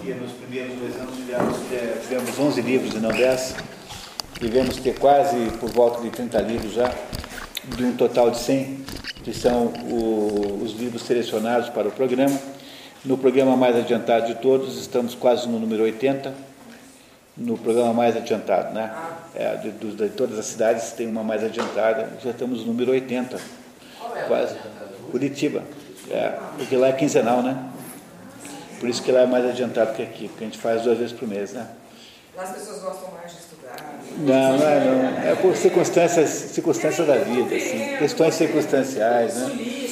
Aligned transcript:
porque 0.00 0.14
nos 0.14 0.32
primeiros 0.32 0.78
dois 0.78 0.96
anos 0.96 1.14
tivemos, 1.14 1.56
é, 1.72 1.98
tivemos 2.00 2.38
11 2.38 2.62
livros 2.62 2.94
e 2.94 2.98
não 2.98 3.10
10. 3.10 3.54
Devemos 4.40 4.76
ter 4.78 4.98
quase 4.98 5.36
por 5.60 5.70
volta 5.70 6.00
de 6.00 6.08
30 6.08 6.40
livros 6.40 6.72
já, 6.72 6.90
de 7.76 7.84
um 7.84 7.94
total 7.94 8.30
de 8.30 8.38
100, 8.38 8.84
que 9.22 9.34
são 9.34 9.66
o, 9.66 10.62
os 10.64 10.72
livros 10.72 11.02
selecionados 11.02 11.68
para 11.68 11.88
o 11.88 11.92
programa. 11.92 12.38
No 13.04 13.18
programa 13.18 13.56
mais 13.56 13.76
adiantado 13.76 14.26
de 14.26 14.36
todos, 14.36 14.80
estamos 14.80 15.14
quase 15.14 15.46
no 15.46 15.58
número 15.58 15.82
80, 15.82 16.32
no 17.36 17.58
programa 17.58 17.92
mais 17.92 18.16
adiantado, 18.16 18.72
né? 18.72 18.90
É, 19.34 19.56
de, 19.56 19.70
de, 19.70 19.92
de 19.92 20.08
todas 20.10 20.38
as 20.38 20.46
cidades 20.46 20.92
tem 20.92 21.06
uma 21.06 21.22
mais 21.22 21.44
adiantada, 21.44 22.08
já 22.24 22.30
estamos 22.30 22.60
no 22.60 22.68
número 22.68 22.92
80. 22.92 23.36
é 24.16 24.22
quase. 24.22 24.56
Curitiba. 25.10 25.62
É, 26.10 26.38
porque 26.56 26.76
lá 26.76 26.88
é 26.88 26.92
quinzenal, 26.92 27.42
né? 27.42 27.70
Por 28.80 28.88
isso 28.88 29.02
que 29.02 29.12
lá 29.12 29.20
é 29.20 29.26
mais 29.26 29.44
adiantado 29.44 29.94
que 29.94 30.02
aqui, 30.02 30.28
porque 30.28 30.42
a 30.42 30.46
gente 30.46 30.58
faz 30.58 30.82
duas 30.82 30.96
vezes 30.96 31.12
por 31.12 31.28
mês, 31.28 31.52
né? 31.52 31.66
Lá 32.34 32.44
as 32.44 32.52
pessoas 32.52 32.80
gostam 32.82 33.10
mais 33.12 33.30
de 33.30 33.38
estudar. 33.38 34.00
Não, 34.18 34.58
não 34.58 34.66
é, 34.66 34.80
não. 34.80 35.30
É 35.30 35.34
por 35.34 35.54
circunstâncias, 35.54 36.30
circunstâncias 36.30 37.06
da 37.06 37.18
vida, 37.18 37.54
assim, 37.54 37.98
questões 37.98 38.34
circunstanciais, 38.34 39.36
né? 39.36 39.90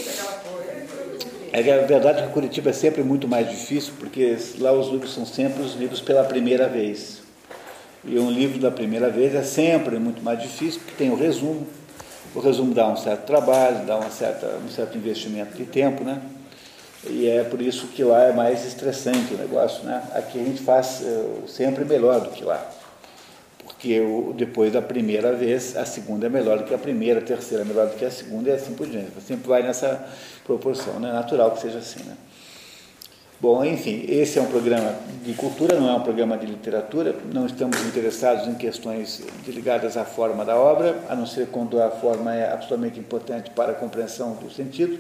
É 1.52 1.62
que 1.62 1.70
a 1.70 1.78
verdade 1.86 2.22
é 2.22 2.26
que 2.26 2.32
Curitiba 2.32 2.70
é 2.70 2.72
sempre 2.72 3.02
muito 3.02 3.28
mais 3.28 3.50
difícil, 3.50 3.92
porque 3.98 4.36
lá 4.58 4.72
os 4.72 4.88
livros 4.88 5.12
são 5.12 5.26
sempre 5.26 5.62
os 5.62 5.74
livros 5.74 6.00
pela 6.00 6.24
primeira 6.24 6.66
vez. 6.66 7.18
E 8.04 8.18
um 8.18 8.30
livro 8.30 8.58
da 8.58 8.70
primeira 8.70 9.10
vez 9.10 9.34
é 9.34 9.42
sempre 9.42 9.98
muito 9.98 10.22
mais 10.22 10.40
difícil, 10.40 10.80
porque 10.80 10.96
tem 10.96 11.10
o 11.10 11.14
resumo. 11.16 11.66
O 12.34 12.40
resumo 12.40 12.72
dá 12.72 12.88
um 12.88 12.96
certo 12.96 13.26
trabalho, 13.26 13.84
dá 13.84 13.96
uma 13.96 14.10
certa, 14.10 14.46
um 14.64 14.68
certo 14.70 14.96
investimento 14.96 15.56
de 15.56 15.64
tempo, 15.64 16.04
né? 16.04 16.22
E 17.06 17.28
é 17.28 17.44
por 17.44 17.62
isso 17.62 17.86
que 17.88 18.02
lá 18.02 18.24
é 18.24 18.32
mais 18.32 18.66
estressante 18.66 19.34
o 19.34 19.38
negócio, 19.38 19.84
né? 19.84 20.02
Aqui 20.14 20.40
a 20.40 20.44
gente 20.44 20.62
faz 20.62 21.00
uh, 21.02 21.46
sempre 21.46 21.84
melhor 21.84 22.20
do 22.20 22.30
que 22.30 22.42
lá. 22.42 22.68
Porque 23.64 24.02
depois 24.34 24.72
da 24.72 24.82
primeira 24.82 25.32
vez, 25.32 25.76
a 25.76 25.84
segunda 25.84 26.26
é 26.26 26.28
melhor 26.28 26.58
do 26.58 26.64
que 26.64 26.74
a 26.74 26.78
primeira, 26.78 27.20
a 27.20 27.22
terceira 27.22 27.62
é 27.62 27.66
melhor 27.66 27.86
do 27.86 27.96
que 27.96 28.04
a 28.04 28.10
segunda 28.10 28.50
e 28.50 28.52
assim 28.52 28.74
por 28.74 28.88
diante. 28.88 29.12
Sempre 29.24 29.48
vai 29.48 29.62
nessa 29.62 30.04
proporção, 30.44 30.98
né? 30.98 31.12
Natural 31.12 31.52
que 31.52 31.60
seja 31.60 31.78
assim, 31.78 32.02
né? 32.02 32.16
Bom, 33.40 33.64
enfim, 33.64 34.04
esse 34.08 34.36
é 34.36 34.42
um 34.42 34.46
programa 34.46 34.96
de 35.24 35.32
cultura, 35.34 35.78
não 35.78 35.88
é 35.88 35.94
um 35.94 36.00
programa 36.00 36.36
de 36.36 36.44
literatura. 36.44 37.14
Não 37.32 37.46
estamos 37.46 37.80
interessados 37.86 38.48
em 38.48 38.54
questões 38.54 39.22
ligadas 39.46 39.96
à 39.96 40.04
forma 40.04 40.44
da 40.44 40.56
obra, 40.56 40.98
a 41.08 41.14
não 41.14 41.24
ser 41.24 41.46
quando 41.46 41.80
a 41.80 41.88
forma 41.88 42.34
é 42.34 42.52
absolutamente 42.52 42.98
importante 42.98 43.50
para 43.50 43.70
a 43.70 43.74
compreensão 43.76 44.32
do 44.34 44.50
sentido. 44.50 44.98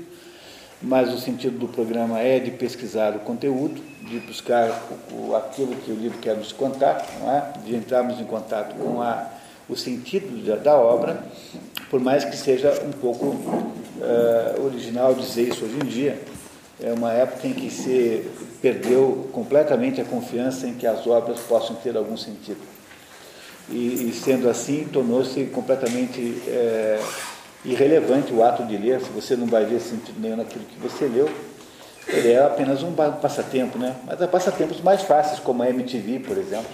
Mas 0.80 1.12
o 1.12 1.18
sentido 1.18 1.58
do 1.58 1.68
programa 1.68 2.20
é 2.20 2.38
de 2.38 2.52
pesquisar 2.52 3.16
o 3.16 3.20
conteúdo, 3.20 3.82
de 4.02 4.20
buscar 4.20 4.70
o, 5.12 5.34
aquilo 5.34 5.74
que 5.74 5.90
o 5.90 5.94
livro 5.94 6.18
quer 6.18 6.36
nos 6.36 6.52
contar, 6.52 7.04
é? 7.26 7.58
de 7.66 7.74
entrarmos 7.74 8.20
em 8.20 8.24
contato 8.24 8.76
com 8.76 9.02
a, 9.02 9.28
o 9.68 9.76
sentido 9.76 10.44
da, 10.46 10.56
da, 10.56 10.76
obra, 10.76 11.22
por 11.90 12.00
mais 12.00 12.24
que 12.24 12.36
seja 12.36 12.72
um 12.84 12.92
pouco 12.92 13.26
uh, 13.26 14.64
original 14.64 15.14
dizer 15.14 15.48
isso 15.48 15.64
hoje 15.64 15.76
em 15.76 15.86
dia 15.86 16.20
é 16.80 16.92
uma 16.92 17.12
época 17.12 17.48
em 17.48 17.52
que 17.52 17.70
se 17.70 18.24
perdeu 18.62 19.28
completamente 19.32 20.00
a 20.00 20.04
confiança 20.04 20.66
em 20.66 20.74
que 20.74 20.86
as 20.86 21.06
obras 21.06 21.40
possam 21.40 21.74
ter 21.76 21.96
algum 21.96 22.16
sentido. 22.16 22.60
E, 23.68 24.08
e 24.08 24.12
sendo 24.12 24.48
assim, 24.48 24.86
tornou-se 24.90 25.44
completamente 25.46 26.40
é, 26.46 27.00
irrelevante 27.64 28.32
o 28.32 28.42
ato 28.42 28.64
de 28.64 28.76
ler, 28.76 29.00
se 29.00 29.10
você 29.10 29.36
não 29.36 29.46
vai 29.46 29.64
ver 29.64 29.80
sentido 29.80 30.20
nenhum 30.20 30.36
naquilo 30.36 30.64
que 30.64 30.78
você 30.78 31.06
leu, 31.06 31.28
ele 32.06 32.32
é 32.32 32.42
apenas 32.42 32.82
um 32.82 32.92
passatempo, 32.92 33.78
né? 33.78 33.94
Mas 34.06 34.20
há 34.22 34.26
passatempos 34.26 34.80
mais 34.80 35.02
fáceis, 35.02 35.38
como 35.40 35.62
a 35.62 35.68
MTV, 35.68 36.20
por 36.20 36.38
exemplo, 36.38 36.70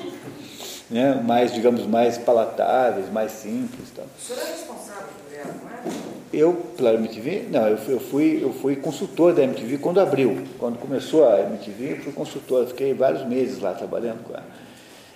né? 0.91 1.21
mais, 1.25 1.53
digamos, 1.53 1.87
mais 1.87 2.17
palatáveis, 2.19 3.11
mais 3.11 3.33
simples. 3.33 3.89
Então. 3.93 4.05
O 4.05 4.23
senhor 4.23 4.41
é 4.41 4.51
responsável 4.53 5.09
por 5.25 5.37
ela, 5.37 5.55
não 5.63 5.71
é? 5.71 6.15
Eu, 6.33 6.53
pela 6.77 6.95
MTV, 6.95 7.47
não, 7.51 7.69
eu 7.69 7.79
fui, 7.79 7.95
eu 7.95 8.01
fui, 8.01 8.41
eu 8.43 8.53
fui 8.53 8.77
consultor 8.77 9.33
da 9.33 9.43
MTV 9.43 9.79
quando 9.79 10.01
abriu. 10.01 10.43
Quando 10.59 10.79
começou 10.79 11.29
a 11.29 11.41
MTV, 11.41 11.93
eu 11.93 11.97
fui 11.99 12.13
consultor, 12.13 12.63
eu 12.63 12.69
fiquei 12.69 12.93
vários 12.93 13.25
meses 13.25 13.61
lá 13.61 13.73
trabalhando 13.73 14.25
com 14.25 14.33
ela. 14.33 14.47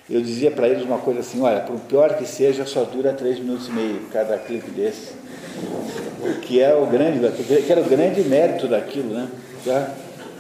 Eu 0.09 0.23
dizia 0.23 0.50
para 0.50 0.69
eles 0.69 0.85
uma 0.85 0.99
coisa 0.99 1.21
assim, 1.21 1.43
olha, 1.43 1.61
por 1.61 1.79
pior 1.81 2.17
que 2.17 2.25
seja, 2.25 2.65
só 2.65 2.85
dura 2.85 3.12
três 3.12 3.39
minutos 3.39 3.69
e 3.69 3.73
meio 3.73 4.00
cada 4.12 4.39
clipe 4.39 4.71
desse. 4.71 5.12
Que 6.43 6.61
é 6.61 6.75
o 6.75 6.87
grande, 6.87 7.21
que 7.63 7.71
era 7.71 7.81
o 7.81 7.85
grande 7.85 8.23
mérito 8.23 8.67
daquilo, 8.69 9.15
né? 9.15 9.29
Já, 9.65 9.91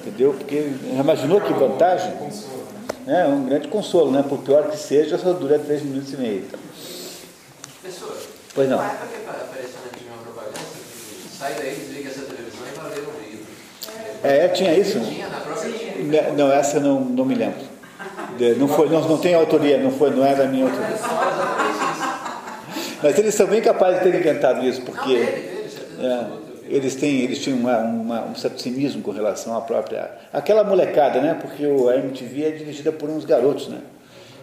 entendeu? 0.00 0.34
Porque 0.34 0.72
imaginou 0.98 1.40
que 1.40 1.52
vantagem? 1.52 2.12
É 3.06 3.24
um 3.26 3.44
grande 3.44 3.68
consolo, 3.68 4.10
né? 4.10 4.24
Por 4.26 4.38
pior 4.38 4.70
que 4.70 4.76
seja, 4.76 5.16
só 5.18 5.32
dura 5.32 5.58
três 5.58 5.82
minutos 5.82 6.12
e 6.12 6.16
meio. 6.16 6.44
Professor, 7.82 8.16
Pois 8.54 8.68
não. 8.68 8.78
sai 11.38 11.54
daí, 11.54 11.74
desliga 11.74 12.10
essa 12.10 12.22
televisão 12.22 12.66
e 12.66 12.76
vai 12.76 12.90
ler 12.90 13.06
um 13.06 13.30
livro. 13.30 13.46
É, 14.24 14.48
tinha 14.48 14.74
isso? 14.74 14.98
Tinha 15.00 15.28
na 15.28 15.38
própria 15.38 15.70
TV. 15.70 16.32
Não, 16.36 16.50
essa 16.52 16.80
não, 16.80 17.00
não 17.00 17.24
me 17.24 17.34
lembro. 17.36 17.60
Não, 18.58 18.68
foi, 18.68 18.88
não, 18.88 19.00
não 19.08 19.18
tem 19.18 19.34
autoria, 19.34 19.78
não, 19.78 19.90
foi, 19.90 20.10
não 20.10 20.24
é 20.24 20.34
da 20.34 20.46
minha 20.46 20.64
autoria. 20.64 20.96
Mas 23.02 23.18
eles 23.18 23.34
são 23.34 23.46
bem 23.46 23.62
capazes 23.62 23.98
de 23.98 24.04
terem 24.04 24.20
inventado 24.20 24.66
isso, 24.66 24.82
porque 24.82 25.14
é, 25.14 26.26
eles, 26.66 26.96
têm, 26.96 27.20
eles 27.20 27.38
tinham 27.38 27.58
uma, 27.58 27.78
uma, 27.78 28.24
um 28.24 28.34
certo 28.34 28.60
cinismo 28.60 29.02
com 29.02 29.10
relação 29.10 29.56
à 29.56 29.60
própria. 29.60 30.10
Aquela 30.32 30.64
molecada, 30.64 31.20
né? 31.20 31.38
Porque 31.40 31.64
a 31.64 31.96
MTV 31.96 32.44
é 32.44 32.50
dirigida 32.50 32.90
por 32.90 33.08
uns 33.08 33.24
garotos, 33.24 33.68
né? 33.68 33.80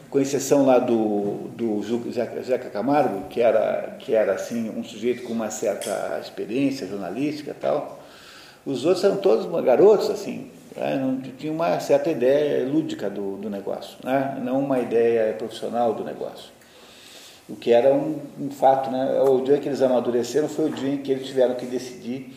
Com 0.09 0.19
exceção 0.19 0.65
lá 0.65 0.79
do, 0.79 1.49
do 1.55 1.81
Zeca, 2.13 2.69
Camargo, 2.69 3.27
que 3.29 3.41
era, 3.41 3.97
que 3.99 4.15
era 4.15 4.33
assim, 4.33 4.69
um 4.69 4.83
sujeito 4.83 5.23
com 5.23 5.33
uma 5.33 5.49
certa 5.49 6.19
experiência 6.21 6.87
jornalística 6.87 7.51
e 7.51 7.55
tal. 7.55 7.99
Os 8.65 8.85
outros 8.85 9.03
eram 9.03 9.17
todos 9.17 9.45
garotos, 9.63 10.09
assim, 10.09 10.49
não 10.99 11.21
tinham 11.37 11.53
uma 11.53 11.79
certa 11.79 12.09
ideia 12.09 12.65
lúdica 12.65 13.09
do, 13.09 13.37
do 13.37 13.49
negócio, 13.49 13.97
né? 14.03 14.37
não 14.41 14.59
uma 14.59 14.79
ideia 14.79 15.33
profissional 15.33 15.93
do 15.93 16.03
negócio. 16.03 16.49
O 17.47 17.55
que 17.55 17.71
era 17.71 17.93
um, 17.93 18.19
um 18.39 18.49
fato, 18.49 18.89
né? 18.89 19.21
O 19.21 19.41
dia 19.41 19.57
que 19.59 19.69
eles 19.69 19.81
amadureceram 19.81 20.49
foi 20.49 20.65
o 20.65 20.73
dia 20.73 20.93
em 20.93 20.97
que 20.97 21.11
eles 21.11 21.27
tiveram 21.27 21.55
que 21.55 21.65
decidir 21.65 22.33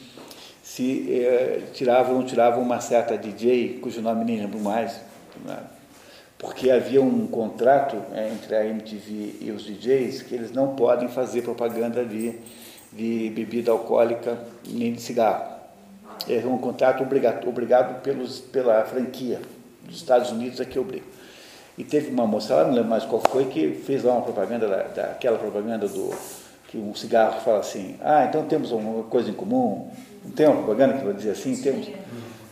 se 0.63 1.11
eh, 1.11 1.63
tiravam 1.73 2.13
ou 2.13 2.21
não 2.21 2.27
tiravam 2.27 2.63
uma 2.63 2.79
certa 2.79 3.17
DJ, 3.17 3.79
cujo 3.81 4.03
nome 4.03 4.25
nem 4.25 4.39
lembro 4.39 4.61
mais, 4.61 5.01
né? 5.45 5.59
porque 6.39 6.71
havia 6.71 7.03
um 7.03 7.27
contrato 7.27 7.97
eh, 8.13 8.31
entre 8.33 8.55
a 8.55 8.65
MTV 8.67 9.37
e 9.41 9.51
os 9.51 9.65
DJs 9.65 10.23
que 10.23 10.35
eles 10.35 10.53
não 10.53 10.77
podem 10.77 11.09
fazer 11.09 11.43
propaganda 11.43 12.05
de, 12.05 12.35
de 12.93 13.31
bebida 13.31 13.73
alcoólica 13.73 14.39
nem 14.69 14.93
de 14.93 15.01
cigarro. 15.01 15.57
É 16.29 16.47
um 16.47 16.59
contrato 16.59 17.03
obrigado, 17.03 17.49
obrigado 17.49 18.03
pelos, 18.03 18.39
pela 18.39 18.85
franquia 18.85 19.41
dos 19.85 19.97
Estados 19.97 20.31
Unidos, 20.31 20.61
é 20.61 20.65
que 20.65 20.79
obriga. 20.79 21.18
E 21.79 21.85
teve 21.85 22.11
uma 22.11 22.27
moça 22.27 22.57
lá, 22.57 22.65
não 22.65 22.75
lembro 22.75 22.91
mais 22.91 23.05
qual 23.05 23.23
foi, 23.31 23.45
que 23.45 23.71
fez 23.71 24.03
lá 24.03 24.13
uma 24.15 24.23
propaganda, 24.23 24.67
da, 24.67 24.83
daquela 24.83 25.39
propaganda 25.39 25.87
do 25.87 26.13
que 26.67 26.77
um 26.77 26.93
cigarro 26.93 27.41
fala 27.41 27.61
assim, 27.61 27.97
ah, 28.01 28.27
então 28.29 28.45
temos 28.47 28.73
uma 28.73 29.05
coisa 29.05 29.31
em 29.31 29.33
comum, 29.33 29.89
não 30.25 30.33
tem 30.33 30.47
uma 30.47 30.57
propaganda 30.57 30.99
que 30.99 31.05
vai 31.05 31.15
dizer 31.15 31.31
assim, 31.31 31.57
temos. 31.63 31.89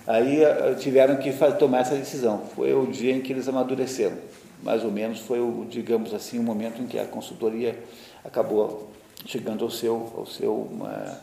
Aí 0.06 0.44
eh, 0.44 0.74
tiveram 0.78 1.16
que 1.16 1.32
fazer, 1.32 1.56
tomar 1.56 1.80
essa 1.80 1.96
decisão. 1.96 2.42
Foi 2.54 2.72
o 2.72 2.86
dia 2.86 3.12
em 3.12 3.20
que 3.20 3.32
eles 3.32 3.48
amadureceram. 3.48 4.16
Mais 4.62 4.84
ou 4.84 4.92
menos 4.92 5.18
foi 5.18 5.40
o, 5.40 5.66
digamos 5.68 6.14
assim, 6.14 6.38
o 6.38 6.42
momento 6.42 6.80
em 6.80 6.86
que 6.86 6.96
a 6.96 7.04
consultoria 7.04 7.76
acabou 8.24 8.88
chegando 9.26 9.64
ao 9.64 9.70
seu, 9.70 10.12
ao 10.16 10.24
seu, 10.24 10.54
uma, 10.54 11.18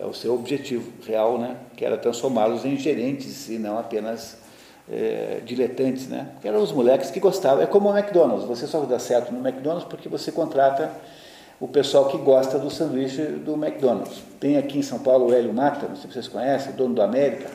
ao 0.00 0.14
seu 0.14 0.32
objetivo 0.32 0.90
real, 1.04 1.36
né? 1.38 1.56
que 1.76 1.84
era 1.84 1.98
transformá-los 1.98 2.64
em 2.64 2.76
gerentes 2.76 3.48
e 3.48 3.58
não 3.58 3.76
apenas 3.76 4.38
é, 4.90 5.40
diletantes, 5.44 6.08
né? 6.08 6.28
Que 6.40 6.48
eram 6.48 6.62
os 6.62 6.72
moleques 6.72 7.10
que 7.10 7.20
gostavam. 7.20 7.62
É 7.62 7.66
como 7.66 7.90
o 7.90 7.96
McDonald's. 7.96 8.46
Você 8.46 8.66
só 8.66 8.80
dá 8.80 8.98
certo 8.98 9.32
no 9.32 9.46
McDonald's 9.46 9.86
porque 9.88 10.08
você 10.08 10.32
contrata 10.32 10.90
o 11.60 11.66
pessoal 11.66 12.08
que 12.08 12.16
gosta 12.18 12.58
do 12.58 12.70
sanduíche 12.70 13.22
do 13.22 13.54
McDonald's. 13.54 14.22
Tem 14.38 14.56
aqui 14.56 14.78
em 14.78 14.82
São 14.82 14.98
Paulo 14.98 15.26
o 15.26 15.34
Hélio 15.34 15.52
Mata, 15.52 15.88
não 15.88 15.96
sei 15.96 16.06
se 16.06 16.14
vocês 16.14 16.28
conhecem, 16.28 16.72
dono 16.72 16.94
do 16.94 17.02
América, 17.02 17.50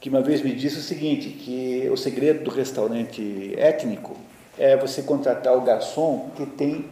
que 0.00 0.08
uma 0.08 0.20
vez 0.20 0.42
me 0.42 0.52
disse 0.52 0.78
o 0.78 0.82
seguinte, 0.82 1.30
que 1.30 1.88
o 1.90 1.96
segredo 1.96 2.44
do 2.44 2.50
restaurante 2.50 3.54
étnico 3.56 4.16
é 4.58 4.76
você 4.76 5.02
contratar 5.02 5.56
o 5.56 5.60
garçom 5.60 6.30
que 6.36 6.44
tem 6.46 6.86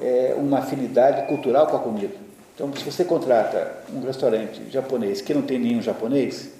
é, 0.00 0.34
uma 0.36 0.58
afinidade 0.58 1.26
cultural 1.26 1.66
com 1.66 1.76
a 1.76 1.80
comida. 1.80 2.14
Então, 2.54 2.70
se 2.74 2.84
você 2.84 3.04
contrata 3.04 3.82
um 3.92 4.00
restaurante 4.00 4.62
japonês 4.70 5.20
que 5.20 5.32
não 5.32 5.42
tem 5.42 5.58
nenhum 5.58 5.82
japonês, 5.82 6.50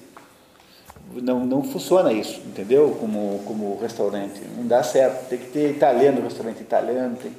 não, 1.21 1.45
não 1.45 1.63
funciona 1.63 2.13
isso, 2.13 2.41
entendeu? 2.47 2.97
Como, 2.99 3.43
como 3.45 3.79
restaurante. 3.81 4.41
Não 4.57 4.67
dá 4.67 4.83
certo. 4.83 5.29
Tem 5.29 5.39
que 5.39 5.47
ter 5.47 5.71
italiano, 5.71 6.23
restaurante 6.23 6.61
italiano. 6.61 7.17
Tem... 7.21 7.33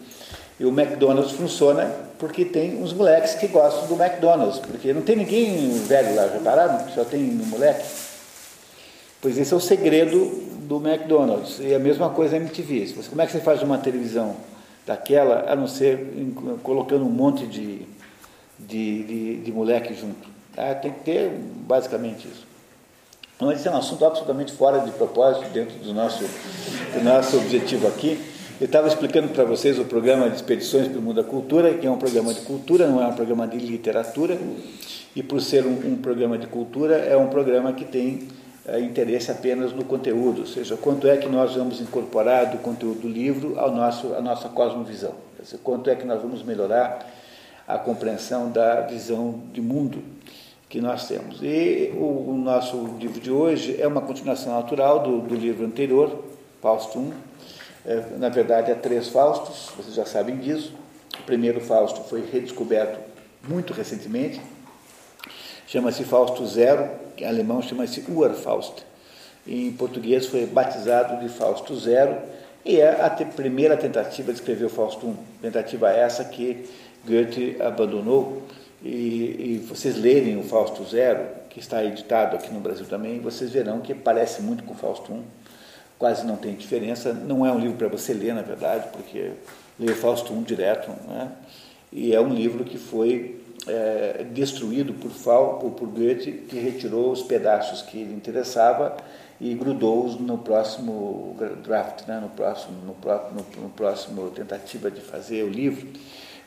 E 0.60 0.66
o 0.66 0.70
McDonald's 0.70 1.32
funciona 1.32 1.92
porque 2.20 2.46
tem 2.46 2.82
uns 2.82 2.94
moleques 2.94 3.36
que 3.36 3.48
gostam 3.48 3.88
do 3.88 4.02
McDonald's. 4.02 4.60
Porque 4.60 4.94
não 4.94 5.02
tem 5.02 5.16
ninguém 5.16 5.70
velho 5.80 6.16
lá, 6.16 6.28
repararam? 6.28 6.90
Só 6.94 7.04
tem 7.04 7.22
um 7.24 7.46
moleque. 7.46 7.84
Pois 9.22 9.38
esse 9.38 9.54
é 9.54 9.58
o 9.58 9.60
segredo 9.60 10.30
do 10.68 10.78
McDonald's. 10.78 11.60
E 11.60 11.74
a 11.74 11.80
mesma 11.80 12.10
coisa 12.10 12.36
a 12.36 12.40
MTV. 12.40 12.88
Você, 12.88 13.10
como 13.10 13.22
é 13.22 13.26
que 13.26 13.32
você 13.32 13.40
faz 13.40 13.64
uma 13.64 13.78
televisão 13.78 14.36
daquela, 14.86 15.52
a 15.52 15.56
não 15.56 15.66
ser 15.68 16.14
colocando 16.62 17.06
um 17.06 17.10
monte 17.10 17.48
de, 17.48 17.82
de, 18.60 19.04
de, 19.04 19.38
de 19.38 19.52
moleque 19.52 19.94
junto? 19.94 20.30
Ah, 20.56 20.76
tem 20.76 20.92
que 20.92 21.00
ter 21.00 21.32
basicamente 21.68 22.28
isso. 22.28 22.53
Mas 23.40 23.60
isso 23.60 23.68
é 23.68 23.72
um 23.72 23.78
assunto 23.78 24.06
absolutamente 24.06 24.52
fora 24.54 24.80
de 24.80 24.92
propósito 24.92 25.50
dentro 25.50 25.78
do 25.80 25.94
nosso, 25.94 26.24
do 26.24 27.04
nosso 27.04 27.38
objetivo 27.38 27.88
aqui. 27.88 28.20
Eu 28.62 28.66
estava 28.66 28.88
explicando 28.88 29.30
para 29.30 29.44
vocês 29.44 29.80
o 29.80 29.86
programa 29.86 30.30
de 30.30 30.36
Expedições 30.36 30.88
pelo 30.88 31.02
Mundo 31.02 31.22
da 31.22 31.28
Cultura, 31.28 31.74
que 31.74 31.88
é 31.88 31.92
um 31.92 31.98
programa 31.98 32.34
de 32.34 32.42
cultura, 32.42 32.88
não 32.88 33.02
é 33.02 33.08
um 33.08 33.14
programa 33.14 33.48
de 33.48 33.58
literatura. 33.58 34.38
E 35.16 35.22
por 35.22 35.42
ser 35.42 35.66
um, 35.66 35.94
um 35.94 35.96
programa 35.98 36.38
de 36.38 36.48
cultura, 36.48 36.96
é 36.96 37.18
um 37.18 37.28
programa 37.28 37.74
que 37.74 37.84
tem 37.84 38.28
é, 38.66 38.80
interesse 38.80 39.30
apenas 39.30 39.74
no 39.74 39.84
conteúdo, 39.84 40.42
ou 40.42 40.48
seja, 40.48 40.78
quanto 40.78 41.06
é 41.06 41.18
que 41.18 41.28
nós 41.28 41.54
vamos 41.54 41.82
incorporar 41.82 42.50
do 42.50 42.60
conteúdo 42.60 43.02
do 43.02 43.10
livro 43.10 43.60
ao 43.60 43.70
nosso, 43.70 44.14
à 44.14 44.22
nossa 44.22 44.48
cosmovisão, 44.48 45.16
dizer, 45.38 45.60
quanto 45.62 45.90
é 45.90 45.96
que 45.96 46.06
nós 46.06 46.22
vamos 46.22 46.42
melhorar 46.44 47.06
a 47.68 47.78
compreensão 47.78 48.50
da 48.50 48.80
visão 48.82 49.42
de 49.52 49.60
mundo 49.60 50.02
que 50.74 50.82
nós 50.82 51.08
temos. 51.08 51.38
E 51.40 51.94
o, 51.94 52.32
o 52.32 52.36
nosso 52.36 52.98
livro 53.00 53.22
de 53.22 53.30
hoje 53.30 53.80
é 53.80 53.88
uma 53.88 54.02
continuação 54.02 54.56
natural 54.56 55.04
do, 55.04 55.20
do 55.20 55.36
livro 55.36 55.64
anterior, 55.68 56.24
Fausto 56.64 56.98
I. 57.00 57.14
É, 57.86 58.04
na 58.18 58.28
verdade, 58.30 58.72
há 58.72 58.76
três 58.76 59.10
Faustos, 59.10 59.70
vocês 59.78 59.94
já 59.94 60.04
sabem 60.04 60.36
disso. 60.38 60.74
O 61.20 61.24
primeiro 61.28 61.62
Fausto 61.62 62.02
foi 62.06 62.26
redescoberto 62.26 62.98
muito 63.48 63.72
recentemente, 63.72 64.42
chama-se 65.68 66.04
Fausto 66.06 66.44
Zero, 66.48 66.90
em 67.20 67.26
alemão 67.28 67.62
chama-se 67.62 68.04
Urfaust. 68.10 68.84
Em 69.46 69.72
português 69.74 70.26
foi 70.26 70.48
batizado 70.48 71.24
de 71.24 71.30
Fausto 71.30 71.76
Zero 71.76 72.18
e 72.66 72.80
é 72.80 73.00
a 73.00 73.12
te 73.12 73.26
primeira 73.26 73.78
tentativa 73.78 74.34
de 74.34 74.40
escrever 74.40 74.66
o 74.66 74.70
Fausto 74.70 75.06
I. 75.06 75.16
Tentativa 75.40 75.92
essa 75.92 76.24
que 76.24 76.68
Goethe 77.06 77.62
abandonou. 77.62 78.42
E, 78.84 78.88
e, 78.90 79.66
vocês 79.66 79.98
lerem 79.98 80.38
o 80.38 80.44
Fausto 80.44 80.84
Zero, 80.84 81.26
que 81.50 81.60
está 81.60 81.84
editado 81.84 82.36
aqui 82.36 82.54
no 82.54 82.60
Brasil 82.60 82.86
também, 82.86 83.20
vocês 83.22 83.50
verão 83.50 83.80
que 83.80 83.94
parece 83.94 84.42
muito 84.42 84.64
com 84.64 84.74
o 84.74 84.78
Fausto 84.78 85.14
I. 85.14 85.22
Quase 85.98 86.26
não 86.28 86.36
tem 86.36 86.54
diferença. 86.54 87.14
Não 87.14 87.46
é 87.46 87.52
um 87.52 87.60
livro 87.60 87.78
para 87.78 87.88
você 87.88 88.14
ler, 88.14 88.34
na 88.34 88.42
verdade, 88.42 88.90
porque 88.92 89.32
ler 89.80 89.96
Fausto 89.96 90.34
I 90.34 90.44
direto. 90.44 90.90
Né? 91.08 91.32
E 91.94 92.14
é 92.14 92.20
um 92.20 92.34
livro 92.34 92.66
que 92.66 92.78
foi 92.78 93.42
é, 93.68 94.26
destruído 94.34 94.94
por, 94.94 95.12
Fal, 95.12 95.60
por 95.60 95.88
Goethe, 95.88 96.32
que 96.32 96.60
retirou 96.60 97.12
os 97.12 97.22
pedaços 97.22 97.82
que 97.84 98.04
lhe 98.04 98.14
interessava 98.14 98.98
e 99.40 99.54
grudou-os 99.54 100.20
no 100.20 100.38
próximo 100.38 101.36
draft, 101.64 102.08
né, 102.08 102.20
no, 102.20 102.30
próximo, 102.30 102.78
no, 102.82 102.96
no, 102.96 103.62
no, 103.64 103.70
próximo 103.70 104.30
tentativa 104.32 104.92
de 104.92 105.02
fazer 105.02 105.44
o 105.44 105.50
livro. 105.50 105.88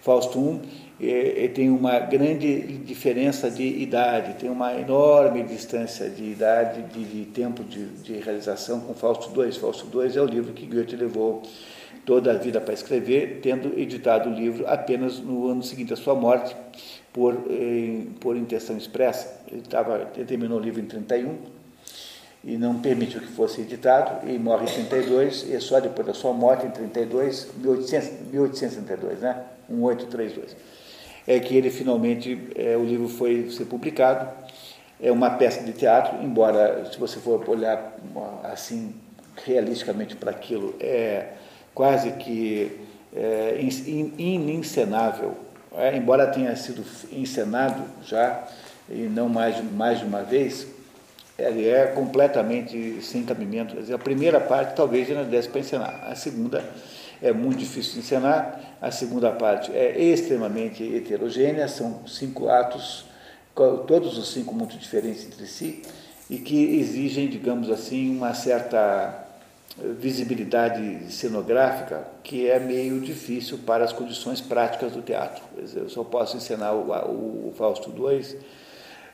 Fausto 0.00 0.38
I 0.38 0.85
é, 0.98 1.44
é, 1.44 1.48
tem 1.48 1.68
uma 1.68 1.98
grande 1.98 2.58
diferença 2.78 3.50
de 3.50 3.62
idade, 3.62 4.34
tem 4.34 4.48
uma 4.48 4.72
enorme 4.74 5.42
distância 5.42 6.08
de 6.08 6.24
idade, 6.24 6.82
de, 6.84 7.04
de 7.04 7.24
tempo 7.26 7.62
de, 7.62 7.86
de, 7.86 8.14
realização 8.14 8.80
com 8.80 8.94
Fausto 8.94 9.30
II. 9.38 9.52
Fausto 9.52 9.86
II 9.92 10.16
é 10.16 10.20
o 10.22 10.24
livro 10.24 10.54
que 10.54 10.64
Goethe 10.64 10.96
levou 10.96 11.42
toda 12.06 12.32
a 12.32 12.34
vida 12.34 12.62
para 12.62 12.72
escrever, 12.72 13.40
tendo 13.42 13.78
editado 13.78 14.30
o 14.30 14.32
livro 14.32 14.66
apenas 14.66 15.18
no 15.18 15.48
ano 15.48 15.62
seguinte 15.62 15.92
à 15.92 15.96
sua 15.96 16.14
morte, 16.14 16.56
por, 17.12 17.34
por 18.20 18.36
intenção 18.36 18.76
expressa. 18.76 19.42
Ele, 19.50 19.62
tava, 19.62 20.10
ele 20.14 20.24
terminou 20.24 20.58
o 20.58 20.62
livro 20.62 20.80
em 20.80 20.86
31 20.86 21.36
e 22.42 22.56
não 22.56 22.78
permitiu 22.78 23.20
que 23.20 23.26
fosse 23.26 23.60
editado, 23.60 24.30
e 24.30 24.38
morre 24.38 24.64
em 24.64 24.84
32, 24.84 25.50
e 25.50 25.60
só 25.60 25.80
depois 25.80 26.06
da 26.06 26.14
sua 26.14 26.32
morte, 26.32 26.64
em 26.64 26.70
32, 26.70 27.48
1800, 27.56 28.10
1832, 28.30 29.20
né? 29.20 29.44
1832, 29.68 30.56
é 31.26 31.38
que 31.40 31.56
ele 31.56 31.70
finalmente, 31.70 32.38
é, 32.54 32.76
o 32.76 32.84
livro 32.84 33.08
foi 33.08 33.50
ser 33.50 33.64
publicado. 33.64 34.28
É 35.00 35.12
uma 35.12 35.30
peça 35.30 35.62
de 35.62 35.72
teatro, 35.72 36.22
embora, 36.22 36.90
se 36.90 36.98
você 36.98 37.18
for 37.18 37.46
olhar 37.48 37.96
assim, 38.44 38.94
realisticamente 39.44 40.16
para 40.16 40.30
aquilo, 40.30 40.74
é 40.80 41.32
quase 41.74 42.12
que 42.12 42.80
é, 43.14 43.58
inencenável 44.16 45.46
é, 45.76 45.94
embora 45.94 46.26
tenha 46.26 46.56
sido 46.56 46.82
encenado 47.12 47.82
já, 48.02 48.44
e 48.88 49.02
não 49.02 49.28
mais, 49.28 49.62
mais 49.72 49.98
de 49.98 50.06
uma 50.06 50.22
vez, 50.22 50.66
ele 51.38 51.68
é 51.68 51.86
completamente 51.88 53.02
sem 53.02 53.22
cabimento. 53.24 53.76
A 53.92 53.98
primeira 53.98 54.40
parte 54.40 54.74
talvez 54.74 55.10
ainda 55.10 55.24
desse 55.24 55.48
para 55.48 55.60
encenar, 55.60 56.08
a 56.08 56.14
segunda 56.14 56.64
é 57.20 57.30
muito 57.30 57.58
difícil 57.58 57.94
de 57.94 57.98
encenar, 57.98 58.58
a 58.80 58.90
segunda 58.90 59.30
parte 59.30 59.72
é 59.72 59.98
extremamente 59.98 60.82
heterogênea, 60.94 61.66
são 61.68 62.06
cinco 62.06 62.48
atos, 62.48 63.06
todos 63.54 64.18
os 64.18 64.32
cinco 64.32 64.54
muito 64.54 64.76
diferentes 64.76 65.24
entre 65.24 65.46
si, 65.46 65.82
e 66.28 66.38
que 66.38 66.78
exigem, 66.78 67.28
digamos 67.28 67.70
assim, 67.70 68.14
uma 68.16 68.34
certa 68.34 69.26
visibilidade 69.78 71.12
cenográfica 71.12 72.06
que 72.22 72.48
é 72.48 72.58
meio 72.58 73.00
difícil 73.00 73.58
para 73.58 73.84
as 73.84 73.92
condições 73.92 74.40
práticas 74.40 74.92
do 74.92 75.02
teatro. 75.02 75.42
Eu 75.74 75.88
só 75.88 76.02
posso 76.02 76.36
encenar 76.36 76.74
o, 76.74 77.52
Fausto 77.56 77.90
II, 77.90 78.38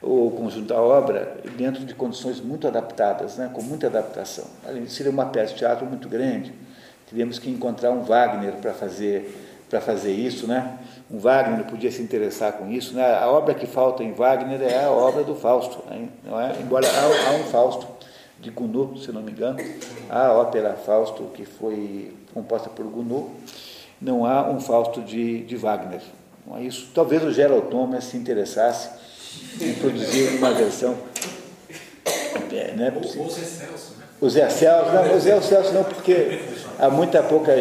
o 0.01 0.31
conjunto 0.31 0.69
da 0.69 0.81
obra, 0.81 1.37
dentro 1.57 1.85
de 1.85 1.95
condições 1.95 2.41
muito 2.41 2.67
adaptadas, 2.67 3.37
né, 3.37 3.51
com 3.53 3.63
muita 3.63 3.89
adaptação. 3.89 4.47
Além 4.65 4.85
de 4.85 4.93
ser 4.93 5.09
uma 5.09 5.27
peça 5.27 5.53
de 5.53 5.59
teatro 5.59 5.85
muito 5.87 6.09
grande, 6.09 6.53
teríamos 7.09 7.39
que 7.39 7.51
encontrar 7.51 7.91
um 7.91 8.03
Wagner 8.03 8.55
para 8.55 8.73
fazer 8.73 9.52
para 9.73 9.81
fazer 9.81 10.13
isso, 10.13 10.47
né? 10.47 10.77
Um 11.11 11.19
Wagner 11.19 11.65
podia 11.65 11.91
se 11.91 12.03
interessar 12.03 12.53
com 12.53 12.71
isso, 12.71 12.93
né? 12.93 13.15
A 13.15 13.27
obra 13.31 13.55
que 13.55 13.67
falta 13.67 14.05
em 14.05 14.13
Wagner 14.13 14.61
é 14.61 14.85
a 14.85 14.91
obra 14.91 15.25
do 15.25 15.35
Fausto, 15.35 15.83
né? 15.89 16.11
não 16.23 16.39
é? 16.39 16.53
Embora 16.61 16.87
há, 16.87 17.31
há 17.31 17.33
um 17.37 17.45
Fausto 17.45 17.87
de 18.39 18.51
Gounod, 18.51 19.03
se 19.03 19.11
não 19.11 19.23
me 19.23 19.33
engano, 19.33 19.59
a 20.11 20.31
ópera 20.31 20.75
Fausto, 20.75 21.23
que 21.33 21.47
foi 21.47 22.13
composta 22.35 22.69
por 22.69 22.85
Gounod, 22.85 23.31
não 23.99 24.27
há 24.27 24.47
um 24.51 24.61
Fausto 24.61 25.01
de, 25.01 25.43
de 25.45 25.57
Wagner. 25.57 26.03
Não 26.47 26.59
é 26.59 26.65
isso. 26.65 26.91
Talvez 26.95 27.25
o 27.25 27.33
Gerald 27.33 27.69
Thomas 27.69 28.05
se 28.05 28.19
interessasse 28.19 28.91
em 29.59 29.73
produzir 29.73 30.37
uma 30.37 30.53
versão. 30.53 30.95
É, 32.53 32.73
né? 32.73 32.93
O 32.95 33.31
Zé 33.31 33.41
Celso, 33.41 33.95
né? 33.99 34.05
O 34.21 34.29
Zé 34.29 34.51
Celso, 34.51 34.93
não, 34.93 35.17
o 35.17 35.19
Zé 35.19 35.41
Celso 35.41 35.73
não, 35.73 35.85
porque 35.85 36.43
há 36.83 36.91
muita 36.91 37.23
pouca. 37.23 37.53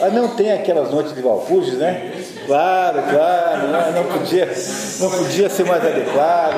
Ah, 0.00 0.08
não 0.08 0.28
tem 0.36 0.52
aquelas 0.52 0.90
noites 0.90 1.12
de 1.12 1.20
Valpuges, 1.20 1.74
né? 1.74 2.12
Claro, 2.46 3.02
claro, 3.10 3.68
não, 3.92 4.04
podia, 4.04 4.48
não 5.00 5.10
podia 5.10 5.50
ser 5.50 5.64
mais 5.64 5.84
adequado. 5.84 6.54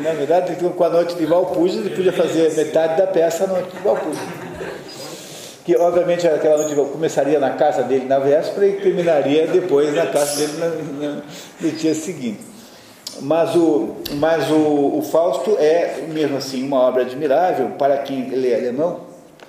Na 0.00 0.12
verdade, 0.12 0.56
com 0.56 0.84
a 0.84 0.88
noite 0.88 1.16
de 1.16 1.26
Valpuges, 1.26 1.78
ele 1.78 1.90
podia 1.90 2.12
fazer 2.12 2.54
metade 2.54 2.96
da 2.96 3.08
peça 3.08 3.44
à 3.44 3.46
noite 3.48 3.68
de 3.76 3.82
Valpuges. 3.82 4.20
Que, 5.64 5.76
obviamente, 5.76 6.26
aquela 6.28 6.58
noite 6.58 6.76
começaria 6.92 7.40
na 7.40 7.50
casa 7.50 7.82
dele 7.82 8.04
na 8.04 8.20
véspera 8.20 8.68
e 8.68 8.74
terminaria 8.74 9.48
depois 9.48 9.92
na 9.92 10.06
casa 10.06 10.36
dele 10.36 10.52
no, 10.60 11.22
no 11.60 11.76
dia 11.76 11.94
seguinte. 11.94 12.40
Mas, 13.20 13.56
o, 13.56 13.96
mas 14.12 14.48
o, 14.50 14.98
o 14.98 15.02
Fausto 15.02 15.56
é, 15.58 16.04
mesmo 16.08 16.36
assim, 16.36 16.62
uma 16.64 16.80
obra 16.80 17.02
admirável 17.02 17.70
para 17.70 17.98
quem 17.98 18.30
lê 18.30 18.54
alemão 18.54 19.00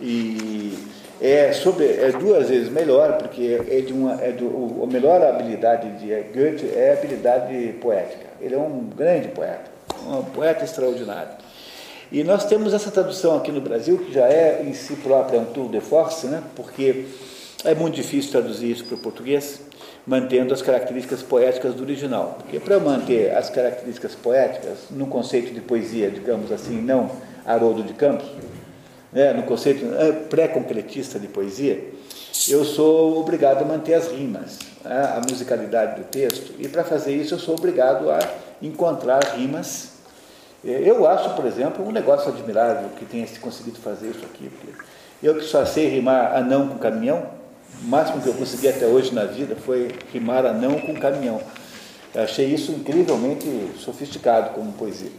e 0.01 0.86
é, 1.21 1.51
sobre, 1.53 1.85
é 1.85 2.11
duas 2.11 2.49
vezes 2.49 2.69
melhor, 2.69 3.17
porque 3.17 3.59
é 3.69 3.81
de 3.81 3.93
uma, 3.93 4.21
é 4.21 4.31
do, 4.31 4.83
a 4.83 4.87
melhor 4.87 5.21
habilidade 5.23 5.89
de 5.99 6.07
Goethe 6.31 6.71
é 6.75 6.91
a 6.91 6.93
habilidade 6.93 7.73
poética. 7.81 8.27
Ele 8.39 8.55
é 8.55 8.57
um 8.57 8.89
grande 8.95 9.29
poeta, 9.29 9.71
um 10.07 10.23
poeta 10.23 10.63
extraordinário. 10.63 11.31
E 12.11 12.23
nós 12.23 12.45
temos 12.45 12.73
essa 12.73 12.89
tradução 12.89 13.35
aqui 13.35 13.51
no 13.51 13.59
Brasil, 13.59 13.97
que 13.97 14.13
já 14.13 14.27
é 14.27 14.63
em 14.65 14.73
si 14.73 14.95
própria 14.95 15.39
um 15.39 15.45
tour 15.45 15.69
de 15.69 15.81
force, 15.81 16.27
né? 16.27 16.41
porque 16.55 17.05
é 17.65 17.75
muito 17.75 17.95
difícil 17.95 18.31
traduzir 18.31 18.71
isso 18.71 18.85
para 18.85 18.95
o 18.95 18.99
português, 18.99 19.59
mantendo 20.05 20.53
as 20.53 20.61
características 20.61 21.21
poéticas 21.21 21.73
do 21.73 21.83
original. 21.83 22.37
Porque 22.39 22.59
para 22.59 22.79
manter 22.79 23.35
as 23.35 23.49
características 23.49 24.15
poéticas, 24.15 24.77
no 24.91 25.07
conceito 25.07 25.53
de 25.53 25.59
poesia, 25.59 26.09
digamos 26.09 26.49
assim, 26.51 26.79
não 26.79 27.11
Haroldo 27.45 27.83
de 27.83 27.93
Campos, 27.93 28.27
né, 29.11 29.33
no 29.33 29.43
conceito 29.43 29.85
é, 29.95 30.11
pré-concretista 30.11 31.19
de 31.19 31.27
poesia, 31.27 31.83
eu 32.49 32.63
sou 32.63 33.19
obrigado 33.19 33.61
a 33.61 33.65
manter 33.65 33.93
as 33.93 34.11
rimas, 34.11 34.59
né, 34.83 35.13
a 35.15 35.21
musicalidade 35.29 36.01
do 36.01 36.07
texto, 36.07 36.53
e 36.59 36.67
para 36.67 36.83
fazer 36.83 37.15
isso 37.15 37.33
eu 37.33 37.39
sou 37.39 37.55
obrigado 37.55 38.09
a 38.09 38.19
encontrar 38.61 39.23
rimas. 39.35 39.91
É, 40.65 40.81
eu 40.83 41.07
acho, 41.07 41.35
por 41.35 41.45
exemplo, 41.45 41.85
um 41.85 41.91
negócio 41.91 42.29
admirável 42.29 42.89
que 42.97 43.05
tenha 43.05 43.25
se 43.27 43.39
conseguido 43.39 43.77
fazer 43.79 44.09
isso 44.09 44.25
aqui. 44.25 44.51
eu 45.21 45.35
que 45.35 45.45
só 45.45 45.65
sei 45.65 45.87
rimar 45.87 46.35
anão 46.35 46.67
com 46.67 46.77
caminhão, 46.77 47.37
o 47.83 47.87
máximo 47.87 48.21
que 48.21 48.27
eu 48.27 48.33
consegui 48.33 48.67
até 48.67 48.85
hoje 48.85 49.13
na 49.13 49.25
vida 49.25 49.55
foi 49.55 49.93
rimar 50.11 50.45
anão 50.45 50.79
com 50.79 50.95
caminhão. 50.95 51.41
Eu 52.13 52.23
achei 52.23 52.47
isso 52.47 52.71
incrivelmente 52.71 53.45
sofisticado 53.77 54.51
como 54.51 54.71
poesia. 54.73 55.11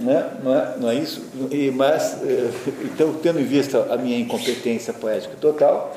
Né? 0.00 0.36
Não, 0.42 0.54
é, 0.54 0.76
não 0.78 0.90
é 0.90 0.94
isso? 0.94 1.22
E, 1.50 1.70
mas, 1.70 2.22
eh, 2.22 2.50
então, 2.84 3.14
tendo 3.14 3.40
em 3.40 3.44
vista 3.44 3.92
a 3.92 3.96
minha 3.96 4.18
incompetência 4.18 4.92
poética 4.92 5.34
total, 5.40 5.96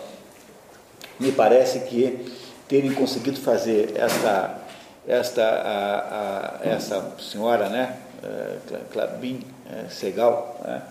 me 1.20 1.32
parece 1.32 1.80
que 1.82 2.32
terem 2.68 2.94
conseguido 2.94 3.40
fazer 3.40 3.94
esta, 3.96 4.60
esta, 5.08 5.44
a, 5.44 6.60
a, 6.64 6.70
essa 6.70 7.16
senhora, 7.20 7.70
né, 7.70 7.98
eh, 8.24 8.80
Clabin 8.92 9.40
eh, 9.70 9.86
Segal, 9.90 10.60
né, 10.64 10.82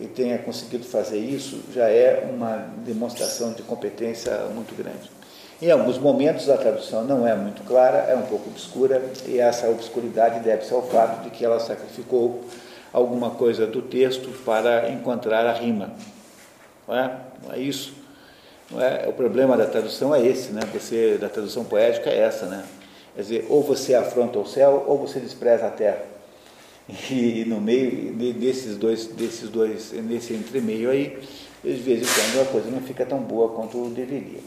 e 0.00 0.06
tenha 0.06 0.38
conseguido 0.38 0.84
fazer 0.84 1.18
isso, 1.18 1.60
já 1.74 1.88
é 1.88 2.28
uma 2.32 2.68
demonstração 2.84 3.52
de 3.52 3.62
competência 3.62 4.32
muito 4.54 4.74
grande. 4.76 5.10
Em 5.60 5.72
alguns 5.72 5.98
momentos 5.98 6.48
a 6.48 6.56
tradução 6.56 7.02
não 7.02 7.26
é 7.26 7.34
muito 7.34 7.64
clara, 7.64 7.98
é 8.08 8.14
um 8.14 8.22
pouco 8.22 8.48
obscura, 8.48 9.02
e 9.26 9.40
essa 9.40 9.68
obscuridade 9.68 10.38
deve-se 10.38 10.72
ao 10.72 10.82
fato 10.82 11.24
de 11.24 11.30
que 11.30 11.44
ela 11.44 11.58
sacrificou 11.58 12.44
alguma 12.92 13.30
coisa 13.30 13.66
do 13.66 13.82
texto 13.82 14.28
para 14.44 14.88
encontrar 14.88 15.44
a 15.46 15.52
rima. 15.52 15.90
Não 16.86 16.96
é, 16.96 17.16
não 17.44 17.52
é 17.52 17.58
isso? 17.58 17.92
Não 18.70 18.80
é? 18.80 19.08
O 19.08 19.12
problema 19.12 19.56
da 19.56 19.66
tradução 19.66 20.14
é 20.14 20.24
esse, 20.24 20.52
né? 20.52 20.60
Você, 20.72 21.18
da 21.18 21.28
tradução 21.28 21.64
poética 21.64 22.08
é 22.08 22.18
essa, 22.18 22.46
né? 22.46 22.64
Quer 23.16 23.22
dizer, 23.22 23.46
ou 23.48 23.60
você 23.60 23.96
afronta 23.96 24.38
o 24.38 24.46
céu 24.46 24.84
ou 24.86 24.96
você 24.96 25.18
despreza 25.18 25.66
a 25.66 25.70
terra. 25.70 26.02
E 27.10 27.44
no 27.46 27.60
meio 27.60 28.12
desses 28.34 28.76
dois, 28.76 29.06
desses 29.06 29.48
dois, 29.48 29.92
nesse 29.92 30.34
entremeio 30.34 30.88
aí, 30.88 31.18
de 31.64 31.72
vez 31.72 32.00
em 32.00 32.04
quando 32.04 32.42
a 32.42 32.50
coisa 32.50 32.70
não 32.70 32.80
fica 32.80 33.04
tão 33.04 33.18
boa 33.18 33.48
quanto 33.50 33.88
deveria. 33.90 34.38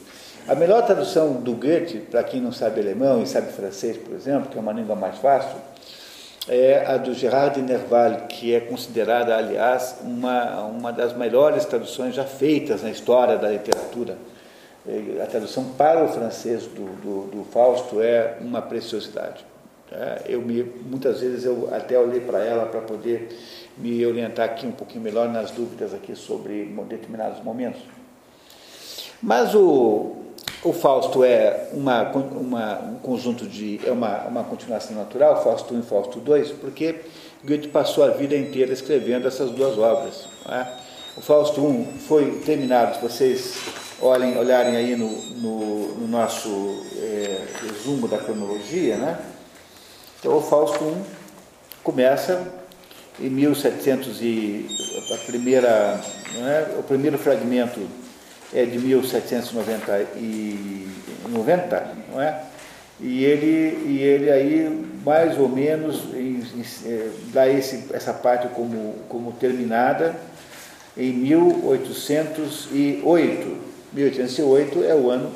A 0.47 0.55
melhor 0.55 0.85
tradução 0.85 1.33
do 1.33 1.53
Goethe, 1.53 1.99
para 1.99 2.23
quem 2.23 2.41
não 2.41 2.51
sabe 2.51 2.81
alemão 2.81 3.21
e 3.21 3.27
sabe 3.27 3.51
francês, 3.51 3.95
por 3.97 4.15
exemplo, 4.15 4.49
que 4.49 4.57
é 4.57 4.61
uma 4.61 4.73
língua 4.73 4.95
mais 4.95 5.17
fácil, 5.17 5.55
é 6.47 6.83
a 6.87 6.97
do 6.97 7.13
Gerard 7.13 7.55
de 7.55 7.61
Nerval, 7.61 8.27
que 8.27 8.53
é 8.53 8.59
considerada, 8.59 9.37
aliás, 9.37 9.97
uma, 10.01 10.65
uma 10.65 10.91
das 10.91 11.15
melhores 11.15 11.65
traduções 11.65 12.15
já 12.15 12.23
feitas 12.23 12.81
na 12.81 12.89
história 12.89 13.37
da 13.37 13.49
literatura. 13.49 14.17
A 15.23 15.27
tradução 15.27 15.63
para 15.77 16.03
o 16.03 16.07
francês 16.07 16.63
do, 16.63 16.85
do, 17.01 17.27
do 17.27 17.43
Fausto 17.43 18.01
é 18.01 18.37
uma 18.41 18.63
preciosidade. 18.63 19.45
É, 19.91 20.21
eu 20.25 20.41
me, 20.41 20.63
muitas 20.63 21.19
vezes 21.19 21.45
eu 21.45 21.69
até 21.71 21.99
olhei 21.99 22.21
para 22.21 22.43
ela 22.43 22.65
para 22.65 22.81
poder 22.81 23.37
me 23.77 24.03
orientar 24.05 24.45
aqui 24.45 24.65
um 24.65 24.71
pouquinho 24.71 25.03
melhor 25.03 25.29
nas 25.29 25.51
dúvidas 25.51 25.93
aqui 25.93 26.15
sobre 26.15 26.63
determinados 26.87 27.43
momentos. 27.43 27.81
Mas 29.21 29.53
o, 29.53 30.15
o 30.63 30.73
Fausto 30.73 31.23
é 31.23 31.69
uma, 31.73 32.03
uma, 32.11 32.79
um 32.79 32.95
conjunto 32.99 33.47
de. 33.47 33.79
é 33.85 33.91
uma, 33.91 34.27
uma 34.27 34.43
continuação 34.43 34.95
natural, 34.95 35.43
Fausto 35.43 35.73
I 35.73 35.79
e 35.79 35.81
Fausto 35.81 36.21
II, 36.25 36.53
porque 36.61 36.95
Goethe 37.43 37.67
passou 37.69 38.03
a 38.03 38.09
vida 38.09 38.35
inteira 38.35 38.71
escrevendo 38.71 39.27
essas 39.27 39.49
duas 39.51 39.77
obras. 39.77 40.27
É? 40.47 40.67
O 41.17 41.21
Fausto 41.21 41.61
I 41.61 41.99
foi 42.07 42.41
terminado, 42.45 42.95
se 42.95 43.01
vocês 43.01 43.55
olhem, 44.01 44.37
olharem 44.37 44.75
aí 44.75 44.95
no, 44.95 45.09
no, 45.09 45.95
no 45.95 46.07
nosso 46.07 46.49
é, 46.97 47.47
resumo 47.61 48.07
da 48.07 48.19
cronologia, 48.19 48.97
né? 48.97 49.19
Então, 50.19 50.37
o 50.37 50.41
Fausto 50.41 50.83
I 50.83 50.95
começa 51.83 52.47
em 53.19 53.29
1700 53.29 54.21
e 54.21 54.67
a 55.11 55.17
primeira, 55.25 55.99
é? 56.37 56.75
o 56.77 56.83
primeiro 56.83 57.17
fragmento 57.17 57.79
é 58.53 58.65
de 58.65 58.77
1790 58.77 59.99
e 60.17 60.87
90, 61.29 61.95
não 62.11 62.21
é? 62.21 62.43
E 62.99 63.23
ele, 63.25 63.83
e 63.87 63.99
ele 63.99 64.29
aí 64.29 64.85
mais 65.03 65.39
ou 65.39 65.49
menos 65.49 66.03
em, 66.13 66.39
em, 66.39 66.63
é, 66.85 67.09
dá 67.33 67.47
esse, 67.47 67.85
essa 67.93 68.13
parte 68.13 68.47
como, 68.49 68.93
como 69.09 69.31
terminada 69.31 70.15
em 70.95 71.11
1808. 71.11 73.71
1808 73.93 74.83
é 74.83 74.93
o 74.93 75.09
ano 75.09 75.31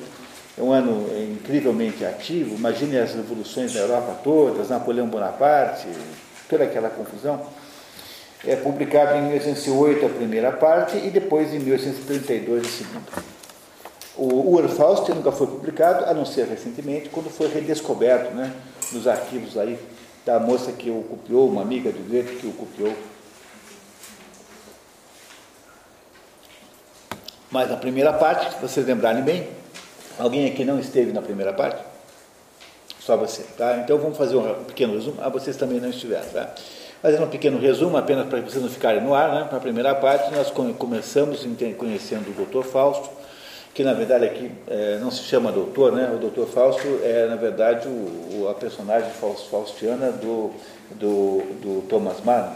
é 0.57 0.62
um 0.62 0.72
ano 0.72 1.07
incrivelmente 1.34 2.05
ativo. 2.05 2.55
Imagine 2.55 2.98
as 2.98 3.13
revoluções 3.13 3.74
na 3.74 3.81
Europa 3.81 4.19
todas, 4.24 4.69
Napoleão 4.69 5.07
Bonaparte, 5.07 5.88
toda 6.50 6.63
aquela 6.63 6.89
confusão. 6.89 7.45
É 8.48 8.56
publicado 8.56 9.18
em 9.18 9.24
1808 9.30 10.06
a 10.06 10.10
primeira 10.10 10.52
parte 10.52 10.98
e 10.98 11.10
depois 11.10 11.54
em 11.54 11.60
1832 11.60 12.66
a 12.66 12.70
segunda. 12.70 13.36
O 14.16 14.54
Ur 14.56 14.70
Faust 14.70 15.10
nunca 15.12 15.32
foi 15.32 15.48
publicado, 15.48 16.06
a 16.06 16.14
não 16.14 16.25
ser 16.25 16.46
recentemente, 16.46 17.10
quando 17.10 17.30
foi 17.30 17.48
redescoberto 17.48 18.34
né, 18.34 18.54
nos 18.92 19.08
arquivos 19.08 19.58
aí 19.58 19.78
da 20.25 20.40
moça 20.40 20.72
que 20.72 20.90
o 20.90 21.04
copiou, 21.04 21.50
uma 21.50 21.62
amiga 21.62 21.92
de 21.92 22.00
Goethe 22.00 22.36
que 22.38 22.48
o 22.48 22.54
copiou. 22.54 22.94
Mas 27.52 27.72
a 27.72 27.78
primeira 27.78 28.14
parte, 28.14 28.54
se 28.54 28.62
vocês 28.62 28.86
lembrarem 28.86 29.24
bem, 29.24 29.48
Alguém 30.18 30.48
aqui 30.48 30.64
não 30.64 30.80
esteve 30.80 31.12
na 31.12 31.22
primeira 31.22 31.52
parte? 31.52 31.84
Só 33.00 33.18
você, 33.18 33.44
tá? 33.58 33.78
Então 33.78 33.98
vamos 33.98 34.18
fazer 34.18 34.36
um 34.38 34.64
pequeno 34.64 34.94
resumo. 34.94 35.18
Ah, 35.22 35.30
vocês 35.30 35.58
também 35.58 35.80
não 35.80 35.90
estiveram, 35.90 36.28
tá? 36.30 36.56
Fazendo 37.02 37.25
um 37.25 37.30
pequeno 37.30 37.60
resumo, 37.60 37.98
apenas 37.98 38.28
para 38.28 38.42
vocês 38.42 38.64
não 38.64 38.70
ficarem 38.70 39.02
no 39.02 39.14
ar, 39.14 39.34
né? 39.34 39.46
Para 39.48 39.58
a 39.58 39.62
primeira 39.62 39.94
parte, 39.94 40.34
nós 40.34 40.52
começamos 40.78 41.46
conhecendo 41.78 42.30
o 42.30 42.46
Dr. 42.46 42.68
Fausto, 42.68 43.10
que 43.74 43.84
na 43.84 43.94
verdade 43.94 44.25
aqui 44.25 44.52
é, 44.68 44.98
não 45.00 45.12
se 45.12 45.24
chama 45.24 45.52
doutor, 45.52 45.92
né? 45.92 46.12
O 46.14 46.18
Dr. 46.18 46.48
Fausto 46.48 46.88
é, 47.04 47.28
na 47.28 47.36
verdade, 47.36 47.88
o, 47.88 48.48
a 48.50 48.54
personagem 48.54 49.10
faustiana 49.12 50.12
do, 50.12 50.52
do, 50.92 51.42
do 51.62 51.88
Thomas 51.88 52.22
Mann, 52.24 52.50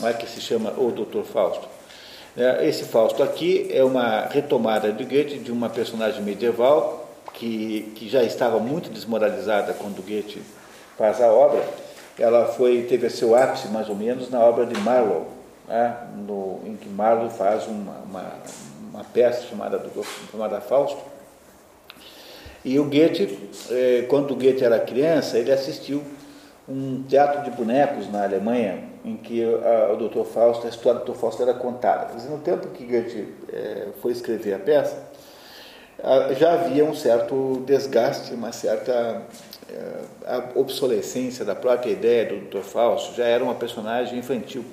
não 0.00 0.08
é 0.08 0.12
que 0.12 0.28
se 0.28 0.40
chama 0.40 0.74
o 0.76 0.90
Dr. 0.90 1.22
Fausto. 1.22 1.76
É, 2.36 2.68
esse 2.68 2.84
Fausto 2.84 3.22
aqui 3.22 3.66
é 3.72 3.82
uma 3.82 4.26
retomada 4.26 4.92
de 4.92 5.04
Goethe 5.04 5.38
de 5.38 5.50
uma 5.50 5.70
personagem 5.70 6.22
medieval 6.22 7.08
que, 7.32 7.92
que 7.96 8.10
já 8.10 8.22
estava 8.22 8.58
muito 8.58 8.90
desmoralizada 8.90 9.72
quando 9.72 10.04
Goethe 10.06 10.42
faz 10.98 11.22
a 11.22 11.32
obra. 11.32 11.64
Ela 12.18 12.46
foi 12.46 12.82
teve 12.82 13.10
seu 13.10 13.34
ápice 13.34 13.68
mais 13.68 13.88
ou 13.88 13.94
menos 13.94 14.30
na 14.30 14.40
obra 14.40 14.64
de 14.64 14.78
Marlowe, 14.80 15.26
né, 15.68 15.96
no, 16.16 16.60
em 16.64 16.76
que 16.76 16.88
Marlowe 16.88 17.30
faz 17.30 17.66
uma, 17.66 17.98
uma, 18.08 18.32
uma 18.92 19.04
peça 19.04 19.46
chamada, 19.46 19.78
do, 19.78 20.04
chamada 20.30 20.60
Fausto. 20.60 21.00
E 22.64 22.78
o 22.80 22.84
Goethe, 22.84 23.38
eh, 23.70 24.06
quando 24.08 24.32
o 24.32 24.34
Goethe 24.34 24.64
era 24.64 24.80
criança, 24.80 25.38
ele 25.38 25.52
assistiu 25.52 26.02
um 26.68 27.04
teatro 27.04 27.44
de 27.44 27.50
bonecos 27.50 28.10
na 28.10 28.24
Alemanha, 28.24 28.82
em 29.04 29.16
que 29.16 29.44
a, 29.44 29.92
o 29.92 30.08
Dr. 30.08 30.24
Fausto, 30.24 30.66
a 30.66 30.70
história 30.70 31.00
do 31.00 31.12
Dr. 31.12 31.18
Fausto 31.18 31.42
era 31.42 31.54
contada. 31.54 32.10
Mas 32.12 32.28
no 32.28 32.38
tempo 32.38 32.66
que 32.68 32.84
Goethe 32.84 33.32
é, 33.52 33.88
foi 34.02 34.10
escrever 34.10 34.54
a 34.54 34.58
peça, 34.58 34.96
a, 36.02 36.32
já 36.32 36.54
havia 36.54 36.84
um 36.84 36.94
certo 36.94 37.62
desgaste, 37.64 38.34
uma 38.34 38.50
certa 38.50 39.22
é, 39.76 40.42
obsolescência 40.54 41.44
da 41.44 41.54
própria 41.54 41.90
ideia 41.90 42.26
do 42.26 42.46
Dr. 42.46 42.64
Fausto, 42.64 43.14
já 43.14 43.24
era 43.24 43.44
uma 43.44 43.54
personagem 43.54 44.18
infantil. 44.18 44.64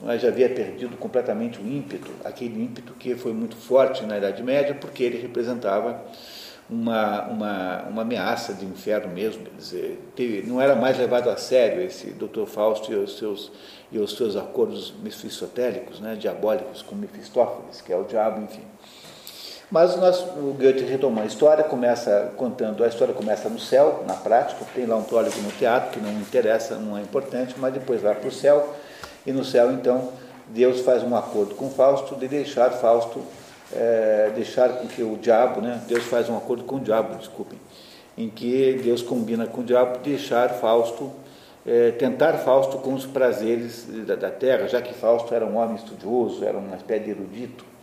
Mas 0.00 0.22
já 0.22 0.28
havia 0.28 0.48
perdido 0.48 0.96
completamente 0.96 1.60
o 1.60 1.66
ímpeto, 1.66 2.10
aquele 2.24 2.62
ímpeto 2.62 2.94
que 2.94 3.14
foi 3.14 3.32
muito 3.32 3.56
forte 3.56 4.04
na 4.04 4.18
Idade 4.18 4.42
Média, 4.42 4.74
porque 4.74 5.02
ele 5.02 5.20
representava 5.20 6.02
uma, 6.68 7.22
uma, 7.26 7.82
uma 7.82 8.02
ameaça 8.02 8.54
de 8.54 8.64
inferno 8.64 9.12
mesmo. 9.12 9.44
Quer 9.44 9.56
dizer, 9.56 10.00
teve, 10.16 10.46
não 10.46 10.60
era 10.60 10.74
mais 10.74 10.98
levado 10.98 11.30
a 11.30 11.36
sério 11.36 11.82
esse 11.82 12.10
Dr. 12.10 12.46
Fausto 12.46 12.92
e 12.92 12.96
os 12.96 13.18
seus, 13.18 13.52
e 13.92 13.98
os 13.98 14.16
seus 14.16 14.36
acordos 14.36 14.92
mefistotélicos, 15.02 16.00
né, 16.00 16.16
diabólicos 16.16 16.82
com 16.82 16.94
Mefistófeles, 16.94 17.80
que 17.80 17.92
é 17.92 17.96
o 17.96 18.04
diabo, 18.04 18.42
enfim. 18.42 18.62
Mas 19.74 19.96
nós, 19.96 20.20
o 20.20 20.54
Goethe 20.56 20.84
retoma 20.84 21.22
a 21.22 21.26
história, 21.26 21.64
começa 21.64 22.32
contando, 22.36 22.84
a 22.84 22.86
história 22.86 23.12
começa 23.12 23.48
no 23.48 23.58
céu, 23.58 24.04
na 24.06 24.14
prática, 24.14 24.64
tem 24.72 24.86
lá 24.86 24.94
um 24.94 25.02
prólogo 25.02 25.36
no 25.42 25.50
teatro, 25.50 25.90
que 25.90 25.98
não 25.98 26.12
interessa, 26.12 26.76
não 26.76 26.96
é 26.96 27.00
importante, 27.00 27.56
mas 27.58 27.74
depois 27.74 28.00
vai 28.00 28.14
para 28.14 28.28
o 28.28 28.30
céu, 28.30 28.72
e 29.26 29.32
no 29.32 29.44
céu, 29.44 29.72
então, 29.72 30.12
Deus 30.46 30.82
faz 30.82 31.02
um 31.02 31.16
acordo 31.16 31.56
com 31.56 31.68
Fausto 31.70 32.14
de 32.14 32.28
deixar 32.28 32.70
Fausto 32.70 33.20
é, 33.72 34.30
deixar 34.32 34.68
com 34.74 34.86
que 34.86 35.02
o 35.02 35.16
diabo, 35.16 35.60
né, 35.60 35.82
Deus 35.88 36.04
faz 36.04 36.28
um 36.28 36.36
acordo 36.36 36.62
com 36.62 36.76
o 36.76 36.80
diabo, 36.80 37.16
desculpem, 37.16 37.58
em 38.16 38.30
que 38.30 38.80
Deus 38.80 39.02
combina 39.02 39.44
com 39.44 39.62
o 39.62 39.64
diabo 39.64 39.98
deixar 40.04 40.50
Fausto, 40.50 41.10
é, 41.66 41.90
tentar 41.90 42.34
Fausto 42.34 42.78
com 42.78 42.94
os 42.94 43.06
prazeres 43.06 43.88
da, 44.06 44.14
da, 44.14 44.30
terra, 44.30 44.68
já 44.68 44.80
que 44.80 44.94
Fausto 44.94 45.34
era 45.34 45.44
um 45.44 45.56
homem 45.56 45.74
estudioso, 45.74 46.44
era 46.44 46.56
uma 46.56 46.76
espécie 46.76 47.06
de 47.06 47.10
erudito. 47.10 47.73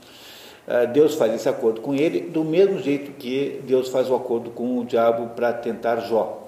É, 0.71 0.87
Deus 0.87 1.15
faz 1.15 1.33
esse 1.33 1.49
acordo 1.49 1.81
com 1.81 1.93
ele, 1.93 2.21
do 2.21 2.45
mesmo 2.45 2.79
jeito 2.79 3.11
que 3.11 3.61
Deus 3.67 3.89
faz 3.89 4.09
o 4.09 4.15
acordo 4.15 4.51
com 4.51 4.79
o 4.79 4.85
diabo 4.85 5.31
para 5.35 5.51
tentar 5.51 5.97
Jó. 5.97 6.47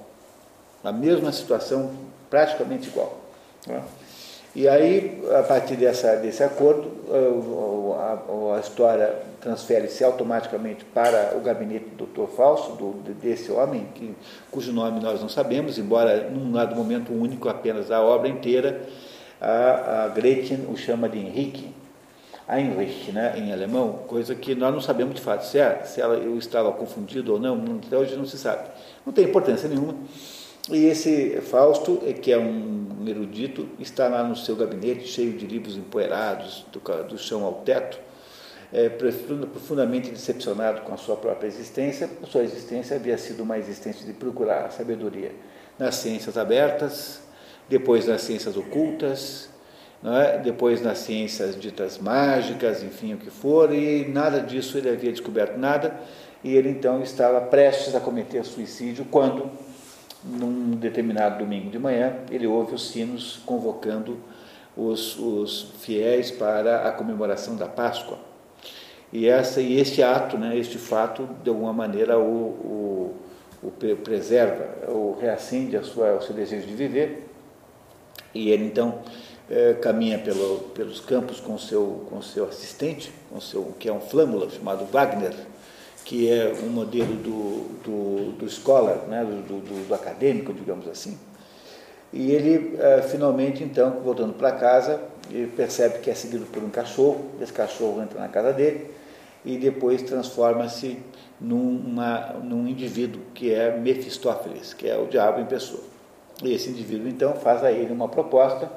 A 0.82 0.94
mesma 0.94 1.30
situação, 1.34 1.92
praticamente 2.30 2.88
igual. 2.88 3.18
Né? 3.68 3.84
E 4.56 4.65
aí, 4.65 5.22
a 5.38 5.44
partir 5.44 5.75
dessa, 5.75 6.15
desse 6.15 6.42
acordo, 6.42 6.89
a, 7.98 8.53
a, 8.53 8.58
a 8.58 8.60
história 8.62 9.13
transfere-se 9.42 10.06
automaticamente 10.06 10.86
para 10.86 11.36
o 11.36 11.42
gabinete 11.42 11.89
do 11.98 12.06
Dr. 12.06 12.32
Fausto, 12.34 12.77
do, 12.77 13.13
desse 13.15 13.51
homem, 13.51 13.88
que, 13.94 14.15
cujo 14.50 14.72
nome 14.72 15.01
nós 15.01 15.20
não 15.20 15.27
sabemos, 15.27 15.77
embora 15.77 16.30
num 16.30 16.53
dado 16.53 16.77
momento 16.77 17.12
único 17.12 17.50
apenas 17.50 17.92
a 17.92 18.01
obra 18.01 18.30
inteira, 18.30 18.84
a, 19.42 20.06
a 20.06 20.08
Gretchen 20.08 20.65
o 20.70 20.77
chama 20.77 21.10
de 21.10 21.18
Henrique, 21.18 21.83
Heinrich, 22.50 23.12
né, 23.12 23.36
em 23.38 23.54
alemão, 23.54 24.04
coisa 24.08 24.36
que 24.36 24.54
nós 24.54 24.74
não 24.74 24.82
sabemos 24.82 25.16
de 25.16 25.22
fato 25.22 25.46
se, 25.46 25.58
é, 25.58 25.82
se 25.84 26.02
ela, 26.02 26.16
eu 26.16 26.38
estava 26.38 26.72
confundido 26.72 27.34
ou 27.34 27.40
não, 27.40 27.80
até 27.86 27.98
hoje 27.98 28.16
não 28.16 28.26
se 28.26 28.38
sabe. 28.38 28.70
Não 29.06 29.14
tem 29.14 29.26
importância 29.26 29.70
nenhuma. 29.70 29.96
E 30.70 30.86
esse 30.86 31.42
Fausto, 31.42 32.02
eh, 32.06 32.14
que 32.14 32.32
é 32.32 32.38
um 32.38 33.06
erudito, 33.06 33.68
está 33.80 34.08
lá 34.08 34.24
no 34.24 34.36
seu 34.36 34.56
gabinete, 34.56 35.08
cheio 35.08 35.34
de 35.34 35.46
livros 35.46 35.76
empoeirados, 35.76 36.66
do, 36.72 36.80
do 37.04 37.18
chão 37.18 37.44
ao 37.44 37.56
teto, 37.56 38.00
é, 38.72 38.90
profundamente 38.90 40.10
decepcionado 40.10 40.82
com 40.82 40.94
a 40.94 40.98
sua 40.98 41.16
própria 41.16 41.48
existência. 41.48 42.10
A 42.22 42.26
sua 42.26 42.44
existência 42.44 42.96
havia 42.96 43.18
sido 43.18 43.44
uma 43.44 43.58
existência 43.58 44.06
de 44.06 44.14
procurar 44.14 44.66
a 44.66 44.70
sabedoria 44.70 45.32
nas 45.78 45.96
ciências 45.96 46.38
abertas, 46.38 47.22
depois 47.68 48.08
nas 48.08 48.22
ciências 48.22 48.56
ocultas, 48.56 49.50
é? 50.12 50.38
depois 50.40 50.82
nas 50.82 51.00
ciências 51.00 51.60
ditas 51.60 51.98
mágicas, 51.98 52.84
enfim, 52.84 53.14
o 53.14 53.18
que 53.18 53.30
for, 53.30 53.74
e 53.74 54.06
nada 54.08 54.42
disso 54.42 54.78
ele 54.78 54.90
havia 54.90 55.12
descoberto 55.12 55.58
nada, 55.58 55.98
e 56.44 56.56
ele 56.56 56.70
então 56.70 57.02
estava 57.02 57.40
prestes 57.40 57.96
a 57.96 58.00
cometer 58.00 58.44
suicídio 58.44 59.06
quando, 59.10 59.50
num 60.24 60.72
determinado 60.72 61.40
domingo 61.40 61.70
de 61.70 61.80
manhã, 61.80 62.18
ele 62.30 62.46
ouve 62.46 62.76
os 62.76 62.90
sinos 62.90 63.42
convocando 63.46 64.18
os, 64.76 65.18
os 65.18 65.72
fiéis 65.80 66.32
para 66.32 66.88
a 66.88 66.92
comemoração 66.92 67.56
da 67.56 67.68
Páscoa. 67.68 68.18
E, 69.12 69.28
essa, 69.28 69.62
e 69.62 69.80
este 69.80 70.02
ato, 70.02 70.38
né, 70.38 70.58
este 70.58 70.78
fato, 70.78 71.30
de 71.44 71.50
alguma 71.50 71.72
maneira 71.72 72.18
o, 72.18 73.14
o, 73.62 73.68
o 73.68 73.72
preserva, 74.04 74.68
ou 74.88 75.18
reacende 75.18 75.78
a 75.78 75.84
sua, 75.84 76.16
o 76.16 76.22
seu 76.22 76.36
desejo 76.36 76.66
de 76.66 76.74
viver, 76.74 77.30
e 78.34 78.50
ele 78.50 78.66
então 78.66 79.00
é, 79.50 79.74
caminha 79.74 80.18
pelo, 80.20 80.60
pelos 80.74 81.00
campos 81.00 81.40
com 81.40 81.58
seu 81.58 82.06
com 82.10 82.22
seu 82.22 82.46
assistente, 82.46 83.12
com 83.30 83.40
seu 83.40 83.74
que 83.80 83.90
é 83.90 83.94
um 83.94 84.00
flâmula 84.00 84.50
chamado 84.50 84.86
Wagner, 84.86 85.34
que 86.06 86.30
é 86.30 86.54
um 86.64 86.70
modelo 86.70 87.16
do, 87.16 87.84
do, 87.84 88.32
do 88.34 88.50
scholar, 88.50 89.06
né, 89.08 89.24
do, 89.24 89.60
do, 89.60 89.88
do 89.88 89.94
acadêmico, 89.94 90.54
digamos 90.54 90.88
assim. 90.88 91.18
E 92.12 92.32
ele 92.32 92.78
é, 92.80 93.02
finalmente 93.02 93.64
então 93.64 94.00
voltando 94.04 94.34
para 94.34 94.52
casa 94.52 95.00
percebe 95.56 96.00
que 96.00 96.10
é 96.10 96.16
seguido 96.16 96.46
por 96.46 96.64
um 96.64 96.70
cachorro. 96.70 97.26
Esse 97.42 97.54
cachorro 97.54 98.02
entra 98.02 98.20
na 98.20 98.28
casa 98.28 98.54
dele 98.54 98.92
e 99.46 99.58
depois 99.58 100.02
transforma-se 100.02 101.00
numa, 101.40 102.34
num 102.44 102.68
indivíduo 102.68 103.22
que 103.34 103.54
é 103.54 103.76
Mefistófeles, 103.78 104.74
que 104.74 104.88
é 104.88 104.98
o 104.98 105.08
diabo 105.08 105.42
em 105.42 105.46
pessoa. 105.46 105.84
E 106.44 106.54
esse 106.54 106.70
indivíduo 106.70 107.08
então 107.08 107.34
faz 107.36 107.64
a 107.64 107.72
ele 107.72 107.92
uma 107.92 108.08
proposta 108.08 108.70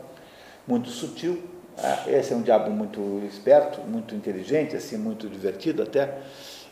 muito 0.66 0.88
sutil. 0.90 1.42
Ah, 1.78 2.04
esse 2.08 2.32
é 2.32 2.36
um 2.36 2.42
diabo 2.42 2.70
muito 2.70 3.00
esperto, 3.26 3.80
muito 3.82 4.14
inteligente, 4.14 4.74
assim, 4.74 4.96
muito 4.96 5.28
divertido 5.28 5.82
até. 5.82 6.18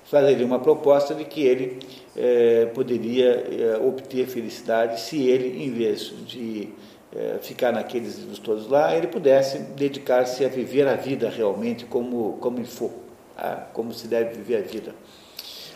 Faz 0.04 0.28
ele 0.28 0.44
uma 0.44 0.58
proposta 0.58 1.14
de 1.14 1.24
que 1.24 1.42
ele 1.42 1.78
é, 2.16 2.66
poderia 2.66 3.30
é, 3.30 3.76
obter 3.78 4.26
felicidade 4.26 5.00
se 5.00 5.22
ele, 5.22 5.64
em 5.64 5.70
vez 5.70 6.12
de 6.26 6.70
é, 7.14 7.38
ficar 7.40 7.72
naqueles 7.72 8.18
livros 8.18 8.38
todos 8.38 8.68
lá, 8.68 8.94
ele 8.96 9.06
pudesse 9.06 9.58
dedicar-se 9.58 10.44
a 10.44 10.48
viver 10.48 10.86
a 10.86 10.94
vida 10.94 11.28
realmente 11.28 11.84
como, 11.84 12.38
como 12.40 12.64
for, 12.64 12.90
ah, 13.36 13.66
como 13.72 13.92
se 13.92 14.08
deve 14.08 14.34
viver 14.34 14.56
a 14.56 14.60
vida. 14.60 14.94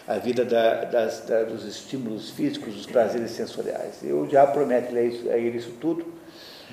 A 0.07 0.17
vida 0.17 0.45
da, 0.45 0.85
das, 0.85 1.21
da, 1.27 1.45
dos 1.45 1.67
estímulos 1.67 2.31
físicos, 2.31 2.75
dos 2.75 2.87
prazeres 2.87 3.31
sensoriais. 3.31 4.03
E 4.03 4.11
o 4.11 4.27
diabo 4.27 4.53
promete 4.53 4.97
a 4.97 5.37
ele 5.37 5.59
isso 5.59 5.73
tudo 5.79 6.18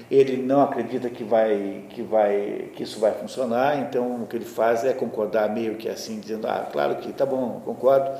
ele 0.10 0.38
não 0.38 0.62
acredita 0.62 1.10
que 1.10 1.24
vai 1.24 1.84
que 1.90 2.02
vai 2.02 2.70
que 2.76 2.84
isso 2.84 3.00
vai 3.00 3.12
funcionar 3.12 3.80
então 3.80 4.22
o 4.22 4.28
que 4.28 4.36
ele 4.36 4.46
faz 4.46 4.84
é 4.84 4.94
concordar 4.94 5.50
meio 5.50 5.76
que 5.76 5.90
assim 5.90 6.20
dizendo 6.20 6.48
ah 6.48 6.68
claro 6.72 6.96
que 6.98 7.12
tá 7.12 7.26
bom 7.26 7.62
concordo 7.66 8.12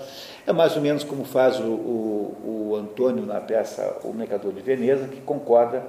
é 0.48 0.52
mais 0.52 0.76
ou 0.76 0.82
menos 0.82 1.04
como 1.04 1.24
faz 1.24 1.60
o, 1.60 1.64
o, 1.64 2.70
o 2.72 2.76
Antônio 2.76 3.26
na 3.26 3.40
peça 3.40 4.00
o 4.04 4.12
Mercador 4.14 4.52
de 4.54 4.62
Veneza 4.62 5.08
que 5.08 5.22
concorda 5.22 5.84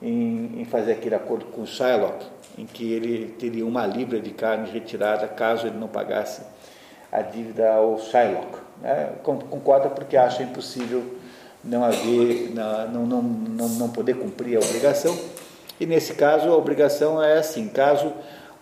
em, 0.00 0.60
em 0.60 0.64
fazer 0.64 0.92
aquele 0.92 1.16
acordo 1.16 1.46
com 1.46 1.66
Shylock 1.66 2.24
em 2.56 2.66
que 2.66 2.92
ele 2.92 3.34
teria 3.38 3.66
uma 3.66 3.84
libra 3.86 4.20
de 4.20 4.30
carne 4.30 4.70
retirada 4.70 5.26
caso 5.26 5.66
ele 5.66 5.78
não 5.78 5.88
pagasse 5.88 6.42
a 7.10 7.22
dívida 7.22 7.72
ao 7.72 7.98
Shylock 7.98 8.58
né? 8.80 9.14
concorda 9.22 9.88
porque 9.88 10.16
acha 10.16 10.44
impossível 10.44 11.13
não 11.64 11.84
haver, 11.84 12.52
não, 12.54 13.06
não, 13.06 13.22
não, 13.22 13.68
não 13.68 13.88
poder 13.88 14.14
cumprir 14.14 14.56
a 14.56 14.60
obrigação. 14.60 15.16
E 15.80 15.86
nesse 15.86 16.14
caso, 16.14 16.48
a 16.48 16.56
obrigação 16.56 17.22
é 17.22 17.38
assim: 17.38 17.68
caso 17.68 18.12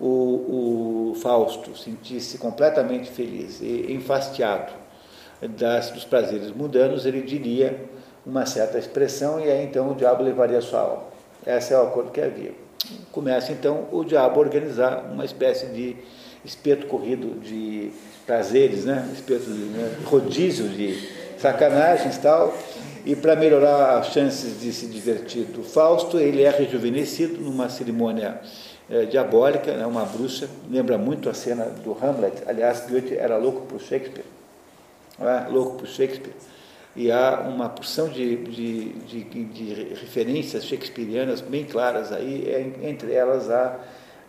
o, 0.01 1.13
o 1.13 1.15
Fausto 1.21 1.77
sentisse 1.77 2.39
completamente 2.39 3.11
feliz 3.11 3.61
e 3.61 3.93
enfastiado 3.93 4.73
das, 5.49 5.91
dos 5.91 6.05
prazeres 6.05 6.51
mundanos, 6.53 7.07
ele 7.07 7.23
diria 7.23 7.85
uma 8.25 8.47
certa 8.47 8.79
expressão 8.79 9.41
e 9.41 9.51
aí 9.51 9.65
então 9.65 9.91
o 9.91 9.95
diabo 9.95 10.23
levaria 10.23 10.61
sua 10.61 10.81
alma. 10.81 11.05
Esse 11.47 11.75
é 11.75 11.79
o 11.79 11.83
acordo 11.83 12.11
que 12.11 12.21
havia. 12.21 12.53
Começa 13.11 13.53
então 13.53 13.87
o 13.91 14.05
diabo 14.05 14.41
a 14.41 14.45
organizar 14.45 15.11
uma 15.13 15.25
espécie 15.25 15.67
de 15.67 15.97
espeto 16.45 16.87
corrido 16.87 17.41
de 17.41 17.93
prazeres, 18.27 18.85
né? 18.85 19.09
espeto 19.13 19.45
de 19.45 19.65
né? 19.65 19.97
rodízio 20.05 20.69
de 20.69 21.09
sacanagens 21.39 22.17
e 22.17 22.21
tal, 22.21 22.55
e 23.05 23.17
para 23.17 23.35
melhorar 23.35 23.99
as 23.99 24.09
chances 24.09 24.61
de 24.61 24.73
se 24.73 24.87
divertir 24.87 25.45
do 25.47 25.65
Fausto, 25.65 26.19
ele 26.21 26.43
é 26.43 26.51
rejuvenescido 26.51 27.41
numa 27.41 27.69
cerimônia 27.69 28.41
é, 28.89 29.07
diabólica, 29.07 29.77
né, 29.77 29.85
uma 29.85 30.05
bruxa, 30.05 30.49
lembra 30.71 30.97
muito 30.97 31.29
a 31.29 31.35
cena 31.35 31.65
do 31.65 31.97
Hamlet. 32.01 32.43
Aliás, 32.47 32.87
Goethe 32.89 33.17
era 33.17 33.37
louco 33.37 33.67
por 33.67 33.81
Shakespeare, 33.81 34.25
é? 35.21 35.49
louco 35.49 35.79
por 35.79 35.89
Shakespeare. 35.89 36.35
E 36.95 37.11
há 37.11 37.41
uma 37.41 37.69
porção 37.71 38.09
de, 38.09 38.37
de, 38.37 38.93
de, 38.93 39.45
de 39.47 39.75
referências 39.95 40.65
shakespearianas 40.65 41.41
bem 41.41 41.65
claras 41.65 42.13
aí, 42.13 42.49
é, 42.49 42.89
entre 42.89 43.13
elas 43.13 43.51
a, 43.51 43.81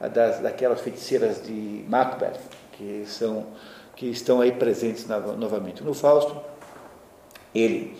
a 0.01 0.07
das, 0.07 0.39
daquelas 0.39 0.81
feiticeiras 0.81 1.43
de 1.45 1.83
Macbeth, 1.87 2.39
que, 2.71 3.03
são, 3.05 3.45
que 3.95 4.07
estão 4.07 4.41
aí 4.41 4.51
presentes 4.51 5.05
novamente 5.05 5.83
no 5.83 5.93
Fausto. 5.93 6.41
Ele 7.53 7.95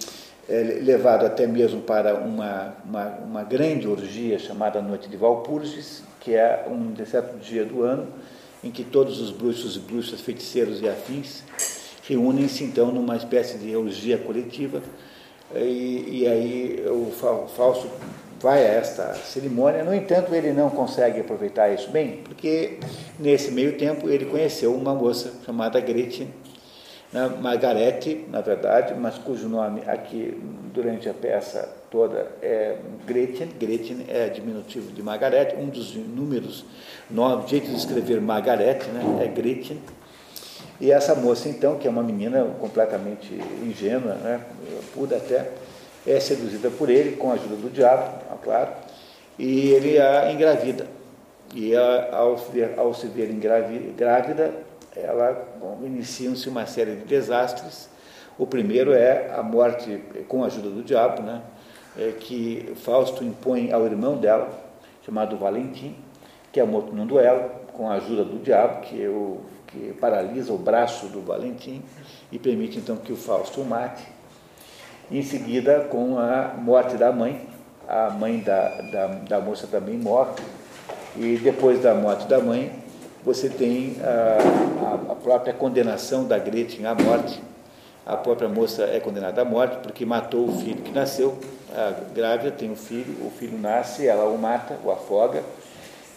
levado 0.48 1.26
até 1.26 1.48
mesmo 1.48 1.82
para 1.82 2.16
uma, 2.16 2.76
uma, 2.86 3.08
uma, 3.26 3.44
grande 3.44 3.88
orgia 3.88 4.38
chamada 4.38 4.82
Noite 4.82 5.08
de 5.08 5.16
Valpurgis, 5.16 6.04
que 6.20 6.36
é 6.36 6.66
um 6.70 6.94
certo 7.06 7.38
dia 7.38 7.64
do 7.64 7.82
ano 7.82 8.08
em 8.64 8.72
que 8.72 8.84
todos 8.84 9.22
os 9.22 9.32
bruxos 9.32 9.76
e 9.76 9.80
bruxas, 9.80 10.22
feiticeiros 10.22 10.82
e 10.82 10.88
afins 10.88 11.44
reúnem-se 12.08 12.64
então 12.64 12.92
numa 12.92 13.16
espécie 13.16 13.58
de 13.58 13.76
orgia 13.76 14.18
coletiva 14.18 14.82
e, 15.56 16.22
e 16.22 16.28
aí 16.28 16.86
o 16.88 17.12
falso 17.48 17.88
vai 18.42 18.66
a 18.66 18.74
esta 18.74 19.14
cerimônia. 19.14 19.84
No 19.84 19.94
entanto, 19.94 20.36
ele 20.36 20.52
não 20.52 20.70
consegue 20.70 21.22
aproveitar 21.22 21.74
isso 21.74 21.90
bem, 21.90 22.20
porque 22.26 22.78
nesse 23.18 23.52
meio 23.52 23.78
tempo 23.78 24.10
ele 24.10 24.26
conheceu 24.26 24.76
uma 24.76 24.94
moça 24.94 25.32
chamada 25.46 25.80
Gretchen, 25.80 26.28
né, 27.14 27.32
Margarete, 27.40 28.26
na 28.30 28.42
verdade, 28.42 28.96
mas 28.96 29.18
cujo 29.20 29.48
nome 29.48 29.82
aqui 29.86 30.36
durante 30.74 31.08
a 31.08 31.14
peça 31.14 31.70
toda 31.92 32.28
é 32.42 32.78
Gretchen. 33.06 33.50
Gretchen 33.60 34.06
é 34.10 34.28
diminutivo 34.30 34.92
de 34.92 35.04
Margarete, 35.04 35.56
um 35.56 35.68
dos 35.68 35.96
inúmeros 35.96 36.66
nomes, 37.10 37.50
jeito 37.50 37.68
de 37.68 37.76
escrever 37.76 38.20
Margarete, 38.20 38.90
né, 38.90 39.24
é 39.24 39.28
Gretchen. 39.28 39.80
E 40.82 40.92
essa 40.92 41.14
moça, 41.14 41.48
então, 41.48 41.78
que 41.78 41.88
é 41.88 41.92
uma 41.92 42.02
menina 42.02 42.44
completamente 42.60 43.32
ingênua, 43.62 44.16
né, 44.16 44.42
pura 44.94 45.18
até, 45.18 45.52
é 46.06 46.20
seduzida 46.20 46.72
por 46.72 46.90
ele, 46.90 47.16
com 47.16 47.30
a 47.30 47.36
ajuda 47.36 47.56
do 47.56 47.70
diabo, 47.70 48.20
é 48.32 48.44
claro, 48.44 48.72
e 49.38 49.70
ele 49.70 50.00
a 50.00 50.32
engravida. 50.32 50.88
E 51.56 51.76
ao, 51.76 52.36
ao 52.78 52.94
se 52.96 53.08
ver 53.08 53.28
grávida, 53.34 54.52
ela 54.96 55.53
iniciam-se 55.84 56.48
uma 56.50 56.66
série 56.66 56.96
de 56.96 57.06
desastres. 57.06 57.90
O 58.38 58.46
primeiro 58.48 58.94
é 58.94 59.34
a 59.36 59.44
morte 59.44 60.04
com 60.28 60.44
a 60.44 60.48
ajuda 60.48 60.70
do 60.70 60.84
diabo, 60.84 61.22
né? 61.22 61.42
É 61.98 62.12
que 62.12 62.74
Fausto 62.78 63.24
impõe 63.24 63.72
ao 63.72 63.86
irmão 63.86 64.18
dela, 64.18 64.50
chamado 65.06 65.38
Valentim, 65.38 65.96
que 66.52 66.60
é 66.60 66.64
morto 66.64 66.94
num 66.94 67.06
duelo 67.06 67.50
com 67.74 67.90
a 67.90 67.96
ajuda 67.96 68.24
do 68.24 68.40
diabo, 68.40 68.82
que, 68.82 69.04
é 69.04 69.08
o, 69.08 69.42
que 69.68 69.94
paralisa 70.00 70.54
o 70.54 70.58
braço 70.58 71.08
do 71.08 71.22
Valentim 71.22 71.82
e 72.32 72.40
permite 72.40 72.78
então 72.78 72.98
que 72.98 73.12
o 73.12 73.16
Fausto 73.16 73.62
o 73.62 73.66
mate. 73.66 74.04
Em 75.12 75.22
seguida, 75.22 75.82
com 75.82 76.18
a 76.18 76.54
morte 76.58 76.96
da 76.96 77.12
mãe, 77.12 77.48
a 77.88 78.10
mãe 78.10 78.40
da, 78.40 78.70
da, 78.92 79.08
da 79.08 79.40
moça 79.40 79.68
também 79.68 79.98
morre, 79.98 80.32
e 81.16 81.38
depois 81.38 81.82
da 81.82 81.94
morte 81.94 82.28
da 82.28 82.40
mãe, 82.40 82.83
você 83.26 83.48
tem 83.48 83.96
a, 84.02 85.12
a, 85.12 85.16
própria 85.16 85.54
condenação 85.54 86.26
da 86.26 86.38
Gretchen 86.38 86.86
à 86.86 86.94
morte. 86.94 87.42
A 88.06 88.18
própria 88.18 88.50
moça 88.50 88.84
é 88.84 89.00
condenada 89.00 89.42
à 89.42 89.46
morte 89.46 89.78
porque 89.82 90.06
matou 90.06 90.50
o 90.50 90.58
filho 90.60 90.82
que 90.82 90.92
nasceu. 90.92 91.38
A 91.74 91.94
grávida 92.14 92.52
tem 92.52 92.70
um 92.70 92.76
filho, 92.76 93.26
o 93.26 93.32
filho 93.32 93.58
nasce, 93.58 94.08
ela 94.08 94.26
o 94.26 94.38
mata, 94.38 94.78
o 94.84 94.92
afoga, 94.92 95.42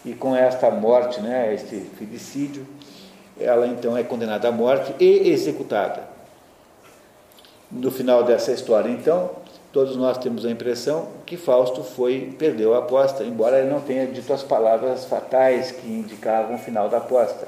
E 0.05 0.13
com 0.13 0.35
esta 0.35 0.69
morte, 0.69 1.19
né, 1.21 1.53
este 1.53 1.79
filicídio, 1.97 2.67
ela 3.39 3.65
então 3.67 3.97
é 3.97 4.03
condenada 4.03 4.49
à 4.49 4.51
morte 4.51 4.93
e 4.99 5.29
executada. 5.29 6.03
No 7.71 7.91
final 7.91 8.23
dessa 8.23 8.51
história, 8.51 8.89
então, 8.89 9.31
todos 9.77 9.95
nós 9.95 10.17
temos 10.17 10.43
a 10.43 10.49
impressão 10.49 11.07
que 11.23 11.37
Fausto 11.37 11.83
foi 11.83 12.33
perdeu 12.39 12.73
a 12.73 12.79
aposta, 12.79 13.23
embora 13.23 13.59
ele 13.59 13.69
não 13.69 13.79
tenha 13.79 14.07
dito 14.07 14.33
as 14.33 14.41
palavras 14.41 15.05
fatais 15.05 15.69
que 15.69 15.87
indicavam 15.87 16.55
o 16.55 16.57
final 16.57 16.89
da 16.89 16.97
aposta. 16.97 17.47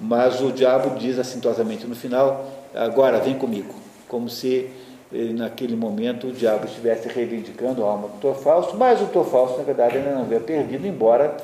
Mas 0.00 0.40
o 0.40 0.50
diabo 0.50 0.98
diz 0.98 1.18
assintosamente 1.18 1.86
no 1.86 1.94
final: 1.94 2.50
agora 2.74 3.20
vem 3.20 3.36
comigo, 3.36 3.74
como 4.08 4.30
se 4.30 4.70
ele, 5.12 5.34
naquele 5.34 5.76
momento 5.76 6.28
o 6.28 6.32
diabo 6.32 6.64
estivesse 6.64 7.06
reivindicando 7.08 7.84
a 7.84 7.86
alma 7.86 8.08
do 8.08 8.16
Dr. 8.16 8.38
Fausto, 8.38 8.74
mas 8.74 9.02
o 9.02 9.04
Dr. 9.04 9.28
Fausto, 9.28 9.58
na 9.58 9.64
verdade, 9.64 9.98
ainda 9.98 10.12
não 10.12 10.22
havia 10.22 10.40
perdido, 10.40 10.86
embora 10.86 11.36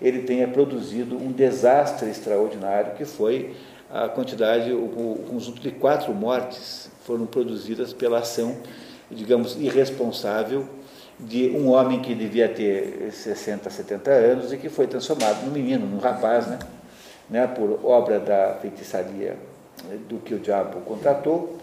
ele 0.00 0.22
tenha 0.22 0.48
produzido 0.48 1.16
um 1.16 1.30
desastre 1.30 2.10
extraordinário, 2.10 2.94
que 2.94 3.04
foi 3.04 3.54
a 3.88 4.08
quantidade, 4.08 4.72
o, 4.72 4.82
o 4.82 5.24
conjunto 5.30 5.62
de 5.62 5.70
quatro 5.70 6.12
mortes 6.12 6.90
foram 7.04 7.26
produzidas 7.26 7.92
pela 7.92 8.18
ação, 8.18 8.56
digamos, 9.14 9.56
irresponsável 9.56 10.66
de 11.18 11.50
um 11.50 11.70
homem 11.70 12.00
que 12.00 12.14
devia 12.14 12.48
ter 12.48 13.10
60, 13.12 13.70
70 13.70 14.10
anos 14.10 14.52
e 14.52 14.56
que 14.56 14.68
foi 14.68 14.86
transformado 14.86 15.44
num 15.44 15.52
menino, 15.52 15.86
num 15.86 15.98
rapaz, 15.98 16.46
né? 16.46 16.58
né, 17.30 17.46
por 17.46 17.84
obra 17.84 18.18
da 18.18 18.54
feitiçaria 18.60 19.38
do 20.08 20.18
que 20.18 20.34
o 20.34 20.38
diabo 20.38 20.80
contratou 20.82 21.58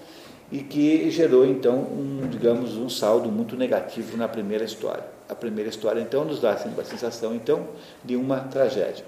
e 0.51 0.59
que 0.59 1.11
gerou 1.11 1.45
então 1.45 1.75
um, 1.75 2.27
digamos, 2.27 2.75
um 2.75 2.89
saldo 2.89 3.31
muito 3.31 3.55
negativo 3.55 4.17
na 4.17 4.27
primeira 4.27 4.63
história. 4.63 5.05
A 5.27 5.35
primeira 5.35 5.69
história 5.69 6.01
então 6.01 6.25
nos 6.25 6.41
dá 6.41 6.53
a 6.53 6.83
sensação 6.83 7.35
então 7.35 7.67
de 8.03 8.15
uma 8.15 8.39
tragédia. 8.39 9.05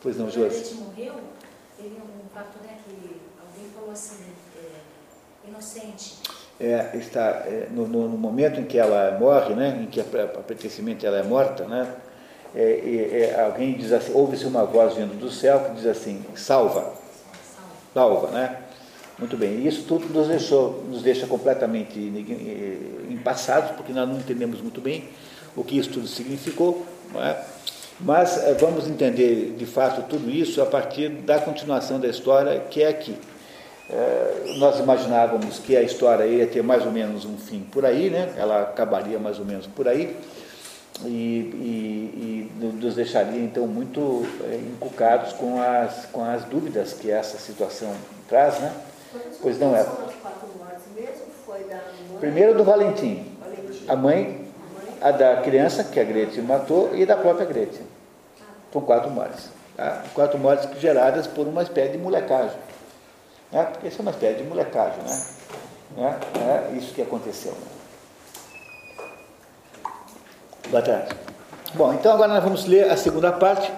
Pois 0.00 0.16
não, 0.16 0.30
Josi? 0.30 0.74
Quando 0.74 0.98
ele 0.98 1.10
morreu, 1.10 1.14
teve 1.76 1.96
um 1.96 2.28
fato 2.34 2.58
né, 2.62 2.78
que 2.84 3.20
alguém 3.40 3.70
falou 3.74 3.90
assim, 3.90 4.24
é, 4.56 5.48
inocente. 5.48 6.23
É, 6.64 6.96
está 6.96 7.42
é, 7.46 7.68
no, 7.70 7.86
no, 7.86 8.08
momento 8.16 8.58
em 8.58 8.64
que 8.64 8.78
ela 8.78 9.18
morre, 9.20 9.54
né, 9.54 9.80
em 9.82 9.86
que 9.86 10.00
a, 10.00 10.04
a 10.04 10.42
pertencimento 10.42 11.04
ela 11.04 11.18
é 11.18 11.22
morta, 11.22 11.64
né, 11.64 11.86
é, 12.54 13.34
é, 13.34 13.44
alguém 13.44 13.74
diz 13.74 13.92
assim, 13.92 14.12
ouve-se 14.14 14.46
uma 14.46 14.64
voz 14.64 14.94
vindo 14.94 15.18
do 15.20 15.30
céu 15.30 15.60
que 15.60 15.74
diz 15.74 15.86
assim, 15.86 16.24
salva, 16.34 16.94
salva, 17.92 18.28
né? 18.28 18.60
Muito 19.18 19.36
bem, 19.36 19.66
isso 19.66 19.84
tudo 19.86 20.08
nos, 20.08 20.26
deixou, 20.26 20.82
nos 20.88 21.02
deixa 21.02 21.26
completamente 21.26 22.00
impassados, 23.10 23.72
porque 23.72 23.92
nós 23.92 24.08
não 24.08 24.16
entendemos 24.16 24.60
muito 24.60 24.80
bem 24.80 25.08
o 25.54 25.62
que 25.62 25.78
isso 25.78 25.90
tudo 25.90 26.08
significou, 26.08 26.84
é? 27.14 27.36
mas 28.00 28.38
é, 28.38 28.54
vamos 28.54 28.88
entender 28.88 29.54
de 29.56 29.66
fato 29.66 30.02
tudo 30.08 30.30
isso 30.30 30.62
a 30.62 30.66
partir 30.66 31.10
da 31.10 31.38
continuação 31.38 32.00
da 32.00 32.08
história, 32.08 32.58
que 32.70 32.82
é 32.82 32.88
aqui. 32.88 33.14
É, 33.90 34.54
nós 34.58 34.78
imaginávamos 34.78 35.58
que 35.58 35.76
a 35.76 35.82
história 35.82 36.24
ia 36.24 36.46
ter 36.46 36.62
mais 36.62 36.86
ou 36.86 36.92
menos 36.92 37.24
um 37.24 37.36
fim 37.36 37.60
por 37.60 37.84
aí, 37.84 38.08
né? 38.08 38.32
ela 38.36 38.62
acabaria 38.62 39.18
mais 39.18 39.38
ou 39.38 39.44
menos 39.44 39.66
por 39.66 39.86
aí, 39.86 40.16
e, 41.02 41.08
e, 41.08 42.50
e 42.60 42.62
nos 42.62 42.94
deixaria 42.94 43.40
então 43.40 43.66
muito 43.66 44.26
é, 44.44 44.56
encucados 44.56 45.32
com 45.34 45.60
as, 45.60 46.06
com 46.06 46.24
as 46.24 46.44
dúvidas 46.44 46.92
que 46.94 47.10
essa 47.10 47.36
situação 47.36 47.92
traz, 48.28 48.58
né? 48.60 48.72
Pois 49.42 49.58
não 49.58 49.76
é. 49.76 49.86
Primeiro 52.20 52.56
do 52.56 52.64
Valentim, 52.64 53.26
a 53.88 53.96
mãe, 53.96 54.48
a 55.00 55.10
da 55.10 55.36
criança 55.42 55.84
que 55.84 56.00
a 56.00 56.04
Grete 56.04 56.40
matou 56.40 56.96
e 56.96 57.04
da 57.04 57.16
própria 57.16 57.46
Grete. 57.46 57.80
São 58.72 58.80
quatro 58.80 59.10
mortes. 59.10 59.50
Tá? 59.76 60.02
Quatro 60.14 60.38
mortes 60.38 60.68
geradas 60.80 61.26
por 61.26 61.46
uma 61.46 61.62
espécie 61.62 61.92
de 61.92 61.98
molecagem. 61.98 62.56
Né? 63.54 63.72
Isso 63.84 63.98
é 64.00 64.02
uma 64.02 64.10
espécie 64.10 64.42
de 64.42 64.48
molecagem, 64.48 64.98
né? 65.04 65.24
né? 65.96 66.70
É 66.72 66.76
isso 66.76 66.92
que 66.92 67.00
aconteceu. 67.00 67.54
Boa 70.68 70.82
tarde. 70.82 71.14
Bom, 71.74 71.94
então 71.94 72.12
agora 72.12 72.34
nós 72.34 72.42
vamos 72.42 72.66
ler 72.66 72.90
a 72.90 72.96
segunda 72.96 73.30
parte, 73.30 73.72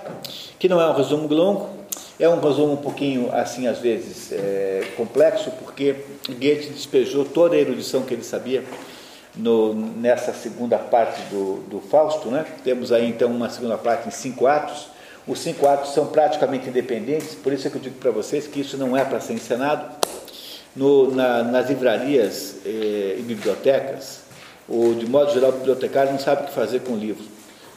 que 0.58 0.66
não 0.66 0.80
é 0.80 0.88
um 0.88 0.94
resumo 0.94 1.28
longo, 1.28 1.68
é 2.18 2.26
um 2.26 2.40
resumo 2.40 2.72
um 2.72 2.78
pouquinho, 2.78 3.30
assim, 3.34 3.66
às 3.66 3.78
vezes, 3.78 4.32
é, 4.32 4.92
complexo, 4.96 5.50
porque 5.62 5.96
Goethe 6.26 6.70
despejou 6.70 7.26
toda 7.26 7.54
a 7.54 7.58
erudição 7.58 8.02
que 8.02 8.14
ele 8.14 8.24
sabia 8.24 8.64
no, 9.34 9.74
nessa 9.74 10.32
segunda 10.32 10.78
parte 10.78 11.20
do, 11.24 11.60
do 11.68 11.80
Fausto. 11.80 12.30
Né? 12.30 12.46
Temos 12.64 12.92
aí, 12.92 13.06
então, 13.06 13.30
uma 13.30 13.50
segunda 13.50 13.76
parte 13.76 14.08
em 14.08 14.10
cinco 14.10 14.46
atos. 14.46 14.95
Os 15.26 15.40
cinco 15.40 15.66
atos 15.66 15.92
são 15.92 16.06
praticamente 16.06 16.68
independentes, 16.68 17.34
por 17.34 17.52
isso 17.52 17.66
é 17.66 17.70
que 17.70 17.76
eu 17.76 17.80
digo 17.80 17.96
para 17.96 18.12
vocês 18.12 18.46
que 18.46 18.60
isso 18.60 18.76
não 18.76 18.96
é 18.96 19.04
para 19.04 19.20
ser 19.20 19.32
encenado. 19.32 19.96
No, 20.76 21.10
na, 21.10 21.42
nas 21.42 21.68
livrarias 21.68 22.56
eh, 22.66 23.16
e 23.18 23.22
bibliotecas, 23.22 24.20
ou 24.68 24.94
de 24.94 25.08
modo 25.08 25.32
geral, 25.32 25.50
o 25.50 25.52
bibliotecário 25.54 26.12
não 26.12 26.18
sabe 26.18 26.42
o 26.42 26.46
que 26.46 26.52
fazer 26.52 26.80
com 26.80 26.92
o 26.92 26.96
livro. 26.96 27.24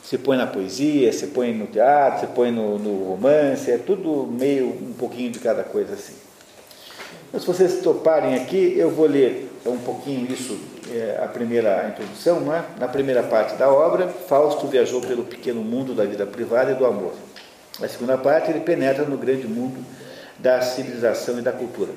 Se 0.03 0.17
põe 0.17 0.35
na 0.35 0.45
poesia, 0.45 1.12
se 1.13 1.27
põe 1.27 1.53
no 1.53 1.65
teatro, 1.67 2.19
se 2.19 2.27
põe 2.33 2.51
no, 2.51 2.77
no 2.77 3.05
romance, 3.05 3.71
é 3.71 3.77
tudo 3.77 4.27
meio 4.27 4.67
um 4.67 4.93
pouquinho 4.93 5.31
de 5.31 5.39
cada 5.39 5.63
coisa 5.63 5.93
assim. 5.93 6.15
Mas 7.31 7.43
se 7.43 7.47
vocês 7.47 7.81
toparem 7.81 8.35
aqui, 8.35 8.75
eu 8.77 8.91
vou 8.91 9.05
ler 9.05 9.49
um 9.65 9.77
pouquinho 9.77 10.31
isso, 10.31 10.57
é, 10.91 11.21
a 11.23 11.27
primeira 11.27 11.88
introdução, 11.88 12.41
não 12.41 12.53
é? 12.53 12.63
na 12.79 12.88
primeira 12.88 13.23
parte 13.23 13.55
da 13.55 13.71
obra, 13.71 14.07
Fausto 14.07 14.67
viajou 14.67 14.99
pelo 14.99 15.23
pequeno 15.23 15.62
mundo 15.62 15.93
da 15.93 16.05
vida 16.05 16.25
privada 16.25 16.71
e 16.71 16.75
do 16.75 16.85
amor. 16.85 17.13
Na 17.80 17.88
segunda 17.88 18.18
parte, 18.18 18.52
ele 18.52 18.60
penetra 18.60 19.06
no 19.06 19.18
grande 19.18 19.48
mundo 19.48 19.84
da 20.38 20.62
civilização 20.62 21.39
e 21.39 21.42
da 21.42 21.52
cultura. 21.52 21.92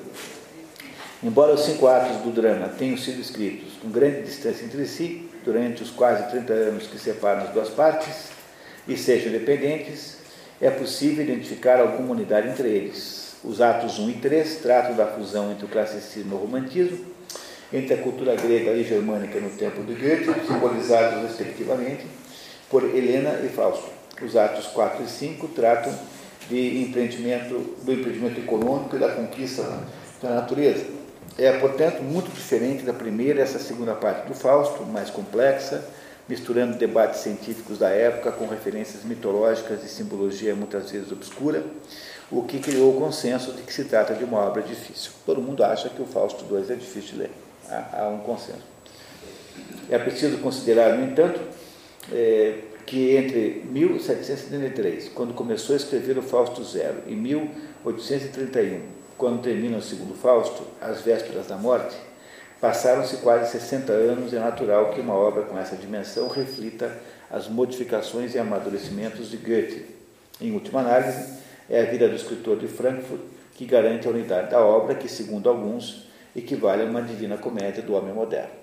Embora 1.21 1.53
os 1.53 1.61
cinco 1.61 1.87
atos 1.87 2.17
do 2.17 2.31
drama 2.31 2.67
tenham 2.67 2.97
sido 2.97 3.21
escritos 3.21 3.73
com 3.81 3.89
grande 3.89 4.23
distância 4.23 4.65
entre 4.65 4.85
si, 4.85 5.29
durante 5.43 5.81
os 5.81 5.89
quase 5.89 6.29
30 6.29 6.53
anos 6.53 6.87
que 6.87 6.97
separam 6.97 7.43
as 7.43 7.49
duas 7.49 7.69
partes, 7.69 8.29
e 8.87 8.97
sejam 8.97 9.29
independentes, 9.29 10.17
é 10.59 10.69
possível 10.69 11.23
identificar 11.23 11.79
alguma 11.79 12.11
unidade 12.11 12.49
entre 12.49 12.67
eles. 12.69 13.35
Os 13.43 13.61
atos 13.61 13.99
1 13.99 14.09
e 14.09 14.13
3 14.13 14.55
tratam 14.57 14.95
da 14.95 15.07
fusão 15.07 15.51
entre 15.51 15.65
o 15.65 15.69
classicismo 15.69 16.33
e 16.33 16.35
o 16.35 16.39
romantismo, 16.39 17.05
entre 17.71 17.93
a 17.93 17.97
cultura 17.97 18.35
grega 18.35 18.71
e 18.71 18.83
germânica 18.83 19.39
no 19.39 19.49
tempo 19.51 19.81
de 19.83 19.93
Goethe, 19.93 20.45
simbolizados 20.45 21.23
respectivamente 21.23 22.05
por 22.69 22.83
Helena 22.83 23.39
e 23.43 23.49
Fausto. 23.49 23.92
Os 24.21 24.35
atos 24.35 24.67
4 24.67 25.03
e 25.03 25.07
5 25.07 25.47
tratam 25.49 25.93
de 26.49 26.83
empreendimento, 26.83 27.75
do 27.83 27.93
empreendimento 27.93 28.39
econômico 28.39 28.95
e 28.95 28.99
da 28.99 29.09
conquista 29.09 29.63
da 30.21 30.29
natureza. 30.29 30.85
É, 31.37 31.51
portanto, 31.59 32.03
muito 32.03 32.31
diferente 32.31 32.83
da 32.83 32.93
primeira 32.93 33.41
essa 33.41 33.57
segunda 33.57 33.95
parte 33.95 34.27
do 34.27 34.35
Fausto, 34.35 34.85
mais 34.85 35.09
complexa, 35.09 35.83
misturando 36.29 36.77
debates 36.77 37.21
científicos 37.21 37.77
da 37.77 37.89
época 37.89 38.31
com 38.31 38.47
referências 38.47 39.03
mitológicas 39.03 39.83
e 39.83 39.89
simbologia 39.89 40.55
muitas 40.55 40.91
vezes 40.91 41.11
obscura, 41.11 41.63
o 42.31 42.43
que 42.43 42.59
criou 42.59 42.95
o 42.95 42.99
consenso 42.99 43.51
de 43.51 43.63
que 43.63 43.73
se 43.73 43.85
trata 43.85 44.13
de 44.13 44.23
uma 44.23 44.39
obra 44.39 44.61
difícil. 44.61 45.11
Todo 45.25 45.41
mundo 45.41 45.63
acha 45.63 45.89
que 45.89 46.01
o 46.01 46.05
Fausto 46.05 46.45
II 46.49 46.63
é 46.69 46.75
difícil 46.75 47.13
de 47.13 47.17
ler. 47.17 47.31
Há, 47.69 48.03
há 48.03 48.07
um 48.09 48.19
consenso. 48.19 48.73
É 49.89 49.97
preciso 49.97 50.37
considerar, 50.37 50.97
no 50.97 51.05
entanto, 51.05 51.39
é, 52.11 52.59
que 52.85 53.15
entre 53.15 53.63
1773, 53.69 55.09
quando 55.09 55.33
começou 55.33 55.73
a 55.73 55.77
escrever 55.77 56.17
o 56.17 56.21
Fausto 56.21 56.63
Zero, 56.63 57.03
e 57.07 57.15
1831, 57.15 58.81
quando 59.17 59.41
termina 59.41 59.77
o 59.77 59.81
segundo 59.81 60.15
Fausto, 60.15 60.63
às 60.81 61.01
vésperas 61.01 61.47
da 61.47 61.55
morte, 61.55 61.95
passaram-se 62.59 63.17
quase 63.17 63.51
60 63.51 63.91
anos, 63.91 64.33
é 64.33 64.39
natural 64.39 64.91
que 64.91 65.01
uma 65.01 65.13
obra 65.13 65.43
com 65.43 65.57
essa 65.57 65.75
dimensão 65.75 66.27
reflita 66.27 66.97
as 67.29 67.47
modificações 67.47 68.35
e 68.35 68.39
amadurecimentos 68.39 69.29
de 69.29 69.37
Goethe. 69.37 69.85
Em 70.39 70.53
última 70.53 70.81
análise, 70.81 71.41
é 71.69 71.81
a 71.81 71.85
vida 71.85 72.07
do 72.07 72.15
escritor 72.15 72.57
de 72.57 72.67
Frankfurt 72.67 73.21
que 73.55 73.65
garante 73.65 74.07
a 74.07 74.11
unidade 74.11 74.51
da 74.51 74.59
obra, 74.59 74.95
que, 74.95 75.07
segundo 75.07 75.47
alguns, 75.47 76.07
equivale 76.35 76.81
a 76.81 76.85
uma 76.85 77.01
divina 77.01 77.37
comédia 77.37 77.83
do 77.83 77.93
homem 77.93 78.13
moderno. 78.13 78.62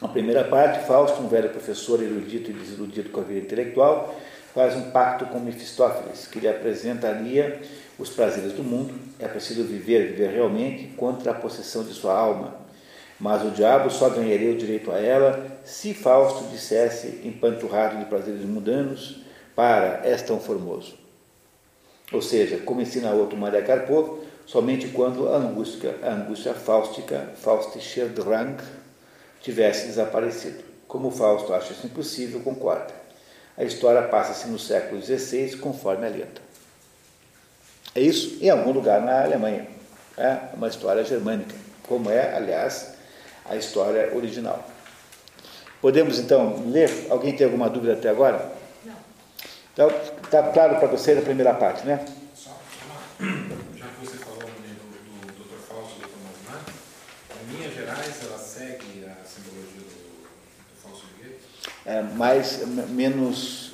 Na 0.00 0.08
primeira 0.08 0.44
parte, 0.44 0.86
Fausto, 0.86 1.22
um 1.22 1.28
velho 1.28 1.48
professor 1.48 2.02
erudito 2.02 2.50
e 2.50 2.54
desiludido 2.54 3.08
com 3.08 3.20
a 3.20 3.24
vida 3.24 3.40
intelectual, 3.40 4.14
faz 4.54 4.76
um 4.76 4.90
pacto 4.90 5.24
com 5.26 5.38
Mefistófeles, 5.38 6.26
que 6.26 6.38
lhe 6.38 6.48
apresentaria 6.48 7.60
os 7.98 8.10
prazeres 8.10 8.52
do 8.52 8.62
mundo, 8.62 8.94
é 9.18 9.26
preciso 9.26 9.64
viver, 9.64 10.08
viver 10.08 10.30
realmente 10.30 10.88
contra 10.96 11.32
a 11.32 11.34
possessão 11.34 11.82
de 11.82 11.94
sua 11.94 12.14
alma. 12.14 12.54
Mas 13.18 13.42
o 13.42 13.50
diabo 13.50 13.90
só 13.90 14.10
ganharia 14.10 14.52
o 14.52 14.58
direito 14.58 14.92
a 14.92 15.00
ela 15.00 15.58
se 15.64 15.94
Fausto 15.94 16.44
dissesse, 16.50 17.22
empanturrado 17.24 17.98
de 17.98 18.04
prazeres 18.04 18.44
mundanos, 18.44 19.22
para, 19.54 20.02
és 20.04 20.20
tão 20.20 20.38
formoso. 20.38 20.94
Ou 22.12 22.20
seja, 22.20 22.58
como 22.58 22.82
ensina 22.82 23.10
outro 23.12 23.36
Maria 23.36 23.62
Carpo, 23.62 24.18
somente 24.44 24.88
quando 24.88 25.28
a 25.28 25.38
angústia, 25.38 25.96
a 26.02 26.12
angústia 26.12 26.52
fáustica, 26.52 27.32
Faustischer 27.36 28.08
Drang, 28.08 28.62
tivesse 29.46 29.86
desaparecido. 29.86 30.64
Como 30.88 31.08
Fausto 31.10 31.54
acha 31.54 31.72
isso 31.72 31.86
impossível, 31.86 32.40
concorda. 32.40 32.92
a 33.56 33.62
história 33.62 34.02
passa-se 34.02 34.48
no 34.48 34.58
século 34.58 35.00
XVI, 35.00 35.56
conforme 35.58 36.04
a 36.04 36.10
letra. 36.10 36.44
É 37.94 38.00
isso 38.00 38.38
em 38.42 38.50
algum 38.50 38.72
lugar 38.72 39.00
na 39.00 39.22
Alemanha. 39.22 39.68
É 40.18 40.38
uma 40.54 40.66
história 40.66 41.04
germânica, 41.04 41.54
como 41.86 42.10
é, 42.10 42.34
aliás, 42.34 42.94
a 43.44 43.54
história 43.54 44.14
original. 44.14 44.66
Podemos 45.80 46.18
então 46.18 46.64
ler? 46.66 47.06
Alguém 47.08 47.36
tem 47.36 47.46
alguma 47.46 47.70
dúvida 47.70 47.92
até 47.92 48.08
agora? 48.08 48.52
Não. 48.84 48.96
Então, 49.72 49.90
está 50.24 50.42
claro 50.42 50.76
para 50.76 50.88
você 50.88 51.12
a 51.12 51.22
primeira 51.22 51.54
parte, 51.54 51.86
né? 51.86 52.04
Só 52.34 52.50
já 53.20 53.86
que 53.86 54.04
você 54.04 54.16
falou 54.16 54.40
do, 54.40 54.44
do, 54.44 55.32
do 55.32 55.44
Dr. 55.44 55.58
Fausto 55.68 55.98
e 55.98 56.02
do 56.02 56.08
Thomas 56.08 56.36
Mann, 56.48 56.60
em 57.40 57.56
linhas 57.56 57.74
gerais 57.74 58.24
ela 58.24 58.38
segue 58.38 59.06
a 59.06 59.24
simbologia 59.26 59.80
do, 59.80 60.24
do 60.24 60.82
Fausto 60.82 61.06
de 61.06 61.22
Goethe? 61.22 61.40
É, 61.86 62.02
mais, 62.02 62.66
menos, 62.88 63.70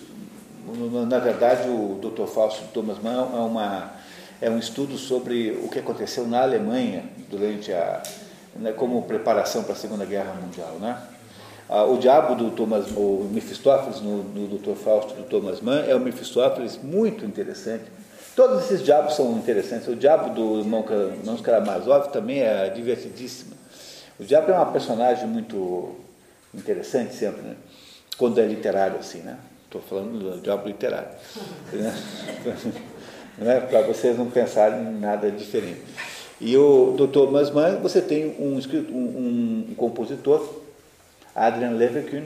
na 1.08 1.18
verdade, 1.18 1.66
o 1.68 1.98
Dr. 1.98 2.26
Fausto 2.26 2.62
Thomas 2.74 2.98
Mann 2.98 3.30
é, 3.34 3.38
uma, 3.38 3.92
é 4.38 4.50
um 4.50 4.58
estudo 4.58 4.98
sobre 4.98 5.58
o 5.64 5.68
que 5.68 5.78
aconteceu 5.78 6.26
na 6.26 6.42
Alemanha 6.42 7.04
durante 7.30 7.72
a, 7.72 8.02
né, 8.56 8.72
como 8.72 9.00
preparação 9.04 9.64
para 9.64 9.72
a 9.72 9.76
Segunda 9.76 10.04
Guerra 10.04 10.34
Mundial, 10.34 10.76
né? 10.78 10.98
Ah, 11.70 11.84
o 11.84 11.96
diabo 11.96 12.34
do 12.34 12.50
Thomas, 12.50 12.90
o 12.94 13.30
Mephistófeles 13.32 14.02
no, 14.02 14.22
no 14.22 14.58
Dr. 14.58 14.74
Fausto 14.74 15.14
do 15.14 15.22
Thomas 15.22 15.62
Mann 15.62 15.84
é 15.88 15.96
um 15.96 16.00
Mephistófeles 16.00 16.78
muito 16.82 17.24
interessante. 17.24 17.84
Todos 18.36 18.64
esses 18.64 18.84
diabos 18.84 19.14
são 19.14 19.32
interessantes. 19.38 19.88
O 19.88 19.96
diabo 19.96 20.34
do 20.34 20.58
irmão 20.58 20.84
Karamazov 21.42 22.12
também 22.12 22.40
é 22.40 22.68
divertidíssimo. 22.68 23.54
O 24.20 24.24
diabo 24.24 24.50
é 24.50 24.54
uma 24.54 24.66
personagem 24.66 25.26
muito 25.26 25.96
interessante 26.54 27.14
sempre, 27.14 27.40
né? 27.40 27.56
Quando 28.14 28.40
é 28.40 28.46
literário 28.46 28.98
assim, 28.98 29.18
né? 29.18 29.38
Estou 29.64 29.80
falando 29.80 30.18
do 30.18 30.40
diabo 30.40 30.66
literário. 30.66 31.08
Né? 33.38 33.60
Para 33.60 33.80
vocês 33.80 34.18
não 34.18 34.30
pensarem 34.30 34.78
em 34.78 35.00
nada 35.00 35.30
diferente. 35.30 35.80
E 36.38 36.54
o 36.54 36.94
Dr. 36.98 37.30
Masman, 37.30 37.76
você 37.76 38.02
tem 38.02 38.26
um, 38.38 38.60
um, 38.90 39.66
um 39.70 39.74
compositor 39.74 40.62
Adrian 41.34 41.70
Leverkühn, 41.70 42.24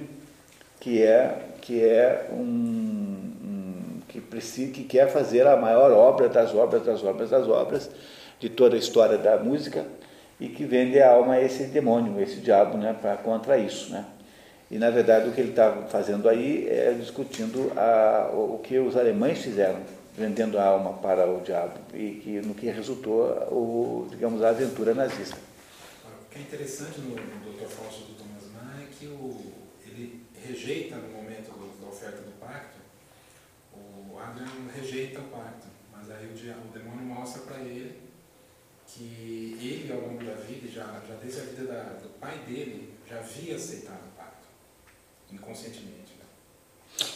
que 0.81 1.03
é, 1.03 1.39
que 1.61 1.83
é 1.83 2.29
um, 2.33 2.37
um, 2.37 4.01
que, 4.09 4.21
precisa, 4.21 4.73
que 4.73 4.85
quer 4.85 5.09
fazer 5.09 5.47
a 5.47 5.57
maior 5.57 5.93
obra 5.93 6.29
das 6.29 6.55
obras, 6.55 6.85
das 6.85 7.05
obras, 7.05 7.31
das 7.31 7.47
obras, 7.47 7.91
de 8.41 8.49
toda 8.49 8.75
a 8.75 8.79
história 8.79 9.17
da 9.17 9.37
música, 9.39 9.85
e 10.41 10.49
que 10.49 10.65
vende 10.65 11.01
a 11.01 11.13
alma 11.13 11.35
a 11.35 11.43
esse 11.43 11.65
demônio, 11.65 12.21
esse 12.21 12.41
diabo, 12.41 12.77
né, 12.77 12.95
para 13.01 13.17
contra 13.17 13.57
isso, 13.57 13.91
né? 13.93 14.05
E 14.71 14.79
na 14.79 14.91
verdade 14.91 15.29
o 15.29 15.33
que 15.33 15.41
ele 15.41 15.51
está 15.51 15.87
fazendo 15.89 16.29
aí 16.29 16.69
é 16.69 16.93
discutindo 16.93 17.73
a, 17.77 18.31
o, 18.33 18.61
que 18.63 18.79
os 18.79 18.97
alemães 18.97 19.39
fizeram, 19.39 19.81
vendendo 20.17 20.59
a 20.59 20.65
alma 20.65 20.95
para 20.95 21.27
o 21.31 21.41
diabo, 21.41 21.79
e 21.95 22.21
que 22.23 22.41
no 22.41 22.55
que 22.55 22.67
resultou 22.69 23.27
o, 23.53 24.09
digamos, 24.11 24.43
a 24.43 24.49
aventura 24.49 24.95
nazista. 24.95 25.37
O 25.37 26.31
que 26.31 26.39
é 26.39 26.43
interessante 26.43 27.01
no, 27.01 27.11
no 27.11 27.53
Dr. 27.53 27.67
Fausto 27.69 28.13
do 28.13 28.17
que 28.99 29.07
o, 29.07 29.53
ele 29.87 30.23
rejeita 30.43 30.97
no 30.97 31.09
momento 31.09 31.53
do, 31.53 31.81
da 31.81 31.89
oferta 31.89 32.23
do 32.23 32.33
pacto, 32.41 32.79
o 33.73 34.19
Adrian 34.19 34.47
rejeita 34.75 35.21
o 35.21 35.25
pacto, 35.25 35.67
mas 35.93 36.11
aí 36.11 36.27
o, 36.27 36.31
o 36.31 36.73
demônio 36.73 37.05
mostra 37.05 37.43
para 37.43 37.61
ele 37.61 38.07
que 38.87 39.59
ele, 39.61 39.93
ao 39.93 40.01
longo 40.01 40.25
da 40.25 40.35
vida, 40.35 40.67
já, 40.69 41.03
já 41.07 41.15
desde 41.23 41.41
a 41.41 41.45
vida 41.45 41.65
da, 41.65 41.83
do 42.03 42.09
pai 42.19 42.39
dele, 42.47 42.95
já 43.07 43.19
havia 43.19 43.57
aceitado 43.57 44.16
inconscientemente. 45.33 46.13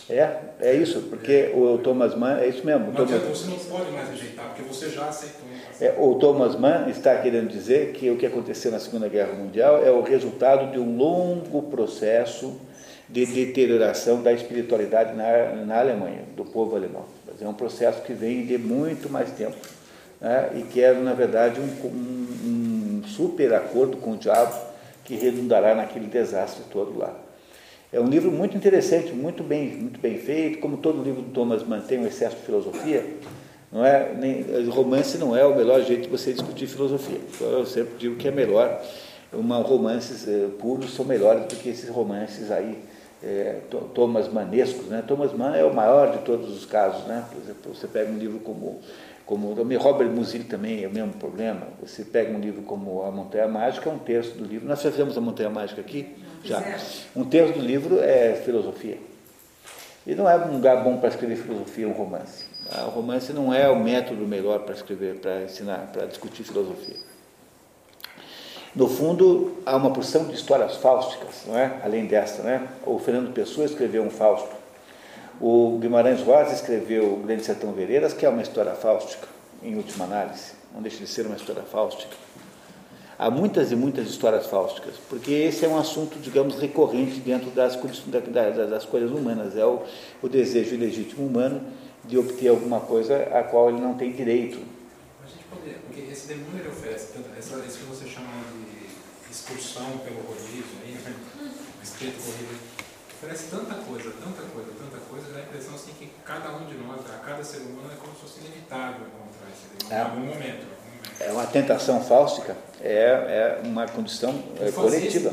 Né? 0.09 0.17
É, 0.17 0.41
é 0.61 0.75
isso, 0.75 1.03
porque 1.03 1.33
é, 1.33 1.57
o 1.57 1.79
Thomas 1.79 2.15
Mann, 2.15 2.39
é 2.39 2.49
isso 2.49 2.65
mesmo. 2.65 2.87
Não 2.87 2.93
Thomas, 2.93 3.13
adianta, 3.13 3.35
você 3.35 3.51
não 3.51 3.59
pode 3.59 3.91
mais 3.91 4.09
rejeitar, 4.09 4.47
porque 4.47 4.63
você 4.63 4.91
já 4.91 5.09
aceitou. 5.09 5.41
É, 5.81 5.95
o 5.99 6.15
Thomas 6.17 6.57
Mann 6.57 6.89
está 6.89 7.17
querendo 7.17 7.49
dizer 7.49 7.93
que 7.93 8.11
o 8.11 8.17
que 8.17 8.27
aconteceu 8.27 8.71
na 8.71 8.79
Segunda 8.79 9.09
Guerra 9.09 9.33
Mundial 9.33 9.83
é 9.85 9.91
o 9.91 10.03
resultado 10.03 10.73
de 10.73 10.79
um 10.79 10.97
longo 10.97 11.63
processo 11.65 12.61
de 13.09 13.27
deterioração 13.27 14.23
da 14.23 14.33
espiritualidade 14.33 15.17
na, 15.17 15.65
na 15.65 15.81
Alemanha, 15.81 16.23
do 16.37 16.45
povo 16.45 16.77
alemão. 16.77 17.05
É 17.41 17.49
um 17.49 17.55
processo 17.55 18.03
que 18.03 18.13
vem 18.13 18.45
de 18.45 18.59
muito 18.59 19.09
mais 19.09 19.31
tempo 19.31 19.57
né, 20.21 20.51
e 20.57 20.63
que 20.63 20.83
é, 20.83 20.93
na 20.93 21.15
verdade, 21.15 21.59
um, 21.59 21.87
um, 21.87 23.01
um 23.01 23.03
super 23.09 23.55
acordo 23.55 23.97
com 23.97 24.13
o 24.13 24.17
diabo 24.17 24.55
que 25.05 25.15
redundará 25.17 25.75
naquele 25.75 26.07
desastre 26.07 26.65
todo 26.71 26.99
lá. 26.99 27.17
É 27.93 27.99
um 27.99 28.07
livro 28.07 28.31
muito 28.31 28.57
interessante, 28.57 29.13
muito 29.13 29.43
bem, 29.43 29.69
muito 29.69 29.99
bem 30.01 30.17
feito, 30.17 30.59
como 30.59 30.77
todo 30.77 31.03
livro 31.03 31.23
do 31.23 31.33
Thomas 31.33 31.63
Mann 31.65 31.81
tem 31.81 31.99
um 31.99 32.07
excesso 32.07 32.37
de 32.37 32.43
filosofia, 32.43 33.05
não 33.73 33.85
é, 33.85 34.15
nem, 34.15 34.45
romance 34.69 35.19
não 35.19 35.37
é 35.37 35.45
o 35.45 35.57
melhor 35.57 35.83
jeito 35.83 36.03
de 36.03 36.09
você 36.09 36.33
discutir 36.33 36.67
filosofia. 36.67 37.19
Eu 37.41 37.67
sempre 37.67 37.95
digo 37.99 38.17
que 38.17 38.29
é 38.29 38.31
melhor, 38.31 38.81
uma, 39.33 39.59
romances 39.59 40.27
eh, 40.27 40.49
puros 40.59 40.95
são 40.95 41.05
melhores 41.05 41.47
do 41.47 41.57
que 41.57 41.69
esses 41.69 41.89
romances 41.89 42.51
aí, 42.51 42.79
eh, 43.23 43.61
Thomas 43.95 44.33
Manescos. 44.33 44.87
Né? 44.87 45.05
Thomas 45.07 45.33
Mann 45.33 45.55
é 45.55 45.65
o 45.65 45.73
maior 45.73 46.17
de 46.17 46.25
todos 46.25 46.51
os 46.51 46.67
casos. 46.67 47.05
Né? 47.07 47.25
Por 47.31 47.41
exemplo, 47.41 47.75
você 47.75 47.87
pega 47.87 48.11
um 48.11 48.19
livro 48.19 48.41
como, 48.41 48.81
como 49.25 49.55
Robert 49.79 50.11
Musil 50.11 50.45
também 50.49 50.83
é 50.83 50.89
o 50.89 50.93
mesmo 50.93 51.13
problema. 51.13 51.69
Você 51.81 52.05
pega 52.05 52.37
um 52.37 52.41
livro 52.41 52.63
como 52.63 53.05
A 53.05 53.11
Montanha 53.13 53.47
Mágica, 53.47 53.89
é 53.89 53.93
um 53.93 53.99
terço 53.99 54.37
do 54.37 54.45
livro. 54.45 54.67
Nós 54.67 54.83
fizemos 54.83 55.17
A 55.17 55.21
Montanha 55.21 55.51
Mágica 55.51 55.81
aqui? 55.81 56.09
Já. 56.45 56.79
Um 57.15 57.25
terço 57.25 57.55
do 57.55 57.61
livro 57.61 58.01
é 58.01 58.35
filosofia. 58.45 58.99
E 60.07 60.15
não 60.15 60.29
é 60.29 60.37
um 60.37 60.53
lugar 60.53 60.83
bom 60.83 60.97
para 60.97 61.09
escrever 61.11 61.37
filosofia, 61.37 61.87
um 61.87 61.93
romance. 61.93 62.45
Ah, 62.71 62.87
o 62.87 62.91
romance 62.91 63.33
não 63.33 63.53
é 63.53 63.69
o 63.69 63.79
método 63.79 64.27
melhor 64.27 64.61
para 64.61 64.75
escrever, 64.75 65.17
para 65.17 65.43
ensinar, 65.43 65.91
para 65.93 66.07
discutir 66.07 66.43
filosofia. 66.45 66.97
No 68.75 68.89
fundo, 68.89 69.59
há 69.67 69.77
uma 69.77 69.93
porção 69.93 70.25
de 70.25 70.35
histórias 70.35 70.77
fáusticas, 70.77 71.45
não 71.47 71.59
é? 71.59 71.81
além 71.83 72.07
desta. 72.07 72.43
Né? 72.43 72.69
O 72.87 72.99
Fernando 72.99 73.33
Pessoa 73.33 73.67
escreveu 73.67 74.03
um 74.03 74.11
Fausto. 74.11 74.55
O 75.41 75.79
Guimarães 75.79 76.21
Rosa 76.23 76.55
escreveu 76.55 77.15
o 77.15 77.17
Grande 77.17 77.45
Sertão 77.45 77.73
Vereiras, 77.73 78.13
que 78.13 78.25
é 78.25 78.29
uma 78.29 78.43
história 78.43 78.73
fáustica, 78.73 79.27
em 79.63 79.75
última 79.75 80.05
análise. 80.05 80.53
Não 80.73 80.81
deixa 80.81 80.99
de 80.99 81.07
ser 81.07 81.27
uma 81.27 81.35
história 81.35 81.63
fáustica. 81.63 82.15
Há 83.21 83.31
muitas 83.31 83.71
e 83.71 83.77
muitas 83.77 84.09
histórias 84.09 84.47
fáusticas, 84.47 84.95
porque 85.07 85.31
esse 85.31 85.63
é 85.63 85.69
um 85.69 85.79
assunto, 85.79 86.19
digamos, 86.19 86.59
recorrente 86.59 87.21
dentro 87.21 87.51
das, 87.51 87.77
das 87.77 88.87
coisas 88.87 89.11
humanas. 89.11 89.55
É 89.59 89.67
o, 89.67 89.83
o 90.23 90.27
desejo 90.27 90.75
ilegítimo 90.75 91.27
humano 91.27 91.61
de 92.03 92.17
obter 92.17 92.49
alguma 92.49 92.81
coisa 92.81 93.15
a 93.25 93.43
qual 93.43 93.69
ele 93.69 93.79
não 93.79 93.93
tem 93.93 94.11
direito. 94.11 94.65
A 95.23 95.29
gente 95.29 95.45
poderia, 95.51 95.81
porque 95.87 96.11
esse 96.11 96.29
demônio 96.29 96.61
ele 96.61 96.71
oferece, 96.71 97.13
essa, 97.37 97.59
isso 97.59 97.81
que 97.81 97.85
você 97.85 98.09
chama 98.09 98.31
de 98.57 99.31
expulsão 99.31 99.99
pelo 99.99 100.23
rodízio, 100.23 100.81
aí, 100.83 100.93
né? 100.93 101.15
escrito 101.83 102.25
corrido, 102.25 102.59
oferece 103.21 103.51
tanta 103.51 103.75
coisa, 103.75 104.13
tanta 104.13 104.43
coisa, 104.49 104.71
tanta 104.79 104.97
coisa, 104.97 105.27
dá 105.31 105.41
a 105.41 105.43
impressão 105.43 105.75
assim 105.75 105.93
que 105.93 106.09
cada 106.25 106.57
um 106.57 106.65
de 106.65 106.79
nós, 106.79 107.01
a 107.05 107.19
cada 107.19 107.45
ser 107.45 107.59
humano, 107.69 107.91
é 107.93 107.97
como 107.97 108.15
se 108.15 108.23
fosse 108.23 108.41
inevitável 108.41 109.05
encontrar 109.13 109.51
esse 109.53 109.69
demônio 109.77 109.93
é. 109.93 110.01
em 110.01 110.05
algum 110.09 110.25
momento. 110.25 110.80
É 111.21 111.31
uma 111.31 111.47
tentação 111.47 112.01
fáustica, 112.03 112.57
é, 112.83 112.95
é 112.95 113.61
uma 113.63 113.87
condição 113.87 114.35
é, 114.59 114.71
coletiva. 114.71 115.31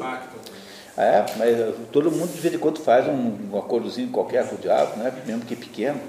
É, 0.97 1.23
mas 1.37 1.75
todo 1.91 2.11
mundo 2.11 2.33
de 2.33 2.41
vez 2.41 2.53
em 2.53 2.57
quando 2.57 2.79
faz 2.79 3.07
um, 3.07 3.53
um 3.53 3.57
acordozinho 3.57 4.09
qualquer 4.09 4.47
com 4.49 4.55
o 4.55 4.57
diabo, 4.57 4.97
né? 4.97 5.13
mesmo 5.25 5.45
que 5.45 5.55
pequeno. 5.55 5.99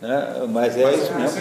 Né? 0.00 0.46
Mas 0.50 0.76
é 0.76 0.94
isso 0.94 1.12
mesmo. 1.14 1.40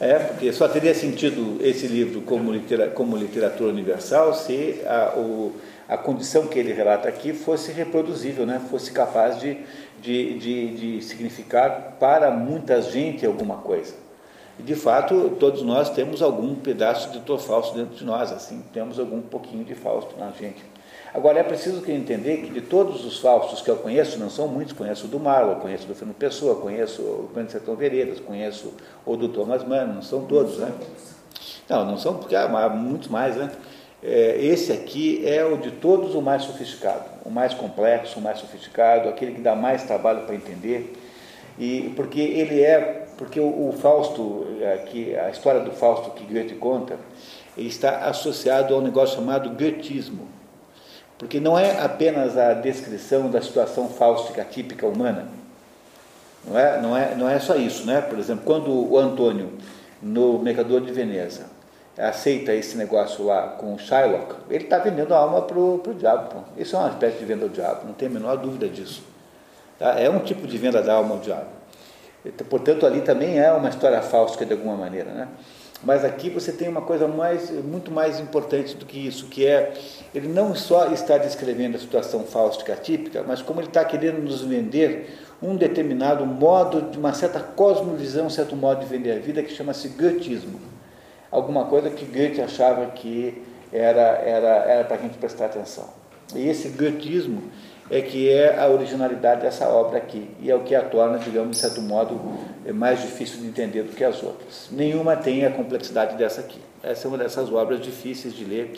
É, 0.00 0.18
porque 0.18 0.52
só 0.52 0.68
teria 0.68 0.94
sentido 0.94 1.58
esse 1.60 1.86
livro 1.86 2.22
como, 2.22 2.52
litera, 2.52 2.88
como 2.88 3.16
literatura 3.16 3.70
universal 3.70 4.32
se 4.34 4.80
a, 4.86 5.14
o, 5.16 5.52
a 5.88 5.98
condição 5.98 6.46
que 6.46 6.58
ele 6.58 6.72
relata 6.72 7.08
aqui 7.08 7.32
fosse 7.32 7.72
reproduzível, 7.72 8.46
né? 8.46 8.60
fosse 8.70 8.90
capaz 8.92 9.38
de, 9.38 9.58
de, 10.00 10.38
de, 10.38 10.76
de 10.76 11.02
significar 11.02 11.96
para 11.98 12.30
muita 12.30 12.80
gente 12.80 13.26
alguma 13.26 13.56
coisa. 13.56 14.05
E 14.58 14.62
de 14.62 14.74
fato, 14.74 15.36
todos 15.38 15.62
nós 15.62 15.90
temos 15.90 16.22
algum 16.22 16.54
pedaço 16.54 17.10
de 17.10 17.18
Dr. 17.18 17.38
Fausto 17.38 17.76
dentro 17.76 17.94
de 17.94 18.04
nós, 18.04 18.32
assim, 18.32 18.62
temos 18.72 18.98
algum 18.98 19.20
pouquinho 19.20 19.64
de 19.64 19.74
Fausto 19.74 20.14
na 20.18 20.30
gente. 20.30 20.64
Agora, 21.12 21.38
é 21.38 21.42
preciso 21.42 21.80
que 21.80 21.92
entender 21.92 22.38
que 22.38 22.50
de 22.50 22.60
todos 22.60 23.04
os 23.04 23.18
Faustos 23.20 23.62
que 23.62 23.70
eu 23.70 23.76
conheço, 23.76 24.18
não 24.18 24.28
são 24.28 24.48
muitos, 24.48 24.74
conheço 24.74 25.06
o 25.06 25.08
do 25.08 25.18
Marlon, 25.18 25.54
conheço 25.56 25.84
o 25.84 25.88
do 25.88 25.94
Fernando 25.94 26.16
Pessoa, 26.16 26.56
conheço 26.56 27.00
o 27.00 27.30
Grande 27.32 27.52
Sertão 27.52 27.74
Veredas, 27.74 28.20
conheço 28.20 28.74
o 29.04 29.16
do 29.16 29.28
Thomas 29.28 29.64
Mann, 29.64 29.86
não 29.86 30.02
são 30.02 30.26
todos, 30.26 30.58
né? 30.58 30.72
Não, 31.68 31.84
não 31.84 31.96
são 31.96 32.16
porque 32.16 32.36
há 32.36 32.68
muitos 32.68 33.08
mais, 33.08 33.36
né? 33.36 33.50
É, 34.02 34.36
esse 34.44 34.72
aqui 34.72 35.26
é 35.26 35.44
o 35.44 35.56
de 35.56 35.70
todos 35.70 36.14
o 36.14 36.20
mais 36.20 36.42
sofisticado, 36.42 37.04
o 37.24 37.30
mais 37.30 37.54
complexo, 37.54 38.18
o 38.18 38.22
mais 38.22 38.38
sofisticado, 38.38 39.08
aquele 39.08 39.32
que 39.32 39.40
dá 39.40 39.54
mais 39.54 39.84
trabalho 39.84 40.20
para 40.26 40.34
entender, 40.34 40.92
e 41.58 41.92
porque 41.96 42.20
ele 42.20 42.60
é, 42.60 43.06
porque 43.16 43.40
o, 43.40 43.68
o 43.68 43.72
Fausto, 43.72 44.46
é, 44.60 45.20
a 45.20 45.30
história 45.30 45.60
do 45.60 45.70
Fausto 45.72 46.10
que 46.10 46.24
Goethe 46.24 46.54
conta, 46.54 46.98
está 47.56 48.06
associado 48.06 48.74
a 48.74 48.78
um 48.78 48.82
negócio 48.82 49.16
chamado 49.16 49.50
goetismo 49.50 50.36
porque 51.18 51.40
não 51.40 51.58
é 51.58 51.82
apenas 51.82 52.36
a 52.36 52.52
descrição 52.52 53.30
da 53.30 53.40
situação 53.40 53.88
fáustica 53.88 54.44
típica 54.44 54.86
humana, 54.86 55.28
Não 56.44 56.58
é, 56.58 56.80
não, 56.80 56.96
é, 56.96 57.14
não 57.14 57.28
é 57.28 57.38
só 57.38 57.56
isso, 57.56 57.86
né? 57.86 58.00
Por 58.00 58.18
exemplo, 58.18 58.44
quando 58.44 58.70
o 58.70 58.98
Antônio, 58.98 59.52
no 60.00 60.38
Mercador 60.38 60.82
de 60.82 60.92
Veneza, 60.92 61.46
aceita 61.96 62.52
esse 62.52 62.76
negócio 62.76 63.24
lá 63.24 63.48
com 63.58 63.74
o 63.74 63.78
Shylock, 63.78 64.36
ele 64.50 64.64
está 64.64 64.78
vendendo 64.78 65.14
a 65.14 65.18
alma 65.18 65.42
para 65.42 65.58
o 65.58 65.94
diabo. 65.98 66.44
Isso 66.56 66.76
é 66.76 66.78
uma 66.78 66.90
espécie 66.90 67.18
de 67.18 67.24
venda 67.24 67.44
ao 67.44 67.48
diabo, 67.48 67.86
não 67.86 67.94
tem 67.94 68.08
a 68.08 68.10
menor 68.10 68.36
dúvida 68.36 68.68
disso. 68.68 69.02
Tá? 69.78 70.00
É 70.00 70.08
um 70.08 70.20
tipo 70.20 70.46
de 70.46 70.56
venda 70.58 70.82
da 70.82 70.94
alma 70.94 71.14
ao 71.14 71.20
diabo. 71.20 71.56
Portanto, 72.48 72.86
ali 72.86 73.02
também 73.02 73.38
é 73.38 73.52
uma 73.52 73.68
história 73.68 74.00
fáustica 74.02 74.44
de 74.44 74.52
alguma 74.52 74.76
maneira. 74.76 75.10
Né? 75.12 75.28
Mas 75.82 76.04
aqui 76.04 76.30
você 76.30 76.50
tem 76.50 76.68
uma 76.68 76.82
coisa 76.82 77.06
mais, 77.06 77.50
muito 77.50 77.90
mais 77.90 78.18
importante 78.18 78.74
do 78.74 78.86
que 78.86 79.06
isso, 79.06 79.26
que 79.26 79.46
é 79.46 79.74
ele 80.14 80.28
não 80.28 80.54
só 80.54 80.90
está 80.92 81.18
descrevendo 81.18 81.76
a 81.76 81.78
situação 81.78 82.24
fáustica 82.24 82.74
típica, 82.74 83.22
mas 83.26 83.42
como 83.42 83.60
ele 83.60 83.68
está 83.68 83.84
querendo 83.84 84.20
nos 84.22 84.42
vender 84.42 85.14
um 85.42 85.54
determinado 85.54 86.24
modo, 86.24 86.90
de 86.90 86.98
uma 86.98 87.12
certa 87.12 87.40
cosmovisão, 87.40 88.26
um 88.26 88.30
certo 88.30 88.56
modo 88.56 88.80
de 88.80 88.86
vender 88.86 89.12
a 89.12 89.18
vida 89.18 89.42
que 89.42 89.52
chama-se 89.52 89.88
Goetheismo. 89.88 90.58
Alguma 91.30 91.66
coisa 91.66 91.90
que 91.90 92.06
Goethe 92.06 92.40
achava 92.40 92.86
que 92.86 93.42
era, 93.70 94.00
era, 94.00 94.48
era 94.64 94.84
para 94.84 94.96
a 94.96 95.00
gente 95.00 95.18
prestar 95.18 95.46
atenção. 95.46 95.88
E 96.34 96.48
esse 96.48 96.70
Goetheismo 96.70 97.42
é 97.90 98.00
que 98.00 98.28
é 98.28 98.58
a 98.58 98.68
originalidade 98.68 99.42
dessa 99.42 99.68
obra 99.68 99.98
aqui, 99.98 100.28
e 100.40 100.50
é 100.50 100.54
o 100.54 100.60
que 100.60 100.74
a 100.74 100.82
torna, 100.82 101.18
digamos, 101.18 101.56
de 101.56 101.56
certo 101.56 101.80
modo, 101.80 102.20
mais 102.74 103.00
difícil 103.00 103.40
de 103.40 103.46
entender 103.46 103.82
do 103.82 103.94
que 103.94 104.02
as 104.02 104.22
outras. 104.22 104.68
Nenhuma 104.70 105.16
tem 105.16 105.44
a 105.44 105.50
complexidade 105.50 106.16
dessa 106.16 106.40
aqui. 106.40 106.60
Essa 106.82 107.06
é 107.06 107.08
uma 107.08 107.18
dessas 107.18 107.52
obras 107.52 107.80
difíceis 107.80 108.34
de 108.34 108.44
ler 108.44 108.72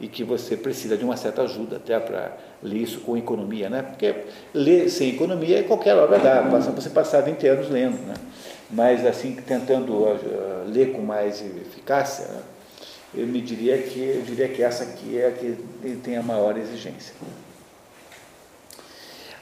e 0.00 0.08
que 0.08 0.24
você 0.24 0.56
precisa 0.56 0.96
de 0.96 1.04
uma 1.04 1.16
certa 1.16 1.42
ajuda 1.42 1.76
até 1.76 1.98
para 2.00 2.36
ler 2.62 2.78
isso 2.78 3.00
com 3.00 3.16
economia, 3.16 3.68
né? 3.68 3.82
Porque 3.82 4.14
ler 4.54 4.88
sem 4.88 5.10
economia 5.10 5.62
qualquer 5.64 5.94
obra 5.94 6.18
dá, 6.18 6.40
você 6.42 6.88
passar 6.88 7.20
20 7.20 7.46
anos 7.46 7.70
lendo, 7.70 7.98
né? 8.06 8.14
Mas 8.70 9.04
assim 9.04 9.34
tentando 9.34 9.92
uh, 9.92 10.64
ler 10.66 10.92
com 10.92 11.02
mais 11.02 11.42
eficácia, 11.42 12.26
né? 12.26 12.40
eu 13.14 13.26
me 13.26 13.40
diria 13.40 13.76
que 13.78 14.00
eu 14.00 14.22
diria 14.22 14.48
que 14.48 14.62
essa 14.62 14.84
aqui 14.84 15.18
é 15.18 15.28
a 15.28 15.32
que 15.32 15.56
tem 16.02 16.16
a 16.16 16.22
maior 16.22 16.56
exigência. 16.56 17.14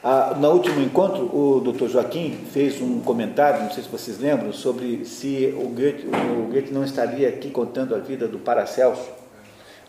Ah, 0.01 0.33
no 0.39 0.51
último 0.51 0.79
encontro, 0.79 1.23
o 1.23 1.59
Dr. 1.59 1.87
Joaquim 1.89 2.45
fez 2.53 2.81
um 2.81 3.01
comentário, 3.01 3.63
não 3.63 3.71
sei 3.71 3.83
se 3.83 3.89
vocês 3.89 4.17
lembram, 4.17 4.53
sobre 4.53 5.03
se 5.03 5.53
o 5.57 5.67
Goethe, 5.67 6.07
o 6.07 6.47
Goethe 6.49 6.71
não 6.71 6.85
estaria 6.85 7.27
aqui 7.27 7.51
contando 7.51 7.93
a 7.93 7.97
vida 7.97 8.25
do 8.25 8.39
Paracelso, 8.39 9.09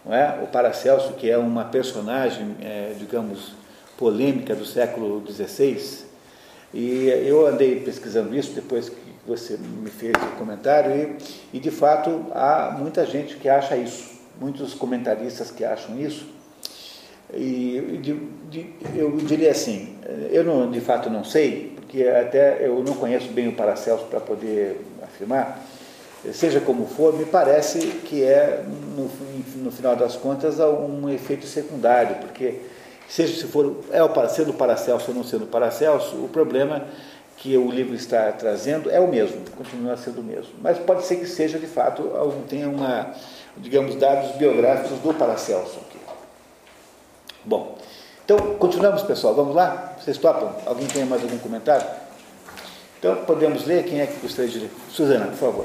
não 0.05 0.13
é? 0.13 0.41
O 0.43 0.49
Paracelso, 0.49 1.13
que 1.13 1.31
é 1.31 1.39
uma 1.39 1.65
personagem, 1.65 2.57
é, 2.61 2.93
digamos, 2.99 3.53
polêmica 3.97 4.53
do 4.53 4.65
século 4.65 5.23
XVI, 5.31 6.07
e 6.75 7.07
eu 7.25 7.47
andei 7.47 7.79
pesquisando 7.79 8.35
isso 8.37 8.53
depois 8.53 8.89
que 8.89 8.97
você 9.25 9.57
me 9.57 9.91
fez 9.91 10.15
o 10.17 10.37
comentário, 10.37 10.93
e, 11.53 11.57
e 11.57 11.61
de 11.61 11.71
fato 11.71 12.27
há 12.33 12.75
muita 12.77 13.07
gente 13.07 13.37
que 13.37 13.49
acha 13.49 13.77
isso, 13.77 14.11
muitos 14.41 14.75
comentaristas 14.75 15.53
que 15.53 15.65
acham 15.65 15.97
isso, 16.01 16.27
e 17.35 17.99
de, 18.03 18.15
de, 18.51 18.75
eu 18.97 19.17
diria 19.19 19.51
assim, 19.51 19.97
eu 20.31 20.45
não, 20.45 20.71
de 20.71 20.81
fato 20.81 21.09
não 21.09 21.25
sei, 21.25 21.73
porque 21.77 22.05
até 22.05 22.67
eu 22.67 22.83
não 22.83 22.95
conheço 22.95 23.29
bem 23.29 23.49
o 23.49 23.53
Paracelso 23.53 24.05
para 24.07 24.21
poder 24.21 24.81
afirmar, 25.03 25.65
seja 26.33 26.61
como 26.61 26.87
for, 26.87 27.17
me 27.17 27.25
parece 27.25 27.79
que 28.05 28.23
é, 28.23 28.63
no, 28.97 29.11
no 29.63 29.71
final 29.71 29.97
das 29.97 30.17
contas, 30.17 30.59
um 30.59 31.09
efeito 31.09 31.47
secundário, 31.47 32.17
porque 32.17 32.57
seja 33.09 33.35
se 33.35 33.47
for 33.47 33.77
é 33.91 34.03
o 34.03 34.29
sendo 34.29 34.53
Paracelso 34.53 35.11
ou 35.11 35.17
não 35.17 35.25
sendo 35.25 35.47
Paracelso, 35.47 36.17
o 36.17 36.29
problema 36.29 36.87
que 37.37 37.57
o 37.57 37.71
livro 37.71 37.95
está 37.95 38.31
trazendo 38.33 38.91
é 38.91 39.01
o 39.01 39.09
mesmo, 39.09 39.41
continua 39.57 39.97
sendo 39.97 40.21
o 40.21 40.25
mesmo. 40.25 40.51
Mas 40.61 40.79
pode 40.79 41.05
ser 41.07 41.17
que 41.17 41.27
seja 41.27 41.59
de 41.59 41.67
fato, 41.67 42.03
tenha 42.47 42.69
uma, 42.69 43.15
digamos, 43.57 43.95
dados 43.95 44.33
biográficos 44.37 44.99
do 44.99 45.15
Paracelso. 45.15 45.79
Bom, 47.45 47.79
então 48.25 48.37
continuamos, 48.59 49.03
pessoal. 49.03 49.35
Vamos 49.35 49.55
lá? 49.55 49.95
Vocês 49.99 50.19
topam? 50.19 50.55
Alguém 50.67 50.87
tem 50.87 51.05
mais 51.07 51.23
algum 51.23 51.39
comentário? 51.39 51.87
Então 52.99 53.25
podemos 53.25 53.65
ler? 53.65 53.85
Quem 53.85 54.01
é 54.01 54.07
que 54.07 54.21
gostaria 54.21 54.51
de 54.51 54.59
ler? 54.59 54.71
Suzana, 54.91 55.27
por 55.27 55.37
favor. 55.37 55.65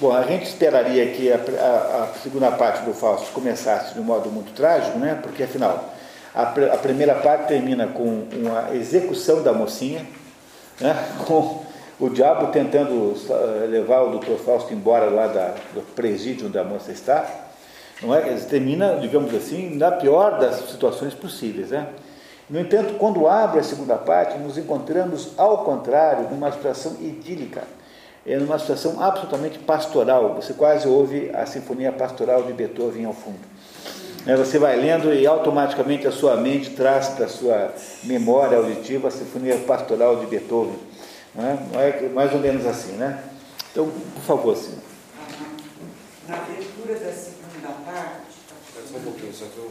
Bom, 0.00 0.12
a 0.12 0.22
gente 0.22 0.46
esperaria 0.46 1.12
que 1.12 1.32
a, 1.32 1.36
a, 1.36 2.04
a, 2.04 2.06
segunda 2.22 2.50
parte 2.52 2.84
do 2.84 2.92
Fausto 2.92 3.32
começasse 3.32 3.94
de 3.94 4.00
um 4.00 4.04
modo 4.04 4.28
muito 4.28 4.52
trágico, 4.54 4.96
né? 4.98 5.18
porque 5.20 5.42
afinal 5.42 5.92
a, 6.34 6.42
a 6.42 6.78
primeira 6.78 7.16
parte 7.16 7.48
termina 7.48 7.86
com 7.88 8.28
uma 8.32 8.74
execução 8.74 9.42
da 9.42 9.52
mocinha, 9.52 10.06
né? 10.80 10.94
com 11.26 11.64
o 11.98 12.08
diabo 12.08 12.52
tentando 12.52 13.14
eh, 13.28 13.66
levar 13.66 14.02
o 14.02 14.10
doutor 14.10 14.38
Fausto 14.38 14.72
embora 14.72 15.10
lá 15.10 15.26
da, 15.26 15.54
do 15.74 15.82
presídio 15.96 16.46
onde 16.46 16.56
a 16.56 16.62
moça 16.62 16.92
está, 16.92 17.47
não 18.02 18.14
é? 18.14 18.20
Termina, 18.36 18.96
digamos 19.00 19.34
assim, 19.34 19.74
na 19.76 19.90
pior 19.90 20.38
das 20.38 20.70
situações 20.70 21.14
possíveis. 21.14 21.70
Né? 21.70 21.86
No 22.48 22.58
entanto, 22.60 22.94
quando 22.94 23.26
abre 23.26 23.60
a 23.60 23.62
segunda 23.62 23.96
parte, 23.96 24.38
nos 24.38 24.56
encontramos, 24.56 25.32
ao 25.36 25.64
contrário, 25.64 26.28
numa 26.30 26.50
situação 26.52 26.96
idílica, 27.00 27.62
é 28.26 28.36
numa 28.36 28.58
situação 28.58 29.02
absolutamente 29.02 29.58
pastoral. 29.58 30.34
Você 30.34 30.52
quase 30.52 30.86
ouve 30.86 31.30
a 31.34 31.46
sinfonia 31.46 31.92
pastoral 31.92 32.42
de 32.42 32.52
Beethoven 32.52 33.04
ao 33.04 33.12
fundo. 33.12 33.38
É, 34.26 34.36
você 34.36 34.58
vai 34.58 34.76
lendo 34.76 35.12
e 35.12 35.26
automaticamente 35.26 36.06
a 36.06 36.12
sua 36.12 36.36
mente 36.36 36.70
traz 36.70 37.08
para 37.08 37.24
a 37.24 37.28
sua 37.28 37.72
memória 38.04 38.58
auditiva 38.58 39.08
a 39.08 39.10
sinfonia 39.10 39.56
pastoral 39.58 40.16
de 40.16 40.26
Beethoven. 40.26 40.78
Não 41.34 41.44
é? 41.44 41.58
Não 41.72 41.80
é 41.80 42.08
mais 42.10 42.32
ou 42.32 42.38
menos 42.38 42.66
assim, 42.66 42.92
né? 42.92 43.22
Então, 43.72 43.90
por 44.14 44.22
favor, 44.22 44.56
senhor. 44.56 44.78
Na 46.28 46.36
abertura 46.36 46.94
da. 46.94 47.37
Só 48.90 48.96
um 48.96 49.02
pouquinho, 49.02 49.34
só 49.34 49.44
que 49.44 49.58
eu. 49.58 49.70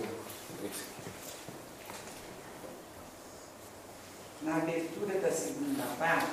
Na 4.43 4.57
abertura 4.57 5.19
da 5.19 5.31
segunda 5.31 5.83
parte. 5.97 6.27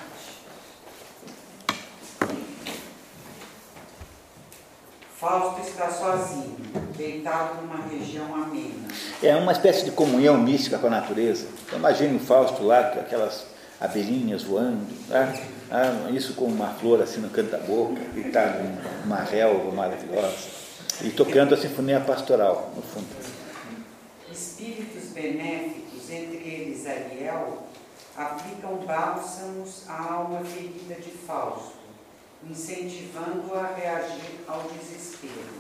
Fausto 5.17 5.63
está 5.63 5.91
sozinho, 5.91 6.57
deitado 6.95 7.63
numa 7.63 7.87
região 7.87 8.35
amena. 8.35 8.89
É 9.23 9.35
uma 9.35 9.53
espécie 9.53 9.87
de 9.87 9.91
comunhão 9.91 10.37
mística 10.37 10.77
com 10.79 10.89
a 10.89 10.91
natureza. 10.91 11.47
Então, 11.67 11.79
imagine 11.79 12.17
o 12.17 12.21
Fausto 12.21 12.63
lá, 12.63 12.91
com 12.91 13.01
aquelas 13.01 13.47
abelhinhas 13.81 14.43
voando, 14.43 14.87
né? 15.09 15.49
ah, 15.71 16.11
isso 16.11 16.35
com 16.35 16.45
uma 16.45 16.69
flor 16.75 17.01
assim 17.01 17.21
no 17.21 17.31
canto 17.31 17.51
da 17.51 17.59
boca, 17.59 17.99
e 18.15 18.21
está 18.21 18.61
numa 19.03 19.23
relva 19.23 19.73
maravilhosa 19.73 20.64
e 21.03 21.11
tocando 21.11 21.55
a 21.55 21.57
sinfonia 21.57 22.01
pastoral, 22.01 22.73
no 22.75 22.83
fundo. 22.83 23.09
Espíritos 24.31 25.11
benéficos, 25.11 26.11
entre 26.11 26.37
eles 26.37 26.87
Ariel, 26.87 27.65
aplicam 28.17 28.77
bálsamos 28.87 29.89
à 29.89 30.13
alma 30.13 30.41
ferida 30.45 30.95
de 30.95 31.11
Fausto, 31.11 31.73
incentivando-o 32.49 33.59
a 33.59 33.75
reagir 33.75 34.41
ao 34.47 34.63
desespero, 34.63 35.55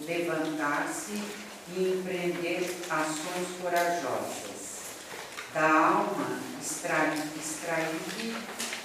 levantar-se 0.00 1.20
e 1.76 1.98
empreender 1.98 2.64
ações 2.90 3.48
corajosas. 3.60 4.64
Da 5.52 5.62
alma 5.62 6.40
extrair, 6.60 7.22
extrair 7.36 8.34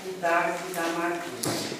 o 0.05 0.21
dardo 0.21 0.73
da 0.73 0.81
amargura. 0.81 1.19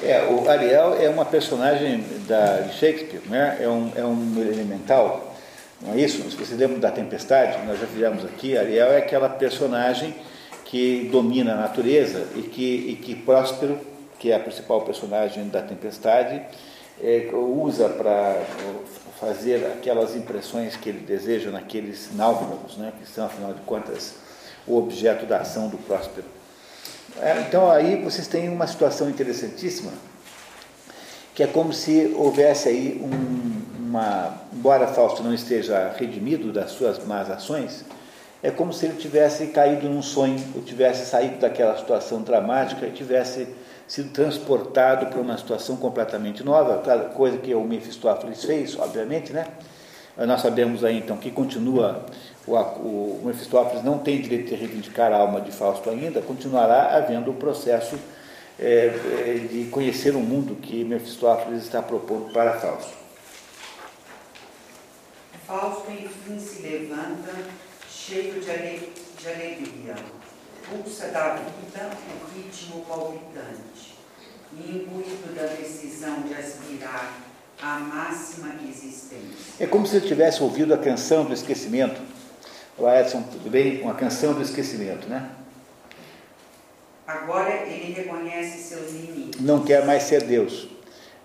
É, 0.04 0.26
o 0.26 0.50
Ariel 0.50 0.96
é 1.00 1.10
uma 1.10 1.26
personagem 1.26 2.04
da, 2.28 2.62
de 2.62 2.74
Shakespeare, 2.74 3.22
né? 3.28 3.58
é, 3.60 3.68
um, 3.68 3.92
é 3.96 4.04
um 4.04 4.40
elemental, 4.40 5.36
não 5.82 5.94
é 5.94 6.02
isso? 6.02 6.30
Se 6.30 6.36
você 6.36 6.56
lembra 6.56 6.78
da 6.80 6.92
Tempestade, 6.92 7.66
nós 7.66 7.80
já 7.80 7.88
fizemos 7.88 8.26
aqui, 8.26 8.58
Ariel 8.58 8.92
é 8.92 8.98
aquela 8.98 9.30
personagem 9.30 10.14
que 10.66 11.10
domina 11.12 11.54
a 11.54 11.56
natureza 11.56 12.28
e 12.36 12.42
que, 12.42 12.90
e 12.90 12.96
que 12.96 13.16
Próspero, 13.16 13.80
que 14.20 14.32
é 14.32 14.36
a 14.36 14.40
principal 14.40 14.82
personagem 14.82 15.48
da 15.48 15.62
Tempestade, 15.62 16.42
é, 17.02 17.30
usa 17.34 17.88
para 17.90 18.44
fazer 19.20 19.66
aquelas 19.66 20.16
impressões 20.16 20.76
que 20.76 20.90
ele 20.90 21.00
deseja 21.00 21.50
naqueles 21.50 22.10
náufragos, 22.14 22.78
né? 22.78 22.92
que 23.00 23.10
são, 23.10 23.26
afinal 23.26 23.54
de 23.54 23.62
contas, 23.62 24.16
o 24.68 24.78
objeto 24.78 25.26
da 25.26 25.40
ação 25.40 25.70
do 25.70 25.78
Próspero. 25.78 26.39
É, 27.22 27.42
então 27.42 27.70
aí 27.70 28.02
vocês 28.02 28.28
têm 28.28 28.48
uma 28.48 28.66
situação 28.66 29.10
interessantíssima, 29.10 29.92
que 31.36 31.44
é 31.44 31.48
como 31.48 31.74
se 31.74 32.14
houvesse 32.16 32.70
aí 32.70 33.02
um, 33.04 33.88
uma, 33.90 34.38
embora 34.54 34.88
Fausto 34.88 35.22
não 35.22 35.34
esteja 35.34 35.94
redimido 35.98 36.54
das 36.54 36.72
suas 36.72 37.04
más 37.06 37.30
ações, 37.30 37.84
é 38.42 38.50
como 38.50 38.72
se 38.72 38.86
ele 38.86 38.96
tivesse 38.96 39.48
caído 39.48 39.90
num 39.90 40.02
sonho, 40.02 40.42
ou 40.56 40.62
tivesse 40.62 41.06
saído 41.06 41.40
daquela 41.40 41.78
situação 41.78 42.22
dramática 42.22 42.86
e 42.86 42.92
tivesse 42.92 43.48
sido 43.86 44.12
transportado 44.12 45.08
para 45.08 45.20
uma 45.20 45.38
situação 45.38 45.76
completamente 45.76 46.42
nova, 46.42 46.82
coisa 47.16 47.38
que 47.38 47.54
o 47.54 47.64
Mephistófeles 47.66 48.46
fez, 48.46 48.80
obviamente, 48.80 49.34
né? 49.34 49.46
Nós 50.26 50.42
sabemos 50.42 50.84
aí 50.84 50.98
então 50.98 51.16
que 51.16 51.32
continua, 51.32 52.06
o, 52.46 52.54
o 52.54 53.22
Mefistófeles 53.24 53.84
não 53.86 54.00
tem 54.00 54.22
direito 54.22 54.50
de 54.50 54.56
reivindicar 54.56 55.14
a 55.14 55.18
alma 55.18 55.40
de 55.40 55.52
Fausto 55.52 55.90
ainda, 55.90 56.22
continuará 56.22 56.98
havendo 56.98 57.32
o 57.32 57.36
processo 57.36 57.98
é, 58.60 58.88
é, 58.88 59.48
de 59.50 59.70
conhecer 59.72 60.16
o 60.16 60.20
mundo 60.20 60.58
que 60.58 60.84
Mefistófeles 60.84 61.64
está 61.64 61.82
propondo 61.82 62.34
para 62.34 62.60
Fausto. 62.60 62.92
Fausto 65.48 65.90
enfim 65.90 66.38
se 66.38 66.64
levanta, 66.64 67.32
cheio 67.90 68.42
de, 68.42 68.52
ale 68.52 68.92
de 69.18 69.28
alegria. 69.30 69.96
Pulsa 70.70 71.08
da 71.08 71.36
vida 71.36 71.90
o 72.22 72.36
ritmo 72.36 72.86
palpitante, 72.86 73.96
e 74.54 74.70
imbuído 74.70 75.34
da 75.34 75.44
decisão 75.44 76.22
de 76.24 76.34
aspirar 76.34 77.29
à 77.62 77.80
máxima 77.80 78.54
existência. 78.70 79.20
É 79.60 79.68
como 79.68 79.86
se 79.86 79.98
ele 79.98 80.08
tivesse 80.08 80.42
ouvido 80.42 80.74
a 80.74 80.78
canção 80.78 81.26
do 81.26 81.34
esquecimento. 81.34 82.00
Olá, 82.78 83.02
Edson, 83.02 83.22
tudo 83.24 83.50
bem? 83.50 83.82
Uma 83.82 83.94
canção 83.94 84.34
do 84.34 84.42
esquecimento, 84.42 85.08
né? 85.10 85.30
Agora 87.06 87.68
ele 87.68 87.94
reconhece 87.94 88.60
seus 88.60 88.94
limites. 88.94 89.42
Não 89.42 89.64
quer 89.64 89.86
mais 89.86 90.04
ser 90.04 90.24
Deus. 90.24 90.70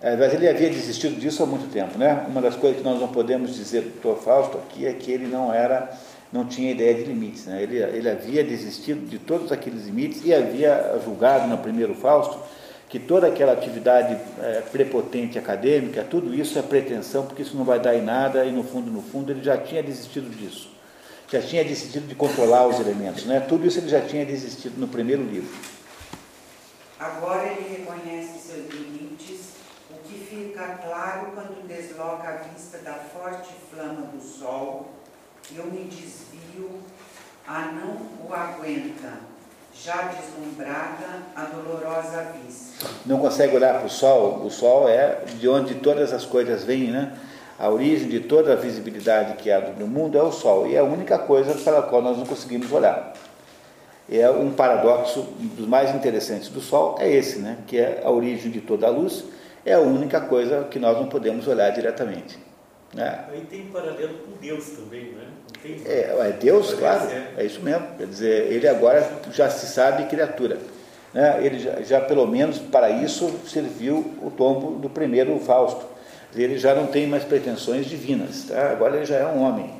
Mas 0.01 0.33
ele 0.33 0.47
havia 0.47 0.69
desistido 0.69 1.19
disso 1.19 1.41
há 1.41 1.45
muito 1.45 1.71
tempo, 1.71 1.97
né? 1.97 2.25
Uma 2.27 2.41
das 2.41 2.55
coisas 2.55 2.79
que 2.79 2.83
nós 2.83 2.99
não 2.99 3.07
podemos 3.07 3.55
dizer 3.55 3.81
do 3.81 3.99
Dr. 4.01 4.21
Fausto 4.21 4.57
aqui 4.57 4.85
é 4.85 4.93
que 4.93 5.11
ele 5.11 5.25
não 5.25 5.53
era, 5.53 5.89
não 6.33 6.45
tinha 6.45 6.69
ideia 6.69 6.93
de 6.93 7.03
limites, 7.05 7.45
né? 7.45 7.63
Ele, 7.63 7.77
ele 7.77 8.09
havia 8.09 8.43
desistido 8.43 9.07
de 9.07 9.17
todos 9.17 9.51
aqueles 9.51 9.85
limites 9.85 10.21
e 10.25 10.33
havia 10.33 10.99
julgado 11.03 11.47
no 11.47 11.57
primeiro 11.57 11.95
Fausto 11.95 12.37
que 12.95 12.99
toda 12.99 13.27
aquela 13.27 13.51
atividade 13.51 14.17
é, 14.41 14.61
prepotente 14.71 15.37
acadêmica, 15.37 16.01
tudo 16.01 16.33
isso 16.33 16.57
é 16.57 16.61
pretensão, 16.61 17.25
porque 17.25 17.41
isso 17.41 17.57
não 17.57 17.65
vai 17.65 17.77
dar 17.77 17.93
em 17.93 18.01
nada, 18.01 18.45
e 18.45 18.53
no 18.53 18.63
fundo, 18.63 18.89
no 18.89 19.01
fundo, 19.01 19.33
ele 19.33 19.43
já 19.43 19.57
tinha 19.57 19.83
desistido 19.83 20.33
disso. 20.33 20.71
Já 21.27 21.41
tinha 21.41 21.61
desistido 21.65 22.07
de 22.07 22.15
controlar 22.15 22.65
os 22.65 22.79
elementos, 22.79 23.25
né? 23.25 23.41
Tudo 23.41 23.67
isso 23.67 23.79
ele 23.79 23.89
já 23.89 23.99
tinha 23.99 24.25
desistido 24.25 24.79
no 24.79 24.87
primeiro 24.87 25.23
livro. 25.23 25.53
Agora 26.97 27.45
ele 27.45 27.79
reconhece 27.79 28.39
seus 28.39 28.73
limites, 28.73 29.55
o 29.91 29.95
que 30.07 30.17
fica 30.17 30.79
claro 30.81 31.31
quando 31.33 31.67
desloca 31.67 32.29
a 32.29 32.37
vista 32.47 32.77
da 32.77 32.93
forte 32.93 33.49
flama 33.69 34.03
do 34.03 34.21
sol. 34.21 34.89
Eu 35.53 35.65
me 35.65 35.83
desvio, 35.83 36.79
a 37.45 37.73
não 37.73 38.25
o 38.25 38.33
aguenta, 38.33 39.34
já 39.83 40.03
deslumbrada 40.03 41.23
a 41.35 41.43
dolorosa 41.45 42.33
vista. 42.33 42.87
Não 43.05 43.19
consegue 43.19 43.55
olhar 43.55 43.77
para 43.77 43.87
o 43.87 43.89
sol, 43.89 44.45
o 44.45 44.49
sol 44.49 44.87
é 44.87 45.23
de 45.39 45.47
onde 45.47 45.75
todas 45.75 46.13
as 46.13 46.25
coisas 46.25 46.63
vêm, 46.63 46.91
né? 46.91 47.17
A 47.57 47.69
origem 47.69 48.09
de 48.09 48.21
toda 48.21 48.53
a 48.53 48.55
visibilidade 48.55 49.35
que 49.35 49.51
há 49.51 49.59
no 49.61 49.87
mundo 49.87 50.17
é 50.17 50.23
o 50.23 50.31
sol, 50.31 50.67
e 50.67 50.75
é 50.75 50.79
a 50.79 50.83
única 50.83 51.17
coisa 51.17 51.53
para 51.53 51.79
a 51.79 51.81
qual 51.81 52.01
nós 52.01 52.17
não 52.17 52.25
conseguimos 52.25 52.71
olhar. 52.71 53.13
É 54.09 54.29
um 54.29 54.51
paradoxo 54.51 55.21
dos 55.39 55.67
mais 55.67 55.93
interessantes 55.95 56.49
do 56.49 56.61
Sol 56.61 56.95
é 56.99 57.09
esse, 57.11 57.39
né? 57.39 57.57
que 57.65 57.77
é 57.77 58.01
a 58.03 58.11
origem 58.11 58.51
de 58.51 58.61
toda 58.61 58.85
a 58.85 58.89
luz, 58.89 59.23
é 59.65 59.73
a 59.73 59.79
única 59.79 60.21
coisa 60.21 60.65
que 60.69 60.77
nós 60.77 60.95
não 60.95 61.07
podemos 61.07 61.47
olhar 61.47 61.71
diretamente. 61.71 62.37
Né? 62.93 63.25
Aí 63.29 63.41
tem 63.49 63.65
paralelo 63.65 64.19
com 64.19 64.33
Deus 64.39 64.69
também, 64.69 65.13
né? 65.13 65.27
É, 65.63 66.15
é 66.19 66.31
Deus, 66.39 66.73
claro, 66.73 67.09
é 67.37 67.43
isso 67.43 67.61
mesmo. 67.61 67.87
Quer 67.97 68.07
dizer, 68.07 68.51
ele 68.51 68.67
agora 68.67 69.09
já 69.31 69.49
se 69.49 69.67
sabe 69.67 70.05
criatura. 70.05 70.59
Né? 71.13 71.45
Ele 71.45 71.59
já, 71.59 71.81
já, 71.81 72.01
pelo 72.01 72.27
menos 72.27 72.59
para 72.59 72.89
isso 72.89 73.39
serviu 73.47 74.15
o 74.21 74.29
tombo 74.29 74.79
do 74.79 74.89
primeiro 74.89 75.39
Fausto. 75.39 75.85
Ele 76.35 76.57
já 76.57 76.75
não 76.75 76.87
tem 76.87 77.07
mais 77.07 77.23
pretensões 77.23 77.85
divinas, 77.85 78.43
tá? 78.43 78.71
agora 78.71 78.97
ele 78.97 79.05
já 79.05 79.15
é 79.15 79.25
um 79.25 79.41
homem. 79.41 79.73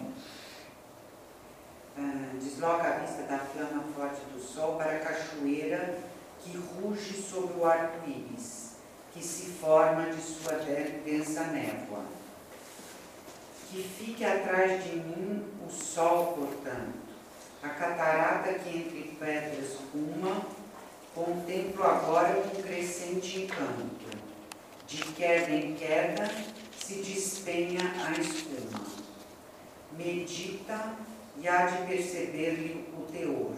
Ah, 1.98 2.30
desloca 2.40 2.88
a 2.88 3.00
vista 3.00 3.24
da 3.24 3.40
flama 3.40 3.84
forte 3.94 4.22
do 4.34 4.40
sol 4.40 4.76
para 4.76 4.92
a 4.92 5.00
cachoeira 5.00 5.96
que 6.42 6.58
ruge 6.58 7.14
sobre 7.22 7.60
o 7.60 7.66
arco-íris, 7.66 8.76
que 9.14 9.22
se 9.22 9.48
forma 9.52 10.04
de 10.04 10.22
sua 10.22 10.54
densa 11.04 11.44
névoa. 11.48 12.06
Que 13.70 13.84
fique 13.84 14.24
atrás 14.24 14.82
de 14.86 14.96
mim 14.96 15.44
o 15.66 15.72
sol, 15.72 16.34
portanto, 16.38 16.94
a 17.64 17.70
catarata 17.70 18.54
que 18.54 18.78
entre 18.78 19.16
pedras 19.20 19.78
fuma, 19.92 20.42
contemplo 21.14 21.84
agora 21.84 22.34
com 22.34 22.62
crescente 22.62 23.42
encanto. 23.42 24.06
De 24.88 24.98
queda 25.14 25.52
em 25.52 25.74
queda 25.74 26.30
se 26.78 26.96
despenha 26.96 27.82
a 28.06 28.12
espuma. 28.20 28.86
Medita 29.98 30.94
e 31.42 31.48
há 31.48 31.66
de 31.66 31.88
perceber-lhe 31.88 32.86
o 32.98 33.12
teor. 33.12 33.54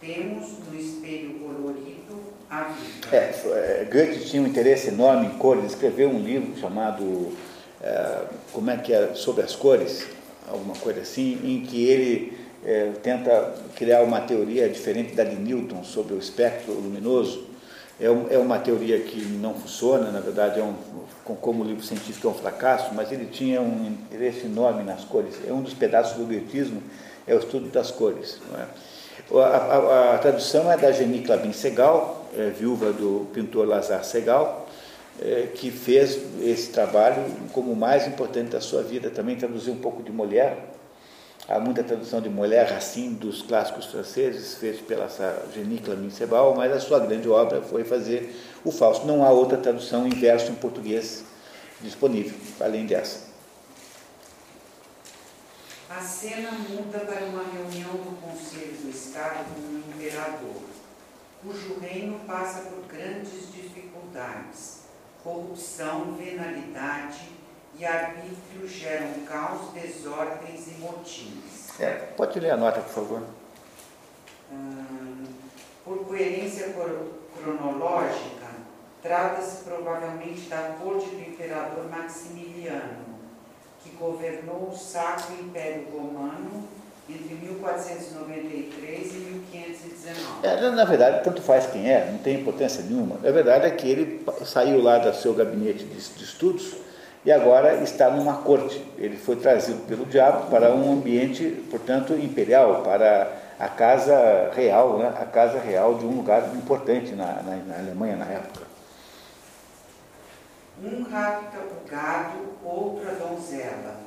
Temos 0.00 0.58
no 0.58 0.78
espelho 0.78 1.38
colorido 1.38 2.20
a 2.50 2.64
vida. 2.64 3.16
É, 3.16 3.84
Goethe 3.90 4.26
tinha 4.26 4.42
um 4.42 4.46
interesse 4.46 4.88
enorme 4.88 5.26
em 5.26 5.38
cores, 5.38 5.72
escreveu 5.72 6.10
um 6.10 6.18
livro 6.18 6.58
chamado 6.58 7.32
é, 7.80 8.24
como 8.52 8.70
é 8.70 8.76
que 8.76 8.92
é 8.92 9.14
sobre 9.14 9.42
as 9.42 9.56
cores, 9.56 10.06
alguma 10.52 10.74
coisa 10.74 11.00
assim, 11.00 11.38
em 11.42 11.60
que 11.62 11.84
ele 11.84 12.32
é, 12.64 12.92
tenta 13.02 13.54
criar 13.74 14.02
uma 14.02 14.20
teoria 14.20 14.68
diferente 14.68 15.14
da 15.14 15.24
de 15.24 15.36
Newton 15.36 15.82
sobre 15.82 16.14
o 16.14 16.18
espectro 16.18 16.72
luminoso. 16.72 17.46
É, 18.00 18.10
um, 18.10 18.26
é 18.30 18.38
uma 18.38 18.58
teoria 18.58 19.00
que 19.00 19.20
não 19.20 19.54
funciona, 19.54 20.10
na 20.10 20.20
verdade, 20.20 20.60
é 20.60 20.62
um, 20.62 20.74
como 21.40 21.62
livro 21.62 21.84
científico 21.84 22.26
é 22.26 22.30
um 22.30 22.34
fracasso, 22.34 22.94
mas 22.94 23.12
ele 23.12 23.26
tinha 23.26 23.60
um 23.60 23.86
interesse 23.86 24.46
enorme 24.46 24.82
nas 24.82 25.04
cores. 25.04 25.34
É 25.46 25.52
um 25.52 25.62
dos 25.62 25.74
pedaços 25.74 26.16
do 26.16 26.24
goetismo, 26.24 26.82
é 27.26 27.34
o 27.34 27.38
estudo 27.38 27.68
das 27.68 27.90
cores. 27.90 28.38
É? 28.54 28.92
A, 29.38 29.38
a, 29.38 30.14
a, 30.14 30.18
tradução 30.18 30.70
é 30.70 30.76
da 30.76 30.90
Geni 30.90 31.20
Clabin 31.20 31.52
Segal, 31.52 32.26
é, 32.36 32.50
viúva 32.50 32.92
do 32.92 33.26
pintor 33.32 33.66
Lazar 33.66 34.04
Segal, 34.04 34.68
é, 35.20 35.48
que 35.54 35.70
fez 35.70 36.18
esse 36.40 36.70
trabalho 36.70 37.24
como 37.52 37.72
o 37.72 37.76
mais 37.76 38.06
importante 38.06 38.50
da 38.50 38.60
sua 38.60 38.82
vida. 38.82 39.10
Também 39.10 39.36
traduziu 39.36 39.72
um 39.72 39.78
pouco 39.78 40.02
de 40.02 40.10
Molière. 40.10 40.56
Há 41.48 41.58
muita 41.58 41.82
tradução 41.82 42.20
de 42.20 42.28
Molière, 42.28 42.72
Racine, 42.72 43.14
dos 43.14 43.42
clássicos 43.42 43.86
franceses, 43.86 44.54
feitos 44.54 44.80
pela 44.82 45.08
Geni 45.52 45.78
Clabin 45.78 46.08
Segal, 46.08 46.54
mas 46.56 46.72
a 46.72 46.80
sua 46.80 47.00
grande 47.00 47.28
obra 47.28 47.60
foi 47.60 47.84
fazer 47.84 48.34
o 48.64 48.70
Fausto. 48.70 49.06
Não 49.06 49.24
há 49.24 49.30
outra 49.30 49.58
tradução 49.58 50.06
em 50.06 50.10
verso 50.10 50.52
em 50.52 50.54
português 50.54 51.24
disponível, 51.80 52.38
além 52.60 52.86
dessa. 52.86 53.32
A 55.90 56.00
cena 56.00 56.52
muda 56.52 57.00
para 57.00 57.26
uma 57.26 57.42
reunião 57.42 57.90
do 57.90 58.18
Conselho 58.20 58.76
do 58.82 58.88
Estado 58.88 59.44
com 59.54 59.60
o 59.60 59.78
imperador, 59.78 60.62
cujo 61.42 61.78
reino 61.80 62.20
passa 62.26 62.70
por 62.70 62.86
grandes 62.86 63.52
dificuldades. 63.52 64.81
Corrupção, 65.22 66.14
venalidade 66.14 67.28
e 67.78 67.84
arbítrio 67.84 68.66
geram 68.66 69.24
caos, 69.26 69.72
desordens 69.72 70.66
e 70.66 70.80
motins. 70.80 71.80
É, 71.80 71.92
pode 72.16 72.38
ler 72.40 72.50
a 72.50 72.56
nota, 72.56 72.80
por 72.80 72.92
favor. 72.92 73.22
Hum, 74.52 75.24
por 75.84 76.04
coerência 76.06 76.74
cronológica, 77.40 78.46
trata-se 79.02 79.64
provavelmente 79.64 80.48
da 80.48 80.76
corte 80.82 81.08
do 81.10 81.20
imperador 81.20 81.88
Maximiliano, 81.88 83.18
que 83.82 83.90
governou 83.90 84.70
o 84.70 84.76
Sacro 84.76 85.34
Império 85.34 85.88
Romano 85.90 86.68
entre 87.08 87.34
1493 87.34 89.12
e 89.12 89.16
1519. 89.16 90.46
É, 90.46 90.70
na 90.70 90.84
verdade, 90.84 91.24
tanto 91.24 91.42
faz 91.42 91.66
quem 91.66 91.90
é, 91.90 92.10
não 92.10 92.18
tem 92.18 92.40
importância 92.40 92.82
nenhuma. 92.82 93.16
A 93.16 93.30
verdade 93.30 93.66
é 93.66 93.70
que 93.70 93.88
ele 93.88 94.24
saiu 94.44 94.80
lá 94.80 94.98
do 94.98 95.14
seu 95.14 95.34
gabinete 95.34 95.84
de, 95.84 95.94
de 95.94 96.24
estudos 96.24 96.74
e 97.24 97.30
agora 97.30 97.82
está 97.82 98.10
numa 98.10 98.38
corte. 98.38 98.84
Ele 98.98 99.16
foi 99.16 99.36
trazido 99.36 99.80
pelo 99.86 100.04
diabo 100.06 100.50
para 100.50 100.74
um 100.74 100.92
ambiente, 100.92 101.64
portanto, 101.70 102.14
imperial, 102.14 102.82
para 102.82 103.32
a 103.58 103.68
casa 103.68 104.50
real, 104.54 104.98
né? 104.98 105.14
a 105.16 105.24
casa 105.24 105.58
real 105.58 105.94
de 105.94 106.04
um 106.04 106.16
lugar 106.16 106.42
importante 106.54 107.12
na, 107.12 107.42
na, 107.42 107.56
na 107.56 107.78
Alemanha 107.78 108.16
na 108.16 108.26
época. 108.26 108.66
Um 110.82 111.04
rapta 111.04 111.58
o 111.58 111.88
gado, 111.88 112.38
outro 112.64 113.08
a 113.08 113.12
donzela, 113.12 114.01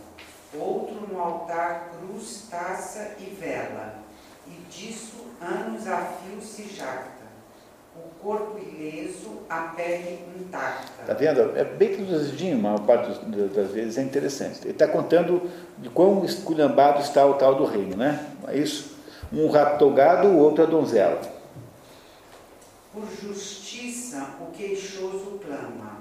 outro 0.58 1.08
no 1.12 1.20
altar 1.20 1.91
cruz, 1.91 2.47
taça 2.49 3.16
e 3.20 3.26
vela, 3.26 3.95
e 4.47 4.51
disso 4.70 5.26
anos 5.41 5.88
a 5.88 5.97
fio 5.97 6.41
se 6.41 6.64
jacta. 6.76 7.26
O 7.95 8.10
corpo 8.22 8.60
ileso, 8.60 9.43
a 9.49 9.74
pele 9.76 10.20
intacta. 10.38 11.01
Está 11.01 11.14
vendo? 11.14 11.58
É 11.58 11.64
bem 11.64 11.95
traduzidinho, 11.95 12.58
a 12.58 12.62
maior 12.62 12.80
parte 12.82 13.24
das 13.26 13.72
vezes 13.72 13.97
é 13.97 14.01
interessante. 14.01 14.62
Ele 14.64 14.72
está 14.72 14.88
contando 14.88 15.49
de 15.78 15.89
quão 15.89 16.26
esculhambado 16.26 16.99
está 17.01 17.26
o 17.26 17.36
tal 17.36 17.56
do 17.56 17.64
reino, 17.64 17.95
né? 17.95 18.34
É 18.47 18.58
isso? 18.58 18.97
Um 19.32 19.49
rapta 19.49 19.86
o 19.86 19.93
gado, 19.93 20.28
o 20.28 20.38
outro 20.38 20.64
a 20.64 20.66
donzela. 20.66 21.22
Por 22.91 23.06
justiça 23.22 24.36
o 24.41 24.51
queixoso 24.51 25.39
clama 25.45 25.99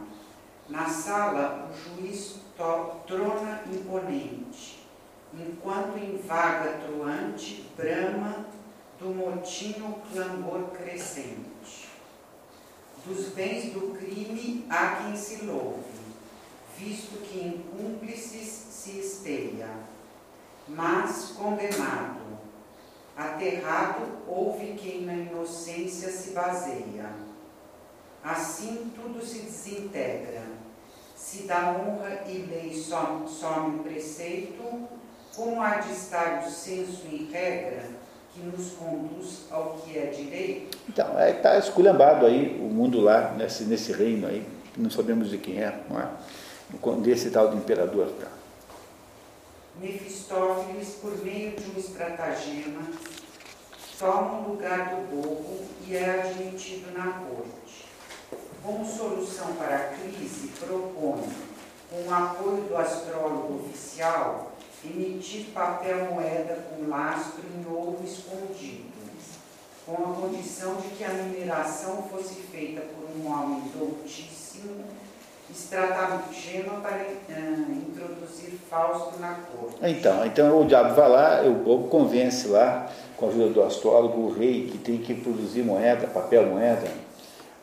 Na 0.68 0.88
sala, 0.88 1.68
o 1.70 2.00
juiz 2.00 2.43
trona 2.56 3.62
imponente, 3.72 4.86
enquanto 5.32 5.98
em 5.98 6.18
vaga 6.18 6.78
troante 6.78 7.68
brama 7.76 8.46
do 8.98 9.06
motim 9.06 9.74
o 9.82 9.94
clangor 10.12 10.70
crescente. 10.70 11.88
Dos 13.04 13.28
bens 13.30 13.72
do 13.72 13.94
crime 13.98 14.64
há 14.70 15.02
quem 15.02 15.16
se 15.16 15.44
louve, 15.44 15.82
visto 16.78 17.20
que 17.22 17.38
em 17.38 17.62
cúmplices 17.70 18.48
se 18.48 18.98
esteia. 18.98 19.68
Mas 20.66 21.32
condenado, 21.36 22.38
aterrado, 23.14 24.06
houve 24.26 24.74
quem 24.74 25.02
na 25.02 25.12
inocência 25.14 26.10
se 26.10 26.30
baseia. 26.30 27.12
Assim 28.22 28.90
tudo 28.94 29.22
se 29.22 29.40
desintegra. 29.40 30.63
Se 31.24 31.44
da 31.44 31.70
honra 31.70 32.22
e 32.28 32.36
lei 32.50 32.74
some, 32.74 33.26
some 33.26 33.80
o 33.80 33.82
preceito, 33.82 34.62
como 35.34 35.60
há 35.62 35.76
de 35.76 35.90
estar 35.94 36.44
o 36.46 36.50
senso 36.50 37.06
e 37.10 37.30
regra 37.32 37.86
que 38.34 38.40
nos 38.40 38.72
conduz 38.72 39.46
ao 39.50 39.78
que 39.78 39.96
é 39.96 40.06
direito? 40.08 40.78
Então, 40.86 41.18
está 41.26 41.56
esculhambado 41.56 42.26
aí 42.26 42.60
o 42.60 42.64
mundo 42.64 43.00
lá, 43.00 43.32
nesse, 43.32 43.64
nesse 43.64 43.90
reino 43.90 44.26
aí, 44.26 44.46
não 44.76 44.90
sabemos 44.90 45.30
de 45.30 45.38
quem 45.38 45.62
é, 45.62 45.80
não 45.88 45.98
é? 45.98 46.08
Desse 47.00 47.30
tal 47.30 47.48
do 47.48 47.56
imperador. 47.56 48.12
Tá? 48.20 48.28
Mefistófeles, 49.80 50.90
por 51.00 51.24
meio 51.24 51.52
de 51.52 51.70
um 51.70 51.78
estratagema, 51.78 52.82
toma 53.98 54.40
o 54.40 54.50
lugar 54.52 54.94
do 54.94 55.10
bobo 55.10 55.60
e 55.86 55.96
é 55.96 56.20
admitido 56.20 56.92
na 56.92 57.12
corte. 57.12 57.83
Como 58.64 58.82
solução 58.82 59.48
para 59.58 59.76
a 59.76 59.78
crise, 59.88 60.48
propõe, 60.58 61.28
com 61.90 62.08
o 62.08 62.14
apoio 62.14 62.62
do 62.62 62.74
astrólogo 62.74 63.62
oficial, 63.62 64.52
emitir 64.82 65.48
papel 65.52 66.06
moeda 66.14 66.64
com 66.70 66.88
lastro 66.88 67.42
em 67.54 67.70
ouro 67.70 67.98
escondido, 68.02 68.90
com 69.84 69.92
a 69.92 70.14
condição 70.14 70.76
de 70.76 70.88
que 70.96 71.04
a 71.04 71.10
mineração 71.10 72.04
fosse 72.10 72.36
feita 72.36 72.80
por 72.80 73.06
um 73.14 73.30
homem 73.30 73.70
doutíssimo, 73.78 74.82
estratagema 75.50 76.80
para 76.80 77.02
eh, 77.02 77.64
introduzir 77.86 78.58
Fausto 78.70 79.20
na 79.20 79.34
corte. 79.34 79.76
Então, 79.82 80.24
então 80.24 80.62
o 80.62 80.66
diabo 80.66 80.94
vai 80.94 81.08
lá, 81.10 81.42
o 81.42 81.62
povo 81.62 81.88
convence 81.88 82.48
lá, 82.48 82.90
com 83.14 83.26
a 83.26 83.28
ajuda 83.28 83.50
do 83.50 83.62
astrólogo, 83.62 84.22
o 84.22 84.32
rei, 84.32 84.68
que 84.68 84.78
tem 84.78 84.96
que 84.96 85.12
produzir 85.12 85.62
moeda, 85.62 86.06
papel 86.06 86.46
moeda. 86.46 87.03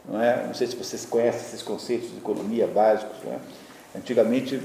Não, 0.07 0.21
é? 0.21 0.45
não 0.47 0.53
sei 0.53 0.67
se 0.67 0.75
vocês 0.75 1.05
conhecem 1.05 1.41
esses 1.41 1.61
conceitos 1.61 2.09
de 2.09 2.17
economia 2.17 2.67
básicos. 2.67 3.17
É? 3.25 3.37
Antigamente 3.97 4.59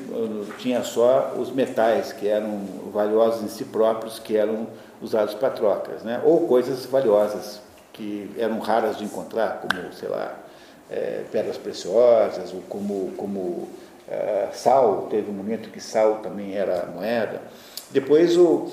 tinha 0.59 0.83
só 0.85 1.35
os 1.37 1.51
metais 1.51 2.13
que 2.13 2.29
eram 2.29 2.61
valiosos 2.93 3.43
em 3.43 3.49
si 3.49 3.65
próprios, 3.65 4.19
que 4.19 4.37
eram 4.37 4.69
usados 5.03 5.35
para 5.35 5.51
trocas, 5.51 6.03
né? 6.03 6.21
ou 6.25 6.47
coisas 6.47 6.87
valiosas 6.87 7.61
que 7.93 8.31
eram 8.39 8.59
raras 8.59 8.99
de 8.99 9.05
encontrar, 9.05 9.61
como, 9.61 9.93
sei 9.95 10.09
lá, 10.09 10.37
é, 10.91 11.25
pedras 11.33 11.57
preciosas, 11.57 12.53
ou 12.53 12.61
como, 12.69 13.13
como 13.17 13.69
é, 14.09 14.49
sal, 14.53 15.09
teve 15.11 15.31
um 15.31 15.35
momento 15.35 15.71
que 15.71 15.81
sal 15.81 16.21
também 16.23 16.55
era 16.55 16.87
moeda. 16.87 17.41
Depois 17.91 18.37
o, 18.37 18.71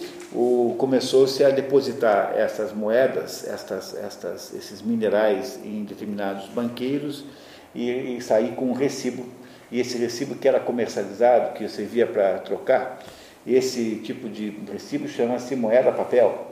começou-se 0.80 1.44
a 1.44 1.50
depositar 1.50 2.34
essas 2.36 2.74
moedas, 2.74 3.48
estas, 3.48 3.96
estas, 3.96 4.54
esses 4.54 4.82
minerais 4.82 5.60
em 5.64 5.84
determinados 5.84 6.48
banqueiros 6.48 7.24
e, 7.76 8.18
e 8.18 8.22
sair 8.22 8.56
com 8.56 8.66
um 8.66 8.74
recibo. 8.74 9.26
E 9.72 9.80
esse 9.80 9.98
recibo 9.98 10.36
que 10.36 10.48
era 10.48 10.60
comercializado, 10.60 11.54
que 11.54 11.68
servia 11.68 12.08
para 12.08 12.40
trocar, 12.40 13.00
esse 13.46 13.98
tipo 13.98 14.28
de 14.28 14.50
recibo 14.72 15.08
chama-se 15.08 15.56
moeda 15.56 15.92
papel. 15.92 16.48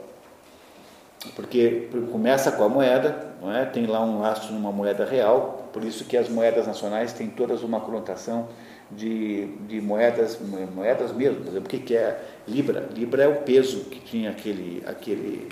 Porque 1.34 1.88
começa 2.10 2.52
com 2.52 2.64
a 2.64 2.68
moeda, 2.68 3.34
não 3.40 3.54
é? 3.54 3.64
tem 3.64 3.86
lá 3.86 4.00
um 4.04 4.20
lastro 4.20 4.52
numa 4.52 4.72
moeda 4.72 5.04
real, 5.04 5.68
por 5.72 5.84
isso 5.84 6.04
que 6.04 6.16
as 6.16 6.28
moedas 6.28 6.66
nacionais 6.66 7.12
têm 7.12 7.28
todas 7.28 7.62
uma 7.62 7.80
conotação 7.80 8.48
de, 8.96 9.46
de 9.68 9.80
moedas, 9.80 10.38
moedas 10.74 11.12
mesmo. 11.12 11.40
Por 11.40 11.48
exemplo, 11.48 11.66
o 11.66 11.80
que 11.80 11.96
é 11.96 12.20
Libra? 12.46 12.88
Libra 12.94 13.24
é 13.24 13.28
o 13.28 13.36
peso 13.36 13.84
que 13.84 14.00
tinha 14.00 14.30
aquele, 14.30 14.82
aquele, 14.86 15.48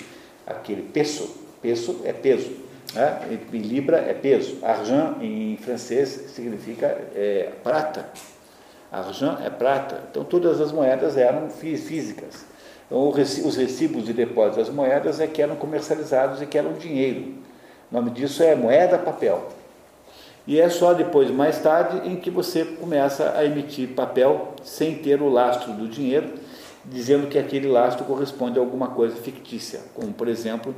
aquele 0.47 0.83
peso. 0.83 1.31
Peso 1.63 2.01
é 2.05 2.13
peso. 2.13 2.51
Né? 2.95 3.39
E 3.53 3.57
Libra 3.59 3.99
é 3.99 4.15
peso. 4.15 4.59
Argent 4.63 5.23
em 5.23 5.57
francês 5.57 6.09
significa 6.35 6.87
é, 7.15 7.51
prata. 7.63 8.07
Argent 8.91 9.41
é 9.45 9.51
prata. 9.51 10.03
Então 10.11 10.25
todas 10.25 10.61
as 10.61 10.73
moedas 10.73 11.17
eram 11.17 11.51
físicas. 11.51 12.45
Então, 12.87 13.09
os 13.09 13.57
recibos 13.57 14.05
de 14.05 14.13
depósito 14.13 14.59
das 14.59 14.69
moedas 14.69 15.21
é 15.21 15.27
que 15.29 15.41
eram 15.41 15.55
comercializados 15.55 16.43
e 16.43 16.47
que 16.47 16.59
eram 16.59 16.73
dinheiro. 16.73 17.35
O 17.91 17.95
nome 17.95 18.11
disso 18.11 18.43
é 18.43 18.57
moeda 18.57 18.99
papel. 18.99 19.49
E 20.47 20.59
é 20.59 20.69
só 20.69 20.95
depois, 20.95 21.31
mais 21.31 21.59
tarde, 21.61 22.09
em 22.09 22.17
que 22.17 22.31
você 22.31 22.65
começa 22.65 23.35
a 23.37 23.45
emitir 23.45 23.91
papel 23.91 24.55
sem 24.63 24.97
ter 24.97 25.21
o 25.21 25.29
lastro 25.29 25.73
do 25.73 25.87
dinheiro, 25.87 26.33
dizendo 26.85 27.27
que 27.29 27.39
aquele 27.39 27.69
lastro 27.69 28.05
corresponde 28.05 28.59
a 28.59 28.63
alguma 28.63 28.89
coisa 28.89 29.17
fictícia, 29.17 29.81
como, 29.95 30.13
por 30.13 30.29
exemplo, 30.29 30.75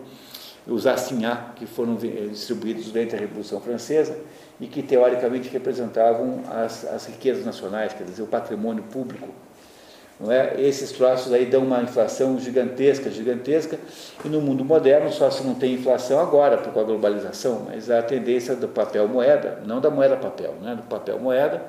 os 0.66 0.86
assignats 0.86 1.54
que 1.56 1.66
foram 1.66 1.96
distribuídos 1.96 2.86
durante 2.86 3.14
a 3.14 3.18
Revolução 3.18 3.60
Francesa 3.60 4.16
e 4.60 4.66
que, 4.66 4.82
teoricamente, 4.82 5.48
representavam 5.48 6.42
as, 6.50 6.84
as 6.84 7.06
riquezas 7.06 7.44
nacionais, 7.44 7.92
quer 7.92 8.04
dizer, 8.04 8.22
o 8.22 8.26
patrimônio 8.26 8.82
público. 8.84 9.28
Não 10.22 10.30
é? 10.30 10.54
Esses 10.60 10.92
troços 10.92 11.32
aí 11.32 11.46
dão 11.46 11.64
uma 11.64 11.82
inflação 11.82 12.38
gigantesca, 12.38 13.10
gigantesca, 13.10 13.76
e 14.24 14.28
no 14.28 14.40
mundo 14.40 14.64
moderno 14.64 15.10
só 15.12 15.28
se 15.28 15.42
não 15.42 15.54
tem 15.56 15.74
inflação 15.74 16.20
agora 16.20 16.58
por 16.58 16.72
causa 16.72 16.80
da 16.80 16.92
globalização, 16.92 17.66
mas 17.66 17.90
a 17.90 18.00
tendência 18.00 18.54
do 18.54 18.68
papel 18.68 19.08
moeda, 19.08 19.60
não 19.66 19.80
da 19.80 19.90
moeda 19.90 20.16
papel, 20.16 20.54
né? 20.62 20.76
do 20.76 20.84
papel 20.84 21.18
moeda, 21.18 21.60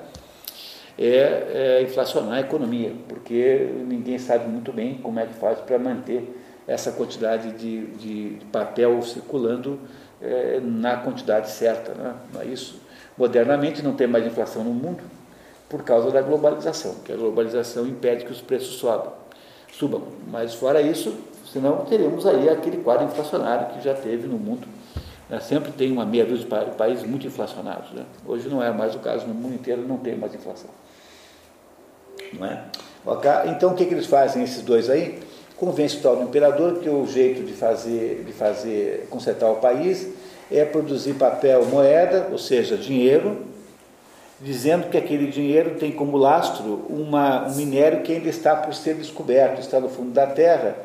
é, 0.96 1.78
é 1.78 1.82
inflacionar 1.82 2.34
a 2.34 2.40
economia, 2.42 2.92
porque 3.08 3.68
ninguém 3.88 4.18
sabe 4.18 4.48
muito 4.48 4.72
bem 4.72 4.98
como 5.02 5.18
é 5.18 5.26
que 5.26 5.34
faz 5.34 5.58
para 5.58 5.76
manter 5.76 6.40
essa 6.68 6.92
quantidade 6.92 7.50
de, 7.52 7.86
de, 7.96 8.38
papel 8.52 9.02
circulando 9.02 9.80
é, 10.22 10.60
na 10.62 10.96
quantidade 10.96 11.50
certa. 11.50 11.92
Né? 11.92 12.14
Não 12.32 12.40
é 12.40 12.46
isso? 12.46 12.80
Modernamente 13.18 13.82
não 13.82 13.94
tem 13.94 14.06
mais 14.06 14.24
inflação 14.24 14.62
no 14.62 14.72
mundo, 14.72 15.02
por 15.74 15.82
causa 15.82 16.08
da 16.12 16.22
globalização, 16.22 16.94
que 17.04 17.12
a 17.12 17.16
globalização 17.16 17.84
impede 17.84 18.24
que 18.24 18.30
os 18.30 18.40
preços 18.40 18.80
subam. 19.72 20.02
Mas 20.30 20.54
fora 20.54 20.80
isso, 20.80 21.12
senão 21.52 21.78
teremos 21.78 22.24
aí 22.28 22.48
aquele 22.48 22.76
quadro 22.76 23.06
inflacionário 23.06 23.74
que 23.74 23.82
já 23.82 23.92
teve 23.92 24.28
no 24.28 24.38
mundo. 24.38 24.68
Né? 25.28 25.40
Sempre 25.40 25.72
tem 25.72 25.90
uma 25.90 26.06
meia 26.06 26.24
dúzia 26.24 26.46
de 26.46 26.76
países 26.76 27.02
muito 27.04 27.26
inflacionados. 27.26 27.90
Né? 27.90 28.04
Hoje 28.24 28.48
não 28.48 28.62
é 28.62 28.70
mais 28.70 28.94
o 28.94 29.00
caso, 29.00 29.26
no 29.26 29.34
mundo 29.34 29.56
inteiro 29.56 29.82
não 29.82 29.96
tem 29.96 30.14
mais 30.16 30.32
inflação. 30.32 30.70
Não 32.34 32.46
é? 32.46 32.66
Então 33.48 33.72
o 33.72 33.74
que, 33.74 33.84
que 33.84 33.94
eles 33.94 34.06
fazem, 34.06 34.44
esses 34.44 34.62
dois 34.62 34.88
aí? 34.88 35.18
Convence 35.56 35.96
o 35.96 36.00
tal 36.00 36.14
do 36.14 36.22
imperador 36.22 36.78
que 36.78 36.88
o 36.88 37.04
jeito 37.04 37.42
de 37.42 37.52
fazer, 37.52 38.22
de 38.24 38.32
fazer 38.32 39.08
consertar 39.10 39.50
o 39.50 39.56
país 39.56 40.08
é 40.52 40.64
produzir 40.64 41.14
papel 41.14 41.64
moeda, 41.66 42.28
ou 42.30 42.38
seja, 42.38 42.76
dinheiro, 42.76 43.53
dizendo 44.40 44.88
que 44.88 44.96
aquele 44.96 45.26
dinheiro 45.28 45.76
tem 45.78 45.92
como 45.92 46.16
lastro 46.16 46.84
uma, 46.88 47.46
um 47.46 47.54
minério 47.54 48.02
que 48.02 48.12
ainda 48.12 48.28
está 48.28 48.56
por 48.56 48.74
ser 48.74 48.94
descoberto, 48.94 49.60
está 49.60 49.80
no 49.80 49.88
fundo 49.88 50.10
da 50.10 50.26
terra, 50.26 50.76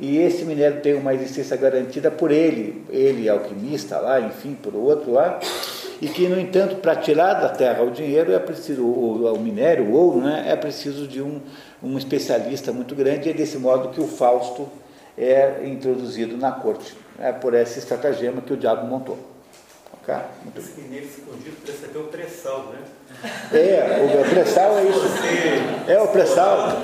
e 0.00 0.18
esse 0.18 0.44
minério 0.44 0.80
tem 0.80 0.94
uma 0.94 1.12
existência 1.12 1.56
garantida 1.56 2.10
por 2.10 2.30
ele, 2.30 2.84
ele 2.88 3.28
alquimista 3.28 3.98
lá, 3.98 4.20
enfim, 4.20 4.54
por 4.54 4.74
outro 4.74 5.12
lá, 5.12 5.40
e 6.00 6.08
que, 6.08 6.28
no 6.28 6.38
entanto, 6.38 6.76
para 6.76 6.94
tirar 6.94 7.34
da 7.34 7.48
terra 7.48 7.82
o 7.82 7.90
dinheiro 7.90 8.32
é 8.32 8.38
preciso, 8.38 8.84
o, 8.84 9.32
o 9.32 9.40
minério, 9.40 9.86
o 9.86 9.92
ouro, 9.92 10.20
né, 10.20 10.44
é 10.46 10.54
preciso 10.54 11.08
de 11.08 11.20
um, 11.20 11.40
um 11.82 11.98
especialista 11.98 12.72
muito 12.72 12.94
grande, 12.94 13.28
e 13.28 13.32
é 13.32 13.34
desse 13.34 13.58
modo 13.58 13.88
que 13.88 14.00
o 14.00 14.06
Fausto 14.06 14.68
é 15.16 15.64
introduzido 15.64 16.36
na 16.36 16.52
corte, 16.52 16.94
é 17.18 17.32
por 17.32 17.54
esse 17.54 17.80
estratagema 17.80 18.40
que 18.40 18.52
o 18.52 18.56
diabo 18.56 18.86
montou. 18.86 19.18
Okay? 20.00 20.14
Muito 20.44 20.60
Esse 20.60 20.80
mineiro 20.80 21.06
escondido 21.06 21.56
percebeu 21.66 22.02
o 22.02 22.06
pressal, 22.06 22.66
né? 22.72 22.78
É, 23.52 24.20
o 24.20 24.30
pressal 24.30 24.78
é 24.78 24.84
isso. 24.84 25.02
É 25.88 26.00
o 26.00 26.08
pressal. 26.08 26.82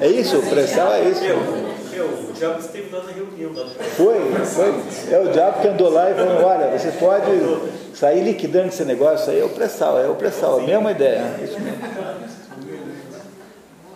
É, 0.00 0.06
é 0.06 0.08
isso, 0.08 0.38
o 0.38 0.42
pressal 0.46 0.92
é 0.92 1.04
isso. 1.04 1.22
Meu, 1.22 2.06
o 2.06 2.32
diabo 2.34 2.60
esteve 2.60 2.94
lá 2.94 3.02
na 3.02 3.12
reunião. 3.12 3.52
Lá 3.54 3.66
foi, 3.96 4.18
foi. 4.44 4.82
É 5.10 5.18
o 5.18 5.28
diabo 5.32 5.60
que 5.62 5.68
andou 5.68 5.88
lá 5.90 6.10
e 6.10 6.14
falou, 6.14 6.44
olha, 6.44 6.78
você 6.78 6.92
pode 6.92 7.96
sair 7.96 8.22
liquidando 8.22 8.68
esse 8.68 8.84
negócio 8.84 9.32
aí, 9.32 9.40
é 9.40 9.44
o 9.44 9.48
pressal, 9.48 9.98
é 9.98 10.06
o 10.06 10.14
pressal, 10.14 10.58
a 10.58 10.62
mesma 10.62 10.90
ideia. 10.90 11.34
É 11.40 11.44
isso 11.44 11.58
mesmo. 11.58 11.78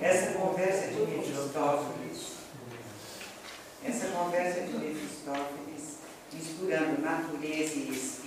Essa 0.01 0.33
conversa 0.33 0.87
de 0.87 1.01
Mefistófeles, 1.01 2.41
essa 3.87 4.07
conversa 4.07 4.61
de 4.63 4.73
Mefistófeles, 4.79 5.99
misturando 6.33 7.03
natureza 7.03 7.75
e 7.75 7.91
espírito, 7.91 8.20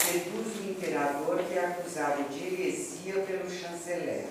seduz 0.00 0.46
o 0.60 0.70
imperador 0.70 1.38
que 1.48 1.58
é 1.58 1.64
acusado 1.66 2.24
de 2.30 2.44
heresia 2.44 3.14
pelo 3.26 3.50
chanceler, 3.50 4.24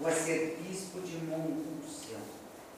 o 0.00 0.06
arcebispo 0.06 1.00
de 1.00 1.16
Montúcia. 1.24 2.16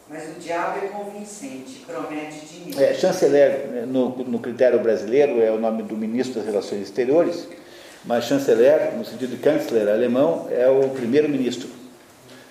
Mas 0.09 0.37
o 0.37 0.41
diabo 0.41 0.85
é 0.85 0.89
convincente, 0.89 1.85
promete 1.87 2.45
dinheiro. 2.45 2.83
É, 2.83 2.95
chanceler, 2.95 3.87
no, 3.87 4.09
no 4.25 4.39
critério 4.41 4.81
brasileiro, 4.81 5.41
é 5.41 5.51
o 5.51 5.59
nome 5.59 5.85
do 5.85 5.97
ministro 5.97 6.41
das 6.41 6.47
Relações 6.47 6.83
Exteriores, 6.83 7.47
mas 8.05 8.25
chanceler, 8.25 8.93
no 8.97 9.05
sentido 9.05 9.37
de 9.37 9.43
chanceler 9.43 9.89
alemão, 9.89 10.49
é 10.51 10.69
o 10.69 10.89
primeiro-ministro. 10.91 11.69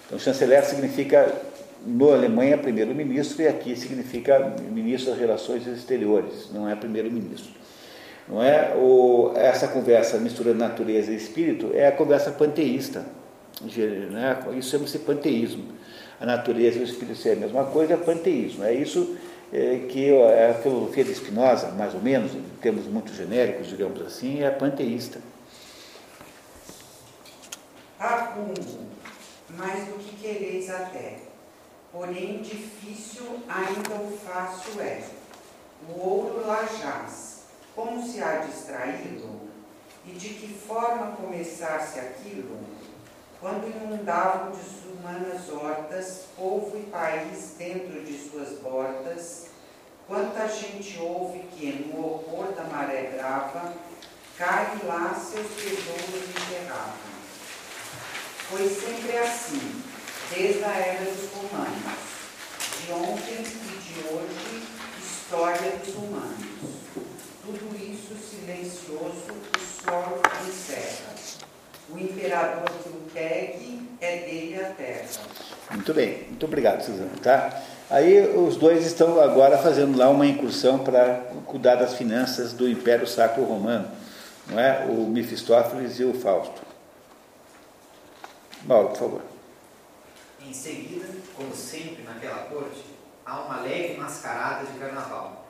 Então, 0.06 0.18
chanceler 0.18 0.64
significa, 0.64 1.32
no 1.86 2.12
Alemanha, 2.12 2.58
primeiro-ministro, 2.58 3.42
e 3.42 3.48
aqui 3.48 3.76
significa 3.76 4.56
ministro 4.72 5.12
das 5.12 5.20
Relações 5.20 5.68
Exteriores, 5.68 6.50
não 6.54 6.70
é 6.70 6.76
primeiro-ministro. 6.76 7.59
Não 8.30 8.44
é? 8.44 8.76
O, 8.76 9.34
essa 9.36 9.68
conversa 9.68 10.20
misturando 10.20 10.60
natureza 10.60 11.12
e 11.12 11.16
espírito 11.16 11.72
é 11.74 11.88
a 11.88 11.92
conversa 11.92 12.32
panteísta. 12.32 13.04
Né? 13.62 14.40
Isso 14.58 14.70
chama-se 14.70 15.00
panteísmo. 15.00 15.66
A 16.22 16.26
natureza 16.26 16.78
e 16.78 16.82
o 16.82 16.84
espírito 16.84 17.18
ser 17.18 17.32
a 17.32 17.36
mesma 17.36 17.66
coisa 17.66 17.94
é 17.94 17.98
panteísmo. 17.98 18.64
É 18.64 18.74
isso 18.74 19.18
é, 19.52 19.88
que 19.90 20.14
é 20.14 20.52
a 20.52 20.54
filosofia 20.54 21.04
de 21.04 21.16
Spinoza, 21.16 21.70
mais 21.70 21.94
ou 21.96 22.02
menos, 22.02 22.34
em 22.36 22.44
termos 22.62 22.86
muito 22.86 23.12
genéricos, 23.14 23.68
digamos 23.68 24.00
assim, 24.02 24.44
é 24.44 24.52
panteísta. 24.52 25.20
Acúmulo, 28.00 28.86
mais 29.58 29.86
do 29.88 29.98
que 29.98 30.16
quereis 30.16 30.70
até, 30.70 31.18
porém 31.92 32.42
difícil 32.42 33.26
ainda 33.48 33.96
o 33.96 34.18
fácil 34.18 34.80
é. 34.82 35.02
O 35.90 36.00
ouro 36.00 36.44
jaz, 36.82 37.39
como 37.80 38.06
se 38.06 38.22
há 38.22 38.40
de 38.40 38.52
extraí-lo? 38.52 39.40
E 40.06 40.12
de 40.12 40.30
que 40.30 40.54
forma 40.54 41.16
começar-se 41.16 41.98
aquilo? 41.98 42.60
Quando 43.40 43.70
inundavam 43.70 44.52
de 44.52 44.90
humanas 44.90 45.48
hortas, 45.50 46.26
povo 46.36 46.78
e 46.78 46.90
país 46.90 47.56
dentro 47.58 48.04
de 48.04 48.18
suas 48.30 48.60
bordas, 48.60 49.48
quanta 50.06 50.46
gente 50.50 51.00
houve 51.00 51.40
que, 51.56 51.90
no 51.94 52.06
horror 52.06 52.52
da 52.52 52.66
maré 52.66 53.12
brava, 53.16 53.74
cai 54.38 54.78
lá 54.84 55.16
seus 55.16 55.48
tesouros 55.48 56.30
enterravam. 56.30 57.10
Foi 58.50 58.68
sempre 58.68 59.18
assim, 59.20 59.84
desde 60.36 60.66
a 60.66 60.74
era 60.74 61.06
dos 61.06 61.32
romanos. 61.32 62.10
De 62.86 62.92
ontem 62.92 63.40
e 63.40 63.78
de 63.78 64.08
hoje, 64.10 64.68
história 65.02 65.78
dos 65.78 65.96
humanos. 65.96 66.79
Tudo 67.50 67.76
isso 67.78 68.14
silencioso, 68.14 69.34
o 69.34 69.60
solo 69.60 70.22
encerra. 70.48 71.16
O 71.90 71.98
imperador 71.98 72.70
que 72.84 72.90
o 72.90 73.02
pegue 73.12 73.90
é 74.00 74.18
dele 74.18 74.64
a 74.64 74.70
terra. 74.70 75.08
Muito 75.72 75.92
bem, 75.96 76.26
muito 76.28 76.46
obrigado, 76.46 76.84
Suzana. 76.84 77.10
Tá? 77.24 77.60
Aí 77.90 78.38
os 78.38 78.56
dois 78.56 78.86
estão 78.86 79.20
agora 79.20 79.58
fazendo 79.58 79.98
lá 79.98 80.10
uma 80.10 80.28
incursão 80.28 80.78
para 80.84 81.22
cuidar 81.48 81.74
das 81.74 81.96
finanças 81.96 82.54
do 82.54 82.70
Império 82.70 83.08
Sacro 83.08 83.44
Romano, 83.44 83.90
não 84.46 84.60
é? 84.60 84.86
O 84.86 85.08
Mefistófeles 85.08 86.00
e 86.00 86.04
o 86.04 86.14
Fausto. 86.14 86.62
Mauro, 88.64 88.90
por 88.90 88.98
favor. 88.98 89.22
Em 90.40 90.54
seguida, 90.54 91.08
como 91.36 91.56
sempre 91.56 92.04
naquela 92.04 92.44
corte, 92.44 92.86
há 93.26 93.40
uma 93.40 93.62
leve 93.62 93.98
mascarada 93.98 94.68
de 94.68 94.78
carnaval, 94.78 95.48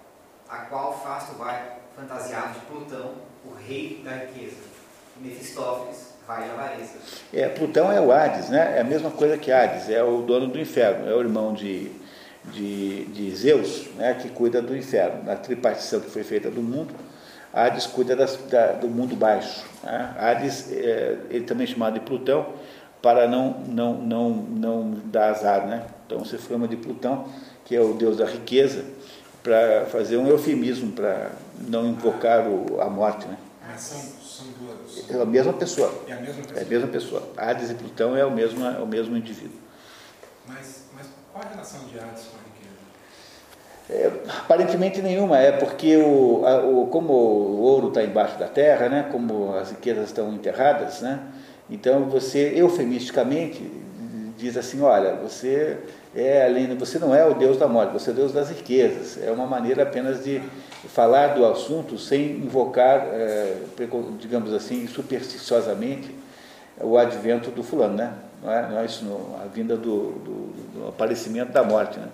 a 0.48 0.60
qual 0.60 0.98
Fasto 1.04 1.36
vai 1.36 1.79
fantasiado 2.00 2.54
de 2.54 2.66
Plutão, 2.66 3.12
o 3.46 3.54
rei 3.54 4.02
da 4.04 4.12
riqueza, 4.12 4.58
Mefistófeles 5.20 6.14
vai 6.26 6.48
da 6.48 6.54
avareza. 6.54 6.94
É, 7.34 7.50
Plutão 7.50 7.92
é 7.92 8.00
o 8.00 8.12
Hades, 8.12 8.50
né? 8.50 8.78
É 8.78 8.82
a 8.82 8.84
mesma 8.84 9.12
coisa 9.12 9.38
que 9.38 9.52
Hades, 9.52 9.90
é 9.90 10.02
o 10.02 10.22
dono 10.22 10.48
do 10.48 10.60
inferno, 10.60 11.10
é 11.10 11.14
o 11.14 11.20
irmão 11.20 11.54
de, 11.54 11.92
de, 12.46 13.06
de 13.06 13.36
Zeus, 13.36 13.88
né? 13.96 14.14
que 14.14 14.30
cuida 14.30 14.62
do 14.62 14.76
inferno. 14.76 15.24
Na 15.24 15.36
tripartição 15.36 16.00
que 16.00 16.10
foi 16.10 16.24
feita 16.24 16.50
do 16.50 16.62
mundo, 16.62 16.94
Hades 17.54 17.86
cuida 17.86 18.16
das, 18.16 18.38
da, 18.50 18.74
do 18.74 18.88
mundo 18.88 19.16
baixo. 19.16 19.66
Né? 19.84 20.16
Hades, 20.18 20.72
é, 20.72 21.18
ele 21.30 21.44
também 21.44 21.66
é 21.66 21.68
chamado 21.68 21.96
de 21.96 22.02
Plutão, 22.02 22.54
para 23.02 23.28
não, 23.28 23.60
não, 23.68 23.94
não, 23.96 24.30
não 24.30 24.92
dar 25.06 25.32
azar. 25.32 25.68
Né? 25.68 25.86
Então 26.06 26.24
se 26.24 26.38
chama 26.38 26.68
de 26.68 26.78
Plutão, 26.78 27.26
que 27.66 27.76
é 27.76 27.82
o 27.82 27.94
deus 27.94 28.18
da 28.18 28.26
riqueza, 28.26 28.86
para 29.50 29.86
fazer 29.88 30.18
um 30.18 30.28
eufemismo, 30.28 30.92
para 30.92 31.32
não 31.68 31.88
invocar 31.88 32.48
o, 32.48 32.80
a 32.80 32.88
morte. 32.88 33.28
Né? 33.28 33.36
Mas 33.68 33.82
são, 33.82 34.00
são 34.00 34.46
duas. 34.60 35.10
É 35.10 35.20
a 35.20 35.26
mesma 35.26 35.54
pessoa. 35.54 35.92
É 36.08 36.14
a 36.14 36.18
mesma 36.22 36.42
É 36.42 36.44
pessoa. 36.44 36.62
a 36.62 36.66
mesma 36.70 36.88
pessoa. 36.88 37.24
Hades 37.36 37.72
e 37.72 37.74
Plutão 37.74 38.16
é 38.16 38.24
o 38.24 38.30
mesmo, 38.30 38.64
é 38.64 38.78
o 38.80 38.86
mesmo 38.86 39.18
indivíduo. 39.18 39.58
Mas, 40.48 40.84
mas 40.96 41.08
qual 41.34 41.44
a 41.44 41.50
relação 41.50 41.80
de 41.92 41.98
Hades 42.00 42.26
com 42.26 42.38
a 42.38 42.42
riqueza? 43.98 44.14
É, 44.28 44.30
aparentemente 44.40 45.02
nenhuma, 45.02 45.40
é 45.40 45.52
porque 45.54 45.98
o, 45.98 46.44
a- 46.46 46.64
o- 46.64 46.88
como 46.88 47.12
o 47.12 47.60
ouro 47.62 47.88
está 47.88 48.04
embaixo 48.04 48.38
da 48.38 48.48
terra, 48.48 48.88
né, 48.88 49.10
como 49.12 49.56
as 49.56 49.72
riquezas 49.72 50.06
estão 50.10 50.32
enterradas, 50.32 51.02
né, 51.02 51.20
então 51.68 52.06
você 52.06 52.54
eufemisticamente 52.56 53.64
diz 54.38 54.56
assim, 54.58 54.80
olha, 54.82 55.16
você 55.16 55.80
é 56.16 56.46
além, 56.46 56.76
você 56.78 56.98
não 56.98 57.14
é 57.14 57.26
o 57.26 57.34
Deus 57.36 57.58
da 57.58 57.68
morte, 57.68 57.94
você 57.94 58.10
é 58.10 58.14
o 58.14 58.16
Deus 58.16 58.32
das 58.34 58.50
riquezas. 58.50 59.22
É 59.24 59.32
uma 59.32 59.46
maneira 59.46 59.84
apenas 59.84 60.24
de 60.24 60.42
falar 60.88 61.36
do 61.36 61.46
assunto 61.46 61.98
sem 62.00 62.32
invocar, 62.38 63.02
é, 63.12 63.62
digamos 64.18 64.54
assim, 64.54 64.88
supersticiosamente 64.88 66.16
o 66.78 66.98
advento 66.98 67.52
do 67.52 67.62
fulano, 67.62 67.96
né? 67.96 68.14
Não 68.42 68.52
é, 68.52 68.70
não 68.70 68.80
é 68.80 68.86
isso, 68.86 69.04
não, 69.06 69.40
a 69.42 69.46
vinda 69.48 69.76
do, 69.76 70.12
do- 70.14 70.80
do 70.80 70.88
aparecimento 70.88 71.52
da 71.52 71.62
morte, 71.64 72.00
né? 72.00 72.08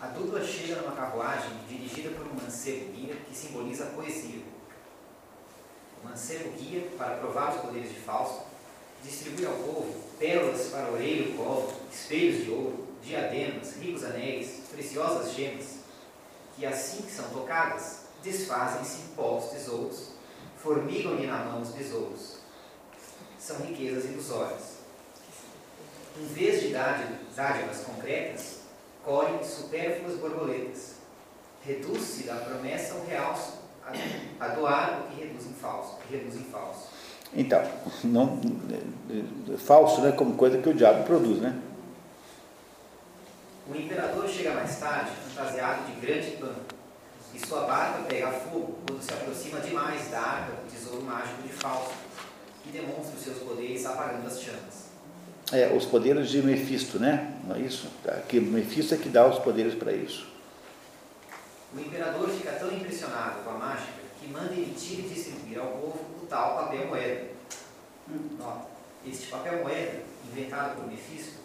A 0.00 0.06
dupla 0.08 0.42
chega 0.42 0.76
numa 0.80 0.92
carruagem 0.92 1.50
dirigida 1.68 2.10
por 2.10 2.26
um 2.26 2.34
mancebo 2.42 2.90
guia 2.92 3.14
que 3.28 3.36
simboliza 3.36 3.84
a 3.84 3.86
poesia. 3.88 4.40
O 6.02 6.08
mancebo 6.08 6.50
guia, 6.58 6.88
para 6.96 7.16
provar 7.16 7.54
os 7.54 7.60
poderes 7.60 7.90
de 7.90 7.96
Fausto, 8.00 8.44
distribui 9.02 9.46
ao 9.46 9.54
povo 9.54 9.94
pérolas 10.18 10.68
para 10.68 10.90
orelha 10.90 11.28
e 11.30 11.34
colo, 11.36 11.72
espelhos 11.92 12.44
de 12.44 12.50
ouro, 12.50 12.86
diademas, 13.02 13.74
ricos 13.76 14.04
anéis, 14.04 14.60
preciosas 14.70 15.32
gemas, 15.34 15.66
que 16.56 16.66
assim 16.66 17.02
que 17.02 17.10
são 17.10 17.28
tocadas, 17.30 18.00
desfazem-se 18.22 19.00
em 19.02 19.06
povos 19.14 19.50
tesouros, 19.50 20.08
formigam-lhe 20.58 21.26
na 21.26 21.38
mão 21.44 21.62
os 21.62 21.70
besouros. 21.70 22.36
São 23.38 23.56
riquezas 23.60 24.04
ilusórias. 24.04 24.80
Em 26.18 26.26
vez 26.26 26.60
de 26.60 26.68
dádi- 26.68 27.14
dádivas 27.34 27.78
concretas, 27.78 28.56
colhem 29.02 29.42
supérfluas 29.42 30.18
borboletas. 30.18 30.96
Reduz-se 31.64 32.24
da 32.24 32.36
promessa 32.36 32.94
ao 32.94 33.06
realço, 33.06 33.54
a, 34.38 34.48
doar 34.48 35.00
o 35.00 35.08
que 35.08 35.22
reduz 35.22 35.46
em 35.46 35.54
falso. 35.54 35.96
Reduz 36.10 36.34
em 36.34 36.44
falso. 36.44 36.89
Então, 37.34 37.62
não, 38.02 38.40
é, 38.70 39.52
é, 39.54 39.56
falso, 39.56 40.00
né, 40.00 40.12
como 40.12 40.34
coisa 40.34 40.58
que 40.58 40.68
o 40.68 40.74
diabo 40.74 41.04
produz, 41.04 41.40
né? 41.40 41.56
O 43.68 43.76
imperador 43.76 44.28
chega 44.28 44.52
mais 44.52 44.80
tarde, 44.80 45.12
fantasiado 45.28 45.84
de 45.84 46.00
grande 46.04 46.32
pano, 46.32 46.56
e 47.32 47.46
sua 47.46 47.62
barca 47.62 48.02
pega 48.08 48.32
fogo 48.32 48.78
quando 48.84 49.00
se 49.00 49.12
aproxima 49.12 49.60
demais 49.60 50.10
da 50.10 50.20
arca 50.20 50.52
do 50.54 50.70
tesouro 50.72 51.02
mágico 51.02 51.42
de 51.42 51.52
Fausto, 51.52 51.94
que 52.64 52.70
demonstra 52.70 53.16
os 53.16 53.22
seus 53.22 53.38
poderes 53.38 53.86
apagando 53.86 54.26
as 54.26 54.42
chamas. 54.42 54.90
É, 55.52 55.72
os 55.72 55.84
poderes 55.84 56.28
de 56.28 56.42
Mefisto, 56.42 56.98
né? 56.98 57.34
Não 57.44 57.54
é 57.54 57.60
isso? 57.60 57.88
Que 58.28 58.40
Mefisto 58.40 58.94
é 58.94 58.96
que 58.96 59.08
dá 59.08 59.26
os 59.26 59.38
poderes 59.38 59.74
para 59.74 59.92
isso. 59.92 60.28
O 61.72 61.78
imperador 61.78 62.28
fica 62.28 62.52
tão 62.52 62.72
impressionado 62.72 63.44
com 63.44 63.50
a 63.50 63.54
mágica 63.54 64.00
que 64.20 64.28
manda 64.28 64.52
emitir 64.52 65.00
e 65.00 65.02
distribuir 65.02 65.60
ao 65.60 65.68
povo 65.68 66.19
tal 66.30 66.54
papel 66.54 66.86
moeda. 66.86 67.22
Nota, 68.38 68.66
este 69.06 69.26
papel 69.26 69.62
moeda, 69.62 69.98
inventado 70.30 70.76
por 70.76 70.86
Mefisto, 70.86 71.40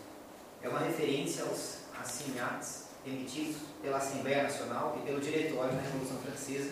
é 0.64 0.70
uma 0.70 0.80
referência 0.80 1.44
aos 1.44 1.80
assignats 2.02 2.86
emitidos 3.06 3.58
pela 3.82 3.98
Assembleia 3.98 4.44
Nacional 4.44 4.98
e 5.00 5.06
pelo 5.06 5.20
Diretório 5.20 5.72
da 5.74 5.82
Revolução 5.82 6.18
Francesa, 6.18 6.72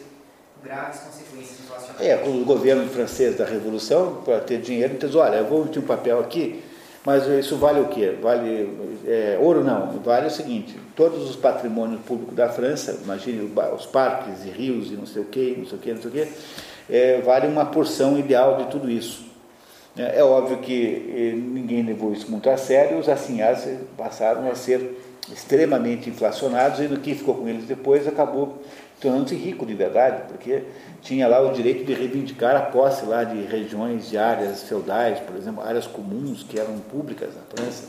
graves 0.64 1.02
consequências 1.02 1.60
inflacionárias. 1.60 2.08
É, 2.08 2.18
com 2.18 2.30
o 2.42 2.46
governo 2.46 2.88
francês 2.90 3.36
da 3.36 3.46
Revolução, 3.46 4.22
para 4.24 4.40
ter 4.40 4.62
dinheiro, 4.62 4.94
então 4.94 5.10
olha, 5.20 5.38
eu 5.38 5.46
vou 5.46 5.62
emitir 5.62 5.82
um 5.82 5.86
papel 5.86 6.20
aqui, 6.20 6.64
mas 7.06 7.28
isso 7.28 7.58
vale 7.58 7.82
o 7.82 7.88
quê? 7.90 8.18
Vale 8.22 8.98
é, 9.06 9.38
ouro 9.40 9.64
não, 9.64 10.00
vale 10.00 10.28
o 10.28 10.32
seguinte, 10.32 10.80
todos 10.96 11.30
os 11.30 11.36
patrimônios 11.36 12.02
públicos 12.02 12.36
da 12.36 12.50
França, 12.50 12.98
imagine 13.04 13.52
os 13.76 13.86
parques 13.86 14.46
e 14.46 14.50
rios 14.50 14.92
e 14.92 14.96
não 14.96 15.06
sei 15.06 15.22
o 15.22 15.26
quê, 15.26 15.56
não 15.58 15.66
sei 15.66 15.78
o 15.78 15.82
quê, 15.82 15.94
não 15.94 16.02
sei 16.02 16.10
o 16.10 16.14
quê, 16.14 16.28
é, 16.90 17.22
vale 17.22 17.48
uma 17.48 17.66
porção 17.66 18.18
ideal 18.18 18.58
de 18.58 18.66
tudo 18.72 18.90
isso. 18.90 19.26
É, 19.98 20.20
é 20.20 20.24
óbvio 20.24 20.58
que 20.58 21.06
eh, 21.16 21.36
ninguém 21.36 21.84
levou 21.84 22.14
isso 22.14 22.30
muito 22.30 22.50
a 22.50 22.58
sério, 22.58 22.98
os 22.98 23.08
assinhados 23.08 23.64
passaram 23.96 24.50
a 24.50 24.56
ser 24.56 25.00
extremamente 25.32 26.10
inflacionados 26.10 26.80
e 26.80 26.84
no 26.84 27.00
que 27.00 27.16
ficou 27.16 27.36
com 27.36 27.48
eles 27.48 27.66
depois 27.66 28.08
acabou 28.08 28.62
tornando-se 29.00 29.36
rico 29.36 29.66
de 29.66 29.74
verdade, 29.74 30.24
porque 30.28 30.64
tinha 31.02 31.28
lá 31.28 31.42
o 31.42 31.52
direito 31.52 31.86
de 31.86 31.94
reivindicar 31.94 32.56
a 32.56 32.62
posse 32.62 33.06
lá 33.06 33.24
de 33.24 33.42
regiões, 33.42 34.10
de 34.10 34.18
áreas 34.18 34.64
feudais, 34.64 35.20
por 35.20 35.36
exemplo, 35.36 35.62
áreas 35.62 35.86
comuns 35.86 36.44
que 36.44 36.58
eram 36.58 36.80
públicas 36.80 37.30
na 37.36 37.42
França. 37.54 37.84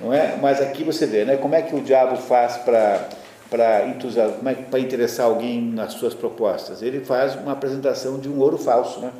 Não 0.00 0.12
é? 0.12 0.36
Mas 0.40 0.60
aqui 0.60 0.84
você 0.84 1.06
vê, 1.06 1.24
né, 1.24 1.36
como 1.36 1.54
é 1.54 1.62
que 1.62 1.74
o 1.74 1.80
diabo 1.80 2.16
faz 2.16 2.56
para 2.58 3.08
para 3.50 3.82
é 3.82 4.78
interessar 4.78 5.26
alguém 5.26 5.60
nas 5.62 5.94
suas 5.94 6.14
propostas? 6.14 6.82
Ele 6.82 7.04
faz 7.04 7.34
uma 7.36 7.52
apresentação 7.52 8.18
de 8.18 8.28
um 8.28 8.38
ouro 8.40 8.58
falso, 8.58 9.00
né? 9.00 9.12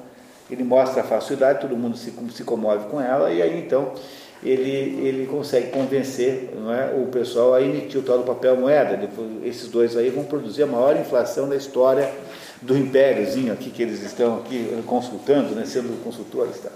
Ele 0.51 0.63
mostra 0.63 1.03
a 1.03 1.05
falsidade, 1.05 1.61
todo 1.61 1.77
mundo 1.77 1.97
se, 1.97 2.13
se 2.33 2.45
comove 2.45 2.89
com 2.89 3.01
ela 3.01 3.33
e 3.33 3.43
aí 3.43 3.59
então 3.59 3.93
ele, 4.43 5.07
ele 5.07 5.27
consegue 5.27 5.71
convencer 5.71 6.51
não 6.55 6.73
é, 6.73 6.95
o 6.95 7.07
pessoal 7.07 7.55
a 7.55 7.63
emitir 7.63 8.01
o 8.01 8.03
tal 8.03 8.19
do 8.19 8.25
papel 8.25 8.57
moeda. 8.57 8.99
Esses 9.45 9.69
dois 9.69 9.97
aí 9.97 10.11
vão 10.11 10.25
produzir 10.25 10.63
a 10.63 10.67
maior 10.67 10.97
inflação 10.97 11.49
da 11.49 11.57
história 11.57 12.13
do 12.63 12.77
impériozinho 12.77 13.53
aqui 13.53 13.71
que 13.71 13.83
eles 13.83 14.03
estão 14.03 14.39
aqui 14.39 14.83
consultando, 14.87 15.55
né, 15.55 15.65
sendo 15.65 16.03
consultores. 16.03 16.61
Tá? 16.61 16.71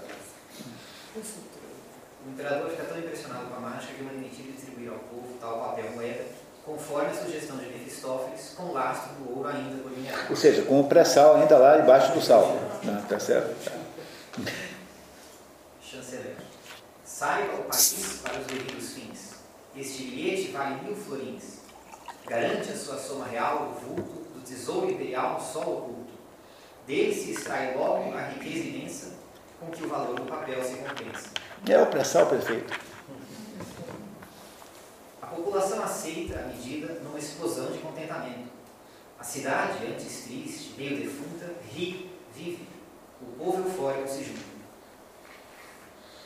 O 2.25 2.29
imperador 2.29 2.69
fica 2.69 2.83
tão 2.83 2.99
impressionado 2.99 3.45
com 3.47 3.55
a 3.55 3.59
mágica 3.69 3.93
que 3.93 4.03
manda 4.03 4.15
emitir 4.17 4.45
e 4.49 4.51
distribuir 4.51 4.91
ao 4.91 4.99
povo 4.99 5.27
tal 5.39 5.59
papel 5.59 5.91
moeda, 5.95 6.23
conforme 6.91 7.09
a 7.09 7.13
sugestão 7.13 7.57
de 7.57 7.65
Mefistófeles, 7.67 8.53
com 8.57 8.73
lastro 8.73 9.13
do 9.15 9.37
ouro 9.37 9.47
ainda 9.47 9.81
por 9.81 9.91
Ou 10.29 10.35
seja, 10.35 10.63
com 10.63 10.81
o 10.81 10.83
pré-sal 10.83 11.37
ainda 11.37 11.57
lá 11.57 11.77
debaixo 11.77 12.11
do 12.11 12.21
sal. 12.21 12.57
Né? 12.83 13.05
Tá 13.07 13.17
certo? 13.17 13.55
Tá. 13.63 14.51
Chanceler. 15.81 16.35
Saiba 17.05 17.55
o 17.55 17.63
país 17.63 18.19
para 18.21 18.39
os 18.39 18.45
devidos 18.45 18.89
fins. 18.91 19.31
Este 19.75 20.03
bilhete 20.03 20.51
vale 20.51 20.81
mil 20.81 20.95
florins. 20.95 21.61
Garante 22.27 22.71
a 22.71 22.75
sua 22.75 22.97
soma 22.97 23.25
real 23.25 23.71
o 23.71 23.85
vulto 23.85 24.27
do 24.33 24.41
tesouro 24.41 24.91
imperial 24.91 25.33
no 25.33 25.39
solo 25.39 25.77
oculto. 25.77 26.11
Dele 26.85 27.13
se 27.13 27.31
extrai 27.31 27.75
logo 27.75 28.13
a 28.17 28.21
riqueza 28.21 28.67
imensa 28.67 29.13
com 29.59 29.67
que 29.67 29.83
o 29.83 29.87
valor 29.87 30.15
do 30.15 30.23
papel 30.23 30.61
se 30.63 30.75
compensa. 30.75 31.29
É 31.69 31.81
o 31.81 31.85
pré-sal 31.85 32.25
perfeito. 32.25 32.90
A 35.31 35.33
população 35.33 35.81
aceita 35.81 36.39
a 36.39 36.47
medida 36.47 36.97
numa 37.05 37.17
explosão 37.17 37.67
de 37.67 37.77
contentamento. 37.77 38.51
A 39.17 39.23
cidade, 39.23 39.77
antes 39.87 40.25
triste, 40.25 40.73
meio 40.77 40.97
defunta, 40.97 41.53
ri, 41.73 42.11
vive. 42.35 42.67
O 43.21 43.25
povo 43.41 43.69
eufórico 43.69 44.09
se 44.09 44.25
junta. 44.25 44.51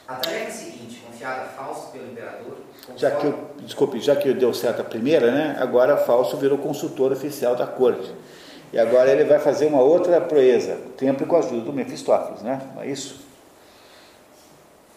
A 0.07 0.15
tarefa 0.15 0.49
seguinte, 0.49 1.03
confiada 1.05 1.43
a 1.43 1.45
Fausto 1.45 1.91
pelo 1.91 2.11
imperador. 2.11 2.57
Já 2.95 3.11
que 3.11 3.27
eu, 3.27 3.49
desculpe, 3.59 3.99
já 3.99 4.15
que 4.15 4.33
deu 4.33 4.51
certo 4.55 4.81
a 4.81 4.85
primeira, 4.85 5.31
né? 5.31 5.55
Agora 5.59 5.97
Fausto 5.97 6.37
virou 6.37 6.57
consultor 6.57 7.11
oficial 7.11 7.55
da 7.55 7.67
corte. 7.67 8.11
E 8.73 8.79
agora 8.79 9.11
ele 9.11 9.25
vai 9.25 9.37
fazer 9.37 9.67
uma 9.67 9.81
outra 9.81 10.19
proeza, 10.19 10.79
sempre 10.97 11.27
com 11.27 11.35
a 11.35 11.39
ajuda 11.39 11.61
do 11.61 11.73
Mefistófeles, 11.73 12.41
né? 12.41 12.71
Não 12.73 12.81
é 12.81 12.87
isso? 12.87 13.23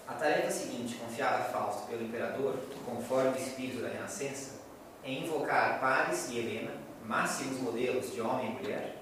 A 0.06 0.14
tarefa 0.14 0.50
seguinte, 0.50 0.94
confiada 0.96 1.36
a 1.36 1.44
Fausto 1.44 1.86
pelo 1.88 2.02
imperador, 2.02 2.54
conforme 2.98 3.30
o 3.30 3.40
espírito 3.40 3.80
da 3.80 3.88
Renascença, 3.88 4.58
é 5.04 5.12
invocar 5.12 5.78
Paris 5.80 6.28
e 6.32 6.38
Helena, 6.38 6.72
máximos 7.06 7.60
modelos 7.60 8.12
de 8.12 8.20
homem 8.20 8.50
e 8.50 8.62
mulher, 8.62 8.96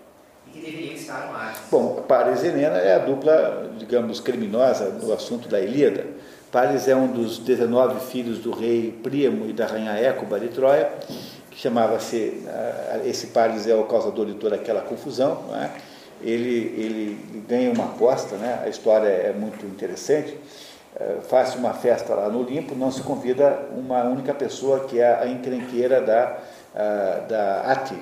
e 0.46 0.50
que 0.50 0.60
deveriam 0.60 0.94
estar 0.94 1.26
no 1.26 1.36
Hades. 1.36 1.62
Bom, 1.70 2.04
Paris 2.06 2.42
e 2.42 2.48
Helena 2.48 2.76
é 2.76 2.94
a 2.94 2.98
dupla, 2.98 3.72
digamos, 3.78 4.20
criminosa 4.20 4.90
do 4.90 5.12
assunto 5.12 5.48
da 5.48 5.60
Ilíada. 5.60 6.06
Paris 6.52 6.86
é 6.86 6.94
um 6.94 7.08
dos 7.08 7.38
19 7.38 8.10
filhos 8.10 8.38
do 8.38 8.52
rei 8.52 8.92
Príamo 9.02 9.48
e 9.48 9.52
da 9.52 9.66
rainha 9.66 9.92
Écuba 9.92 10.38
de 10.38 10.48
Troia, 10.48 10.92
que 11.50 11.58
chamava-se, 11.58 12.44
ah, 12.46 13.00
esse 13.04 13.28
Paris 13.28 13.66
é 13.66 13.74
o 13.74 13.84
causador 13.84 14.26
de 14.26 14.34
toda 14.34 14.56
aquela 14.56 14.82
confusão, 14.82 15.42
é? 15.54 15.70
ele, 16.20 16.74
ele 16.76 17.44
ganha 17.48 17.72
uma 17.72 17.86
aposta, 17.86 18.36
né? 18.36 18.60
a 18.62 18.68
história 18.68 19.08
é 19.08 19.32
muito 19.32 19.64
interessante, 19.64 20.38
faz 21.28 21.54
uma 21.54 21.74
festa 21.74 22.14
lá 22.14 22.28
no 22.28 22.40
Olimpo, 22.40 22.74
não 22.74 22.90
se 22.90 23.02
convida 23.02 23.58
uma 23.76 24.02
única 24.04 24.32
pessoa 24.32 24.80
que 24.80 24.98
é 24.98 25.14
a 25.14 25.26
encrenqueira 25.26 26.00
da, 26.00 26.38
ah, 26.74 27.20
da 27.28 27.60
Ati. 27.72 27.98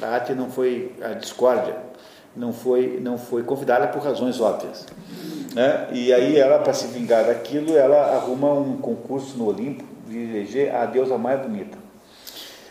A 0.00 0.16
Ati 0.16 0.34
não 0.34 0.50
foi 0.50 0.94
a 1.02 1.14
discórdia, 1.14 1.76
não 2.36 2.52
foi, 2.52 3.00
não 3.02 3.18
foi 3.18 3.42
convidada 3.42 3.88
por 3.88 4.02
razões 4.02 4.40
óbvias. 4.40 4.86
Né? 5.54 5.88
E 5.92 6.12
aí 6.12 6.38
ela, 6.38 6.58
para 6.58 6.72
se 6.72 6.86
vingar 6.88 7.24
daquilo, 7.24 7.76
ela 7.76 8.14
arruma 8.14 8.52
um 8.52 8.76
concurso 8.76 9.36
no 9.38 9.48
Olimpo 9.48 9.84
de 10.06 10.18
eleger 10.18 10.74
a 10.74 10.86
deusa 10.86 11.16
mais 11.16 11.40
bonita. 11.40 11.78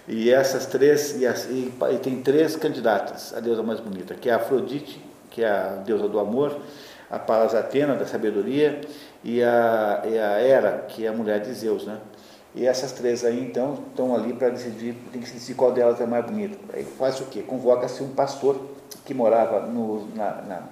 E 0.08 0.30
essas 0.30 0.68
três, 0.68 1.20
e, 1.20 1.26
as, 1.26 1.46
e, 1.46 1.74
e, 1.92 1.98
tem 1.98 2.22
três 2.22 2.56
candidatas 2.56 3.34
a 3.36 3.40
deusa 3.40 3.64
mais 3.64 3.80
bonita, 3.80 4.14
que 4.14 4.30
é 4.30 4.34
a 4.34 4.36
Afrodite, 4.36 5.04
que 5.32 5.44
é 5.44 5.50
a 5.50 5.82
deusa 5.84 6.08
do 6.08 6.20
amor, 6.20 6.56
a 7.10 7.18
Palas 7.18 7.56
Atena, 7.56 7.96
da 7.96 8.06
sabedoria, 8.06 8.82
e 9.26 9.42
a, 9.42 10.04
e 10.06 10.20
a 10.20 10.40
Hera, 10.40 10.86
que 10.88 11.04
é 11.04 11.10
a 11.10 11.12
mulher 11.12 11.42
de 11.42 11.52
Zeus, 11.52 11.84
né? 11.84 12.00
E 12.54 12.66
essas 12.66 12.92
três 12.92 13.26
aí, 13.26 13.44
então, 13.44 13.74
estão 13.90 14.16
ali 14.16 14.32
para 14.34 14.50
decidir, 14.50 14.96
tem 15.12 15.20
que 15.20 15.32
decidir 15.32 15.56
qual 15.56 15.72
delas 15.72 16.00
é 16.00 16.06
mais 16.06 16.24
bonita. 16.26 16.56
Aí 16.72 16.84
faz 16.84 17.20
o 17.20 17.26
quê? 17.26 17.42
Convoca-se 17.42 18.04
um 18.04 18.14
pastor 18.14 18.62
que 19.04 19.16
morava 19.16 19.62
no, 19.66 20.08
na, 20.16 20.42
na, 20.44 20.64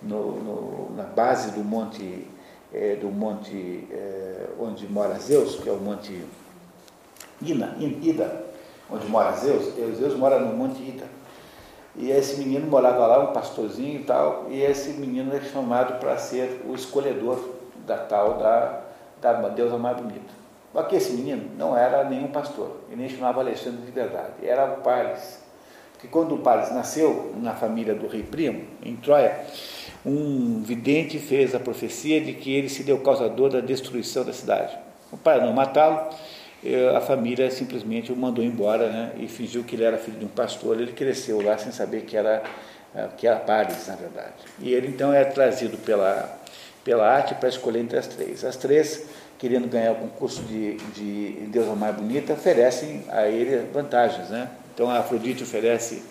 no, 0.00 0.32
no, 0.40 0.96
na 0.96 1.02
base 1.02 1.50
do 1.50 1.64
monte, 1.64 2.26
é, 2.72 2.94
do 2.94 3.08
monte 3.08 3.88
é, 3.90 4.46
onde 4.58 4.86
mora 4.86 5.18
Zeus, 5.18 5.56
que 5.56 5.68
é 5.68 5.72
o 5.72 5.76
monte 5.76 6.24
Ina, 7.42 7.76
Ida, 7.80 8.44
onde 8.88 9.06
mora 9.08 9.32
Zeus, 9.32 9.74
Zeus 9.98 10.14
mora 10.14 10.38
no 10.38 10.56
Monte 10.56 10.80
Ida. 10.80 11.04
E 11.96 12.10
esse 12.10 12.38
menino 12.38 12.66
morava 12.66 13.06
lá, 13.06 13.30
um 13.30 13.32
pastorzinho 13.32 14.00
e 14.00 14.04
tal, 14.04 14.46
e 14.48 14.62
esse 14.62 14.90
menino 14.90 15.34
é 15.34 15.40
chamado 15.40 15.98
para 15.98 16.16
ser 16.16 16.62
o 16.68 16.74
escolhedor 16.74 17.55
da 17.86 17.96
tal 17.96 18.38
da, 18.38 18.80
da 19.20 19.32
deusa 19.48 19.78
mais 19.78 19.96
bonita. 19.96 20.34
Só 20.72 20.82
que 20.82 20.96
esse 20.96 21.12
menino 21.12 21.50
não 21.56 21.76
era 21.76 22.04
nenhum 22.04 22.28
pastor, 22.28 22.80
e 22.92 22.96
nem 22.96 23.08
chamava 23.08 23.40
Alexandre 23.40 23.80
de 23.86 23.90
verdade, 23.90 24.34
era 24.42 24.66
o 24.66 24.82
Paris. 24.82 25.42
Porque 25.92 26.08
quando 26.08 26.34
o 26.34 26.38
Paris 26.38 26.70
nasceu, 26.70 27.34
na 27.40 27.54
família 27.54 27.94
do 27.94 28.06
rei 28.06 28.22
Primo, 28.22 28.62
em 28.82 28.94
Troia, 28.96 29.40
um 30.04 30.62
vidente 30.62 31.18
fez 31.18 31.54
a 31.54 31.58
profecia 31.58 32.20
de 32.20 32.34
que 32.34 32.54
ele 32.54 32.68
seria 32.68 32.94
o 32.94 33.00
causador 33.00 33.48
da 33.48 33.60
destruição 33.60 34.22
da 34.22 34.34
cidade. 34.34 34.76
Para 35.24 35.44
não 35.44 35.52
matá-lo, 35.54 36.10
a 36.96 37.00
família 37.00 37.50
simplesmente 37.50 38.12
o 38.12 38.16
mandou 38.16 38.44
embora 38.44 38.90
né, 38.90 39.12
e 39.16 39.28
fingiu 39.28 39.64
que 39.64 39.76
ele 39.76 39.84
era 39.84 39.96
filho 39.96 40.18
de 40.18 40.24
um 40.24 40.28
pastor. 40.28 40.80
Ele 40.80 40.92
cresceu 40.92 41.40
lá 41.40 41.56
sem 41.56 41.72
saber 41.72 42.02
que 42.02 42.16
era, 42.16 42.42
eh, 42.94 43.08
que 43.16 43.26
era 43.26 43.36
Paris, 43.36 43.86
na 43.88 43.96
verdade. 43.96 44.34
E 44.60 44.72
ele 44.72 44.88
então 44.88 45.12
é 45.12 45.24
trazido 45.24 45.76
pela, 45.78 46.38
pela 46.86 47.04
arte 47.04 47.34
para 47.34 47.48
escolher 47.48 47.80
entre 47.80 47.98
as 47.98 48.06
três. 48.06 48.44
As 48.44 48.56
três, 48.56 49.06
querendo 49.38 49.68
ganhar 49.68 49.90
o 49.90 49.96
concurso 49.96 50.40
de, 50.42 50.76
de 50.94 51.32
Deusa 51.48 51.74
Mais 51.74 51.96
Bonita, 51.96 52.32
oferecem 52.34 53.02
a 53.08 53.26
ele 53.26 53.66
vantagens. 53.74 54.30
Né? 54.30 54.48
Então 54.72 54.88
a 54.88 54.98
Afrodite 55.00 55.42
oferece, 55.42 56.04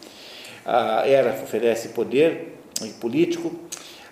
a 0.65 1.07
Hera 1.07 1.29
oferece 1.41 1.89
poder 1.89 2.57
político, 2.99 3.55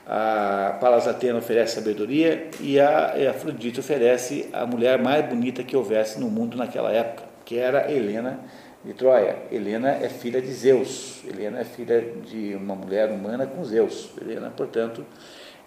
a 0.08 0.78
Palas 0.80 1.06
Atena 1.06 1.40
oferece 1.40 1.76
sabedoria 1.76 2.50
e 2.62 2.80
a, 2.80 3.08
a 3.14 3.32
Afrodite 3.32 3.82
oferece 3.82 4.50
a 4.54 4.66
mulher 4.66 4.98
mais 4.98 5.26
bonita 5.26 5.64
que 5.64 5.76
houvesse 5.76 6.18
no 6.18 6.30
mundo 6.30 6.56
naquela 6.56 6.94
época, 6.94 7.26
que 7.44 7.58
era 7.58 7.92
Helena 7.92 8.40
de 8.86 8.94
Troia. 8.94 9.36
Helena 9.52 9.90
é 9.90 10.08
filha 10.08 10.42
de 10.42 10.52
Zeus. 10.54 11.24
Helena 11.28 11.60
é 11.60 11.66
filha 11.66 12.02
de 12.26 12.56
uma 12.56 12.76
mulher 12.76 13.12
humana 13.12 13.46
com 13.46 13.66
Zeus. 13.66 14.12
Helena, 14.22 14.50
portanto, 14.56 15.06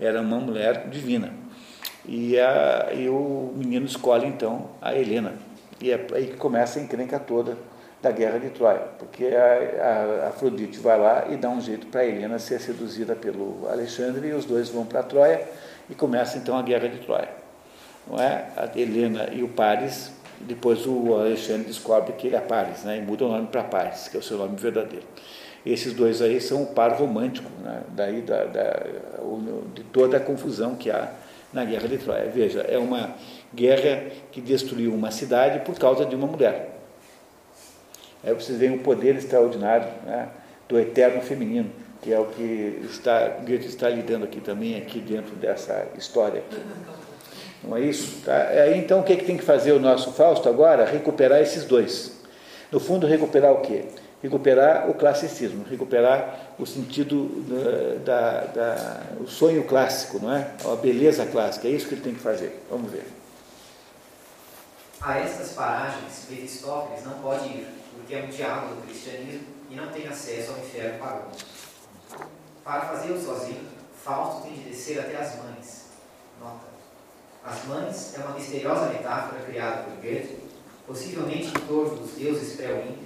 era 0.01 0.20
uma 0.20 0.38
mulher 0.38 0.88
divina. 0.88 1.32
E, 2.05 2.38
a, 2.38 2.92
e 2.94 3.09
o 3.09 3.53
menino 3.57 3.86
escolhe 3.86 4.26
então 4.26 4.70
a 4.80 4.94
Helena. 4.94 5.34
E 5.80 5.90
é 5.90 6.07
aí 6.14 6.28
que 6.28 6.36
começa 6.36 6.78
a 6.78 6.82
encrenca 6.82 7.18
toda 7.18 7.57
da 8.01 8.11
guerra 8.11 8.38
de 8.38 8.51
Troia, 8.51 8.82
porque 8.99 9.26
a, 9.26 10.26
a 10.26 10.28
Afrodite 10.28 10.78
vai 10.78 10.99
lá 10.99 11.26
e 11.28 11.36
dá 11.36 11.49
um 11.49 11.61
jeito 11.61 11.86
para 11.86 12.05
Helena 12.05 12.38
ser 12.38 12.61
seduzida 12.61 13.16
pelo 13.16 13.66
Alexandre 13.68 14.28
e 14.28 14.32
os 14.32 14.44
dois 14.44 14.68
vão 14.68 14.84
para 14.84 15.03
Troia 15.03 15.42
e 15.90 15.94
começa 15.94 16.38
então 16.38 16.57
a 16.57 16.62
guerra 16.62 16.88
de 16.88 16.99
Troia. 16.99 17.30
Não 18.07 18.20
é? 18.20 18.47
A 18.57 18.78
Helena 18.78 19.30
e 19.32 19.42
o 19.42 19.49
Paris, 19.49 20.12
depois 20.40 20.86
o 20.86 21.14
Alexandre 21.14 21.66
descobre 21.66 22.12
que 22.12 22.28
ele 22.28 22.36
é 22.36 22.40
Paris, 22.40 22.84
né? 22.84 22.99
e 22.99 23.01
muda 23.01 23.24
o 23.24 23.28
nome 23.28 23.49
para 23.49 23.64
Paris, 23.64 24.09
que 24.09 24.16
é 24.16 24.20
o 24.20 24.22
seu 24.22 24.38
nome 24.38 24.57
verdadeiro. 24.57 25.07
Esses 25.66 25.92
dois 25.92 26.22
aí 26.22 26.40
são 26.40 26.62
o 26.62 26.66
par 26.66 26.92
romântico, 26.92 27.50
né? 27.60 27.82
daí 27.88 28.22
da, 28.22 28.44
da, 28.44 28.86
de 29.74 29.82
toda 29.82 30.16
a 30.16 30.20
confusão 30.20 30.76
que 30.76 30.88
há 30.88 31.10
na 31.52 31.64
guerra 31.64 31.88
de 31.88 31.98
Troia. 31.98 32.30
Veja, 32.32 32.60
é 32.60 32.78
uma 32.78 33.16
guerra 33.52 34.04
que 34.30 34.40
destruiu 34.40 34.94
uma 34.94 35.10
cidade 35.10 35.58
por 35.60 35.76
causa 35.76 36.06
de 36.06 36.14
uma 36.14 36.28
mulher. 36.28 36.78
Aí 38.22 38.32
vocês 38.32 38.56
veem 38.58 38.76
o 38.76 38.78
poder 38.78 39.16
extraordinário 39.16 39.88
né, 40.04 40.28
do 40.68 40.78
eterno 40.78 41.20
feminino, 41.20 41.70
que 42.00 42.12
é 42.12 42.20
o 42.20 42.26
que 42.26 42.80
está, 42.84 43.28
Goethe 43.44 43.66
está 43.66 43.88
lidando 43.88 44.24
aqui 44.24 44.40
também, 44.40 44.76
aqui 44.76 45.00
dentro 45.00 45.34
dessa 45.34 45.88
história. 45.98 46.40
Aqui. 46.40 46.60
Não 47.64 47.76
é 47.76 47.80
isso? 47.80 48.24
Tá? 48.24 48.36
Aí, 48.50 48.78
então, 48.78 49.00
o 49.00 49.02
que, 49.02 49.14
é 49.14 49.16
que 49.16 49.24
tem 49.24 49.36
que 49.36 49.42
fazer 49.42 49.72
o 49.72 49.80
nosso 49.80 50.12
Fausto 50.12 50.48
agora? 50.48 50.84
Recuperar 50.84 51.40
esses 51.40 51.64
dois. 51.64 52.12
No 52.70 52.78
fundo, 52.78 53.06
recuperar 53.06 53.52
o 53.52 53.60
quê? 53.60 53.84
Recuperar 54.27 54.91
o 54.91 54.95
classicismo, 54.95 55.64
recuperar 55.70 56.55
o 56.59 56.66
sentido 56.66 57.29
da, 58.05 58.05
da, 58.05 58.41
da, 58.47 59.03
o 59.20 59.27
sonho 59.29 59.64
clássico, 59.64 60.18
não 60.18 60.33
é? 60.33 60.51
A 60.64 60.74
beleza 60.77 61.24
clássica. 61.27 61.68
É 61.68 61.70
isso 61.70 61.87
que 61.87 61.95
ele 61.95 62.03
tem 62.03 62.14
que 62.14 62.20
fazer. 62.20 62.64
Vamos 62.68 62.91
ver. 62.91 63.07
A 65.01 65.18
estas 65.18 65.51
paragens, 65.53 66.27
Mefistófeles 66.29 67.05
não 67.05 67.12
pode 67.20 67.47
ir, 67.47 67.68
porque 67.95 68.14
é 68.14 68.24
um 68.24 68.29
diabo 68.29 68.74
do 68.74 68.83
cristianismo 68.87 69.47
e 69.70 69.77
não 69.77 69.89
tem 69.89 70.09
acesso 70.09 70.53
ao 70.53 70.59
inferno 70.59 70.99
pagão. 70.99 71.29
Para 72.64 72.81
fazê-lo 72.81 73.22
sozinho, 73.22 73.64
Fausto 74.03 74.43
tem 74.43 74.55
de 74.55 74.70
descer 74.70 74.99
até 74.99 75.16
as 75.18 75.37
mães. 75.37 75.87
Nota. 76.41 76.66
As 77.45 77.64
mães 77.66 78.14
é 78.16 78.20
uma 78.20 78.35
misteriosa 78.35 78.93
metáfora 78.93 79.41
criada 79.43 79.85
por 79.85 80.03
Goethe, 80.03 80.37
possivelmente 80.85 81.49
em 81.49 81.66
torno 81.66 81.97
dos 81.97 82.12
deuses 82.12 82.57
pré-olímpicos, 82.57 83.05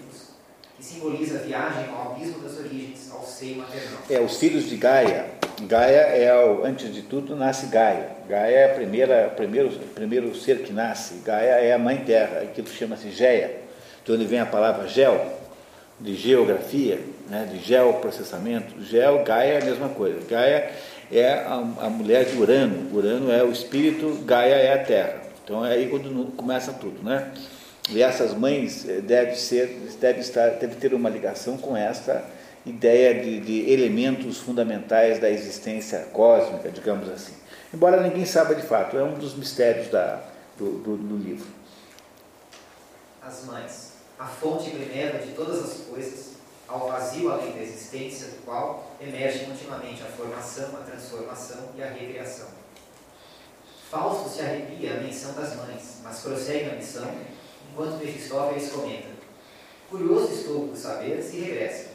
que 0.81 0.87
simboliza 0.87 1.39
a 1.39 1.43
viagem 1.43 1.85
ao 1.91 2.13
abismo 2.13 2.41
das 2.41 2.59
origens, 2.59 3.11
ao 3.13 3.23
seio 3.23 3.59
maternal. 3.59 3.99
É, 4.09 4.19
os 4.19 4.39
filhos 4.39 4.65
de 4.65 4.77
Gaia. 4.77 5.27
Gaia 5.61 6.01
é, 6.01 6.35
o, 6.35 6.65
antes 6.65 6.93
de 6.93 7.03
tudo, 7.03 7.37
nasce 7.37 7.67
Gaia. 7.67 8.09
Gaia 8.27 8.57
é 8.57 8.71
a 8.71 8.75
primeira, 8.75 9.33
primeiro, 9.37 9.69
primeiro 9.95 10.35
ser 10.35 10.63
que 10.63 10.73
nasce. 10.73 11.17
Gaia 11.23 11.61
é 11.61 11.75
a 11.75 11.79
mãe 11.79 11.99
terra, 11.99 12.41
aquilo 12.41 12.67
chama-se 12.69 13.11
Geia, 13.11 13.61
de 14.03 14.11
onde 14.11 14.25
vem 14.25 14.41
a 14.41 14.47
palavra 14.47 14.89
gel, 14.89 15.39
de 16.01 16.15
geografia, 16.15 16.99
né, 17.29 17.47
de 17.53 17.59
geoprocessamento. 17.59 18.83
Geo, 18.83 19.23
Gaia 19.23 19.55
é 19.55 19.63
a 19.63 19.65
mesma 19.67 19.91
coisa. 19.91 20.19
Gaia 20.27 20.71
é 21.13 21.31
a, 21.31 21.57
a 21.57 21.91
mulher 21.91 22.25
de 22.25 22.39
Urano. 22.39 22.97
Urano 22.97 23.31
é 23.31 23.45
o 23.45 23.53
espírito, 23.53 24.23
Gaia 24.25 24.55
é 24.55 24.73
a 24.73 24.83
terra. 24.83 25.21
Então 25.45 25.63
é 25.67 25.75
aí 25.75 25.91
quando 25.91 26.35
começa 26.37 26.73
tudo, 26.73 27.03
né? 27.03 27.31
E 27.91 28.03
essas 28.03 28.33
mães 28.35 28.89
eh, 28.89 29.01
deve 29.01 29.35
ser, 29.35 29.67
deve 30.01 30.21
estar, 30.21 30.51
deve 30.51 30.77
ter 30.77 30.95
uma 30.95 31.11
ligação 31.11 31.59
com 31.59 31.77
esta 31.77 32.25
ideia 32.65 33.23
de, 33.23 33.41
de 33.41 33.71
elementos 33.71 34.39
fundamentais 34.39 35.19
da 35.19 35.29
existência 35.29 36.09
cósmica, 36.13 36.71
digamos 36.71 37.09
assim. 37.09 37.35
Embora 37.75 38.01
ninguém 38.01 38.25
saiba 38.25 38.55
de 38.55 38.63
fato, 38.63 38.97
é 38.97 39.03
um 39.03 39.15
dos 39.15 39.35
mistérios 39.35 39.89
da, 39.89 40.23
do, 40.57 40.79
do, 40.79 40.97
do 40.97 41.17
livro. 41.17 41.47
As 43.23 43.45
mães, 43.45 43.93
a 44.19 44.27
fonte 44.27 44.71
primeira 44.71 45.19
de 45.19 45.33
todas 45.33 45.65
as 45.65 45.87
coisas, 45.87 46.31
ao 46.69 46.89
vazio 46.89 47.33
além 47.33 47.53
da 47.53 47.63
existência 47.63 48.29
do 48.29 48.45
qual 48.45 48.93
emerge 49.01 49.45
continuamente 49.45 50.03
a 50.03 50.07
formação, 50.07 50.77
a 50.77 50.85
transformação 50.85 51.71
e 51.77 51.83
a 51.83 51.87
recriação. 51.87 52.49
Fausto 53.91 54.29
se 54.29 54.41
arrepia 54.43 54.99
à 54.99 55.01
menção 55.01 55.33
das 55.35 55.57
mães, 55.57 55.99
mas 56.05 56.21
prossegue 56.21 56.71
a 56.71 56.75
missão, 56.75 57.11
enquanto 57.71 57.99
Mefistófeles 57.99 58.71
comenta: 58.71 59.09
Curioso 59.89 60.33
estou 60.33 60.69
por 60.69 60.77
saber 60.77 61.23
se 61.23 61.41
regressa. 61.41 61.91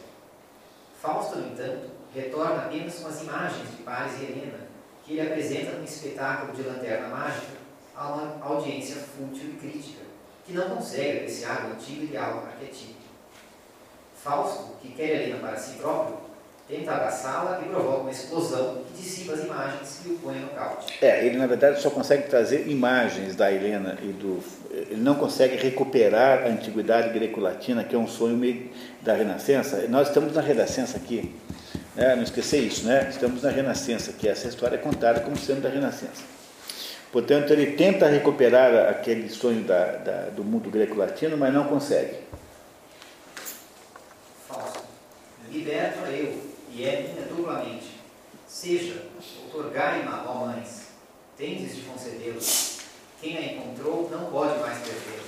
Fausto, 1.01 1.37
no 1.37 1.51
entanto, 1.51 1.89
retorna 2.13 2.65
apenas 2.65 2.95
com 2.95 3.07
as 3.07 3.21
imagens 3.21 3.69
de 3.69 3.83
Paris 3.83 4.13
e 4.19 4.23
Helena, 4.23 4.67
que 5.03 5.13
ele 5.13 5.21
apresenta 5.21 5.71
num 5.71 5.83
espetáculo 5.83 6.53
de 6.53 6.63
lanterna 6.63 7.09
mágica 7.09 7.57
a 7.95 8.07
uma 8.09 8.43
audiência 8.43 8.95
fútil 8.95 9.49
e 9.49 9.57
crítica, 9.57 10.03
que 10.45 10.53
não 10.53 10.75
consegue 10.75 11.19
apreciar 11.19 11.65
o 11.65 11.73
antigo 11.73 12.03
ideal 12.03 12.43
arquetípico. 12.45 13.05
Fausto, 14.21 14.75
que 14.81 14.93
quer 14.93 15.21
Helena 15.21 15.39
para 15.39 15.57
si 15.57 15.77
próprio, 15.77 16.17
tenta 16.67 16.91
abraçá-la 16.91 17.61
e 17.63 17.69
provoca 17.69 18.01
uma 18.01 18.11
explosão 18.11 18.81
que 18.87 19.01
dissipa 19.01 19.33
as 19.33 19.43
imagens 19.43 19.99
e 20.05 20.09
o 20.09 20.17
põe 20.17 20.35
no 20.35 20.47
nocaute. 20.47 20.97
É, 21.01 21.25
ele 21.25 21.37
na 21.37 21.45
verdade 21.45 21.79
só 21.81 21.89
consegue 21.89 22.27
trazer 22.27 22.67
imagens 22.67 23.35
da 23.35 23.51
Helena 23.51 23.97
e 24.01 24.07
do. 24.07 24.43
Ele 24.71 25.01
não 25.01 25.15
consegue 25.15 25.55
recuperar 25.55 26.43
a 26.43 26.47
antiguidade 26.47 27.09
greco-latina, 27.09 27.83
que 27.83 27.95
é 27.95 27.97
um 27.97 28.07
sonho 28.07 28.35
meio 28.35 28.69
da 29.01 29.13
Renascença. 29.13 29.87
Nós 29.87 30.07
estamos 30.07 30.33
na 30.33 30.41
Renascença 30.41 30.97
aqui, 30.97 31.33
né? 31.95 32.15
não 32.15 32.23
esquecer 32.23 32.59
isso, 32.59 32.85
né? 32.85 33.07
Estamos 33.09 33.43
na 33.43 33.49
Renascença, 33.49 34.11
que 34.11 34.27
essa 34.27 34.47
história 34.47 34.75
é 34.75 34.79
contada 34.79 35.21
como 35.21 35.37
sendo 35.37 35.61
da 35.61 35.69
Renascença. 35.69 36.35
Portanto, 37.11 37.53
ele 37.53 37.77
tenta 37.77 38.07
recuperar 38.07 38.89
aquele 38.89 39.29
sonho 39.29 39.63
da, 39.63 39.85
da, 39.97 40.29
do 40.35 40.43
mundo 40.43 40.69
greco-latino, 40.69 41.37
mas 41.37 41.53
não 41.53 41.63
consegue. 41.65 42.17
Fausto, 44.45 44.83
liberto 45.49 45.99
eu, 46.11 46.54
e 46.75 46.83
é 46.83 47.01
minha 47.01 47.25
duplamente. 47.27 47.95
Seja, 48.47 49.07
otorgai-ma, 49.47 50.25
ó 50.27 50.45
mães, 50.45 50.87
tendes 51.37 51.75
de 51.75 51.81
concedê-lo. 51.83 52.39
Quem 53.21 53.37
a 53.37 53.53
encontrou 53.53 54.09
não 54.11 54.29
pode 54.29 54.59
mais 54.59 54.77
perdê-la. 54.79 55.23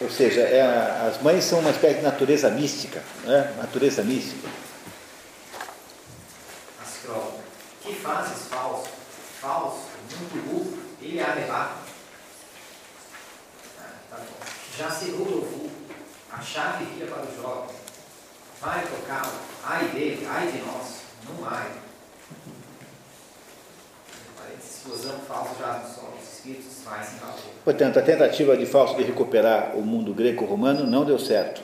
Ou 0.00 0.08
seja, 0.08 0.40
é, 0.40 0.62
as 1.08 1.20
mães 1.20 1.44
são 1.44 1.58
uma 1.58 1.70
espécie 1.70 1.96
de 1.96 2.02
natureza 2.02 2.48
mística, 2.50 3.02
né? 3.24 3.54
natureza 3.58 4.02
mística. 4.02 4.48
Astrólogo, 6.80 7.40
que 7.82 7.94
fazes 7.96 8.46
falso? 8.48 8.88
Falso, 9.40 9.80
muito 10.16 10.48
burro, 10.48 10.78
ele 11.02 11.20
a 11.20 11.34
levar. 11.34 11.82
Ah, 13.78 13.92
tá 14.10 14.16
bom. 14.16 14.46
Já 14.78 14.90
se 14.90 15.10
rula 15.10 15.36
o 15.36 15.44
vulgo, 15.44 15.70
a 16.32 16.40
chave 16.40 16.84
vira 16.84 17.06
para 17.06 17.24
o 17.24 17.36
jovem. 17.36 17.79
Vai 18.60 18.82
tocá-lo, 18.82 19.32
ai 19.64 19.88
dele, 19.88 20.26
ai 20.28 20.52
de 20.52 20.58
nós, 20.58 21.00
não 21.26 21.48
ai. 21.48 21.70
Explosão 24.62 25.18
falsa 25.20 25.54
já 25.58 25.78
no 25.78 25.94
sol, 25.94 26.14
os 26.20 26.32
espíritos 26.34 26.84
vai 26.84 27.02
se. 27.02 27.20
Portanto, 27.64 27.98
a 27.98 28.02
tentativa 28.02 28.56
de 28.56 28.66
Fausto 28.66 28.96
de 28.96 29.04
recuperar 29.04 29.76
o 29.76 29.82
mundo 29.82 30.12
greco-romano 30.12 30.84
não 30.84 31.04
deu 31.04 31.18
certo. 31.18 31.62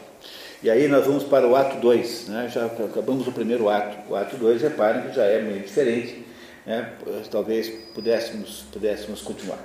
E 0.62 0.70
aí 0.70 0.88
nós 0.88 1.06
vamos 1.06 1.24
para 1.24 1.46
o 1.46 1.54
ato 1.54 1.76
2, 1.76 2.28
né? 2.28 2.48
já 2.48 2.66
acabamos 2.66 3.26
o 3.26 3.32
primeiro 3.32 3.68
ato. 3.68 4.10
O 4.10 4.16
ato 4.16 4.36
2, 4.36 4.62
reparem 4.62 5.02
que 5.02 5.12
já 5.14 5.24
é 5.24 5.40
meio 5.42 5.60
diferente, 5.60 6.26
né? 6.64 6.94
talvez 7.30 7.68
pudéssemos, 7.94 8.64
pudéssemos 8.72 9.20
continuar. 9.20 9.60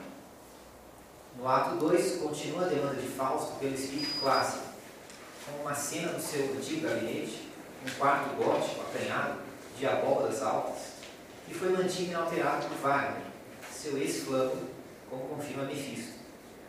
No 1.38 1.48
ato 1.48 1.76
2, 1.76 2.18
continua 2.18 2.66
a 2.66 2.68
demanda 2.68 2.96
de 2.96 3.08
Fausto 3.08 3.54
pelo 3.60 3.74
espírito 3.74 4.20
clássico, 4.20 4.71
com 5.52 5.62
uma 5.64 5.74
cena 5.74 6.14
do 6.14 6.22
seu 6.22 6.54
antigo 6.56 6.88
gabinete, 6.88 7.50
um 7.86 8.00
quarto 8.00 8.36
gótico 8.36 8.82
acanhado, 8.82 9.40
de 9.78 9.86
abóbadas 9.86 10.42
altas, 10.42 10.78
que 11.48 11.54
foi 11.54 11.70
mantido 11.70 12.12
inalterado 12.12 12.68
por 12.68 12.78
Wagner, 12.78 13.22
seu 13.72 13.98
ex-flâmulo, 13.98 14.70
como 15.10 15.24
confirma 15.24 15.64
Mefisto. 15.64 16.22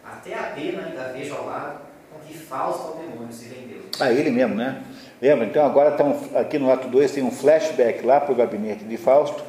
Até 0.04 0.34
a 0.34 0.44
pena 0.44 0.86
ainda 0.86 1.12
vejo 1.12 1.34
ao 1.34 1.46
lado 1.46 1.80
com 2.12 2.18
que 2.20 2.36
Fausto 2.36 2.88
ao 2.88 2.96
demônio 2.96 3.32
se 3.32 3.44
vendeu. 3.46 3.82
Ah, 4.00 4.10
ele 4.10 4.30
mesmo, 4.30 4.54
né? 4.54 4.82
Lembra? 5.20 5.46
Então 5.46 5.64
agora 5.64 6.02
um, 6.02 6.38
aqui 6.38 6.58
no 6.58 6.70
ato 6.70 6.88
2 6.88 7.12
tem 7.12 7.22
um 7.22 7.30
flashback 7.30 8.04
lá 8.04 8.20
para 8.20 8.32
o 8.32 8.34
gabinete 8.34 8.84
de 8.84 8.96
Fausto, 8.96 9.42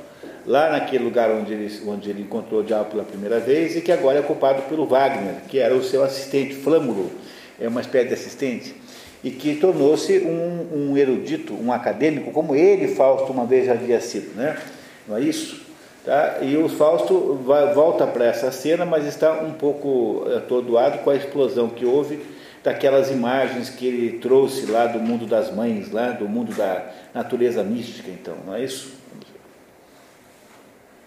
lá 0.45 0.69
naquele 0.69 1.03
lugar 1.03 1.31
onde 1.31 1.53
ele, 1.53 1.81
onde 1.87 2.09
ele 2.09 2.21
encontrou 2.21 2.61
o 2.61 2.63
diabo 2.63 2.91
pela 2.91 3.03
primeira 3.03 3.39
vez 3.39 3.75
e 3.75 3.81
que 3.81 3.91
agora 3.91 4.17
é 4.17 4.21
ocupado 4.21 4.61
pelo 4.63 4.85
Wagner, 4.85 5.41
que 5.47 5.59
era 5.59 5.75
o 5.75 5.83
seu 5.83 6.03
assistente, 6.03 6.53
Flâmulo, 6.55 7.11
é 7.59 7.67
uma 7.67 7.81
espécie 7.81 8.07
de 8.09 8.13
assistente, 8.13 8.75
e 9.23 9.31
que 9.31 9.55
tornou-se 9.55 10.19
um, 10.19 10.89
um 10.91 10.97
erudito, 10.97 11.53
um 11.53 11.71
acadêmico, 11.71 12.31
como 12.31 12.55
ele, 12.55 12.93
Fausto, 12.93 13.31
uma 13.31 13.45
vez 13.45 13.65
já 13.65 13.71
havia 13.71 14.01
sido, 14.01 14.35
né? 14.35 14.61
Não 15.07 15.15
é 15.15 15.21
isso? 15.21 15.63
Tá? 16.03 16.39
E 16.41 16.57
o 16.57 16.67
Fausto 16.67 17.35
vai, 17.45 17.73
volta 17.73 18.05
para 18.05 18.25
essa 18.25 18.51
cena, 18.51 18.85
mas 18.85 19.05
está 19.05 19.31
um 19.41 19.53
pouco 19.53 20.25
atordoado 20.35 20.99
com 20.99 21.09
a 21.09 21.15
explosão 21.15 21.69
que 21.69 21.85
houve 21.85 22.19
daquelas 22.61 23.09
imagens 23.09 23.69
que 23.69 23.87
ele 23.87 24.19
trouxe 24.19 24.65
lá 24.65 24.87
do 24.87 24.99
mundo 24.99 25.25
das 25.25 25.53
mães, 25.53 25.91
lá 25.91 26.11
do 26.11 26.27
mundo 26.27 26.53
da 26.53 26.91
natureza 27.13 27.63
mística, 27.63 28.09
então, 28.09 28.35
não 28.45 28.55
é 28.55 28.63
isso? 28.63 28.93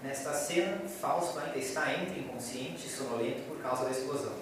Nesta 0.03 0.33
cena, 0.33 0.79
Fausto 1.01 1.39
ainda 1.39 1.59
está 1.59 1.93
entre 1.93 2.21
inconsciente 2.21 2.87
e 2.87 2.89
sonolento 2.89 3.43
por 3.49 3.59
causa 3.59 3.85
da 3.85 3.91
explosão. 3.91 4.33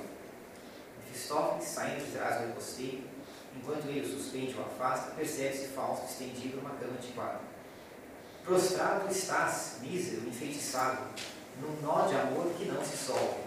Mefistófeles, 1.07 1.65
saindo 1.65 2.05
de 2.05 2.11
trás 2.11 2.41
do 2.41 2.47
reposteiro, 2.49 3.14
enquanto 3.57 3.87
ele 3.89 4.07
suspende 4.07 4.55
ou 4.59 4.65
afasta, 4.65 5.13
percebe-se 5.13 5.69
Fausto 5.69 6.07
estendido 6.07 6.57
numa 6.57 6.71
cama 6.71 6.93
antiquada. 6.99 7.41
Prostrado 8.45 9.11
estás, 9.11 9.79
mísero, 9.83 10.29
enfeitiçado, 10.29 10.99
num 11.61 11.87
nó 11.87 12.07
de 12.07 12.15
amor 12.15 12.53
que 12.59 12.67
não 12.67 12.85
se 12.85 12.97
solve. 12.97 13.45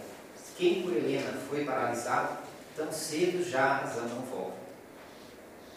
Quem 0.57 0.81
por 0.81 0.95
Helena 0.95 1.33
foi 1.47 1.63
paralisado, 1.63 2.37
tão 2.75 2.91
cedo 2.91 3.47
já 3.47 3.63
a 3.63 3.77
razão 3.77 4.07
não 4.07 4.21
volta. 4.21 4.57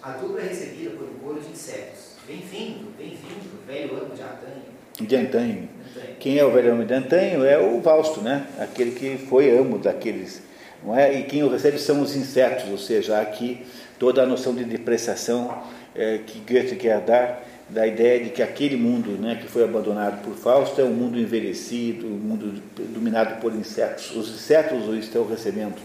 A 0.02 0.12
dupla 0.12 0.40
é 0.40 0.44
recebida 0.44 0.90
por 0.92 1.04
um 1.04 1.18
coro 1.18 1.40
de 1.40 1.50
insetos. 1.50 2.16
Bem-vindo, 2.26 2.90
bem-vindo, 2.96 3.66
velho 3.66 4.02
amo 4.02 4.14
de 4.14 4.22
antanho. 4.22 4.62
De 4.98 5.16
antanho. 5.16 5.68
Quem 6.18 6.38
é 6.38 6.44
o 6.44 6.50
velho 6.50 6.72
amo 6.72 6.86
de 6.86 6.94
antanho 6.94 7.44
é 7.44 7.58
o 7.58 7.82
Fausto, 7.82 8.22
né? 8.22 8.46
Aquele 8.58 8.92
que 8.92 9.18
foi 9.26 9.50
amo 9.54 9.78
daqueles. 9.78 10.40
Não 10.82 10.96
é? 10.96 11.12
E 11.12 11.24
quem 11.24 11.42
o 11.42 11.50
recebe 11.50 11.78
são 11.78 12.00
os 12.00 12.16
insetos, 12.16 12.70
ou 12.70 12.78
seja, 12.78 13.20
aqui 13.20 13.66
toda 14.00 14.22
a 14.22 14.26
noção 14.26 14.54
de 14.54 14.64
depreciação 14.64 15.62
é, 15.94 16.18
que 16.26 16.40
Goethe 16.40 16.74
quer 16.74 17.00
dar 17.02 17.46
da 17.68 17.86
ideia 17.86 18.24
de 18.24 18.30
que 18.30 18.42
aquele 18.42 18.76
mundo 18.76 19.10
né, 19.10 19.38
que 19.40 19.46
foi 19.46 19.62
abandonado 19.62 20.24
por 20.24 20.34
Fausto 20.34 20.80
é 20.80 20.84
um 20.84 20.92
mundo 20.92 21.20
envelhecido, 21.20 22.06
um 22.06 22.18
mundo 22.18 22.60
dominado 22.92 23.40
por 23.40 23.54
insetos. 23.54 24.16
Os 24.16 24.28
insetos 24.28 24.88
o 24.88 24.96
estão 24.96 25.24
recebendo 25.24 25.76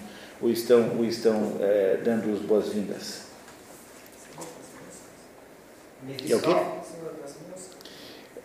o 0.42 0.50
estão, 0.50 0.82
o 0.98 1.06
estão 1.06 1.58
é, 1.60 1.98
dando 2.04 2.34
as 2.34 2.40
boas-vindas. 2.40 3.26
É 6.30 6.36
o 6.36 6.42
quê? 6.42 6.56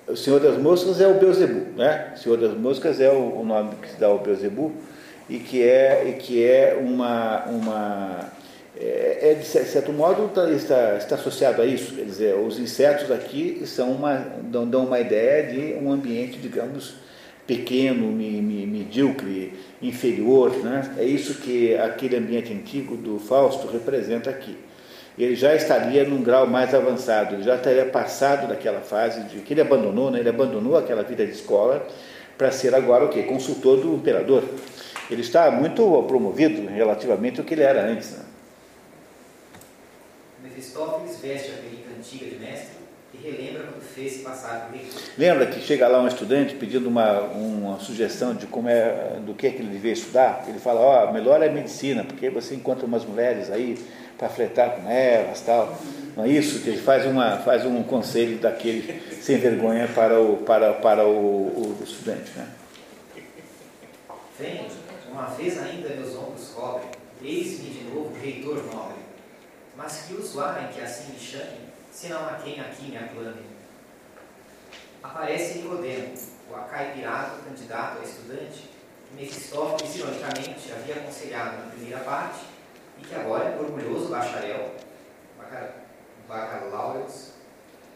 O 0.09 0.17
Senhor 0.17 0.41
das 0.41 0.59
Moscas 0.59 1.01
é 1.01 1.07
o 1.07 1.15
Beuzebu, 1.15 1.77
né? 1.77 2.13
O 2.17 2.19
Senhor 2.19 2.37
das 2.37 2.57
Moscas 2.57 3.01
é 3.01 3.11
o, 3.11 3.41
o 3.41 3.45
nome 3.45 3.77
que 3.77 3.89
se 3.89 3.97
dá 3.97 4.09
ao 4.09 4.19
Beuzebu 4.19 4.73
e 5.29 5.39
que 5.39 5.63
é, 5.63 6.09
e 6.09 6.13
que 6.15 6.45
é 6.45 6.77
uma, 6.81 7.45
uma 7.47 8.33
é, 8.81 9.33
é, 9.33 9.35
de 9.35 9.45
certo 9.45 9.93
modo 9.93 10.29
tá- 10.29 10.51
está, 10.51 10.97
está 10.97 11.15
associado 11.15 11.61
a 11.61 11.67
isso, 11.67 11.95
quer 11.95 12.05
dizer, 12.05 12.35
os 12.35 12.59
insetos 12.59 13.11
aqui 13.11 13.63
são 13.67 13.93
uma, 13.93 14.15
dão, 14.45 14.67
dão 14.67 14.87
uma 14.87 14.99
ideia 14.99 15.53
de 15.53 15.75
um 15.85 15.93
ambiente, 15.93 16.39
digamos, 16.39 16.95
pequeno, 17.47 18.11
medíocre, 18.11 19.53
inferior, 19.83 20.57
né? 20.59 20.95
É 20.99 21.05
isso 21.05 21.35
que 21.43 21.77
aquele 21.77 22.17
ambiente 22.17 22.53
antigo 22.53 22.97
do 22.97 23.19
Fausto 23.19 23.67
representa 23.67 24.31
aqui. 24.31 24.57
Ele 25.19 25.35
já 25.35 25.55
estaria 25.55 26.05
num 26.05 26.23
grau 26.23 26.47
mais 26.47 26.73
avançado, 26.73 27.35
ele 27.35 27.43
já 27.43 27.57
estaria 27.57 27.85
passado 27.85 28.49
daquela 28.49 28.81
fase 28.81 29.25
de 29.25 29.41
que 29.41 29.53
ele 29.53 29.61
abandonou, 29.61 30.11
né? 30.11 30.21
Ele 30.21 30.29
abandonou 30.29 30.79
aquela 30.79 31.03
vida 31.03 31.27
de 31.27 31.33
escola 31.33 31.87
para 32.39 32.51
ser 32.51 32.75
agora 32.75 33.05
o 33.05 33.09
quê? 33.09 33.25
Consultor 33.25 33.79
do 33.81 33.95
imperador. 33.95 34.45
Ele 35.11 35.21
está 35.21 35.51
muito 35.51 36.03
promovido 36.05 36.67
relativamente 36.71 37.41
ao 37.41 37.45
que 37.45 37.53
ele 37.53 37.63
era 37.63 37.85
antes. 37.85 38.13
Né? 38.13 38.30
Mefistófeles 40.51 41.19
veste 41.21 41.53
a 41.53 41.55
perícia 41.55 41.87
antiga 41.97 42.27
de 42.27 42.45
mestre 42.45 42.81
e 43.15 43.19
relembra 43.19 43.65
quando 43.65 43.83
fez 43.83 44.13
se 44.15 44.19
passar 44.21 44.67
por 44.67 44.77
reitor. 44.77 45.01
Lembra 45.17 45.47
que 45.47 45.61
chega 45.61 45.87
lá 45.89 46.01
um 46.03 46.09
estudante 46.09 46.55
pedindo 46.55 46.89
uma, 46.89 47.21
uma 47.21 47.79
sugestão 47.79 48.35
de 48.35 48.47
como 48.47 48.69
é, 48.69 49.19
do 49.25 49.35
que, 49.35 49.47
é 49.47 49.51
que 49.51 49.59
ele 49.59 49.71
devia 49.71 49.93
estudar? 49.93 50.45
Ele 50.49 50.59
fala, 50.59 50.81
ó, 50.81 51.13
melhor 51.13 51.43
é 51.43 51.49
medicina, 51.49 52.05
porque 52.05 52.31
você 52.31 52.55
encontra 52.55 52.87
umas 52.87 53.05
mulheres 53.05 53.51
aí 53.51 53.79
para 54.19 54.29
fletar 54.29 54.77
com 54.77 54.89
elas 54.89 55.41
tal. 55.41 55.79
Não 56.17 56.25
é 56.25 56.29
isso? 56.29 56.63
Que 56.63 56.71
ele 56.71 56.83
faz, 56.83 57.07
uma, 57.07 57.39
faz 57.39 57.65
um 57.65 57.83
conselho 57.83 58.39
daquele 58.39 59.01
sem 59.23 59.39
vergonha 59.39 59.89
para 59.89 60.21
o, 60.21 60.39
para, 60.39 60.75
para 60.75 61.07
o, 61.07 61.79
o 61.79 61.79
estudante. 61.83 62.31
Né? 62.37 62.49
Venho, 64.39 64.67
uma 65.11 65.27
vez 65.27 65.61
ainda 65.61 65.89
meus 65.91 66.15
ombros 66.17 66.49
cobrem, 66.55 66.89
eis-me 67.23 67.71
de 67.71 67.85
novo 67.85 68.13
reitor 68.21 68.63
nobre. 68.73 69.00
Mas 69.83 70.03
que 70.03 70.13
uso 70.13 70.39
há 70.43 70.61
em 70.63 70.75
que 70.75 70.81
assim 70.83 71.15
me 71.15 71.19
chamem, 71.19 71.61
senão 71.91 72.29
a 72.29 72.35
quem 72.35 72.61
aqui 72.61 72.91
me 72.91 72.99
aclame? 72.99 73.41
Aparece 75.03 75.61
Nicodemo, 75.61 76.13
o 76.51 76.55
acaipirado 76.55 77.43
candidato 77.43 77.99
a 77.99 78.05
estudante, 78.05 78.69
que 79.09 79.17
Mefistófeles 79.17 79.97
ironicamente 79.97 80.71
havia 80.71 80.97
aconselhado 80.97 81.65
na 81.65 81.71
primeira 81.71 82.01
parte, 82.01 82.41
e 83.01 83.07
que 83.07 83.15
agora 83.15 83.45
é 83.49 83.59
orgulhoso 83.59 84.09
bacharel, 84.09 84.75
bacalaureus, 86.29 87.31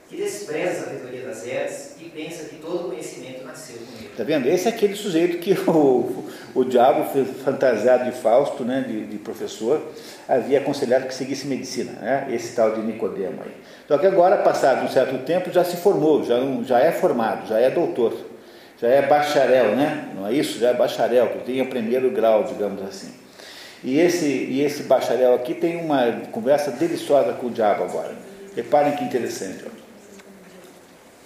que 0.09 0.17
despreza 0.17 0.81
a 0.81 0.85
sabedoria 0.85 1.27
das 1.27 1.47
eras 1.47 1.97
e 2.01 2.05
pensa 2.09 2.45
que 2.45 2.57
todo 2.57 2.89
conhecimento 2.89 3.45
nasceu 3.45 3.77
com 3.77 3.99
ele. 3.99 4.15
Tá 4.17 4.25
vendo? 4.25 4.47
Esse 4.49 4.69
é 4.69 4.71
aquele 4.71 4.97
sujeito 4.97 5.39
que 5.39 5.53
o, 5.69 6.24
o 6.55 6.65
diabo, 6.65 7.05
fantasiado 7.45 8.05
de 8.05 8.13
Fausto, 8.13 8.65
né, 8.65 8.85
de, 8.87 9.07
de 9.07 9.19
professor, 9.19 9.83
havia 10.29 10.59
aconselhado 10.59 11.07
que 11.07 11.15
seguisse 11.15 11.47
medicina, 11.47 11.93
né? 12.01 12.29
esse 12.31 12.55
tal 12.55 12.75
de 12.75 12.81
Nicodemo 12.81 13.43
aí. 13.45 13.53
Só 13.89 13.99
que 13.99 14.07
agora, 14.07 14.39
passado 14.39 14.85
um 14.85 14.89
certo 14.89 15.25
tempo, 15.25 15.51
já 15.51 15.65
se 15.65 15.77
formou, 15.77 16.25
já, 16.25 16.37
já 16.65 16.79
é 16.79 16.93
formado, 16.93 17.49
já 17.49 17.59
é 17.59 17.71
doutor, 17.71 18.15
já 18.81 18.89
é 18.89 19.03
bacharel, 19.03 19.75
né? 19.75 20.11
Não 20.15 20.27
é 20.27 20.33
isso? 20.33 20.59
Já 20.59 20.71
é 20.71 20.75
bacharel, 20.75 21.29
que 21.29 21.39
tem 21.45 21.61
o 21.61 21.67
primeiro 21.67 22.11
grau, 22.11 22.45
digamos 22.45 22.83
assim. 22.83 23.13
E 23.83 23.99
esse, 23.99 24.27
e 24.27 24.63
esse 24.63 24.85
bacharel 24.85 25.35
aqui 25.35 25.55
tem 25.55 25.77
uma 25.77 26.23
conversa 26.33 26.71
deliciosa 26.71 27.35
com 27.35 27.49
o 27.49 27.51
diabo 27.51 27.85
agora. 27.85 28.15
Reparem 28.55 28.97
que 28.97 29.05
interessante. 29.05 29.65
ó. 29.67 29.71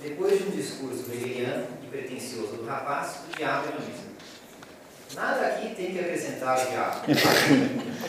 Depois 0.02 0.38
de 0.38 0.48
um 0.48 0.50
discurso 0.50 1.04
hegeliano 1.12 1.66
e 1.84 1.86
pretensioso 1.86 2.56
do 2.56 2.64
rapaz, 2.64 3.18
o 3.28 3.36
diabo 3.36 3.68
ironiza. 3.68 4.07
Nada 5.14 5.46
aqui 5.46 5.74
tem 5.74 5.92
que 5.92 5.98
acrescentar 6.00 6.58
ao 6.58 6.66
diabo. 6.70 7.00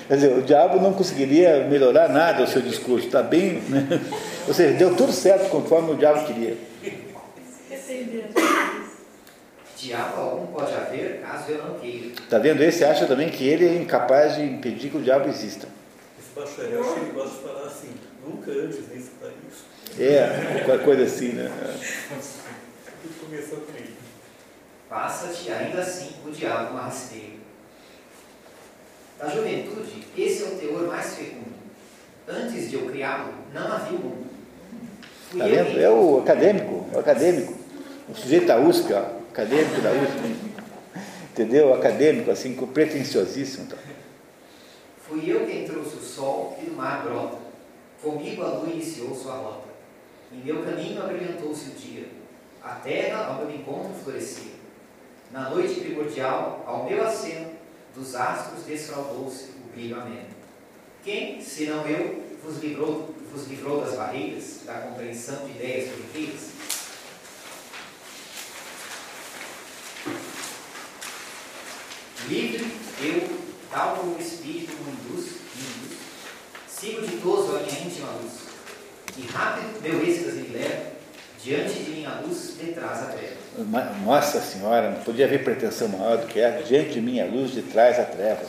Quer 0.08 0.16
dizer, 0.16 0.38
o 0.38 0.42
diabo 0.42 0.82
não 0.82 0.94
conseguiria 0.94 1.66
melhorar 1.68 2.10
nada 2.10 2.44
o 2.44 2.48
seu 2.48 2.62
discurso, 2.62 3.08
está 3.08 3.24
bem. 3.24 3.62
Né? 3.62 3.88
Ou 4.48 4.54
seja, 4.54 4.78
deu 4.78 4.96
tudo 4.96 5.12
certo 5.12 5.50
conforme 5.50 5.92
o 5.92 5.96
diabo 5.96 6.26
queria. 6.26 6.58
Diabo 9.78 10.22
algum 10.22 10.48
pode 10.48 10.74
haver, 10.74 11.22
caso 11.22 11.52
eu 11.52 11.64
não 11.64 11.80
queira. 11.80 12.08
Está 12.08 12.38
vendo? 12.38 12.62
Esse 12.62 12.84
acha 12.84 13.06
também 13.06 13.30
que 13.30 13.48
ele 13.48 13.66
é 13.66 13.76
incapaz 13.76 14.36
de 14.36 14.44
impedir 14.44 14.92
que 14.92 14.98
o 14.98 15.02
diabo 15.02 15.30
exista. 15.30 15.70
Esse 16.20 16.36
bacharel 16.36 16.82
acho 16.82 16.94
que 16.96 17.00
ele 17.00 17.12
gosta 17.12 17.30
de 17.38 17.44
falar 17.44 17.66
assim, 17.66 17.88
nunca 18.26 18.52
antes 18.52 18.80
nem 18.90 19.02
para 19.02 19.30
isso. 19.50 19.66
É, 19.98 20.64
qualquer 20.66 20.84
coisa 20.84 21.04
assim, 21.04 21.30
né? 21.30 21.50
Tudo 23.02 23.26
começou 23.26 23.60
com 23.60 23.72
ele. 23.78 23.89
Passa-te 24.90 25.52
ainda 25.52 25.82
assim 25.82 26.16
o 26.26 26.32
diabo 26.32 26.72
uma 26.72 26.82
rasteira. 26.82 27.38
Da 29.20 29.30
juventude, 29.30 30.08
esse 30.18 30.44
é 30.44 30.48
o 30.48 30.58
teor 30.58 30.88
mais 30.88 31.16
fecundo. 31.16 31.54
Antes 32.28 32.70
de 32.70 32.76
eu 32.76 32.88
criá-lo, 32.88 33.34
não 33.54 33.72
havia 33.72 33.98
o 33.98 34.02
mundo. 34.02 34.28
Eu 35.36 35.48
vendo? 35.48 35.80
É 35.80 35.90
o 35.90 36.20
acadêmico, 36.20 36.90
o 36.92 37.00
acadêmico. 37.00 37.54
O 38.08 38.16
sujeito 38.16 38.48
da 38.48 38.60
USP, 38.60 38.94
ó, 38.94 39.04
acadêmico 39.30 39.80
da 39.82 39.92
USP. 39.92 40.36
Entendeu? 41.32 41.68
O 41.68 41.74
acadêmico, 41.76 42.32
assim, 42.32 42.56
pretenciosíssimo. 42.56 43.68
Tá? 43.68 43.78
Fui 45.08 45.30
eu 45.32 45.46
quem 45.46 45.66
trouxe 45.66 45.98
o 45.98 46.02
sol 46.02 46.58
e 46.62 46.66
do 46.66 46.76
mar 46.76 47.04
brota. 47.04 47.38
Comigo 48.02 48.42
a 48.42 48.48
lua 48.48 48.70
iniciou 48.74 49.14
sua 49.14 49.34
rota. 49.34 49.70
Em 50.32 50.44
meu 50.44 50.64
caminho 50.64 51.02
abrilhantou-se 51.04 51.70
o 51.70 51.74
dia. 51.74 52.08
A 52.64 52.76
terra 52.76 53.26
ao 53.28 53.46
meu 53.46 53.56
encontro 53.56 53.94
florescia. 54.04 54.59
Na 55.32 55.52
noite 55.52 55.82
primordial, 55.82 56.64
ao 56.66 56.86
meu 56.86 57.06
aceno, 57.06 57.52
dos 57.94 58.16
astros 58.16 58.64
desfraudou-se 58.64 59.52
o 59.52 59.72
brilho 59.72 60.00
ameno. 60.02 60.30
Quem, 61.04 61.40
senão 61.40 61.88
eu, 61.88 62.24
vos 62.44 62.58
livrou, 62.58 63.14
vos 63.32 63.48
livrou 63.48 63.80
das 63.80 63.96
barreiras, 63.96 64.62
da 64.66 64.74
compreensão 64.82 65.46
de 65.46 65.52
ideias 65.52 65.92
corriqueiras? 65.92 66.50
Livre, 72.28 72.72
eu, 73.02 73.40
tal 73.70 73.98
como 73.98 74.16
o 74.16 74.20
Espírito 74.20 74.74
me 74.84 74.92
induz, 74.94 75.26
me 75.56 75.62
induz, 75.62 75.98
sigo 76.68 77.06
ditoso 77.06 77.56
a 77.56 77.60
minha 77.60 77.82
íntima 77.82 78.12
luz, 78.14 78.34
e 79.16 79.22
rápido 79.28 79.82
meu 79.82 80.04
êxtase 80.04 80.42
me 80.42 80.58
leva, 80.58 80.99
diante 81.44 81.74
de 81.84 81.92
minha 81.92 82.10
luz, 82.26 82.56
detrás 82.62 83.04
a 83.04 83.06
treva. 83.08 83.40
Nossa 84.06 84.40
Senhora, 84.40 84.90
não 84.92 85.02
podia 85.02 85.26
haver 85.26 85.44
pretensão 85.44 85.88
maior 85.88 86.18
do 86.18 86.28
que 86.28 86.40
essa. 86.40 86.64
Diante 86.64 86.92
de 86.92 87.02
mim 87.02 87.20
a 87.20 87.26
luz, 87.26 87.52
de 87.52 87.62
trás 87.62 88.00
a 88.00 88.04
treva. 88.04 88.42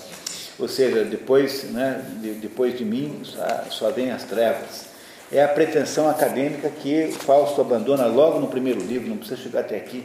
Ou 0.59 0.69
seja, 0.69 1.05
depois, 1.05 1.65
né, 1.71 2.05
de- 2.21 2.33
depois 2.35 2.77
de 2.77 2.85
mim 2.85 3.21
só, 3.25 3.65
só 3.71 3.91
vem 3.91 4.11
as 4.11 4.25
trevas. 4.25 4.87
É 5.33 5.43
a 5.43 5.49
pretensão 5.49 6.09
acadêmica 6.11 6.69
que 6.69 7.13
Fausto 7.13 7.61
abandona 7.61 8.07
logo 8.07 8.41
no 8.41 8.49
primeiro 8.49 8.81
livro, 8.81 9.09
não 9.09 9.17
precisa 9.17 9.41
chegar 9.41 9.61
até 9.61 9.77
aqui. 9.77 10.05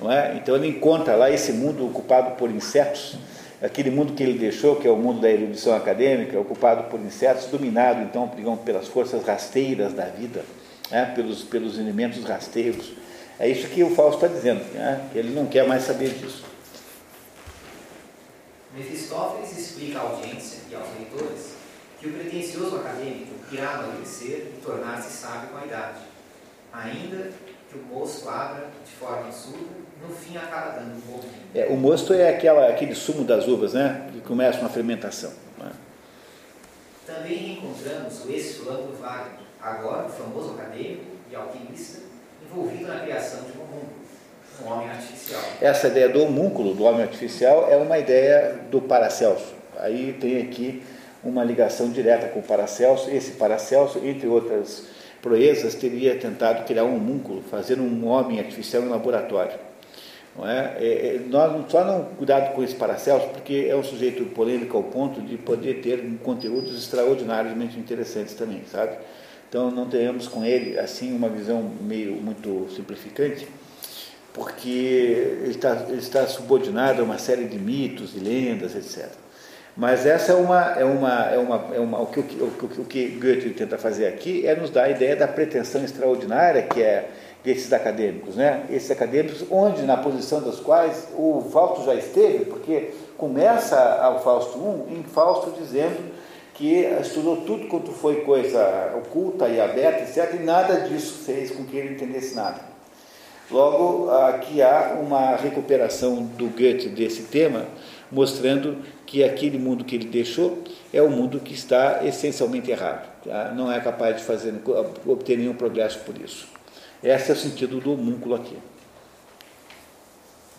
Não 0.00 0.10
é? 0.12 0.34
Então 0.36 0.54
ele 0.56 0.66
encontra 0.68 1.14
lá 1.16 1.30
esse 1.30 1.52
mundo 1.52 1.86
ocupado 1.86 2.32
por 2.32 2.50
insetos, 2.50 3.16
aquele 3.62 3.90
mundo 3.90 4.12
que 4.12 4.22
ele 4.22 4.38
deixou, 4.38 4.76
que 4.76 4.86
é 4.86 4.90
o 4.90 4.96
mundo 4.96 5.20
da 5.20 5.30
erudição 5.30 5.74
acadêmica, 5.74 6.38
ocupado 6.38 6.84
por 6.90 7.00
insetos, 7.00 7.46
dominado 7.46 8.02
então 8.02 8.30
digamos, 8.36 8.60
pelas 8.60 8.86
forças 8.88 9.24
rasteiras 9.24 9.94
da 9.94 10.04
vida, 10.04 10.44
né? 10.90 11.12
pelos, 11.14 11.42
pelos 11.44 11.78
elementos 11.78 12.24
rasteiros. 12.24 12.92
É 13.38 13.48
isso 13.48 13.68
que 13.68 13.82
o 13.82 13.94
Fausto 13.94 14.24
está 14.24 14.34
dizendo, 14.34 14.64
né? 14.74 15.08
que 15.12 15.18
ele 15.18 15.34
não 15.34 15.46
quer 15.46 15.66
mais 15.66 15.82
saber 15.82 16.10
disso. 16.10 16.44
Mefistófeles 18.74 19.56
explica 19.56 19.98
à 19.98 20.02
audiência 20.02 20.60
e 20.70 20.74
aos 20.74 20.86
leitores 20.98 21.56
que 21.98 22.08
o 22.08 22.12
pretensioso 22.12 22.76
acadêmico 22.76 23.32
irá 23.50 23.70
amadurecer 23.70 24.52
e 24.54 24.60
tornar-se 24.62 25.10
sábio 25.10 25.48
com 25.48 25.58
a 25.58 25.64
idade, 25.64 26.00
ainda 26.72 27.30
que 27.70 27.78
o 27.78 27.82
moço 27.82 28.28
abra 28.28 28.68
de 28.84 28.92
forma 28.92 29.32
surda, 29.32 29.86
no 30.06 30.14
fim 30.14 30.36
acaba 30.36 30.78
dando 30.78 30.94
um 30.96 31.00
bom. 31.00 31.20
É, 31.54 31.66
o 31.66 31.76
mosto 31.76 32.12
é 32.12 32.28
aquela, 32.28 32.68
aquele 32.68 32.94
sumo 32.94 33.24
das 33.24 33.48
uvas, 33.48 33.72
né? 33.72 34.10
que 34.12 34.20
começa 34.20 34.60
uma 34.60 34.68
fermentação. 34.68 35.32
né? 35.58 35.72
Também 37.06 37.54
encontramos 37.54 38.24
o 38.24 38.30
ex-fulano 38.30 38.94
Wagner, 38.94 39.45
agora 39.66 40.06
o 40.06 40.08
famoso 40.08 40.54
acadêmico 40.54 41.02
e 41.30 41.34
alquimista, 41.34 41.98
envolvido 42.44 42.86
na 42.86 43.00
criação 43.00 43.40
de 43.40 43.58
um 43.58 43.64
mundo, 43.64 43.88
um 44.64 44.72
homem 44.72 44.88
artificial. 44.88 45.42
Essa 45.60 45.88
ideia 45.88 46.08
do 46.08 46.22
homúnculo, 46.22 46.72
do 46.74 46.84
homem 46.84 47.02
artificial, 47.02 47.68
é 47.68 47.76
uma 47.76 47.98
ideia 47.98 48.60
do 48.70 48.80
Paracelso. 48.80 49.54
Aí 49.78 50.16
tem 50.20 50.40
aqui 50.40 50.82
uma 51.22 51.42
ligação 51.42 51.90
direta 51.90 52.28
com 52.28 52.38
o 52.38 52.42
Paracelso. 52.42 53.10
Esse 53.10 53.32
Paracelso, 53.32 54.00
entre 54.04 54.28
outras 54.28 54.84
proezas, 55.20 55.74
teria 55.74 56.16
tentado 56.16 56.64
criar 56.64 56.84
um 56.84 56.96
homúnculo, 56.96 57.42
fazer 57.42 57.80
um 57.80 58.06
homem 58.06 58.38
artificial 58.38 58.84
em 58.84 58.88
laboratório. 58.88 59.58
Não 60.36 60.48
é? 60.48 60.76
É, 60.78 61.16
é, 61.16 61.20
nós 61.28 61.70
só 61.70 61.84
não 61.84 62.04
cuidado 62.16 62.54
com 62.54 62.62
esse 62.62 62.74
Paracelso, 62.74 63.28
porque 63.28 63.66
é 63.68 63.74
um 63.74 63.82
sujeito 63.82 64.24
polêmico 64.26 64.76
ao 64.76 64.84
ponto 64.84 65.20
de 65.20 65.36
poder 65.36 65.80
ter 65.80 66.04
conteúdos 66.22 66.76
extraordinariamente 66.78 67.78
interessantes 67.78 68.34
também, 68.34 68.62
sabe? 68.70 68.96
Então 69.48 69.70
não 69.70 69.86
tenhamos 69.86 70.26
com 70.28 70.44
ele 70.44 70.78
assim 70.78 71.14
uma 71.14 71.28
visão 71.28 71.62
meio 71.80 72.12
muito 72.14 72.66
simplificante, 72.74 73.46
porque 74.32 74.68
ele 75.42 75.50
está, 75.50 75.86
ele 75.88 75.98
está 75.98 76.26
subordinado 76.26 77.00
a 77.00 77.04
uma 77.04 77.18
série 77.18 77.44
de 77.44 77.58
mitos 77.58 78.14
e 78.14 78.18
lendas, 78.18 78.74
etc. 78.74 79.08
Mas 79.76 80.06
essa 80.06 80.32
é 80.32 80.34
uma, 80.34 80.62
é 80.72 80.84
uma, 80.84 81.12
é 81.26 81.38
uma, 81.38 81.74
é 81.74 81.80
uma 81.80 82.00
o, 82.00 82.06
que, 82.06 82.20
o, 82.20 82.24
que, 82.24 82.80
o 82.80 82.84
que 82.84 83.08
Goethe 83.08 83.50
tenta 83.50 83.76
fazer 83.76 84.06
aqui 84.06 84.46
é 84.46 84.56
nos 84.56 84.70
dar 84.70 84.84
a 84.84 84.90
ideia 84.90 85.14
da 85.14 85.28
pretensão 85.28 85.84
extraordinária 85.84 86.62
que 86.62 86.82
é 86.82 87.10
desses 87.44 87.72
acadêmicos, 87.72 88.34
né? 88.34 88.64
Esses 88.70 88.90
acadêmicos, 88.90 89.44
onde 89.50 89.82
na 89.82 89.96
posição 89.96 90.42
das 90.42 90.58
quais 90.58 91.08
o 91.14 91.48
Fausto 91.52 91.84
já 91.84 91.94
esteve, 91.94 92.46
porque 92.46 92.90
começa 93.16 93.76
o 94.16 94.18
Fausto 94.18 94.58
I 94.88 94.94
em 94.94 95.02
Fausto 95.04 95.52
dizendo 95.58 96.15
que 96.56 96.84
estudou 97.02 97.38
tudo 97.42 97.68
quanto 97.68 97.92
foi 97.92 98.22
coisa 98.22 98.94
oculta 98.96 99.46
e 99.48 99.60
aberta, 99.60 100.02
etc., 100.02 100.40
e 100.40 100.42
nada 100.42 100.80
disso 100.88 101.24
fez 101.24 101.50
com 101.50 101.64
que 101.64 101.76
ele 101.76 101.94
entendesse 101.94 102.34
nada. 102.34 102.60
Logo, 103.50 104.10
aqui 104.10 104.62
há 104.62 104.98
uma 105.00 105.36
recuperação 105.36 106.24
do 106.24 106.46
Goethe 106.46 106.88
desse 106.88 107.24
tema, 107.24 107.66
mostrando 108.10 108.78
que 109.04 109.22
aquele 109.22 109.58
mundo 109.58 109.84
que 109.84 109.94
ele 109.94 110.06
deixou 110.06 110.64
é 110.92 111.00
um 111.02 111.10
mundo 111.10 111.38
que 111.38 111.52
está 111.52 112.04
essencialmente 112.04 112.70
errado. 112.70 113.06
Tá? 113.22 113.52
Não 113.54 113.70
é 113.70 113.78
capaz 113.80 114.16
de 114.16 114.24
fazer, 114.24 114.54
obter 115.06 115.38
nenhum 115.38 115.54
progresso 115.54 116.00
por 116.00 116.16
isso. 116.20 116.48
Esse 117.02 117.30
é 117.30 117.34
o 117.34 117.36
sentido 117.36 117.78
do 117.78 117.92
homúnculo 117.92 118.34
aqui. 118.34 118.56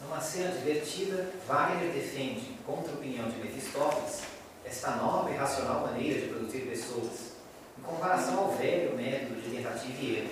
Numa 0.03 0.21
cena 0.21 0.51
divertida, 0.51 1.27
Wagner 1.47 1.91
defende, 1.91 2.51
contra 2.65 2.91
a 2.91 2.95
opinião 2.95 3.27
de 3.27 3.37
Mefistófeles, 3.39 4.21
esta 4.67 4.91
nova 4.91 5.31
e 5.31 5.35
racional 5.35 5.87
maneira 5.87 6.19
de 6.19 6.27
produzir 6.27 6.61
pessoas, 6.61 7.31
em 7.77 7.81
comparação 7.81 8.37
ao 8.37 8.51
velho 8.51 8.95
método 8.97 9.41
de 9.41 9.55
tentativa 9.55 10.01
e 10.01 10.17
erro. 10.17 10.29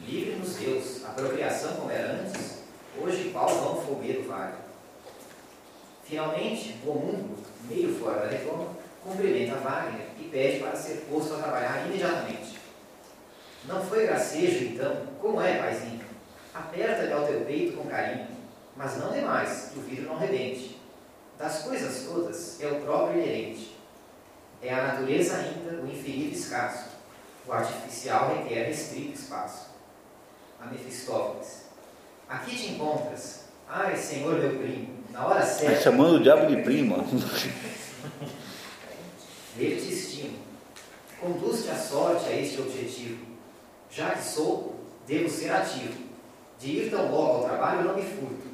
Livre-nos 0.00 0.56
Deus, 0.56 1.04
a 1.04 1.10
procriação 1.10 1.76
como 1.76 1.90
era 1.90 2.14
antes, 2.14 2.62
hoje 3.00 3.30
qual 3.32 3.48
vão 3.48 3.80
fogueiro 3.80 4.24
vale. 4.28 4.54
Finalmente, 6.04 6.80
o 6.84 6.90
homúnculo, 6.90 7.38
meio 7.68 7.94
fora 7.94 8.22
da 8.22 8.32
reforma, 8.32 8.76
cumprimenta 9.04 9.54
Wagner 9.56 10.08
e 10.18 10.24
pede 10.24 10.58
para 10.58 10.74
ser 10.74 11.06
posto 11.08 11.34
a 11.34 11.38
trabalhar 11.38 11.86
imediatamente. 11.86 12.58
Não 13.66 13.80
foi 13.84 14.06
gracejo, 14.06 14.64
então? 14.64 15.06
Como 15.20 15.40
é, 15.40 15.58
paizinho? 15.58 16.00
Aperta-lhe 16.52 17.12
ao 17.12 17.26
teu 17.26 17.42
peito 17.42 17.76
com 17.76 17.88
carinho, 17.88 18.26
mas 18.76 18.98
não 18.98 19.12
demais, 19.12 19.70
que 19.72 19.78
o 19.78 19.82
vidro 19.82 20.06
não 20.06 20.18
rebente. 20.18 20.71
Das 21.42 21.62
coisas 21.62 22.04
todas 22.04 22.60
é 22.60 22.68
o 22.68 22.80
próprio 22.82 23.20
inerente. 23.20 23.76
É 24.62 24.72
a 24.72 24.86
natureza 24.86 25.38
ainda 25.38 25.82
o 25.82 25.90
infinito 25.90 26.38
escasso. 26.38 26.90
O 27.44 27.52
artificial 27.52 28.32
requer 28.36 28.66
restrito 28.66 29.18
espaço. 29.18 29.70
A 30.60 30.66
Mefistófeles. 30.66 31.62
Aqui 32.28 32.54
te 32.54 32.70
encontras. 32.74 33.46
Ai, 33.68 33.96
senhor 33.96 34.38
meu 34.38 34.56
primo, 34.56 35.02
na 35.10 35.26
hora 35.26 35.44
certa. 35.44 35.72
Está 35.72 35.90
chamando 35.90 36.18
o 36.18 36.22
diabo 36.22 36.46
de 36.46 36.62
primo. 36.62 36.98
Nele 39.56 39.80
te 39.80 39.92
estimo. 39.92 40.38
Conduz-te 41.20 41.70
a 41.70 41.76
sorte 41.76 42.28
a 42.28 42.36
este 42.40 42.60
objetivo 42.60 43.32
já 43.90 44.10
que 44.10 44.22
sou, 44.22 44.76
devo 45.08 45.28
ser 45.28 45.50
ativo. 45.50 46.04
De 46.60 46.70
ir 46.70 46.90
tão 46.90 47.10
logo 47.10 47.38
ao 47.38 47.44
trabalho 47.44 47.82
não 47.82 47.96
me 47.96 48.02
furto. 48.02 48.51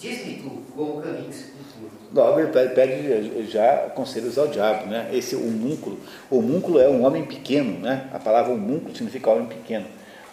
Diz-me 0.00 0.36
tu 0.36 0.50
como 0.74 1.02
caminho 1.02 1.26
encurto. 1.28 2.00
Logo 2.14 2.40
ele 2.40 2.48
pede 2.48 3.50
já 3.50 3.90
conselhos 3.94 4.38
ao 4.38 4.48
diabo, 4.48 4.86
né? 4.86 5.10
Esse 5.12 5.36
homúnculo, 5.36 6.00
homúnculo 6.30 6.80
é 6.80 6.88
um 6.88 7.04
homem 7.04 7.26
pequeno, 7.26 7.78
né? 7.78 8.08
A 8.10 8.18
palavra 8.18 8.50
homúnculo 8.50 8.96
significa 8.96 9.30
homem 9.30 9.46
pequeno. 9.46 9.84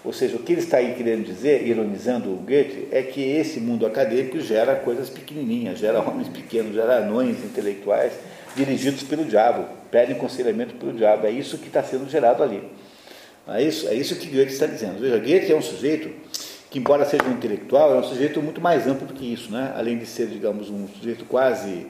Ou 0.06 0.14
seja, 0.14 0.38
o 0.38 0.40
que 0.40 0.54
ele 0.54 0.62
está 0.62 0.78
aí 0.78 0.96
querendo 0.96 1.26
dizer, 1.26 1.68
ironizando 1.68 2.32
o 2.32 2.38
Goethe, 2.38 2.88
é 2.92 3.04
que 3.04 3.22
esse 3.22 3.60
mundo 3.60 3.86
acadêmico 3.86 4.40
gera 4.40 4.74
coisas 4.74 5.10
pequenininhas, 5.10 5.80
gera 5.80 6.00
homens 6.00 6.30
pequenos, 6.30 6.74
gera 6.74 7.00
anões 7.00 7.44
intelectuais 7.44 8.14
dirigidos 8.56 9.04
pelo 9.04 9.26
diabo, 9.26 9.66
pedem 9.92 10.16
conselhamento 10.16 10.76
pelo 10.76 10.94
diabo. 10.94 11.28
É 11.28 11.32
isso 11.32 11.58
que 11.58 11.68
está 11.68 11.84
sendo 11.84 12.10
gerado 12.10 12.42
ali. 12.42 12.64
É 13.50 13.62
isso, 13.62 13.88
é 13.90 13.94
isso 13.94 14.16
que 14.16 14.28
Goethe 14.28 14.54
está 14.54 14.66
dizendo. 14.66 15.00
Veja, 15.00 15.18
Goethe 15.18 15.52
é 15.52 15.56
um 15.58 15.62
sujeito 15.62 16.10
que, 16.70 16.80
embora 16.80 17.06
seja 17.06 17.24
um 17.24 17.32
intelectual, 17.32 17.96
é 17.96 17.98
um 17.98 18.04
sujeito 18.04 18.42
muito 18.42 18.60
mais 18.60 18.88
amplo 18.88 19.08
do 19.08 19.14
que 19.14 19.32
isso, 19.32 19.52
né? 19.52 19.74
além 19.76 19.98
de 19.98 20.06
ser, 20.06 20.28
digamos, 20.28 20.70
um 20.70 20.88
sujeito 20.88 21.24
quase, 21.26 21.88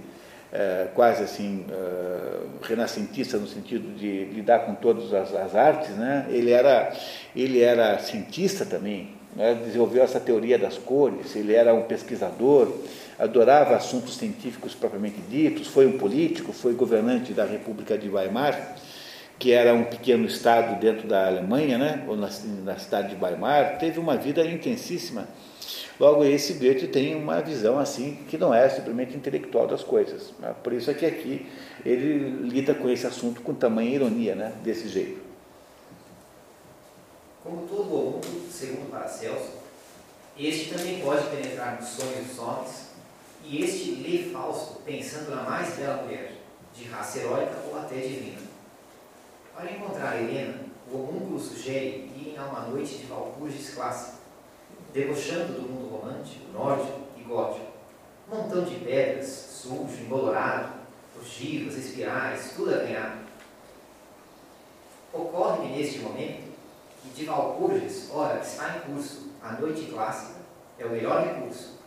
é, 0.51 0.87
quase 0.93 1.23
assim, 1.23 1.65
é, 1.69 2.39
renascentista 2.61 3.37
no 3.37 3.47
sentido 3.47 3.95
de 3.97 4.25
lidar 4.25 4.59
com 4.59 4.75
todas 4.75 5.13
as, 5.13 5.33
as 5.33 5.55
artes, 5.55 5.89
né? 5.91 6.27
ele, 6.29 6.51
era, 6.51 6.93
ele 7.35 7.61
era 7.61 7.97
cientista 7.99 8.65
também, 8.65 9.09
né? 9.35 9.59
desenvolveu 9.65 10.03
essa 10.03 10.19
teoria 10.19 10.59
das 10.59 10.77
cores, 10.77 11.35
ele 11.35 11.53
era 11.53 11.73
um 11.73 11.83
pesquisador, 11.83 12.71
adorava 13.17 13.75
assuntos 13.75 14.15
científicos 14.15 14.75
propriamente 14.75 15.19
ditos, 15.27 15.67
foi 15.67 15.87
um 15.87 15.97
político, 15.97 16.53
foi 16.53 16.73
governante 16.73 17.33
da 17.33 17.45
República 17.45 17.97
de 17.97 18.07
Weimar, 18.09 18.75
que 19.39 19.51
era 19.51 19.73
um 19.73 19.83
pequeno 19.83 20.25
estado 20.25 20.79
dentro 20.79 21.07
da 21.07 21.27
Alemanha, 21.27 21.77
né, 21.77 22.03
ou 22.07 22.15
na, 22.15 22.29
na 22.63 22.77
cidade 22.77 23.15
de 23.15 23.23
Weimar, 23.23 23.77
teve 23.77 23.99
uma 23.99 24.17
vida 24.17 24.43
intensíssima. 24.45 25.27
Logo, 25.99 26.23
esse 26.23 26.53
Goethe 26.53 26.87
tem 26.87 27.15
uma 27.15 27.41
visão 27.41 27.79
assim 27.79 28.19
que 28.29 28.37
não 28.37 28.53
é 28.53 28.69
simplesmente 28.69 29.15
intelectual 29.15 29.67
das 29.67 29.83
coisas. 29.83 30.31
Né? 30.39 30.53
Por 30.63 30.73
isso 30.73 30.91
é 30.91 30.93
que 30.93 31.05
aqui 31.05 31.47
ele 31.85 32.47
lida 32.47 32.73
com 32.75 32.89
esse 32.89 33.05
assunto 33.05 33.41
com 33.41 33.53
tamanha 33.53 33.95
ironia, 33.95 34.35
né, 34.35 34.53
desse 34.63 34.87
jeito. 34.87 35.21
Como 37.43 37.67
todo 37.67 37.85
mundo, 37.85 38.21
segundo 38.51 38.91
Paracelso, 38.91 39.51
este 40.37 40.73
também 40.73 40.99
pode 40.99 41.25
penetrar 41.27 41.77
nos 41.79 41.89
sonhos 41.89 42.27
dos 42.27 42.39
homens, 42.39 42.87
e 43.43 43.63
este 43.63 43.91
lê 43.91 44.31
Fausto 44.31 44.81
pensando 44.81 45.31
na 45.31 45.43
mais 45.43 45.75
bela 45.75 46.03
mulher, 46.03 46.33
de 46.75 46.83
raça 46.85 47.19
heróica 47.19 47.55
ou 47.71 47.79
até 47.79 47.95
divina. 47.95 48.46
Para 49.57 49.71
encontrar 49.71 50.21
Helena, 50.21 50.53
o 50.91 50.97
homúnculo 50.97 51.39
sugere 51.39 52.11
irem 52.15 52.37
a 52.37 52.43
uma 52.43 52.61
noite 52.67 52.99
de 52.99 53.07
Valpurgis 53.07 53.73
clássica, 53.73 54.17
debochando 54.93 55.53
do 55.53 55.61
mundo 55.63 55.95
romântico, 55.95 56.45
nórdico 56.53 56.99
e 57.17 57.23
gótico. 57.23 57.65
Montão 58.31 58.63
de 58.63 58.75
pedras, 58.75 59.25
sujo, 59.27 59.99
embolorado, 59.99 60.73
ogivas, 61.19 61.75
espirais, 61.75 62.53
tudo 62.55 62.75
acanhado. 62.75 63.21
Ocorre-me 65.11 65.75
neste 65.75 65.99
momento 66.01 66.43
que 67.01 67.09
de 67.15 67.25
Valpurgis, 67.25 68.11
ora, 68.13 68.39
está 68.39 68.77
em 68.77 68.91
curso 68.91 69.31
a 69.41 69.53
noite 69.53 69.85
clássica, 69.85 70.39
é 70.77 70.85
o 70.85 70.89
melhor 70.91 71.25
recurso, 71.25 71.79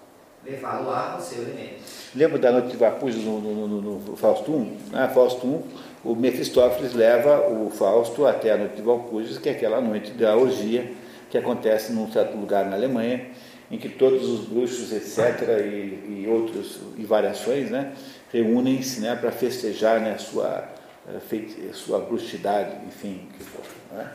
levá-lo 0.44 0.88
lá 0.88 1.12
ao 1.12 1.20
seu 1.20 1.42
elemento. 1.42 1.84
Lembra 2.16 2.38
da 2.40 2.50
noite 2.50 2.72
de 2.72 2.76
Valpurgis 2.76 3.24
no, 3.24 3.40
no, 3.40 3.68
no, 3.68 3.80
no 4.00 4.16
Fausto 4.16 4.50
I? 4.58 4.76
Ah, 4.92 5.08
Fausto 5.08 5.46
I 5.46 5.89
o 6.04 6.14
Mefistófeles 6.14 6.94
leva 6.94 7.48
o 7.48 7.70
Fausto 7.70 8.26
até 8.26 8.52
a 8.52 8.56
noite 8.56 8.76
de 8.76 8.82
Valpurgis, 8.82 9.38
que 9.38 9.48
é 9.48 9.52
aquela 9.52 9.80
noite 9.80 10.12
da 10.12 10.36
orgia 10.36 10.92
que 11.28 11.36
acontece 11.36 11.92
num 11.92 12.10
certo 12.10 12.36
lugar 12.36 12.64
na 12.64 12.74
Alemanha, 12.74 13.26
em 13.70 13.78
que 13.78 13.88
todos 13.88 14.28
os 14.28 14.46
bruxos, 14.46 14.92
etc., 14.92 15.48
e, 15.64 16.22
e 16.22 16.26
outros, 16.28 16.80
e 16.96 17.04
variações, 17.04 17.70
né, 17.70 17.92
reúnem-se 18.32 19.00
né, 19.00 19.14
para 19.14 19.30
festejar 19.30 20.00
né, 20.00 20.14
a 20.14 20.18
sua, 20.18 20.68
a 21.06 21.74
sua 21.74 21.98
bruxidade, 22.00 22.76
enfim, 22.88 23.28
que 23.36 23.44
for. 23.44 23.62
Né? 23.92 24.10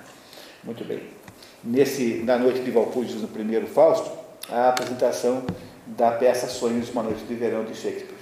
Muito 0.63 0.83
bem. 0.83 1.01
Nesse, 1.63 2.21
na 2.25 2.37
noite 2.37 2.61
de 2.61 2.71
Valpurgis, 2.71 3.21
no 3.21 3.27
primeiro 3.27 3.67
Fausto, 3.67 4.11
a 4.49 4.69
apresentação 4.69 5.45
da 5.87 6.11
peça 6.11 6.47
Sonhos 6.47 6.89
uma 6.89 7.03
Noite 7.03 7.23
de 7.23 7.35
Verão 7.35 7.63
de 7.63 7.75
Shakespeare 7.75 8.14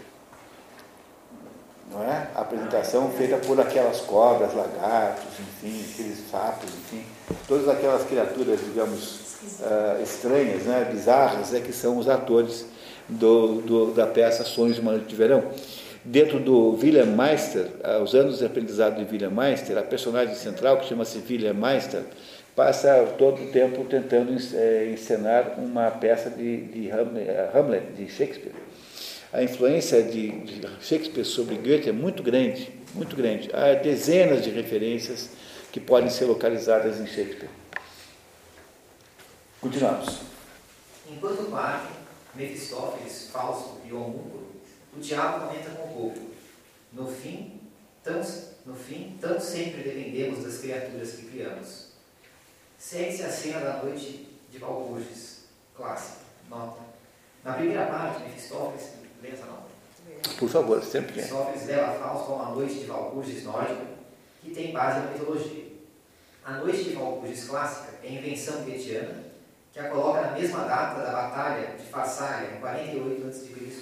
não 1.94 2.04
é? 2.04 2.28
A 2.36 2.42
apresentação 2.42 3.10
feita 3.12 3.38
por 3.38 3.60
aquelas 3.60 4.02
cobras, 4.02 4.54
lagartos, 4.54 5.24
enfim, 5.40 5.86
aqueles 5.94 6.30
sapos, 6.30 6.70
enfim, 6.70 7.04
todas 7.48 7.70
aquelas 7.70 8.04
criaturas, 8.04 8.60
digamos, 8.60 9.36
uh, 9.60 10.02
estranhas, 10.02 10.64
né, 10.64 10.90
bizarras, 10.92 11.54
é 11.54 11.60
que 11.60 11.72
são 11.72 11.98
os 11.98 12.10
atores 12.10 12.66
do, 13.08 13.62
do, 13.62 13.94
da 13.94 14.08
peça 14.08 14.44
Sonhos 14.44 14.76
de 14.76 14.82
uma 14.82 14.94
Noite 14.94 15.08
de 15.08 15.16
Verão. 15.16 15.44
Dentro 16.06 16.40
do 16.40 16.72
William 16.72 17.06
Meister, 17.06 17.68
uh, 17.84 18.04
os 18.04 18.14
anos 18.14 18.40
de 18.40 18.46
aprendizado 18.46 18.98
de 18.98 19.10
William 19.12 19.30
Meister, 19.30 19.78
a 19.78 19.84
personagem 19.84 20.36
central, 20.36 20.78
que 20.78 20.88
chama-se 20.88 21.24
William 21.30 21.54
Meister, 21.54 22.02
passa 22.56 23.06
todo 23.18 23.42
o 23.42 23.52
tempo 23.52 23.84
tentando 23.86 24.32
eh, 24.54 24.92
encenar 24.94 25.56
uma 25.58 25.90
peça 25.90 26.30
de, 26.30 26.58
de 26.66 26.92
Hamlet, 26.92 27.94
de 27.98 28.08
Shakespeare 28.08 28.54
a 29.34 29.42
influência 29.42 30.04
de, 30.04 30.62
Shakespeare 30.80 31.26
sobre 31.26 31.56
Goethe 31.56 31.90
é 31.90 31.92
muito 31.92 32.22
grande, 32.22 32.72
muito 32.94 33.16
grande. 33.16 33.50
Há 33.52 33.74
dezenas 33.74 34.44
de 34.44 34.52
referências 34.52 35.32
que 35.72 35.80
podem 35.80 36.08
ser 36.12 36.26
localizadas 36.26 37.00
em 37.00 37.08
Shakespeare. 37.08 37.50
Continuamos. 39.60 40.20
Enquanto 41.10 41.50
parte, 41.50 41.88
Mefistófeles, 42.36 43.30
Fausto 43.32 43.82
e 43.84 43.92
homúnculo, 43.92 44.52
o 44.96 45.00
diabo 45.00 45.48
comenta 45.48 45.72
com 45.72 45.84
o 45.84 45.94
povo. 45.94 46.30
No 46.92 47.08
fim, 47.08 47.60
tão, 48.04 48.22
no 48.68 48.76
fim, 48.76 49.18
tão 49.20 49.40
sempre 49.40 49.82
dependemos 49.82 50.44
das 50.44 50.60
criaturas 50.60 51.14
que 51.14 51.26
criamos. 51.26 51.88
Segue-se 52.78 53.24
a 53.24 53.32
cena 53.32 53.60
da 53.62 53.84
noite 53.84 54.28
de 54.52 54.60
Valburges, 54.60 55.46
clássica, 55.76 56.20
nota. 56.48 56.82
Na 57.44 57.54
primeira 57.54 57.88
parte, 57.88 58.24
Mefistófeles, 58.24 59.03
essa 59.32 59.46
nota? 59.46 59.64
Por 60.38 60.50
favor, 60.50 60.84
sempre 60.84 61.22
é. 61.22 61.24
Sócrates 61.24 61.68
leva 61.68 61.94
Fausto 61.94 62.32
a 62.32 62.36
uma 62.36 62.56
noite 62.56 62.76
de 62.76 62.86
Valpurgis 62.86 63.44
nórdica 63.44 63.86
que 64.42 64.52
tem 64.52 64.72
base 64.72 65.00
na 65.00 65.12
mitologia. 65.12 65.64
A 66.46 66.54
noite 66.54 66.84
de 66.84 66.94
Valpurgis 66.96 67.48
clássica 67.48 67.94
é 68.04 68.12
invenção 68.12 68.64
goetiana 68.64 69.24
que 69.72 69.80
a 69.80 69.90
coloca 69.90 70.22
na 70.22 70.32
mesma 70.34 70.66
data 70.66 71.02
da 71.02 71.12
batalha 71.12 71.76
de 71.76 71.84
Farsália, 71.86 72.50
em 72.56 72.60
48 72.60 73.28
a.C., 73.28 73.74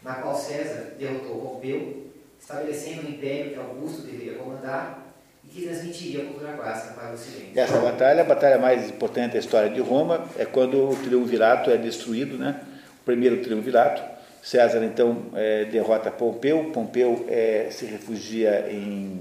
na 0.00 0.14
qual 0.14 0.36
César 0.36 0.94
derrotou 0.96 1.40
Pompeu, 1.40 2.06
estabelecendo 2.40 3.08
um 3.08 3.10
império 3.10 3.52
que 3.52 3.58
Augusto 3.58 4.02
deveria 4.02 4.38
comandar 4.38 5.06
e 5.44 5.48
que 5.48 5.66
transmitiria 5.66 6.22
a 6.22 6.26
cultura 6.26 6.52
clássica 6.52 6.94
para 6.94 7.10
o 7.10 7.14
Ocidente. 7.14 7.58
Essa 7.58 7.80
batalha, 7.80 8.20
a 8.20 8.24
batalha 8.24 8.58
mais 8.58 8.88
importante 8.88 9.32
da 9.32 9.40
história 9.40 9.70
de 9.70 9.80
Roma, 9.80 10.24
é 10.38 10.44
quando 10.44 10.88
o 10.88 10.94
triunvirato 10.94 11.68
é 11.68 11.76
destruído, 11.76 12.38
né? 12.38 12.60
o 13.00 13.04
primeiro 13.04 13.42
triunvirato. 13.42 14.17
César 14.42 14.84
então 14.84 15.16
é, 15.34 15.64
derrota 15.64 16.10
Pompeu, 16.10 16.70
Pompeu 16.72 17.26
é, 17.28 17.68
se 17.70 17.84
refugia 17.86 18.68
em, 18.70 19.20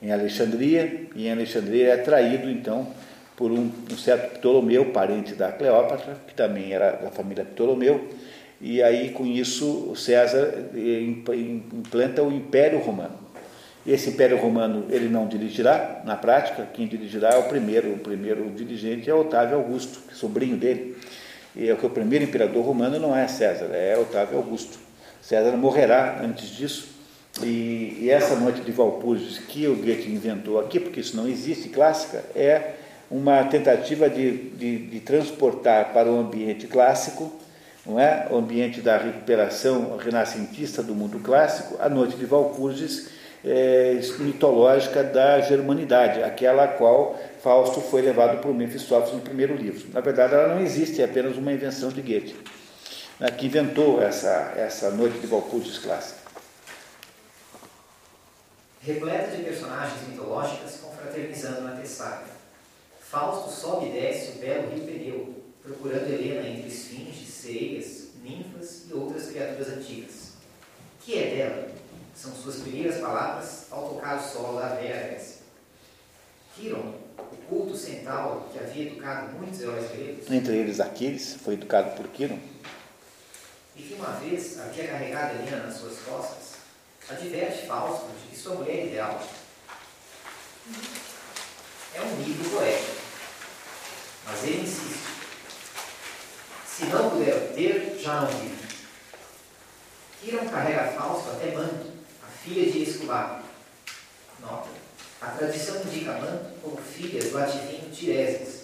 em 0.00 0.12
Alexandria, 0.12 1.06
e 1.14 1.26
em 1.26 1.32
Alexandria 1.32 1.94
é 1.94 1.96
traído 1.98 2.48
então 2.50 2.86
por 3.36 3.50
um, 3.50 3.70
um, 3.90 3.96
certo 3.96 4.38
Ptolomeu, 4.38 4.86
parente 4.86 5.34
da 5.34 5.50
Cleópatra, 5.50 6.16
que 6.26 6.34
também 6.34 6.72
era 6.72 6.92
da 6.92 7.10
família 7.10 7.44
Ptolomeu, 7.44 8.08
e 8.60 8.82
aí 8.82 9.10
com 9.10 9.26
isso 9.26 9.94
César 9.96 10.70
implanta 10.74 12.22
o 12.22 12.32
Império 12.32 12.78
Romano. 12.78 13.22
Esse 13.84 14.10
Império 14.10 14.38
Romano 14.38 14.86
ele 14.90 15.08
não 15.08 15.26
dirigirá 15.26 16.02
na 16.04 16.14
prática, 16.14 16.68
quem 16.72 16.86
dirigirá 16.86 17.30
é 17.30 17.38
o 17.38 17.44
primeiro, 17.44 17.92
o 17.92 17.98
primeiro 17.98 18.48
dirigente 18.50 19.10
é 19.10 19.14
Otávio 19.14 19.56
Augusto, 19.56 20.00
é 20.10 20.14
sobrinho 20.14 20.56
dele. 20.56 20.91
E 21.54 21.68
é 21.68 21.74
que 21.74 21.84
o 21.84 21.90
primeiro 21.90 22.24
imperador 22.24 22.64
romano 22.64 22.98
não 22.98 23.16
é 23.16 23.28
César, 23.28 23.70
é 23.72 23.96
Otávio 23.98 24.38
Augusto. 24.38 24.78
César 25.20 25.56
morrerá 25.56 26.20
antes 26.22 26.48
disso. 26.48 26.88
E, 27.42 27.98
e 28.00 28.10
essa 28.10 28.36
noite 28.36 28.60
de 28.60 28.72
Valpurgis 28.72 29.38
que 29.38 29.66
o 29.66 29.76
Goethe 29.76 30.10
inventou 30.10 30.60
aqui, 30.60 30.78
porque 30.78 31.00
isso 31.00 31.16
não 31.16 31.26
existe 31.28 31.68
clássica, 31.68 32.22
é 32.34 32.72
uma 33.10 33.44
tentativa 33.44 34.08
de, 34.08 34.50
de, 34.50 34.78
de 34.86 35.00
transportar 35.00 35.92
para 35.92 36.10
o 36.10 36.18
ambiente 36.18 36.66
clássico, 36.66 37.32
não 37.86 37.98
é, 37.98 38.28
o 38.30 38.36
ambiente 38.36 38.80
da 38.80 38.96
recuperação 38.96 39.96
renascentista 39.96 40.82
do 40.82 40.94
mundo 40.94 41.18
clássico, 41.20 41.76
a 41.80 41.88
noite 41.88 42.16
de 42.16 42.24
Valpurgis 42.24 43.08
é, 43.44 44.00
mitológica 44.20 45.02
da 45.02 45.40
germanidade, 45.40 46.22
aquela 46.22 46.64
a 46.64 46.68
qual 46.68 47.18
Fausto 47.42 47.80
foi 47.80 48.02
levado 48.02 48.40
por 48.40 48.54
Mefistófeles 48.54 49.14
no 49.14 49.20
primeiro 49.20 49.56
livro. 49.56 49.88
Na 49.92 50.00
verdade, 50.00 50.34
ela 50.34 50.54
não 50.54 50.60
existe, 50.60 51.02
é 51.02 51.04
apenas 51.04 51.36
uma 51.36 51.52
invenção 51.52 51.90
de 51.90 52.00
Goethe, 52.00 52.36
né, 53.18 53.30
que 53.30 53.46
inventou 53.46 54.00
essa, 54.00 54.52
essa 54.56 54.90
noite 54.90 55.18
de 55.18 55.26
Valpurgis 55.26 55.78
clássica. 55.78 56.22
Repleta 58.80 59.36
de 59.36 59.42
personagens 59.42 60.08
mitológicas 60.08 60.80
confraternizando 60.82 61.62
na 61.62 61.76
Tessália. 61.76 62.32
Fausto 63.00 63.50
sobe 63.50 63.86
e 63.86 63.92
desce 63.92 64.32
o 64.32 64.40
belo 64.40 64.70
rio 64.70 64.84
Peneu, 64.84 65.34
procurando 65.62 66.10
Helena 66.10 66.48
entre 66.48 66.68
esfinges, 66.68 67.28
sereias, 67.28 68.08
ninfas 68.24 68.84
e 68.88 68.94
outras 68.94 69.26
criaturas 69.26 69.68
antigas. 69.68 70.32
Que 71.00 71.18
é 71.18 71.36
dela? 71.36 71.71
São 72.14 72.32
suas 72.34 72.56
primeiras 72.56 73.00
palavras 73.00 73.66
ao 73.70 73.88
tocar 73.88 74.18
o 74.18 74.22
solo 74.22 74.60
da 74.60 74.68
Grécia. 74.76 75.42
Quiron, 76.54 76.94
o 77.18 77.36
culto 77.48 77.76
centauro 77.76 78.46
que 78.52 78.58
havia 78.58 78.86
educado 78.92 79.32
muitos 79.32 79.60
heróis 79.60 79.90
gregos, 79.90 80.30
Entre 80.30 80.54
eles 80.56 80.80
Aquiles, 80.80 81.36
foi 81.42 81.54
educado 81.54 81.96
por 81.96 82.06
Quiron. 82.08 82.38
e 83.74 83.82
que 83.82 83.94
uma 83.94 84.10
vez 84.20 84.60
havia 84.60 84.86
carregado 84.88 85.34
Helena 85.36 85.64
nas 85.66 85.76
suas 85.76 85.98
costas, 86.00 86.52
adverte 87.08 87.66
Fausto 87.66 88.06
de 88.08 88.28
que 88.28 88.36
sua 88.38 88.56
mulher 88.56 88.86
ideal 88.86 89.22
é 91.94 92.00
um 92.02 92.16
mito 92.16 92.50
poético. 92.50 93.02
Mas 94.26 94.44
ele 94.44 94.62
insiste. 94.62 95.00
Se 96.68 96.84
não 96.86 97.10
puder 97.10 97.34
obter, 97.34 97.98
já 97.98 98.20
não 98.20 98.28
vive. 98.28 98.62
Quiron 100.20 100.48
carrega 100.48 100.92
Fausto 100.92 101.30
até 101.30 101.52
Manto, 101.52 101.91
filha 102.44 102.70
de 102.70 102.82
Esculápio. 102.82 103.44
Nota. 104.40 104.68
A 105.20 105.26
tradição 105.26 105.76
indica 105.82 106.12
Manto 106.12 106.46
como 106.60 106.76
filha 106.76 107.22
do 107.22 107.38
adivinho 107.38 107.90
Tiresias. 107.92 108.62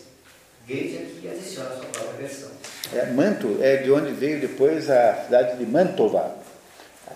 Goethe 0.66 0.98
aqui 0.98 1.28
adiciona 1.30 1.70
a 1.70 1.76
sua 1.76 1.86
própria 1.86 2.18
versão. 2.18 2.50
É, 2.92 3.06
Manto 3.12 3.58
é 3.60 3.76
de 3.76 3.90
onde 3.90 4.12
veio 4.12 4.40
depois 4.40 4.90
a 4.90 5.14
cidade 5.24 5.56
de 5.56 5.64
Mantova. 5.64 6.36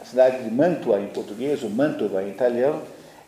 A 0.01 0.05
cidade 0.05 0.43
de 0.43 0.51
Mantua 0.51 1.01
em 1.01 1.09
português, 1.09 1.63
o 1.63 1.69
Mantova 1.69 2.23
em 2.23 2.31
italiano, 2.31 2.83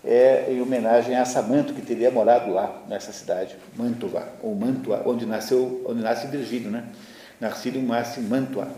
é 0.05 0.47
em 0.49 0.63
homenagem 0.63 1.17
a 1.17 1.25
Samanto, 1.25 1.75
que 1.75 1.83
teria 1.83 2.11
morado 2.11 2.51
lá, 2.51 2.83
nessa 2.89 3.13
cidade, 3.13 3.57
Mantova, 3.77 4.29
ou 4.43 4.55
Mantua, 4.55 5.03
onde 5.05 5.27
nasceu, 5.27 5.85
onde 5.87 6.03
nasce 6.03 6.27
Virgílio, 6.27 6.71
né? 6.71 6.85
Nascido 7.41 7.81
nasce 7.81 8.21
Mantua, 8.21 8.69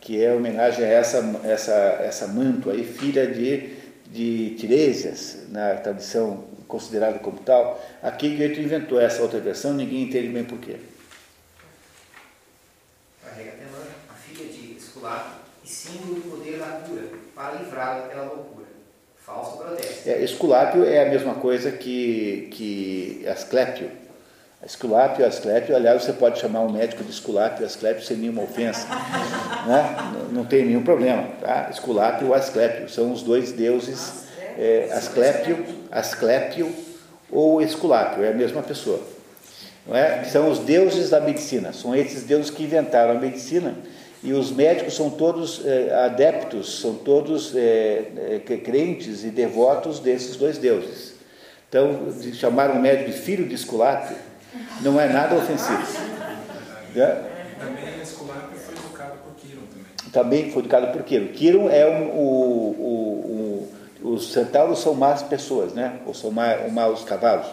que 0.00 0.22
é 0.22 0.32
homenagem 0.32 0.84
a 0.84 0.88
essa, 0.88 1.18
essa, 1.44 1.72
essa 1.72 2.26
Mantua 2.28 2.72
aí, 2.72 2.84
filha 2.84 3.26
de, 3.26 3.76
de 4.10 4.56
Tiresias, 4.56 5.48
na 5.50 5.74
tradição 5.74 6.44
considerada 6.66 7.18
como 7.18 7.38
tal. 7.38 7.82
Aqui 8.02 8.36
Goethe 8.36 8.60
inventou 8.60 9.00
essa 9.00 9.22
outra 9.22 9.40
versão, 9.40 9.72
ninguém 9.74 10.02
entende 10.02 10.28
bem 10.28 10.44
porquê. 10.44 10.76
A 13.24 14.14
filha 14.14 14.48
de 14.50 14.76
Esculápio, 14.76 15.32
e 15.64 15.68
símbolo 15.68 16.14
do 16.16 16.30
poder 16.30 16.58
da 16.58 16.66
cura, 16.86 17.02
para 17.34 17.54
livrá-la 17.56 18.00
daquela 18.02 18.24
loucura. 18.24 18.66
Fausto 19.16 19.58
protesta. 19.58 20.10
É, 20.10 20.22
Esculápio 20.22 20.84
é 20.84 21.06
a 21.06 21.10
mesma 21.10 21.34
coisa 21.34 21.72
que, 21.72 22.48
que 22.52 23.26
Asclépio. 23.26 24.05
Esculápio 24.66 25.22
e 25.22 25.24
Asclépio, 25.24 25.76
aliás, 25.76 26.02
você 26.02 26.12
pode 26.12 26.40
chamar 26.40 26.62
um 26.62 26.72
médico 26.72 27.04
de 27.04 27.10
Esculápio 27.10 27.62
e 27.62 27.66
Asclépio 27.66 28.02
sem 28.02 28.16
nenhuma 28.16 28.42
ofensa. 28.42 28.84
né? 29.64 29.96
Não, 30.32 30.44
tem 30.44 30.64
nenhum 30.64 30.82
problema. 30.82 31.28
Tá? 31.40 31.68
Esculápio 31.70 32.30
e 32.30 32.34
Asclépio 32.34 32.88
são 32.88 33.12
os 33.12 33.22
dois 33.22 33.52
deuses, 33.52 34.24
é, 34.58 34.88
Asclépio, 34.92 35.64
Asclépio 35.88 36.74
ou 37.30 37.62
Esculápio, 37.62 38.24
é 38.24 38.30
a 38.30 38.34
mesma 38.34 38.60
pessoa. 38.60 39.00
Não 39.86 39.94
é? 39.94 40.24
São 40.24 40.50
os 40.50 40.58
deuses 40.58 41.10
da 41.10 41.20
medicina, 41.20 41.72
são 41.72 41.94
esses 41.94 42.24
deuses 42.24 42.50
que 42.50 42.64
inventaram 42.64 43.12
a 43.12 43.20
medicina 43.20 43.72
e 44.20 44.32
os 44.32 44.50
médicos 44.50 44.96
são 44.96 45.10
todos 45.10 45.64
é, 45.64 45.94
adeptos, 46.06 46.80
são 46.80 46.94
todos 46.94 47.54
é, 47.54 48.40
é, 48.48 48.56
crentes 48.56 49.22
e 49.22 49.28
devotos 49.28 50.00
desses 50.00 50.34
dois 50.34 50.58
deuses. 50.58 51.14
Então, 51.68 52.08
de 52.20 52.34
chamar 52.34 52.70
um 52.70 52.80
médico 52.80 53.12
de 53.12 53.16
filho 53.16 53.46
de 53.46 53.54
Esculápio 53.54 54.16
não 54.80 55.00
é 55.00 55.08
nada 55.08 55.34
ofensivo. 55.34 55.82
Né? 56.94 57.22
Também 57.58 58.02
Esculápio 58.02 58.58
foi 58.58 58.74
educado 58.74 59.12
por 59.24 59.34
Quiron 59.34 59.62
também. 59.62 60.12
Também 60.12 60.50
foi 60.50 60.62
educado 60.62 60.86
por 60.88 61.02
Quiron. 61.02 61.28
Quiron 61.28 61.70
é 61.70 61.86
um, 61.86 62.08
o, 62.08 63.68
o, 64.02 64.02
o, 64.02 64.14
os 64.14 64.32
centauros 64.32 64.80
são 64.80 64.94
más 64.94 65.22
pessoas, 65.22 65.72
né? 65.72 66.00
Ou 66.06 66.14
são 66.14 66.30
ma, 66.30 66.56
maus 66.70 67.02
cavalos. 67.04 67.46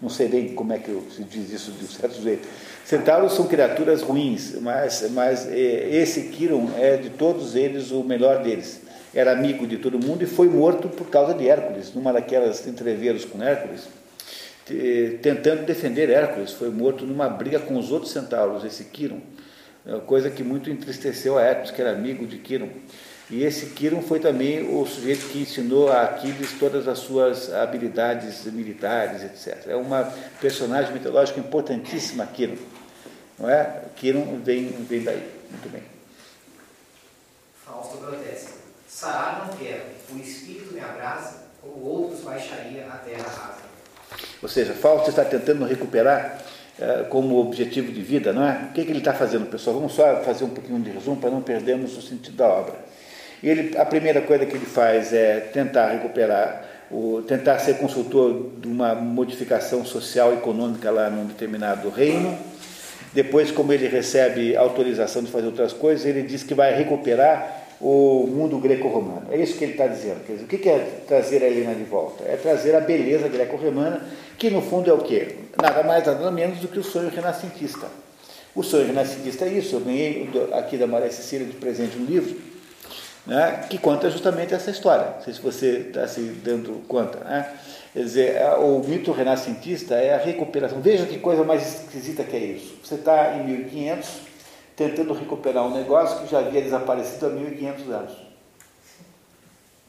Não 0.00 0.08
sei 0.08 0.28
bem 0.28 0.54
como 0.54 0.72
é 0.72 0.78
que 0.78 0.90
se 1.14 1.22
diz 1.24 1.50
isso 1.50 1.72
de 1.72 1.84
um 1.84 1.88
certo 1.88 2.22
jeito. 2.22 2.48
Centauros 2.84 3.34
são 3.34 3.46
criaturas 3.46 4.02
ruins, 4.02 4.54
mas, 4.60 5.10
mas 5.12 5.46
é, 5.46 5.88
esse 5.90 6.22
Quiron 6.28 6.70
é 6.78 6.96
de 6.96 7.10
todos 7.10 7.54
eles 7.54 7.90
o 7.90 8.02
melhor 8.02 8.42
deles. 8.42 8.80
Era 9.14 9.32
amigo 9.32 9.66
de 9.66 9.76
todo 9.76 9.98
mundo 9.98 10.22
e 10.22 10.26
foi 10.26 10.48
morto 10.48 10.88
por 10.88 11.08
causa 11.08 11.34
de 11.34 11.48
Hércules, 11.48 11.94
numa 11.94 12.12
daquelas 12.12 12.66
entreveros 12.66 13.24
com 13.24 13.42
Hércules, 13.42 13.88
tentando 15.22 15.64
defender 15.64 16.10
Hércules. 16.10 16.52
Foi 16.52 16.70
morto 16.70 17.04
numa 17.04 17.28
briga 17.28 17.58
com 17.58 17.78
os 17.78 17.90
outros 17.90 18.12
centauros, 18.12 18.64
esse 18.64 18.84
Quiron. 18.84 19.20
Uma 19.84 20.00
Coisa 20.00 20.30
que 20.30 20.42
muito 20.42 20.70
entristeceu 20.70 21.38
a 21.38 21.42
Hércules, 21.42 21.70
que 21.70 21.80
era 21.80 21.92
amigo 21.92 22.26
de 22.26 22.38
Quiron. 22.38 22.68
E 23.30 23.44
esse 23.44 23.66
Quiron 23.66 24.02
foi 24.02 24.18
também 24.18 24.76
o 24.76 24.84
sujeito 24.84 25.28
que 25.28 25.42
ensinou 25.42 25.90
a 25.90 26.02
Aquiles 26.02 26.52
todas 26.58 26.88
as 26.88 26.98
suas 26.98 27.52
habilidades 27.52 28.44
militares, 28.46 29.22
etc. 29.22 29.68
É 29.68 29.76
uma 29.76 30.12
personagem 30.40 30.92
mitológica 30.92 31.38
importantíssima, 31.38 32.26
Quiron. 32.26 32.56
Não 33.38 33.48
é? 33.48 33.84
Quiron 33.96 34.40
vem, 34.44 34.66
vem 34.66 35.02
daí. 35.04 35.30
Muito 35.50 35.68
bem. 35.70 35.82
Fausto 37.64 37.98
protesta. 37.98 38.50
Sarar 38.88 39.46
não 39.46 39.56
quero, 39.56 39.84
o 40.12 40.18
espírito 40.18 40.74
me 40.74 40.80
abraça, 40.80 41.46
ou 41.62 41.80
outros 41.80 42.20
baixaria 42.20 42.86
a 42.86 42.98
terra 42.98 43.22
rasa. 43.22 43.69
Ou 44.42 44.48
seja, 44.48 44.72
Fausto 44.72 45.10
está 45.10 45.24
tentando 45.24 45.64
recuperar 45.64 46.38
eh, 46.80 47.04
como 47.10 47.38
objetivo 47.38 47.92
de 47.92 48.00
vida, 48.00 48.32
não 48.32 48.42
é? 48.42 48.68
O 48.70 48.72
que, 48.72 48.84
que 48.84 48.90
ele 48.90 49.00
está 49.00 49.12
fazendo, 49.12 49.46
pessoal? 49.46 49.76
Vamos 49.76 49.92
só 49.92 50.22
fazer 50.22 50.44
um 50.44 50.48
pouquinho 50.48 50.80
de 50.80 50.90
resumo 50.90 51.16
para 51.16 51.28
não 51.28 51.42
perdermos 51.42 51.96
o 51.96 52.00
sentido 52.00 52.36
da 52.36 52.46
obra. 52.46 52.74
Ele, 53.42 53.76
a 53.76 53.84
primeira 53.84 54.22
coisa 54.22 54.46
que 54.46 54.56
ele 54.56 54.64
faz 54.64 55.12
é 55.12 55.40
tentar 55.40 55.90
recuperar, 55.90 56.64
o, 56.90 57.22
tentar 57.28 57.58
ser 57.58 57.74
consultor 57.74 58.50
de 58.58 58.66
uma 58.66 58.94
modificação 58.94 59.84
social 59.84 60.32
e 60.32 60.36
econômica 60.36 60.90
lá 60.90 61.10
num 61.10 61.26
determinado 61.26 61.90
reino. 61.90 62.38
Depois, 63.12 63.50
como 63.50 63.72
ele 63.72 63.86
recebe 63.86 64.56
autorização 64.56 65.22
de 65.22 65.30
fazer 65.30 65.46
outras 65.46 65.74
coisas, 65.74 66.06
ele 66.06 66.22
diz 66.22 66.42
que 66.42 66.54
vai 66.54 66.74
recuperar 66.74 67.59
o 67.80 68.26
mundo 68.26 68.58
greco-romano. 68.58 69.22
É 69.30 69.36
isso 69.36 69.56
que 69.56 69.64
ele 69.64 69.72
está 69.72 69.86
dizendo. 69.86 70.24
Quer 70.26 70.34
dizer, 70.34 70.44
o 70.44 70.48
que 70.48 70.68
é 70.68 71.02
trazer 71.06 71.42
a 71.42 71.46
Helena 71.46 71.74
de 71.74 71.84
volta? 71.84 72.24
É 72.24 72.36
trazer 72.36 72.74
a 72.74 72.80
beleza 72.80 73.26
greco-romana, 73.28 74.02
que 74.36 74.50
no 74.50 74.60
fundo 74.60 74.90
é 74.90 74.92
o 74.92 74.98
quê? 74.98 75.36
Nada 75.60 75.82
mais, 75.82 76.06
nada 76.06 76.30
menos 76.30 76.58
do 76.58 76.68
que 76.68 76.78
o 76.78 76.84
sonho 76.84 77.08
renascentista. 77.08 77.86
O 78.54 78.62
sonho 78.62 78.86
renascentista 78.86 79.46
é 79.46 79.48
isso. 79.48 79.76
Eu 79.76 79.80
ganhei 79.80 80.28
aqui 80.52 80.76
da 80.76 80.86
Maria 80.86 81.10
Cecília 81.10 81.46
de 81.46 81.54
presente 81.54 81.96
um 81.96 82.04
livro 82.04 82.36
né, 83.26 83.64
que 83.68 83.78
conta 83.78 84.10
justamente 84.10 84.52
essa 84.52 84.70
história. 84.70 85.14
Não 85.16 85.22
sei 85.22 85.34
se 85.34 85.40
você 85.40 85.66
está 85.88 86.06
se 86.06 86.20
dando 86.20 86.82
conta. 86.86 87.18
Né? 87.20 87.50
Quer 87.92 88.02
dizer, 88.02 88.36
é, 88.36 88.54
o 88.56 88.80
mito 88.80 89.12
renascentista 89.12 89.94
é 89.94 90.14
a 90.14 90.18
recuperação. 90.18 90.80
Veja 90.80 91.06
que 91.06 91.18
coisa 91.18 91.44
mais 91.44 91.80
esquisita 91.80 92.24
que 92.24 92.36
é 92.36 92.40
isso. 92.40 92.76
Você 92.84 92.96
está 92.96 93.36
em 93.36 93.44
1500 93.44 94.29
tentando 94.80 95.12
recuperar 95.12 95.66
um 95.66 95.74
negócio 95.74 96.20
que 96.20 96.30
já 96.30 96.38
havia 96.38 96.62
desaparecido 96.62 97.26
há 97.26 97.28
1500 97.28 97.90
anos. 97.90 98.12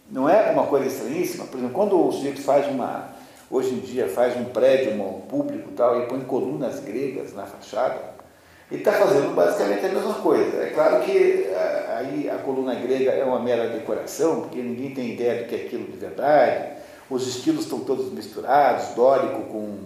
Não 0.09 0.27
é 0.27 0.51
uma 0.51 0.67
coisa 0.67 0.87
estranhíssima? 0.87 1.45
Por 1.45 1.57
exemplo, 1.57 1.73
quando 1.73 2.07
o 2.07 2.11
sujeito 2.11 2.41
faz 2.41 2.67
uma, 2.67 3.07
hoje 3.49 3.69
em 3.69 3.79
dia, 3.79 4.09
faz 4.09 4.35
um 4.35 4.43
prédio 4.43 5.01
um 5.01 5.21
público 5.21 5.71
tal, 5.77 6.01
e 6.01 6.07
põe 6.07 6.19
colunas 6.19 6.81
gregas 6.81 7.33
na 7.33 7.45
fachada, 7.45 8.11
ele 8.69 8.81
está 8.81 8.91
fazendo 8.91 9.33
basicamente 9.33 9.85
a 9.85 9.89
mesma 9.89 10.13
coisa. 10.15 10.57
É 10.61 10.71
claro 10.71 11.01
que 11.05 11.45
eh, 11.47 11.95
aí 11.97 12.29
a 12.29 12.39
coluna 12.39 12.75
grega 12.75 13.11
é 13.11 13.23
uma 13.23 13.39
mera 13.39 13.69
decoração, 13.69 14.41
porque 14.41 14.61
ninguém 14.61 14.93
tem 14.93 15.13
ideia 15.13 15.41
do 15.41 15.47
que 15.47 15.55
é 15.55 15.59
aquilo 15.59 15.85
de 15.85 15.97
verdade, 15.97 16.73
os 17.09 17.25
estilos 17.25 17.63
estão 17.63 17.79
todos 17.79 18.11
misturados, 18.11 18.93
dórico 18.93 19.43
com, 19.43 19.77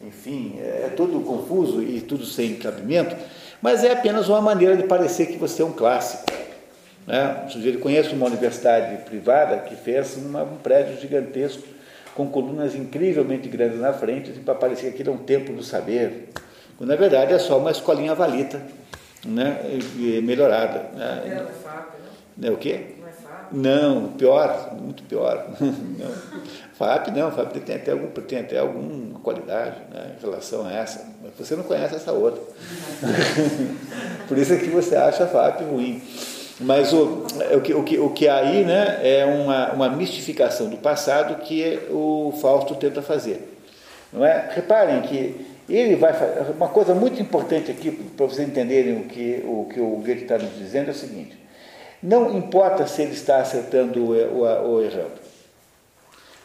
enfim, 0.00 0.60
é, 0.60 0.84
é 0.86 0.92
tudo 0.96 1.20
confuso 1.24 1.82
e 1.82 2.00
tudo 2.00 2.24
sem 2.24 2.54
cabimento, 2.54 3.16
mas 3.64 3.82
é 3.82 3.92
apenas 3.92 4.28
uma 4.28 4.42
maneira 4.42 4.76
de 4.76 4.82
parecer 4.82 5.24
que 5.24 5.38
você 5.38 5.62
é 5.62 5.64
um 5.64 5.72
clássico. 5.72 6.30
Né? 7.06 7.46
Sujeito 7.48 7.78
conhece 7.78 8.14
uma 8.14 8.26
universidade 8.26 9.02
privada 9.04 9.56
que 9.60 9.74
fez 9.74 10.18
uma, 10.18 10.42
um 10.42 10.56
prédio 10.56 11.00
gigantesco 11.00 11.62
com 12.14 12.28
colunas 12.28 12.74
incrivelmente 12.74 13.48
grandes 13.48 13.80
na 13.80 13.94
frente 13.94 14.32
para 14.32 14.54
parecer 14.54 14.88
que 14.88 15.00
aquilo 15.00 15.12
é 15.12 15.12
um 15.14 15.24
templo 15.24 15.56
do 15.56 15.62
saber. 15.62 16.28
Quando 16.76 16.90
na 16.90 16.96
verdade 16.96 17.32
é 17.32 17.38
só 17.38 17.56
uma 17.58 17.70
escolinha 17.70 18.14
valita, 18.14 18.60
né? 19.24 19.58
E, 19.96 20.20
melhorada. 20.22 20.90
Né? 20.94 21.22
Não 21.24 21.48
é 21.48 21.52
FAP, 21.52 21.94
não? 22.36 22.48
É 22.48 22.52
o 22.52 22.58
quê? 22.58 22.96
Não 23.00 23.08
é 23.08 23.12
FAP? 23.12 23.50
Não, 23.50 24.08
pior, 24.08 24.74
muito 24.78 25.02
pior. 25.04 25.42
Não. 25.58 26.44
FAP 26.74 27.08
não, 27.08 27.30
FAP 27.30 27.56
tem 27.58 27.76
até, 27.76 27.92
algum, 27.92 28.08
tem 28.08 28.40
até 28.40 28.58
alguma 28.58 29.20
qualidade 29.20 29.76
né, 29.92 30.16
em 30.18 30.20
relação 30.20 30.66
a 30.66 30.72
essa, 30.72 31.06
mas 31.22 31.32
você 31.38 31.54
não 31.54 31.62
conhece 31.62 31.94
essa 31.94 32.12
outra. 32.12 32.42
Por 34.26 34.36
isso 34.36 34.52
é 34.52 34.56
que 34.56 34.68
você 34.70 34.96
acha 34.96 35.24
a 35.24 35.28
FAP 35.28 35.62
ruim. 35.62 36.02
Mas 36.60 36.92
o, 36.92 37.26
o, 37.56 37.60
que, 37.60 37.74
o, 37.74 37.82
que, 37.82 37.98
o 37.98 38.10
que 38.10 38.28
aí 38.28 38.64
né, 38.64 39.00
é 39.02 39.24
uma, 39.24 39.72
uma 39.72 39.88
mistificação 39.88 40.68
do 40.68 40.76
passado 40.76 41.42
que 41.42 41.80
o 41.90 42.32
Fausto 42.40 42.74
tenta 42.74 43.02
fazer. 43.02 43.56
Não 44.12 44.24
é? 44.24 44.50
Reparem 44.52 45.02
que 45.02 45.46
ele 45.68 45.96
vai 45.96 46.12
fazer. 46.12 46.52
Uma 46.52 46.68
coisa 46.68 46.94
muito 46.94 47.20
importante 47.20 47.70
aqui, 47.70 47.90
para 47.90 48.26
vocês 48.26 48.48
entenderem 48.48 49.00
o 49.00 49.04
que 49.04 49.42
o, 49.44 49.68
que 49.72 49.80
o 49.80 49.96
Goethe 49.96 50.22
está 50.22 50.38
nos 50.38 50.56
dizendo, 50.56 50.88
é 50.88 50.90
o 50.90 50.94
seguinte: 50.94 51.36
não 52.02 52.36
importa 52.36 52.86
se 52.86 53.02
ele 53.02 53.12
está 53.12 53.38
acertando 53.38 54.10
ou 54.10 54.82
errando. 54.82 55.23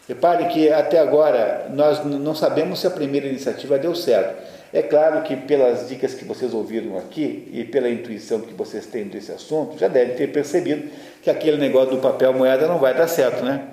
Repare 0.10 0.46
que 0.46 0.72
até 0.72 0.98
agora 0.98 1.68
nós 1.70 2.04
não 2.04 2.34
sabemos 2.34 2.80
se 2.80 2.88
a 2.88 2.90
primeira 2.90 3.28
iniciativa 3.28 3.78
deu 3.78 3.94
certo. 3.94 4.42
É 4.74 4.82
claro 4.82 5.22
que 5.22 5.36
pelas 5.36 5.88
dicas 5.88 6.16
que 6.16 6.26
vocês 6.26 6.52
ouviram 6.52 6.98
aqui 6.98 7.48
e 7.54 7.64
pela 7.64 7.88
intuição 7.88 8.42
que 8.42 8.56
vocês 8.56 8.88
têm 8.88 9.04
desse 9.04 9.32
assunto, 9.32 9.78
já 9.78 9.88
devem 9.88 10.16
ter 10.16 10.32
percebido 10.32 10.90
que 11.22 11.30
aquele 11.30 11.58
negócio 11.58 11.92
do 11.92 11.98
papel 11.98 12.34
moeda 12.34 12.68
não 12.68 12.80
vai 12.80 12.96
dar 12.96 13.08
certo, 13.08 13.44
né? 13.44 13.68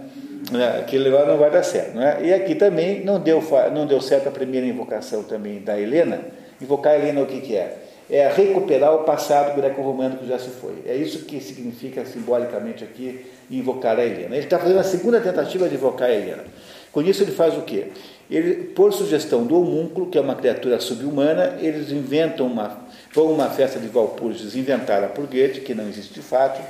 né? 0.52 0.78
Aquele 0.80 1.04
negócio 1.04 1.26
não 1.26 1.38
vai 1.38 1.50
dar 1.50 1.62
certo, 1.62 1.96
né? 1.96 2.18
E 2.22 2.34
aqui 2.34 2.54
também 2.54 3.02
não 3.02 3.18
deu, 3.18 3.42
não 3.72 3.86
deu 3.86 4.02
certo 4.02 4.28
a 4.28 4.30
primeira 4.30 4.66
invocação 4.66 5.22
também 5.22 5.60
da 5.60 5.80
Helena. 5.80 6.20
Invocar 6.60 6.92
a 6.92 6.98
Helena 6.98 7.22
o 7.22 7.26
que, 7.26 7.40
que 7.40 7.56
é? 7.56 7.78
É 8.08 8.28
recuperar 8.28 8.94
o 8.94 9.04
passado 9.04 9.56
greco-romano 9.56 10.18
que 10.18 10.28
já 10.28 10.38
se 10.38 10.50
foi. 10.50 10.82
É 10.86 10.94
isso 10.94 11.24
que 11.24 11.40
significa 11.40 12.04
simbolicamente 12.04 12.84
aqui 12.84 13.26
invocar 13.50 13.98
a 13.98 14.04
Helena. 14.04 14.36
Ele 14.36 14.44
está 14.44 14.58
fazendo 14.58 14.78
a 14.78 14.84
segunda 14.84 15.20
tentativa 15.20 15.68
de 15.68 15.74
invocar 15.74 16.08
a 16.08 16.14
Helena. 16.14 16.44
Com 16.92 17.02
isso 17.02 17.22
ele 17.22 17.32
faz 17.32 17.56
o 17.56 17.62
quê? 17.62 17.88
Ele, 18.30 18.54
por 18.68 18.92
sugestão 18.92 19.44
do 19.44 19.60
homúnculo, 19.60 20.06
que 20.06 20.18
é 20.18 20.20
uma 20.20 20.34
criatura 20.34 20.80
subhumana, 20.80 21.58
eles 21.60 21.90
inventam 21.90 22.46
uma, 22.46 22.78
vão 23.12 23.30
uma 23.30 23.50
festa 23.50 23.78
de 23.78 23.86
Valpurgis 23.86 24.56
inventada 24.56 25.06
por 25.08 25.26
Goethe, 25.26 25.60
que 25.60 25.74
não 25.74 25.86
existe 25.88 26.14
de 26.14 26.22
fato, 26.22 26.60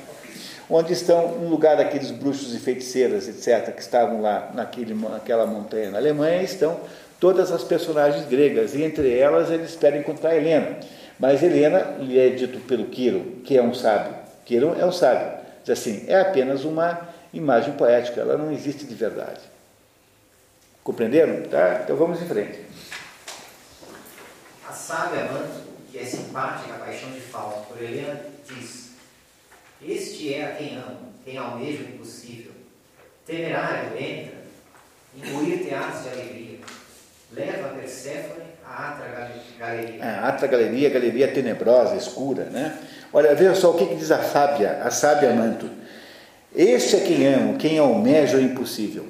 onde 0.69 0.93
estão, 0.93 1.39
no 1.39 1.49
lugar 1.49 1.77
daqueles 1.77 2.11
bruxos 2.11 2.55
e 2.55 2.59
feiticeiras, 2.59 3.29
etc., 3.29 3.73
que 3.75 3.81
estavam 3.81 4.21
lá 4.21 4.51
naquele, 4.55 4.95
naquela 4.95 5.47
montanha 5.47 5.91
na 5.91 5.99
Alemanha, 5.99 6.43
estão 6.43 6.79
todas 7.21 7.51
as 7.51 7.65
personagens 7.65 8.27
gregas, 8.27 8.75
e 8.75 8.83
entre 8.83 9.17
elas 9.17 9.51
eles 9.51 9.71
esperam 9.71 9.99
encontrar 9.99 10.37
Helena. 10.37 10.77
Mas 11.19 11.43
Helena 11.43 11.97
lhe 11.99 12.19
é 12.19 12.31
dito 12.31 12.61
pelo 12.61 12.87
Quiro, 12.87 13.41
que 13.45 13.57
é 13.57 13.63
um 13.63 13.73
sábio. 13.73 14.15
Quiro 14.45 14.79
é 14.79 14.85
um 14.85 14.93
sábio 14.93 15.37
Diz 15.67 15.81
assim, 15.81 16.05
é 16.07 16.21
apenas 16.21 16.65
uma 16.65 17.09
imagem 17.33 17.75
poética, 17.75 18.21
ela 18.21 18.39
não 18.39 18.53
existe 18.53 18.85
de 18.85 18.95
verdade. 18.95 19.41
Compreenderam? 20.85 21.43
Tá? 21.49 21.81
Então 21.83 21.97
vamos 21.97 22.23
em 22.23 22.29
frente. 22.29 22.61
A 24.69 24.73
sábia 24.73 25.25
Manto, 25.25 25.61
que 25.91 25.99
é 25.99 26.05
simpática 26.05 26.73
à 26.73 26.79
paixão 26.79 27.11
de 27.11 27.21
Fausto 27.21 27.67
por 27.67 27.83
Helena, 27.83 28.21
diz: 28.47 28.93
Este 29.83 30.35
é 30.35 30.45
a 30.45 30.53
quem 30.55 30.77
amo, 30.77 31.13
quem 31.25 31.37
almeja 31.37 31.83
o 31.83 31.89
impossível. 31.89 32.53
Temerário 33.27 33.99
entra, 33.99 34.39
imbuir 35.17 35.65
teatros 35.65 36.05
de 36.05 36.09
alegria. 36.11 36.59
Leva 37.33 37.71
a 37.71 37.71
Perséfone 37.71 38.46
à 38.69 38.89
atra 38.89 39.31
galeria. 39.59 40.05
A 40.05 40.29
atra 40.29 40.47
galeria, 40.47 41.29
tenebrosa, 41.29 41.97
escura, 41.97 42.45
né? 42.45 42.77
Olha, 43.13 43.35
veja 43.35 43.55
só 43.55 43.71
o 43.71 43.75
que, 43.75 43.95
diz 43.95 44.11
a 44.11 44.23
sábia, 44.23 44.81
a 44.83 44.91
sábia 44.91 45.33
manto. 45.33 45.71
Este 46.55 46.97
é 46.97 47.01
quem 47.01 47.27
amo, 47.27 47.57
quem 47.57 47.79
almeja 47.79 48.39
o 48.39 48.41
impossível. 48.41 49.07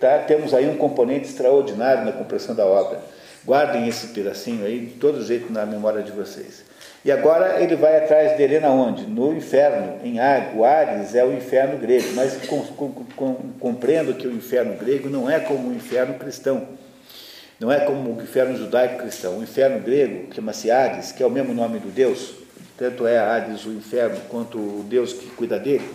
Tá? 0.00 0.18
Temos 0.18 0.52
aí 0.54 0.68
um 0.68 0.76
componente 0.76 1.26
extraordinário 1.26 2.04
na 2.04 2.12
compreensão 2.12 2.54
da 2.54 2.66
obra. 2.66 3.00
Guardem 3.44 3.88
esse 3.88 4.08
pedacinho 4.08 4.64
aí, 4.64 4.80
de 4.80 4.94
todo 4.94 5.24
jeito, 5.24 5.52
na 5.52 5.64
memória 5.64 6.02
de 6.02 6.12
vocês. 6.12 6.64
E 7.04 7.12
agora 7.12 7.62
ele 7.62 7.76
vai 7.76 7.96
atrás 7.96 8.36
de 8.36 8.42
Helena 8.42 8.68
onde? 8.68 9.06
No 9.06 9.32
inferno, 9.32 10.00
em. 10.02 10.18
O 10.56 10.64
Ares 10.64 11.14
é 11.14 11.24
o 11.24 11.32
inferno 11.32 11.78
grego, 11.78 12.08
mas 12.14 12.36
com, 12.46 12.60
com, 12.62 12.90
com, 13.16 13.34
compreendo 13.60 14.14
que 14.14 14.26
o 14.26 14.32
inferno 14.32 14.74
grego 14.74 15.08
não 15.08 15.30
é 15.30 15.38
como 15.38 15.68
o 15.68 15.74
inferno 15.74 16.14
cristão. 16.14 16.66
Não 17.58 17.72
é 17.72 17.80
como 17.80 18.14
o 18.14 18.22
inferno 18.22 18.56
judaico 18.56 18.98
cristão. 18.98 19.38
O 19.38 19.42
inferno 19.42 19.80
grego 19.80 20.34
chama-se 20.34 20.70
Hades, 20.70 21.10
que 21.12 21.22
é 21.22 21.26
o 21.26 21.30
mesmo 21.30 21.54
nome 21.54 21.78
do 21.78 21.88
Deus, 21.88 22.34
tanto 22.76 23.06
é 23.06 23.18
Hades 23.18 23.64
o 23.64 23.70
inferno 23.70 24.20
quanto 24.28 24.58
o 24.58 24.84
Deus 24.86 25.14
que 25.14 25.26
cuida 25.30 25.58
dele, 25.58 25.88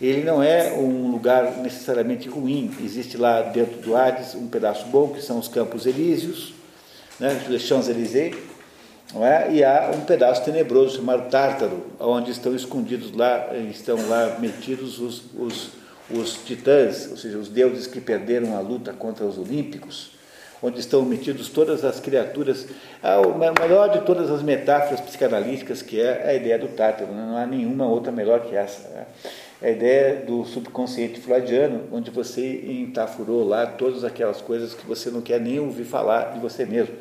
ele 0.00 0.22
não 0.22 0.40
é 0.40 0.72
um 0.72 1.10
lugar 1.10 1.58
necessariamente 1.58 2.28
ruim. 2.28 2.70
Existe 2.80 3.16
lá 3.16 3.42
dentro 3.42 3.80
do 3.80 3.96
Hades 3.96 4.34
um 4.34 4.46
pedaço 4.46 4.86
bom, 4.86 5.08
que 5.08 5.20
são 5.20 5.38
os 5.38 5.48
Campos 5.48 5.86
Elíseos, 5.86 6.54
né, 7.18 7.40
os 7.48 7.62
Champs-Élysées, 7.62 8.36
é? 9.20 9.52
e 9.52 9.64
há 9.64 9.90
um 9.94 10.00
pedaço 10.02 10.44
tenebroso 10.44 10.96
chamado 10.96 11.28
Tártaro, 11.28 11.84
onde 11.98 12.30
estão 12.30 12.54
escondidos 12.54 13.12
lá, 13.12 13.48
estão 13.70 13.96
lá 14.08 14.38
metidos 14.38 15.00
os, 15.00 15.22
os, 15.36 15.70
os 16.10 16.34
titãs, 16.44 17.08
ou 17.10 17.16
seja, 17.16 17.38
os 17.38 17.48
deuses 17.48 17.86
que 17.86 18.00
perderam 18.00 18.56
a 18.56 18.60
luta 18.60 18.92
contra 18.92 19.24
os 19.24 19.36
olímpicos 19.36 20.11
onde 20.62 20.78
estão 20.78 21.02
metidos 21.02 21.48
todas 21.48 21.84
as 21.84 21.98
criaturas. 21.98 22.66
A 23.02 23.20
melhor 23.60 23.90
de 23.90 24.02
todas 24.02 24.30
as 24.30 24.42
metáforas 24.42 25.00
psicanalíticas, 25.00 25.82
que 25.82 26.00
é 26.00 26.28
a 26.28 26.34
ideia 26.34 26.58
do 26.58 26.68
Tártaro, 26.68 27.12
né? 27.12 27.26
não 27.26 27.36
há 27.36 27.44
nenhuma 27.44 27.86
outra 27.86 28.12
melhor 28.12 28.40
que 28.40 28.54
essa. 28.54 28.88
Né? 28.90 29.06
A 29.60 29.70
ideia 29.70 30.16
do 30.24 30.44
subconsciente 30.44 31.20
freudiano, 31.20 31.84
onde 31.92 32.10
você 32.10 32.62
entafurou 32.64 33.46
lá 33.46 33.66
todas 33.66 34.04
aquelas 34.04 34.40
coisas 34.40 34.74
que 34.74 34.86
você 34.86 35.10
não 35.10 35.20
quer 35.20 35.40
nem 35.40 35.58
ouvir 35.58 35.84
falar 35.84 36.32
de 36.32 36.38
você 36.38 36.64
mesmo. 36.64 36.94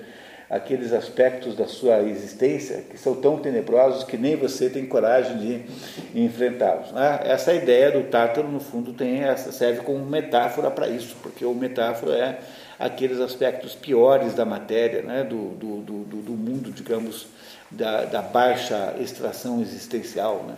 Aqueles 0.49 0.91
aspectos 0.91 1.55
da 1.55 1.65
sua 1.65 2.01
existência 2.01 2.83
que 2.89 2.97
são 2.97 3.15
tão 3.15 3.37
tenebrosos 3.37 4.03
que 4.03 4.17
nem 4.17 4.35
você 4.35 4.69
tem 4.69 4.85
coragem 4.85 5.37
de 5.37 5.61
enfrentá-los. 6.13 6.91
Né? 6.91 7.21
Essa 7.23 7.53
ideia 7.53 7.89
do 7.89 8.03
Tártaro, 8.09 8.49
no 8.49 8.59
fundo, 8.59 8.91
tem 8.91 9.23
essa, 9.23 9.51
serve 9.53 9.79
como 9.81 10.05
metáfora 10.05 10.69
para 10.69 10.89
isso, 10.89 11.15
porque 11.23 11.45
o 11.45 11.53
metáfora 11.53 12.17
é 12.17 12.39
aqueles 12.81 13.19
aspectos 13.19 13.75
piores 13.75 14.33
da 14.33 14.43
matéria, 14.43 15.01
né? 15.03 15.23
do, 15.23 15.49
do, 15.49 15.81
do, 15.81 16.21
do 16.21 16.31
mundo, 16.31 16.71
digamos, 16.71 17.27
da, 17.69 18.05
da 18.05 18.21
baixa 18.21 18.95
extração 18.99 19.61
existencial. 19.61 20.43
Né? 20.47 20.55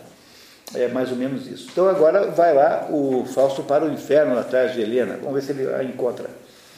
É 0.74 0.88
mais 0.88 1.10
ou 1.10 1.16
menos 1.16 1.46
isso. 1.46 1.68
Então 1.70 1.88
agora 1.88 2.30
vai 2.30 2.54
lá 2.54 2.88
o 2.90 3.24
Fausto 3.26 3.62
para 3.62 3.84
o 3.84 3.92
inferno 3.92 4.38
atrás 4.38 4.72
de 4.72 4.80
Helena. 4.80 5.18
Vamos 5.18 5.34
ver 5.34 5.42
se 5.42 5.52
ele 5.52 5.74
a 5.74 5.84
encontra. 5.84 6.30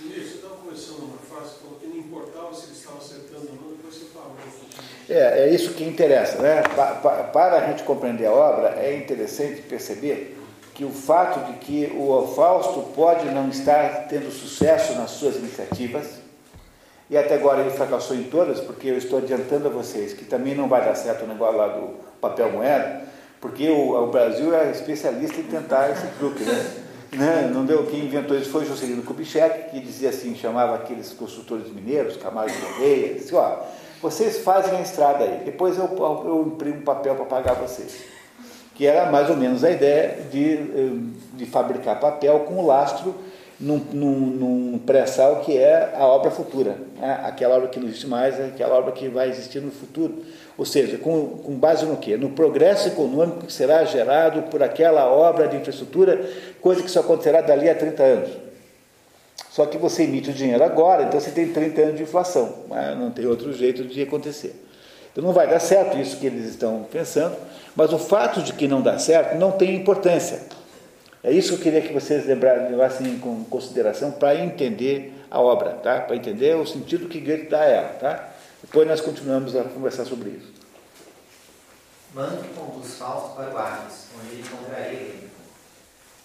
Isso, 0.02 0.36
estava 0.36 0.56
frase, 0.56 1.54
falou 1.60 1.78
que 1.80 1.86
não 1.86 1.96
importava 1.96 2.52
se 2.52 2.86
acertando 2.86 3.48
ou 3.48 3.54
não, 3.54 3.76
depois 3.76 3.94
você. 3.94 5.12
É, 5.12 5.44
é 5.44 5.50
isso 5.50 5.74
que 5.74 5.84
interessa. 5.84 6.42
Né? 6.42 6.62
Pa, 6.74 6.94
pa, 6.96 7.10
para 7.24 7.58
a 7.58 7.70
gente 7.70 7.84
compreender 7.84 8.26
a 8.26 8.32
obra, 8.32 8.74
é 8.80 8.96
interessante 8.96 9.62
perceber 9.62 10.35
que 10.76 10.84
o 10.84 10.90
fato 10.90 11.50
de 11.50 11.58
que 11.58 11.90
o 11.96 12.34
Fausto 12.36 12.82
pode 12.94 13.24
não 13.30 13.48
estar 13.48 14.08
tendo 14.10 14.30
sucesso 14.30 14.92
nas 14.92 15.10
suas 15.12 15.36
iniciativas, 15.36 16.18
e 17.08 17.16
até 17.16 17.34
agora 17.34 17.62
ele 17.62 17.70
fracassou 17.70 18.14
em 18.14 18.24
todas, 18.24 18.60
porque 18.60 18.88
eu 18.88 18.98
estou 18.98 19.20
adiantando 19.20 19.68
a 19.68 19.70
vocês 19.70 20.12
que 20.12 20.26
também 20.26 20.54
não 20.54 20.68
vai 20.68 20.84
dar 20.84 20.94
certo 20.94 21.24
o 21.24 21.26
negócio 21.26 21.56
lá 21.56 21.68
do 21.68 21.94
papel 22.20 22.52
moeda, 22.52 23.04
porque 23.40 23.70
o, 23.70 24.04
o 24.04 24.08
Brasil 24.08 24.54
é 24.54 24.70
especialista 24.70 25.40
em 25.40 25.44
tentar 25.44 25.90
esse 25.92 26.06
truque, 26.18 26.44
né? 26.44 26.70
né? 27.16 27.50
Não 27.50 27.64
deu, 27.64 27.86
quem 27.86 28.04
inventou 28.04 28.36
isso 28.36 28.50
foi 28.50 28.66
Juscelino 28.66 29.02
Kubitschek, 29.02 29.70
que 29.70 29.80
dizia 29.80 30.10
assim, 30.10 30.34
chamava 30.34 30.74
aqueles 30.74 31.10
construtores 31.14 31.72
mineiros, 31.72 32.18
Camargo 32.18 32.52
Correia, 32.54 33.14
disse, 33.14 33.34
ó, 33.34 33.60
vocês 34.02 34.40
fazem 34.40 34.76
a 34.76 34.82
estrada 34.82 35.24
aí, 35.24 35.40
depois 35.42 35.78
eu, 35.78 35.86
eu 35.86 36.44
imprimo 36.46 36.82
papel 36.82 37.14
para 37.14 37.24
pagar 37.24 37.54
vocês. 37.54 38.15
Que 38.76 38.86
era 38.86 39.10
mais 39.10 39.30
ou 39.30 39.36
menos 39.36 39.64
a 39.64 39.70
ideia 39.70 40.18
de, 40.30 40.58
de 41.34 41.46
fabricar 41.46 41.98
papel 41.98 42.40
com 42.40 42.66
lastro 42.66 43.14
num, 43.58 43.78
num, 43.92 44.20
num 44.20 44.78
pré-sal 44.78 45.40
que 45.40 45.56
é 45.56 45.94
a 45.96 46.06
obra 46.06 46.30
futura. 46.30 46.76
Né? 46.98 47.20
Aquela 47.24 47.56
obra 47.56 47.68
que 47.68 47.80
não 47.80 47.88
existe 47.88 48.06
mais, 48.06 48.38
aquela 48.38 48.76
obra 48.76 48.92
que 48.92 49.08
vai 49.08 49.28
existir 49.28 49.60
no 49.60 49.70
futuro. 49.70 50.22
Ou 50.58 50.64
seja, 50.64 50.98
com, 50.98 51.38
com 51.38 51.54
base 51.54 51.84
no 51.84 51.96
quê? 51.96 52.16
No 52.16 52.30
progresso 52.30 52.88
econômico 52.88 53.46
que 53.46 53.52
será 53.52 53.84
gerado 53.84 54.42
por 54.44 54.62
aquela 54.62 55.06
obra 55.10 55.48
de 55.48 55.56
infraestrutura, 55.56 56.28
coisa 56.60 56.82
que 56.82 56.90
só 56.90 57.00
acontecerá 57.00 57.40
dali 57.40 57.68
a 57.68 57.74
30 57.74 58.02
anos. 58.02 58.30
Só 59.50 59.64
que 59.64 59.78
você 59.78 60.02
emite 60.02 60.30
o 60.30 60.34
dinheiro 60.34 60.62
agora, 60.62 61.04
então 61.04 61.18
você 61.18 61.30
tem 61.30 61.50
30 61.50 61.80
anos 61.80 61.96
de 61.96 62.02
inflação, 62.02 62.64
mas 62.68 62.96
não 62.98 63.10
tem 63.10 63.26
outro 63.26 63.52
jeito 63.54 63.84
de 63.84 64.02
acontecer. 64.02 64.65
Então 65.16 65.24
não 65.24 65.32
vai 65.32 65.48
dar 65.48 65.60
certo 65.60 65.96
isso 65.96 66.18
que 66.18 66.26
eles 66.26 66.44
estão 66.44 66.86
pensando, 66.92 67.34
mas 67.74 67.90
o 67.90 67.98
fato 67.98 68.42
de 68.42 68.52
que 68.52 68.68
não 68.68 68.82
dá 68.82 68.98
certo 68.98 69.38
não 69.38 69.50
tem 69.50 69.74
importância. 69.74 70.42
É 71.24 71.32
isso 71.32 71.48
que 71.48 71.54
eu 71.54 71.62
queria 71.62 71.80
que 71.80 71.90
vocês 71.90 72.26
levassem 72.26 73.06
em 73.06 73.18
consideração 73.48 74.12
para 74.12 74.36
entender 74.36 75.14
a 75.30 75.40
obra, 75.40 75.70
tá? 75.70 76.02
para 76.02 76.16
entender 76.16 76.54
o 76.54 76.66
sentido 76.66 77.08
que 77.08 77.18
Goethe 77.18 77.48
dá 77.48 77.62
a 77.62 77.64
ela. 77.64 77.88
Tá? 77.94 78.28
Depois 78.60 78.86
nós 78.86 79.00
continuamos 79.00 79.56
a 79.56 79.64
conversar 79.64 80.04
sobre 80.04 80.28
isso. 80.28 80.52
Mando 82.12 82.44
conduz 82.54 82.96
Fausto 82.96 83.36
para 83.36 83.54
o 83.54 83.56
Hades, 83.56 84.08
onde 84.20 84.34
ele 84.34 84.42
encontraria 84.42 84.98
ele. 84.98 85.30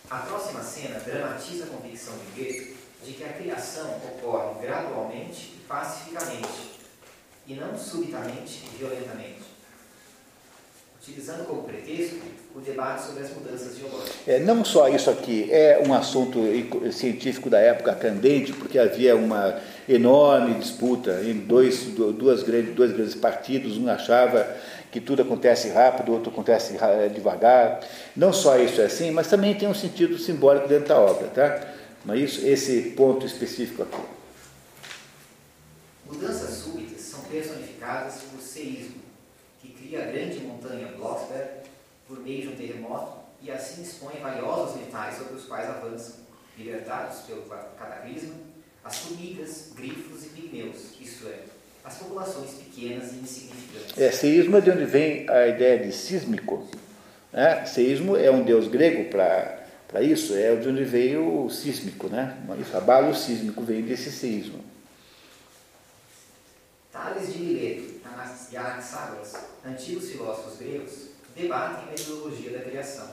A 0.10 0.18
próxima 0.18 0.62
cena 0.64 1.00
dramatiza 1.00 1.64
a 1.64 1.68
convicção 1.68 2.14
de 2.18 2.42
Goethe 2.42 2.76
de 3.06 3.14
que 3.14 3.24
a 3.24 3.30
criação 3.30 3.90
ocorre 4.04 4.62
gradualmente 4.62 5.54
e 5.56 5.66
pacificamente, 5.66 6.81
e 7.48 7.56
não 7.56 7.78
subitamente 7.78 8.64
e 8.66 8.78
violentamente, 8.78 9.42
utilizando 11.02 11.46
como 11.46 11.64
pretexto 11.64 12.18
o 12.56 12.60
debate 12.60 13.04
sobre 13.04 13.24
as 13.24 13.34
mudanças 13.34 13.78
geológicas. 13.78 14.28
É, 14.28 14.40
não 14.40 14.64
só 14.64 14.88
isso 14.90 15.10
aqui 15.10 15.52
é 15.52 15.82
um 15.86 15.94
assunto 15.94 16.40
científico 16.92 17.50
da 17.50 17.60
época 17.60 17.96
candente, 17.96 18.54
porque 18.54 18.78
havia 18.78 19.16
uma 19.16 19.60
enorme 19.88 20.56
disputa 20.56 21.22
em 21.24 21.34
dois, 21.34 21.84
duas 21.86 22.44
grandes, 22.44 22.76
dois 22.76 22.92
grandes 22.92 23.16
partidos, 23.16 23.78
um 23.78 23.90
achava 23.90 24.46
que 24.92 25.00
tudo 25.00 25.22
acontece 25.22 25.70
rápido, 25.70 26.12
outro 26.12 26.32
acontece 26.32 26.78
devagar. 27.14 27.80
Não 28.16 28.34
só 28.34 28.60
isso 28.60 28.82
é 28.82 28.86
assim, 28.86 29.10
mas 29.10 29.28
também 29.28 29.56
tem 29.56 29.68
um 29.68 29.74
sentido 29.74 30.18
simbólico 30.18 30.68
dentro 30.68 30.90
da 30.90 31.00
obra, 31.00 31.28
tá? 31.30 31.62
Mas 32.04 32.20
isso, 32.20 32.46
esse 32.46 32.82
ponto 32.92 33.26
específico 33.26 33.84
aqui. 33.84 34.02
Mudanças 36.06 36.50
súbitas 36.58 36.91
personificadas 37.32 38.22
por 38.30 38.42
seísmo, 38.42 39.02
que 39.62 39.70
cria 39.70 40.04
a 40.04 40.12
grande 40.12 40.40
montanha 40.42 40.88
Blocksberg 40.98 41.62
por 42.08 42.20
meio 42.20 42.42
de 42.42 42.48
um 42.50 42.56
terremoto 42.56 43.22
e 43.42 43.50
assim 43.50 43.82
expõe 43.82 44.20
valiosos 44.22 44.76
metais 44.76 45.18
sobre 45.18 45.36
os 45.36 45.46
quais 45.46 45.68
avançam, 45.70 46.16
libertados 46.58 47.20
pelo 47.22 47.42
cataclisma, 47.44 48.36
as 48.84 48.98
formigas, 48.98 49.72
grifos 49.76 50.26
e 50.26 50.30
pigmeus, 50.30 51.00
isto 51.00 51.28
é, 51.28 51.40
as 51.84 51.96
populações 51.98 52.52
pequenas 52.52 53.14
e 53.14 53.16
insignificantes. 53.16 53.98
É, 53.98 54.12
seísmo 54.12 54.58
é 54.58 54.62
de 54.62 54.72
onde 54.72 54.86
vem 54.86 55.30
a 55.30 55.48
ideia 55.48 55.80
de 55.80 55.92
sísmico. 55.92 56.68
Né? 57.32 57.66
Seísmo 57.66 58.18
é 58.18 58.30
um 58.30 58.44
deus 58.44 58.68
grego 58.68 59.10
para 59.10 60.02
isso, 60.02 60.36
é 60.36 60.56
de 60.56 60.68
onde 60.68 60.84
veio 60.84 61.46
o 61.46 61.50
sísmico. 61.50 62.08
Né? 62.08 62.38
Isso, 62.60 62.76
abalo 62.76 63.16
sísmico 63.16 63.64
vem 63.64 63.82
desse 63.82 64.12
seísmo. 64.12 64.71
Tales 67.02 67.34
de 67.34 67.40
Mileto 67.40 68.00
e 68.52 68.58
Anaxágoras, 68.58 69.36
antigos 69.66 70.12
filósofos 70.12 70.60
gregos, 70.60 71.08
debatem 71.36 71.86
a 71.86 71.88
metodologia 71.88 72.52
da 72.52 72.64
criação. 72.64 73.10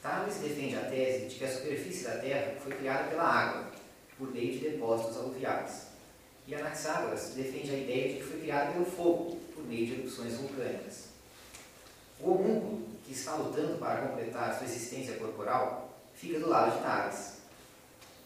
Tales 0.00 0.36
defende 0.36 0.76
a 0.76 0.82
tese 0.82 1.26
de 1.26 1.34
que 1.34 1.44
a 1.44 1.52
superfície 1.52 2.04
da 2.04 2.18
Terra 2.18 2.54
foi 2.62 2.76
criada 2.76 3.08
pela 3.08 3.24
água, 3.24 3.72
por 4.16 4.32
meio 4.32 4.52
de 4.52 4.70
depósitos 4.70 5.16
aluviais. 5.16 5.88
E 6.46 6.54
Anaxágoras 6.54 7.32
defende 7.34 7.74
a 7.74 7.78
ideia 7.78 8.08
de 8.08 8.14
que 8.20 8.22
foi 8.22 8.38
criada 8.38 8.70
pelo 8.70 8.84
fogo, 8.84 9.36
por 9.52 9.66
meio 9.66 9.84
de 9.84 9.94
erupções 9.94 10.34
vulcânicas. 10.34 11.08
O 12.20 12.30
homúnculo, 12.30 12.86
que 13.04 13.12
está 13.12 13.34
lutando 13.34 13.78
para 13.78 14.06
completar 14.06 14.56
sua 14.56 14.64
existência 14.68 15.16
corporal, 15.16 15.92
fica 16.14 16.38
do 16.38 16.48
lado 16.48 16.76
de 16.76 16.84
Tales. 16.84 17.38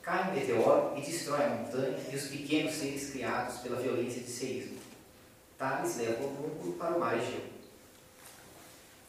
Cai 0.03 0.31
um 0.31 0.35
meteoro 0.35 0.99
e 0.99 1.01
destrói 1.01 1.45
a 1.45 1.49
montanha 1.49 1.97
e 2.13 2.15
os 2.15 2.29
pequenos 2.29 2.75
seres 2.75 3.11
criados 3.11 3.61
pela 3.61 3.81
violência 3.81 4.21
de 4.21 4.31
seísmo. 4.31 4.82
Tales 5.63 5.97
leva 5.97 6.25
o 6.25 6.27
homúnculo 6.27 6.73
para 6.73 6.97
o 6.97 6.99
mar 6.99 7.17
Egeu. 7.17 7.45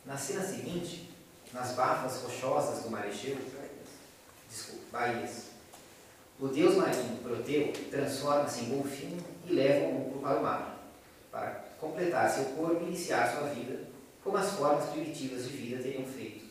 Na 0.06 0.16
cena 0.16 0.46
seguinte, 0.46 1.12
nas 1.52 1.72
bafas 1.72 2.22
rochosas 2.22 2.84
do 2.84 2.92
mar 2.92 3.08
Egeu, 3.08 3.40
desculpa, 4.48 4.84
Bahias, 4.92 5.46
o 6.40 6.48
deus 6.50 6.76
marinho 6.76 7.24
Proteu 7.24 7.74
transforma-se 7.90 8.66
em 8.66 8.70
golfinho 8.70 9.26
e 9.48 9.54
leva 9.54 9.88
o 9.88 9.90
homúnculo 9.90 10.22
para 10.22 10.40
o 10.40 10.44
mar, 10.44 10.78
para 11.32 11.66
completar 11.80 12.30
seu 12.30 12.46
corpo 12.54 12.84
e 12.84 12.90
iniciar 12.90 13.36
sua 13.36 13.48
vida, 13.48 13.88
como 14.24 14.38
as 14.38 14.52
formas 14.52 14.92
primitivas 14.92 15.46
de 15.46 15.58
vida 15.58 15.82
teriam 15.82 16.06
feito. 16.06 16.46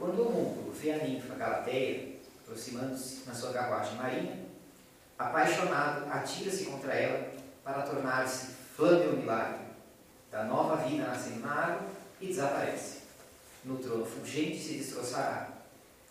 Quando 0.00 0.18
o 0.18 0.26
homúnculo 0.26 0.72
vê 0.72 0.90
a 0.90 1.04
ninfa 1.04 1.36
Galateia, 1.36 2.16
aproximando-se 2.42 3.22
na 3.24 3.34
sua 3.34 3.52
carruagem 3.52 3.94
marinha, 3.94 4.46
apaixonado, 5.16 6.10
atira-se 6.10 6.64
contra 6.64 6.92
ela 6.92 7.32
para 7.62 7.82
tornar-se 7.82 8.55
fã 8.76 8.94
do 8.94 9.16
milagre, 9.16 9.60
da 10.30 10.44
nova 10.44 10.76
vida 10.84 11.06
nascendo 11.06 11.40
na 11.40 11.52
água 11.52 11.88
e 12.20 12.26
desaparece. 12.26 12.98
No 13.64 13.76
trono 13.78 14.04
fulgente 14.04 14.58
se 14.58 14.74
destroçará. 14.74 15.48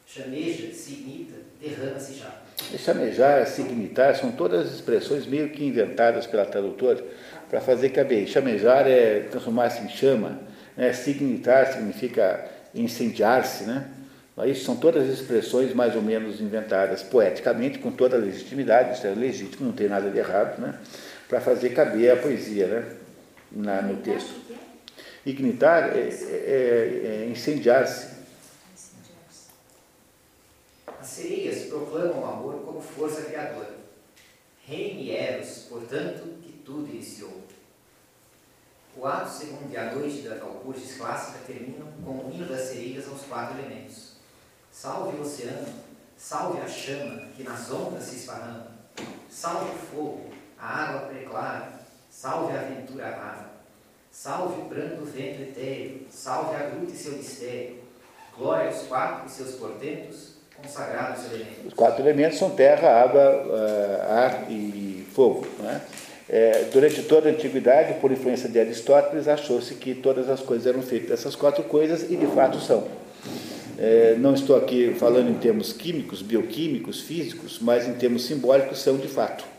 Chameja, 0.08 0.74
se 0.74 0.94
imita, 0.94 1.36
derrama-se 1.62 2.16
já. 2.16 2.32
Chamejar, 2.78 3.46
signitar, 3.48 4.16
são 4.16 4.32
todas 4.32 4.74
expressões 4.74 5.26
meio 5.26 5.50
que 5.50 5.64
inventadas 5.64 6.28
pela 6.28 6.46
tradutora 6.46 7.04
para 7.50 7.62
fazer 7.62 7.90
caber. 7.90 8.28
Chamejar 8.28 8.88
é 8.88 9.22
transformar-se 9.22 9.84
em 9.84 9.90
chama, 9.90 10.40
né? 10.76 10.94
signitar 10.94 11.74
significa 11.74 12.46
incendiar-se, 12.74 13.64
né? 13.64 13.90
Isso 14.46 14.66
são 14.66 14.76
todas 14.76 15.08
expressões 15.08 15.74
mais 15.74 15.96
ou 15.96 16.02
menos 16.02 16.42
inventadas 16.42 17.02
poeticamente, 17.02 17.80
com 17.80 17.90
toda 17.90 18.18
a 18.18 18.20
legitimidade, 18.20 18.98
isso 18.98 19.08
é 19.08 19.12
legítimo, 19.12 19.68
não 19.68 19.74
tem 19.74 19.88
nada 19.88 20.10
de 20.10 20.18
errado, 20.18 20.60
né? 20.60 20.78
Para 21.28 21.42
fazer 21.42 21.70
caber 21.72 22.12
a 22.12 22.22
poesia 22.22 22.68
né? 22.68 22.98
Na, 23.52 23.82
no 23.82 24.02
texto. 24.02 24.34
Ignitar 25.26 25.96
é, 25.96 26.10
é, 26.10 27.24
é 27.24 27.30
incendiar-se. 27.32 28.16
As 31.00 31.08
sereias 31.08 31.66
proclamam 31.66 32.22
o 32.22 32.26
amor 32.26 32.62
como 32.66 32.82
força 32.82 33.24
criadora. 33.24 33.76
Reine 34.68 35.12
Eros, 35.12 35.66
portanto, 35.70 36.42
que 36.42 36.52
tudo 36.66 36.90
iniciou. 36.90 37.44
O 38.98 39.06
ato 39.06 39.30
segundo 39.30 39.72
e 39.72 39.78
a 39.78 39.94
noite 39.94 40.22
da 40.22 40.38
Calcurtis 40.38 40.96
clássica 40.96 41.40
terminam 41.46 41.92
com 42.04 42.12
o 42.12 42.32
hino 42.34 42.48
das 42.48 42.62
sereias 42.62 43.08
aos 43.08 43.24
quatro 43.24 43.60
elementos. 43.60 44.14
Salve 44.72 45.18
o 45.18 45.22
oceano, 45.22 45.68
salve 46.18 46.62
a 46.62 46.68
chama 46.68 47.28
que 47.36 47.44
nas 47.44 47.70
ondas 47.72 48.04
se 48.04 48.16
esparrama. 48.18 48.72
Salve 49.30 49.72
o 49.72 49.78
fogo, 49.78 50.30
a 50.66 50.84
água 50.84 51.02
preclara, 51.02 51.70
salve 52.10 52.58
a 52.58 52.62
aventura 52.62 53.06
rara. 53.06 53.56
Salve 54.12 54.62
o 54.62 54.66
brando 54.66 55.06
vento 55.06 55.42
etéreo, 55.42 56.02
salve 56.10 56.56
a 56.56 56.70
gruta 56.70 56.92
e 56.92 56.96
seu 56.96 57.14
mistério. 57.14 57.76
Glória 58.36 58.68
aos 58.68 58.84
quatro 58.84 59.28
e 59.28 59.30
seus 59.30 59.56
portentos, 59.56 60.36
consagrados 60.58 61.26
elementos. 61.26 61.66
Os 61.68 61.74
quatro 61.74 62.02
elementos 62.02 62.40
são 62.40 62.50
terra, 62.50 63.04
água, 63.04 63.22
eh, 63.22 64.06
ar 64.10 64.52
e 64.52 65.06
fogo. 65.14 65.46
Né? 65.60 65.82
É, 66.28 66.64
durante 66.74 67.04
toda 67.04 67.30
a 67.30 67.32
antiguidade, 67.32 68.00
por 68.00 68.12
influência 68.12 68.50
de 68.50 68.60
Aristóteles, 68.60 69.28
achou-se 69.28 69.76
que 69.76 69.94
todas 69.94 70.30
as 70.30 70.40
coisas 70.40 70.66
eram 70.66 70.82
feitas 70.82 71.10
dessas 71.10 71.36
quatro 71.36 71.64
coisas 71.66 72.10
e 72.10 72.16
de 72.16 72.26
fato 72.28 72.60
são. 72.60 72.88
É, 73.78 74.16
não 74.18 74.34
estou 74.34 74.56
aqui 74.56 74.96
falando 74.98 75.30
em 75.30 75.36
termos 75.36 75.72
químicos, 75.74 76.22
bioquímicos, 76.22 77.02
físicos, 77.02 77.60
mas 77.62 77.88
em 77.88 77.94
termos 77.94 78.26
simbólicos 78.26 78.80
são 78.80 78.98
de 78.98 79.08
fato. 79.08 79.55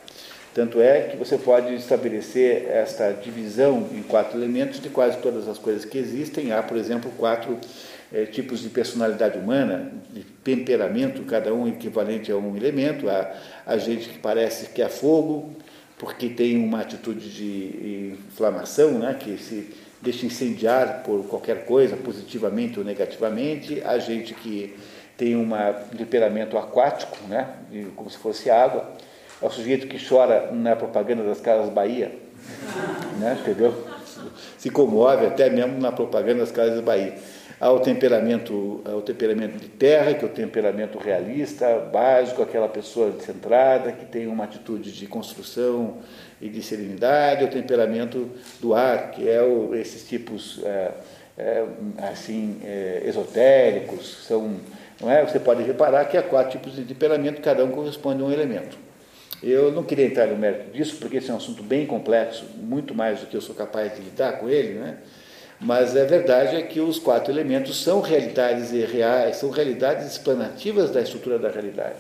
Tanto 0.57 0.81
é 0.81 1.03
que 1.03 1.19
você 1.19 1.37
pode 1.37 1.75
estabelecer 1.75 2.67
esta 2.71 3.13
divisão 3.13 3.91
em 3.93 4.03
quatro 4.03 4.39
elementos 4.39 4.81
de 4.81 4.89
quase 4.89 5.19
todas 5.19 5.47
as 5.47 5.59
coisas 5.59 5.85
que 5.85 5.99
existem. 5.99 6.51
Há, 6.51 6.63
por 6.63 6.79
exemplo, 6.79 7.13
quatro 7.19 7.59
é, 8.11 8.25
tipos 8.25 8.61
de 8.61 8.71
personalidade 8.71 9.37
humana, 9.37 9.93
de 10.11 10.23
temperamento, 10.23 11.23
cada 11.25 11.53
um 11.53 11.69
equivalente 11.69 12.33
a 12.33 12.39
um 12.39 12.57
elemento. 12.57 13.07
Há, 13.07 13.35
há 13.67 13.77
gente 13.77 14.09
que 14.09 14.19
parece 14.19 14.71
que 14.71 14.81
é 14.81 14.89
fogo, 14.89 15.53
porque 15.99 16.31
tem 16.31 16.57
uma 16.57 16.81
atitude 16.81 17.29
de 17.29 18.15
inflamação, 18.15 18.93
né, 18.93 19.15
que 19.21 19.37
se 19.37 19.75
deixa 20.01 20.25
incendiar 20.25 21.03
por 21.03 21.27
qualquer 21.27 21.67
coisa, 21.67 21.99
positivamente 21.99 22.79
ou 22.79 22.85
negativamente. 22.85 23.83
Há 23.85 23.99
gente 23.99 24.33
que 24.33 24.75
tem 25.19 25.37
um 25.37 25.51
temperamento 25.95 26.57
aquático, 26.57 27.19
né, 27.29 27.47
como 27.95 28.09
se 28.09 28.17
fosse 28.17 28.49
água 28.49 28.97
é 29.41 29.47
o 29.47 29.51
sujeito 29.51 29.87
que 29.87 29.99
chora 30.05 30.51
na 30.53 30.75
propaganda 30.75 31.23
das 31.23 31.41
Casas 31.41 31.69
Bahia, 31.71 32.13
né, 33.19 33.37
entendeu? 33.41 33.75
Se 34.59 34.71
comove 34.71 35.27
até 35.27 35.51
mesmo 35.51 35.79
na 35.79 35.93
propaganda 35.93 36.41
das 36.41 36.51
Casas 36.51 36.81
Bahia. 36.81 37.15
Há 37.59 37.71
o 37.73 37.81
temperamento, 37.81 38.83
o 38.85 39.01
temperamento 39.01 39.59
de 39.59 39.69
terra, 39.69 40.13
que 40.13 40.23
é 40.23 40.29
o 40.29 40.31
temperamento 40.31 40.99
realista, 40.99 41.79
básico, 41.91 42.43
aquela 42.43 42.69
pessoa 42.69 43.15
centrada, 43.19 43.93
que 43.93 44.05
tem 44.05 44.27
uma 44.27 44.45
atitude 44.45 44.93
de 44.93 45.07
construção 45.07 45.99
e 46.39 46.51
de 46.51 46.63
serenidade, 46.63 47.45
o 47.45 47.49
temperamento 47.49 48.29
do 48.61 48.75
ar, 48.75 49.11
que 49.11 49.27
é 49.27 49.43
o, 49.43 49.75
esses 49.75 50.07
tipos 50.07 50.61
é, 50.65 50.91
é, 51.39 51.65
assim 52.11 52.59
é, 52.63 53.03
esotéricos, 53.07 54.27
são, 54.27 54.57
não 55.01 55.11
é? 55.11 55.25
Você 55.25 55.41
pode 55.41 55.63
reparar 55.63 56.05
que 56.05 56.19
há 56.19 56.23
quatro 56.23 56.59
tipos 56.59 56.77
de 56.77 56.85
temperamento, 56.85 57.41
cada 57.41 57.65
um 57.65 57.71
corresponde 57.71 58.21
a 58.21 58.27
um 58.27 58.33
elemento. 58.33 58.86
Eu 59.43 59.71
não 59.71 59.83
queria 59.83 60.07
entrar 60.07 60.27
no 60.27 60.37
mérito 60.37 60.71
disso, 60.71 60.97
porque 60.97 61.19
esse 61.19 61.31
é 61.31 61.35
um 61.35 61.37
assunto 61.37 61.63
bem 61.63 61.87
complexo, 61.87 62.45
muito 62.57 62.95
mais 62.95 63.21
do 63.21 63.27
que 63.27 63.37
eu 63.37 63.41
sou 63.41 63.55
capaz 63.55 63.95
de 63.95 64.01
lidar 64.01 64.39
com 64.39 64.49
ele, 64.49 64.79
né? 64.79 64.97
Mas 65.61 65.97
a 65.97 66.05
verdade 66.05 66.57
é 66.57 66.63
que 66.63 66.81
os 66.81 66.99
quatro 66.99 67.33
elementos 67.33 67.83
são 67.83 68.01
realidades 68.01 68.71
reais, 68.71 69.37
são 69.37 69.51
realidades 69.51 70.07
explanativas 70.07 70.91
da 70.91 71.01
estrutura 71.01 71.39
da 71.39 71.49
realidade. 71.49 71.97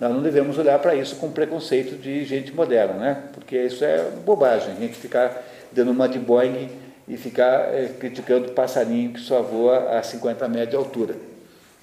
Nós 0.00 0.12
não 0.12 0.22
devemos 0.22 0.56
olhar 0.56 0.78
para 0.78 0.94
isso 0.94 1.16
com 1.16 1.30
preconceito 1.30 2.00
de 2.00 2.24
gente 2.24 2.52
moderna, 2.54 2.94
né? 2.94 3.22
Porque 3.34 3.56
isso 3.58 3.84
é 3.84 4.10
bobagem, 4.24 4.72
a 4.72 4.80
gente 4.80 4.94
ficar 4.94 5.42
dando 5.72 5.90
uma 5.90 6.08
de 6.08 6.18
Boeing 6.18 6.70
e 7.06 7.16
ficar 7.16 7.74
é, 7.74 7.90
criticando 7.98 8.52
passarinho 8.52 9.12
que 9.12 9.20
só 9.20 9.42
voa 9.42 9.98
a 9.98 10.02
50 10.02 10.48
metros 10.48 10.70
de 10.70 10.76
altura. 10.76 11.14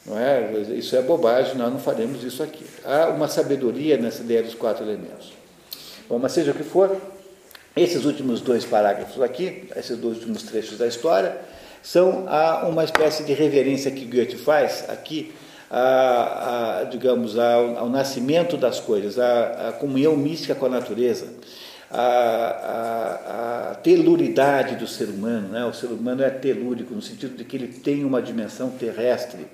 Não 0.05 0.19
é? 0.19 0.51
Isso 0.75 0.95
é 0.95 1.01
bobagem, 1.01 1.55
nós 1.55 1.71
não 1.71 1.79
faremos 1.79 2.23
isso 2.23 2.43
aqui. 2.43 2.65
Há 2.83 3.07
uma 3.07 3.27
sabedoria 3.27 3.97
nessa 3.97 4.21
ideia 4.21 4.43
dos 4.43 4.53
quatro 4.53 4.83
elementos. 4.83 5.33
Bom, 6.09 6.19
mas 6.19 6.33
seja 6.33 6.51
o 6.51 6.53
que 6.53 6.63
for, 6.63 6.95
esses 7.75 8.05
últimos 8.05 8.41
dois 8.41 8.65
parágrafos 8.65 9.21
aqui, 9.21 9.69
esses 9.75 9.97
dois 9.97 10.17
últimos 10.17 10.43
trechos 10.43 10.77
da 10.77 10.87
história, 10.87 11.37
são 11.81 12.25
a, 12.27 12.67
uma 12.67 12.83
espécie 12.83 13.23
de 13.23 13.33
reverência 13.33 13.89
que 13.91 14.05
Goethe 14.05 14.35
faz 14.37 14.85
aqui, 14.89 15.33
a, 15.71 16.81
a, 16.81 16.83
digamos, 16.83 17.37
ao, 17.37 17.77
ao, 17.77 17.89
nascimento 17.89 18.57
das 18.57 18.79
coisas, 18.79 19.17
a 19.17 19.73
comunhão 19.79 20.15
mística 20.15 20.53
com 20.53 20.67
a 20.67 20.69
natureza, 20.69 21.27
a, 21.89 23.77
teluridade 23.83 24.75
do 24.75 24.87
ser 24.87 25.09
humano. 25.09 25.49
Né? 25.49 25.65
O 25.65 25.73
ser 25.73 25.87
humano 25.87 26.23
é 26.23 26.29
telúrico, 26.29 26.93
no 26.93 27.01
sentido 27.01 27.35
de 27.35 27.43
que 27.43 27.57
ele 27.57 27.67
tem 27.67 28.05
uma 28.05 28.21
dimensão 28.21 28.69
terrestre, 28.71 29.45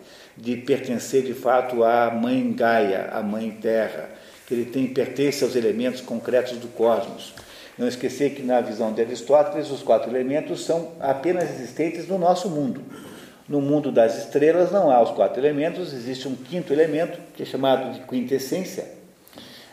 de 0.42 0.56
pertencer 0.56 1.24
de 1.24 1.34
fato 1.34 1.84
à 1.84 2.10
mãe 2.10 2.54
Gaia, 2.54 3.10
à 3.12 3.22
mãe 3.22 3.52
Terra, 3.52 4.10
que 4.48 4.54
ele 4.54 4.66
tem 4.66 4.88
pertence 4.88 5.44
aos 5.44 5.56
elementos 5.56 6.00
concretos 6.02 6.58
do 6.58 6.68
cosmos. 6.70 7.34
Não 7.78 7.88
esquecer 7.88 8.32
que 8.32 8.42
na 8.42 8.62
visão 8.62 8.94
de 8.94 9.02
Aristóteles 9.02 9.70
os 9.70 9.84
quatro 9.84 10.10
elementos 10.10 10.66
são 10.66 10.94
apenas 11.00 11.50
existentes 11.50 12.08
no 12.08 12.18
nosso 12.18 12.50
mundo. 12.50 12.82
No 13.48 13.60
mundo 13.62 13.92
das 13.92 14.18
estrelas 14.18 14.72
não 14.72 14.90
há 14.90 15.02
os 15.02 15.12
quatro 15.12 15.40
elementos, 15.40 15.94
existe 15.94 16.28
um 16.28 16.36
quinto 16.36 16.72
elemento 16.72 17.20
que 17.36 17.44
é 17.44 17.46
chamado 17.46 17.94
de 17.94 18.00
quintessência, 18.02 18.86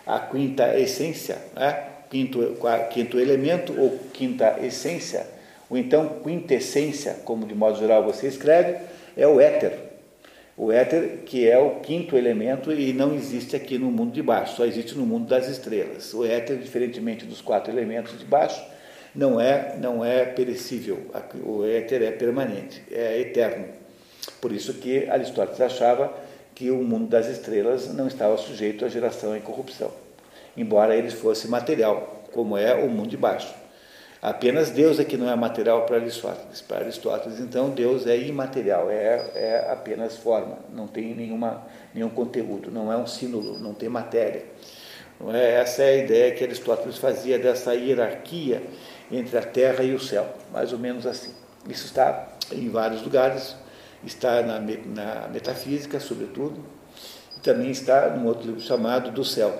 a 0.06 0.18
quinta 0.18 0.78
essência, 0.78 1.36
né? 1.54 1.84
quinto, 2.10 2.56
quinto 2.90 3.20
elemento 3.20 3.78
ou 3.78 3.98
quinta 4.12 4.56
essência, 4.62 5.26
ou 5.68 5.76
então 5.76 6.20
quintessência, 6.24 7.18
como 7.24 7.46
de 7.46 7.54
modo 7.54 7.78
geral 7.78 8.02
você 8.02 8.26
escreve, 8.26 8.78
é 9.16 9.26
o 9.26 9.40
éter. 9.40 9.85
O 10.56 10.72
éter, 10.72 11.18
que 11.26 11.46
é 11.46 11.58
o 11.58 11.80
quinto 11.80 12.16
elemento 12.16 12.72
e 12.72 12.92
não 12.94 13.14
existe 13.14 13.54
aqui 13.54 13.76
no 13.76 13.90
mundo 13.90 14.12
de 14.12 14.22
baixo, 14.22 14.56
só 14.56 14.64
existe 14.64 14.96
no 14.96 15.04
mundo 15.04 15.28
das 15.28 15.48
estrelas. 15.48 16.14
O 16.14 16.24
éter, 16.24 16.56
diferentemente 16.56 17.26
dos 17.26 17.42
quatro 17.42 17.70
elementos 17.70 18.18
de 18.18 18.24
baixo, 18.24 18.64
não 19.14 19.38
é, 19.38 19.76
não 19.78 20.02
é 20.02 20.24
perecível. 20.24 21.10
O 21.44 21.62
éter 21.62 22.02
é 22.02 22.10
permanente, 22.10 22.82
é 22.90 23.20
eterno. 23.20 23.66
Por 24.40 24.50
isso 24.50 24.72
que 24.74 25.06
Aristóteles 25.10 25.60
achava 25.60 26.12
que 26.54 26.70
o 26.70 26.82
mundo 26.82 27.06
das 27.06 27.28
estrelas 27.28 27.92
não 27.92 28.08
estava 28.08 28.38
sujeito 28.38 28.82
à 28.82 28.88
geração 28.88 29.36
e 29.36 29.40
corrupção, 29.40 29.92
embora 30.56 30.96
ele 30.96 31.10
fosse 31.10 31.48
material, 31.48 32.24
como 32.32 32.56
é 32.56 32.74
o 32.74 32.88
mundo 32.88 33.10
de 33.10 33.16
baixo. 33.18 33.54
Apenas 34.26 34.70
Deus 34.70 34.98
é 34.98 35.04
que 35.04 35.16
não 35.16 35.30
é 35.30 35.36
material 35.36 35.86
para 35.86 35.98
Aristóteles. 35.98 36.60
Para 36.60 36.78
Aristóteles, 36.78 37.38
então, 37.38 37.70
Deus 37.70 38.08
é 38.08 38.18
imaterial, 38.18 38.90
é, 38.90 39.30
é 39.36 39.68
apenas 39.70 40.16
forma, 40.16 40.58
não 40.74 40.88
tem 40.88 41.14
nenhuma, 41.14 41.64
nenhum 41.94 42.08
conteúdo, 42.08 42.68
não 42.68 42.92
é 42.92 42.96
um 42.96 43.06
símbolo, 43.06 43.56
não 43.56 43.72
tem 43.72 43.88
matéria. 43.88 44.42
Não 45.20 45.32
é? 45.32 45.60
Essa 45.60 45.84
é 45.84 45.90
a 45.90 45.96
ideia 45.98 46.34
que 46.34 46.42
Aristóteles 46.42 46.98
fazia 46.98 47.38
dessa 47.38 47.72
hierarquia 47.72 48.64
entre 49.12 49.38
a 49.38 49.42
terra 49.42 49.84
e 49.84 49.94
o 49.94 50.00
céu, 50.00 50.26
mais 50.52 50.72
ou 50.72 50.78
menos 50.80 51.06
assim. 51.06 51.32
Isso 51.68 51.84
está 51.84 52.26
em 52.50 52.68
vários 52.68 53.02
lugares, 53.02 53.54
está 54.02 54.42
na, 54.42 54.58
na 54.58 55.28
metafísica, 55.28 56.00
sobretudo, 56.00 56.64
e 57.36 57.40
também 57.42 57.70
está 57.70 58.08
num 58.08 58.26
outro 58.26 58.44
livro 58.44 58.60
chamado 58.60 59.12
Do 59.12 59.24
Céu. 59.24 59.56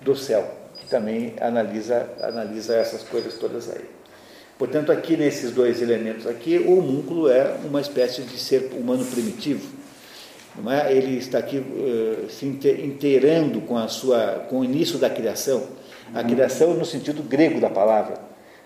Do 0.00 0.16
Céu 0.16 0.55
também 0.88 1.34
analisa, 1.40 2.08
analisa 2.20 2.76
essas 2.76 3.02
coisas 3.02 3.34
todas 3.34 3.70
aí. 3.70 3.84
Portanto, 4.58 4.90
aqui 4.90 5.16
nesses 5.16 5.50
dois 5.50 5.82
elementos 5.82 6.26
aqui, 6.26 6.58
o 6.58 6.78
homúnculo 6.78 7.28
é 7.28 7.56
uma 7.64 7.80
espécie 7.80 8.22
de 8.22 8.38
ser 8.38 8.70
humano 8.72 9.04
primitivo. 9.04 9.68
Não 10.56 10.72
é? 10.72 10.90
Ele 10.90 11.18
está 11.18 11.38
aqui 11.38 11.58
uh, 11.58 12.30
se 12.30 12.46
inteirando 12.46 13.60
com, 13.60 13.76
a 13.76 13.86
sua, 13.88 14.46
com 14.48 14.60
o 14.60 14.64
início 14.64 14.98
da 14.98 15.10
criação. 15.10 15.62
A 16.14 16.24
criação 16.24 16.72
no 16.72 16.86
sentido 16.86 17.22
grego 17.22 17.60
da 17.60 17.68
palavra. 17.68 18.18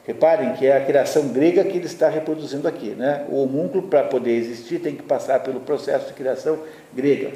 Reparem 0.07 0.53
que 0.55 0.67
é 0.67 0.77
a 0.77 0.85
criação 0.85 1.29
grega 1.29 1.65
que 1.65 1.77
ele 1.77 1.87
está 1.87 2.09
reproduzindo 2.09 2.69
aqui. 2.69 2.91
Né? 2.91 3.27
O 3.29 3.43
homúnculo, 3.43 3.89
para 3.89 4.05
poder 4.05 4.33
existir, 4.33 4.79
tem 4.79 4.95
que 4.95 5.03
passar 5.03 5.41
pelo 5.41 5.61
processo 5.61 6.07
de 6.07 6.13
criação 6.13 6.61
grega 6.95 7.33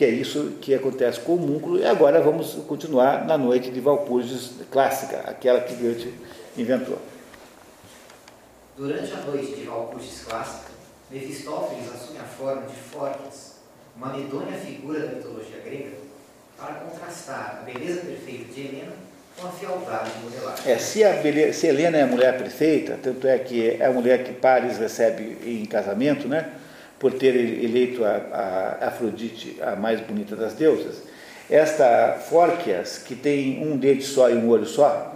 que 0.00 0.04
é 0.06 0.08
isso 0.08 0.54
que 0.62 0.74
acontece 0.74 1.20
com 1.20 1.34
o 1.34 1.38
múnculo. 1.38 1.78
E 1.78 1.84
agora 1.84 2.22
vamos 2.22 2.54
continuar 2.66 3.26
na 3.26 3.36
noite 3.36 3.70
de 3.70 3.80
Valpurgis 3.80 4.52
clássica, 4.70 5.18
aquela 5.26 5.60
que 5.60 5.74
Goethe 5.74 6.14
inventou. 6.56 6.98
Durante 8.78 9.12
a 9.12 9.16
noite 9.18 9.56
de 9.56 9.64
Valpurgis 9.64 10.24
clássica, 10.26 10.70
Mefistófeles 11.10 11.92
assume 11.92 12.18
a 12.18 12.22
forma 12.22 12.62
de 12.62 12.76
Fórquias, 12.76 13.56
uma 13.94 14.16
medonha 14.16 14.56
figura 14.56 15.00
da 15.00 15.16
mitologia 15.16 15.60
grega, 15.62 15.90
para 16.56 16.76
contrastar 16.76 17.58
a 17.60 17.70
beleza 17.70 18.00
perfeita 18.00 18.54
de 18.54 18.58
Helena 18.58 18.92
com 19.38 19.48
a 19.48 19.50
fealdade 19.50 20.12
modelar. 20.24 20.56
É, 20.66 20.78
se, 20.78 21.04
a 21.04 21.12
beleza, 21.12 21.52
se 21.60 21.66
Helena 21.66 21.98
é 21.98 22.02
a 22.04 22.06
mulher 22.06 22.38
perfeita, 22.38 22.98
tanto 23.02 23.26
é 23.26 23.38
que 23.38 23.76
é 23.78 23.84
a 23.84 23.92
mulher 23.92 24.24
que 24.24 24.32
Paris 24.32 24.78
recebe 24.78 25.36
em 25.44 25.66
casamento, 25.66 26.26
né? 26.26 26.54
Por 27.00 27.14
ter 27.14 27.34
eleito 27.34 28.04
a, 28.04 28.76
a 28.80 28.88
Afrodite 28.88 29.56
a 29.60 29.74
mais 29.74 30.00
bonita 30.00 30.36
das 30.36 30.52
deusas, 30.52 31.02
esta 31.48 32.18
Fórquias, 32.28 32.98
que 32.98 33.16
tem 33.16 33.66
um 33.66 33.76
dente 33.76 34.04
só 34.04 34.30
e 34.30 34.34
um 34.34 34.48
olho 34.48 34.66
só, 34.66 35.12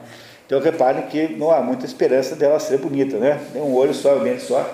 então 0.46 0.60
reparem 0.60 1.06
que 1.06 1.28
não 1.28 1.50
há 1.50 1.60
muita 1.60 1.86
esperança 1.86 2.34
dela 2.34 2.58
ser 2.58 2.78
bonita, 2.78 3.18
né? 3.18 3.40
Tem 3.52 3.62
um 3.62 3.74
olho 3.74 3.94
só 3.94 4.16
um 4.16 4.24
dente 4.24 4.42
só. 4.42 4.68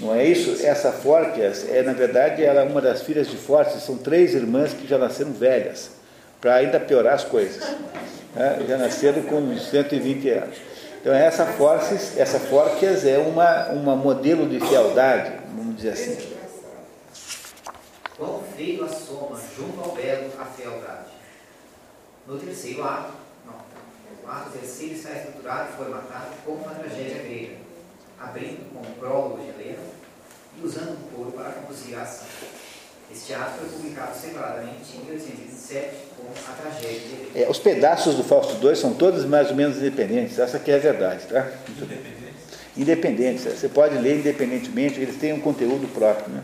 Não 0.00 0.14
é 0.14 0.24
isso? 0.24 0.64
Essa 0.64 0.90
Fórquias 0.90 1.68
é, 1.68 1.82
na 1.82 1.92
verdade, 1.92 2.42
ela 2.42 2.62
é 2.62 2.64
uma 2.64 2.80
das 2.80 3.02
filhas 3.02 3.28
de 3.28 3.36
Fortes, 3.36 3.82
são 3.82 3.96
três 3.96 4.34
irmãs 4.34 4.72
que 4.72 4.88
já 4.88 4.98
nasceram 4.98 5.32
velhas, 5.32 5.90
para 6.40 6.56
ainda 6.56 6.80
piorar 6.80 7.14
as 7.14 7.24
coisas. 7.24 7.62
Né? 8.34 8.58
Já 8.66 8.76
nasceram 8.76 9.22
com 9.22 9.56
120 9.56 10.28
anos. 10.30 10.56
Então 11.00 11.12
essa 11.12 11.46
Forces, 11.46 12.18
essa 12.18 12.40
Fórquias 12.40 13.04
é 13.04 13.18
uma, 13.18 13.68
uma 13.68 13.94
modelo 13.94 14.48
de 14.48 14.58
fealdade, 14.58 15.32
vamos 15.54 15.76
dizer 15.76 15.90
assim. 15.90 16.33
Quão 18.16 18.42
feio 18.56 18.84
assoma 18.84 19.40
junto 19.56 19.80
ao 19.80 19.92
belo 19.94 20.30
a 20.38 20.44
fealdade. 20.44 21.10
No 22.26 22.38
terceiro 22.38 22.82
ato, 22.82 23.12
não, 23.44 23.54
o 24.24 24.30
ato 24.30 24.50
terceiro 24.50 24.94
está 24.94 25.10
estruturado 25.10 25.72
e 25.72 25.76
formatado 25.76 26.30
como 26.44 26.58
uma 26.58 26.74
tragédia 26.74 27.22
grega, 27.22 27.56
abrindo 28.18 28.72
com 28.72 28.80
o 28.80 28.94
prólogo 28.94 29.42
de 29.42 29.48
Helena 29.48 29.82
e 30.58 30.64
usando 30.64 30.94
o 30.94 31.16
coro 31.16 31.32
para 31.32 31.50
conduzir 31.50 31.98
a 31.98 32.02
ação. 32.02 32.26
Este 33.12 33.34
ato 33.34 33.58
foi 33.58 33.68
publicado 33.68 34.16
separadamente 34.16 34.96
em 34.96 35.04
1827 35.04 35.90
com 36.16 36.50
a 36.50 36.54
tragédia 36.54 37.00
de 37.00 37.14
Helena. 37.14 37.46
É, 37.46 37.50
os 37.50 37.58
pedaços 37.58 38.14
do 38.14 38.24
Fausto 38.24 38.64
II 38.66 38.74
são 38.74 38.94
todos 38.94 39.24
mais 39.24 39.50
ou 39.50 39.56
menos 39.56 39.76
independentes, 39.76 40.38
essa 40.38 40.58
que 40.58 40.70
é 40.70 40.76
a 40.76 40.78
verdade, 40.78 41.26
tá? 41.26 41.50
Independente. 41.68 42.24
Independentes, 42.76 43.44
você 43.44 43.68
pode 43.68 43.98
ler 43.98 44.18
independentemente, 44.18 44.98
eles 44.98 45.16
têm 45.16 45.32
um 45.32 45.40
conteúdo 45.40 45.86
próprio, 45.92 46.32
né? 46.32 46.42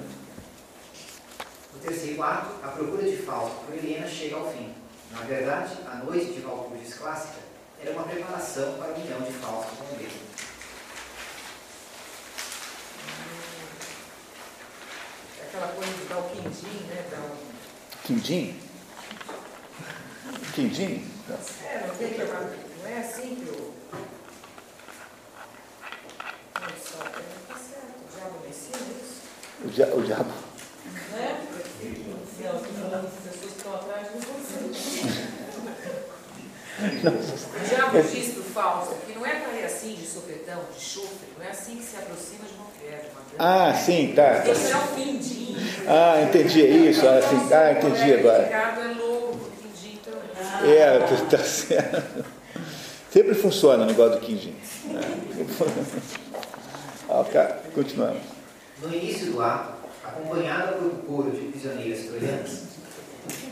No 1.81 1.87
terceiro 1.87 2.23
ato, 2.23 2.55
a 2.63 2.69
procura 2.69 3.03
de 3.03 3.17
Fausto 3.17 3.65
por 3.65 3.75
Helena 3.75 4.07
chega 4.07 4.37
ao 4.37 4.53
fim. 4.53 4.75
Na 5.13 5.23
verdade, 5.23 5.79
a 5.91 5.97
noite 6.05 6.27
de 6.33 6.41
Valpurgis 6.41 6.93
clássica 6.95 7.39
era 7.81 7.93
uma 7.93 8.03
preparação 8.03 8.75
para 8.75 8.89
a 8.93 8.95
união 8.95 9.23
de 9.23 9.33
Fausto 9.33 9.77
com 9.77 9.85
o 9.95 9.97
mesmo. 9.97 10.21
É 15.41 15.47
aquela 15.47 15.69
coisa 15.69 15.91
de 15.93 16.05
dar 16.05 16.19
o 16.19 16.29
quindim, 16.29 16.85
né? 16.87 17.07
Dar 17.11 17.19
um... 17.21 17.37
Quindim? 18.05 18.61
Quindim? 20.55 21.11
É, 21.65 21.87
não, 21.87 21.95
tem 21.95 22.13
que 22.13 22.19
não 22.25 22.87
é 22.89 22.99
assim 22.99 23.37
que 23.37 23.51
o. 23.51 23.73
Olha 26.61 26.75
só, 26.85 27.03
é, 27.05 27.23
tá 27.49 27.55
certo. 27.55 27.95
O 28.05 28.15
diabo 28.15 28.39
me 28.41 28.49
ensina 28.51 28.77
isso. 29.01 29.23
O, 29.65 29.69
dia- 29.69 29.95
o 29.95 30.03
diabo. 30.03 30.31
Né? 31.13 31.47
Não, 31.51 31.59
eu 31.59 31.65
você. 37.91 38.31
O 38.31 38.35
pro 38.35 38.43
Fausto 38.43 38.95
que 39.07 39.19
não 39.19 39.27
é 39.27 39.35
para 39.41 39.53
ir 39.55 39.65
assim, 39.65 39.95
de 39.95 40.07
sopetão, 40.07 40.61
de 40.75 40.83
chofre, 40.83 41.29
não 41.39 41.47
é 41.47 41.51
assim 41.51 41.77
que 41.77 41.83
se 41.83 41.97
aproxima 41.97 42.47
de 42.47 42.55
uma 42.55 42.67
mulher, 42.77 43.01
de 43.03 43.09
uma 43.11 43.21
grande. 43.31 43.37
Ah, 43.39 43.75
sim, 43.75 44.13
tá. 44.15 44.47
Esse 44.47 44.73
é 44.73 44.77
o 44.77 44.89
quindim. 44.95 45.57
Ah, 45.87 46.23
entendi, 46.23 46.63
é 46.63 46.69
isso. 46.69 47.07
Ah, 47.07 47.21
sim. 47.23 47.53
ah 47.53 47.73
entendi 47.73 48.11
O 48.13 48.19
agora. 48.19 48.45
Ricardo 48.45 48.81
é 48.81 48.95
louco 48.95 49.51
quindim 49.63 49.99
também. 50.05 50.73
É, 50.77 50.99
tá 51.31 51.39
certo. 51.39 52.25
Sempre 53.13 53.35
funciona 53.35 53.83
o 53.83 53.87
negócio 53.87 54.19
do 54.19 54.27
quindim. 54.27 54.55
Ah, 57.13 57.25
cara, 57.25 57.61
continuamos. 57.75 58.23
No 58.81 58.95
início 58.95 59.33
do 59.33 59.43
ato, 59.43 59.80
acompanhada 60.11 60.73
por 60.73 60.87
um 60.87 60.97
coro 60.99 61.31
de 61.31 61.47
prisioneiras 61.47 62.05
troianas, 62.07 62.71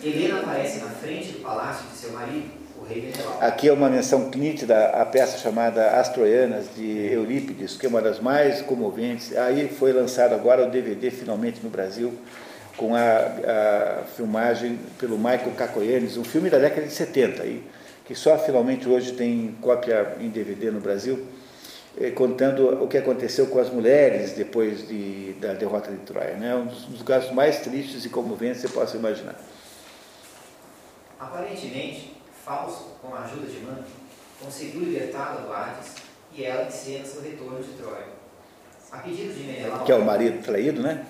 Helena 0.03 0.41
aparece 0.41 0.81
na 0.81 0.91
frente 0.91 1.33
do 1.33 1.41
palácio 1.41 1.87
de 1.89 1.97
seu 1.97 2.13
marido, 2.13 2.51
o 2.81 2.85
rei 2.85 3.03
Menelau. 3.03 3.39
Aqui 3.41 3.69
é 3.69 3.73
uma 3.73 3.89
menção 3.89 4.31
nítida 4.35 4.89
à 4.91 5.05
peça 5.05 5.39
chamada 5.39 5.91
As 5.99 6.09
Troianas, 6.09 6.67
de 6.75 7.13
Eurípides, 7.13 7.77
que 7.77 7.87
é 7.87 7.89
uma 7.89 8.01
das 8.01 8.21
mais 8.21 8.63
comoventes. 8.63 9.37
Aí 9.37 9.69
foi 9.69 9.93
lançado 9.93 10.35
agora 10.35 10.67
o 10.67 10.71
DVD, 10.71 11.11
finalmente, 11.11 11.61
no 11.63 11.69
Brasil, 11.69 12.15
com 12.77 12.95
a, 12.95 13.01
a 13.01 14.05
filmagem 14.17 14.79
pelo 14.99 15.17
Michael 15.17 15.53
Cacoyanes, 15.57 16.17
um 16.17 16.25
filme 16.25 16.49
da 16.49 16.59
década 16.59 16.87
de 16.87 16.93
70, 16.93 17.43
aí, 17.43 17.63
que 18.05 18.15
só 18.15 18.39
finalmente 18.39 18.89
hoje 18.89 19.13
tem 19.13 19.57
cópia 19.61 20.15
em 20.21 20.29
DVD 20.29 20.71
no 20.71 20.81
Brasil, 20.81 21.27
contando 22.15 22.83
o 22.83 22.89
que 22.89 22.97
aconteceu 22.97 23.47
com 23.49 23.59
as 23.59 23.71
mulheres 23.71 24.33
depois 24.33 24.87
de, 24.87 25.33
da 25.35 25.53
derrota 25.55 25.91
de 25.91 25.99
Troia. 25.99 26.37
Né? 26.37 26.55
Um 26.55 26.67
dos, 26.67 26.85
dos 26.85 27.03
casos 27.03 27.33
mais 27.33 27.61
tristes 27.61 28.05
e 28.05 28.09
comoventes 28.09 28.61
que 28.61 28.69
você 28.69 28.75
possa 28.75 28.97
imaginar. 28.97 29.37
Aparentemente, 31.19 32.17
Fausto, 32.45 32.91
com 33.03 33.15
a 33.15 33.23
ajuda 33.23 33.47
de 33.47 33.59
Manto, 33.61 33.91
conseguiu 34.41 34.83
libertá-la 34.83 35.41
do 35.41 35.53
Hades 35.53 35.95
e 36.33 36.45
ela 36.45 36.67
encena 36.67 37.05
seu 37.05 37.23
retorno 37.23 37.63
de 37.63 37.73
Troia. 37.73 38.19
A 38.91 38.99
pedido 38.99 39.35
de 39.35 39.41
Menelau, 39.45 39.85
Que 39.85 39.93
é 39.93 39.97
o 39.97 40.05
marido 40.05 40.43
traído, 40.43 40.81
né? 40.81 41.05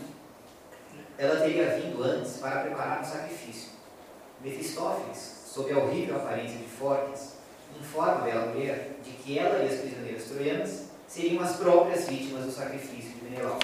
ela 1.19 1.41
teria 1.41 1.71
vindo 1.71 2.01
antes 2.03 2.37
para 2.37 2.61
preparar 2.61 3.01
um 3.01 3.05
sacrifício. 3.05 3.71
Mefistófeles, 4.41 5.43
sob 5.47 5.73
a 5.73 5.79
horrível 5.79 6.17
aparência 6.17 6.59
de 6.59 6.65
Fortes, 6.65 7.28
informa 7.81 8.47
mulher 8.47 8.97
de 9.05 9.11
que 9.11 9.39
ela 9.39 9.63
e 9.63 9.69
as 9.69 9.81
prisioneiras 9.81 10.25
troianas 10.25 10.83
seriam 11.07 11.43
as 11.43 11.57
próprias 11.57 12.09
vítimas 12.09 12.45
do 12.45 12.53
sacrifício 12.53 13.11
de 13.11 13.25
Menelau. 13.25 13.59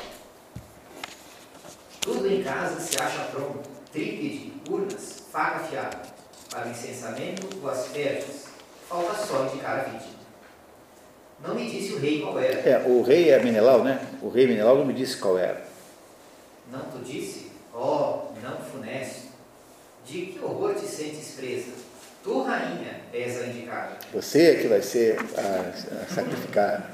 Tudo 2.01 2.27
em 2.31 2.43
casa 2.43 2.81
se 2.81 3.01
acha 3.01 3.24
pronto, 3.31 3.61
trípede, 3.93 4.53
urnas, 4.69 5.24
faca 5.31 5.57
afiada, 5.57 6.03
para 6.51 6.69
o 6.69 6.70
incensamento 6.70 7.49
ou 7.62 7.70
asperges, 7.70 8.47
falta 8.89 9.15
só 9.15 9.47
indicar 9.47 9.81
a 9.81 9.82
vítima. 9.85 10.15
Não 11.43 11.55
me 11.55 11.69
disse 11.69 11.95
o 11.95 11.99
rei 11.99 12.23
qual 12.23 12.39
era. 12.39 12.61
É, 12.61 12.86
o 12.86 13.03
rei 13.03 13.31
é 13.31 13.43
Menelau, 13.43 13.82
né? 13.82 14.07
O 14.23 14.28
rei 14.28 14.47
Menelau 14.47 14.78
não 14.78 14.86
me 14.86 14.95
disse 14.95 15.16
qual 15.16 15.36
era. 15.39 15.66
Não 16.70 16.81
tu 16.81 16.99
disse? 17.05 17.51
Oh, 17.74 18.31
não 18.43 18.57
funesto. 18.59 19.28
De 20.07 20.27
que 20.27 20.41
horror 20.43 20.74
te 20.74 20.86
sentes 20.86 21.35
presa? 21.36 21.73
Tu, 22.24 22.40
rainha, 22.40 23.02
és 23.12 23.38
a 23.42 23.46
indicada. 23.48 23.98
Você 24.14 24.52
é 24.52 24.55
que 24.55 24.66
vai 24.66 24.80
ser 24.80 25.18
a, 25.36 26.02
a 26.02 26.06
sacrificada. 26.06 26.86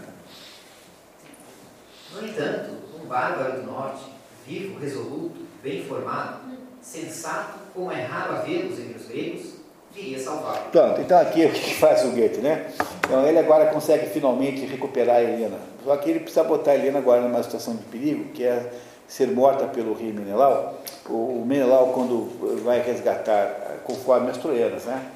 No 2.12 2.26
entanto, 2.26 2.72
um 3.00 3.06
bárbaro 3.06 3.60
do 3.60 3.66
norte, 3.70 4.02
vivo, 4.44 4.80
resoluto, 4.80 5.46
bem 5.62 5.84
formado, 5.84 6.40
sensato, 6.82 7.60
como 7.72 7.92
é 7.92 8.02
raro 8.02 8.38
havê-los 8.38 8.76
entre 8.76 8.98
os 8.98 9.06
gregos, 9.06 9.52
viria 9.94 10.18
salvá-lo. 10.18 10.68
Pronto, 10.72 11.00
então 11.00 11.20
aqui 11.20 11.46
o 11.46 11.52
que 11.52 11.74
faz 11.76 12.04
o 12.04 12.10
Goethe, 12.10 12.40
né? 12.40 12.72
Então 13.06 13.24
ele 13.24 13.38
agora 13.38 13.66
consegue 13.66 14.06
finalmente 14.06 14.66
recuperar 14.66 15.18
a 15.18 15.22
Helena. 15.22 15.58
Só 15.84 15.96
que 15.96 16.10
ele 16.10 16.18
precisa 16.18 16.42
botar 16.42 16.72
a 16.72 16.74
Helena 16.74 16.98
agora 16.98 17.20
numa 17.20 17.40
situação 17.44 17.76
de 17.76 17.84
perigo, 17.84 18.32
que 18.32 18.42
é 18.42 18.68
ser 19.06 19.28
morta 19.28 19.66
pelo 19.66 19.94
rei 19.94 20.12
Menelau. 20.12 20.82
O 21.08 21.44
Menelau, 21.46 21.92
quando 21.92 22.62
vai 22.64 22.82
resgatar, 22.82 23.78
conforme 23.84 24.30
as 24.30 24.36
troianas, 24.36 24.86
né? 24.86 25.06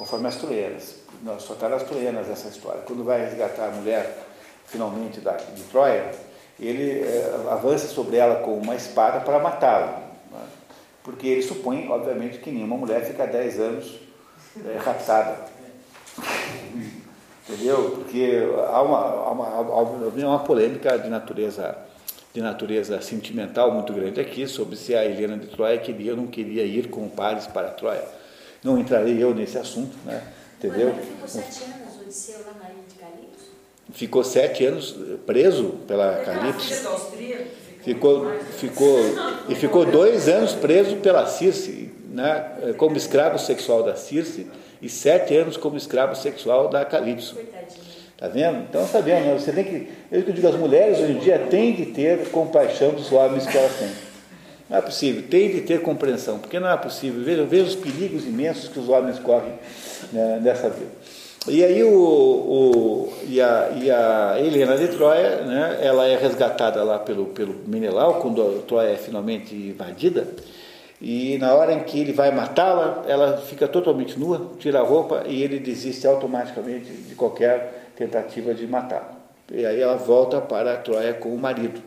Conforme 0.00 0.28
as 0.28 0.36
troianas. 0.36 0.94
Nós 1.22 1.42
só 1.42 1.52
as 1.52 1.82
troianas 1.82 2.30
essa 2.30 2.48
história. 2.48 2.80
Quando 2.86 3.04
vai 3.04 3.20
resgatar 3.20 3.66
a 3.66 3.70
mulher, 3.70 4.26
finalmente, 4.64 5.20
da, 5.20 5.32
de 5.32 5.62
Troia, 5.64 6.10
ele 6.58 7.02
eh, 7.02 7.46
avança 7.50 7.86
sobre 7.86 8.16
ela 8.16 8.36
com 8.36 8.56
uma 8.56 8.74
espada 8.74 9.20
para 9.20 9.38
matá-la. 9.38 10.00
né? 10.32 10.40
Porque 11.04 11.26
ele 11.26 11.42
supõe, 11.42 11.86
obviamente, 11.90 12.38
que 12.38 12.50
nenhuma 12.50 12.78
mulher 12.78 13.04
fica 13.04 13.26
10 13.26 13.60
anos 13.60 14.00
eh, 14.64 14.78
raptada. 14.82 15.36
Entendeu? 17.46 17.90
Porque 17.96 18.38
há 18.72 18.80
uma, 18.80 18.98
há 19.00 19.30
uma, 19.32 19.48
há 19.48 19.80
uma 20.28 20.38
polêmica 20.38 20.98
de 20.98 21.10
natureza, 21.10 21.76
de 22.32 22.40
natureza 22.40 23.02
sentimental 23.02 23.70
muito 23.70 23.92
grande 23.92 24.18
aqui 24.18 24.46
sobre 24.46 24.76
se 24.76 24.94
a 24.94 25.04
Helena 25.04 25.36
de 25.36 25.48
Troia 25.48 25.76
queria 25.76 26.12
ou 26.12 26.16
não 26.16 26.26
queria 26.26 26.64
ir 26.64 26.88
com 26.88 27.04
o 27.04 27.10
Paris 27.10 27.46
para 27.46 27.68
Troia. 27.68 28.19
Não 28.62 28.78
entrarei 28.78 29.22
eu 29.22 29.34
nesse 29.34 29.58
assunto, 29.58 29.96
né? 30.04 30.22
entendeu? 30.58 30.94
Ficou 30.94 31.28
sete 31.28 31.64
anos 31.64 31.96
o 31.96 32.02
Odisseu 32.02 32.40
lá 32.46 32.54
na 32.62 32.70
ilha 32.70 32.82
de 32.88 32.94
Calypso? 32.96 33.50
Ficou 33.92 34.24
sete 34.24 34.64
anos 34.66 34.96
preso 35.26 35.74
pela 35.88 36.16
Calypso. 36.24 36.68
que 36.68 36.74
Ficou, 37.82 38.30
ficou, 38.58 38.98
e 39.48 39.54
ficou 39.54 39.86
dois 39.86 40.28
anos 40.28 40.52
preso 40.52 40.96
pela 40.96 41.26
Circe, 41.26 41.90
né, 42.10 42.74
como 42.76 42.94
escravo 42.94 43.38
sexual 43.38 43.82
da 43.82 43.96
Circe, 43.96 44.46
e 44.82 44.88
sete 44.88 45.34
anos 45.34 45.56
como 45.56 45.78
escravo 45.78 46.14
sexual 46.14 46.68
da 46.68 46.84
Calypso. 46.84 47.38
Tá 48.18 48.28
vendo? 48.28 48.64
Então, 48.68 48.86
tá 48.86 49.00
vendo? 49.00 49.24
né? 49.24 49.38
Você 49.38 49.50
tem 49.50 49.64
que. 49.64 49.88
Eu 50.12 50.22
que 50.22 50.32
digo, 50.32 50.46
as 50.46 50.54
mulheres 50.54 50.98
hoje 50.98 51.12
em 51.12 51.18
dia 51.20 51.38
têm 51.38 51.74
de 51.74 51.86
ter 51.86 52.28
compaixão 52.28 52.90
dos 52.90 53.10
homens 53.10 53.46
que 53.46 53.56
elas 53.56 53.74
têm. 53.78 54.09
Não 54.70 54.78
é 54.78 54.80
possível, 54.80 55.24
tem 55.28 55.50
de 55.50 55.62
ter 55.62 55.82
compreensão, 55.82 56.38
porque 56.38 56.60
não 56.60 56.70
é 56.70 56.76
possível. 56.76 57.22
Veja, 57.24 57.44
veja 57.44 57.64
os 57.64 57.74
perigos 57.74 58.24
imensos 58.24 58.68
que 58.68 58.78
os 58.78 58.88
homens 58.88 59.18
correm 59.18 59.52
né, 60.12 60.38
nessa 60.40 60.70
vida. 60.70 60.90
E 61.48 61.64
aí 61.64 61.82
o, 61.82 61.90
o- 61.92 63.12
e, 63.26 63.40
a, 63.40 63.70
e 63.82 63.90
a 63.90 64.36
Helena 64.38 64.76
de 64.76 64.88
Troia, 64.88 65.40
né, 65.42 65.78
ela 65.82 66.06
é 66.06 66.16
resgatada 66.16 66.84
lá 66.84 66.98
pelo, 67.00 67.26
pelo 67.26 67.56
Menelau, 67.66 68.20
quando 68.20 68.62
Troia 68.68 68.90
é 68.90 68.96
finalmente 68.96 69.54
invadida, 69.54 70.28
e 71.00 71.38
na 71.38 71.54
hora 71.54 71.72
em 71.72 71.80
que 71.80 71.98
ele 71.98 72.12
vai 72.12 72.30
matá-la, 72.30 73.04
ela 73.08 73.38
fica 73.38 73.66
totalmente 73.66 74.20
nua, 74.20 74.52
tira 74.58 74.80
a 74.80 74.82
roupa 74.82 75.24
e 75.26 75.42
ele 75.42 75.58
desiste 75.58 76.06
automaticamente 76.06 76.92
de 76.92 77.14
qualquer 77.14 77.90
tentativa 77.96 78.52
de 78.54 78.66
matá-la. 78.66 79.18
E 79.50 79.64
aí 79.64 79.80
ela 79.80 79.96
volta 79.96 80.40
para 80.42 80.74
a 80.74 80.76
Troia 80.76 81.14
com 81.14 81.30
o 81.34 81.38
marido, 81.38 81.80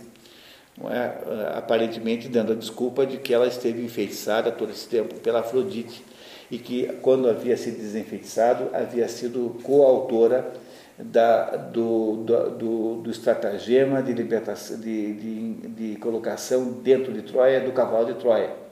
é? 0.89 1.57
aparentemente 1.57 2.27
dando 2.27 2.53
a 2.53 2.55
desculpa 2.55 3.05
de 3.05 3.17
que 3.17 3.33
ela 3.33 3.47
esteve 3.47 3.83
enfeitiçada 3.83 4.51
todo 4.51 4.71
esse 4.71 4.87
tempo 4.87 5.15
pela 5.15 5.41
Afrodite 5.41 6.03
e 6.49 6.57
que, 6.57 6.87
quando 7.01 7.29
havia 7.29 7.57
sido 7.57 7.77
desenfeitiçado, 7.77 8.69
havia 8.73 9.07
sido 9.07 9.57
coautora 9.63 10.51
da, 10.97 11.55
do, 11.55 12.17
do, 12.17 12.49
do, 12.51 12.95
do 13.01 13.11
estratagema 13.11 14.01
de, 14.01 14.13
libertação, 14.13 14.79
de, 14.79 15.13
de, 15.13 15.53
de 15.69 15.95
colocação 15.97 16.71
dentro 16.83 17.11
de 17.11 17.23
Troia 17.23 17.61
do 17.61 17.71
cavalo 17.71 18.05
de 18.05 18.13
Troia. 18.15 18.63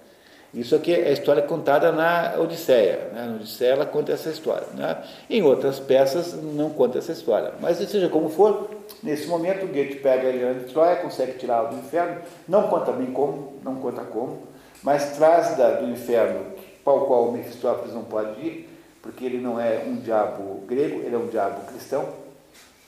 Isso 0.53 0.75
aqui 0.75 0.93
é 0.93 1.07
a 1.07 1.11
história 1.11 1.41
contada 1.41 1.91
na 1.93 2.35
Odisseia. 2.37 3.09
Né? 3.13 3.25
Na 3.25 3.35
Odisseia 3.35 3.71
ela 3.71 3.85
conta 3.85 4.11
essa 4.11 4.29
história. 4.29 4.67
Né? 4.75 4.97
Em 5.29 5.41
outras 5.41 5.79
peças 5.79 6.33
não 6.33 6.69
conta 6.69 6.97
essa 6.97 7.13
história. 7.13 7.53
Mas 7.61 7.77
seja 7.77 8.09
como 8.09 8.29
for, 8.29 8.69
nesse 9.03 9.27
momento 9.27 9.67
Goethe 9.67 9.95
pega 9.95 10.29
Helena 10.29 10.59
de 10.59 10.71
Troia, 10.71 10.97
consegue 10.97 11.33
tirá-la 11.33 11.69
do 11.69 11.77
inferno, 11.77 12.21
não 12.47 12.67
conta 12.67 12.91
bem 12.91 13.11
como, 13.11 13.53
não 13.63 13.75
conta 13.75 14.01
como, 14.01 14.39
mas 14.83 15.17
traz 15.17 15.55
da, 15.57 15.71
do 15.71 15.89
inferno, 15.89 16.45
para 16.83 16.93
o 16.93 17.05
qual 17.05 17.31
Mefistófeles 17.31 17.93
não 17.93 18.03
pode 18.03 18.39
ir, 18.41 18.69
porque 19.01 19.25
ele 19.25 19.39
não 19.39 19.59
é 19.59 19.83
um 19.85 19.95
diabo 19.95 20.63
grego, 20.67 21.01
ele 21.01 21.15
é 21.15 21.17
um 21.17 21.27
diabo 21.27 21.65
cristão, 21.71 22.07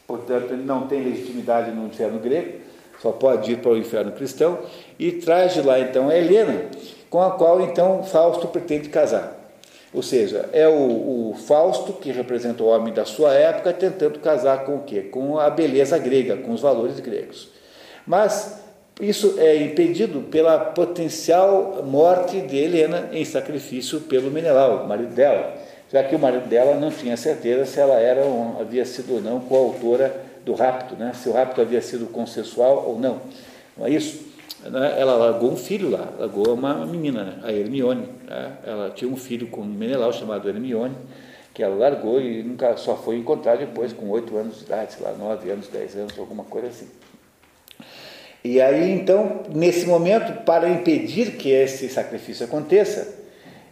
portanto 0.08 0.54
ele 0.54 0.64
não 0.64 0.88
tem 0.88 1.04
legitimidade 1.04 1.72
no 1.72 1.88
inferno 1.88 2.20
grego, 2.20 2.60
só 3.00 3.12
pode 3.12 3.52
ir 3.52 3.58
para 3.58 3.72
o 3.72 3.78
inferno 3.78 4.12
cristão, 4.12 4.60
e 4.98 5.12
traz 5.12 5.54
de 5.54 5.62
lá 5.62 5.80
então 5.80 6.10
a 6.10 6.18
Helena, 6.18 6.70
com 7.10 7.22
a 7.22 7.32
qual 7.32 7.62
então 7.62 8.04
Fausto 8.04 8.48
pretende 8.48 8.90
casar. 8.90 9.33
Ou 9.94 10.02
seja, 10.02 10.50
é 10.52 10.68
o, 10.68 11.32
o, 11.32 11.36
Fausto, 11.46 11.94
que 11.94 12.12
representa 12.12 12.64
o 12.64 12.68
homem 12.68 12.92
da 12.92 13.06
sua 13.06 13.34
época, 13.34 13.72
tentando 13.72 14.18
casar 14.20 14.66
com 14.66 14.78
o 14.78 14.84
quê? 14.84 15.02
Com 15.02 15.38
a 15.38 15.50
beleza 15.50 15.98
grega, 16.00 16.36
com 16.38 16.52
os 16.52 16.62
valores 16.62 17.00
gregos. 17.00 17.50
Mas 18.06 18.60
isso 19.00 19.36
é 19.38 19.56
impedido 19.56 20.22
pela 20.22 20.58
potencial 20.60 21.84
morte 21.86 22.42
de 22.42 22.58
Helena 22.58 23.10
em 23.12 23.24
sacrifício 23.24 24.02
pelo 24.02 24.32
Menelau, 24.32 24.88
marido 24.88 25.14
dela, 25.14 25.54
já 25.92 26.04
que 26.04 26.16
o 26.16 26.20
marido 26.20 26.48
dela 26.48 26.76
não 26.76 26.90
tinha 26.90 27.16
certeza 27.16 27.66
se 27.66 27.80
ela 27.80 28.00
era 28.00 28.24
ou 28.24 28.58
havia 28.60 28.86
sido 28.86 29.16
ou 29.16 29.22
não 29.22 29.40
coautora 29.42 30.24
do 30.44 30.54
rapto, 30.54 30.96
né? 30.96 31.12
se 31.14 31.30
o 31.30 31.32
rapto 31.32 31.62
havia 31.62 31.82
sido 31.82 32.08
consensual 32.08 32.86
ou 32.88 33.00
não. 33.00 33.22
Não 33.78 33.86
é 33.86 33.92
isso? 33.92 34.33
Né? 34.70 34.96
Ela 34.98 35.16
largou 35.16 35.52
um 35.52 35.58
filho 35.58 35.90
lá, 35.90 36.10
largou 36.18 36.54
uma 36.54 36.86
menina, 36.86 37.24
né? 37.24 37.40
a 37.44 37.52
Hermione. 37.52 38.08
Né? 38.28 38.58
Ela 38.66 38.92
tinha 38.92 39.10
um 39.10 39.18
filho 39.18 39.48
com 39.48 39.64
Menelau 39.64 40.12
chamado 40.14 40.48
Hermione, 40.48 40.96
que 41.54 41.62
ela 41.62 41.76
largou 41.76 42.20
e 42.20 42.42
nunca 42.44 42.76
só 42.78 42.96
foi 42.96 43.18
encontrar 43.18 43.58
depois 43.58 43.94
com 43.94 44.10
oito 44.10 44.36
anos 44.38 44.60
de 44.60 44.64
idade, 44.66 44.94
sei 44.94 45.06
lá, 45.06 45.14
nove 45.14 45.50
anos, 45.50 45.68
dez 45.68 45.96
anos, 45.96 46.18
alguma 46.18 46.44
coisa 46.44 46.68
assim. 46.68 46.88
E 48.44 48.60
aí, 48.60 48.92
então, 48.92 49.44
nesse 49.54 49.86
momento, 49.86 50.44
para 50.44 50.68
impedir 50.70 51.38
que 51.38 51.50
esse 51.50 51.88
sacrifício 51.88 52.46
aconteça, 52.46 53.24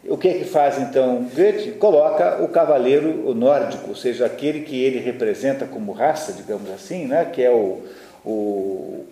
o 0.06 0.18
que 0.18 0.30
é 0.30 0.34
que 0.34 0.46
faz 0.46 0.80
então 0.80 1.28
Goethe? 1.36 1.74
Coloca 1.74 2.42
o 2.42 2.48
cavaleiro 2.48 3.34
nórdico, 3.36 3.90
ou 3.90 3.96
seja, 3.96 4.26
aquele 4.26 4.62
que 4.62 4.82
ele 4.82 5.00
representa 5.00 5.66
como 5.66 5.92
raça, 5.92 6.34
digamos 6.34 6.70
assim, 6.72 7.06
né? 7.06 7.26
que 7.26 7.44
é 7.44 7.52
o, 7.52 7.82
o, 8.26 9.06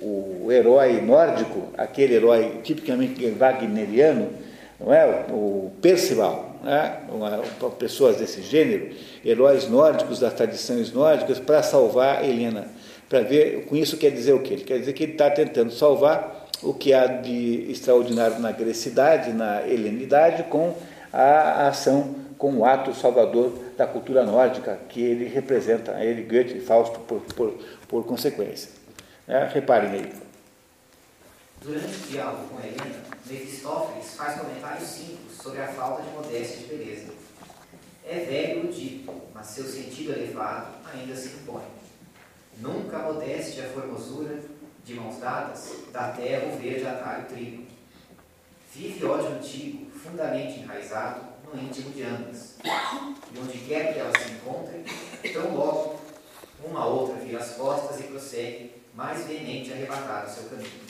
o 0.46 0.52
herói 0.52 1.02
nórdico, 1.02 1.70
aquele 1.78 2.16
herói 2.16 2.60
tipicamente 2.64 3.26
wagneriano, 3.32 4.30
não 4.80 4.94
é? 4.94 5.26
o 5.30 5.72
Percival, 5.82 6.56
né? 6.64 7.00
pessoas 7.78 8.18
desse 8.18 8.42
gênero, 8.42 8.90
heróis 9.26 9.70
nórdicos 9.70 10.20
das 10.20 10.34
tradições 10.34 10.94
nórdicas, 10.94 11.40
para 11.40 11.64
salvar 11.64 12.24
Helena 12.24 12.68
para 13.10 13.22
ver, 13.22 13.66
com 13.66 13.76
isso 13.76 13.98
quer 13.98 14.12
dizer 14.12 14.34
o 14.34 14.40
quê? 14.40 14.54
Ele 14.54 14.64
quer 14.64 14.78
dizer 14.78 14.94
que 14.94 15.04
ele 15.04 15.14
está 15.14 15.32
tentando 15.32 15.72
salvar 15.72 16.48
o 16.62 16.74
que 16.74 16.94
há 16.94 17.08
de 17.08 17.66
extraordinário 17.72 18.40
na 18.40 18.52
grecidade, 18.52 19.34
na 19.34 19.68
helenidade, 19.68 20.44
com 20.44 20.76
a 21.12 21.68
ação, 21.68 22.16
com 22.38 22.58
o 22.58 22.66
ato 22.66 22.94
salvador 22.94 23.52
da 23.76 23.88
cultura 23.88 24.24
nórdica 24.24 24.80
que 24.88 25.02
ele 25.02 25.26
representa, 25.26 25.98
ele, 26.04 26.22
Goethe 26.22 26.58
e 26.58 26.62
Fausto, 26.62 27.00
por, 27.00 27.22
por, 27.36 27.58
por 27.88 28.06
consequência. 28.06 28.70
É, 29.30 29.46
reparem 29.46 29.92
aí. 29.92 30.14
Durante 31.62 31.86
o 31.86 32.08
diálogo 32.10 32.48
com 32.48 32.60
Helena, 32.60 33.04
Mefistófeles 33.28 34.16
faz 34.16 34.42
comentários 34.42 34.90
simples 34.90 35.38
sobre 35.40 35.62
a 35.62 35.68
falta 35.68 36.02
de 36.02 36.10
modéstia 36.10 36.56
e 36.56 36.64
de 36.64 36.76
beleza. 36.76 37.14
É 38.08 38.16
velho 38.22 38.68
o 38.68 38.74
dito, 38.74 39.14
mas 39.32 39.46
seu 39.46 39.66
sentido 39.66 40.14
elevado 40.14 40.74
ainda 40.92 41.16
se 41.16 41.28
impõe. 41.28 41.62
Nunca 42.58 42.98
a 42.98 43.14
modéstia 43.14 43.66
a 43.66 43.70
formosura, 43.70 44.42
de 44.84 44.96
mãos 44.96 45.20
dadas, 45.20 45.76
da 45.94 46.08
terra 46.08 46.48
o 46.48 46.58
verde 46.58 46.88
atalho 46.88 47.28
trigo. 47.28 47.68
Vive 48.74 49.06
ódio 49.06 49.28
antigo, 49.28 49.92
fundamente 49.92 50.62
enraizado, 50.62 51.22
no 51.46 51.62
íntimo 51.62 51.92
de 51.92 52.02
ambas. 52.02 52.56
E 52.66 53.40
onde 53.40 53.60
quer 53.60 53.94
que 53.94 54.00
elas 54.00 54.24
se 54.24 54.32
encontrem, 54.32 54.84
tão 55.32 55.56
logo, 55.56 56.00
uma 56.64 56.80
a 56.80 56.86
outra 56.88 57.24
vira 57.24 57.38
as 57.38 57.52
costas 57.52 58.00
e 58.00 58.04
prossegue, 58.04 58.79
mais 59.00 59.26
veemente 59.26 59.72
arrebatado 59.72 60.30
seu 60.30 60.44
caminho. 60.50 60.82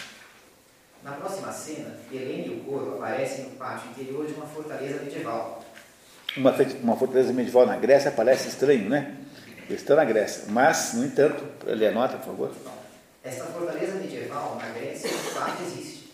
Na 1.03 1.11
próxima 1.11 1.53
cena, 1.53 1.95
Helena 2.11 2.47
e 2.47 2.59
o 2.59 2.63
coro 2.63 2.95
aparecem 2.95 3.45
no 3.45 3.51
pátio 3.51 3.91
interior 3.91 4.25
de 4.25 4.33
uma 4.33 4.47
fortaleza 4.47 5.03
medieval. 5.03 5.63
Uma, 6.35 6.51
uma 6.81 6.97
fortaleza 6.97 7.31
medieval 7.31 7.67
na 7.67 7.77
Grécia 7.77 8.11
parece 8.11 8.49
estranho, 8.49 8.89
né? 8.89 9.15
Estão 9.69 9.95
na 9.95 10.03
Grécia. 10.03 10.45
Mas, 10.47 10.93
no 10.95 11.05
entanto, 11.05 11.45
lê 11.67 11.87
a 11.87 11.91
nota, 11.91 12.17
por 12.17 12.25
favor. 12.25 12.51
Esta 13.23 13.45
fortaleza 13.45 13.93
medieval 13.93 14.57
na 14.59 14.69
Grécia, 14.69 15.07
de 15.07 15.15
fato, 15.15 15.61
existe, 15.61 16.11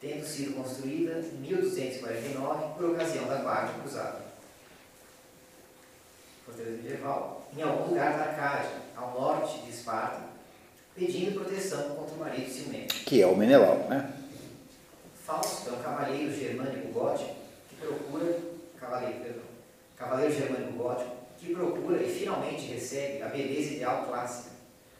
tendo 0.00 0.26
sido 0.26 0.54
construída 0.54 1.20
em 1.20 1.36
1249 1.36 2.74
por 2.76 2.90
ocasião 2.90 3.28
da 3.28 3.36
Guarda 3.36 3.72
Cruzada. 3.80 4.20
Fortaleza 6.44 6.76
medieval, 6.82 7.48
em 7.56 7.62
algum 7.62 7.90
lugar 7.90 8.12
da 8.18 8.24
Arcádia, 8.24 8.70
ao 8.96 9.14
norte 9.14 9.60
de 9.60 9.70
Esparta, 9.70 10.27
pedindo 10.98 11.40
proteção 11.40 11.90
contra 11.90 12.14
o 12.14 12.18
marido 12.18 12.50
ciumento. 12.50 12.94
Que 13.04 13.22
é 13.22 13.26
o 13.26 13.36
Menelau, 13.36 13.86
né? 13.88 14.12
Fausto 15.24 15.70
é 15.70 15.72
um 15.74 15.82
cavaleiro 15.82 16.32
germânico 16.32 16.88
gótico 16.88 17.34
que 17.68 17.76
procura. 17.76 18.38
Cavaleiro, 18.80 19.20
perdão. 19.20 19.42
Cavaleiro 19.96 20.34
germânico 20.34 20.72
gótico 20.72 21.18
que 21.38 21.54
procura 21.54 22.02
e 22.02 22.08
finalmente 22.08 22.72
recebe 22.72 23.22
a 23.22 23.28
beleza 23.28 23.74
ideal 23.74 24.06
clássica, 24.08 24.50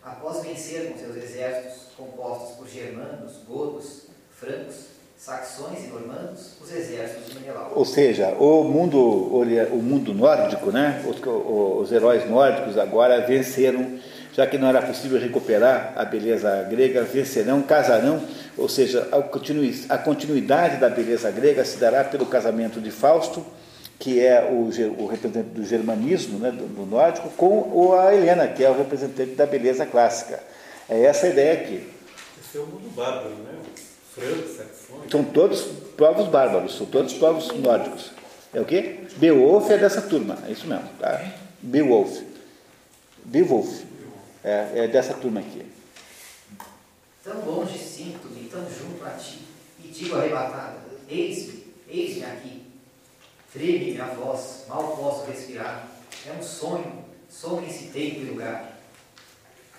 após 0.05 0.43
vencer 0.45 0.93
com 0.93 0.99
seus 0.99 1.16
exércitos 1.16 1.89
compostos 1.97 2.57
por 2.57 2.69
germanos, 2.69 3.33
godos, 3.47 4.05
francos, 4.31 4.87
saxões 5.16 5.85
e 5.85 5.89
normandos, 5.89 6.53
os 6.62 6.73
exércitos 6.73 7.33
de 7.33 7.41
Menelau. 7.41 7.73
Ou 7.75 7.85
seja, 7.85 8.29
o 8.39 8.62
mundo, 8.62 8.99
o 9.01 9.83
mundo 9.83 10.15
nórdico, 10.15 10.70
né? 10.70 11.05
os, 11.09 11.20
os 11.83 11.93
heróis 11.93 12.29
nórdicos 12.31 12.79
agora 12.79 13.27
venceram, 13.27 13.99
já 14.39 14.47
que 14.47 14.56
não 14.56 14.69
era 14.69 14.81
possível 14.81 15.19
recuperar 15.19 15.94
a 15.97 16.05
beleza 16.05 16.62
grega, 16.70 17.02
vencerão, 17.02 17.60
casarão, 17.60 18.23
ou 18.56 18.69
seja, 18.69 19.09
a 19.89 19.98
continuidade 19.98 20.77
da 20.77 20.89
beleza 20.89 21.28
grega 21.32 21.65
se 21.65 21.77
dará 21.77 22.05
pelo 22.05 22.24
casamento 22.24 22.81
de 22.81 22.93
Fausto 22.93 23.44
que 23.98 24.24
é 24.24 24.48
o, 24.48 24.70
o 25.02 25.06
representante 25.09 25.48
do 25.48 25.65
germanismo, 25.65 26.39
né, 26.39 26.52
do, 26.52 26.69
do, 26.69 26.86
nórdico, 26.86 27.31
com 27.31 27.69
o, 27.74 27.98
a 27.98 28.15
Helena, 28.15 28.47
que 28.47 28.62
é 28.62 28.70
o 28.70 28.78
representante 28.78 29.32
da 29.32 29.44
beleza 29.44 29.85
clássica. 29.85 30.39
É 30.89 31.02
essa 31.02 31.27
a 31.27 31.31
ideia 31.31 31.55
aqui. 31.55 31.90
Esse 32.40 32.59
é 32.59 32.60
o 32.60 32.66
mundo 32.66 32.94
bárbaro, 32.94 33.31
né? 33.31 33.59
Saxões. 34.15 35.10
São 35.10 35.24
todos 35.24 35.62
povos 35.97 36.28
bárbaros, 36.28 36.77
são 36.77 36.86
todos 36.86 37.12
povos 37.15 37.48
nórdicos. 37.59 38.12
É 38.55 38.60
o 38.60 38.65
quê? 38.65 39.01
Beowulf 39.16 39.69
é 39.69 39.78
dessa 39.78 40.01
turma, 40.01 40.39
é 40.47 40.52
isso 40.52 40.69
mesmo. 40.69 40.89
Tá? 41.01 41.20
Beowulf. 41.60 42.20
Beowulf. 43.24 43.88
É, 44.49 44.85
é 44.85 44.89
dessa 44.89 45.15
turma 45.15 45.41
aqui. 45.41 45.66
Tão 47.23 47.45
longe 47.45 47.79
sinto-me, 47.79 48.49
tão 48.49 48.62
junto 48.62 49.05
a 49.05 49.11
ti, 49.11 49.41
e 49.85 49.89
digo 49.89 50.16
arrebatada, 50.16 50.79
eis-me, 51.09 51.75
eis-me 51.89 52.25
aqui 52.25 52.69
Treme 53.53 53.93
minha 53.93 54.05
voz, 54.05 54.66
mal 54.69 54.95
posso 54.95 55.25
respirar. 55.25 55.89
É 56.27 56.33
um 56.39 56.43
sonho, 56.43 57.05
some 57.31 57.66
esse 57.66 57.85
tempo 57.85 58.20
e 58.20 58.25
lugar. 58.25 58.73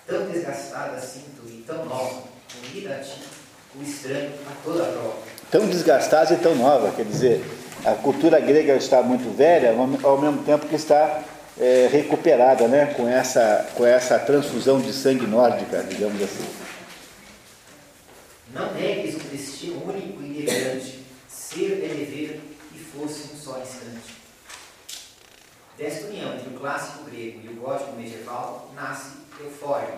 Tão 0.08 0.26
desgastada 0.26 1.00
sinto 1.00 1.46
e 1.46 1.62
tão 1.64 1.84
nova, 1.84 2.24
unida 2.64 2.96
a 2.96 2.98
ti, 2.98 3.22
o 3.78 3.82
estranho 3.82 4.32
a 4.44 4.64
toda 4.64 4.84
prova. 4.84 5.16
Tão 5.52 5.68
desgastada 5.68 6.34
e 6.34 6.38
tão 6.38 6.56
nova, 6.56 6.90
quer 6.90 7.04
dizer, 7.04 7.44
a 7.84 7.94
cultura 7.94 8.40
grega 8.40 8.74
está 8.74 9.04
muito 9.04 9.34
velha, 9.36 9.72
ao 10.02 10.20
mesmo 10.20 10.42
tempo 10.42 10.66
que 10.66 10.74
está 10.74 11.22
é, 11.60 11.88
recuperada, 11.90 12.66
né, 12.66 12.86
com 12.94 13.08
essa, 13.08 13.70
com 13.74 13.86
essa 13.86 14.18
transfusão 14.18 14.80
de 14.80 14.92
sangue 14.92 15.26
nórdica, 15.26 15.82
digamos 15.82 16.22
assim. 16.22 16.48
Não 18.52 18.72
negues 18.74 19.14
um 19.14 19.28
destino 19.28 19.84
único 19.84 20.22
e 20.22 20.44
delirante, 20.44 21.00
ser 21.28 21.84
é 21.84 21.94
dever 21.94 22.40
fosse 22.92 23.32
um 23.32 23.36
só 23.36 23.58
instante. 23.60 24.20
Desta 25.78 26.08
união 26.08 26.34
entre 26.34 26.54
o 26.54 26.58
clássico 26.58 27.04
grego 27.04 27.40
e 27.44 27.48
o 27.48 27.54
gótico 27.54 27.96
medieval 27.96 28.70
nasce 28.74 29.20
Eufória, 29.38 29.94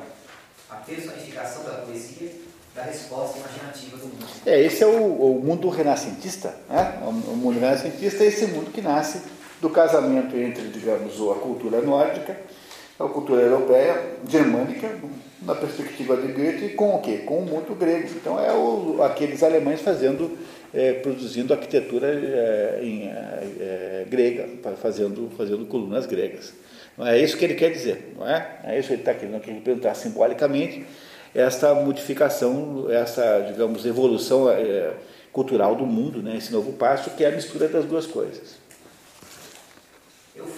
a 0.71 0.77
personificação 0.77 1.65
da 1.65 1.79
poesia 1.79 2.31
da 2.75 2.85
resposta 2.85 3.39
imaginativa 3.39 3.97
do 3.97 4.07
mundo. 4.07 4.27
É, 4.47 4.61
esse 4.63 4.83
é 4.83 4.87
o, 4.87 5.37
o 5.37 5.43
mundo 5.45 5.69
renascentista. 5.69 6.55
Né? 6.69 7.03
O 7.05 7.13
mundo 7.13 7.59
renascentista 7.59 8.23
é 8.23 8.29
esse 8.29 8.47
mundo 8.47 8.71
que 8.71 8.81
nasce 8.81 9.21
do 9.63 9.71
casamento 9.71 10.37
entre, 10.37 10.65
digamos, 10.71 11.15
a 11.15 11.35
cultura 11.37 11.81
nórdica, 11.81 12.37
a 12.99 13.07
cultura 13.07 13.43
europeia, 13.43 14.17
germânica, 14.29 14.91
na 15.41 15.55
perspectiva 15.55 16.17
de 16.17 16.33
Goethe, 16.33 16.71
com 16.71 16.97
o 16.97 17.01
quê? 17.01 17.19
Com 17.19 17.39
o 17.39 17.47
mundo 17.47 17.73
grego. 17.77 18.09
Então 18.17 18.45
é 18.45 18.53
o, 18.53 19.01
aqueles 19.05 19.41
alemães 19.41 19.81
fazendo, 19.81 20.37
é, 20.75 20.95
produzindo 20.95 21.53
arquitetura 21.53 22.09
é, 22.09 22.81
em, 22.83 23.09
é, 23.09 24.05
grega, 24.11 24.49
fazendo, 24.83 25.31
fazendo 25.37 25.65
colunas 25.67 26.07
gregas. 26.07 26.53
Não 26.99 27.07
é 27.07 27.21
isso 27.21 27.37
que 27.37 27.45
ele 27.45 27.55
quer 27.55 27.71
dizer, 27.71 28.15
não 28.19 28.29
é? 28.29 28.59
É 28.65 28.79
isso 28.81 28.89
que 28.89 28.95
ele 28.95 29.03
está 29.03 29.15
querendo 29.15 29.41
representar 29.41 29.95
simbolicamente 29.95 30.85
esta 31.33 31.73
modificação, 31.73 32.91
essa, 32.91 33.47
digamos, 33.49 33.87
evolução 33.87 34.51
é, 34.51 34.93
cultural 35.33 35.77
do 35.77 35.87
mundo, 35.87 36.21
né? 36.21 36.37
esse 36.37 36.53
novo 36.53 36.73
passo, 36.73 37.11
que 37.11 37.25
é 37.25 37.29
a 37.29 37.31
mistura 37.31 37.69
das 37.69 37.85
duas 37.85 38.07
coisas. 38.07 38.61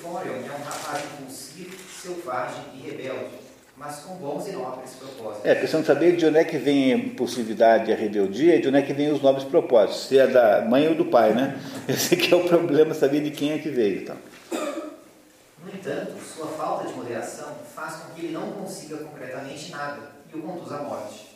É 0.04 0.06
um 0.06 0.64
rapaz 0.64 1.02
impulsivo, 1.18 1.74
selvagem 1.88 2.62
e 2.74 2.90
rebelde, 2.90 3.30
mas 3.74 4.00
com 4.00 4.16
bons 4.16 4.46
e 4.46 4.52
nobres 4.52 4.90
propósitos. 4.96 5.46
É, 5.46 5.54
precisamos 5.54 5.86
saber 5.86 6.14
de 6.16 6.26
onde 6.26 6.36
é 6.36 6.44
que 6.44 6.58
vem 6.58 6.92
a 6.92 6.96
impulsividade 6.98 7.90
e 7.90 7.94
a 7.94 7.96
rebeldia 7.96 8.56
e 8.56 8.60
de 8.60 8.68
onde 8.68 8.76
é 8.76 8.82
que 8.82 8.92
vem 8.92 9.10
os 9.10 9.22
nobres 9.22 9.44
propósitos, 9.44 10.08
se 10.08 10.18
é 10.18 10.26
da 10.26 10.60
mãe 10.60 10.86
ou 10.88 10.94
do 10.94 11.06
pai, 11.06 11.32
né? 11.32 11.58
Esse 11.88 12.32
é 12.32 12.36
o 12.36 12.46
problema, 12.46 12.92
saber 12.92 13.22
de 13.22 13.30
quem 13.30 13.52
é 13.52 13.58
que 13.58 13.70
veio. 13.70 14.02
Então. 14.02 14.16
No 15.64 15.72
entanto, 15.72 16.12
sua 16.22 16.48
falta 16.48 16.86
de 16.86 16.92
moderação 16.92 17.56
faz 17.74 17.96
com 17.96 18.12
que 18.12 18.26
ele 18.26 18.34
não 18.34 18.52
consiga 18.52 18.98
concretamente 18.98 19.70
nada 19.70 20.02
e 20.30 20.36
o 20.36 20.42
conduz 20.42 20.70
à 20.70 20.82
morte. 20.82 21.34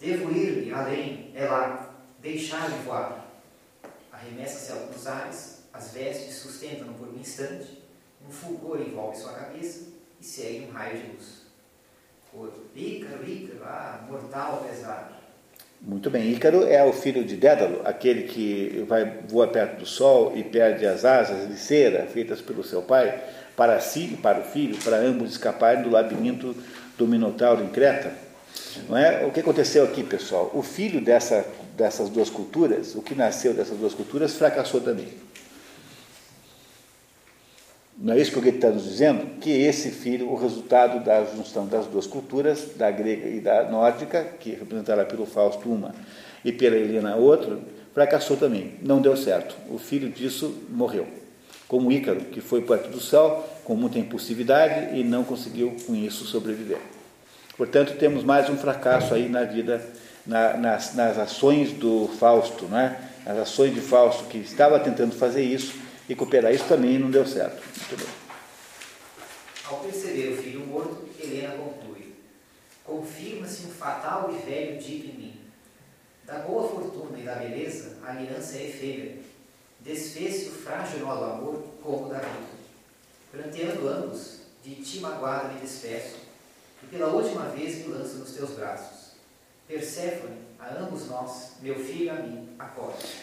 Devo 0.00 0.32
ir-lhe 0.32 0.72
além, 0.72 1.30
é 1.32 1.46
lá, 1.46 1.94
deixar-lhe 2.20 2.74
voar. 2.84 3.24
Arremessa-se 4.12 4.72
aos 4.72 5.06
ares, 5.06 5.58
as 5.72 5.92
vestes 5.92 6.34
sustentam-no 6.38 6.94
por 6.94 7.08
um 7.08 7.18
instante, 7.18 7.83
um 8.26 8.32
fulgor 8.32 8.80
envolve 8.80 9.16
sua 9.16 9.32
cabeça 9.32 9.88
e 10.20 10.24
segue 10.24 10.66
um 10.68 10.72
raio 10.72 10.98
de 10.98 11.06
luz. 11.12 11.44
Cor, 12.32 12.52
Ícaro, 12.74 13.28
Ícaro, 13.28 13.64
ah, 13.64 14.04
mortal 14.08 14.64
pesar. 14.68 15.22
Muito 15.80 16.08
bem, 16.08 16.32
Ícaro 16.32 16.66
é 16.66 16.82
o 16.82 16.92
filho 16.92 17.24
de 17.24 17.36
Dédalo, 17.36 17.82
aquele 17.84 18.22
que 18.22 18.84
vai 18.88 19.18
voa 19.28 19.46
perto 19.46 19.80
do 19.80 19.86
sol 19.86 20.32
e 20.34 20.42
perde 20.42 20.86
as 20.86 21.04
asas 21.04 21.48
de 21.48 21.58
cera 21.58 22.06
feitas 22.06 22.40
pelo 22.40 22.64
seu 22.64 22.82
pai, 22.82 23.22
para 23.54 23.78
si 23.80 24.14
e 24.14 24.16
para 24.16 24.40
o 24.40 24.44
filho, 24.44 24.76
para 24.82 24.96
ambos 24.96 25.32
escaparem 25.32 25.82
do 25.82 25.90
labirinto 25.90 26.56
do 26.96 27.06
Minotauro 27.06 27.62
em 27.62 27.68
Creta. 27.68 28.12
Não 28.88 28.96
é? 28.96 29.24
O 29.26 29.30
que 29.30 29.40
aconteceu 29.40 29.84
aqui, 29.84 30.02
pessoal? 30.02 30.50
O 30.54 30.62
filho 30.62 31.00
dessa, 31.00 31.46
dessas 31.76 32.08
duas 32.08 32.30
culturas, 32.30 32.94
o 32.94 33.02
que 33.02 33.14
nasceu 33.14 33.52
dessas 33.52 33.76
duas 33.76 33.94
culturas, 33.94 34.34
fracassou 34.34 34.80
também. 34.80 35.08
Não 37.96 38.12
é 38.12 38.20
isso 38.20 38.32
que 38.32 38.38
o 38.38 38.42
Goethe 38.42 38.56
está 38.56 38.70
nos 38.70 38.84
dizendo? 38.84 39.38
Que 39.40 39.50
esse 39.50 39.90
filho, 39.90 40.28
o 40.28 40.34
resultado 40.34 41.04
da 41.04 41.24
junção 41.24 41.66
das 41.66 41.86
duas 41.86 42.06
culturas, 42.06 42.72
da 42.76 42.90
grega 42.90 43.28
e 43.28 43.40
da 43.40 43.70
nórdica, 43.70 44.24
que 44.40 44.50
representada 44.50 45.04
pelo 45.04 45.24
Fausto 45.24 45.68
uma 45.68 45.94
e 46.44 46.50
pela 46.50 46.76
Helena 46.76 47.14
outra, 47.14 47.56
fracassou 47.92 48.36
também. 48.36 48.74
Não 48.82 49.00
deu 49.00 49.16
certo. 49.16 49.54
O 49.70 49.78
filho 49.78 50.10
disso 50.10 50.62
morreu. 50.68 51.06
Como 51.68 51.92
Ícaro, 51.92 52.20
que 52.20 52.40
foi 52.40 52.62
perto 52.62 52.90
do 52.90 53.00
céu 53.00 53.48
com 53.64 53.76
muita 53.76 53.98
impulsividade 53.98 54.98
e 54.98 55.04
não 55.04 55.22
conseguiu 55.22 55.76
com 55.86 55.94
isso 55.94 56.24
sobreviver. 56.24 56.78
Portanto, 57.56 57.96
temos 57.96 58.24
mais 58.24 58.50
um 58.50 58.56
fracasso 58.56 59.14
aí 59.14 59.28
na 59.28 59.44
vida, 59.44 59.80
na, 60.26 60.56
nas, 60.56 60.94
nas 60.94 61.16
ações 61.16 61.72
do 61.72 62.08
Fausto, 62.18 62.64
né? 62.66 62.98
as 63.24 63.38
ações 63.38 63.72
de 63.72 63.80
Fausto, 63.80 64.24
que 64.24 64.38
estava 64.38 64.80
tentando 64.80 65.14
fazer 65.14 65.42
isso 65.42 65.83
cooperar 66.14 66.52
isso 66.52 66.64
também 66.64 66.98
não 66.98 67.10
deu 67.10 67.26
certo. 67.26 67.62
Muito 67.64 68.04
bem. 68.04 68.14
Ao 69.64 69.78
perceber 69.78 70.34
o 70.34 70.42
filho 70.42 70.60
morto, 70.66 71.08
Helena 71.18 71.54
conclui: 71.54 72.12
Confirma-se 72.84 73.66
um 73.66 73.70
fatal 73.70 74.30
e 74.30 74.44
velho 74.44 74.78
dito 74.78 75.06
em 75.06 75.14
mim. 75.14 75.40
Da 76.26 76.40
boa 76.40 76.68
fortuna 76.68 77.18
e 77.18 77.22
da 77.22 77.36
beleza, 77.36 77.96
a 78.02 78.10
aliança 78.10 78.58
é 78.58 78.68
efêmera. 78.68 79.16
Desfez-se 79.80 80.48
o 80.48 80.52
frágil 80.52 81.00
nó 81.00 81.14
do 81.14 81.24
amor 81.24 81.64
como 81.82 82.08
da 82.08 82.18
vida. 82.18 82.54
Planteando 83.32 83.88
ambos, 83.88 84.40
de 84.62 84.76
ti 84.76 85.00
magoado 85.00 85.52
me 85.52 85.60
despeço, 85.60 86.16
e 86.82 86.86
pela 86.86 87.08
última 87.08 87.44
vez 87.50 87.76
me 87.76 87.92
lanço 87.92 88.16
nos 88.16 88.32
teus 88.32 88.50
braços. 88.50 89.12
Perséfone, 89.66 90.36
a 90.58 90.74
ambos 90.74 91.06
nós, 91.06 91.52
meu 91.60 91.74
filho 91.74 92.12
a 92.12 92.14
mim, 92.14 92.43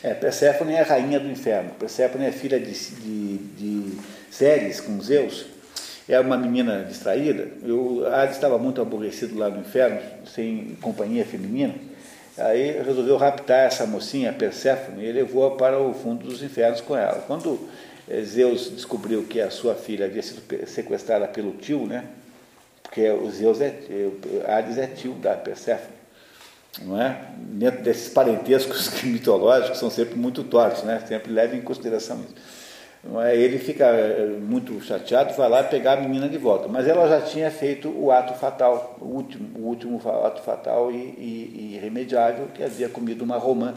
É, 0.04 0.14
Perséfone 0.14 0.74
é 0.74 0.82
a 0.82 0.84
rainha 0.84 1.20
do 1.20 1.30
inferno. 1.30 1.72
Perséfone 1.80 2.26
é 2.26 2.32
filha 2.32 2.60
de, 2.60 2.74
de, 2.74 3.38
de 3.38 3.98
Ceres 4.30 4.80
com 4.80 5.00
Zeus. 5.02 5.46
É 6.10 6.20
uma 6.20 6.38
menina 6.38 6.84
distraída. 6.84 7.48
O 7.64 8.06
Hades 8.06 8.36
estava 8.36 8.58
muito 8.58 8.82
aborrecido 8.82 9.38
lá 9.38 9.50
no 9.50 9.62
inferno, 9.62 10.00
sem 10.26 10.78
companhia 10.82 11.24
feminina. 11.24 11.76
Aí 12.38 12.82
resolveu 12.84 13.18
raptar 13.18 13.68
essa 13.68 13.86
mocinha, 13.86 14.34
Perséfone, 14.34 15.06
e 15.06 15.12
levou-a 15.12 15.56
para 15.56 15.80
o 15.80 15.94
fundo 15.94 16.26
dos 16.28 16.42
infernos 16.42 16.82
com 16.82 16.98
ela. 16.98 17.24
Quando 17.28 17.70
eh, 18.10 18.22
Zeus 18.24 18.72
descobriu 18.72 19.24
que 19.24 19.40
a 19.40 19.52
sua 19.52 19.76
filha 19.76 20.06
havia 20.06 20.24
sido 20.24 20.42
sequestrada 20.68 21.28
pelo 21.28 21.52
tio, 21.52 21.86
né? 21.86 22.06
Porque 22.82 23.10
o 23.10 23.30
Zeus 23.30 23.62
é, 23.62 23.74
Hades 24.48 24.78
é 24.78 24.88
tio 24.88 25.14
da 25.14 25.36
Perséfone, 25.36 25.94
não 26.82 27.02
é? 27.02 27.26
Dentro 27.38 27.82
desses 27.82 28.10
parentescos 28.10 28.90
mitológicos 29.04 29.78
são 29.78 29.90
sempre 29.90 30.16
muito 30.16 30.44
tortos, 30.44 30.84
né? 30.84 31.02
Sempre 31.08 31.32
leva 31.32 31.56
em 31.56 31.62
consideração 31.62 32.22
isso. 32.22 32.36
Não 33.04 33.22
é? 33.22 33.36
Ele 33.36 33.58
fica 33.58 33.86
eh, 33.86 34.38
muito 34.40 34.80
chateado, 34.82 35.34
vai 35.34 35.50
lá 35.50 35.64
pegar 35.64 35.94
a 35.94 36.02
menina 36.02 36.30
de 36.30 36.38
volta, 36.38 36.68
mas 36.68 36.88
ela 36.88 37.08
já 37.08 37.20
tinha 37.22 37.50
feito 37.50 37.90
o 37.90 38.12
ato 38.12 38.34
fatal, 38.36 38.96
o 39.02 39.06
último, 39.06 39.60
o 39.60 39.68
último 39.68 40.00
ato 40.24 40.42
fatal 40.44 40.92
e, 40.92 40.96
e, 40.96 41.56
e 41.56 41.76
irremediável, 41.76 42.48
que 42.54 42.64
havia 42.64 42.88
comido 42.88 43.24
uma 43.24 43.38
romã. 43.38 43.74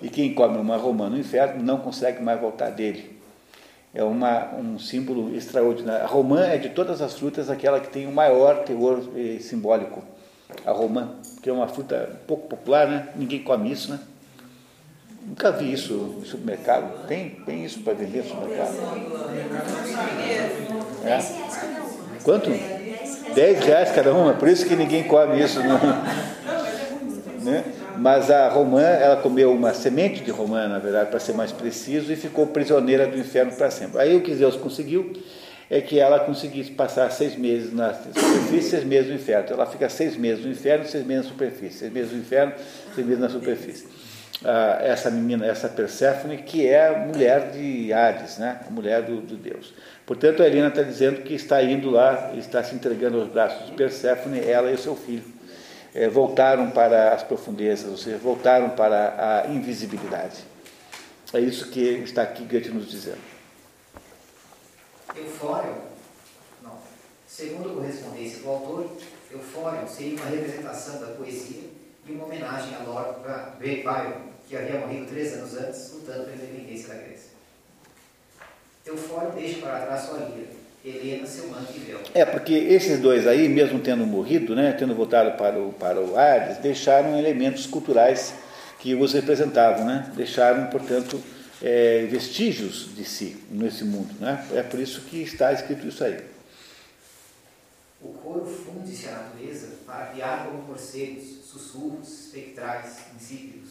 E 0.00 0.08
quem 0.08 0.34
come 0.34 0.58
uma 0.58 0.76
romã 0.76 1.10
no 1.10 1.18
inferno 1.18 1.62
não 1.62 1.78
consegue 1.78 2.22
mais 2.22 2.40
voltar 2.40 2.70
dele 2.70 3.22
é 3.94 4.02
uma, 4.02 4.54
um 4.54 4.78
símbolo 4.78 5.34
extraordinário. 5.34 6.04
A 6.04 6.08
romã 6.08 6.44
é 6.44 6.56
de 6.56 6.70
todas 6.70 7.02
as 7.02 7.18
frutas 7.18 7.50
aquela 7.50 7.78
que 7.78 7.88
tem 7.88 8.06
o 8.06 8.12
maior 8.12 8.64
teor 8.64 9.02
eh, 9.14 9.38
simbólico. 9.40 10.02
A 10.64 10.72
romã, 10.72 11.10
que 11.42 11.50
é 11.50 11.52
uma 11.52 11.68
fruta 11.68 12.20
pouco 12.26 12.48
popular, 12.48 12.86
né? 12.86 13.08
Ninguém 13.16 13.42
come 13.42 13.70
isso, 13.70 13.90
né? 13.90 14.00
Nunca 15.26 15.52
vi 15.52 15.72
isso 15.72 15.94
no 15.94 16.26
supermercado. 16.26 17.06
Tem, 17.06 17.30
tem 17.46 17.64
isso 17.64 17.80
para 17.80 17.94
vender 17.94 18.24
no 18.24 18.28
supermercado? 18.28 18.74
É. 21.04 21.18
Quanto? 22.22 22.50
10 23.34 23.64
reais 23.64 23.90
cada 23.92 24.12
uma, 24.12 24.34
por 24.34 24.48
isso 24.48 24.66
que 24.66 24.76
ninguém 24.76 25.04
come 25.04 25.42
isso. 25.42 25.60
Né? 25.60 25.80
né? 27.42 27.64
Mas 27.98 28.30
a 28.30 28.48
romã, 28.48 28.82
ela 28.82 29.16
comeu 29.16 29.52
uma 29.52 29.72
semente 29.74 30.22
de 30.22 30.30
romã, 30.30 30.66
na 30.66 30.78
verdade, 30.78 31.10
para 31.10 31.20
ser 31.20 31.34
mais 31.34 31.52
preciso, 31.52 32.12
e 32.12 32.16
ficou 32.16 32.46
prisioneira 32.46 33.06
do 33.06 33.18
inferno 33.18 33.52
para 33.52 33.70
sempre. 33.70 34.00
Aí 34.00 34.16
o 34.16 34.22
que 34.22 34.34
Deus 34.34 34.56
conseguiu 34.56 35.12
é 35.72 35.80
que 35.80 35.98
ela 35.98 36.20
conseguisse 36.20 36.70
passar 36.70 37.10
seis 37.10 37.34
meses 37.34 37.72
na 37.72 37.94
superfície, 37.94 38.68
seis 38.68 38.84
meses 38.84 39.08
no 39.08 39.14
inferno. 39.14 39.44
Então, 39.46 39.56
ela 39.56 39.64
fica 39.64 39.88
seis 39.88 40.18
meses 40.18 40.44
no 40.44 40.50
inferno, 40.50 40.84
seis 40.84 41.06
meses 41.06 41.24
na 41.24 41.30
superfície, 41.30 41.78
seis 41.78 41.90
meses 41.90 42.12
no 42.12 42.18
inferno, 42.18 42.52
seis 42.94 43.06
meses 43.06 43.22
na 43.22 43.30
superfície. 43.30 43.86
Ah, 44.44 44.80
essa 44.82 45.10
menina, 45.10 45.46
essa 45.46 45.70
Perséfone, 45.70 46.42
que 46.42 46.66
é 46.66 46.88
a 46.88 46.98
mulher 46.98 47.52
de 47.52 47.90
Hades, 47.90 48.36
né? 48.36 48.60
a 48.68 48.70
mulher 48.70 49.00
do, 49.00 49.22
do 49.22 49.34
Deus. 49.34 49.72
Portanto, 50.04 50.42
a 50.42 50.46
Helena 50.46 50.68
está 50.68 50.82
dizendo 50.82 51.22
que 51.22 51.32
está 51.32 51.62
indo 51.62 51.88
lá, 51.88 52.34
está 52.36 52.62
se 52.62 52.74
entregando 52.74 53.18
aos 53.18 53.28
braços 53.30 53.64
de 53.64 53.72
Perséfone, 53.72 54.40
ela 54.40 54.70
e 54.70 54.74
o 54.74 54.78
seu 54.78 54.94
filho 54.94 55.24
é, 55.94 56.06
voltaram 56.06 56.70
para 56.70 57.14
as 57.14 57.22
profundezas, 57.22 57.90
ou 57.90 57.96
seja, 57.96 58.18
voltaram 58.18 58.68
para 58.68 59.46
a 59.46 59.50
invisibilidade. 59.50 60.36
É 61.32 61.40
isso 61.40 61.70
que 61.70 61.80
está 61.80 62.20
aqui 62.20 62.44
Goethe 62.44 62.68
nos 62.68 62.90
dizendo. 62.90 63.31
Eufório, 65.16 65.74
não. 66.62 66.78
Segundo 67.26 67.74
correspondência 67.74 68.40
do 68.40 68.48
autor, 68.48 68.90
Eufório 69.30 69.88
seria 69.88 70.16
uma 70.16 70.26
representação 70.26 71.00
da 71.00 71.08
poesia 71.08 71.62
e 72.06 72.12
uma 72.12 72.24
homenagem 72.24 72.74
a 72.74 72.82
Lord 72.84 73.20
Byron, 73.58 74.32
que 74.48 74.56
havia 74.56 74.80
morrido 74.80 75.06
três 75.06 75.34
anos 75.34 75.56
antes, 75.56 75.92
lutando 75.92 76.24
pela 76.24 76.36
independência 76.36 76.88
da 76.88 76.94
Grécia. 76.94 77.32
Eufório 78.84 79.32
deixa 79.32 79.60
para 79.60 79.86
trás 79.86 80.02
sua 80.02 80.18
lira, 80.18 80.48
Helena, 80.84 81.26
seu 81.26 81.48
manto 81.48 81.72
e 81.76 81.78
véu. 81.78 82.00
É, 82.12 82.24
porque 82.24 82.52
esses 82.52 82.98
dois 82.98 83.26
aí, 83.26 83.48
mesmo 83.48 83.78
tendo 83.78 84.04
morrido, 84.04 84.56
né, 84.56 84.72
tendo 84.72 84.94
voltado 84.94 85.36
para 85.38 85.58
o, 85.58 85.72
para 85.72 86.00
o 86.00 86.18
Hades, 86.18 86.58
deixaram 86.58 87.16
elementos 87.18 87.66
culturais 87.66 88.34
que 88.80 88.94
os 88.96 89.12
representavam, 89.12 89.84
né? 89.84 90.10
deixaram, 90.16 90.66
portanto, 90.66 91.22
é, 91.62 92.06
vestígios 92.06 92.94
de 92.94 93.04
si 93.04 93.42
nesse 93.48 93.84
mundo. 93.84 94.12
Né? 94.18 94.46
É 94.52 94.62
por 94.62 94.80
isso 94.80 95.02
que 95.02 95.22
está 95.22 95.52
escrito 95.52 95.86
isso 95.86 96.02
aí. 96.02 96.22
O 98.00 98.12
coro 98.14 98.44
funde-se 98.44 99.08
à 99.08 99.12
natureza 99.12 99.68
para 99.86 100.06
criar 100.06 100.46
como 100.46 100.62
morcegos, 100.62 101.44
sussurros 101.44 102.26
espectrais, 102.26 103.04
insípidos. 103.14 103.70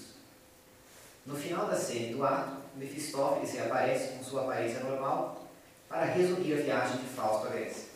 No 1.26 1.36
final 1.36 1.68
da 1.68 1.76
cena 1.76 2.16
do 2.16 2.24
ato, 2.24 2.62
Mefistófeles 2.78 3.52
reaparece 3.52 4.14
com 4.14 4.24
sua 4.24 4.44
aparência 4.44 4.80
normal 4.80 5.46
para 5.90 6.06
resumir 6.06 6.54
a 6.54 6.62
viagem 6.62 6.98
de 7.02 7.08
Fausto 7.08 7.48
à 7.48 7.50
Grécia. 7.50 7.92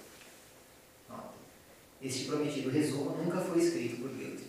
Este 2.01 2.25
prometido 2.25 2.69
resumo 2.69 3.17
nunca 3.17 3.39
foi 3.39 3.59
escrito 3.59 4.01
por 4.01 4.09
Goethe. 4.09 4.45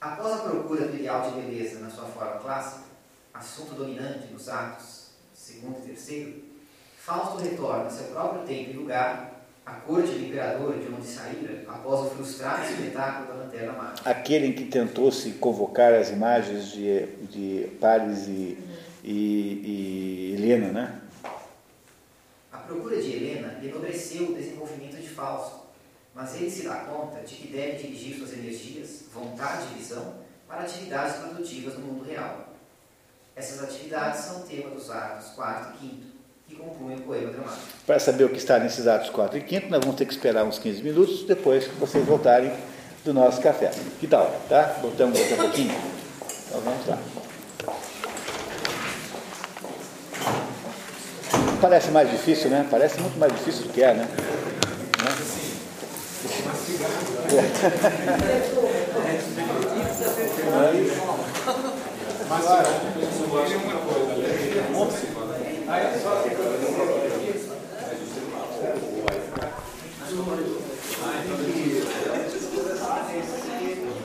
Após 0.00 0.32
a 0.34 0.38
procura 0.38 0.88
do 0.88 0.96
ideal 0.96 1.30
de 1.30 1.40
beleza 1.40 1.78
na 1.78 1.88
sua 1.88 2.04
forma 2.04 2.38
clássica, 2.40 2.83
assunto 3.34 3.74
dominante 3.74 4.32
nos 4.32 4.48
atos 4.48 5.04
segundo 5.34 5.78
e 5.80 5.88
terceiro, 5.88 6.42
Fausto 6.96 7.42
retorna 7.42 7.84
a 7.84 7.90
seu 7.90 8.06
próprio 8.06 8.46
tempo 8.46 8.70
e 8.70 8.72
lugar, 8.74 9.44
à 9.66 9.72
corte 9.72 10.12
do 10.12 10.24
imperador 10.24 10.78
de 10.78 10.88
onde 10.88 11.06
saíra 11.06 11.64
após 11.68 12.06
o 12.06 12.10
frustrado 12.10 12.64
espetáculo 12.64 13.28
da 13.28 13.44
Lanterna 13.44 13.72
Mágica. 13.72 14.08
Aquele 14.08 14.46
em 14.46 14.52
que 14.54 14.64
tentou 14.64 15.12
se 15.12 15.32
convocar 15.32 15.92
as 15.92 16.10
imagens 16.10 16.68
de, 16.68 17.06
de 17.26 17.68
Paris 17.78 18.26
e, 18.26 18.58
e, 19.02 20.32
e 20.32 20.34
Helena, 20.34 20.72
né? 20.72 21.00
A 22.50 22.58
procura 22.58 23.00
de 23.00 23.12
Helena 23.12 23.58
enobreceu 23.62 24.30
o 24.30 24.34
desenvolvimento 24.34 24.96
de 24.96 25.08
Fausto, 25.08 25.60
mas 26.14 26.34
ele 26.36 26.50
se 26.50 26.62
dá 26.62 26.76
conta 26.76 27.20
de 27.20 27.34
que 27.34 27.48
deve 27.48 27.76
dirigir 27.76 28.16
suas 28.16 28.32
energias, 28.32 29.04
vontade 29.12 29.66
e 29.72 29.78
visão 29.78 30.14
para 30.48 30.62
atividades 30.62 31.16
produtivas 31.16 31.74
no 31.74 31.80
mundo 31.80 32.04
real. 32.04 32.43
Essas 33.36 33.64
atividades 33.64 34.20
são 34.20 34.42
o 34.42 34.44
tema 34.44 34.70
dos 34.70 34.88
atos 34.90 35.26
4 35.34 35.74
e 35.82 35.86
5, 35.88 35.96
que 36.48 36.54
compõem 36.54 36.94
o 36.94 37.00
poema 37.00 37.32
dramático. 37.32 37.66
Para 37.84 37.98
saber 37.98 38.24
o 38.24 38.28
que 38.28 38.36
está 38.36 38.60
nesses 38.60 38.86
atos 38.86 39.10
4 39.10 39.38
e 39.38 39.48
5, 39.48 39.68
nós 39.70 39.80
vamos 39.80 39.96
ter 39.96 40.06
que 40.06 40.12
esperar 40.12 40.44
uns 40.44 40.60
15 40.60 40.82
minutos 40.82 41.24
depois 41.24 41.66
que 41.66 41.74
vocês 41.74 42.06
voltarem 42.06 42.52
do 43.04 43.12
nosso 43.12 43.40
café. 43.40 43.72
Que 43.98 44.06
tal? 44.06 44.30
Tá? 44.48 44.76
Voltamos 44.80 45.18
daqui 45.18 45.34
a 45.34 45.36
pouquinho? 45.36 45.74
Então 46.46 46.60
vamos 46.60 46.86
lá. 46.86 46.96
Parece 51.60 51.90
mais 51.90 52.08
difícil, 52.10 52.50
né? 52.50 52.64
Parece 52.70 53.00
muito 53.00 53.18
mais 53.18 53.32
difícil 53.32 53.64
do 53.64 53.72
que 53.72 53.82
é, 53.82 53.94
né? 53.94 54.08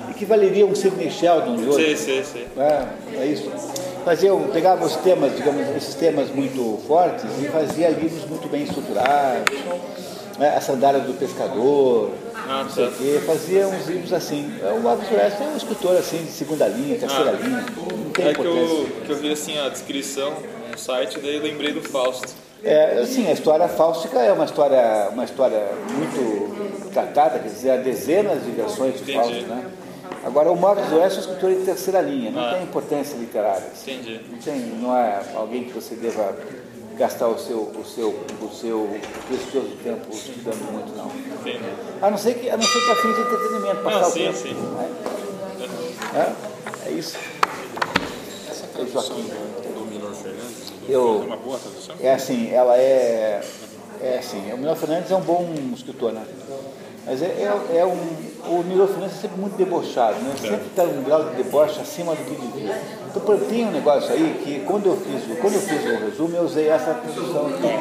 E 0.10 0.14
que 0.14 0.26
valeria 0.26 0.66
um 0.66 0.74
Sidney 0.74 1.12
Sheldon 1.12 1.58
de 1.58 1.70
hoje. 1.70 1.96
Sim, 1.96 2.24
sim, 2.24 2.24
sim. 2.24 2.46
É, 2.58 3.22
é 3.22 3.26
isso. 3.28 3.52
Fazia, 4.04 4.32
pegava 4.52 4.84
os 4.84 4.96
temas, 4.96 5.36
digamos, 5.36 5.68
esses 5.76 5.94
temas 5.94 6.32
muito 6.32 6.80
fortes 6.88 7.26
e 7.40 7.48
fazia 7.50 7.90
livros 7.90 8.26
muito 8.26 8.48
bem 8.50 8.64
estruturados. 8.64 9.56
Né? 10.40 10.56
A 10.56 10.62
sandália 10.62 11.02
do 11.02 11.14
pescador, 11.20 12.12
Ah, 12.48 12.64
não 12.64 12.70
sei 12.70 12.86
o 12.86 12.90
tá. 12.92 12.98
quê. 12.98 13.22
Fazia 13.26 13.68
uns 13.68 13.86
livros 13.88 14.14
assim. 14.14 14.52
O 14.76 14.80
Marcos 14.80 15.12
West 15.12 15.36
é 15.42 15.44
um 15.44 15.58
escritor 15.58 15.98
assim, 15.98 16.24
de 16.24 16.32
segunda 16.32 16.68
linha, 16.68 16.98
terceira 16.98 17.32
Ah. 17.32 17.46
linha. 17.46 17.66
Não 17.78 18.10
tem 18.12 18.28
É 18.28 18.34
que 18.34 18.40
eu, 18.40 18.90
que 19.06 19.10
eu 19.12 19.18
vi 19.18 19.32
assim 19.32 19.58
a 19.60 19.68
descrição 19.70 20.34
no 20.72 20.78
site, 20.78 21.20
daí 21.20 21.40
lembrei 21.40 21.74
do 21.74 21.82
Fausto. 21.82 22.28
É, 22.64 23.00
assim, 23.00 23.28
a 23.28 23.32
história 23.34 23.68
fáustica 23.68 24.20
é 24.20 24.32
uma 24.34 24.46
história, 24.46 25.10
uma 25.12 25.24
história 25.26 25.62
muito 25.92 26.90
tratada, 26.92 27.40
quer 27.40 27.48
dizer, 27.50 27.72
há 27.72 27.78
dezenas 27.78 28.44
de 28.44 28.52
versões 28.52 29.04
de. 29.04 29.14
Fausto, 29.14 29.34
né? 29.48 29.66
Agora, 30.26 30.52
o 30.52 30.60
Marcos 30.60 30.92
West 30.92 31.16
é 31.16 31.18
um 31.18 31.22
escritor 31.22 31.50
de 31.52 31.66
terceira 31.66 32.02
linha, 32.02 32.32
não 32.32 32.42
Ah. 32.44 32.54
tem 32.54 32.64
importância 32.64 33.16
literária. 33.18 33.64
Entendi. 33.82 34.20
Não, 34.30 34.38
tem, 34.40 34.60
não 34.60 34.98
é 34.98 35.22
alguém 35.36 35.64
que 35.66 35.72
você 35.74 35.96
deva 35.96 36.36
gastar 37.00 37.28
o 37.30 37.40
seu, 37.40 37.60
o 37.62 37.84
seu, 37.86 38.10
o 38.10 38.50
seu 38.54 39.00
precioso 39.28 39.70
tempo 39.82 40.14
estudando 40.14 40.72
muito, 40.72 40.94
não. 40.98 41.10
A 42.06 42.12
não 42.12 42.18
ser 42.18 42.34
que, 42.36 42.50
a 42.50 42.58
não 42.58 42.64
ser 42.64 42.82
que 42.86 42.92
a 42.92 42.96
fim 42.96 43.14
de 43.14 43.22
entretenimento, 43.22 43.84
passar 43.84 44.02
Não, 44.02 44.08
o 44.10 44.12
sim, 44.12 44.20
tempo. 44.26 44.38
sim. 44.38 44.54
né? 44.54 46.36
É, 46.86 46.90
é 46.90 46.92
isso. 46.92 47.18
É 47.18 48.86
Joaquim. 48.86 49.24
Do 49.74 49.86
Milor 49.90 50.14
Fernandes? 50.14 50.74
Eu- 50.88 51.22
É 51.24 51.26
uma 51.26 51.38
boa 51.38 51.58
tradução? 51.58 51.96
É 52.02 52.14
assim, 52.14 52.52
ela 52.52 52.78
é. 52.78 53.42
É 54.02 54.18
assim, 54.20 54.52
o 54.54 54.58
Milo 54.58 54.76
Fernandes 54.76 55.12
é 55.12 55.16
um 55.16 55.22
bom 55.22 55.50
escritor, 55.74 56.14
né? 56.14 56.26
Mas 57.06 57.22
é, 57.22 57.26
é, 57.26 57.78
é 57.80 57.86
um. 57.86 58.29
O 58.48 58.64
Milo 58.64 58.88
Fernandes 58.88 59.18
é 59.18 59.22
sempre 59.22 59.40
muito 59.40 59.56
debochado, 59.58 60.16
né? 60.22 60.34
Sempre 60.40 60.68
está 60.68 60.84
num 60.84 61.04
grau 61.04 61.24
de 61.26 61.36
deboche 61.36 61.80
acima 61.82 62.14
do 62.16 62.24
que 62.24 62.36
devia. 62.36 62.82
Então 63.16 63.38
tem 63.38 63.66
um 63.68 63.72
negócio 63.72 64.12
aí 64.14 64.42
que 64.44 64.60
quando 64.66 64.86
eu 64.88 64.98
fiz, 64.98 65.24
o- 65.32 65.36
quando 65.42 65.54
eu 65.56 65.60
fiz 65.62 65.84
o 65.86 66.06
resumo, 66.06 66.36
eu 66.36 66.44
usei 66.44 66.70
essa 66.70 66.94
tradução 66.94 67.48
aqui. 67.48 67.80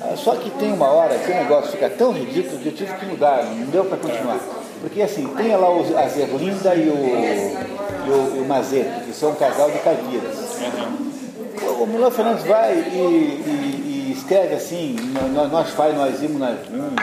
Ah, 0.00 0.16
Só 0.16 0.34
que 0.36 0.50
tem 0.50 0.72
uma 0.72 0.88
hora 0.88 1.16
que 1.18 1.30
o 1.30 1.34
negócio 1.34 1.70
fica 1.72 1.88
tão 1.90 2.12
ridículo 2.12 2.58
que 2.58 2.66
eu 2.66 2.72
tive 2.74 2.92
que 2.94 3.06
mudar, 3.06 3.44
não 3.44 3.66
deu 3.66 3.84
para 3.84 3.98
continuar. 3.98 4.38
Porque 4.80 5.02
assim, 5.02 5.26
tem 5.36 5.56
lá 5.56 5.70
os, 5.70 5.94
a 5.94 6.08
Zerlinda 6.08 6.74
e 6.74 6.88
o, 6.88 6.94
e 6.94 8.10
o, 8.10 8.36
e 8.36 8.40
o 8.40 8.44
Mazeto, 8.46 9.04
que 9.04 9.12
são 9.12 9.30
um 9.30 9.34
casal 9.34 9.70
de 9.70 9.78
caipiras. 9.78 10.36
O 11.80 11.86
Milão 11.86 12.10
Fernandes 12.10 12.44
vai 12.44 12.74
e, 12.74 12.96
e- 12.96 14.08
e 14.08 14.12
escreve 14.12 14.54
assim, 14.54 14.96
nós, 15.34 15.50
nós 15.50 15.70
faz, 15.70 15.94
nós 15.96 16.22
imos 16.22 16.38
nas. 16.38 16.58
Hum, 16.70 16.94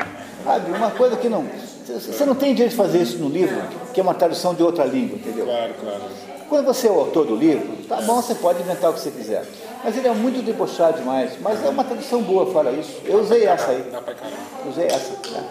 sabe, 0.44 0.72
uma 0.72 0.92
coisa 0.92 1.16
que 1.18 1.28
não. 1.30 1.46
Você 1.86 2.26
não 2.26 2.36
tem 2.36 2.54
direito 2.54 2.72
de 2.72 2.78
fazer 2.78 3.02
isso 3.02 3.18
no 3.18 3.28
livro, 3.28 3.62
que 3.94 4.00
é 4.00 4.04
uma 4.04 4.14
tradução 4.14 4.54
de 4.54 4.64
outra 4.64 4.86
língua, 4.86 5.18
entendeu? 5.18 5.46
Claro, 5.46 5.74
claro. 5.82 6.02
Quando 6.48 6.66
você 6.66 6.88
é 6.88 6.92
o 6.92 7.00
autor 7.00 7.26
do 7.26 7.36
livro, 7.36 7.76
tá 7.88 8.02
bom, 8.02 8.22
você 8.22 8.36
pode 8.36 8.62
inventar 8.62 8.92
o 8.92 8.94
que 8.94 9.02
você 9.02 9.12
quiser. 9.12 9.46
Mas 9.84 9.98
ele 9.98 10.08
é 10.08 10.14
muito 10.14 10.42
debochado 10.44 11.00
demais. 11.00 11.34
Mas 11.42 11.64
é 11.64 11.70
uma 11.70 11.84
tradução 11.84 12.22
boa 12.22 12.52
fora 12.52 12.72
isso. 12.72 13.02
Eu 13.04 13.20
usei 13.20 13.46
essa 13.46 13.72
aí. 13.72 13.82
Dá 13.92 14.02
pra 14.02 14.14
caramba. 14.14 14.38
Usei 14.70 14.86
essa. 14.86 15.12
né? 15.30 15.50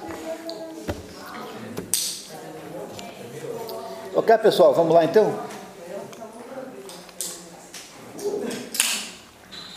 Ok, 4.15 4.39
pessoal, 4.39 4.73
vamos 4.73 4.95
lá 4.95 5.05
então? 5.05 5.35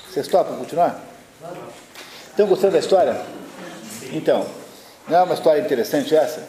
Vocês 0.09 0.27
topam 0.27 0.57
continuar? 0.57 1.01
Estão 2.29 2.47
gostando 2.47 2.73
da 2.73 2.79
história? 2.79 3.21
Então, 4.13 4.45
não 5.07 5.17
é 5.19 5.23
uma 5.23 5.33
história 5.33 5.61
interessante 5.61 6.15
essa? 6.15 6.43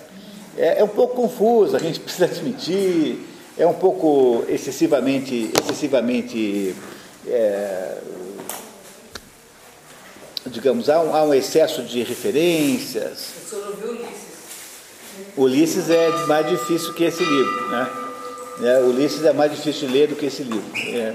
É, 0.57 0.81
é 0.81 0.85
um 0.85 0.89
pouco 0.89 1.15
confusa, 1.17 1.77
a 1.77 1.81
gente 1.81 2.01
precisa 2.01 2.27
admitir, 2.27 3.19
é 3.59 3.67
um 3.67 3.75
pouco 3.75 4.45
excessivamente, 4.49 5.51
excessivamente 5.61 6.75
é, 7.27 7.99
digamos, 10.47 10.89
há 10.89 11.01
um, 11.01 11.15
há 11.15 11.25
um 11.25 11.35
excesso 11.35 11.83
de 11.83 12.03
referências. 12.03 13.35
Ulisses? 13.83 14.27
Ulisses 15.37 15.91
é 15.91 16.11
mais 16.27 16.47
difícil 16.49 16.95
que 16.95 17.05
esse 17.05 17.25
livro, 17.25 17.69
né? 17.69 17.91
É, 18.63 18.81
Ulisses 18.81 19.25
é 19.25 19.33
mais 19.33 19.51
difícil 19.51 19.89
de 19.89 19.95
ler 19.95 20.09
do 20.09 20.17
que 20.17 20.27
esse 20.27 20.43
livro. 20.43 20.65
É. 20.75 21.15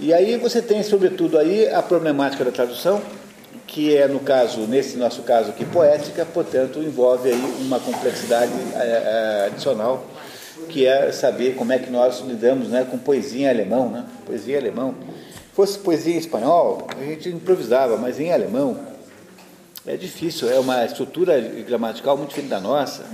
E 0.00 0.12
aí 0.12 0.36
você 0.38 0.60
tem, 0.60 0.82
sobretudo, 0.82 1.38
aí 1.38 1.68
a 1.68 1.82
problemática 1.82 2.44
da 2.44 2.50
tradução, 2.50 3.00
que 3.66 3.96
é, 3.96 4.06
no 4.06 4.20
caso, 4.20 4.60
nesse 4.60 4.96
nosso 4.96 5.22
caso 5.22 5.50
aqui, 5.50 5.64
poética, 5.64 6.24
portanto, 6.24 6.80
envolve 6.80 7.30
aí 7.30 7.56
uma 7.60 7.80
complexidade 7.80 8.52
é, 8.74 8.78
é, 8.78 9.46
adicional, 9.46 10.04
que 10.68 10.86
é 10.86 11.10
saber 11.10 11.56
como 11.56 11.72
é 11.72 11.78
que 11.78 11.90
nós 11.90 12.20
lidamos 12.20 12.68
né, 12.68 12.86
com 12.88 12.98
poesia 12.98 13.46
em 13.46 13.50
alemão, 13.50 13.90
né? 13.90 14.04
Poesia 14.24 14.54
em 14.54 14.58
alemão. 14.58 14.94
Se 15.02 15.56
fosse 15.56 15.78
poesia 15.78 16.14
em 16.14 16.18
espanhol, 16.18 16.86
a 16.88 17.04
gente 17.04 17.28
improvisava, 17.28 17.96
mas 17.96 18.20
em 18.20 18.32
alemão 18.32 18.78
é 19.86 19.96
difícil, 19.96 20.50
é 20.50 20.58
uma 20.58 20.84
estrutura 20.84 21.38
gramatical 21.66 22.16
muito 22.16 22.30
diferente 22.30 22.50
da 22.50 22.60
nossa. 22.60 23.04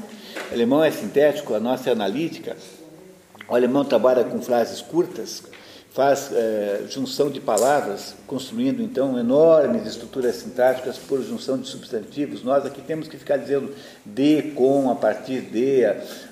O 0.50 0.54
alemão 0.54 0.84
é 0.84 0.90
sintético, 0.90 1.54
a 1.54 1.60
nossa 1.60 1.90
é 1.90 1.92
analítica. 1.92 2.56
O 3.48 3.54
alemão 3.54 3.84
trabalha 3.84 4.22
com 4.22 4.40
frases 4.40 4.80
curtas, 4.80 5.42
faz 6.00 6.30
é, 6.32 6.84
junção 6.88 7.28
de 7.28 7.40
palavras, 7.40 8.14
construindo 8.26 8.80
então 8.82 9.18
enormes 9.18 9.86
estruturas 9.86 10.36
sintáticas 10.36 10.96
por 10.96 11.22
junção 11.22 11.58
de 11.58 11.68
substantivos. 11.68 12.42
Nós 12.42 12.64
aqui 12.64 12.80
temos 12.80 13.06
que 13.06 13.18
ficar 13.18 13.36
dizendo 13.36 13.70
de, 14.02 14.40
com, 14.56 14.90
a 14.90 14.94
partir 14.94 15.42
de, 15.42 15.82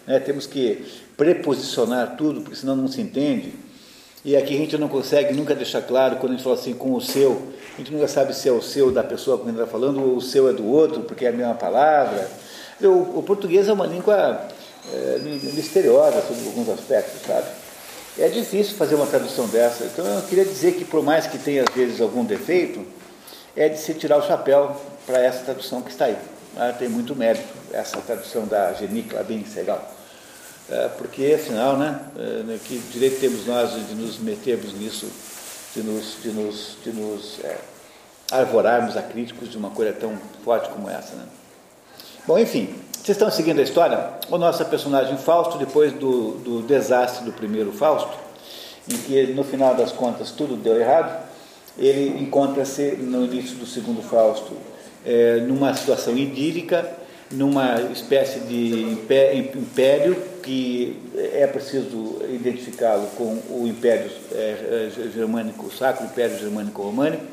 né? 0.06 0.20
temos 0.20 0.46
que 0.46 0.86
preposicionar 1.18 2.16
tudo, 2.16 2.40
porque 2.40 2.56
senão 2.56 2.74
não 2.74 2.88
se 2.88 3.02
entende. 3.02 3.52
E 4.24 4.38
aqui 4.38 4.54
a 4.54 4.58
gente 4.58 4.78
não 4.78 4.88
consegue 4.88 5.34
nunca 5.34 5.54
deixar 5.54 5.82
claro, 5.82 6.16
quando 6.16 6.32
a 6.32 6.36
gente 6.36 6.44
fala 6.44 6.56
assim 6.56 6.72
com 6.72 6.94
o 6.94 7.00
seu, 7.02 7.52
a 7.74 7.76
gente 7.76 7.92
nunca 7.92 8.08
sabe 8.08 8.34
se 8.34 8.48
é 8.48 8.52
o 8.52 8.62
seu 8.62 8.90
da 8.90 9.04
pessoa 9.04 9.36
com 9.36 9.44
quem 9.44 9.52
está 9.52 9.66
falando 9.66 10.00
ou 10.02 10.16
o 10.16 10.22
seu 10.22 10.48
é 10.48 10.54
do 10.54 10.66
outro, 10.66 11.02
porque 11.02 11.26
é 11.26 11.28
a 11.28 11.32
mesma 11.32 11.54
palavra. 11.54 12.26
O, 12.80 13.18
o 13.18 13.22
português 13.22 13.68
é 13.68 13.72
uma 13.74 13.86
língua 13.86 14.48
é, 14.94 15.18
misteriosa 15.52 16.22
sobre 16.22 16.46
alguns 16.46 16.70
aspectos, 16.70 17.20
sabe? 17.26 17.57
É 18.18 18.28
difícil 18.28 18.76
fazer 18.76 18.96
uma 18.96 19.06
tradução 19.06 19.46
dessa. 19.46 19.84
Então 19.84 20.04
eu 20.04 20.22
queria 20.22 20.44
dizer 20.44 20.74
que, 20.74 20.84
por 20.84 21.04
mais 21.04 21.26
que 21.28 21.38
tenha 21.38 21.62
às 21.62 21.74
vezes 21.74 22.00
algum 22.00 22.24
defeito, 22.24 22.84
é 23.56 23.68
de 23.68 23.78
se 23.78 23.94
tirar 23.94 24.18
o 24.18 24.26
chapéu 24.26 24.76
para 25.06 25.22
essa 25.22 25.44
tradução 25.44 25.82
que 25.82 25.90
está 25.90 26.06
aí. 26.06 26.16
Ela 26.56 26.72
tem 26.72 26.88
muito 26.88 27.14
mérito, 27.14 27.46
essa 27.72 27.98
tradução 27.98 28.46
da 28.46 28.72
Geni 28.72 29.04
Clabin 29.04 29.44
Segal. 29.44 29.94
É, 30.68 30.88
porque, 30.98 31.34
afinal, 31.34 31.76
né, 31.76 32.00
é, 32.18 32.58
que 32.64 32.78
direito 32.92 33.20
temos 33.20 33.46
nós 33.46 33.70
de 33.70 33.94
nos 33.94 34.18
metermos 34.18 34.74
nisso, 34.74 35.06
de 35.74 35.82
nos, 35.82 36.22
de 36.22 36.28
nos, 36.30 36.76
de 36.84 36.90
nos 36.90 37.38
é, 37.44 37.56
arvorarmos 38.32 38.96
a 38.96 39.02
críticos 39.02 39.50
de 39.50 39.56
uma 39.56 39.70
coisa 39.70 39.92
tão 39.92 40.18
forte 40.44 40.68
como 40.70 40.90
essa. 40.90 41.14
Né? 41.14 41.24
Bom, 42.26 42.38
enfim, 42.38 42.74
vocês 43.08 43.16
estão 43.16 43.30
seguindo 43.30 43.58
a 43.58 43.62
história? 43.62 44.10
O 44.28 44.36
nosso 44.36 44.62
personagem 44.66 45.16
Fausto, 45.16 45.56
depois 45.56 45.94
do, 45.94 46.32
do 46.32 46.60
desastre 46.60 47.24
do 47.24 47.32
primeiro 47.32 47.72
Fausto, 47.72 48.14
em 48.86 48.98
que 48.98 49.32
no 49.32 49.42
final 49.42 49.74
das 49.74 49.90
contas 49.90 50.30
tudo 50.30 50.56
deu 50.56 50.78
errado, 50.78 51.26
ele 51.78 52.22
encontra-se 52.22 52.98
no 52.98 53.24
início 53.24 53.56
do 53.56 53.64
segundo 53.64 54.02
Fausto 54.02 54.52
é, 55.06 55.38
numa 55.40 55.72
situação 55.72 56.18
idílica, 56.18 56.86
numa 57.30 57.80
espécie 57.92 58.40
de 58.40 58.82
império 59.54 60.22
que 60.42 61.00
é 61.32 61.46
preciso 61.46 62.18
identificá-lo 62.28 63.06
com 63.16 63.38
o 63.48 63.66
Império 63.66 64.10
é, 64.32 64.90
é, 64.94 65.10
Germânico, 65.14 65.64
o 65.64 65.72
Sacro 65.72 66.04
Império 66.04 66.38
Germânico 66.38 66.82
Românico, 66.82 67.24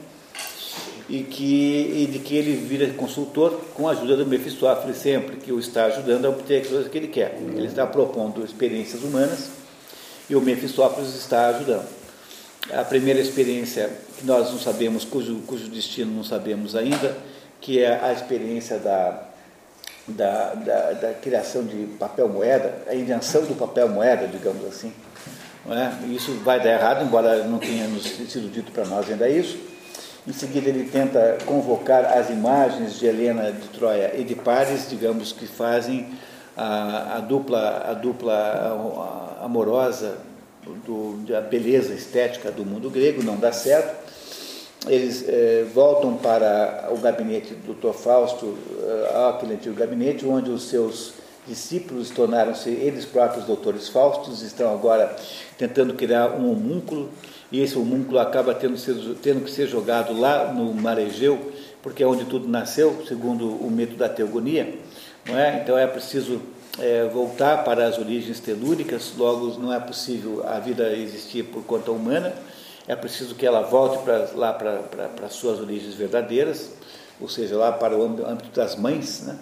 e, 1.09 1.23
que, 1.23 2.03
e 2.03 2.09
de 2.11 2.19
que 2.19 2.35
ele 2.35 2.55
vira 2.55 2.91
consultor 2.93 3.61
com 3.73 3.87
a 3.87 3.91
ajuda 3.91 4.17
do 4.17 4.25
Mefistófeles 4.25 4.97
sempre, 4.97 5.37
que 5.37 5.51
o 5.51 5.59
está 5.59 5.85
ajudando 5.85 6.25
a 6.25 6.29
obter 6.29 6.67
coisas 6.67 6.87
que 6.87 6.97
ele 6.97 7.07
quer. 7.07 7.37
Ele 7.39 7.67
está 7.67 7.85
propondo 7.85 8.43
experiências 8.43 9.03
humanas 9.03 9.49
e 10.29 10.35
o 10.35 10.41
Mefistófeles 10.41 11.15
está 11.15 11.49
ajudando. 11.49 11.87
A 12.73 12.83
primeira 12.83 13.19
experiência 13.19 13.91
que 14.17 14.25
nós 14.25 14.51
não 14.51 14.57
sabemos, 14.57 15.05
cujo, 15.05 15.41
cujo 15.45 15.67
destino 15.67 16.11
não 16.11 16.23
sabemos 16.23 16.75
ainda, 16.75 17.15
que 17.61 17.79
é 17.79 17.99
a 18.03 18.11
experiência 18.11 18.79
da, 18.79 19.23
da, 20.07 20.53
da, 20.55 20.91
da 20.93 21.13
criação 21.13 21.63
de 21.63 21.85
papel 21.99 22.27
moeda, 22.27 22.73
a 22.87 22.95
invenção 22.95 23.43
do 23.43 23.53
papel 23.55 23.87
moeda, 23.89 24.27
digamos 24.27 24.65
assim. 24.65 24.91
É? 25.67 26.07
Isso 26.13 26.31
vai 26.43 26.59
dar 26.59 26.73
errado, 26.73 27.03
embora 27.03 27.43
não 27.43 27.57
tenha 27.57 27.87
sido 27.99 28.51
dito 28.51 28.71
para 28.71 28.85
nós 28.85 29.09
ainda 29.09 29.27
isso. 29.27 29.57
Em 30.27 30.33
seguida, 30.33 30.69
ele 30.69 30.89
tenta 30.89 31.37
convocar 31.45 32.05
as 32.05 32.31
imagens 32.31 32.97
de 32.97 33.05
Helena 33.05 33.51
de 33.51 33.67
Troia 33.69 34.11
e 34.17 34.23
de 34.23 34.33
Paris, 34.33 34.89
digamos, 34.89 35.31
que 35.31 35.45
fazem 35.45 36.07
a, 36.57 37.17
a 37.17 37.19
dupla, 37.19 37.85
a 37.87 37.93
dupla 37.93 39.37
amorosa 39.43 40.17
do, 40.85 41.17
da 41.27 41.41
beleza 41.41 41.93
estética 41.93 42.51
do 42.51 42.65
mundo 42.65 42.89
grego, 42.89 43.21
não 43.21 43.37
dá 43.37 43.51
certo. 43.51 44.03
Eles 44.87 45.25
eh, 45.27 45.65
voltam 45.73 46.15
para 46.17 46.89
o 46.91 46.97
gabinete 46.97 47.53
do 47.53 47.73
Dr. 47.73 47.93
Fausto, 47.93 48.57
eh, 48.81 49.29
aquele 49.29 49.53
antigo 49.53 49.75
gabinete, 49.75 50.25
onde 50.25 50.49
os 50.49 50.63
seus 50.63 51.13
discípulos 51.47 52.09
tornaram-se 52.09 52.69
eles 52.69 53.05
próprios 53.05 53.45
doutores 53.45 53.87
Faustos, 53.89 54.41
estão 54.41 54.73
agora 54.73 55.15
tentando 55.57 55.93
criar 55.93 56.31
um 56.31 56.51
homúnculo, 56.51 57.09
e 57.55 57.61
esse 57.61 57.77
homúnculo 57.77 58.19
acaba 58.19 58.53
tendo, 58.53 58.75
tendo 59.15 59.45
que 59.45 59.49
ser 59.49 59.65
jogado 59.65 60.11
lá 60.19 60.51
no 60.51 60.73
mar 60.73 60.99
Egeu, 60.99 61.53
porque 61.81 62.03
é 62.03 62.05
onde 62.05 62.25
tudo 62.25 62.49
nasceu, 62.49 63.05
segundo 63.07 63.47
o 63.47 63.71
mito 63.71 63.95
da 63.95 64.09
teogonia. 64.09 64.77
Não 65.25 65.39
é? 65.39 65.61
Então 65.61 65.77
é 65.77 65.87
preciso 65.87 66.41
é, 66.77 67.05
voltar 67.05 67.63
para 67.63 67.87
as 67.87 67.97
origens 67.97 68.41
telúricas, 68.41 69.13
logo 69.17 69.57
não 69.57 69.71
é 69.71 69.79
possível 69.79 70.43
a 70.45 70.59
vida 70.59 70.91
existir 70.97 71.43
por 71.43 71.63
conta 71.63 71.91
humana, 71.91 72.33
é 72.89 72.93
preciso 72.93 73.33
que 73.35 73.45
ela 73.45 73.61
volte 73.61 73.99
lá 74.35 74.51
para, 74.51 74.79
para 75.07 75.29
suas 75.29 75.61
origens 75.61 75.95
verdadeiras, 75.95 76.71
ou 77.21 77.29
seja, 77.29 77.55
lá 77.55 77.71
para 77.71 77.97
o 77.97 78.03
âmbito 78.03 78.49
das 78.53 78.75
mães. 78.75 79.21
Né? 79.21 79.39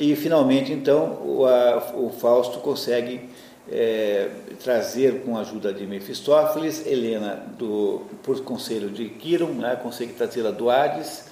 E 0.00 0.16
finalmente, 0.16 0.72
então, 0.72 1.20
o, 1.22 1.44
a, 1.44 1.92
o 1.94 2.08
Fausto 2.08 2.60
consegue 2.60 3.28
é, 3.70 4.28
trazer 4.62 5.22
com 5.22 5.36
a 5.36 5.40
ajuda 5.40 5.72
de 5.72 5.86
Mefistófeles, 5.86 6.86
Helena 6.86 7.42
do, 7.58 8.02
por 8.22 8.40
conselho 8.42 8.90
de 8.90 9.08
Quiron, 9.08 9.52
né, 9.52 9.78
consegue 9.82 10.12
trazê-la 10.12 10.50
do 10.50 10.70
Hades, 10.70 11.26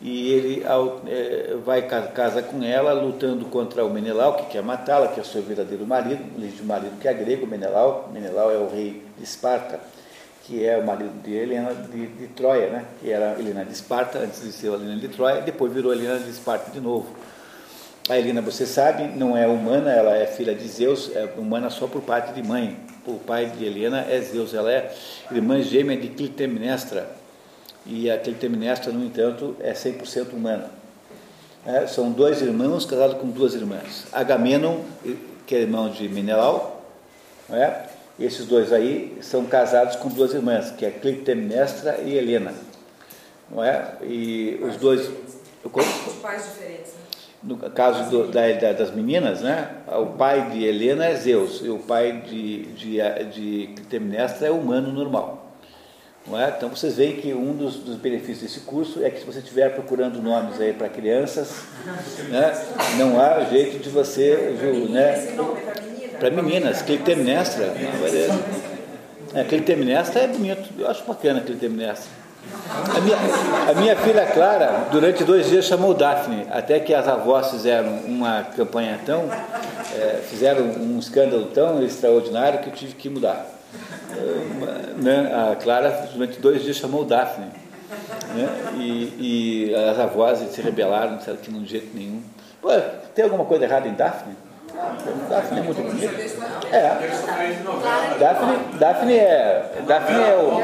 e 0.00 0.32
ele 0.32 0.64
ao, 0.64 1.02
é, 1.06 1.56
vai 1.64 1.82
casa 1.82 2.40
com 2.42 2.62
ela, 2.62 2.92
lutando 2.92 3.46
contra 3.46 3.84
o 3.84 3.90
Menelau, 3.90 4.36
que 4.36 4.46
quer 4.46 4.62
matá-la, 4.62 5.08
que 5.08 5.18
é 5.18 5.22
o 5.22 5.26
seu 5.26 5.42
verdadeiro 5.42 5.84
marido, 5.86 6.22
o 6.60 6.64
marido 6.64 6.98
que 7.00 7.08
é 7.08 7.12
grego, 7.12 7.46
Menelau. 7.46 8.08
Menelau 8.12 8.50
é 8.50 8.58
o 8.58 8.68
rei 8.68 9.02
de 9.16 9.24
Esparta, 9.24 9.80
que 10.44 10.64
é 10.64 10.78
o 10.78 10.86
marido 10.86 11.20
de 11.22 11.34
Helena 11.34 11.74
de, 11.74 12.06
de 12.06 12.26
Troia, 12.28 12.68
né, 12.68 12.84
que 13.00 13.10
era 13.10 13.38
Helena 13.40 13.64
de 13.64 13.72
Esparta, 13.72 14.20
antes 14.20 14.40
de 14.40 14.52
ser 14.52 14.68
Helena 14.68 14.96
de 14.96 15.08
Troia, 15.08 15.40
depois 15.40 15.72
virou 15.72 15.92
Helena 15.92 16.18
de 16.18 16.30
Esparta 16.30 16.70
de 16.70 16.80
novo. 16.80 17.08
A 18.08 18.18
Helena, 18.18 18.40
você 18.40 18.64
sabe, 18.64 19.02
não 19.18 19.36
é 19.36 19.46
humana, 19.46 19.92
ela 19.92 20.16
é 20.16 20.26
filha 20.26 20.54
de 20.54 20.66
Zeus, 20.66 21.14
é 21.14 21.28
humana 21.36 21.68
só 21.68 21.86
por 21.86 22.00
parte 22.00 22.32
de 22.32 22.42
mãe. 22.42 22.74
O 23.06 23.18
pai 23.18 23.46
de 23.46 23.62
Helena 23.66 24.06
é 24.08 24.18
Zeus, 24.22 24.54
ela 24.54 24.72
é 24.72 24.94
irmã 25.30 25.60
gêmea 25.60 25.94
de 25.94 26.08
Clitemnestra. 26.08 27.10
E 27.84 28.10
a 28.10 28.18
Clitemnestra, 28.18 28.90
no 28.92 29.04
entanto, 29.04 29.54
é 29.60 29.74
100% 29.74 30.32
humana. 30.32 30.70
É, 31.66 31.86
são 31.86 32.10
dois 32.10 32.40
irmãos 32.40 32.86
casados 32.86 33.18
com 33.18 33.28
duas 33.28 33.52
irmãs. 33.52 34.06
Agamenon, 34.10 34.78
que 35.46 35.54
é 35.54 35.60
irmão 35.60 35.90
de 35.90 36.08
Menelau, 36.08 36.82
é? 37.50 37.88
esses 38.18 38.46
dois 38.46 38.72
aí 38.72 39.18
são 39.20 39.44
casados 39.44 39.96
com 39.96 40.08
duas 40.08 40.32
irmãs, 40.32 40.70
que 40.70 40.86
é 40.86 40.90
Clitemnestra 40.90 41.98
e 41.98 42.16
Helena. 42.16 42.54
Não 43.50 43.62
é? 43.62 43.96
E 44.02 44.58
os 44.62 44.76
dois. 44.76 45.10
Pais 46.22 46.44
diferentes. 46.44 46.97
No 47.42 47.56
caso 47.56 48.10
do, 48.10 48.26
da, 48.26 48.50
da, 48.52 48.72
das 48.72 48.90
meninas, 48.90 49.42
né, 49.42 49.68
o 49.86 50.06
pai 50.06 50.50
de 50.50 50.64
Helena 50.64 51.06
é 51.06 51.14
Zeus 51.14 51.60
e 51.62 51.68
o 51.68 51.78
pai 51.78 52.22
de, 52.28 52.64
de, 52.72 52.98
de 53.32 53.66
Clitemnestra 53.76 54.48
é 54.48 54.50
humano 54.50 54.92
normal. 54.92 55.54
Não 56.26 56.38
é? 56.38 56.52
Então 56.54 56.68
vocês 56.68 56.96
veem 56.96 57.16
que 57.16 57.32
um 57.32 57.54
dos, 57.54 57.76
dos, 57.76 57.96
benefícios 57.96 58.40
desse 58.40 58.60
curso 58.60 59.04
é 59.04 59.08
que 59.08 59.20
se 59.20 59.24
você 59.24 59.38
estiver 59.38 59.72
procurando 59.72 60.20
nomes 60.20 60.60
aí 60.60 60.72
para 60.72 60.88
crianças, 60.88 61.62
né, 62.28 62.52
não 62.98 63.20
há 63.20 63.44
jeito 63.44 63.78
de 63.78 63.88
você, 63.88 64.34
né, 64.90 65.36
para 66.18 66.30
meninas, 66.30 66.82
Clitemnestra, 66.82 67.72
é, 69.32 69.44
Clitemnestra 69.44 70.22
é 70.22 70.26
bonito, 70.26 70.68
eu 70.76 70.90
acho 70.90 71.04
bacana 71.04 71.40
Clitemnestra. 71.40 72.17
A 72.96 73.00
minha, 73.00 73.16
a 73.70 73.74
minha 73.74 73.96
filha 73.96 74.26
Clara, 74.26 74.88
durante 74.90 75.24
dois 75.24 75.48
dias, 75.48 75.64
chamou 75.64 75.94
Daphne, 75.94 76.46
até 76.50 76.78
que 76.80 76.94
as 76.94 77.06
avós 77.08 77.50
fizeram 77.50 77.88
uma 78.06 78.42
campanha 78.42 78.98
tão. 79.04 79.28
É, 79.94 80.20
fizeram 80.28 80.64
um 80.64 80.98
escândalo 80.98 81.46
tão 81.46 81.82
extraordinário 81.82 82.60
que 82.60 82.68
eu 82.68 82.72
tive 82.72 82.94
que 82.94 83.08
mudar. 83.08 83.46
Né, 84.96 85.32
a 85.32 85.56
Clara, 85.56 86.08
durante 86.12 86.40
dois 86.40 86.62
dias, 86.62 86.76
chamou 86.76 87.04
Daphne. 87.04 87.46
Né, 88.34 88.48
e, 88.76 89.70
e, 89.70 89.74
as 89.74 89.98
avós 89.98 90.38
se 90.38 90.60
rebelaram, 90.60 91.16
disseram 91.16 91.38
que 91.38 91.50
não 91.50 91.62
de 91.62 91.70
jeito 91.70 91.96
nenhum. 91.96 92.22
Pô, 92.60 92.68
tem 93.14 93.24
alguma 93.24 93.44
coisa 93.44 93.64
errada 93.64 93.88
em 93.88 93.94
Daphne? 93.94 94.34
Daphne 95.28 95.60
é 95.60 95.62
muito 95.62 95.82
bonita. 95.82 96.14
É. 96.72 98.18
Daphne, 98.18 98.58
Daphne 98.78 99.16
é. 99.16 99.72
Daphne 99.86 100.20
é 100.20 100.36
o. 100.36 100.60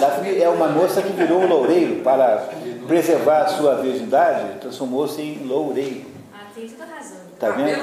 Daphne 0.00 0.42
é 0.42 0.48
uma 0.48 0.68
moça 0.68 1.02
que 1.02 1.12
virou 1.12 1.40
um 1.40 1.46
loureiro 1.46 2.02
para 2.02 2.44
preservar 2.86 3.42
a 3.42 3.48
sua 3.48 3.76
virgindade, 3.76 4.58
transformou-se 4.60 5.20
em 5.20 5.46
loureiro. 5.46 6.04
Ah, 6.32 6.46
tem 6.54 6.68
toda 6.68 6.84
razão. 6.94 7.18
Tá 7.38 7.50
vendo? 7.50 7.82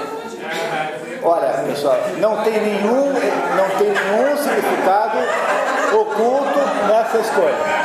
Olha, 1.23 1.49
pessoal, 1.67 1.97
não 2.19 2.43
tem 2.43 2.53
nenhum, 2.53 3.13
não 3.13 3.69
tem 3.77 3.89
nenhum 3.89 4.37
significado 4.37 5.17
oculto 5.93 6.59
nessa 6.87 7.17
escolha. 7.19 7.81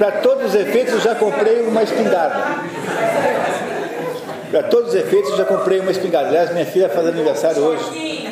Para 0.00 0.12
todos 0.12 0.46
os 0.46 0.54
efeitos, 0.54 0.94
eu 0.94 1.00
já 1.00 1.14
comprei 1.14 1.60
uma 1.60 1.82
espingarda. 1.82 2.64
Para 4.50 4.62
todos 4.62 4.88
os 4.88 4.94
efeitos, 4.94 5.36
já 5.36 5.44
comprei 5.44 5.78
uma 5.78 5.90
espingarda. 5.90 6.30
Aliás, 6.30 6.50
minha 6.52 6.64
filha 6.64 6.88
faz 6.88 7.06
aniversário 7.06 7.62
hoje. 7.62 8.30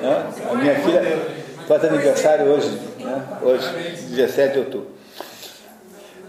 Né? 0.00 0.26
A 0.50 0.54
minha 0.54 0.74
filha 0.76 1.02
faz 1.66 1.84
aniversário 1.84 2.46
hoje, 2.46 2.70
né? 3.00 3.22
hoje, 3.42 3.66
17 4.16 4.52
de 4.54 4.58
outubro. 4.60 4.88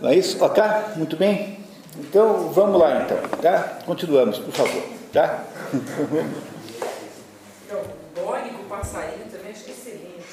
Não 0.02 0.10
é 0.10 0.16
isso? 0.16 0.44
Ok? 0.44 0.62
Muito 0.98 1.16
bem? 1.16 1.60
Então, 1.98 2.50
vamos 2.50 2.82
lá 2.82 3.04
então, 3.04 3.18
tá? 3.42 3.80
Continuamos, 3.86 4.40
por 4.40 4.54
favor, 4.54 4.84
tá? 5.14 5.46
Então, 7.66 7.82
bólico, 8.14 8.64
passarinho 8.68 9.26
também 9.32 9.52
acho 9.52 9.64
que 9.64 9.72
é 9.72 9.74
excelente. 9.74 10.26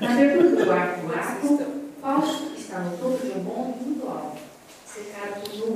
Na 0.00 0.12
abertura 0.12 0.48
do 0.56 0.64
quarto 0.64 1.00
ato, 1.12 1.80
Fausto 2.00 2.59
está 2.70 2.78
no 2.78 2.96
topo 2.96 3.26
de 3.26 3.32
um 3.32 3.42
monte 3.42 3.82
muito 3.82 4.06
alto 4.06 4.38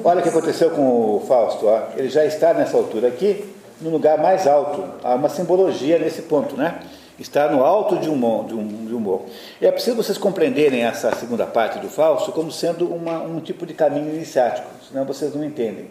Olha 0.05 0.21
o 0.21 0.23
que 0.23 0.29
aconteceu 0.29 0.71
com 0.71 1.17
o 1.17 1.25
Fausto. 1.27 1.67
Ó. 1.67 1.89
Ele 1.97 2.09
já 2.09 2.25
está 2.25 2.53
nessa 2.53 2.77
altura 2.77 3.09
aqui, 3.09 3.45
no 3.81 3.91
lugar 3.91 4.19
mais 4.19 4.47
alto. 4.47 4.83
Há 5.03 5.15
uma 5.15 5.29
simbologia 5.29 5.99
nesse 5.99 6.23
ponto, 6.23 6.57
né? 6.57 6.81
Está 7.19 7.49
no 7.51 7.63
alto 7.63 7.97
de 7.99 8.11
um, 8.11 8.45
de 8.45 8.55
um, 8.55 8.87
de 8.87 8.95
um 8.95 8.99
morro. 8.99 9.27
E 9.61 9.67
é 9.67 9.71
preciso 9.71 9.97
vocês 9.97 10.19
compreenderem 10.19 10.85
essa 10.85 11.15
segunda 11.15 11.47
parte 11.47 11.79
do 11.79 11.89
Fausto 11.89 12.33
como 12.33 12.51
sendo 12.51 12.93
uma, 12.93 13.21
um 13.21 13.41
tipo 13.41 13.65
de 13.65 13.73
caminho 13.73 14.13
iniciático, 14.13 14.67
senão 14.89 15.05
vocês 15.05 15.35
não 15.35 15.45
entendem. 15.45 15.87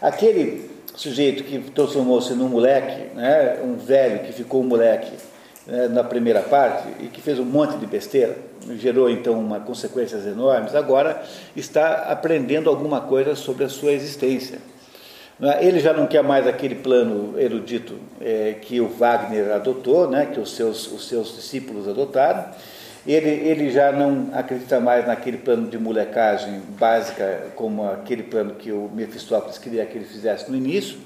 Aquele 0.00 0.70
sujeito 0.94 1.42
que 1.42 1.58
transformou-se 1.72 2.32
num 2.34 2.48
moleque, 2.48 3.14
né, 3.16 3.58
um 3.64 3.74
velho 3.74 4.20
que 4.20 4.32
ficou 4.32 4.60
um 4.60 4.66
moleque, 4.66 5.12
né, 5.66 5.88
na 5.88 6.02
primeira 6.02 6.40
parte 6.40 6.88
e 7.00 7.06
que 7.06 7.20
fez 7.20 7.38
um 7.38 7.44
monte 7.44 7.76
de 7.76 7.86
besteira, 7.86 8.36
gerou 8.76 9.10
então 9.10 9.38
uma 9.38 9.60
consequências 9.60 10.26
enormes, 10.26 10.74
agora 10.74 11.22
está 11.56 12.04
aprendendo 12.10 12.68
alguma 12.68 13.00
coisa 13.00 13.34
sobre 13.34 13.64
a 13.64 13.68
sua 13.68 13.92
existência. 13.92 14.58
Né, 15.38 15.58
Ele 15.60 15.80
já 15.80 15.92
não 15.92 16.06
quer 16.06 16.22
mais 16.22 16.46
aquele 16.46 16.76
plano 16.76 17.38
erudito 17.38 17.96
é, 18.20 18.56
que 18.60 18.80
o 18.80 18.88
Wagner 18.88 19.52
adotou, 19.52 20.08
né, 20.08 20.26
que 20.26 20.40
os 20.40 20.54
seus, 20.54 20.90
os 20.90 21.08
seus 21.08 21.34
discípulos 21.34 21.88
adotaram. 21.88 22.44
Ele, 23.04 23.28
ele 23.28 23.70
já 23.72 23.90
não 23.90 24.28
acredita 24.32 24.78
mais 24.78 25.04
naquele 25.04 25.36
plano 25.36 25.68
de 25.68 25.76
molecagem 25.76 26.62
básica, 26.78 27.48
como 27.56 27.84
aquele 27.90 28.22
plano 28.22 28.54
que 28.54 28.70
o 28.70 28.88
Mephistófeles 28.94 29.58
queria 29.58 29.84
que 29.84 29.98
ele 29.98 30.04
fizesse 30.04 30.48
no 30.48 30.56
início, 30.56 30.98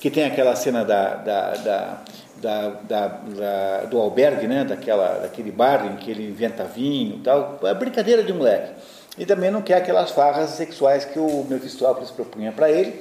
que 0.00 0.10
tem 0.10 0.24
aquela 0.24 0.54
cena 0.54 0.84
da, 0.84 1.16
da, 1.16 1.50
da, 1.54 2.04
da, 2.44 2.68
da, 2.68 3.08
da 3.08 3.84
do 3.86 3.98
albergue, 3.98 4.46
né, 4.46 4.64
daquela, 4.64 5.20
daquele 5.20 5.50
bar 5.50 5.86
em 5.86 5.96
que 5.96 6.10
ele 6.10 6.28
inventa 6.28 6.64
vinho 6.64 7.20
tal, 7.24 7.58
é 7.62 7.72
brincadeira 7.72 8.22
de 8.22 8.32
moleque. 8.32 8.72
E 9.16 9.24
também 9.24 9.50
não 9.50 9.62
quer 9.62 9.76
aquelas 9.76 10.10
farras 10.10 10.50
sexuais 10.50 11.04
que 11.06 11.18
o 11.18 11.46
Mephistófeles 11.48 12.10
propunha 12.10 12.52
para 12.52 12.70
ele, 12.70 13.00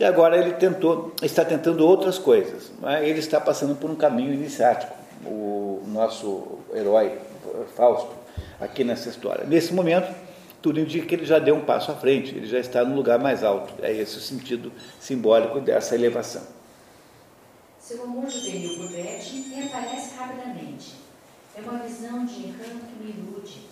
e 0.00 0.04
agora 0.04 0.38
ele 0.38 0.52
tentou, 0.52 1.12
está 1.22 1.44
tentando 1.44 1.86
outras 1.86 2.16
coisas. 2.16 2.70
Né? 2.80 3.06
Ele 3.06 3.18
está 3.18 3.40
passando 3.40 3.74
por 3.74 3.90
um 3.90 3.96
caminho 3.96 4.32
iniciático, 4.32 4.94
o 5.26 5.82
nosso 5.86 6.60
herói 6.72 7.18
Fausto, 7.76 8.12
aqui 8.60 8.84
nessa 8.84 9.08
história. 9.08 9.44
Nesse 9.44 9.74
momento, 9.74 10.14
tudo 10.62 10.80
indica 10.80 11.06
que 11.06 11.14
ele 11.14 11.26
já 11.26 11.38
deu 11.38 11.56
um 11.56 11.60
passo 11.60 11.90
à 11.90 11.94
frente, 11.94 12.34
ele 12.34 12.46
já 12.46 12.58
está 12.58 12.84
no 12.84 12.94
lugar 12.94 13.18
mais 13.18 13.42
alto. 13.44 13.74
É 13.82 13.92
esse 13.92 14.16
o 14.16 14.20
sentido 14.20 14.72
simbólico 15.00 15.60
dessa 15.60 15.94
elevação. 15.94 16.57
Seu 17.88 18.02
amor 18.02 18.28
juvenil 18.28 18.76
por 18.76 18.90
Betty 18.90 19.48
reaparece 19.48 20.14
rapidamente. 20.14 20.96
É 21.56 21.62
uma 21.62 21.78
visão 21.78 22.26
de 22.26 22.48
encanto 22.48 22.84
que 22.84 23.02
me 23.02 23.12
ilude. 23.12 23.66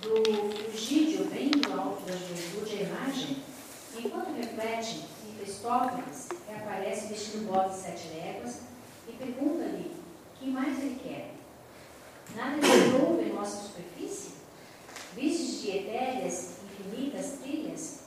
Do 0.00 0.70
Fugídio 0.70 1.24
bem 1.24 1.50
do 1.50 1.72
alto 1.72 2.04
da 2.06 2.12
juventude 2.12 2.76
a 2.76 2.82
imagem, 2.82 3.38
enquanto 3.98 4.36
reflete 4.36 5.06
Cristófanes 5.40 6.28
reaparece 6.46 7.08
vestindo 7.08 7.48
botas 7.48 7.78
de 7.78 7.82
sete 7.82 8.08
léguas 8.14 8.60
e 9.08 9.12
pergunta-lhe 9.14 9.90
que 10.38 10.48
mais 10.48 10.78
ele 10.78 11.00
quer. 11.02 11.34
Nada 12.36 12.64
lhe 12.64 13.04
ouve 13.04 13.28
em 13.28 13.32
nossa 13.32 13.60
superfície? 13.60 14.34
Vistes 15.16 15.62
de 15.62 15.78
etéreas, 15.78 16.58
infinitas 16.62 17.38
trilhas, 17.42 18.02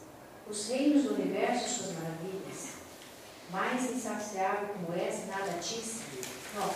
os 0.50 0.70
reinos 0.70 1.04
do 1.04 1.16
universo 1.16 1.66
e 1.66 1.70
suas 1.70 1.92
maravilhas. 1.92 2.75
Mais 3.52 3.84
insaciável 3.90 4.70
como 4.74 4.98
és, 4.98 5.28
nada 5.28 5.54
tis. 5.62 6.02
Não. 6.56 6.70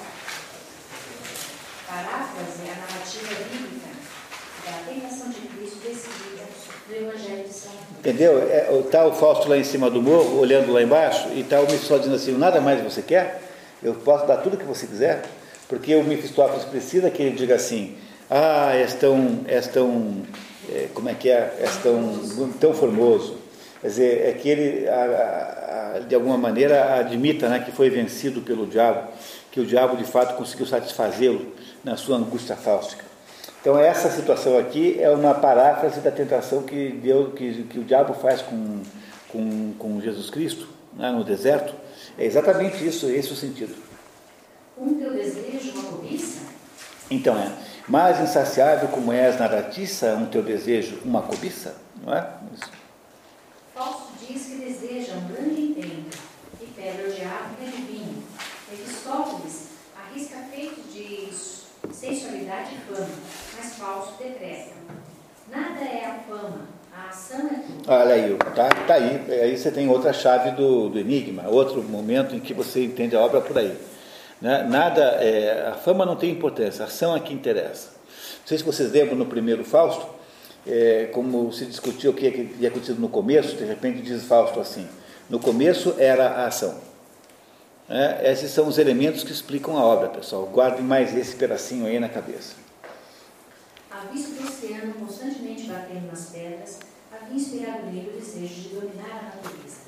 Paráfrase 1.88 2.68
é 2.68 2.72
a 2.72 2.76
narrativa 2.76 3.44
bíblica 3.52 3.90
da 4.66 4.92
tentação 4.92 5.30
de 5.30 5.42
Cristo 5.48 5.80
decidida 5.84 6.44
no 6.88 6.96
Evangelho 6.96 7.44
de 7.48 7.54
São. 7.54 7.72
Entendeu? 7.98 8.42
Está 8.82 9.06
o 9.06 9.14
Fausto 9.14 9.50
lá 9.50 9.58
em 9.58 9.64
cima 9.64 9.90
do 9.90 10.02
morro, 10.02 10.40
olhando 10.40 10.72
lá 10.72 10.82
embaixo, 10.82 11.30
e 11.30 11.42
está 11.42 11.60
o 11.60 11.64
Mephistófeles 11.64 12.04
dizendo 12.04 12.16
assim: 12.16 12.38
nada 12.38 12.62
mais 12.62 12.82
você 12.84 13.02
quer? 13.02 13.42
Eu 13.82 13.96
posso 13.96 14.28
dar 14.28 14.38
tudo 14.38 14.56
o 14.56 14.58
que 14.58 14.66
você 14.66 14.86
quiser? 14.86 15.24
Porque 15.68 15.96
o 15.96 16.04
Mephistófeles 16.04 16.66
precisa 16.66 17.10
que 17.10 17.24
ele 17.24 17.36
diga 17.36 17.56
assim: 17.56 17.98
ah, 18.30 18.76
és 18.76 18.94
tão, 18.94 19.44
és 19.48 19.68
tão 19.68 20.24
é, 20.72 20.88
como 20.94 21.10
é 21.10 21.16
que 21.16 21.30
é? 21.30 21.58
És 21.60 21.78
tão, 21.78 22.52
tão 22.60 22.74
formoso. 22.74 23.39
Quer 23.82 23.88
dizer, 23.88 24.28
é 24.28 24.34
que 24.34 24.50
ele, 24.50 24.88
a, 24.90 25.96
a, 25.96 26.00
de 26.00 26.14
alguma 26.14 26.38
maneira, 26.38 27.00
admita 27.00 27.48
né, 27.48 27.60
que 27.60 27.72
foi 27.72 27.90
vencido 27.90 28.42
pelo 28.42 28.68
diabo, 28.68 29.10
que 29.52 29.60
o 29.60 29.66
diabo 29.66 29.96
de 29.96 30.04
fato 30.04 30.36
conseguiu 30.36 30.66
satisfazê-lo 30.66 31.54
na 31.84 31.96
sua 31.96 32.18
angústia 32.18 32.56
fáustica. 32.56 33.06
Então 33.62 33.78
essa 33.78 34.10
situação 34.10 34.58
aqui 34.58 35.02
é 35.02 35.10
uma 35.10 35.34
paráfrase 35.34 36.00
da 36.00 36.12
tentação 36.12 36.64
que, 36.64 36.92
Deus, 36.92 37.34
que, 37.34 37.64
que 37.64 37.80
o 37.80 37.84
diabo 37.84 38.14
faz 38.14 38.42
com, 38.42 38.82
com, 39.30 39.74
com 39.78 40.02
Jesus 40.02 40.30
Cristo 40.30 40.68
né, 40.94 41.12
no 41.12 41.24
deserto. 41.24 41.74
É 42.18 42.26
exatamente 42.26 42.86
isso, 42.86 43.10
esse 43.10 43.30
é 43.30 43.32
o 43.34 43.36
sentido. 43.36 43.76
Um 44.78 44.94
teu 44.96 45.12
desejo, 45.12 45.72
uma 45.74 45.84
cobiça? 45.84 46.40
Então 47.12 47.38
é, 47.38 47.52
mais 47.88 48.22
insaciável 48.22 48.88
como 48.90 49.12
és 49.12 49.38
na 49.38 49.48
ratiça, 49.48 50.14
um 50.16 50.28
teu 50.28 50.42
desejo, 50.42 51.00
uma 51.04 51.22
cobiça, 51.22 51.76
não 52.02 52.14
é? 52.14 52.28
Isso. 52.54 52.79
Fausto 53.80 54.12
diz 54.20 54.46
que 54.46 54.56
deseja 54.56 55.14
um 55.14 55.34
grande 55.34 55.62
intento 55.62 56.18
e 56.62 56.66
pede 56.66 57.02
ao 57.02 57.12
diabo 57.12 57.56
que 57.58 57.66
adivinhe. 57.66 58.24
Mephistófeles 58.70 59.70
arrisca 59.96 60.36
feitos 60.54 60.94
de 60.94 61.30
sensualidade 61.94 62.76
e 62.76 62.94
fama, 62.94 63.08
mas 63.56 63.76
Fausto 63.78 64.22
decreta. 64.22 64.72
Nada 65.50 65.80
é 65.80 66.06
a 66.06 66.20
fama, 66.28 66.68
a 66.94 67.08
ação 67.08 67.40
é 67.40 67.54
tudo. 67.66 67.84
Olha 67.88 68.16
aí, 68.16 68.38
tá, 68.54 68.68
tá 68.86 68.94
aí. 68.96 69.26
Aí 69.32 69.58
você 69.58 69.72
tem 69.72 69.88
outra 69.88 70.12
chave 70.12 70.52
do, 70.52 70.90
do 70.90 71.00
enigma, 71.00 71.48
outro 71.48 71.82
momento 71.82 72.36
em 72.36 72.42
que 72.42 72.54
você 72.54 72.84
entende 72.84 73.16
a 73.16 73.22
obra 73.22 73.40
por 73.40 73.58
aí. 73.58 73.78
Né? 74.42 74.62
Nada, 74.64 75.04
é, 75.24 75.70
a 75.70 75.76
fama 75.76 76.06
não 76.06 76.18
tem 76.18 76.32
importância, 76.32 76.84
a 76.84 76.88
ação 76.90 77.16
é 77.16 77.20
que 77.22 77.34
interessa. 77.34 77.92
Não 78.42 78.48
sei 78.48 78.58
se 78.58 78.64
vocês 78.66 78.92
lembram 78.92 79.16
no 79.16 79.26
primeiro 79.26 79.64
Fausto, 79.64 80.19
é, 80.68 81.10
como 81.14 81.52
se 81.52 81.66
discutiu 81.66 82.12
o 82.12 82.14
que 82.14 82.28
havia 82.28 82.70
acontecido 82.70 83.00
no 83.00 83.10
começo, 83.10 83.56
de 83.56 83.64
repente 83.64 84.02
diz 84.02 84.24
Fausto 84.24 84.60
assim: 84.60 84.88
no 85.30 85.40
começo 85.40 85.96
era 85.98 86.28
a 86.28 86.48
ação. 86.48 86.90
É, 87.90 88.32
esses 88.32 88.52
são 88.52 88.68
os 88.68 88.78
elementos 88.78 89.24
que 89.24 89.32
explicam 89.32 89.78
a 89.78 89.84
obra, 89.84 90.10
pessoal. 90.10 90.46
Guardem 90.46 90.84
mais 90.84 91.16
esse 91.18 91.36
pedacinho 91.36 91.88
aí 91.88 92.00
na 92.00 92.08
cabeça. 92.08 92.56
A 93.90 94.06
vista 94.12 94.42
do 94.42 94.48
oceano 94.48 94.94
constantemente 94.94 95.64
batendo 95.64 96.08
nas 96.08 96.30
pedras 96.30 96.80
havia 97.12 97.36
inspirado 97.36 97.88
nele 97.88 98.12
o 98.12 98.20
desejo 98.20 98.54
de 98.54 98.70
dominar 98.70 99.10
a 99.10 99.36
natureza. 99.36 99.82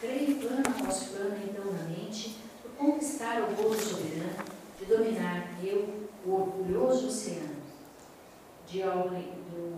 Creio 0.00 0.36
plano 0.36 0.62
após 0.66 1.04
plano, 1.04 1.36
então, 1.44 1.72
na 1.72 1.84
mente, 1.84 2.38
por 2.62 2.70
conquistar 2.72 3.42
o 3.42 3.54
bolo 3.54 3.74
soberano, 3.74 4.44
de 4.78 4.84
dominar 4.86 5.58
eu, 5.62 6.08
o 6.24 6.32
orgulhoso 6.32 7.08
oceano. 7.08 7.61
De 8.72 8.82
ao, 8.82 9.10
do, 9.10 9.76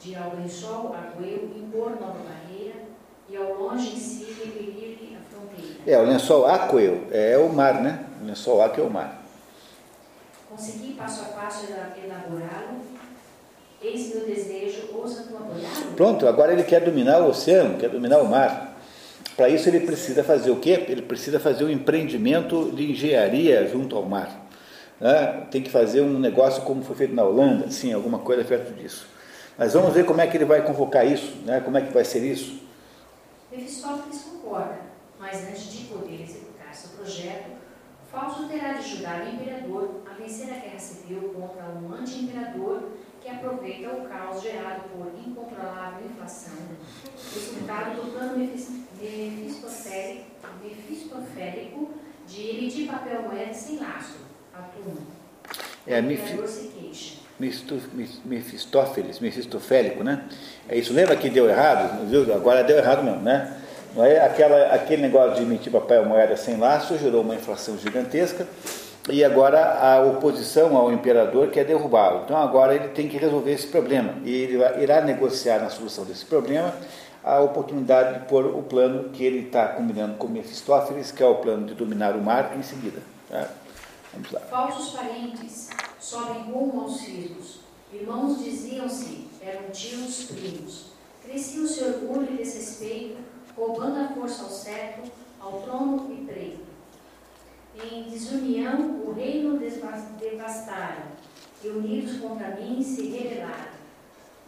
de 0.00 0.14
ao 0.14 0.36
lençol 0.36 0.94
argueu 0.94 1.50
impor 1.56 1.90
nova 2.00 2.20
barreira, 2.20 2.76
e 3.28 3.36
ao 3.36 3.54
longe 3.54 3.88
em 3.88 3.98
si 3.98 4.36
repelir-lhe 4.38 5.16
a 5.16 5.20
fronteira. 5.28 5.80
É, 5.84 5.98
o 5.98 6.06
lençol 6.06 6.46
aqueu 6.46 7.08
é 7.10 7.36
o 7.36 7.48
mar, 7.48 7.82
né? 7.82 8.06
O 8.22 8.24
lençol 8.24 8.62
aqueu 8.62 8.84
é 8.84 8.86
o 8.86 8.90
mar. 8.90 9.20
Consegui 10.48 10.92
passo 10.92 11.22
a 11.22 11.24
passo 11.24 11.66
elaborá-lo, 11.66 12.78
eis 13.82 14.14
meu 14.14 14.24
desejo, 14.24 14.90
ousa 14.94 15.24
tu 15.24 15.36
apoiá-lo? 15.36 15.94
Pronto, 15.96 16.28
agora 16.28 16.52
ele 16.52 16.62
quer 16.62 16.84
dominar 16.84 17.22
o 17.22 17.30
oceano, 17.30 17.76
quer 17.78 17.90
dominar 17.90 18.18
o 18.20 18.28
mar. 18.28 18.76
Para 19.36 19.48
isso 19.48 19.68
ele 19.68 19.80
precisa 19.80 20.22
fazer 20.22 20.52
o 20.52 20.60
quê? 20.60 20.86
Ele 20.86 21.02
precisa 21.02 21.40
fazer 21.40 21.64
um 21.64 21.70
empreendimento 21.70 22.70
de 22.70 22.92
engenharia 22.92 23.66
junto 23.66 23.96
ao 23.96 24.04
mar. 24.04 24.45
Né? 25.00 25.46
Tem 25.50 25.62
que 25.62 25.70
fazer 25.70 26.00
um 26.00 26.18
negócio 26.18 26.62
como 26.62 26.82
foi 26.82 26.96
feito 26.96 27.14
na 27.14 27.24
Holanda, 27.24 27.70
sim, 27.70 27.92
alguma 27.92 28.18
coisa 28.18 28.44
perto 28.44 28.72
disso. 28.72 29.06
Mas 29.58 29.72
vamos 29.72 29.92
ver 29.92 30.04
como 30.04 30.20
é 30.20 30.26
que 30.26 30.36
ele 30.36 30.44
vai 30.44 30.62
convocar 30.62 31.06
isso, 31.06 31.36
né? 31.44 31.60
como 31.60 31.76
é 31.78 31.82
que 31.82 31.92
vai 31.92 32.04
ser 32.04 32.24
isso. 32.24 32.60
Mefistófeles 33.50 34.22
concorda, 34.22 34.78
mas 35.18 35.48
antes 35.48 35.72
de 35.72 35.84
poder 35.84 36.22
executar 36.22 36.74
seu 36.74 36.90
projeto, 36.90 37.56
Fausto 38.10 38.48
terá 38.48 38.72
de 38.72 38.78
ajudar 38.78 39.24
o 39.24 39.28
imperador 39.28 40.02
a 40.10 40.14
vencer 40.14 40.48
a 40.50 40.58
guerra 40.58 40.78
civil 40.78 41.34
contra 41.34 41.64
um 41.64 41.92
anti-imperador 41.92 42.92
que 43.20 43.28
aproveita 43.28 43.90
o 43.90 44.08
caos 44.08 44.42
gerado 44.42 44.84
por 44.88 45.12
incontrolável 45.18 46.06
inflação, 46.06 46.54
resultado 47.34 47.96
do 47.96 48.12
plano 48.12 48.38
mefistofélico, 50.62 51.90
de 52.26 52.50
emitir 52.50 52.86
papel 52.90 53.22
moeda 53.22 53.52
sem 53.52 53.78
atum. 54.58 54.96
É, 55.86 56.00
Mef- 56.02 56.34
Mefistófeles, 58.24 59.20
Mefistofélico, 59.20 60.02
né? 60.02 60.24
É 60.68 60.76
isso. 60.76 60.92
Lembra 60.92 61.16
que 61.16 61.28
deu 61.30 61.48
errado? 61.48 62.06
Viu? 62.08 62.32
Agora 62.34 62.64
deu 62.64 62.76
errado 62.78 63.02
mesmo, 63.02 63.20
né? 63.20 63.56
Não 63.94 64.04
é? 64.04 64.24
Aquela, 64.24 64.74
aquele 64.74 65.02
negócio 65.02 65.36
de 65.36 65.42
emitir 65.42 65.72
papel 65.72 66.04
moeda 66.04 66.36
sem 66.36 66.56
laço 66.56 66.98
gerou 66.98 67.22
uma 67.22 67.34
inflação 67.34 67.78
gigantesca 67.78 68.46
e 69.08 69.24
agora 69.24 69.78
a 69.80 70.00
oposição 70.02 70.76
ao 70.76 70.92
imperador 70.92 71.48
quer 71.48 71.64
derrubá-lo. 71.64 72.22
Então 72.24 72.36
agora 72.36 72.74
ele 72.74 72.88
tem 72.88 73.08
que 73.08 73.16
resolver 73.16 73.52
esse 73.52 73.66
problema 73.68 74.14
e 74.24 74.34
ele 74.34 74.58
irá 74.82 75.00
negociar 75.00 75.60
na 75.60 75.70
solução 75.70 76.04
desse 76.04 76.24
problema 76.24 76.74
a 77.24 77.40
oportunidade 77.40 78.18
de 78.20 78.26
pôr 78.26 78.46
o 78.46 78.62
plano 78.62 79.10
que 79.10 79.24
ele 79.24 79.46
está 79.46 79.66
combinando 79.68 80.14
com 80.16 80.28
Mefistófeles, 80.28 81.10
que 81.10 81.22
é 81.22 81.26
o 81.26 81.36
plano 81.36 81.66
de 81.66 81.74
dominar 81.74 82.14
o 82.14 82.20
mar 82.22 82.52
em 82.58 82.62
seguida. 82.62 83.00
tá? 83.30 83.48
Vamos 84.16 84.32
lá. 84.32 84.40
Falsos 84.40 84.90
parentes 84.90 85.68
sobem 86.00 86.44
rumo 86.44 86.82
aos 86.82 87.00
filhos. 87.00 87.60
Irmãos 87.92 88.42
diziam-se, 88.42 89.28
eram 89.42 89.70
tios 89.70 90.24
primos. 90.24 90.86
Crescia 91.22 91.62
o 91.62 91.68
seu 91.68 91.88
orgulho 91.88 92.34
e 92.34 92.36
desrespeito, 92.38 93.18
roubando 93.56 94.00
a 94.00 94.08
força 94.08 94.42
ao 94.44 94.50
cetro, 94.50 95.04
ao 95.38 95.60
trono 95.62 96.10
e 96.12 96.24
preto. 96.24 96.66
Em 97.84 98.04
desunião 98.04 99.02
o 99.06 99.12
reino 99.12 99.58
devastaram, 99.58 101.02
e 101.62 101.68
unidos 101.68 102.18
contra 102.20 102.48
mim 102.56 102.82
se 102.82 103.08
rebelaram. 103.08 103.76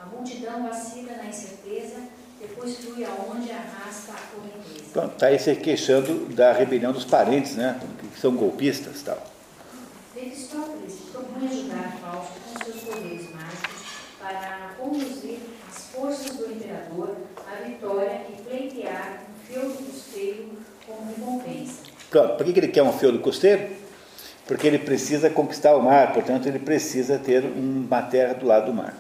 A 0.01 0.07
multidão 0.07 0.63
vacila 0.63 1.13
na 1.13 1.27
incerteza, 1.27 2.01
depois 2.41 2.77
flui 2.79 3.05
aonde 3.05 3.51
arrasta 3.51 4.13
a 4.13 4.21
correnteza. 4.33 5.13
Está 5.13 5.27
aí 5.27 5.39
se 5.39 5.55
queixando 5.57 6.27
da 6.35 6.53
rebelião 6.53 6.93
dos 6.93 7.05
parentes, 7.05 7.57
né? 7.57 7.79
Que 8.15 8.21
são 8.21 8.35
golpistas 8.35 9.03
tal. 9.03 9.21
Mefistófeles 10.21 10.95
propõe 11.13 11.47
ajudar 11.47 11.97
Fausto 12.01 12.41
com 12.41 12.65
seus 12.65 12.83
poderes 12.83 13.31
mágicos 13.33 13.85
para 14.19 14.75
conduzir 14.77 15.39
as 15.69 15.85
forças 15.93 16.37
do 16.37 16.51
imperador 16.51 17.15
à 17.47 17.63
vitória 17.63 18.23
e 18.29 18.43
pleitear 18.43 19.23
um 19.31 19.47
feudo 19.47 19.75
costeiro 19.77 20.49
como 20.85 21.09
recompensa. 21.09 21.83
Pronto, 22.11 22.37
por 22.37 22.45
que 22.45 22.59
ele 22.59 22.67
quer 22.67 22.83
um 22.83 22.93
feudo 22.93 23.21
costeiro? 23.21 23.71
Porque 24.45 24.67
ele 24.67 24.81
precisa 24.81 25.31
conquistar 25.31 25.77
o 25.77 25.83
mar, 25.83 26.13
portanto, 26.13 26.49
ele 26.49 26.59
precisa 26.59 27.17
ter 27.19 27.45
uma 27.45 28.03
terra 28.03 28.35
do 28.35 28.45
lado 28.45 28.67
do 28.67 28.75
mar. 28.75 28.97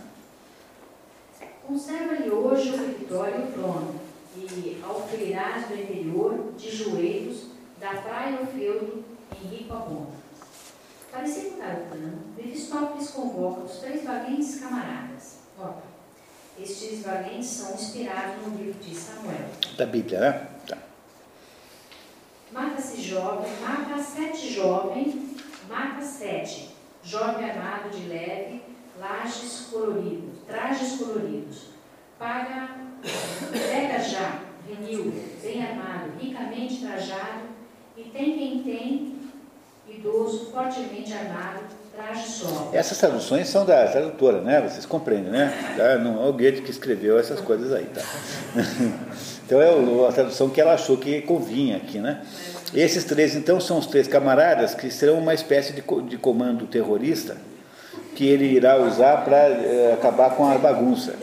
Conserva-lhe 1.66 2.30
hoje 2.30 2.70
o 2.70 2.76
vitória 2.76 3.34
e 3.38 3.42
o 3.42 3.52
trono, 3.52 3.94
e 4.36 4.80
alfeirás 4.86 5.66
do 5.66 5.74
interior, 5.74 6.52
de 6.56 6.70
joelhos, 6.70 7.46
da 7.80 7.88
praia 7.88 8.38
o 8.40 8.46
feudo 8.46 9.02
em 9.42 9.48
rico 9.48 9.72
abono. 9.74 10.12
Para 10.12 10.17
executar 11.22 11.74
o 11.74 11.86
plano, 11.86 12.18
Mefistófeles 12.36 13.10
convoca 13.10 13.62
os 13.62 13.78
três 13.78 14.04
valentes 14.04 14.60
camaradas. 14.60 15.38
Ora, 15.58 15.82
estes 16.58 17.02
valentes 17.02 17.48
são 17.48 17.74
inspirados 17.74 18.46
no 18.46 18.56
livro 18.56 18.80
de 18.80 18.94
Samuel. 18.94 19.48
Da 19.76 19.86
Bíblia, 19.86 20.20
né? 20.20 20.48
Tá. 20.66 20.78
Mata-se 22.52 23.00
jovem, 23.00 23.50
mata 23.60 24.02
sete 24.02 24.52
jovem, 24.52 25.36
mata 25.68 26.02
sete, 26.02 26.70
jovem 27.02 27.50
armado 27.50 27.90
de 27.90 28.08
leve, 28.08 28.62
lajes 28.98 29.68
coloridos, 29.70 30.38
trajes 30.46 30.98
coloridos. 30.98 31.68
Paga, 32.18 32.70
pega 33.52 34.00
já, 34.00 34.40
vinil, 34.66 35.12
bem 35.40 35.64
armado, 35.64 36.10
ricamente 36.18 36.80
trajado, 36.80 37.42
e 37.96 38.04
tem 38.04 38.36
quem 38.36 38.62
tem, 38.64 39.17
idoso, 39.90 40.50
fortemente 40.52 41.12
armado, 41.12 41.60
traje 41.94 42.28
só. 42.28 42.70
Essas 42.72 42.98
traduções 42.98 43.48
são 43.48 43.64
da 43.64 43.86
tradutora, 43.86 44.40
né? 44.40 44.60
Vocês 44.60 44.86
compreendem, 44.86 45.30
né? 45.30 45.52
Não 46.02 46.24
é 46.24 46.28
o 46.28 46.32
Goethe 46.32 46.62
que 46.62 46.70
escreveu 46.70 47.18
essas 47.18 47.40
coisas 47.40 47.72
aí, 47.72 47.86
tá? 47.86 48.02
Então 49.48 49.62
é 49.62 49.70
a 50.06 50.12
tradução 50.12 50.50
que 50.50 50.60
ela 50.60 50.74
achou 50.74 50.98
que 50.98 51.22
convinha 51.22 51.78
aqui, 51.78 51.98
né? 51.98 52.22
Esses 52.74 53.02
três, 53.04 53.34
então, 53.34 53.58
são 53.58 53.78
os 53.78 53.86
três 53.86 54.06
camaradas 54.06 54.74
que 54.74 54.90
serão 54.90 55.18
uma 55.18 55.32
espécie 55.32 55.72
de, 55.72 55.82
de 56.06 56.18
comando 56.18 56.66
terrorista 56.66 57.34
que 58.18 58.26
ele 58.26 58.46
irá 58.46 58.76
usar 58.76 59.24
para 59.24 59.46
acabar 59.94 60.30
com 60.30 60.44
a 60.44 60.58
bagunça. 60.58 61.14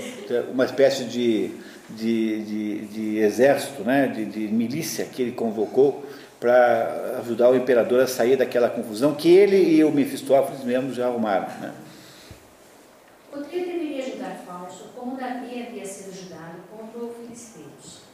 Uma 0.51 0.63
espécie 0.63 1.03
de, 1.03 1.51
de, 1.89 2.41
de, 2.43 2.85
de 2.85 3.17
exército, 3.17 3.83
né? 3.83 4.07
de, 4.07 4.23
de 4.23 4.47
milícia 4.47 5.03
que 5.03 5.21
ele 5.21 5.33
convocou 5.33 6.04
para 6.39 7.17
ajudar 7.19 7.49
o 7.49 7.55
imperador 7.55 8.01
a 8.01 8.07
sair 8.07 8.35
daquela 8.35 8.69
confusão 8.69 9.15
que 9.15 9.29
ele 9.29 9.57
e 9.57 9.83
o 9.83 9.91
Mefistófeles 9.91 10.63
mesmo 10.63 10.93
já 10.93 11.07
arrumaram. 11.07 11.47
Né? 11.59 11.73
Poderia 13.31 13.65
deveria 13.65 14.05
ajudar 14.05 14.43
Fausto, 14.45 14.89
como 14.95 15.17
Davi 15.17 15.65
havia 15.67 15.85
sido 15.85 16.11
ajudado 16.11 16.57
contra 16.69 16.99
os 16.99 17.15
filisteus. 17.17 18.05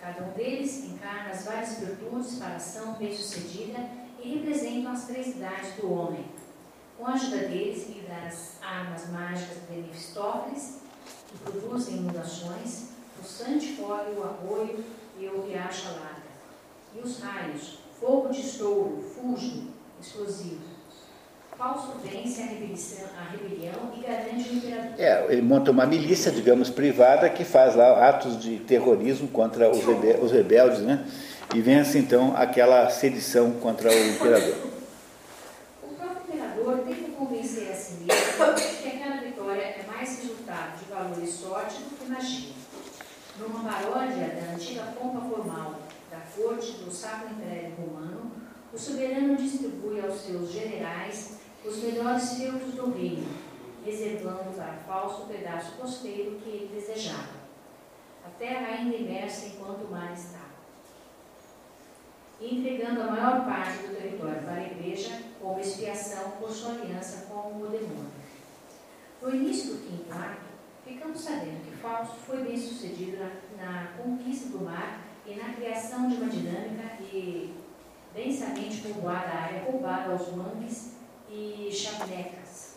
Cada 0.00 0.24
um 0.24 0.30
deles 0.32 0.84
encarna 0.84 1.30
as 1.30 1.44
várias 1.44 1.78
virtudes 1.78 2.38
para 2.38 2.52
a 2.52 2.56
ação 2.56 2.94
bem-sucedida 2.94 3.78
e 4.22 4.36
representam 4.36 4.92
as 4.92 5.06
três 5.06 5.28
idades 5.28 5.74
do 5.74 5.92
homem. 5.92 6.24
Com 6.96 7.06
a 7.06 7.12
ajuda 7.12 7.48
deles 7.48 7.88
e 7.88 8.04
das 8.08 8.56
armas 8.62 9.08
mágicas 9.10 9.58
de 9.68 9.76
Mefistófeles, 9.76 10.78
que 11.28 11.38
produzem 11.38 11.96
inundações, 11.96 12.88
o 13.20 13.24
sante 13.24 13.74
corre 13.74 14.12
o 14.12 14.24
arroio 14.24 14.84
e 15.18 15.26
o 15.26 15.46
riacho 15.46 15.88
alaga. 15.88 16.17
E 16.94 17.00
os 17.00 17.20
raios, 17.20 17.78
fogo 18.00 18.28
de 18.28 18.40
estouro, 18.40 19.04
fulgem, 19.14 19.68
explosivo. 20.00 20.60
Fausto 21.56 21.98
vence 22.04 22.40
a 22.42 22.46
rebelião, 22.46 23.08
a 23.18 23.30
rebelião 23.32 23.92
e 23.96 24.00
garante 24.00 24.48
o 24.48 24.54
imperador. 24.56 24.92
É, 24.96 25.26
ele 25.32 25.42
monta 25.42 25.70
uma 25.72 25.86
milícia, 25.86 26.30
digamos, 26.30 26.70
privada 26.70 27.28
que 27.28 27.44
faz 27.44 27.74
lá 27.74 28.08
atos 28.08 28.40
de 28.40 28.58
terrorismo 28.60 29.26
contra 29.28 29.68
os, 29.68 29.84
rebe- 29.84 30.18
os 30.22 30.30
rebeldes, 30.30 30.80
né? 30.80 31.04
E 31.54 31.60
vence 31.60 31.98
então 31.98 32.34
aquela 32.36 32.88
sedição 32.90 33.52
contra 33.52 33.90
o 33.90 33.94
imperador. 34.08 34.54
O 35.82 35.88
próprio 35.88 36.22
imperador 36.28 36.78
tenta 36.86 37.10
convencer 37.18 37.70
a 37.72 37.74
si 37.74 37.92
mesmo 38.04 38.54
que 38.80 38.88
aquela 38.88 39.16
vitória 39.20 39.62
é 39.62 39.84
mais 39.88 40.16
resultado 40.20 40.78
de 40.78 40.84
valor 40.92 41.18
e 41.22 41.26
sorte 41.26 41.76
do 41.82 41.96
que 41.98 42.08
magia. 42.10 42.50
Numa 43.40 43.68
paródia 43.68 44.26
da 44.28 44.52
antiga 44.54 44.82
pompa 44.98 45.20
formal 45.22 45.74
corte 46.38 46.72
do 46.84 46.90
Sacro 46.90 47.32
Império 47.32 47.74
Romano, 47.74 48.30
o 48.72 48.78
soberano 48.78 49.36
distribui 49.36 50.00
aos 50.00 50.20
seus 50.20 50.52
generais 50.52 51.38
os 51.64 51.78
melhores 51.78 52.34
feudos 52.34 52.74
do 52.74 52.92
reino, 52.92 53.26
reservando 53.84 54.54
para 54.54 54.74
Fausto 54.74 55.22
o 55.22 55.26
pedaço 55.26 55.72
costeiro 55.72 56.38
que 56.38 56.48
ele 56.48 56.70
desejava. 56.72 57.38
A 58.24 58.30
terra 58.38 58.68
ainda 58.68 58.96
imersa 58.96 59.46
enquanto 59.46 59.84
o 59.84 59.90
mar 59.90 60.12
está 60.12 60.48
e 62.40 62.56
entregando 62.56 63.02
a 63.02 63.10
maior 63.10 63.44
parte 63.44 63.78
do 63.78 63.96
território 63.96 64.42
para 64.42 64.54
a 64.54 64.66
igreja 64.66 65.22
como 65.40 65.58
expiação 65.58 66.30
por 66.38 66.50
sua 66.50 66.72
aliança 66.72 67.26
com 67.26 67.60
o 67.60 67.66
demônio. 67.66 68.12
No 69.20 69.34
início 69.34 69.74
do 69.74 69.82
quinto 69.82 70.08
ficamos 70.84 71.20
sabendo 71.20 71.64
que 71.64 71.76
Fausto 71.78 72.16
foi 72.20 72.44
bem 72.44 72.56
sucedido 72.56 73.18
na, 73.18 73.30
na 73.56 73.92
conquista 73.96 74.50
do 74.50 74.64
mar 74.64 75.07
e 75.28 75.34
na 75.34 75.52
criação 75.52 76.08
de 76.08 76.16
uma 76.16 76.28
dinâmica 76.28 76.84
e 77.12 77.52
densamente 78.14 78.78
povoada 78.78 79.28
área 79.28 79.62
roubada 79.70 80.12
aos 80.12 80.32
mangues 80.32 80.92
e 81.30 81.68
chaminecas, 81.70 82.76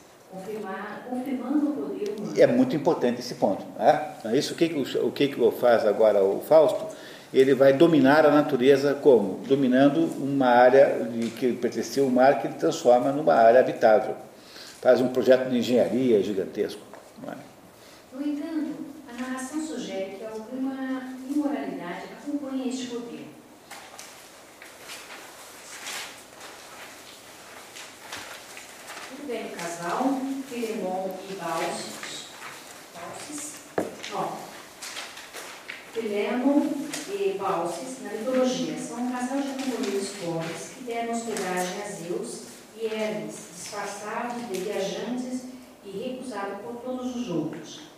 confirmando 1.09 1.69
o 1.69 1.73
poder 1.73 2.09
humano. 2.09 2.39
É 2.41 2.47
muito 2.47 2.75
importante 2.75 3.21
esse 3.21 3.35
ponto. 3.35 3.65
Né? 3.79 4.15
É 4.25 4.37
isso 4.37 4.53
o 4.53 4.57
que, 4.57 4.67
que 4.67 4.97
o, 4.97 5.11
que, 5.11 5.27
que 5.29 5.51
faz 5.51 5.85
agora 5.85 6.23
o 6.23 6.41
Fausto? 6.41 6.85
Ele 7.33 7.55
vai 7.55 7.71
dominar 7.71 8.25
a 8.25 8.31
natureza 8.31 8.93
como? 8.95 9.39
Dominando 9.47 10.03
uma 10.21 10.47
área 10.47 11.05
de, 11.05 11.29
que 11.29 11.53
pertencia 11.53 12.03
ao 12.03 12.09
mar 12.09 12.41
que 12.41 12.47
ele 12.47 12.55
transforma 12.55 13.13
numa 13.13 13.33
área 13.33 13.61
habitável. 13.61 14.15
Faz 14.81 14.99
um 14.99 15.07
projeto 15.07 15.49
de 15.49 15.57
engenharia 15.57 16.21
gigantesco. 16.21 16.81
é? 17.25 17.35
No 18.13 18.27
entanto, 18.27 18.75
a 19.07 19.21
narração 19.21 19.65
sugere 19.65 20.17
que 20.17 20.25
alguma 20.25 21.15
imoralidade 21.29 22.10
este 22.71 22.87
poder. 22.87 23.27
O 29.11 29.27
velho 29.27 29.49
casal, 29.51 30.21
Filemon 30.47 31.17
e 31.29 31.33
Baucis, 31.33 32.27
Baucis, 32.93 33.53
ó, 34.13 34.37
Filemon 35.93 36.71
e 37.09 37.37
Baucis, 37.37 38.01
na 38.03 38.11
mitologia, 38.11 38.77
são 38.77 39.01
um 39.01 39.11
casal 39.11 39.41
de 39.41 39.49
camponeses 39.49 40.09
pobres 40.23 40.71
que 40.75 40.83
deram 40.85 41.13
hospedagem 41.13 41.81
a 41.81 41.89
Zeus 41.89 42.43
e 42.79 42.85
Hermes, 42.85 43.35
disfarçados 43.55 44.47
de 44.47 44.57
viajantes 44.61 45.41
e 45.85 45.89
recusados 45.89 46.61
por 46.61 46.75
todos 46.77 47.15
os 47.15 47.29
outros. 47.29 47.90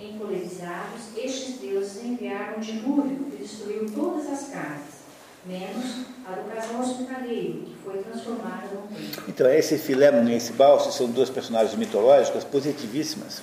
Encolerizados, 0.00 1.16
estes 1.16 1.58
deuses 1.58 2.04
enviaram 2.04 2.58
um 2.58 2.60
dilúvio 2.60 3.24
que 3.30 3.36
destruiu 3.36 3.90
todas 3.92 4.30
as 4.30 4.48
casas, 4.48 4.98
menos 5.44 6.06
a 6.24 6.32
do 6.32 6.48
casal 6.48 6.80
hospitaleiro, 6.80 7.62
que 7.62 7.74
foi 7.84 7.98
transformada 7.98 8.68
num 8.74 8.86
templo. 8.86 9.24
Então, 9.26 9.50
esse 9.50 9.76
Filemon 9.76 10.28
e 10.28 10.34
esse 10.34 10.52
Balso 10.52 10.92
são 10.92 11.08
duas 11.08 11.28
personagens 11.28 11.76
mitológicas 11.76 12.44
positivíssimas, 12.44 13.42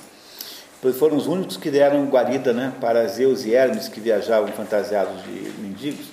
pois 0.82 0.96
foram 0.96 1.18
os 1.18 1.28
únicos 1.28 1.58
que 1.58 1.70
deram 1.70 2.06
guarida 2.06 2.54
né, 2.54 2.74
para 2.80 3.06
Zeus 3.08 3.44
e 3.44 3.54
Hermes, 3.54 3.90
que 3.90 4.00
viajavam 4.00 4.48
fantasiados 4.54 5.24
de 5.24 5.52
mendigos, 5.60 6.08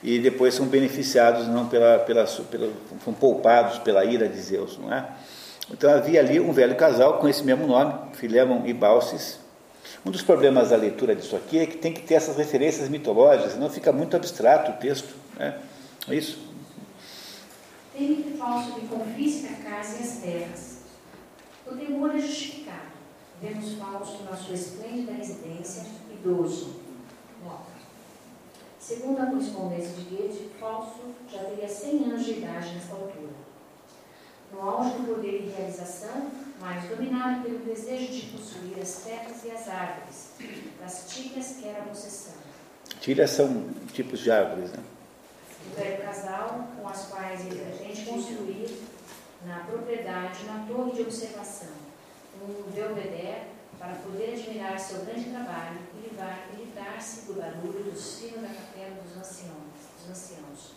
e 0.00 0.20
depois 0.20 0.54
são 0.54 0.66
beneficiados, 0.66 1.48
não 1.48 1.68
pela, 1.68 1.98
pela, 2.00 2.24
pela, 2.24 2.72
poupados 3.18 3.78
pela 3.78 4.04
ira 4.04 4.28
de 4.28 4.40
Zeus. 4.40 4.78
Não 4.78 4.92
é? 4.92 5.08
Então 5.70 5.90
havia 5.90 6.20
ali 6.20 6.38
um 6.38 6.52
velho 6.52 6.76
casal 6.76 7.18
com 7.18 7.28
esse 7.28 7.42
mesmo 7.42 7.66
nome, 7.66 7.94
Filemon 8.14 8.62
e 8.66 8.72
Balsis. 8.72 9.41
Um 10.04 10.10
dos 10.10 10.22
problemas 10.22 10.70
da 10.70 10.76
leitura 10.76 11.14
disso 11.14 11.36
aqui 11.36 11.58
é 11.58 11.66
que 11.66 11.76
tem 11.76 11.92
que 11.92 12.02
ter 12.02 12.14
essas 12.14 12.36
referências 12.36 12.88
mitológicas, 12.88 13.52
senão 13.52 13.70
fica 13.70 13.92
muito 13.92 14.16
abstrato 14.16 14.72
o 14.72 14.74
texto. 14.74 15.14
Né? 15.36 15.58
É 16.08 16.14
isso? 16.14 16.38
Teme 17.96 18.16
que 18.22 18.36
Fausto 18.36 18.80
lhe 18.80 18.88
confisque 18.88 19.48
a 19.48 19.70
casa 19.70 19.98
e 19.98 20.02
as 20.02 20.16
terras. 20.18 20.78
O 21.66 21.76
temor 21.76 22.14
é 22.14 22.18
justificado. 22.18 22.92
Vemos 23.40 23.74
Fausto 23.74 24.24
na 24.24 24.36
sua 24.36 24.54
esplêndida 24.54 25.12
residência, 25.12 25.84
idoso. 26.10 26.76
Nota. 27.44 27.72
Segundo 28.78 29.20
a 29.20 29.26
correspondência 29.26 29.92
de 29.92 30.02
Goethe, 30.04 30.50
Fausto 30.58 31.14
já 31.30 31.38
teria 31.44 31.68
100 31.68 32.04
anos 32.04 32.24
de 32.24 32.32
idade 32.32 32.74
nessa 32.74 32.94
altura. 32.94 33.32
No 34.52 34.60
auge 34.60 34.90
do 34.90 35.14
poder 35.14 35.42
e 35.42 35.54
realização, 35.56 36.30
mas 36.62 36.84
dominado 36.88 37.42
pelo 37.42 37.58
desejo 37.58 38.12
de 38.12 38.26
possuir 38.28 38.78
as 38.80 39.02
terras 39.02 39.44
e 39.44 39.50
as 39.50 39.68
árvores, 39.68 40.30
das 40.80 41.12
tíbias 41.12 41.56
que 41.56 41.66
era 41.66 41.82
possessão. 41.82 42.34
Tílias 43.00 43.30
são 43.30 43.68
tipos 43.92 44.20
de 44.20 44.30
árvores, 44.30 44.70
né? 44.70 44.82
do 45.64 45.76
velho 45.76 46.02
casal 46.02 46.68
com 46.76 46.88
as 46.88 47.06
quais 47.06 47.46
ele 47.46 47.60
pretende 47.60 48.04
construir 48.04 48.80
na 49.44 49.60
propriedade 49.60 50.44
uma 50.44 50.66
torre 50.66 50.92
de 50.92 51.02
observação, 51.02 51.74
um 52.40 52.70
belvedere 52.70 53.42
para 53.76 53.94
poder 53.96 54.34
admirar 54.34 54.78
seu 54.78 55.04
grande 55.04 55.30
trabalho 55.30 55.78
e 55.96 56.02
e 56.02 56.64
livrar-se 56.64 57.26
do 57.26 57.34
barulho 57.34 57.82
do 57.82 57.98
sino 57.98 58.42
da 58.42 58.48
capela 58.48 59.02
dos 59.02 59.16
anciãos. 59.16 59.72
Dos 59.98 60.10
anciãos. 60.10 60.72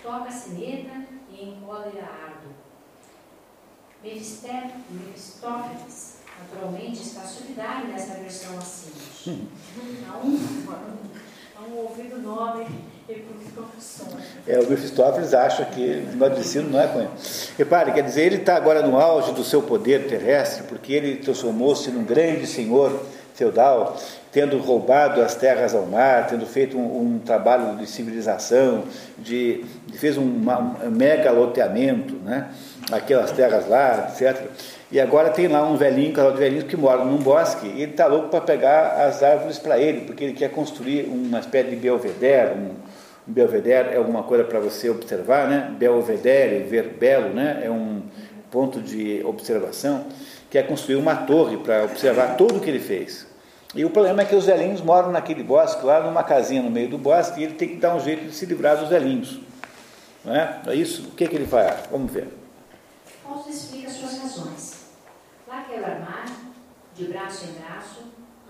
Toca 0.00 0.28
a 0.28 0.30
sineta 0.30 1.06
e 1.30 1.48
encolhe 1.48 1.98
a 1.98 2.04
árvore. 2.04 2.69
Mefistófeles, 4.90 6.14
naturalmente, 6.40 7.02
está 7.02 7.20
solidário 7.22 7.88
nessa 7.88 8.14
versão 8.14 8.56
assim. 8.58 9.46
Há 10.08 10.16
um, 10.24 10.38
há 11.58 11.62
um 11.70 11.76
ouvido 11.76 12.18
nobre 12.22 12.66
e 13.08 13.14
confissões. 13.54 14.24
É, 14.46 14.58
o 14.58 14.70
Mephistófeles 14.70 15.34
acha 15.34 15.64
que 15.66 15.80
o 16.06 16.12
negócio 16.12 16.34
de 16.36 16.40
ensino 16.40 16.70
não 16.70 16.80
é 16.80 16.86
com 16.86 17.00
ele. 17.00 17.10
Repare, 17.58 17.92
quer 17.92 18.02
dizer, 18.02 18.22
ele 18.22 18.36
está 18.36 18.56
agora 18.56 18.80
no 18.86 18.98
auge 18.98 19.32
do 19.32 19.44
seu 19.44 19.60
poder 19.62 20.06
terrestre, 20.08 20.62
porque 20.68 20.92
ele 20.94 21.16
transformou-se 21.16 21.90
num 21.90 22.04
grande 22.04 22.46
senhor 22.46 23.02
feudal, 23.34 23.98
tendo 24.32 24.58
roubado 24.58 25.20
as 25.22 25.34
terras 25.34 25.74
ao 25.74 25.86
mar, 25.86 26.26
tendo 26.26 26.46
feito 26.46 26.76
um, 26.78 27.14
um 27.16 27.18
trabalho 27.18 27.76
de 27.76 27.86
civilização, 27.86 28.84
de, 29.18 29.64
de- 29.86 29.98
fez 29.98 30.16
um, 30.18 30.22
uma- 30.24 30.58
um 30.84 30.90
mega 30.90 31.30
loteamento, 31.32 32.14
né? 32.16 32.50
Aquelas 32.92 33.30
terras 33.32 33.68
lá, 33.68 34.08
etc. 34.10 34.46
E 34.90 34.98
agora 34.98 35.30
tem 35.30 35.46
lá 35.46 35.62
um 35.62 35.76
velhinho, 35.76 36.10
um 36.10 36.12
casal 36.12 36.32
de 36.32 36.38
velhinhos 36.38 36.64
que 36.64 36.76
mora 36.76 37.04
num 37.04 37.18
bosque, 37.18 37.66
e 37.66 37.82
ele 37.82 37.92
está 37.92 38.06
louco 38.06 38.28
para 38.28 38.40
pegar 38.40 39.06
as 39.06 39.22
árvores 39.22 39.58
para 39.58 39.78
ele, 39.78 40.02
porque 40.02 40.24
ele 40.24 40.32
quer 40.32 40.50
construir 40.50 41.04
uma 41.04 41.38
espécie 41.38 41.70
de 41.70 41.76
belvedere, 41.76 42.54
um, 42.54 42.74
um 43.28 43.32
belvedere 43.32 43.90
é 43.90 43.96
alguma 43.96 44.24
coisa 44.24 44.44
para 44.44 44.58
você 44.58 44.90
observar, 44.90 45.48
né? 45.48 45.72
Belvedere, 45.78 46.64
ver 46.64 46.88
belo, 46.98 47.28
né? 47.28 47.62
É 47.64 47.70
um 47.70 48.02
ponto 48.50 48.80
de 48.80 49.22
observação, 49.24 50.06
que 50.50 50.58
é 50.58 50.62
construir 50.62 50.96
uma 50.96 51.14
torre 51.14 51.56
para 51.58 51.84
observar 51.84 52.36
tudo 52.36 52.56
o 52.56 52.60
que 52.60 52.68
ele 52.68 52.80
fez. 52.80 53.28
E 53.72 53.84
o 53.84 53.90
problema 53.90 54.22
é 54.22 54.24
que 54.24 54.34
os 54.34 54.46
velhinhos 54.46 54.80
moram 54.80 55.12
naquele 55.12 55.44
bosque, 55.44 55.86
lá 55.86 56.00
numa 56.00 56.24
casinha 56.24 56.60
no 56.60 56.70
meio 56.70 56.88
do 56.88 56.98
bosque, 56.98 57.40
e 57.40 57.44
ele 57.44 57.54
tem 57.54 57.68
que 57.68 57.76
dar 57.76 57.94
um 57.94 58.00
jeito 58.00 58.24
de 58.24 58.34
se 58.34 58.44
livrar 58.44 58.76
dos 58.76 58.88
velhinhos. 58.88 59.38
Não 60.24 60.34
é? 60.34 60.60
É 60.66 60.74
isso? 60.74 61.02
O 61.08 61.10
que, 61.12 61.28
que 61.28 61.36
ele 61.36 61.46
faz? 61.46 61.84
Vamos 61.90 62.12
ver. 62.12 62.39
Fausto 63.30 63.48
explica 63.48 63.88
suas 63.88 64.18
razões. 64.18 64.86
Lá 65.46 65.62
quero 65.62 65.84
armar, 65.84 66.26
de 66.96 67.04
braço 67.04 67.44
em 67.44 67.52
braço, 67.52 68.02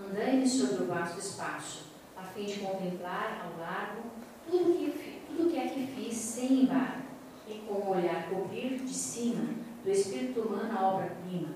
andando 0.03 0.47
sobre 0.47 0.83
o 0.83 0.87
vasto 0.87 1.19
espaço, 1.19 1.83
a 2.17 2.23
fim 2.23 2.45
de 2.45 2.55
contemplar 2.61 3.45
ao 3.45 3.59
largo 3.59 4.01
tudo 4.49 4.73
que, 4.73 5.21
tudo 5.27 5.51
que 5.51 5.59
aqui 5.59 5.87
fiz 5.95 6.17
sem 6.17 6.63
embargo, 6.63 7.03
e 7.47 7.59
com 7.67 7.75
o 7.75 7.91
olhar 7.91 8.27
cobrir 8.27 8.79
de 8.79 8.91
cima 8.91 9.53
do 9.83 9.91
espírito 9.91 10.41
humano 10.41 10.75
a 10.75 10.87
obra-prima, 10.87 11.49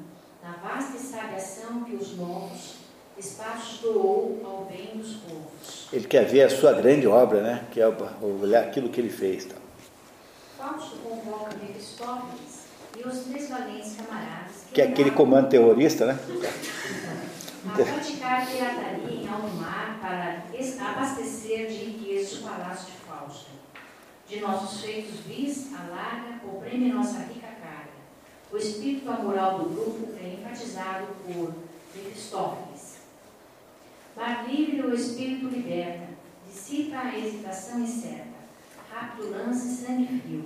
na 0.44 0.58
vasta 0.58 0.96
e 0.96 1.00
sábia 1.00 1.38
ação 1.38 1.84
que 1.84 1.96
os 1.96 2.16
novos 2.16 2.76
espaços 3.18 3.80
doou 3.80 4.40
ao 4.46 4.66
bem 4.66 4.98
dos 4.98 5.16
povos. 5.16 5.88
Ele 5.92 6.06
quer 6.06 6.26
ver 6.26 6.44
a 6.44 6.50
sua 6.52 6.74
grande 6.74 7.08
obra, 7.08 7.42
né? 7.42 7.68
Que 7.72 7.82
é 7.82 7.88
olhar 8.22 8.66
aquilo 8.66 8.90
que 8.90 9.02
ele 9.02 9.10
fez. 9.10 9.46
Tá? 9.46 9.56
Fausto 10.60 10.98
convoca 10.98 11.56
Mefistófeles 11.56 12.55
e 12.98 13.08
os 13.08 13.20
três 13.20 13.50
valentes 13.50 13.96
camaradas 13.96 14.66
Que 14.74 14.82
é 14.82 14.88
aquele 14.88 15.12
comando 15.12 15.50
terrorista, 15.50 16.06
né? 16.06 16.20
a 17.68 17.74
praticar 17.74 18.46
pirataria 18.46 19.22
em 19.22 19.28
alto 19.28 19.56
mar 19.56 19.98
para 20.00 20.44
abastecer 20.90 21.68
de 21.68 21.86
riquezas 21.86 22.40
o 22.40 22.44
palácio 22.44 22.86
de 22.86 22.98
Fausto. 23.00 23.50
De 24.28 24.40
nossos 24.40 24.82
feitos 24.82 25.20
vis, 25.22 25.72
alarga, 25.74 26.42
oprime 26.46 26.92
nossa 26.92 27.20
rica 27.20 27.48
carga. 27.62 27.90
O 28.52 28.58
espírito 28.58 29.10
amoral 29.10 29.60
do 29.60 29.70
grupo 29.70 30.14
é 30.20 30.34
enfatizado 30.34 31.08
por 31.26 31.54
Mefistófeles. 31.96 32.96
Mar 34.16 34.48
livre 34.48 34.82
o 34.82 34.94
espírito 34.94 35.48
liberta, 35.48 36.08
dissipa 36.48 36.98
a 36.98 37.18
hesitação 37.18 37.82
incerta. 37.82 38.36
Rápido 38.92 39.32
lance 39.32 39.84
sangue 39.84 40.22
frio. 40.22 40.46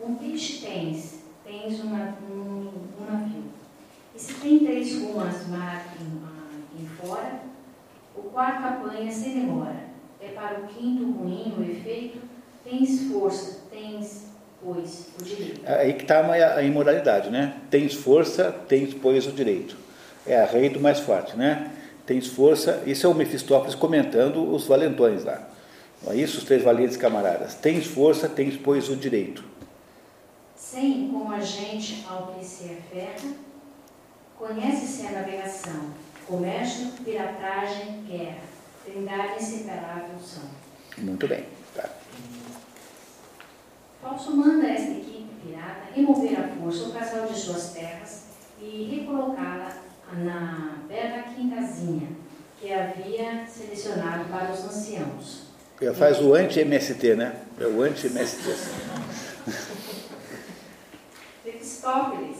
Um 0.00 0.14
peixe 0.14 0.64
tens, 0.64 1.19
tens 1.50 1.80
uma- 1.82 2.16
um, 2.30 2.68
um 3.00 3.10
navio. 3.12 3.42
E 4.14 4.18
se 4.18 4.34
tem 4.34 4.60
três 4.60 5.02
ruas 5.02 5.48
mar 5.48 5.84
em, 6.00 6.82
em 6.82 6.86
fora, 6.86 7.40
o 8.16 8.22
quarto 8.22 8.64
apanha 8.66 9.10
sem 9.10 9.34
demora. 9.40 9.90
É 10.20 10.28
para 10.28 10.60
o 10.60 10.66
quinto 10.66 11.10
ruim 11.12 11.54
o 11.58 11.62
efeito, 11.62 12.18
tens 12.62 13.10
força, 13.10 13.60
tens, 13.70 14.26
pois, 14.62 15.06
o 15.18 15.24
direito. 15.24 15.60
Aí 15.66 15.94
que 15.94 16.02
está 16.02 16.20
a 16.30 16.62
imoralidade, 16.62 17.30
né? 17.30 17.56
Tens 17.70 17.94
força, 17.94 18.52
tens, 18.68 18.92
pois, 18.94 19.26
o 19.26 19.32
direito. 19.32 19.76
É 20.26 20.38
a 20.38 20.44
rei 20.44 20.68
do 20.68 20.78
mais 20.78 21.00
forte, 21.00 21.36
né? 21.36 21.70
Tens 22.04 22.26
força, 22.26 22.82
isso 22.86 23.06
é 23.06 23.08
o 23.08 23.14
Mefistófeles 23.14 23.74
comentando 23.74 24.52
os 24.54 24.66
valentões 24.66 25.24
lá. 25.24 25.48
Não 26.02 26.12
é 26.12 26.16
isso, 26.16 26.38
os 26.38 26.44
três 26.44 26.62
valentes 26.62 26.96
camaradas. 26.98 27.54
Tens 27.54 27.86
força, 27.86 28.28
tens, 28.28 28.56
pois, 28.56 28.88
o 28.90 28.96
direito. 28.96 29.42
Sem 30.60 31.08
como 31.08 31.32
a 31.32 31.40
gente 31.40 32.04
ao 32.06 32.34
que 32.34 32.44
se 32.44 32.64
aferra, 32.64 33.34
conhece-se 34.38 35.06
a 35.06 35.12
navegação, 35.12 35.90
comércio, 36.28 36.92
piratagem, 37.02 38.04
guerra, 38.06 38.42
trindade 38.84 39.42
inseparável 39.42 40.18
são. 40.22 40.42
Muito 40.98 41.26
bem. 41.26 41.46
Tá. 41.74 41.88
Fausto 44.02 44.36
manda 44.36 44.66
esta 44.66 44.90
equipe 44.90 45.30
pirata 45.42 45.94
remover 45.94 46.38
à 46.38 46.48
força 46.48 46.88
o 46.88 46.92
casal 46.92 47.26
de 47.26 47.38
suas 47.38 47.72
terras 47.72 48.24
e 48.60 48.84
recolocá-la 48.94 49.78
na 50.12 50.76
bela 50.86 51.22
quintazinha 51.34 52.08
que 52.60 52.70
havia 52.70 53.46
selecionado 53.46 54.28
para 54.28 54.52
os 54.52 54.62
anciãos. 54.62 55.46
Ele 55.80 55.94
faz 55.94 56.20
o 56.20 56.34
anti-MST, 56.34 57.16
né? 57.16 57.34
É 57.58 57.66
o 57.66 57.82
anti-MST. 57.82 58.42
Mefistófeles 61.80 62.36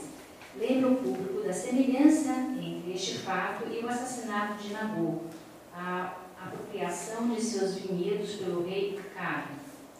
lembra 0.55 0.91
o 0.91 0.95
público 0.97 1.41
da 1.41 1.51
semelhança 1.51 2.31
entre 2.61 2.93
este 2.93 3.17
fato 3.17 3.67
e 3.71 3.83
o 3.83 3.89
assassinato 3.89 4.61
de 4.61 4.71
Nabucco, 4.71 5.25
a 5.73 6.13
apropriação 6.39 7.27
de 7.29 7.41
seus 7.41 7.75
vinhedos 7.75 8.35
pelo 8.35 8.63
rei 8.63 8.99
Acabe. 8.99 9.53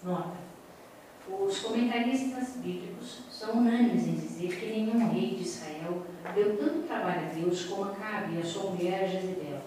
Nota. 0.04 0.38
Os 1.28 1.60
comentaristas 1.60 2.58
bíblicos 2.58 3.22
são 3.32 3.58
unânimes 3.58 4.08
em 4.08 4.14
dizer 4.14 4.60
que 4.60 4.66
nenhum 4.68 5.10
rei 5.12 5.36
de 5.36 5.42
Israel 5.42 6.06
deu 6.36 6.58
tanto 6.58 6.88
trabalho 6.88 7.28
a 7.28 7.34
Deus 7.34 7.66
como 7.66 7.86
Acabe 7.86 8.36
e 8.36 8.42
a 8.42 8.46
sua 8.46 8.70
mulher 8.72 9.10
Jezebel. 9.10 9.62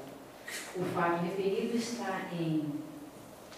O 0.77 0.85
fato 0.95 1.25
referido 1.25 1.77
está 1.77 2.29
em 2.33 2.73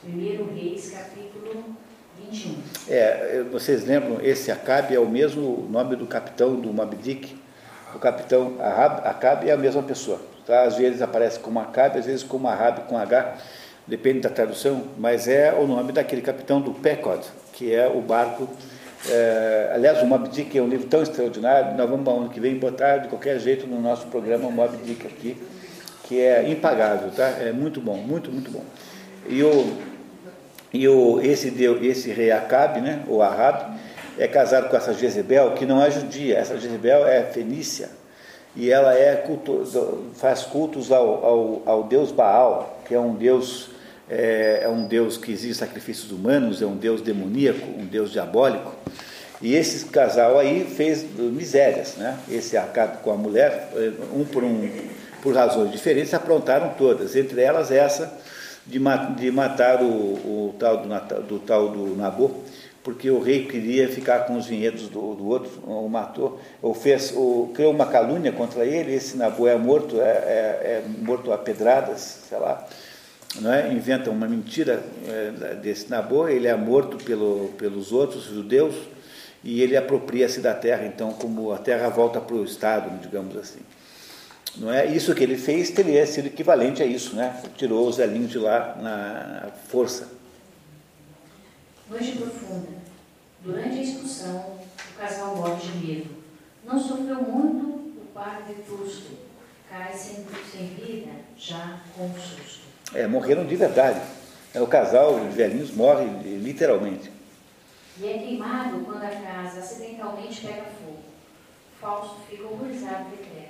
1 0.03 0.55
Reis, 0.55 0.91
capítulo 0.91 1.77
21. 2.19 2.55
É, 2.89 3.45
vocês 3.51 3.85
lembram, 3.85 4.19
esse 4.23 4.51
Acabe 4.51 4.95
é 4.95 5.01
o 5.01 5.09
mesmo 5.09 5.67
nome 5.71 5.97
do 5.97 6.07
capitão 6.07 6.57
do 6.57 6.73
Moby. 6.73 7.37
O 7.95 7.99
capitão 7.99 8.57
Ahab, 8.61 9.07
Acabe 9.07 9.49
é 9.49 9.53
a 9.53 9.57
mesma 9.57 9.83
pessoa. 9.83 10.21
Tá? 10.47 10.63
Às 10.63 10.77
vezes 10.77 11.03
aparece 11.03 11.39
como 11.39 11.59
Acabe, 11.59 11.99
às 11.99 12.07
vezes 12.07 12.23
como 12.23 12.47
Ahab 12.49 12.83
com 12.83 12.97
H, 12.97 13.37
depende 13.87 14.21
da 14.21 14.29
tradução, 14.31 14.85
mas 14.99 15.29
é 15.29 15.53
o 15.53 15.67
nome 15.67 15.93
daquele 15.93 16.23
capitão 16.23 16.61
do 16.61 16.73
Pequod, 16.73 17.25
que 17.53 17.75
é 17.75 17.87
o 17.89 18.01
barco. 18.01 18.49
é, 19.09 19.73
aliás, 19.75 20.03
o 20.03 20.07
Moby 20.07 20.49
é 20.55 20.61
um 20.61 20.69
livro 20.69 20.87
tão 20.89 21.03
extraordinário, 21.03 21.77
nós 21.77 21.89
vamos 21.89 22.09
ano 22.09 22.29
que 22.29 22.41
vem 22.41 22.57
botar 22.59 22.99
de 22.99 23.09
qualquer 23.09 23.39
jeito 23.39 23.67
no 23.67 23.81
nosso 23.81 24.07
programa 24.07 24.51
Moby 24.51 24.99
aqui, 25.05 25.37
que 26.05 26.21
é 26.21 26.49
impagável, 26.49 27.11
tá? 27.11 27.25
É 27.41 27.53
muito 27.53 27.81
bom, 27.81 27.97
muito, 27.97 28.31
muito 28.31 28.51
bom. 28.51 28.65
E 29.29 29.43
o, 29.43 29.77
e 30.73 30.89
o, 30.89 31.21
esse, 31.21 31.51
deu, 31.51 31.83
esse 31.85 32.11
rei 32.11 32.31
Acabe, 32.31 32.81
né, 32.81 33.03
o 33.09 33.23
Ahab, 33.23 33.79
é 34.19 34.27
casado 34.27 34.69
com 34.69 34.77
essa 34.77 34.93
Jezebel, 34.93 35.53
que 35.53 35.67
não 35.67 35.83
é 35.83 35.91
judia, 35.91 36.39
essa 36.39 36.59
Jezebel 36.59 37.07
é 37.07 37.23
fenícia, 37.23 37.91
e 38.55 38.71
ela 38.71 38.95
é 38.95 39.17
culto, 39.17 39.65
faz 40.15 40.43
cultos 40.43 40.91
ao, 40.91 41.25
ao, 41.25 41.63
ao 41.67 41.85
deus 41.85 42.11
Baal, 42.11 42.81
que 42.87 42.95
é 42.95 43.01
um 43.01 43.15
deus, 43.15 43.71
é, 44.09 44.61
é 44.63 44.69
um 44.69 44.87
deus 44.87 45.17
que 45.19 45.33
exige 45.33 45.55
sacrifícios 45.55 46.11
humanos, 46.11 46.63
é 46.63 46.67
um 46.67 46.77
deus 46.77 47.03
demoníaco, 47.03 47.67
um 47.79 47.85
deus 47.85 48.11
diabólico, 48.11 48.75
e 49.41 49.55
esse 49.55 49.85
casal 49.87 50.39
aí 50.39 50.65
fez 50.65 51.05
misérias, 51.19 51.97
né? 51.97 52.19
Esse 52.31 52.57
Acabe 52.57 52.99
com 53.03 53.13
a 53.13 53.17
mulher, 53.17 53.71
um 54.15 54.25
por 54.25 54.43
um, 54.43 54.67
por 55.23 55.35
razões 55.35 55.71
diferentes, 55.71 56.15
aprontaram 56.15 56.71
todas, 56.71 57.15
entre 57.15 57.43
elas 57.43 57.71
essa 57.71 58.19
de, 58.67 58.79
de 59.17 59.31
matar 59.31 59.83
o, 59.83 59.87
o 59.87 60.55
tal 60.59 60.79
do, 60.79 60.89
do 61.23 61.39
tal 61.39 61.69
do 61.69 61.97
Nabô, 61.97 62.31
porque 62.83 63.11
o 63.11 63.21
rei 63.21 63.47
queria 63.47 63.89
ficar 63.89 64.21
com 64.27 64.37
os 64.37 64.47
vinhedos 64.47 64.89
do, 64.89 65.15
do 65.15 65.27
outro, 65.27 65.51
o 65.67 65.89
matou, 65.89 66.41
ou 66.63 66.73
fez, 66.73 67.13
ou 67.17 67.49
criou 67.49 67.73
uma 67.73 67.87
calúnia 67.87 68.31
contra 68.31 68.65
ele, 68.65 68.95
esse 68.95 69.17
Nabô 69.17 69.47
é 69.49 69.57
morto, 69.57 70.01
é, 70.01 70.05
é- 70.05 70.83
é 70.85 70.85
morto 71.03 71.33
a 71.33 71.39
pedradas, 71.39 72.01
sei 72.29 72.39
lá, 72.39 72.65
não 73.41 73.53
é? 73.53 73.73
inventa 73.73 74.11
uma 74.11 74.29
mentira 74.29 74.83
é, 75.09 75.55
desse 75.57 75.91
Nabô, 75.91 76.29
ele 76.29 76.47
é 76.47 76.57
morto 76.57 76.97
pelo, 77.05 77.51
pelos 77.59 77.93
outros 77.93 78.25
judeus 78.25 78.75
e 79.43 79.63
ele 79.63 79.77
apropria-se 79.77 80.41
da 80.41 80.55
terra, 80.55 80.87
então 80.87 81.13
como 81.13 81.53
a 81.53 81.59
terra 81.59 81.89
volta 81.89 82.21
para 82.21 82.37
o 82.37 82.45
Estado, 82.45 82.91
digamos 83.01 83.37
assim. 83.37 83.61
Não 84.55 84.73
é? 84.73 84.87
Isso 84.87 85.15
que 85.15 85.23
ele 85.23 85.37
fez 85.37 85.71
teria 85.71 86.07
sido 86.07 86.27
equivalente 86.27 86.83
a 86.83 86.87
isso, 86.87 87.15
né? 87.15 87.43
Tirou 87.57 87.87
os 87.89 87.97
velhinhos 87.97 88.31
de 88.31 88.39
lá 88.39 88.77
na 88.77 89.51
força. 89.69 90.09
Noite 91.91 92.13
profunda. 92.13 92.69
Durante 93.43 93.79
a 93.79 93.83
expulsão, 93.83 94.37
o 94.37 94.99
casal 94.99 95.37
morre 95.37 95.61
de 95.63 95.87
medo. 95.87 96.11
Não 96.65 96.81
sofreu 96.81 97.23
muito 97.23 97.67
o 97.67 98.07
par 98.15 98.43
vetusto. 98.47 99.13
Cai 99.69 99.93
sem, 99.93 100.25
sem 100.51 100.67
vida, 100.69 101.11
já 101.37 101.81
com 101.95 102.09
susto. 102.15 102.67
É, 102.95 103.07
morreram 103.07 103.45
de 103.45 103.57
verdade. 103.57 104.01
É, 104.55 104.61
o 104.61 104.67
casal 104.67 105.21
de 105.21 105.29
velhinhos 105.29 105.71
morre 105.71 106.07
literalmente. 106.25 107.13
E 108.01 108.07
é 108.07 108.19
queimado 108.19 108.81
quando 108.81 109.03
a 109.03 109.09
casa 109.09 109.61
acidentalmente 109.61 110.47
pega 110.47 110.65
fogo. 110.65 110.99
Fausto 111.81 112.17
fica 112.29 112.45
horrorizado 112.45 113.07
e 113.13 113.17
decreta. 113.17 113.46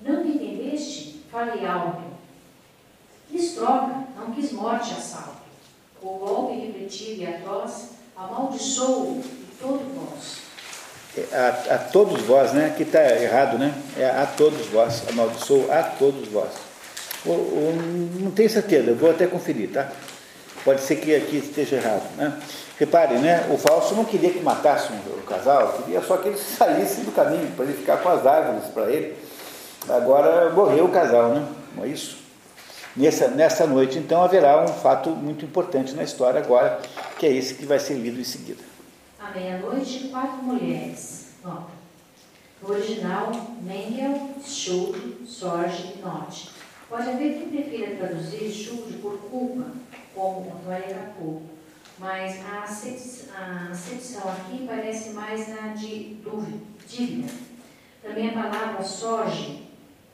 Não 0.00 0.24
me 0.24 0.34
entendeste? 0.34 1.22
Falei 1.30 1.64
alto. 1.66 2.02
Quis 3.30 3.52
troca, 3.54 4.04
não 4.16 4.32
quis 4.32 4.52
morte 4.52 4.92
assalto. 4.92 5.38
O 6.00 6.18
golpe 6.18 6.54
refletivo 6.58 7.22
e 7.22 7.26
atroz 7.26 7.88
amaldiçoou 8.16 9.20
e 9.24 9.60
todo 9.60 9.80
vós. 9.94 10.38
É, 11.16 11.36
A, 11.36 11.74
a 11.74 11.78
todos 11.78 12.22
vós, 12.22 12.52
né? 12.52 12.72
Que 12.76 12.84
está 12.84 13.02
errado, 13.20 13.58
né? 13.58 13.74
É 13.96 14.06
a 14.08 14.24
todos 14.26 14.66
vós. 14.68 15.02
Amaldiçoo 15.08 15.70
a 15.70 15.82
todos 15.82 16.28
vós. 16.28 16.50
O- 17.26 17.30
o- 17.30 18.18
não 18.20 18.30
tenho 18.30 18.48
certeza, 18.48 18.90
eu 18.90 18.96
vou 18.96 19.10
até 19.10 19.26
conferir, 19.26 19.70
tá? 19.72 19.90
Pode 20.64 20.80
ser 20.80 20.96
que 20.96 21.14
aqui 21.14 21.38
esteja 21.38 21.76
errado, 21.76 22.04
né? 22.16 22.40
Repare, 22.78 23.14
né? 23.18 23.46
O 23.50 23.58
Fausto 23.58 23.94
não 23.96 24.04
queria 24.04 24.30
que 24.32 24.38
matassem 24.40 24.96
o 25.06 25.22
casal, 25.22 25.72
queria 25.82 26.00
só 26.00 26.16
que 26.18 26.28
eles 26.28 26.40
saíssem 26.40 27.04
do 27.04 27.10
caminho, 27.12 27.50
para 27.56 27.64
ele 27.64 27.74
ficar 27.74 27.96
com 27.98 28.08
as 28.08 28.24
árvores 28.24 28.64
para 28.72 28.90
ele. 28.90 29.16
Agora 29.88 30.50
morreu 30.50 30.86
o 30.86 30.92
casal, 30.92 31.30
né? 31.34 31.48
Não 31.76 31.84
é 31.84 31.88
isso? 31.88 32.18
Nessa, 32.96 33.28
nessa 33.28 33.66
noite, 33.66 33.98
então, 33.98 34.22
haverá 34.22 34.62
um 34.64 34.68
fato 34.68 35.10
muito 35.10 35.44
importante 35.44 35.94
na 35.94 36.02
história 36.02 36.40
agora, 36.40 36.80
que 37.18 37.26
é 37.26 37.32
esse 37.32 37.54
que 37.54 37.64
vai 37.64 37.78
ser 37.78 37.94
lido 37.94 38.20
em 38.20 38.24
seguida. 38.24 38.62
À 39.20 39.30
meia-noite, 39.30 40.08
quatro 40.08 40.42
mulheres. 40.42 41.28
Nota. 41.44 41.78
No 42.60 42.70
original, 42.70 43.30
Mengel, 43.62 44.30
Schuld, 44.44 45.18
Sorge 45.28 45.94
e 45.96 46.02
Note. 46.02 46.50
Pode 46.88 47.08
haver 47.08 47.34
quem 47.34 47.48
prefira 47.50 47.94
traduzir 47.96 48.50
Schuld 48.50 48.94
por 48.94 49.16
culpa, 49.30 49.66
como 50.14 50.50
Antônia 50.56 50.94
Capô, 50.94 51.42
mas 52.00 52.40
a 52.44 52.62
acep- 52.64 53.28
a 53.36 53.68
acepção 53.70 54.22
aqui 54.28 54.64
parece 54.66 55.10
mais 55.10 55.46
na 55.48 55.68
de 55.68 56.16
dúvida. 56.24 56.58
Também 58.02 58.30
a 58.30 58.32
palavra 58.32 58.82
Sorge 58.82 59.67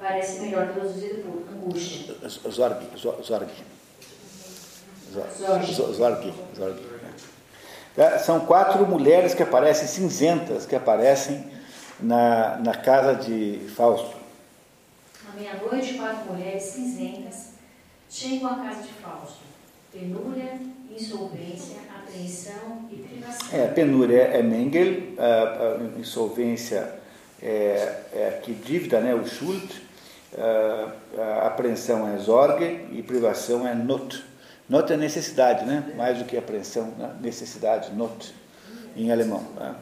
parece 0.05 0.41
melhor 0.41 0.69
traduzida 0.69 1.23
por 1.23 1.43
angústia. 1.51 2.15
Zorg, 2.51 2.77
Zo- 2.99 3.23
Zorg. 3.23 3.49
Zo- 5.11 5.27
Zorg. 5.39 5.73
Zo- 5.73 5.93
Zorg, 5.95 6.33
Zorg, 6.55 6.77
né? 7.97 8.19
São 8.19 8.41
quatro 8.41 8.85
mulheres 8.87 9.33
que 9.35 9.43
aparecem 9.43 9.87
cinzentas, 9.89 10.67
que 10.67 10.75
aparecem 10.77 11.45
na, 12.01 12.57
na 12.59 12.75
casa 12.75 13.15
de 13.15 13.61
Fausto. 13.75 14.15
À 15.27 15.37
meia-noite, 15.39 15.95
quatro 15.95 16.33
mulheres 16.33 16.63
cinzentas 16.65 17.51
chegam 18.11 18.51
à 18.51 18.57
casa 18.57 18.83
de 18.83 18.89
Fausto. 18.95 19.39
Penúria, 19.93 20.59
insolvência, 20.91 21.77
apreensão 21.97 22.89
e 22.91 22.97
privação. 22.97 23.59
É, 23.59 23.69
penúria 23.69 24.23
é 24.23 24.43
Mengel, 24.43 25.15
a, 25.17 25.77
a 25.97 26.01
insolvência 26.01 26.93
é, 27.41 28.01
é 28.13 28.29
aqui 28.37 28.53
dívida, 28.55 28.99
né, 29.01 29.15
o 29.15 29.25
Schuld, 29.25 29.84
a, 30.39 31.21
a 31.21 31.47
apreensão 31.49 32.09
é 32.15 32.19
Sorge 32.19 32.87
e 32.93 33.03
privação 33.03 33.67
é 33.67 33.75
Not. 33.75 34.25
Not 34.69 34.93
é 34.93 34.97
necessidade, 34.97 35.65
né? 35.65 35.93
mais 35.97 36.19
do 36.19 36.25
que 36.25 36.37
apreensão, 36.37 36.87
né? 36.99 37.15
necessidade, 37.21 37.93
Not, 37.93 38.35
em 38.97 39.11
alemão. 39.13 39.43
né? 39.57 39.75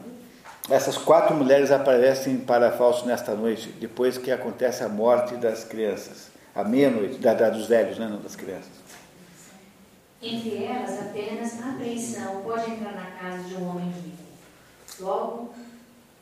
Essas 0.69 0.97
quatro 0.97 1.35
mulheres 1.35 1.71
aparecem 1.71 2.37
para 2.37 2.71
Fausto 2.71 3.05
nesta 3.05 3.33
noite, 3.35 3.69
depois 3.79 4.17
que 4.17 4.31
acontece 4.31 4.83
a 4.83 4.87
morte 4.89 5.35
das 5.35 5.63
crianças, 5.65 6.27
à 6.55 6.63
meia-noite, 6.63 7.17
da, 7.19 7.33
da- 7.33 7.49
dos 7.49 7.67
velhos, 7.67 7.97
né? 7.97 8.07
não 8.09 8.21
das 8.21 8.35
crianças. 8.35 8.71
Entre 10.21 10.63
elas, 10.63 10.99
apenas 11.01 11.61
a 11.61 11.71
apreensão 11.71 12.41
pode 12.43 12.71
entrar 12.71 12.93
na 12.93 13.11
casa 13.19 13.43
de 13.43 13.55
um 13.55 13.69
homem 13.69 13.87
rico. 13.89 14.23
Logo, 15.01 15.53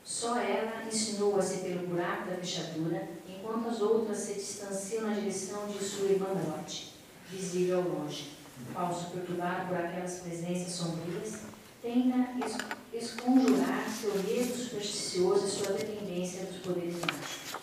só 0.04 0.40
ela 0.40 0.84
insinua-se 0.88 1.58
pelo 1.60 1.88
buraco 1.88 2.30
da 2.30 2.36
fechadura, 2.38 3.04
enquanto 3.52 3.70
as 3.70 3.82
outras 3.82 4.18
se 4.18 4.34
distanciam 4.36 5.04
na 5.08 5.14
direção 5.14 5.68
de 5.68 5.84
sua 5.84 6.08
irmã 6.10 6.28
morte, 6.34 6.94
visível 7.30 7.78
ao 7.80 7.84
longe. 7.84 8.32
Falso, 8.74 9.12
perturbado 9.12 9.68
por 9.68 9.78
aquelas 9.78 10.20
presenças 10.20 10.72
sombrias, 10.74 11.40
tenta 11.82 12.18
es- 12.46 13.04
esconjurar 13.04 13.90
seu 13.90 14.14
medo 14.16 14.56
supersticioso 14.56 15.46
e 15.46 15.50
sua 15.50 15.74
dependência 15.74 16.46
dos 16.46 16.58
poderes 16.58 16.94
mágicos. 16.96 17.56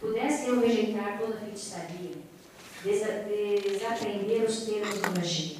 Pudesse 0.00 0.46
eu 0.48 0.60
rejeitar 0.60 1.18
toda 1.18 1.36
feitiçaria, 1.38 2.12
desa- 2.82 3.24
desaprender 3.62 4.42
os 4.44 4.62
termos 4.62 4.94
de 4.94 5.10
magia. 5.20 5.56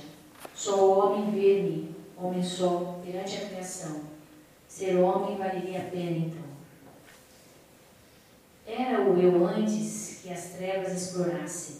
Só 0.55 0.77
o 0.85 0.99
homem 0.99 1.31
ver-me, 1.33 1.95
homem 2.17 2.43
só, 2.43 3.01
perante 3.05 3.37
a 3.37 3.47
criação. 3.49 4.01
Ser 4.69 4.97
homem 4.97 5.37
valeria 5.37 5.81
a 5.81 5.91
pena, 5.91 6.17
então. 6.19 6.46
Era 8.67 9.01
o 9.01 9.21
eu 9.21 9.47
antes 9.47 10.21
que 10.23 10.33
as 10.33 10.55
trevas 10.55 10.93
explorassem, 10.93 11.77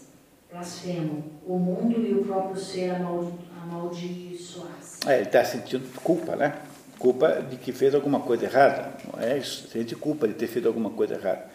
blasfemo, 0.49 1.23
o 1.45 1.59
mundo 1.59 1.99
e 1.99 2.13
o 2.13 2.23
próprio 2.23 2.55
ser 2.55 2.91
amaldi 2.91 3.33
amaldiçoassem. 3.61 5.09
É, 5.11 5.15
ele 5.17 5.23
está 5.23 5.43
sentindo 5.43 5.85
culpa, 6.01 6.35
né? 6.37 6.57
Culpa 6.97 7.41
de 7.41 7.57
que 7.57 7.73
fez 7.73 7.93
alguma 7.93 8.21
coisa 8.21 8.45
errada. 8.45 8.93
Não 9.11 9.21
é 9.21 9.37
isso? 9.37 9.67
Sente 9.67 9.95
culpa 9.95 10.27
de 10.27 10.33
ter 10.33 10.47
feito 10.47 10.67
alguma 10.67 10.89
coisa 10.89 11.15
errada. 11.15 11.45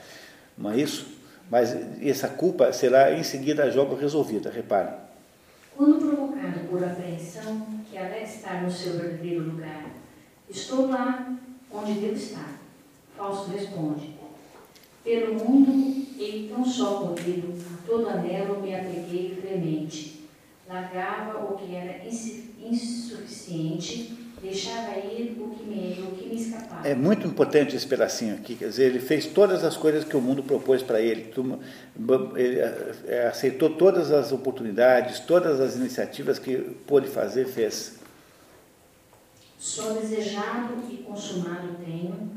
Não 0.57 0.71
é 0.71 0.77
isso? 0.77 1.07
Mas 1.51 1.75
essa 2.03 2.29
culpa 2.29 2.73
será 2.73 3.13
em 3.13 3.23
seguida 3.23 3.71
jogo 3.71 3.95
resolvida, 3.95 4.51
reparem. 4.51 4.95
Quando 5.77 5.99
provocado 5.99 6.61
por 6.69 6.85
apreensão, 6.85 7.67
que 7.91 7.97
ela 7.97 8.19
estar 8.19 8.63
no 8.63 8.71
seu 8.71 8.99
verdadeiro 8.99 9.45
lugar, 9.45 9.87
estou 10.49 10.89
lá 10.89 11.35
onde 11.71 11.95
devo 11.95 12.15
estar. 12.15 12.61
Fausto 13.17 13.51
responde: 13.51 14.15
Pelo 15.05 15.35
mundo 15.35 16.07
e 16.19 16.49
tão 16.49 16.65
só 16.65 17.01
corrido, 17.01 17.55
a 17.73 17.87
todo 17.87 18.09
anelo 18.09 18.63
me 18.63 18.75
apeguei 18.75 19.37
fremente. 19.41 20.23
Largava 20.69 21.45
o 21.45 21.57
que 21.57 21.75
era 21.75 22.01
insuficiente, 22.61 24.17
deixava 24.41 24.97
ir 24.99 25.37
o 25.39 25.51
que 25.51 25.65
me, 25.65 26.03
o 26.03 26.13
que 26.17 26.29
me 26.29 26.37
escapava. 26.37 26.87
É 26.87 26.95
muito 26.95 27.27
importante 27.27 27.75
esse 27.75 27.87
pedacinho 27.87 28.37
aqui, 28.37 28.55
quer 28.55 28.69
dizer, 28.69 28.87
ele 28.87 29.01
fez 29.01 29.27
todas 29.27 29.65
as 29.65 29.77
coisas 29.77 30.05
que 30.05 30.17
o 30.17 30.21
mundo 30.21 30.43
propôs 30.43 30.83
para 30.83 31.01
ele, 31.01 31.33
ele 32.37 32.61
é, 33.07 33.27
aceitou 33.27 33.71
todas 33.71 34.11
as 34.13 34.33
oportunidades, 34.33 35.21
todas 35.21 35.61
as 35.61 35.77
iniciativas 35.77 36.39
que 36.39 36.57
pôde 36.87 37.09
fazer, 37.09 37.47
fez. 37.47 37.99
Só 39.59 39.93
desejado 39.93 40.75
e 40.91 40.97
consumado 40.99 41.77
tenho, 41.85 42.31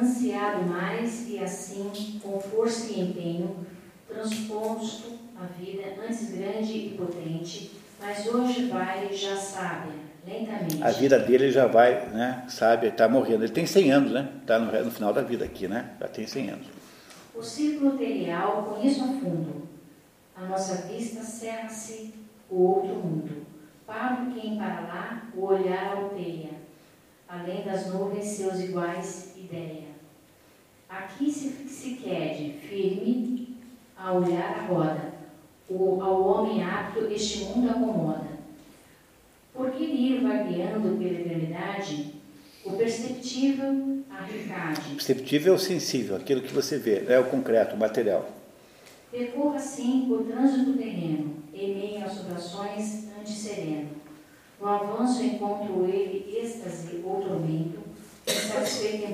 ansiado 0.00 0.62
mais, 0.62 1.28
e 1.28 1.38
assim, 1.38 2.20
com 2.22 2.40
força 2.40 2.92
e 2.92 3.00
empenho, 3.00 3.64
transposto 4.08 5.18
a 5.36 5.46
vida 5.46 5.82
antes 6.02 6.30
grande 6.30 6.72
e 6.72 6.94
potente, 6.96 7.72
mas 8.00 8.26
hoje 8.26 8.66
vai 8.66 9.12
já 9.12 9.36
sábia, 9.36 9.92
lentamente. 10.26 10.82
A 10.82 10.90
vida 10.90 11.18
dele 11.18 11.50
já 11.50 11.66
vai, 11.66 12.06
né, 12.08 12.44
sabe, 12.48 12.88
está 12.88 13.08
morrendo. 13.08 13.44
Ele 13.44 13.52
tem 13.52 13.66
100 13.66 13.90
anos, 13.92 14.12
né? 14.12 14.30
Está 14.40 14.58
no, 14.58 14.84
no 14.84 14.90
final 14.90 15.12
da 15.12 15.22
vida 15.22 15.44
aqui, 15.44 15.66
né? 15.66 15.90
Já 16.00 16.08
tem 16.08 16.26
100 16.26 16.50
anos. 16.50 16.66
O 17.34 17.42
círculo 17.42 17.98
terial 17.98 18.62
conheço 18.62 19.02
a 19.02 19.08
fundo. 19.08 19.68
A 20.36 20.44
nossa 20.44 20.86
vista 20.86 21.22
cerra-se 21.22 22.14
o 22.50 22.62
outro 22.62 22.94
mundo. 22.94 23.44
Para 23.86 24.26
quem 24.34 24.56
para 24.56 24.80
lá 24.80 25.28
o 25.34 25.44
olhar 25.44 25.96
alteia. 25.96 26.50
Além 27.28 27.64
das 27.64 27.86
nuvens 27.88 28.24
seus 28.24 28.60
iguais 28.60 29.33
ideia. 29.44 29.84
Aqui 30.88 31.30
se, 31.30 31.48
se 31.68 31.96
quede 31.96 32.52
firme 32.68 33.56
a 33.96 34.12
olhar 34.12 34.58
a 34.58 34.66
roda. 34.66 35.14
o, 35.68 36.02
ao 36.02 36.22
homem 36.22 36.62
apto 36.62 37.06
este 37.06 37.44
mundo 37.44 37.70
acomoda. 37.70 38.34
Por 39.52 39.70
que 39.70 39.84
ir 39.84 40.20
vagueando 40.20 40.98
pela 40.98 41.20
eternidade, 41.20 42.14
o 42.64 42.72
perceptível 42.72 44.02
arricade? 44.10 44.80
Perceptível 44.90 45.52
é 45.52 45.56
o 45.56 45.60
sensível, 45.60 46.16
aquilo 46.16 46.42
que 46.42 46.52
você 46.52 46.78
vê, 46.78 47.04
é 47.08 47.18
o 47.18 47.30
concreto, 47.30 47.76
o 47.76 47.78
material. 47.78 48.28
Percorra 49.10 49.56
assim 49.56 50.06
por 50.08 50.24
trânsito 50.24 50.72
terreno, 50.72 51.36
em 51.52 51.74
meio 51.74 52.04
às 52.04 52.12
sobrações 52.12 53.06
anti-sereno. 53.18 53.90
No 54.60 54.68
avanço 54.68 55.22
encontro 55.22 55.86
ele 55.86 56.36
êxtase 56.36 57.00
ou 57.04 57.20
tormento, 57.20 57.78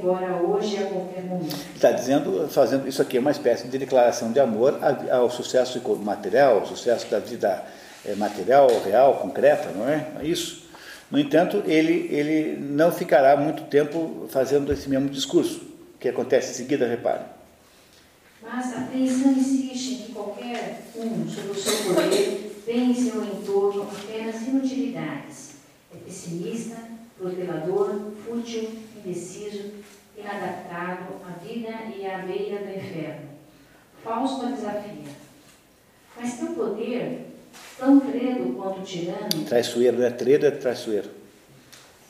embora 0.00 0.36
hoje 0.42 0.76
a 0.78 0.86
qualquer 0.86 1.24
momento. 1.24 1.56
Está 1.74 1.92
dizendo, 1.92 2.48
fazendo 2.48 2.88
isso 2.88 3.02
aqui 3.02 3.16
é 3.16 3.20
uma 3.20 3.30
espécie 3.30 3.68
de 3.68 3.78
declaração 3.78 4.32
de 4.32 4.40
amor 4.40 4.78
ao 5.10 5.30
sucesso 5.30 5.80
material, 5.98 6.60
ao 6.60 6.66
sucesso 6.66 7.10
da 7.10 7.18
vida 7.18 7.64
eh, 8.04 8.14
material, 8.14 8.68
real, 8.82 9.18
concreta, 9.18 9.70
não 9.70 9.88
é? 9.88 10.06
É 10.20 10.24
Isso. 10.24 10.68
No 11.10 11.18
entanto, 11.18 11.62
ele, 11.66 12.06
ele 12.10 12.56
não 12.56 12.92
ficará 12.92 13.36
muito 13.36 13.64
tempo 13.64 14.26
fazendo 14.30 14.72
esse 14.72 14.88
mesmo 14.88 15.08
discurso, 15.08 15.60
que 15.98 16.08
acontece 16.08 16.52
em 16.52 16.54
seguida, 16.54 16.86
repare. 16.86 17.24
Mas 18.40 18.72
a 18.72 18.82
apreensão 18.82 19.32
insiste 19.32 19.92
em 19.92 19.96
que 20.06 20.12
qualquer 20.12 20.82
um, 20.96 21.28
sob 21.28 21.50
o 21.50 21.54
seu 21.54 21.94
poder, 21.94 22.62
vê 22.64 22.72
em 22.72 22.94
seu 22.94 23.24
entorno 23.24 23.82
apenas 23.82 24.40
inutilidades. 24.42 25.56
É 25.92 25.98
pessimista, 25.98 26.76
protelador, 27.18 28.12
fútil, 28.24 28.70
indeciso, 29.04 29.72
inadaptado 30.16 31.14
à 31.26 31.32
vida 31.44 31.68
e 31.96 32.06
à 32.06 32.18
beira 32.18 32.58
do 32.64 32.70
inferno. 32.70 33.30
Fausto 34.02 34.46
a 34.46 34.50
desafia. 34.50 35.12
Mas 36.18 36.34
teu 36.34 36.48
poder, 36.48 37.26
tão 37.78 38.00
credo 38.00 38.54
quanto 38.56 38.82
tirano, 38.82 39.44
Traiçoeiro, 39.48 39.98
não 39.98 40.06
é 40.06 40.10
tredo, 40.10 40.46
é 40.46 40.50
traiçoeiro. 40.50 41.08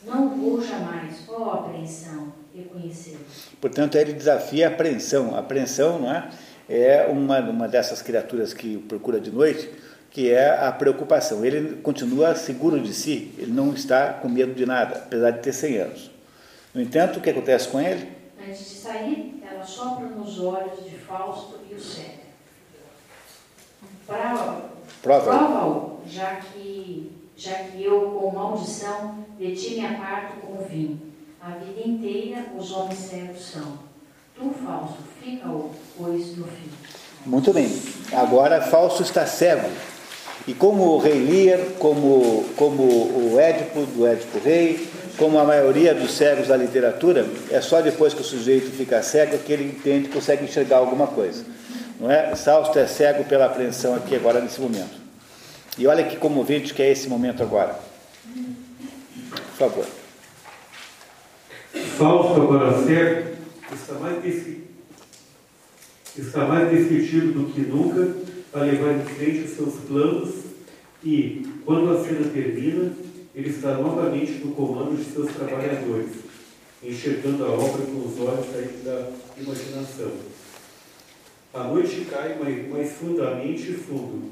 não 0.05 0.29
vou 0.29 0.61
jamais, 0.61 1.23
ó 1.29 1.51
apreensão, 1.53 2.33
reconhecer. 2.55 3.17
Portanto, 3.59 3.95
ele 3.95 4.13
desafia 4.13 4.67
a 4.67 4.71
apreensão. 4.71 5.35
A 5.35 5.39
apreensão 5.39 5.99
não 5.99 6.11
é? 6.11 6.29
é 6.67 7.05
uma, 7.07 7.39
uma 7.39 7.67
dessas 7.67 8.01
criaturas 8.01 8.53
que 8.53 8.77
procura 8.79 9.19
de 9.19 9.31
noite, 9.31 9.69
que 10.09 10.29
é 10.29 10.57
a 10.57 10.71
preocupação. 10.71 11.45
Ele 11.45 11.77
continua 11.77 12.35
seguro 12.35 12.79
de 12.79 12.93
si, 12.93 13.31
ele 13.37 13.51
não 13.51 13.73
está 13.73 14.13
com 14.13 14.27
medo 14.27 14.53
de 14.53 14.65
nada, 14.65 14.95
apesar 14.97 15.31
de 15.31 15.39
ter 15.39 15.53
100 15.53 15.77
anos. 15.77 16.10
No 16.73 16.81
entanto, 16.81 17.19
o 17.19 17.21
que 17.21 17.29
acontece 17.29 17.67
com 17.67 17.79
ele? 17.81 18.07
Antes 18.41 18.59
de 18.59 18.75
sair, 18.75 19.43
ela 19.49 19.63
sopra 19.63 20.07
nos 20.07 20.39
olhos 20.39 20.83
de 20.83 20.95
Fausto 20.97 21.55
e 21.69 21.73
o 21.75 21.79
segue. 21.79 22.21
Prova- 24.07 24.71
Prova. 25.01 25.25
Prova-o, 25.37 25.99
já 26.07 26.35
que, 26.37 27.11
já 27.35 27.53
que 27.55 27.83
eu, 27.83 28.11
com 28.11 28.31
maldição, 28.31 29.25
de 29.37 29.55
ti 29.55 29.75
me 29.75 29.85
aparto 29.85 30.37
como 30.41 30.63
vinho. 30.67 30.99
A 31.41 31.51
vida 31.51 31.81
inteira 31.87 32.45
os 32.57 32.71
homens 32.71 32.99
cegos 32.99 33.41
são. 33.43 33.79
Tu, 34.35 34.49
Fausto, 34.65 34.97
fica-o, 35.21 35.71
pois, 35.97 36.37
no 36.37 36.45
fim. 36.45 36.69
Muito 37.25 37.51
bem. 37.53 37.67
Agora, 38.13 38.61
Fausto 38.61 39.01
está 39.03 39.25
cego. 39.25 39.69
E 40.47 40.53
como 40.53 40.83
o 40.83 40.97
rei 40.97 41.19
Lear, 41.23 41.59
como, 41.79 42.45
como 42.55 42.83
o 42.83 43.39
Édipo, 43.39 43.85
do 43.85 44.07
Édipo 44.07 44.39
Rei, 44.39 44.89
como 45.17 45.37
a 45.39 45.43
maioria 45.43 45.93
dos 45.93 46.11
cegos 46.11 46.47
da 46.47 46.57
literatura, 46.57 47.25
é 47.49 47.61
só 47.61 47.81
depois 47.81 48.13
que 48.13 48.21
o 48.21 48.23
sujeito 48.23 48.71
fica 48.71 49.01
cego 49.01 49.37
que 49.39 49.51
ele 49.53 49.65
entende, 49.65 50.09
consegue 50.09 50.43
enxergar 50.43 50.77
alguma 50.77 51.07
coisa. 51.07 51.43
Não 51.99 52.09
é? 52.09 52.35
Fausto 52.35 52.77
é 52.79 52.87
cego 52.87 53.23
pela 53.25 53.45
apreensão 53.45 53.93
aqui 53.95 54.15
agora 54.15 54.39
nesse 54.41 54.59
momento. 54.59 54.99
E 55.77 55.85
olha 55.87 56.03
que 56.03 56.15
comovente 56.17 56.73
que 56.73 56.81
é 56.81 56.91
esse 56.91 57.07
momento 57.07 57.43
agora. 57.43 57.75
Por 59.31 59.69
favor. 59.69 59.85
Fausto, 61.97 62.41
agora 62.41 62.83
cego, 62.83 63.31
está 63.73 63.93
mais, 63.95 64.21
deci- 64.21 64.63
está 66.17 66.45
mais 66.45 66.69
do 66.69 67.51
que 67.53 67.61
nunca 67.61 68.15
a 68.53 68.59
levar 68.59 68.93
em 68.93 69.05
frente 69.05 69.45
os 69.45 69.51
seus 69.51 69.75
planos 69.87 70.29
e, 71.03 71.47
quando 71.65 71.91
a 71.93 72.03
cena 72.03 72.27
termina, 72.33 72.91
ele 73.33 73.49
está 73.49 73.73
novamente 73.75 74.33
no 74.43 74.53
comando 74.53 74.95
de 74.97 75.05
seus 75.11 75.31
trabalhadores, 75.33 76.11
enxergando 76.83 77.45
a 77.45 77.49
obra 77.49 77.85
com 77.85 78.07
os 78.07 78.19
olhos 78.19 78.83
da, 78.83 79.07
imaginação. 79.37 80.11
A 81.53 81.63
noite 81.65 82.07
cai 82.09 82.37
mais, 82.39 82.91
fundamente 82.93 83.73
fundo, 83.73 84.31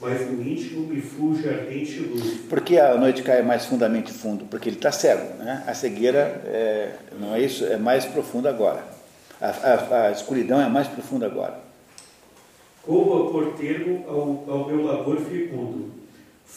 mas 0.00 0.20
no 0.30 0.42
íntimo 0.42 0.86
me 0.86 1.00
fulge 1.00 1.48
ardente 1.48 2.00
luz. 2.00 2.38
Por 2.48 2.60
que 2.60 2.78
a 2.78 2.96
noite 2.96 3.22
cai 3.22 3.42
mais 3.42 3.66
fundamente 3.66 4.12
fundo? 4.12 4.44
Porque 4.46 4.68
ele 4.68 4.76
está 4.76 4.90
cego. 4.92 5.36
Né? 5.38 5.62
A 5.66 5.74
cegueira 5.74 6.42
é, 6.46 6.94
não 7.18 7.34
é 7.34 7.40
isso, 7.40 7.64
é 7.64 7.76
mais 7.76 8.04
profunda 8.04 8.48
agora. 8.48 8.84
A, 9.40 9.48
a- 9.48 10.06
a 10.08 10.12
escuridão 10.12 10.60
é 10.60 10.68
mais 10.68 10.86
profunda 10.88 11.26
agora. 11.26 11.58
Corro 12.82 13.28
a 13.28 13.30
por 13.32 13.52
termo 13.54 14.04
ao, 14.08 14.52
ao 14.58 14.66
meu 14.68 14.84
labor 14.84 15.18
fecundo. 15.20 15.90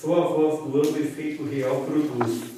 Só 0.01 0.13
a 0.13 0.27
voz 0.27 0.59
do 0.59 0.77
amplo 0.77 1.01
efeito 1.01 1.43
real 1.43 1.85
produz. 1.85 2.55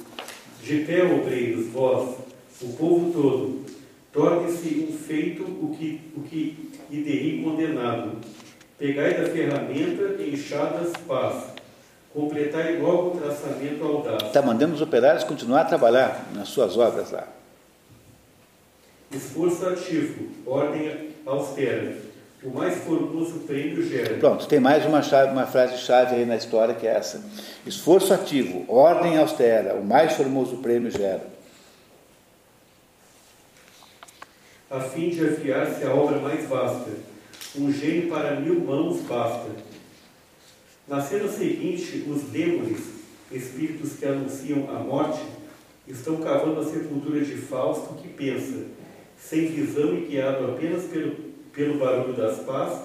De 0.62 0.80
pé, 0.80 1.04
obreiros, 1.04 1.66
vós, 1.68 2.16
o 2.60 2.72
povo 2.72 3.12
todo, 3.12 3.64
torne-se 4.12 4.88
um 4.90 4.92
feito 4.92 5.44
o 5.44 5.74
que, 5.78 6.00
o 6.16 6.20
que 6.22 6.70
ideri 6.90 7.42
condenado. 7.42 8.18
Pegai 8.76 9.14
da 9.14 9.30
ferramenta, 9.30 10.22
enxadas, 10.22 10.92
paz. 11.06 11.52
Completai 12.12 12.78
logo 12.80 13.16
o 13.16 13.20
traçamento 13.20 13.84
audaz. 13.84 14.24
Está 14.24 14.42
mandando 14.42 14.74
os 14.74 14.80
operários 14.80 15.24
continuar 15.24 15.60
a 15.60 15.64
trabalhar 15.64 16.28
nas 16.34 16.48
suas 16.48 16.76
obras 16.76 17.12
lá. 17.12 17.28
Esforço 19.12 19.66
ativo, 19.68 20.28
ordem 20.44 21.10
austera. 21.24 22.07
O 22.42 22.50
mais 22.50 22.76
formoso 22.78 23.40
prêmio 23.40 23.82
gera. 23.82 24.16
Pronto, 24.18 24.46
tem 24.46 24.60
mais 24.60 24.86
uma, 24.86 25.02
chave, 25.02 25.32
uma 25.32 25.46
frase-chave 25.46 26.14
aí 26.14 26.24
na 26.24 26.36
história 26.36 26.74
que 26.74 26.86
é 26.86 26.94
essa. 26.94 27.24
Esforço 27.66 28.14
ativo, 28.14 28.64
ordem 28.68 29.18
austera, 29.18 29.74
o 29.74 29.84
mais 29.84 30.12
formoso 30.12 30.58
prêmio 30.58 30.90
gera. 30.90 31.38
a 34.70 34.80
fim 34.80 35.08
de 35.08 35.26
afiar-se 35.26 35.84
a 35.84 35.94
obra 35.94 36.18
mais 36.18 36.46
vasta. 36.46 36.90
Um 37.56 37.72
gênio 37.72 38.08
para 38.08 38.38
mil 38.38 38.60
mãos 38.60 39.00
basta. 39.02 39.50
Na 40.86 41.00
cena 41.00 41.28
seguinte, 41.28 42.04
os 42.08 42.30
lêmures, 42.32 42.80
espíritos 43.32 43.94
que 43.94 44.04
anunciam 44.04 44.68
a 44.70 44.78
morte, 44.78 45.22
estão 45.86 46.16
cavando 46.16 46.60
a 46.60 46.64
sepultura 46.64 47.20
de 47.20 47.36
Fausto, 47.36 47.94
que 47.94 48.08
pensa, 48.08 48.66
sem 49.18 49.46
visão 49.46 49.94
e 49.94 50.06
guiado 50.06 50.52
apenas 50.52 50.84
pelo, 50.84 51.27
pelo 51.52 51.78
barulho 51.78 52.14
das 52.14 52.38
pás, 52.40 52.80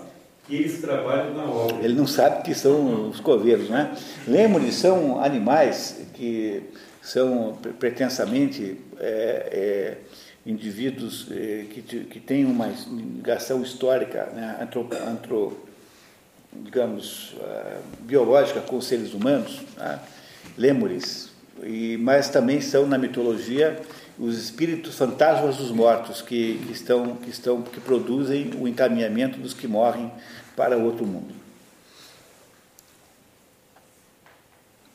que 0.48 0.56
eles 0.56 0.82
trabalham 0.82 1.34
na 1.34 1.44
obra. 1.46 1.84
Ele 1.84 1.94
não 1.94 2.08
sabe 2.08 2.44
que 2.44 2.54
são 2.54 3.10
os 3.10 3.20
coveiros, 3.20 3.70
né? 3.70 3.96
Lêmures 4.28 4.76
são 4.76 5.22
animais 5.24 6.02
que 6.14 6.64
são 7.02 7.58
pre- 7.62 7.72
pretensamente 7.74 8.78
é, 9.00 9.50
é, 9.52 9.98
indivíduos 10.46 11.28
é, 11.32 11.66
que, 11.70 11.82
que 11.82 12.20
têm 12.20 12.46
uma 12.46 12.68
ligação 12.68 13.62
histórica, 13.62 14.26
né? 14.36 14.58
antro, 14.62 14.88
antro- 15.08 15.58
digamos, 16.52 17.36
ah, 17.42 17.78
biológica 18.02 18.60
com 18.62 18.78
os 18.78 18.86
seres 18.86 19.14
humanos, 19.14 19.62
né? 19.78 20.00
e, 21.64 21.98
mas 21.98 22.30
também 22.30 22.60
são 22.62 22.86
na 22.86 22.98
mitologia 22.98 23.80
os 24.18 24.38
espíritos 24.38 24.96
fantasmas 24.96 25.58
dos 25.58 25.72
mortos 25.72 26.22
que, 26.22 26.60
que 26.66 26.72
estão 26.72 27.16
que 27.16 27.30
estão 27.30 27.62
que 27.62 27.80
produzem 27.80 28.52
o 28.60 28.68
encaminhamento 28.68 29.40
dos 29.40 29.54
que 29.54 29.68
morrem 29.68 30.12
para 30.56 30.78
outro 30.78 31.06
mundo. 31.06 31.34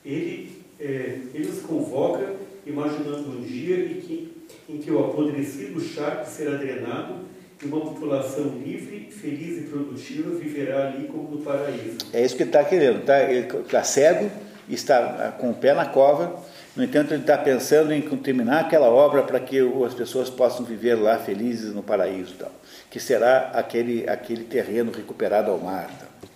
Ele, 0.05 0.63
é, 0.81 1.19
ele 1.35 1.49
os 1.49 1.61
convoca, 1.61 2.35
imaginando 2.65 3.31
um 3.31 3.43
dia 3.43 3.85
em 3.85 4.01
que, 4.01 4.33
em 4.69 4.79
que 4.79 4.91
o 4.91 5.05
apodrecido 5.05 5.81
charco 5.81 6.27
será 6.27 6.57
drenado 6.57 7.17
e 7.63 7.67
uma 7.67 7.81
população 7.81 8.57
livre, 8.65 9.11
feliz 9.11 9.59
e 9.59 9.63
produtiva 9.63 10.31
viverá 10.37 10.89
ali 10.89 11.09
como 11.09 11.29
no 11.29 11.39
paraíso. 11.43 11.99
É 12.13 12.25
isso 12.25 12.37
que 12.37 12.45
ele 12.45 12.51
está 12.51 12.65
querendo. 12.65 13.05
Tá? 13.05 13.21
Ele 13.21 13.47
está 13.47 13.83
cego, 13.83 14.31
está 14.69 15.33
com 15.33 15.51
o 15.51 15.55
pé 15.55 15.75
na 15.75 15.87
cova, 15.87 16.41
no 16.79 16.85
entanto, 16.85 17.13
ele 17.13 17.23
está 17.23 17.37
pensando 17.37 17.93
em 17.93 18.01
terminar 18.19 18.61
aquela 18.61 18.87
obra 18.89 19.25
para 19.25 19.41
que 19.41 19.59
as 19.85 19.95
pessoas 19.95 20.31
possam 20.31 20.65
viver 20.65 20.95
lá 20.95 21.19
felizes 21.19 21.75
no 21.75 21.83
paraíso, 21.83 22.37
tal, 22.39 22.53
que 22.89 23.01
será 23.01 23.51
aquele, 23.53 24.09
aquele 24.09 24.45
terreno 24.45 24.93
recuperado 24.93 25.51
ao 25.51 25.59
mar. 25.59 25.91
Tal. 25.99 26.31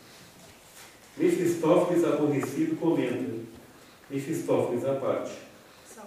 Mefistófeles 1.16 2.02
aborrecido 2.02 2.74
comenta, 2.74 3.22
Mefistófeles 4.10 4.84
à 4.84 4.94
parte, 4.94 5.30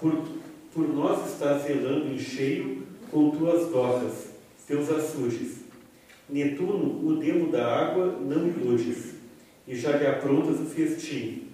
por, 0.02 0.28
por 0.74 0.94
nós 0.94 1.32
estás 1.32 1.64
zelando 1.64 2.12
em 2.12 2.20
cheio 2.20 2.86
com 3.10 3.30
tuas 3.30 3.70
docas, 3.70 4.32
teus 4.68 4.90
açudes. 4.90 5.60
Netuno, 6.28 7.08
o 7.08 7.16
demo 7.16 7.50
da 7.54 7.74
água, 7.74 8.08
não 8.20 8.48
iludes. 8.48 9.14
e 9.66 9.74
já 9.78 9.96
lhe 9.96 10.06
aprontas 10.06 10.60
o 10.60 10.66
festim. 10.66 11.45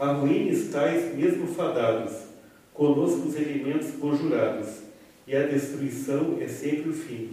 A 0.00 0.12
ruína 0.12 0.50
estáis 0.50 1.14
mesmo 1.14 1.46
fadados, 1.46 2.12
conosco 2.72 3.28
os 3.28 3.36
elementos 3.36 3.90
conjurados, 4.00 4.68
e 5.26 5.36
a 5.36 5.46
destruição 5.46 6.38
é 6.40 6.48
sempre 6.48 6.88
o 6.88 6.94
fim. 6.94 7.32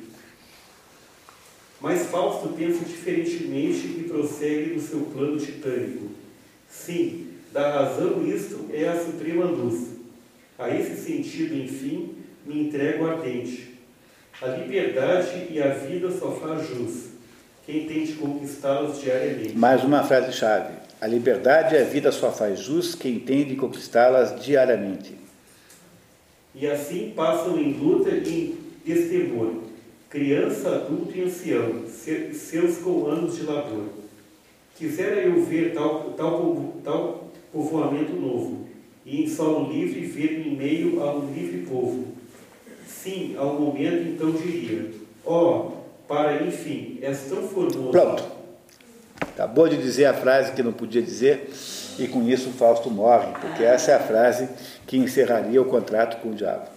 Mas 1.79 2.07
Fausto 2.07 2.49
pensa 2.49 2.83
diferentemente 2.83 3.87
e 3.87 4.05
prossegue 4.09 4.73
no 4.73 4.81
seu 4.81 4.99
plano 4.99 5.37
titânico. 5.37 6.09
Sim, 6.69 7.27
da 7.53 7.71
razão 7.71 8.27
isto 8.27 8.69
é 8.73 8.89
a 8.89 9.01
suprema 9.01 9.45
luz. 9.45 9.91
A 10.59 10.69
esse 10.69 11.01
sentido, 11.01 11.55
enfim, 11.55 12.15
me 12.45 12.67
entrego 12.67 13.07
ardente. 13.07 13.77
A 14.41 14.47
liberdade 14.47 15.47
e 15.49 15.61
a 15.61 15.69
vida 15.69 16.11
só 16.11 16.33
faz 16.33 16.67
jus. 16.67 17.11
Quem 17.65 17.87
tem 17.87 18.03
de 18.03 18.13
conquistá-los 18.15 18.99
diariamente. 18.99 19.57
Mais 19.57 19.85
uma 19.85 20.03
frase-chave. 20.03 20.86
A 20.99 21.05
liberdade 21.05 21.75
e 21.75 21.77
a 21.77 21.83
vida 21.83 22.11
só 22.11 22.31
faz 22.31 22.59
jus 22.59 22.95
quem 22.95 23.19
tem 23.19 23.45
de 23.45 23.55
conquistá-las 23.55 24.43
diariamente. 24.43 25.15
E 26.55 26.65
assim 26.65 27.13
passam 27.15 27.59
em 27.59 27.73
luta 27.73 28.09
e 28.09 28.29
em 28.29 28.57
destemor, 28.83 29.61
criança, 30.09 30.69
adulto 30.69 31.15
e 31.15 31.21
ancião, 31.21 31.83
seus 32.33 32.77
com 32.77 33.05
anos 33.05 33.35
de 33.35 33.43
labor. 33.43 33.89
Quisera 34.75 35.21
eu 35.21 35.43
ver 35.43 35.73
tal, 35.75 36.13
tal, 36.17 36.73
tal 36.83 37.31
povoamento 37.53 38.13
novo, 38.13 38.67
e 39.05 39.23
em 39.23 39.29
solo 39.29 39.71
livre 39.71 40.01
ver-me 40.01 40.49
em 40.49 40.55
meio 40.55 41.03
a 41.03 41.15
um 41.15 41.31
livre 41.31 41.59
povo. 41.69 42.07
Sim, 42.87 43.35
ao 43.37 43.53
momento 43.53 44.07
então 44.07 44.31
diria, 44.31 44.89
ó, 45.23 45.59
oh, 45.59 45.71
para 46.07 46.41
enfim, 46.43 46.97
és 47.03 47.21
tão 47.29 47.47
formoso. 47.47 47.91
Pronto. 47.91 48.36
Acabou 49.37 49.69
de 49.69 49.77
dizer 49.77 50.05
a 50.05 50.15
frase 50.15 50.53
que 50.53 50.63
não 50.63 50.73
podia 50.73 50.99
dizer, 50.99 51.47
e 51.99 52.07
com 52.07 52.27
isso 52.27 52.49
Fausto 52.53 52.89
morre, 52.89 53.27
porque 53.39 53.63
essa 53.63 53.91
é 53.91 53.93
a 53.93 53.99
frase 53.99 54.49
que 54.87 54.97
encerraria 54.97 55.61
o 55.61 55.65
contrato 55.65 56.19
com 56.23 56.29
o 56.29 56.33
diabo. 56.33 56.67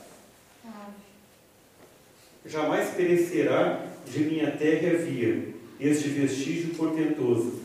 Jamais 2.44 2.90
perecerá 2.90 3.80
de 4.06 4.18
minha 4.24 4.50
terra 4.50 4.98
via 4.98 5.54
este 5.80 6.10
vestígio 6.10 6.74
portentoso. 6.74 7.60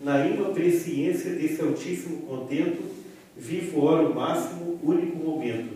Na 0.00 0.24
ima 0.24 0.50
presciência 0.50 1.32
desse 1.32 1.60
altíssimo 1.60 2.18
contento, 2.18 2.84
vivo 3.36 3.84
ora 3.84 4.06
o 4.06 4.14
máximo, 4.14 4.78
único 4.84 5.16
momento. 5.16 5.74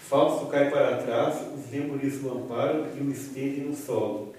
Fausto 0.00 0.46
cai 0.46 0.70
para 0.70 0.98
trás, 0.98 1.40
os 1.56 1.72
lemures 1.72 2.22
o 2.22 2.30
amparam 2.30 2.86
e 2.96 3.00
o 3.00 3.10
estendem 3.10 3.64
no 3.64 3.74
solo. 3.74 4.32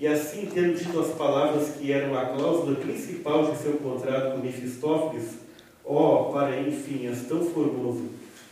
E 0.00 0.06
assim, 0.06 0.48
tendo 0.54 0.78
dito 0.78 0.98
as 0.98 1.14
palavras 1.14 1.76
que 1.76 1.92
eram 1.92 2.18
a 2.18 2.24
cláusula 2.24 2.74
principal 2.76 3.52
de 3.52 3.58
seu 3.58 3.74
contrato 3.74 4.32
com 4.32 4.38
Mefistófeles, 4.38 5.32
ó, 5.84 6.30
oh, 6.30 6.32
para 6.32 6.58
enfim, 6.58 7.06
és 7.06 7.26
tão 7.28 7.44
formoso, 7.50 8.08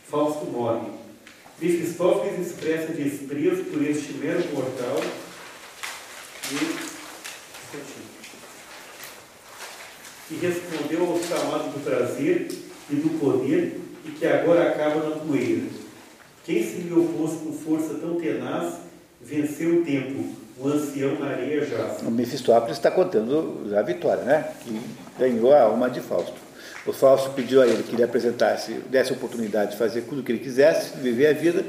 Fausto 0.07 0.45
morre. 0.45 0.91
Mefistófeles 1.59 2.45
expressa 2.45 2.93
desprezo 2.93 3.63
por 3.63 3.81
este 3.81 4.13
mero 4.13 4.43
mortal 4.53 5.01
e 6.51 6.89
que 10.27 10.35
respondeu 10.35 11.01
ao 11.01 11.19
chamado 11.19 11.73
do 11.73 11.83
prazer 11.83 12.47
e 12.91 12.95
do 12.95 13.19
poder 13.19 13.81
e 14.05 14.11
que 14.11 14.27
agora 14.27 14.69
acaba 14.69 15.09
na 15.09 15.15
poeira. 15.15 15.63
Quem 16.45 16.63
se 16.63 16.75
me 16.83 16.93
opôs 16.93 17.31
com 17.39 17.53
força 17.53 17.95
tão 17.95 18.19
tenaz 18.19 18.81
venceu 19.19 19.81
o 19.81 19.83
tempo, 19.83 20.38
o 20.59 20.67
ancião 20.67 21.17
já. 21.69 22.07
O 22.07 22.11
Mefistófeles 22.11 22.77
está 22.77 22.91
contando 22.91 23.73
a 23.75 23.81
vitória, 23.81 24.23
né? 24.23 24.45
Que 24.63 24.81
ganhou 25.17 25.53
a 25.53 25.61
alma 25.61 25.89
de 25.89 26.01
Fausto. 26.01 26.33
O 26.85 26.93
Fausto 26.93 27.31
pediu 27.31 27.61
a 27.61 27.67
ele 27.67 27.83
que 27.83 27.95
ele 27.95 28.03
apresentasse, 28.03 28.73
desse 28.89 29.11
a 29.11 29.15
oportunidade 29.15 29.71
de 29.71 29.77
fazer 29.77 30.01
tudo 30.01 30.21
o 30.21 30.23
que 30.23 30.31
ele 30.31 30.39
quisesse, 30.39 30.97
viver 30.97 31.27
a 31.27 31.33
vida, 31.33 31.63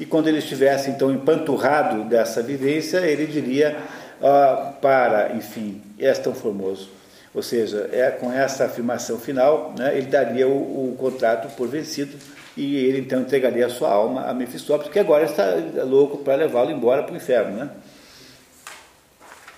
e 0.00 0.06
quando 0.06 0.28
ele 0.28 0.38
estivesse 0.38 0.90
então 0.90 1.12
empanturrado 1.12 2.04
dessa 2.04 2.42
vivência, 2.42 2.98
ele 2.98 3.26
diria 3.26 3.76
ah, 4.22 4.72
para, 4.80 5.34
enfim, 5.36 5.80
és 5.98 6.18
tão 6.18 6.34
formoso, 6.34 6.88
ou 7.34 7.42
seja, 7.42 7.88
é 7.92 8.10
com 8.10 8.32
essa 8.32 8.64
afirmação 8.64 9.18
final, 9.18 9.74
né, 9.78 9.96
ele 9.96 10.06
daria 10.06 10.48
o, 10.48 10.92
o, 10.92 10.96
contrato 10.96 11.54
por 11.56 11.68
vencido 11.68 12.16
e 12.56 12.76
ele 12.76 13.00
então 13.00 13.20
entregaria 13.20 13.66
a 13.66 13.70
sua 13.70 13.90
alma 13.90 14.22
a 14.22 14.34
Mefistófeles, 14.34 14.90
que 14.92 14.98
agora 14.98 15.24
está 15.24 15.54
louco 15.84 16.18
para 16.18 16.36
levá-lo 16.36 16.70
embora 16.70 17.02
para 17.02 17.12
o 17.12 17.16
inferno, 17.16 17.56
né? 17.56 17.70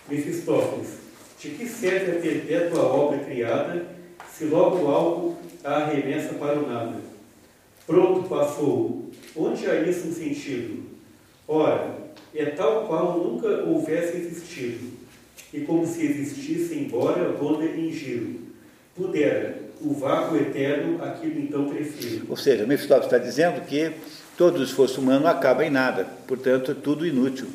Mefistófeles, 0.08 0.88
de 1.40 1.50
que 1.50 1.66
serve 1.66 2.12
a 2.12 2.20
perpétua 2.20 2.82
obra 2.82 3.18
criada, 3.18 3.86
se 4.32 4.44
logo 4.44 4.86
algo 4.86 5.36
a 5.64 5.74
arremessa 5.82 6.34
para 6.34 6.58
o 6.58 6.68
nada? 6.68 6.96
Pronto, 7.86 8.28
passou. 8.28 9.10
Onde 9.34 9.66
há 9.66 9.80
isso 9.80 10.08
um 10.08 10.12
sentido? 10.12 10.84
Ora, 11.46 11.94
é 12.34 12.46
tal 12.46 12.86
qual 12.86 13.18
nunca 13.18 13.48
houvesse 13.64 14.16
existido 14.16 14.90
e 15.52 15.60
como 15.60 15.86
se 15.86 16.04
existisse, 16.04 16.74
embora 16.74 17.32
toda 17.38 17.64
em 17.64 17.90
giro. 17.92 18.40
Pudera, 18.94 19.58
o 19.80 19.92
vácuo 19.92 20.36
eterno, 20.36 21.02
aquilo 21.02 21.38
então 21.38 21.68
prefiro. 21.68 22.26
Ou 22.28 22.36
seja, 22.36 22.66
Mephistófeles 22.66 23.06
está 23.06 23.18
dizendo 23.18 23.60
que 23.66 23.92
todo 24.36 24.62
esforço 24.62 25.00
humano 25.00 25.26
acaba 25.26 25.64
em 25.64 25.70
nada, 25.70 26.04
portanto, 26.26 26.72
é 26.72 26.74
tudo 26.74 27.06
inútil. 27.06 27.46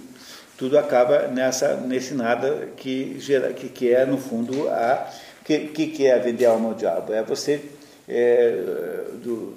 Tudo 0.61 0.77
acaba 0.77 1.27
nessa, 1.27 1.75
nesse 1.75 2.13
nada 2.13 2.69
que, 2.77 3.19
gera, 3.19 3.51
que, 3.51 3.67
que 3.67 3.91
é, 3.91 4.05
no 4.05 4.19
fundo, 4.19 4.69
a. 4.69 5.09
que, 5.43 5.87
que 5.87 6.05
é 6.05 6.19
vender 6.19 6.45
alma 6.45 6.69
ao 6.69 6.75
diabo? 6.75 7.11
É 7.11 7.23
você 7.23 7.65
é, 8.07 8.61
do, 9.23 9.55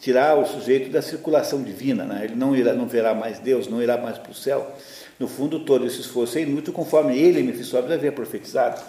tirar 0.00 0.34
o 0.38 0.46
sujeito 0.46 0.88
da 0.88 1.02
circulação 1.02 1.62
divina, 1.62 2.04
né? 2.04 2.22
ele 2.24 2.34
não, 2.34 2.56
irá, 2.56 2.72
não 2.72 2.86
verá 2.86 3.12
mais 3.12 3.38
Deus, 3.38 3.68
não 3.68 3.82
irá 3.82 3.98
mais 3.98 4.16
para 4.16 4.32
o 4.32 4.34
céu 4.34 4.74
no 5.20 5.28
fundo, 5.28 5.60
todo 5.60 5.86
esse 5.86 6.00
esforço 6.00 6.38
é 6.38 6.40
inútil, 6.40 6.72
conforme 6.72 7.18
ele, 7.18 7.42
Mefistófeles, 7.42 7.92
havia 7.94 8.10
profetizado, 8.10 8.80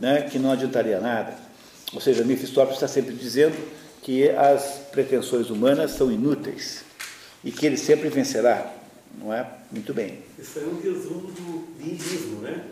né, 0.00 0.22
que 0.22 0.38
não 0.38 0.52
adiantaria 0.52 1.00
nada. 1.00 1.34
Ou 1.92 2.00
seja, 2.00 2.22
Mefistófeles 2.22 2.76
está 2.76 2.86
sempre 2.86 3.12
dizendo 3.12 3.56
que 4.02 4.30
as 4.30 4.82
pretensões 4.92 5.50
humanas 5.50 5.90
são 5.90 6.12
inúteis 6.12 6.84
e 7.42 7.50
que 7.50 7.66
ele 7.66 7.76
sempre 7.76 8.08
vencerá, 8.08 8.72
não 9.20 9.32
é? 9.32 9.46
Muito 9.70 9.92
bem. 9.92 10.18
Isso 10.38 10.58
é 10.58 10.62
um 10.62 10.80
resumo 10.80 11.30
do 11.30 11.68
niilismo, 11.78 12.40
né? 12.40 12.64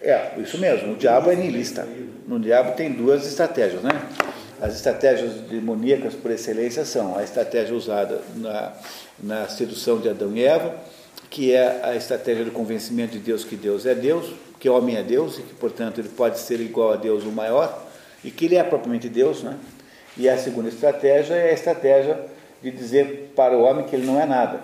É, 0.00 0.38
isso 0.38 0.58
mesmo. 0.58 0.92
O 0.92 0.96
diabo 0.96 1.30
é 1.30 1.36
niilista. 1.36 1.86
No 2.26 2.38
diabo 2.38 2.76
tem 2.76 2.92
duas 2.92 3.26
estratégias, 3.26 3.82
né? 3.82 3.90
As 4.60 4.74
estratégias 4.74 5.34
demoníacas 5.48 6.14
por 6.14 6.30
excelência 6.30 6.84
são 6.84 7.16
a 7.16 7.22
estratégia 7.22 7.74
usada 7.74 8.20
na, 8.36 8.72
na 9.22 9.48
sedução 9.48 9.98
de 10.00 10.08
Adão 10.08 10.36
e 10.36 10.44
Eva, 10.44 10.74
que 11.30 11.52
é 11.52 11.80
a 11.84 11.94
estratégia 11.94 12.44
do 12.44 12.50
convencimento 12.50 13.12
de 13.12 13.18
Deus 13.18 13.44
que 13.44 13.56
Deus 13.56 13.86
é 13.86 13.94
Deus, 13.94 14.32
que 14.58 14.68
o 14.68 14.76
homem 14.76 14.96
é 14.96 15.02
Deus 15.02 15.38
e 15.38 15.42
que, 15.42 15.54
portanto, 15.54 16.00
ele 16.00 16.08
pode 16.08 16.38
ser 16.38 16.60
igual 16.60 16.92
a 16.92 16.96
Deus 16.96 17.24
o 17.24 17.30
maior 17.30 17.86
e 18.24 18.30
que 18.30 18.46
ele 18.46 18.56
é 18.56 18.62
propriamente 18.62 19.08
Deus, 19.08 19.42
né? 19.42 19.56
E 20.16 20.28
a 20.28 20.36
segunda 20.36 20.68
estratégia 20.68 21.34
é 21.34 21.50
a 21.50 21.52
estratégia 21.52 22.18
de 22.60 22.70
dizer 22.72 23.32
para 23.36 23.56
o 23.56 23.62
homem 23.62 23.86
que 23.86 23.94
ele 23.94 24.06
não 24.06 24.20
é 24.20 24.26
nada. 24.26 24.60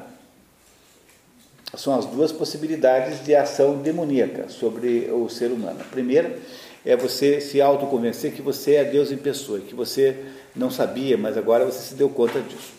São 1.77 1.99
as 1.99 2.07
duas 2.07 2.33
possibilidades 2.33 3.25
de 3.25 3.35
ação 3.35 3.79
demoníaca 3.79 4.49
sobre 4.49 5.11
o 5.11 5.29
ser 5.29 5.51
humano. 5.51 5.81
A 5.81 5.85
primeira 5.85 6.39
é 6.85 6.97
você 6.97 7.41
se 7.41 7.61
autoconvencer 7.61 8.33
que 8.33 8.43
você 8.43 8.75
é 8.75 8.85
Deus 8.85 9.11
em 9.11 9.17
pessoa, 9.17 9.61
que 9.61 9.75
você 9.75 10.17
não 10.55 10.71
sabia, 10.71 11.17
mas 11.17 11.37
agora 11.37 11.65
você 11.65 11.81
se 11.81 11.95
deu 11.95 12.09
conta 12.09 12.41
disso. 12.41 12.73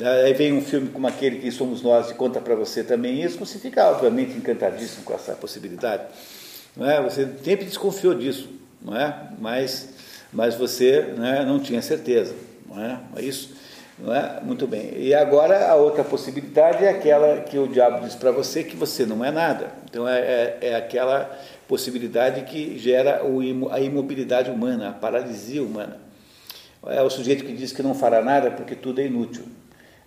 Aí 0.00 0.32
vem 0.32 0.52
um 0.52 0.62
filme 0.62 0.88
como 0.88 1.06
aquele 1.06 1.40
que 1.40 1.50
somos 1.50 1.82
nós 1.82 2.10
e 2.10 2.14
conta 2.14 2.40
para 2.40 2.54
você 2.54 2.82
também 2.82 3.22
isso, 3.22 3.38
você 3.38 3.58
fica 3.58 3.90
obviamente 3.90 4.36
encantadíssimo 4.36 5.04
com 5.04 5.12
essa 5.12 5.34
possibilidade. 5.34 6.04
Não 6.74 6.88
é? 6.88 7.02
Você 7.02 7.28
sempre 7.44 7.66
desconfiou 7.66 8.14
disso, 8.14 8.48
não 8.80 8.96
é? 8.96 9.28
mas, 9.38 9.90
mas 10.32 10.54
você 10.54 11.12
é? 11.18 11.44
não 11.44 11.60
tinha 11.60 11.82
certeza. 11.82 12.34
Não 12.66 12.82
é? 12.82 13.00
é 13.16 13.22
isso? 13.22 13.59
Não 14.02 14.14
é? 14.14 14.40
Muito 14.42 14.66
bem. 14.66 14.92
E 14.96 15.14
agora 15.14 15.68
a 15.68 15.74
outra 15.74 16.02
possibilidade 16.02 16.84
é 16.84 16.90
aquela 16.90 17.40
que 17.42 17.58
o 17.58 17.68
diabo 17.68 18.04
diz 18.04 18.14
para 18.14 18.30
você 18.30 18.64
que 18.64 18.76
você 18.76 19.04
não 19.04 19.24
é 19.24 19.30
nada. 19.30 19.72
Então 19.88 20.08
é, 20.08 20.18
é, 20.18 20.58
é 20.62 20.74
aquela 20.76 21.38
possibilidade 21.68 22.42
que 22.42 22.78
gera 22.78 23.22
a 23.70 23.80
imobilidade 23.80 24.50
humana, 24.50 24.88
a 24.88 24.92
paralisia 24.92 25.62
humana. 25.62 25.98
É 26.86 27.02
o 27.02 27.10
sujeito 27.10 27.44
que 27.44 27.52
diz 27.52 27.72
que 27.72 27.82
não 27.82 27.94
fará 27.94 28.22
nada 28.22 28.50
porque 28.50 28.74
tudo 28.74 29.00
é 29.00 29.06
inútil 29.06 29.44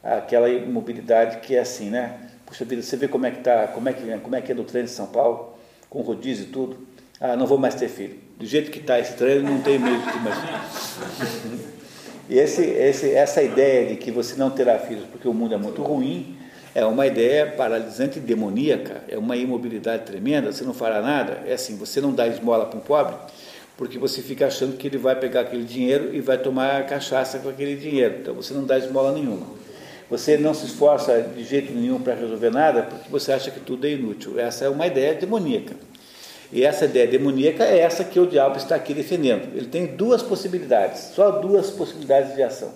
aquela 0.04 0.50
imobilidade 0.50 1.38
que 1.38 1.56
é 1.56 1.62
assim, 1.62 1.90
né? 1.90 2.20
Puxa 2.46 2.66
vida, 2.66 2.82
você 2.82 2.98
vê 2.98 3.08
como 3.08 3.26
é 3.26 3.32
que 3.32 3.42
tá, 3.42 3.68
como 3.68 3.88
é 3.88 3.94
que, 3.94 4.18
como 4.18 4.36
é 4.36 4.42
que 4.42 4.52
é 4.52 4.56
do 4.56 4.64
trem 4.64 4.84
de 4.84 4.90
São 4.90 5.08
Paulo, 5.08 5.58
com 5.90 6.02
rodízio 6.02 6.46
e 6.46 6.50
tudo. 6.50 6.86
Ah, 7.20 7.38
não 7.38 7.48
vou 7.48 7.58
mais 7.58 7.74
ter 7.74 7.88
filho. 7.88 8.20
Do 8.38 8.46
jeito 8.46 8.70
que 8.70 8.80
está 8.80 9.00
esse 9.00 9.14
não 9.42 9.62
tenho 9.62 9.80
medo 9.80 10.04
de 10.12 10.20
mais. 10.20 11.73
E 12.30 12.40
esse, 12.40 12.62
esse, 12.62 13.12
essa 13.12 13.42
ideia 13.42 13.88
de 13.88 13.98
que 13.98 14.12
você 14.12 14.36
não 14.36 14.50
terá 14.50 14.80
filhos 14.80 15.06
porque 15.12 15.28
o 15.28 15.34
mundo 15.34 15.54
é 15.54 15.58
muito 15.58 15.82
ruim, 15.82 16.38
é 16.76 16.86
uma 16.86 17.06
ideia 17.06 17.48
paralisante 17.48 18.18
e 18.18 18.22
demoníaca, 18.22 19.04
é 19.08 19.18
uma 19.18 19.36
imobilidade 19.36 20.06
tremenda, 20.06 20.52
você 20.52 20.64
não 20.64 20.74
fará 20.74 21.02
nada. 21.02 21.44
É 21.46 21.54
assim, 21.54 21.76
você 21.78 22.02
não 22.02 22.14
dá 22.14 22.28
esmola 22.28 22.66
para 22.66 22.80
um 22.80 22.82
pobre, 22.82 23.16
porque 23.78 24.00
você 24.00 24.22
fica 24.22 24.48
achando 24.48 24.78
que 24.78 24.88
ele 24.88 24.98
vai 24.98 25.16
pegar 25.16 25.42
aquele 25.42 25.64
dinheiro 25.64 26.16
e 26.16 26.22
vai 26.22 26.38
tomar 26.38 26.86
cachaça 26.86 27.40
com 27.40 27.50
aquele 27.50 27.76
dinheiro. 27.76 28.18
Então 28.22 28.34
você 28.34 28.54
não 28.54 28.66
dá 28.66 28.78
esmola 28.78 29.12
nenhuma. 29.12 29.46
Você 30.10 30.38
não 30.38 30.54
se 30.54 30.66
esforça 30.66 31.22
de 31.22 31.44
jeito 31.44 31.74
nenhum 31.74 32.00
para 32.00 32.14
resolver 32.14 32.50
nada 32.50 32.84
porque 32.84 33.10
você 33.10 33.32
acha 33.32 33.52
que 33.52 33.60
tudo 33.60 33.86
é 33.86 33.92
inútil. 33.92 34.40
Essa 34.40 34.66
é 34.66 34.70
uma 34.70 34.88
ideia 34.88 35.14
demoníaca. 35.14 35.76
E 36.52 36.64
essa 36.64 36.86
ideia 36.86 37.08
demoníaca 37.08 37.64
é 37.64 37.80
essa 37.80 38.04
que 38.04 38.20
o 38.20 38.28
diabo 38.28 38.58
está 38.58 38.76
aqui 38.76 38.94
defendendo. 38.94 39.56
Ele 39.56 39.68
tem 39.68 39.86
duas 39.86 40.22
possibilidades, 40.22 41.12
só 41.16 41.32
duas 41.32 41.70
possibilidades 41.72 42.36
de 42.36 42.44
ação. 42.44 42.72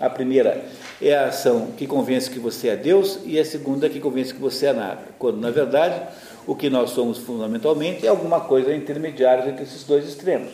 A 0.00 0.08
primeira 0.08 0.64
é 1.00 1.14
a 1.14 1.26
ação 1.26 1.68
que 1.76 1.86
convence 1.86 2.30
que 2.30 2.38
você 2.38 2.68
é 2.68 2.76
Deus 2.76 3.20
e 3.24 3.38
a 3.38 3.44
segunda 3.44 3.88
que 3.88 4.00
convence 4.00 4.32
que 4.32 4.40
você 4.40 4.66
é 4.66 4.72
nada. 4.72 5.02
Quando, 5.18 5.38
na 5.38 5.50
verdade, 5.50 6.00
o 6.46 6.56
que 6.56 6.70
nós 6.70 6.90
somos 6.90 7.18
fundamentalmente 7.18 8.06
é 8.06 8.08
alguma 8.08 8.40
coisa 8.40 8.74
intermediária 8.74 9.48
entre 9.48 9.62
esses 9.62 9.84
dois 9.84 10.08
extremos. 10.08 10.50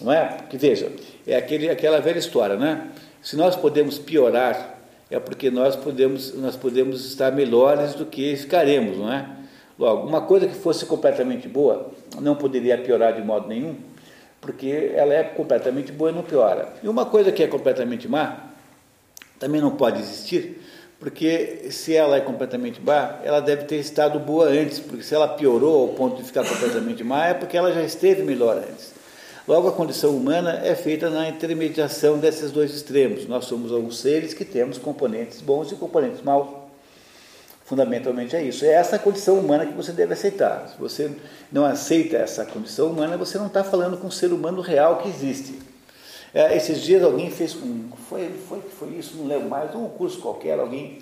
Não 0.00 0.12
é? 0.12 0.26
Porque, 0.26 0.58
veja, 0.58 0.92
é 1.26 1.36
aquele, 1.36 1.70
aquela 1.70 2.00
velha 2.00 2.18
história, 2.18 2.56
né? 2.56 2.88
Se 3.22 3.34
nós 3.36 3.56
podemos 3.56 3.98
piorar, 3.98 4.78
é 5.10 5.18
porque 5.18 5.50
nós 5.50 5.74
podemos, 5.74 6.34
nós 6.34 6.54
podemos 6.54 7.04
estar 7.06 7.32
melhores 7.32 7.94
do 7.94 8.04
que 8.04 8.36
ficaremos, 8.36 8.98
não 8.98 9.12
é? 9.12 9.26
Logo, 9.78 10.06
uma 10.06 10.22
coisa 10.22 10.46
que 10.46 10.54
fosse 10.54 10.86
completamente 10.86 11.46
boa 11.48 11.90
não 12.20 12.34
poderia 12.34 12.78
piorar 12.78 13.14
de 13.14 13.22
modo 13.22 13.46
nenhum, 13.46 13.76
porque 14.40 14.92
ela 14.94 15.12
é 15.12 15.22
completamente 15.22 15.92
boa 15.92 16.10
e 16.10 16.14
não 16.14 16.22
piora. 16.22 16.68
E 16.82 16.88
uma 16.88 17.04
coisa 17.06 17.30
que 17.30 17.42
é 17.42 17.46
completamente 17.46 18.08
má 18.08 18.44
também 19.38 19.60
não 19.60 19.72
pode 19.72 20.00
existir, 20.00 20.62
porque 20.98 21.66
se 21.70 21.94
ela 21.94 22.16
é 22.16 22.20
completamente 22.20 22.80
má, 22.80 23.20
ela 23.22 23.40
deve 23.40 23.64
ter 23.64 23.76
estado 23.76 24.18
boa 24.18 24.46
antes, 24.46 24.78
porque 24.78 25.02
se 25.02 25.14
ela 25.14 25.28
piorou 25.28 25.82
ao 25.82 25.94
ponto 25.94 26.16
de 26.16 26.24
ficar 26.24 26.48
completamente 26.48 27.04
má, 27.04 27.26
é 27.26 27.34
porque 27.34 27.56
ela 27.56 27.70
já 27.72 27.82
esteve 27.82 28.22
melhor 28.22 28.56
antes. 28.56 28.94
Logo, 29.46 29.68
a 29.68 29.72
condição 29.72 30.10
humana 30.10 30.60
é 30.64 30.74
feita 30.74 31.08
na 31.08 31.28
intermediação 31.28 32.18
desses 32.18 32.50
dois 32.50 32.74
extremos. 32.74 33.28
Nós 33.28 33.44
somos 33.44 33.70
alguns 33.70 34.00
seres 34.00 34.34
que 34.34 34.44
temos 34.44 34.76
componentes 34.76 35.40
bons 35.40 35.70
e 35.70 35.76
componentes 35.76 36.20
maus. 36.22 36.65
Fundamentalmente 37.66 38.36
é 38.36 38.42
isso. 38.42 38.64
É 38.64 38.68
essa 38.68 38.96
condição 38.96 39.40
humana 39.40 39.66
que 39.66 39.72
você 39.72 39.90
deve 39.90 40.12
aceitar. 40.12 40.68
Se 40.68 40.78
você 40.78 41.10
não 41.50 41.64
aceita 41.64 42.16
essa 42.16 42.46
condição 42.46 42.86
humana, 42.90 43.16
você 43.16 43.36
não 43.38 43.48
está 43.48 43.64
falando 43.64 43.98
com 43.98 44.06
um 44.06 44.10
ser 44.10 44.32
humano 44.32 44.60
real 44.60 44.98
que 44.98 45.08
existe. 45.08 45.58
É, 46.32 46.56
esses 46.56 46.80
dias 46.80 47.02
alguém 47.02 47.28
fez 47.28 47.56
um. 47.56 47.90
Foi, 48.08 48.30
foi, 48.48 48.60
foi 48.60 48.88
isso, 48.90 49.16
não 49.16 49.26
lembro 49.26 49.48
mais, 49.48 49.74
um 49.74 49.88
curso 49.88 50.20
qualquer, 50.20 50.60
alguém 50.60 51.00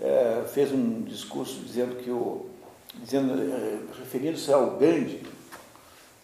é, 0.00 0.42
fez 0.52 0.70
um 0.72 1.02
discurso 1.02 1.58
dizendo 1.66 1.96
que 1.96 2.10
o. 2.10 2.46
dizendo, 3.02 3.32
é, 3.52 3.78
referindo-se 3.98 4.52
ao 4.52 4.76
Gandhi, 4.76 5.20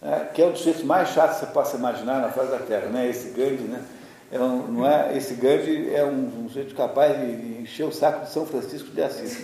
é, 0.01 0.19
que 0.33 0.41
é 0.41 0.45
um 0.45 0.51
dos 0.51 0.59
sujeitos 0.59 0.83
mais 0.83 1.09
chatos 1.09 1.39
que 1.39 1.45
você 1.45 1.51
possa 1.51 1.75
imaginar 1.75 2.21
na 2.21 2.29
face 2.29 2.49
da 2.49 2.59
Terra, 2.59 2.87
né? 2.87 3.09
Esse 3.09 3.31
Gandhi, 3.31 3.63
né? 3.63 3.83
É 4.31 4.39
um, 4.39 4.67
não 4.67 4.89
é, 4.89 5.17
esse 5.17 5.33
Gandhi 5.33 5.93
é 5.93 6.05
um, 6.05 6.45
um 6.45 6.47
sujeito 6.47 6.73
capaz 6.73 7.19
de 7.19 7.61
encher 7.61 7.83
o 7.83 7.91
saco 7.91 8.25
de 8.25 8.31
São 8.31 8.45
Francisco 8.45 8.89
de 8.91 9.01
Assis. 9.01 9.43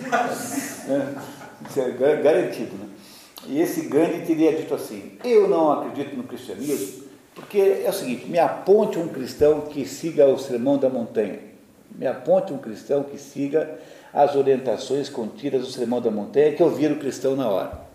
né? 0.88 1.14
Isso 1.68 1.80
é 1.80 1.90
garantido. 1.90 2.74
Né? 2.74 2.88
E 3.46 3.60
esse 3.60 3.82
Gandhi 3.82 4.24
teria 4.26 4.56
dito 4.56 4.74
assim: 4.74 5.18
Eu 5.22 5.46
não 5.46 5.72
acredito 5.72 6.16
no 6.16 6.22
cristianismo, 6.22 7.04
porque 7.34 7.82
é 7.84 7.90
o 7.90 7.92
seguinte: 7.92 8.26
me 8.26 8.38
aponte 8.38 8.98
um 8.98 9.08
cristão 9.08 9.60
que 9.62 9.86
siga 9.86 10.26
o 10.26 10.38
sermão 10.38 10.78
da 10.78 10.88
montanha. 10.88 11.38
Me 11.94 12.06
aponte 12.06 12.52
um 12.54 12.58
cristão 12.58 13.02
que 13.02 13.18
siga 13.18 13.78
as 14.12 14.34
orientações 14.34 15.10
contidas 15.10 15.62
do 15.62 15.70
sermão 15.70 16.00
da 16.00 16.10
montanha, 16.10 16.52
que 16.52 16.62
eu 16.62 16.70
viro 16.70 16.96
cristão 16.96 17.36
na 17.36 17.46
hora. 17.46 17.88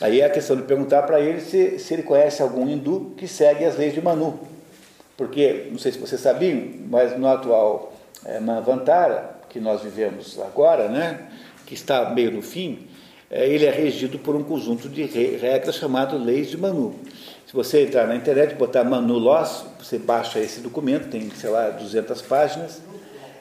Aí 0.00 0.20
é 0.20 0.24
a 0.24 0.30
questão 0.30 0.56
de 0.56 0.62
perguntar 0.62 1.02
para 1.02 1.20
ele 1.20 1.40
se, 1.40 1.78
se 1.78 1.94
ele 1.94 2.02
conhece 2.02 2.42
algum 2.42 2.68
hindu 2.68 3.14
que 3.16 3.28
segue 3.28 3.64
as 3.64 3.76
leis 3.76 3.94
de 3.94 4.00
Manu. 4.00 4.57
Porque, 5.18 5.66
não 5.72 5.78
sei 5.78 5.90
se 5.90 5.98
vocês 5.98 6.20
sabiam, 6.20 6.62
mas 6.88 7.18
no 7.18 7.26
atual 7.26 7.92
é, 8.24 8.38
Manvantara, 8.38 9.36
que 9.48 9.58
nós 9.58 9.82
vivemos 9.82 10.38
agora, 10.38 10.88
né, 10.88 11.26
que 11.66 11.74
está 11.74 12.08
meio 12.10 12.30
no 12.30 12.40
fim, 12.40 12.86
é, 13.28 13.48
ele 13.48 13.66
é 13.66 13.70
regido 13.70 14.16
por 14.20 14.36
um 14.36 14.44
conjunto 14.44 14.88
de 14.88 15.02
regras 15.02 15.74
chamado 15.74 16.16
Leis 16.16 16.48
de 16.48 16.56
Manu. 16.56 16.94
Se 17.44 17.52
você 17.52 17.82
entrar 17.82 18.06
na 18.06 18.14
internet 18.14 18.52
e 18.52 18.54
botar 18.54 18.84
Manu 18.84 19.18
Loss, 19.18 19.64
você 19.80 19.98
baixa 19.98 20.38
esse 20.38 20.60
documento, 20.60 21.08
tem, 21.08 21.28
sei 21.30 21.50
lá, 21.50 21.70
200 21.70 22.22
páginas, 22.22 22.80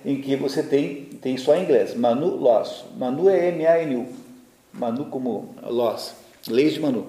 em 0.04 0.20
que 0.20 0.36
você 0.36 0.64
tem, 0.64 1.06
tem 1.22 1.38
só 1.38 1.56
em 1.56 1.62
inglês, 1.62 1.94
Manu 1.94 2.38
Loss. 2.38 2.86
Manu 2.98 3.30
é 3.30 3.50
M-A-N-U. 3.50 4.08
Manu 4.74 5.06
como 5.06 5.54
Loss. 5.62 6.16
Leis 6.48 6.74
de 6.74 6.80
Manu. 6.80 7.06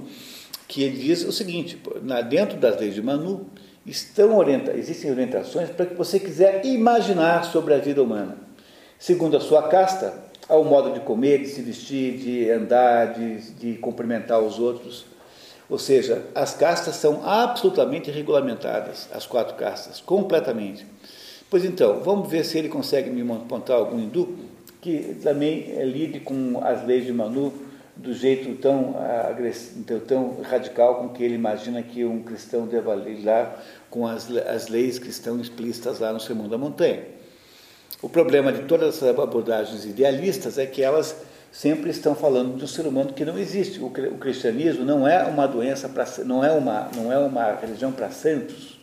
Que 0.66 0.82
ele 0.82 0.98
diz 0.98 1.24
o 1.24 1.32
seguinte, 1.32 1.80
dentro 2.28 2.58
das 2.58 2.78
leis 2.78 2.94
de 2.94 3.00
Manu, 3.00 3.47
estão 3.89 4.36
orienta 4.36 4.73
existem 4.76 5.10
orientações 5.10 5.70
para 5.70 5.86
que 5.86 5.94
você 5.94 6.18
quiser 6.18 6.65
imaginar 6.65 7.44
sobre 7.44 7.75
a 7.75 7.78
vida 7.78 8.02
humana. 8.02 8.36
Segundo 8.99 9.36
a 9.36 9.41
sua 9.41 9.68
casta, 9.68 10.12
ao 10.49 10.65
modo 10.65 10.92
de 10.92 11.00
comer, 11.00 11.41
de 11.41 11.49
se 11.49 11.60
vestir, 11.62 12.18
de 12.18 12.50
andar, 12.50 13.15
de, 13.15 13.52
de 13.52 13.78
cumprimentar 13.78 14.41
os 14.41 14.58
outros. 14.58 15.05
Ou 15.68 15.78
seja, 15.78 16.25
as 16.34 16.55
castas 16.55 16.97
são 16.97 17.28
absolutamente 17.28 18.10
regulamentadas, 18.10 19.08
as 19.12 19.26
quatro 19.26 19.55
castas, 19.57 20.00
completamente. 20.00 20.86
Pois 21.50 21.65
então, 21.65 22.00
vamos 22.00 22.31
ver 22.31 22.44
se 22.44 22.58
ele 22.58 22.68
consegue 22.68 23.10
me 23.10 23.20
apontar 23.33 23.76
algum 23.76 23.99
hindu 23.99 24.36
que 24.81 25.18
também 25.23 25.83
lide 25.84 26.20
com 26.20 26.60
as 26.62 26.86
leis 26.86 27.05
de 27.05 27.12
Manu 27.12 27.52
do 27.97 28.15
jeito 28.15 28.55
tão, 28.60 28.94
agressivo, 29.28 30.00
tão 30.00 30.41
radical 30.42 30.97
com 30.97 31.08
que 31.08 31.23
ele 31.23 31.34
imagina 31.34 31.83
que 31.83 32.05
um 32.05 32.23
cristão 32.23 32.67
deva 32.67 32.94
lidar 32.94 33.62
com 33.91 34.07
as, 34.07 34.31
as 34.31 34.68
leis 34.68 34.99
que 34.99 35.08
estão 35.08 35.41
explícitas 35.41 35.99
lá 35.99 36.12
no 36.12 36.20
Sermão 36.20 36.49
da 36.49 36.58
Montanha. 36.58 37.02
O 38.00 38.08
problema 38.08 38.52
de 38.52 38.62
todas 38.62 38.97
essas 38.97 39.08
abordagens 39.08 39.84
idealistas 39.84 40.57
é 40.58 40.67
que 40.67 40.83
elas 40.83 41.17
sempre 41.50 41.91
estão 41.91 42.15
falando 42.15 42.57
de 42.57 42.65
um 42.65 42.67
ser 42.67 42.86
humano 42.86 43.12
que 43.12 43.25
não 43.25 43.39
existe. 43.39 43.81
O, 43.81 43.91
cristianismo 43.91 44.84
não 44.84 45.07
é 45.07 45.25
uma 45.25 45.47
doença 45.47 45.89
para 45.89 46.07
não 46.25 46.44
é 46.44 46.52
uma 46.52 46.89
não 46.94 47.12
é 47.12 47.18
uma 47.18 47.52
religião 47.55 47.91
para 47.91 48.10
santos. 48.10 48.78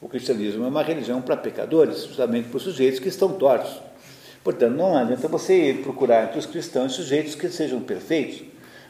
O 0.00 0.08
cristianismo 0.08 0.64
é 0.64 0.68
uma 0.68 0.82
religião 0.82 1.20
para 1.20 1.36
pecadores, 1.36 2.04
justamente 2.04 2.48
por 2.48 2.60
sujeitos 2.60 3.00
que 3.00 3.08
estão 3.08 3.32
tortos. 3.32 3.80
Portanto, 4.42 4.76
não 4.76 4.96
adianta 4.96 5.26
você 5.28 5.78
procurar 5.82 6.24
entre 6.24 6.38
os 6.38 6.46
cristãos 6.46 6.92
sujeitos 6.92 7.34
que 7.34 7.48
sejam 7.48 7.80
perfeitos, 7.80 8.42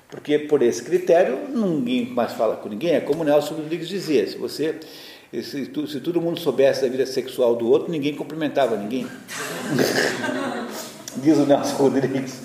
porque 0.09 0.41
por 0.41 0.61
esse 0.61 0.83
critério 0.83 1.49
ninguém 1.49 2.07
mais 2.07 2.33
fala 2.33 2.57
com 2.57 2.69
ninguém. 2.69 2.95
É 2.95 3.01
como 3.01 3.23
Nelson 3.23 3.55
Rodrigues 3.55 3.89
dizia: 3.89 4.27
se 4.27 4.37
você 4.37 4.75
se, 5.43 5.65
se 5.65 6.01
todo 6.01 6.21
mundo 6.21 6.39
soubesse 6.39 6.83
da 6.83 6.89
vida 6.89 7.07
sexual 7.07 7.57
do 7.57 7.69
outro, 7.69 7.91
ninguém 7.91 8.15
cumprimentava 8.15 8.77
ninguém. 8.77 9.07
Diz 11.17 11.39
o 11.39 11.47
Nelson 11.47 11.77
Rodrigues. 11.77 12.43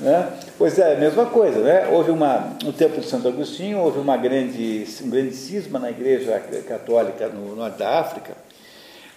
Né? 0.00 0.32
Pois 0.56 0.78
é, 0.78 0.94
a 0.94 0.98
mesma 0.98 1.26
coisa. 1.26 1.60
Né? 1.60 1.88
Houve 1.88 2.10
uma, 2.10 2.56
no 2.62 2.72
tempo 2.72 3.00
de 3.00 3.06
Santo 3.06 3.28
Agostinho, 3.28 3.78
houve 3.78 3.98
uma 3.98 4.16
grande, 4.16 4.86
um 5.02 5.10
grande 5.10 5.34
cisma 5.34 5.78
na 5.78 5.90
igreja 5.90 6.38
católica 6.66 7.28
no 7.28 7.54
norte 7.54 7.78
da 7.78 8.00
África, 8.00 8.34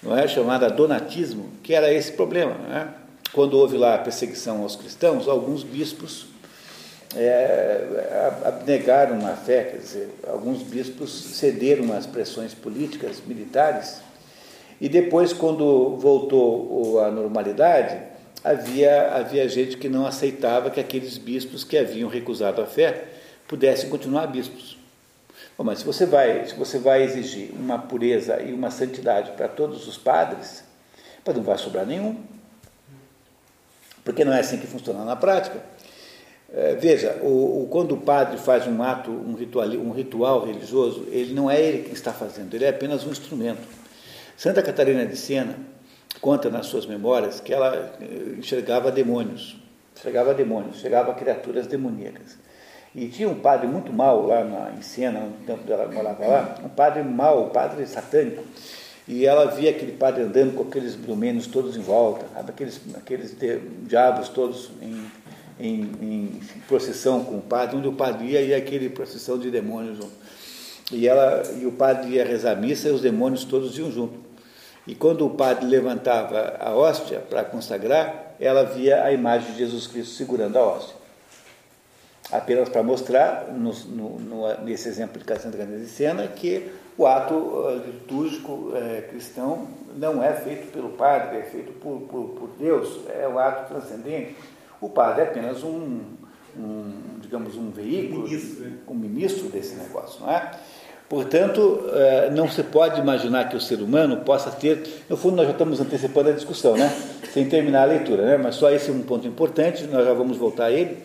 não 0.02 0.18
é? 0.18 0.27
chamada 0.27 0.69
donatismo, 0.69 1.50
que 1.61 1.74
era 1.74 1.93
esse 1.93 2.14
problema. 2.14 2.53
Né? 2.68 2.88
Quando 3.32 3.58
houve 3.58 3.77
lá 3.77 3.95
a 3.95 4.00
perseguição 4.00 4.61
aos 4.61 4.76
cristãos, 4.76 5.27
alguns 5.27 5.64
bispos 5.64 6.32
é, 7.16 8.32
abnegaram 8.45 9.25
a 9.27 9.35
fé, 9.35 9.64
quer 9.64 9.77
dizer, 9.77 10.09
alguns 10.27 10.61
bispos 10.64 11.11
cederam 11.11 11.93
às 11.93 12.06
pressões 12.06 12.53
políticas, 12.53 13.22
militares, 13.25 14.01
e 14.82 14.90
depois, 14.90 15.32
quando 15.32 15.95
voltou 15.98 17.00
à 17.00 17.09
normalidade, 17.09 18.01
havia, 18.43 19.16
havia 19.16 19.48
gente 19.48 19.77
que 19.77 19.88
não 19.88 20.06
aceitava 20.06 20.69
que 20.69 20.80
aqueles 20.80 21.17
bispos 21.17 21.64
que 21.64 21.77
haviam 21.77 22.09
recusado 22.09 22.61
a 22.61 22.66
fé 22.66 23.06
pudessem 23.48 23.90
continuar 23.90 24.27
bispos. 24.27 24.77
Bom, 25.58 25.64
mas 25.64 25.80
se 25.80 25.85
você 25.85 26.06
vai, 26.06 26.48
se 26.48 26.56
você 26.56 26.80
vai 26.80 27.03
exigir 27.03 27.51
uma 27.51 27.80
pureza 27.80 28.42
e 28.42 28.51
uma 28.51 28.72
santidade 28.72 29.32
para 29.32 29.48
todos 29.48 29.88
os 29.88 29.98
padres, 29.98 30.64
não 31.25 31.43
vai 31.43 31.58
sobrar 31.58 31.85
nenhum. 31.85 32.17
Porque 34.03 34.25
não 34.25 34.33
é 34.33 34.40
assim 34.40 34.58
que 34.58 34.67
funciona 34.67 35.06
na 35.06 35.16
prática. 35.16 35.64
É, 36.56 36.75
veja, 36.75 37.17
o, 37.23 37.64
o, 37.64 37.67
quando 37.67 37.93
o 37.95 37.98
padre 37.98 38.38
faz 38.38 38.67
um 38.67 38.83
ato, 38.83 39.09
um 39.09 39.33
ritual, 39.33 39.67
um 39.69 39.91
ritual 39.91 40.45
religioso, 40.45 41.07
ele 41.09 41.33
não 41.33 41.49
é 41.49 41.59
ele 41.59 41.82
quem 41.82 41.93
está 41.93 42.14
fazendo, 42.14 42.53
ele 42.53 42.64
é 42.64 42.69
apenas 42.69 43.03
um 43.03 43.09
instrumento. 43.09 43.67
Santa 44.38 44.61
Catarina 44.61 45.03
de 45.03 45.17
Sena 45.17 45.56
conta 46.22 46.51
nas 46.51 46.67
suas 46.67 46.85
memórias 46.85 47.40
que 47.40 47.51
ela 47.51 47.98
eh, 47.99 48.35
enxergava 48.38 48.91
demônios, 48.91 49.57
enxergava 49.98 50.32
demônios, 50.35 50.77
enxergava 50.77 51.15
criaturas 51.15 51.65
demoníacas. 51.65 52.38
E 52.93 53.07
tinha 53.07 53.27
um 53.27 53.40
padre 53.40 53.65
muito 53.65 53.91
mau 53.91 54.27
lá 54.27 54.43
na, 54.43 54.73
em 54.77 54.82
Sena, 54.83 55.22
no 55.22 55.45
tempo 55.48 55.64
dela 55.64 55.91
morava 55.91 56.27
lá, 56.27 56.56
um 56.64 56.69
padre 56.69 57.01
mau, 57.01 57.48
um 57.48 57.49
padre 57.49 57.83
satânico. 57.88 58.43
E 59.07 59.25
ela 59.25 59.48
via 59.48 59.72
aquele 59.72 59.93
padre 59.93 60.22
andando 60.22 60.56
com 60.56 60.61
aqueles 60.61 60.95
brumênios 60.95 61.48
todos 61.48 61.75
em 61.75 61.82
volta, 61.82 62.25
aqueles, 62.48 62.80
aqueles 62.95 63.35
diabos 63.88 64.30
todos 64.30 64.69
em 64.82 65.03
em, 65.64 65.82
em, 66.01 66.40
procissão 66.67 67.24
com 67.24 67.38
o 67.38 67.42
padre, 67.42 67.77
onde 67.77 67.88
o 67.88 67.93
padre 67.93 68.27
ia 68.27 68.42
e 68.42 68.53
aquele 68.53 68.90
procissão 68.90 69.40
de 69.40 69.50
demônios. 69.50 70.06
E, 70.92 71.08
ela, 71.08 71.42
e 71.58 71.66
o 71.66 71.72
padre 71.72 72.11
ia 72.11 72.25
rezar 72.25 72.51
a 72.51 72.56
missa 72.56 72.90
e 72.90 72.92
os 72.92 73.01
demônios 73.01 73.45
todos 73.45 73.77
iam 73.77 73.90
junto. 73.90 74.19
E 74.85 74.93
quando 74.93 75.25
o 75.25 75.30
padre 75.30 75.66
levantava 75.66 76.58
a 76.59 76.75
hóstia 76.75 77.19
para 77.19 77.45
consagrar, 77.45 78.35
ela 78.38 78.64
via 78.64 79.06
a 79.06 79.14
imagem 79.14 79.53
de 79.53 79.59
Jesus 79.59 79.88
Cristo 79.88 80.14
segurando 80.16 80.58
a 80.58 80.61
hóstia. 80.61 80.95
Apenas 82.30 82.67
para 82.67 82.83
mostrar, 82.83 83.48
no, 83.48 83.72
no, 83.72 84.64
nesse 84.64 84.90
exemplo 84.90 85.22
de 85.22 85.25
Santa 85.25 85.58
Catarina 85.58 85.77
de 85.77 85.88
Sena, 85.88 86.27
que 86.27 86.69
o 86.98 87.08
ato 87.08 87.33
uh, 87.33 87.82
litúrgico 87.85 88.51
uh, 88.51 89.09
cristão 89.09 89.67
não 89.95 90.22
é 90.22 90.33
feito 90.33 90.72
pelo 90.72 90.90
padre, 90.90 91.38
é 91.38 91.43
feito 91.43 91.72
por, 91.74 92.01
por, 92.01 92.30
por 92.30 92.50
Deus, 92.59 93.00
é 93.09 93.27
o 93.27 93.40
ato 93.40 93.74
transcendente. 93.74 94.35
O 94.83 94.89
padre 94.89 95.21
é 95.21 95.23
apenas 95.23 95.63
um, 95.63 96.01
um 96.57 96.91
digamos, 97.21 97.55
um 97.55 97.71
veículo, 97.71 98.23
ministro, 98.23 98.65
um 98.85 98.93
ministro 98.93 99.47
desse 99.47 99.75
negócio, 99.75 100.19
não 100.21 100.29
é? 100.29 100.51
Portanto, 101.07 101.59
uh, 101.59 102.31
não 102.33 102.49
se 102.49 102.63
pode 102.63 102.99
imaginar 102.99 103.47
que 103.47 103.55
o 103.55 103.61
ser 103.61 103.79
humano 103.81 104.17
possa 104.17 104.51
ter. 104.51 104.83
No 105.09 105.15
fundo, 105.15 105.37
nós 105.37 105.45
já 105.45 105.53
estamos 105.53 105.79
antecipando 105.79 106.29
a 106.29 106.31
discussão, 106.33 106.75
né? 106.75 106.89
Sem 107.31 107.47
terminar 107.47 107.83
a 107.83 107.85
leitura, 107.85 108.25
né? 108.25 108.37
Mas 108.37 108.55
só 108.55 108.69
esse 108.71 108.89
é 108.89 108.93
um 108.93 109.03
ponto 109.03 109.25
importante, 109.25 109.85
nós 109.85 110.05
já 110.05 110.13
vamos 110.13 110.35
voltar 110.35 110.65
a 110.65 110.71
ele. 110.71 110.97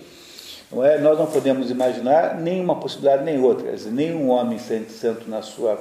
Não 0.73 0.85
é? 0.85 0.99
Nós 0.99 1.17
não 1.17 1.27
podemos 1.27 1.71
imaginar 1.71 2.37
nenhuma 2.37 2.75
possibilidade 2.81 3.23
nem 3.23 3.41
outra, 3.41 3.73
nenhum 3.93 4.31
homem 4.31 4.59
santo 4.59 5.31
na 5.31 5.41
sua 5.41 5.79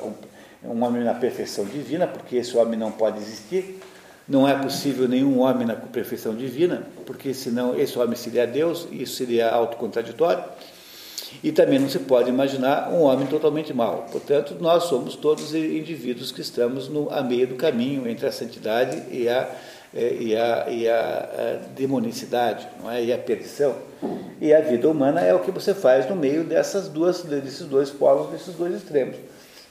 um 0.64 0.84
homem 0.84 1.04
na 1.04 1.16
perfeição 1.16 1.66
divina, 1.66 2.06
porque 2.06 2.36
esse 2.36 2.56
homem 2.56 2.78
não 2.78 2.92
pode 2.92 3.18
existir. 3.18 3.80
Não 4.28 4.48
é 4.48 4.54
possível 4.56 5.08
nenhum 5.08 5.40
homem 5.40 5.66
na 5.66 5.76
perfeição 5.76 6.36
divina, 6.36 6.84
porque 7.06 7.34
senão 7.34 7.80
esse 7.80 7.98
homem 7.98 8.16
seria 8.16 8.46
Deus 8.46 8.88
isso 8.92 9.16
seria 9.16 9.50
autocontraditório. 9.50 10.44
E 11.44 11.52
também 11.52 11.78
não 11.78 11.90
se 11.90 12.00
pode 12.00 12.30
imaginar 12.30 12.90
um 12.90 13.02
homem 13.02 13.28
totalmente 13.28 13.74
mau. 13.74 14.08
Portanto, 14.12 14.56
nós 14.60 14.84
somos 14.84 15.16
todos 15.16 15.54
indivíduos 15.54 16.32
que 16.32 16.42
estamos 16.42 16.88
no, 16.88 17.10
a 17.12 17.22
meio 17.22 17.48
do 17.48 17.56
caminho 17.56 18.08
entre 18.08 18.26
a 18.26 18.32
santidade 18.32 19.04
e 19.12 19.28
a 19.28 19.50
é, 19.96 20.14
e 20.14 20.36
a, 20.36 20.70
e 20.70 20.88
a, 20.88 21.00
a 21.00 21.68
demonicidade 21.74 22.68
não 22.80 22.92
é? 22.92 23.04
e 23.04 23.14
a 23.14 23.18
perdição. 23.18 23.76
E 24.40 24.54
a 24.54 24.62
vida 24.62 24.90
humana 24.90 25.22
é 25.22 25.34
o 25.34 25.40
que 25.40 25.50
você 25.50 25.74
faz 25.74 26.08
no 26.10 26.16
meio 26.16 26.44
dessas 26.44 26.88
duas, 26.88 27.24
desses 27.24 27.66
dois 27.66 27.90
polos, 27.90 28.30
desses 28.30 28.54
dois 28.54 28.76
extremos. 28.76 29.16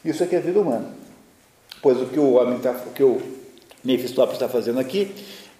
Isso 0.04 0.22
é 0.22 0.26
que 0.26 0.34
é 0.34 0.38
a 0.38 0.42
vida 0.42 0.58
humana. 0.58 0.86
Pois 1.82 2.00
o 2.00 2.06
que 2.06 2.18
o 2.18 2.32
homem 2.32 2.56
está, 2.56 2.72
o 2.72 2.90
que 2.92 3.02
o 3.02 3.20
Mephistófeles 3.86 4.34
está 4.34 4.48
fazendo 4.48 4.80
aqui, 4.80 5.14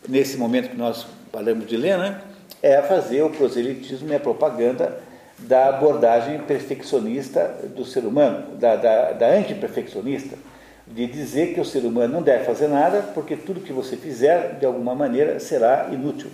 nesse 0.09 0.37
momento 0.37 0.71
que 0.71 0.77
nós 0.77 1.07
falamos 1.33 1.67
de 1.67 1.77
Lena, 1.77 2.23
é 2.61 2.83
fazer 2.83 3.23
o 3.23 3.31
proselitismo 3.31 4.11
e 4.13 4.17
a 4.17 4.21
propaganda 4.21 4.99
da 5.39 5.69
abordagem 5.69 6.41
perfeccionista 6.41 7.55
do 7.77 7.85
ser 7.85 8.05
humano, 8.05 8.57
da, 8.57 8.75
da, 8.75 9.13
da 9.13 9.29
antiperfeccionista 9.29 10.37
de 10.87 11.07
dizer 11.07 11.55
que 11.55 11.61
o 11.61 11.65
ser 11.65 11.85
humano 11.85 12.15
não 12.15 12.23
deve 12.23 12.45
fazer 12.45 12.69
nada, 12.69 13.03
porque 13.15 13.37
tudo 13.37 13.61
que 13.61 13.73
você 13.73 13.97
fizer, 13.97 14.57
de 14.59 14.67
alguma 14.67 14.95
maneira, 14.95 15.41
será 15.41 15.89
inútil. 15.93 16.31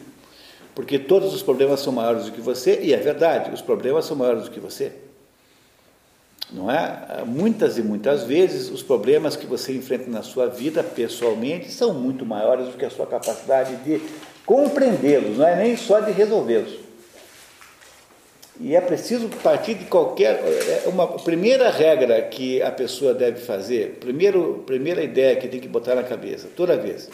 Porque 0.74 0.98
todos 0.98 1.34
os 1.34 1.42
problemas 1.42 1.80
são 1.80 1.92
maiores 1.92 2.26
do 2.26 2.32
que 2.32 2.40
você, 2.40 2.80
e 2.82 2.92
é 2.92 2.98
verdade, 2.98 3.52
os 3.52 3.62
problemas 3.62 4.04
são 4.04 4.16
maiores 4.16 4.44
do 4.44 4.50
que 4.50 4.60
você. 4.60 4.92
Não 6.52 6.70
é? 6.70 7.24
Muitas 7.26 7.78
e 7.78 7.82
muitas 7.82 8.24
vezes 8.24 8.70
os 8.70 8.82
problemas 8.82 9.36
que 9.36 9.46
você 9.46 9.72
enfrenta 9.74 10.10
na 10.10 10.22
sua 10.22 10.46
vida 10.46 10.82
pessoalmente 10.82 11.70
são 11.70 11.94
muito 11.94 12.26
maiores 12.26 12.66
do 12.66 12.72
que 12.72 12.84
a 12.84 12.90
sua 12.90 13.06
capacidade 13.06 13.76
de 13.76 14.02
compreendê-los, 14.44 15.38
não 15.38 15.46
é 15.46 15.56
nem 15.56 15.76
só 15.76 16.00
de 16.00 16.12
resolvê-los. 16.12 16.82
E 18.60 18.76
é 18.76 18.80
preciso 18.80 19.28
partir 19.42 19.74
de 19.74 19.86
qualquer. 19.86 20.40
É 20.84 20.88
uma 20.88 21.08
primeira 21.08 21.70
regra 21.70 22.20
que 22.22 22.60
a 22.60 22.70
pessoa 22.70 23.14
deve 23.14 23.40
fazer, 23.40 23.96
primeiro, 23.98 24.62
primeira 24.66 25.02
ideia 25.02 25.36
que 25.36 25.48
tem 25.48 25.58
que 25.58 25.68
botar 25.68 25.94
na 25.94 26.02
cabeça, 26.02 26.48
toda 26.54 26.76
vez 26.76 27.08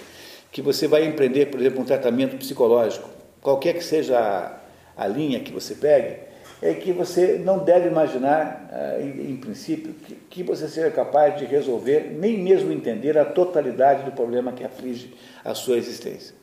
que 0.50 0.62
você 0.62 0.88
vai 0.88 1.04
empreender, 1.04 1.46
por 1.46 1.60
exemplo, 1.60 1.80
um 1.80 1.84
tratamento 1.84 2.36
psicológico, 2.36 3.08
qualquer 3.42 3.74
que 3.74 3.84
seja 3.84 4.18
a, 4.18 5.04
a 5.04 5.06
linha 5.06 5.40
que 5.40 5.52
você 5.52 5.74
pegue, 5.74 6.27
é 6.60 6.74
que 6.74 6.92
você 6.92 7.40
não 7.44 7.58
deve 7.58 7.88
imaginar, 7.88 8.68
ah, 8.72 9.00
em, 9.00 9.36
princípio, 9.36 9.94
que, 10.28 10.42
você 10.42 10.68
seja 10.68 10.90
capaz 10.90 11.38
de 11.38 11.44
resolver, 11.44 12.16
nem 12.18 12.38
mesmo 12.38 12.72
entender 12.72 13.16
a 13.16 13.24
totalidade 13.24 14.04
do 14.04 14.12
problema 14.12 14.52
que 14.52 14.64
aflige 14.64 15.14
a 15.44 15.54
sua 15.54 15.76
existência. 15.76 16.34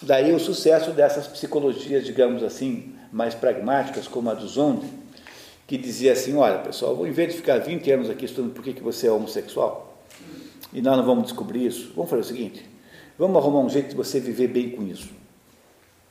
Daí 0.00 0.32
o 0.32 0.38
sucesso 0.38 0.92
dessas 0.92 1.26
psicologias, 1.26 2.04
digamos 2.04 2.42
assim, 2.42 2.94
mais 3.12 3.34
pragmáticas, 3.34 4.08
como 4.08 4.30
a 4.30 4.34
do 4.34 4.46
Zonde, 4.46 4.86
que 5.66 5.76
dizia 5.76 6.12
assim: 6.12 6.36
olha, 6.36 6.58
pessoal, 6.58 7.06
em 7.06 7.12
vez 7.12 7.30
de 7.30 7.36
ficar 7.36 7.58
20 7.58 7.90
anos 7.90 8.10
aqui 8.10 8.24
estudando 8.24 8.52
por 8.52 8.64
que, 8.64 8.72
que 8.72 8.82
você 8.82 9.06
é 9.06 9.12
homossexual, 9.12 9.96
e 10.72 10.80
nós 10.80 10.96
não 10.96 11.04
vamos 11.04 11.24
descobrir 11.24 11.66
isso, 11.66 11.92
vamos 11.94 12.10
fazer 12.10 12.22
o 12.22 12.24
seguinte: 12.24 12.68
vamos 13.18 13.36
arrumar 13.36 13.60
um 13.60 13.68
jeito 13.68 13.90
de 13.90 13.96
você 13.96 14.18
viver 14.18 14.48
bem 14.48 14.70
com 14.70 14.82
isso. 14.84 15.08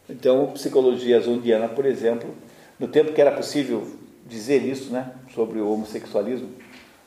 Então, 0.10 0.48
psicologia 0.48 1.20
zondiana, 1.20 1.70
por 1.70 1.86
exemplo, 1.86 2.34
no 2.82 2.88
tempo 2.88 3.14
que 3.14 3.22
era 3.22 3.32
possível 3.32 3.88
dizer 4.26 4.64
isso 4.64 4.92
né, 4.92 5.12
sobre 5.36 5.60
o 5.60 5.72
homossexualismo, 5.72 6.50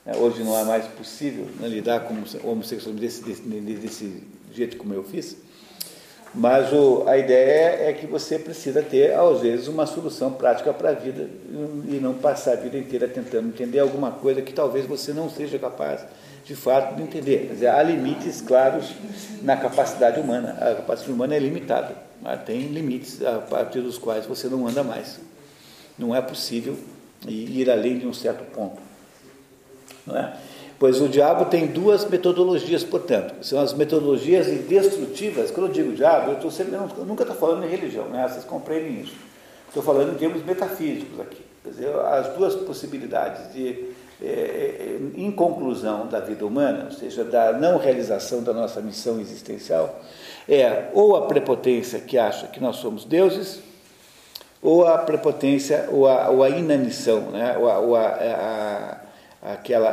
né, 0.06 0.12
hoje 0.16 0.44
não 0.44 0.56
é 0.56 0.62
mais 0.62 0.86
possível 0.86 1.46
né, 1.58 1.66
lidar 1.66 2.04
com 2.04 2.14
o 2.14 2.50
homossexualismo 2.50 3.00
desse, 3.00 3.24
desse, 3.24 3.42
desse 3.42 4.22
jeito 4.52 4.76
como 4.76 4.94
eu 4.94 5.02
fiz. 5.02 5.36
Mas 6.32 6.72
o, 6.72 7.04
a 7.08 7.18
ideia 7.18 7.88
é 7.88 7.92
que 7.92 8.06
você 8.06 8.38
precisa 8.38 8.82
ter, 8.82 9.14
às 9.14 9.40
vezes, 9.40 9.66
uma 9.66 9.84
solução 9.84 10.32
prática 10.32 10.72
para 10.72 10.90
a 10.90 10.92
vida 10.92 11.28
e 11.88 11.98
não 12.00 12.14
passar 12.14 12.52
a 12.52 12.56
vida 12.56 12.78
inteira 12.78 13.08
tentando 13.08 13.48
entender 13.48 13.80
alguma 13.80 14.12
coisa 14.12 14.42
que 14.42 14.52
talvez 14.52 14.86
você 14.86 15.12
não 15.12 15.28
seja 15.28 15.58
capaz, 15.58 16.04
de 16.44 16.54
fato, 16.54 16.94
de 16.96 17.02
entender. 17.02 17.46
Quer 17.46 17.52
dizer, 17.54 17.66
há 17.68 17.82
limites 17.82 18.40
claros 18.40 18.92
na 19.42 19.56
capacidade 19.56 20.20
humana. 20.20 20.56
A 20.60 20.74
capacidade 20.74 21.12
humana 21.12 21.34
é 21.34 21.38
limitada. 21.38 21.96
Tem 22.44 22.60
limites 22.68 23.24
a 23.24 23.38
partir 23.38 23.80
dos 23.80 23.98
quais 23.98 24.26
você 24.26 24.48
não 24.48 24.66
anda 24.66 24.82
mais. 24.82 25.20
Não 25.98 26.14
é 26.14 26.20
possível 26.20 26.76
ir 27.26 27.70
além 27.70 27.98
de 27.98 28.06
um 28.06 28.12
certo 28.12 28.44
ponto. 28.52 28.80
Não 30.06 30.16
é? 30.16 30.36
Pois 30.78 31.00
o 31.00 31.08
diabo 31.08 31.46
tem 31.46 31.68
duas 31.68 32.04
metodologias, 32.08 32.82
portanto, 32.82 33.34
são 33.42 33.60
as 33.60 33.72
metodologias 33.72 34.46
destrutivas. 34.46 35.50
Quando 35.50 35.68
eu 35.68 35.72
digo 35.72 35.92
diabo, 35.92 36.32
eu, 36.32 36.50
sempre, 36.50 36.74
eu 36.74 37.06
nunca 37.06 37.22
estou 37.22 37.36
falando 37.36 37.64
em 37.64 37.68
religião, 37.68 38.08
né? 38.08 38.26
vocês 38.28 38.44
compreendem 38.44 39.02
isso. 39.02 39.14
Estou 39.68 39.82
falando 39.82 40.12
em 40.12 40.16
termos 40.16 40.44
metafísicos 40.44 41.18
aqui. 41.20 41.42
Quer 41.62 41.70
dizer, 41.70 41.96
as 41.96 42.28
duas 42.36 42.54
possibilidades 42.54 43.52
de 43.52 43.86
é, 44.22 44.26
é, 44.26 44.98
inconclusão 45.16 46.06
da 46.06 46.20
vida 46.20 46.44
humana, 46.44 46.86
ou 46.86 46.92
seja, 46.92 47.24
da 47.24 47.52
não 47.52 47.78
realização 47.78 48.42
da 48.42 48.52
nossa 48.52 48.80
missão 48.80 49.18
existencial, 49.20 50.00
é 50.48 50.90
ou 50.92 51.16
a 51.16 51.26
prepotência 51.26 51.98
que 52.00 52.18
acha 52.18 52.46
que 52.48 52.60
nós 52.60 52.76
somos 52.76 53.04
deuses, 53.04 53.60
ou 54.64 54.86
a 54.86 54.96
prepotência, 54.96 55.88
ou 55.92 56.08
a, 56.08 56.30
ou 56.30 56.42
a 56.42 56.48
inanição, 56.48 57.30
né? 57.30 57.56
ou 57.58 57.70
a, 57.70 57.78
ou 57.78 57.96
a, 57.96 58.06
a 58.06 59.04
aquela 59.52 59.90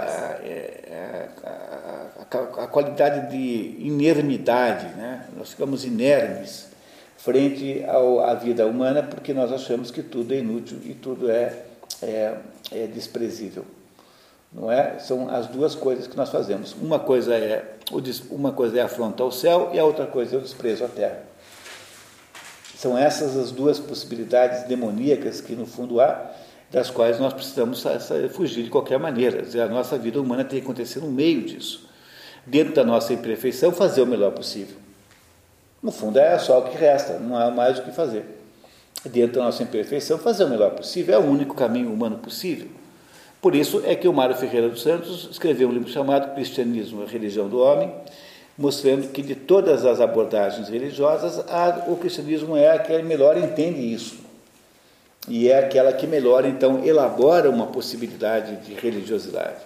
a, 2.57 2.67
qualidade 2.67 3.29
de 3.29 3.75
inermidade, 3.85 4.87
né? 4.95 5.25
nós 5.37 5.49
ficamos 5.49 5.83
inermes 5.83 6.69
frente 7.17 7.83
ao, 7.85 8.21
à 8.21 8.33
vida 8.33 8.65
humana 8.65 9.03
porque 9.03 9.33
nós 9.33 9.51
achamos 9.51 9.91
que 9.91 10.01
tudo 10.01 10.33
é 10.33 10.37
inútil 10.37 10.77
e 10.85 10.93
tudo 10.93 11.29
é, 11.29 11.53
é, 12.01 12.37
é 12.71 12.87
desprezível. 12.87 13.65
Não 14.53 14.71
é? 14.71 14.99
São 14.99 15.29
as 15.29 15.47
duas 15.47 15.75
coisas 15.75 16.07
que 16.07 16.15
nós 16.15 16.29
fazemos. 16.29 16.73
Uma 16.81 16.99
coisa 16.99 17.35
é 17.35 17.75
uma 18.29 18.53
coisa 18.53 18.79
é 18.79 18.81
afronta 18.81 19.21
ao 19.21 19.31
céu 19.31 19.71
e 19.73 19.79
a 19.79 19.83
outra 19.83 20.07
coisa 20.07 20.35
é 20.35 20.39
o 20.39 20.41
desprezo 20.41 20.85
à 20.85 20.87
terra. 20.87 21.30
São 22.81 22.97
essas 22.97 23.37
as 23.37 23.51
duas 23.51 23.77
possibilidades 23.77 24.63
demoníacas 24.63 25.39
que 25.39 25.53
no 25.53 25.67
fundo 25.67 26.01
há 26.01 26.31
das 26.71 26.89
quais 26.89 27.19
nós 27.19 27.31
precisamos 27.31 27.83
fugir 28.31 28.63
de 28.63 28.71
qualquer 28.71 28.97
maneira. 28.97 29.43
A 29.63 29.67
nossa 29.67 29.99
vida 29.99 30.19
humana 30.19 30.43
tem 30.43 30.57
que 30.57 30.65
acontecer 30.65 30.99
no 30.99 31.11
meio 31.11 31.43
disso. 31.43 31.87
Dentro 32.43 32.73
da 32.73 32.83
nossa 32.83 33.13
imperfeição, 33.13 33.71
fazer 33.71 34.01
o 34.01 34.07
melhor 34.07 34.31
possível. 34.31 34.77
No 35.79 35.91
fundo, 35.91 36.17
é 36.17 36.39
só 36.39 36.57
o 36.57 36.63
que 36.63 36.75
resta, 36.75 37.19
não 37.19 37.37
há 37.37 37.51
mais 37.51 37.77
o 37.77 37.83
que 37.83 37.91
fazer. 37.91 38.25
Dentro 39.05 39.37
da 39.37 39.45
nossa 39.45 39.61
imperfeição, 39.61 40.17
fazer 40.17 40.45
o 40.45 40.49
melhor 40.49 40.71
possível 40.71 41.13
é 41.13 41.19
o 41.19 41.29
único 41.29 41.53
caminho 41.53 41.93
humano 41.93 42.17
possível. 42.17 42.67
Por 43.39 43.53
isso 43.53 43.83
é 43.85 43.93
que 43.93 44.07
o 44.07 44.13
Mário 44.13 44.35
Ferreira 44.35 44.69
dos 44.69 44.81
Santos 44.81 45.29
escreveu 45.29 45.69
um 45.69 45.71
livro 45.71 45.87
chamado 45.87 46.33
Cristianismo, 46.33 47.03
a 47.03 47.05
Religião 47.05 47.47
do 47.47 47.59
Homem, 47.59 47.93
mostrando 48.61 49.09
que 49.09 49.21
de 49.21 49.35
todas 49.35 49.85
as 49.85 49.99
abordagens 49.99 50.69
religiosas, 50.69 51.39
a, 51.49 51.85
o 51.87 51.97
cristianismo 51.97 52.55
é 52.55 52.71
a 52.71 52.79
que 52.79 53.01
melhor 53.01 53.37
entende 53.37 53.93
isso 53.93 54.21
e 55.27 55.49
é 55.49 55.59
aquela 55.59 55.93
que 55.93 56.07
melhor, 56.07 56.45
então, 56.45 56.83
elabora 56.83 57.49
uma 57.49 57.67
possibilidade 57.67 58.55
de 58.65 58.73
religiosidade. 58.73 59.63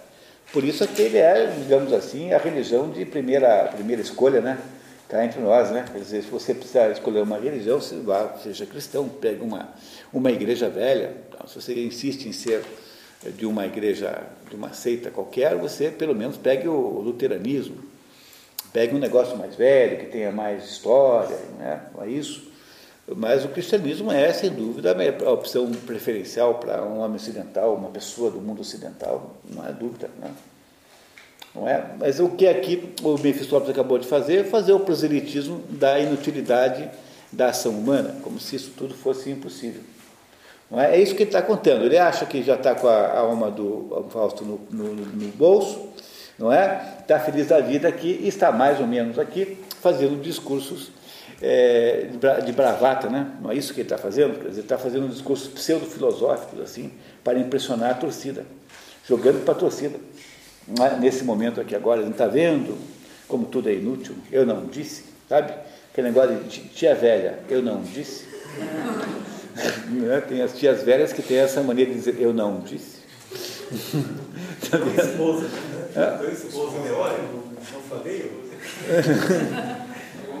Por 0.52 0.62
isso 0.62 0.84
é 0.84 0.86
que 0.86 1.02
ele 1.02 1.16
é, 1.16 1.46
digamos 1.46 1.92
assim, 1.92 2.32
a 2.32 2.38
religião 2.38 2.90
de 2.90 3.04
primeira, 3.04 3.64
primeira 3.74 4.02
escolha, 4.02 4.40
né? 4.40 4.58
Está 5.02 5.24
entre 5.24 5.40
nós, 5.40 5.70
né? 5.70 5.84
Quer 5.90 5.98
dizer, 5.98 6.22
se 6.22 6.30
você 6.30 6.52
precisar 6.52 6.90
escolher 6.90 7.22
uma 7.22 7.38
religião, 7.38 7.80
você 7.80 7.96
vá, 7.96 8.36
seja 8.42 8.66
cristão, 8.66 9.08
pegue 9.08 9.42
uma, 9.42 9.68
uma 10.12 10.30
igreja 10.30 10.68
velha. 10.68 11.12
Então, 11.28 11.46
se 11.46 11.60
você 11.60 11.74
insiste 11.84 12.26
em 12.26 12.32
ser 12.32 12.62
de 13.36 13.46
uma 13.46 13.66
igreja, 13.66 14.22
de 14.48 14.56
uma 14.56 14.72
seita 14.72 15.10
qualquer, 15.10 15.56
você 15.56 15.90
pelo 15.90 16.14
menos 16.14 16.36
pegue 16.36 16.68
o 16.68 17.00
luteranismo, 17.00 17.78
pegue 18.76 18.94
um 18.94 18.98
negócio 18.98 19.38
mais 19.38 19.54
velho, 19.54 19.96
que 19.96 20.04
tenha 20.04 20.30
mais 20.30 20.62
história, 20.62 21.38
né? 21.58 21.80
é 21.98 22.08
isso. 22.08 22.42
Mas 23.16 23.42
o 23.42 23.48
cristianismo 23.48 24.12
é, 24.12 24.30
sem 24.34 24.50
dúvida, 24.50 24.94
a 25.24 25.30
opção 25.30 25.70
preferencial 25.86 26.56
para 26.56 26.84
um 26.84 26.98
homem 26.98 27.16
ocidental, 27.16 27.74
uma 27.74 27.88
pessoa 27.88 28.30
do 28.30 28.38
mundo 28.38 28.60
ocidental, 28.60 29.34
não 29.48 29.64
há 29.64 29.70
dúvida. 29.70 30.10
Né? 30.20 30.30
Não 31.54 31.66
é? 31.66 31.86
Mas 31.98 32.20
o 32.20 32.28
que 32.28 32.46
aqui 32.46 32.92
o 33.02 33.16
Mephistófeles 33.16 33.70
acabou 33.70 33.96
de 33.96 34.06
fazer 34.06 34.40
é 34.40 34.44
fazer 34.44 34.74
o 34.74 34.80
proselitismo 34.80 35.62
da 35.70 35.98
inutilidade 35.98 36.90
da 37.32 37.46
ação 37.48 37.72
humana, 37.72 38.16
como 38.22 38.38
se 38.38 38.56
isso 38.56 38.74
tudo 38.76 38.92
fosse 38.92 39.30
impossível. 39.30 39.80
Não 40.70 40.78
é? 40.78 40.96
é 40.96 41.00
isso 41.00 41.14
que 41.14 41.22
ele 41.22 41.30
está 41.30 41.40
contando. 41.40 41.86
Ele 41.86 41.96
acha 41.96 42.26
que 42.26 42.42
já 42.42 42.56
está 42.56 42.74
com 42.74 42.88
a 42.88 43.20
alma 43.20 43.50
do 43.50 44.06
Fausto 44.10 44.44
no, 44.44 44.60
no, 44.70 44.94
no 44.94 45.28
bolso, 45.28 45.88
não 46.38 46.52
é? 46.52 46.95
Está 47.06 47.20
feliz 47.20 47.46
da 47.46 47.60
vida 47.60 47.86
aqui 47.86 48.18
e 48.20 48.26
está 48.26 48.50
mais 48.50 48.80
ou 48.80 48.86
menos 48.86 49.16
aqui 49.16 49.58
fazendo 49.80 50.20
discursos 50.20 50.90
é, 51.40 52.08
de 52.44 52.50
bravata, 52.50 53.08
né? 53.08 53.30
Não 53.40 53.52
é 53.52 53.54
isso 53.54 53.72
que 53.72 53.80
ele 53.80 53.86
está 53.86 53.96
fazendo? 53.96 54.40
Quer 54.40 54.48
dizer, 54.48 54.62
está 54.62 54.76
fazendo 54.76 55.06
um 55.06 55.08
discurso 55.08 55.50
pseudo-filosóficos, 55.50 56.60
assim, 56.60 56.90
para 57.22 57.38
impressionar 57.38 57.92
a 57.92 57.94
torcida, 57.94 58.44
jogando 59.08 59.44
para 59.44 59.54
a 59.54 59.56
torcida. 59.56 59.96
Nesse 60.98 61.22
momento 61.22 61.60
aqui 61.60 61.76
agora, 61.76 62.00
ele 62.00 62.10
está 62.10 62.26
vendo 62.26 62.76
como 63.28 63.46
tudo 63.46 63.68
é 63.68 63.74
inútil? 63.74 64.16
Eu 64.32 64.44
não 64.44 64.66
disse, 64.66 65.04
sabe? 65.28 65.52
Aquele 65.92 66.08
negócio 66.08 66.34
de 66.42 66.60
tia 66.62 66.96
velha, 66.96 67.38
eu 67.48 67.62
não 67.62 67.82
disse. 67.82 68.24
Né? 69.88 70.20
Tem 70.20 70.42
as 70.42 70.52
tias 70.52 70.82
velhas 70.82 71.14
que 71.14 71.22
têm 71.22 71.38
essa 71.38 71.62
maneira 71.62 71.90
de 71.90 71.96
dizer 71.96 72.16
eu 72.20 72.34
não 72.34 72.60
disse. 72.60 72.98
Dois 74.70 75.16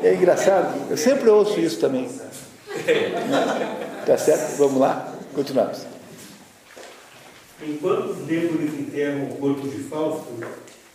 É 0.02 0.14
engraçado, 0.14 0.90
eu 0.90 0.96
sempre 0.96 1.30
ouço 1.30 1.58
isso 1.58 1.80
também. 1.80 2.08
Tá 4.04 4.18
certo? 4.18 4.56
Vamos 4.58 4.78
lá, 4.78 5.14
continuamos. 5.34 5.86
Enquanto 7.62 8.10
os 8.10 8.18
deuses 8.26 8.78
enterram 8.78 9.24
o 9.24 9.36
corpo 9.36 9.66
de 9.66 9.78
Fausto, 9.84 10.26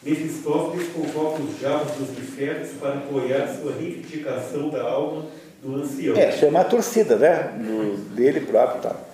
Mefistófeles 0.03 0.90
convoca 0.93 1.41
os 1.41 1.57
diabos 1.57 1.91
dos 1.93 2.09
infernos 2.11 2.69
para 2.80 2.95
apoiar 2.95 3.48
sua 3.59 3.73
reivindicação 3.73 4.69
da 4.69 4.83
alma 4.83 5.25
do 5.61 5.75
ancião. 5.75 6.15
É, 6.15 6.31
chama 6.31 6.61
a 6.61 6.64
torcida, 6.64 7.17
né? 7.17 7.53
Do, 7.57 7.98
dele 8.15 8.41
próprio 8.41 8.80
e 8.80 8.81
tal. 8.81 9.07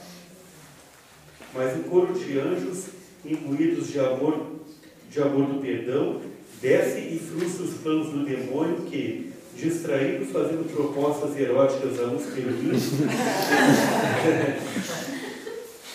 Mas 1.54 1.76
um 1.78 1.84
coro 1.84 2.14
de 2.14 2.40
anjos, 2.40 2.86
imbuídos 3.26 3.88
de 3.88 4.00
amor, 4.00 4.57
de 5.10 5.22
amor 5.22 5.46
do 5.48 5.62
perdão, 5.62 6.22
desce 6.62 7.00
e 7.00 7.20
frustra 7.20 7.64
os 7.64 7.74
planos 7.76 8.10
do 8.10 8.26
demônio 8.26 8.82
que, 8.90 9.32
distraído 9.56 10.26
fazendo 10.26 10.72
propostas 10.72 11.38
eróticas 11.40 12.00
a 12.00 12.04
uns 12.08 12.26
querubins, 12.34 12.92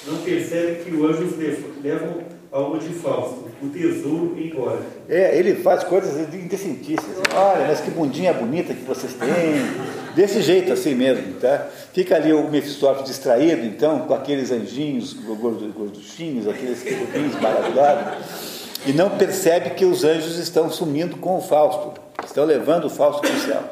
não 0.07 0.18
percebe 0.18 0.84
que 0.84 0.94
os 0.94 1.10
anjos 1.10 1.34
levam 1.82 2.32
alma 2.52 2.78
de 2.78 2.91
Fausto, 2.91 3.49
o 3.62 3.68
tesouro 3.70 4.36
embora. 4.39 4.81
É, 5.08 5.39
ele 5.39 5.55
faz 5.57 5.82
coisas 5.84 6.32
indecentíssimas. 6.34 7.16
Olha, 7.34 7.66
mas 7.66 7.81
que 7.81 7.91
bundinha 7.91 8.34
bonita 8.34 8.74
que 8.74 8.84
vocês 8.84 9.15
têm. 9.15 10.12
Desse 10.15 10.42
jeito 10.42 10.70
assim 10.70 10.94
mesmo, 10.94 11.41
tá? 11.41 11.68
Fica 11.94 12.16
ali 12.16 12.31
o 12.34 12.50
Mephistófeles 12.50 13.08
distraído, 13.08 13.65
então, 13.65 14.00
com 14.00 14.12
aqueles 14.12 14.50
anjinhos 14.50 15.15
gorduchinhos, 15.15 16.47
aqueles 16.47 16.82
querubins 16.82 17.32
maravilhosos, 17.41 18.51
e 18.86 18.92
não 18.92 19.16
percebe 19.16 19.70
que 19.70 19.84
os 19.84 20.04
anjos 20.04 20.38
estão 20.38 20.70
sumindo 20.70 21.16
com 21.16 21.38
o 21.38 21.40
Fausto. 21.40 22.00
Estão 22.24 22.44
levando 22.44 22.86
o 22.86 22.90
Fausto 22.90 23.20
para 23.22 23.30
o 23.30 23.40
céu. 23.40 23.64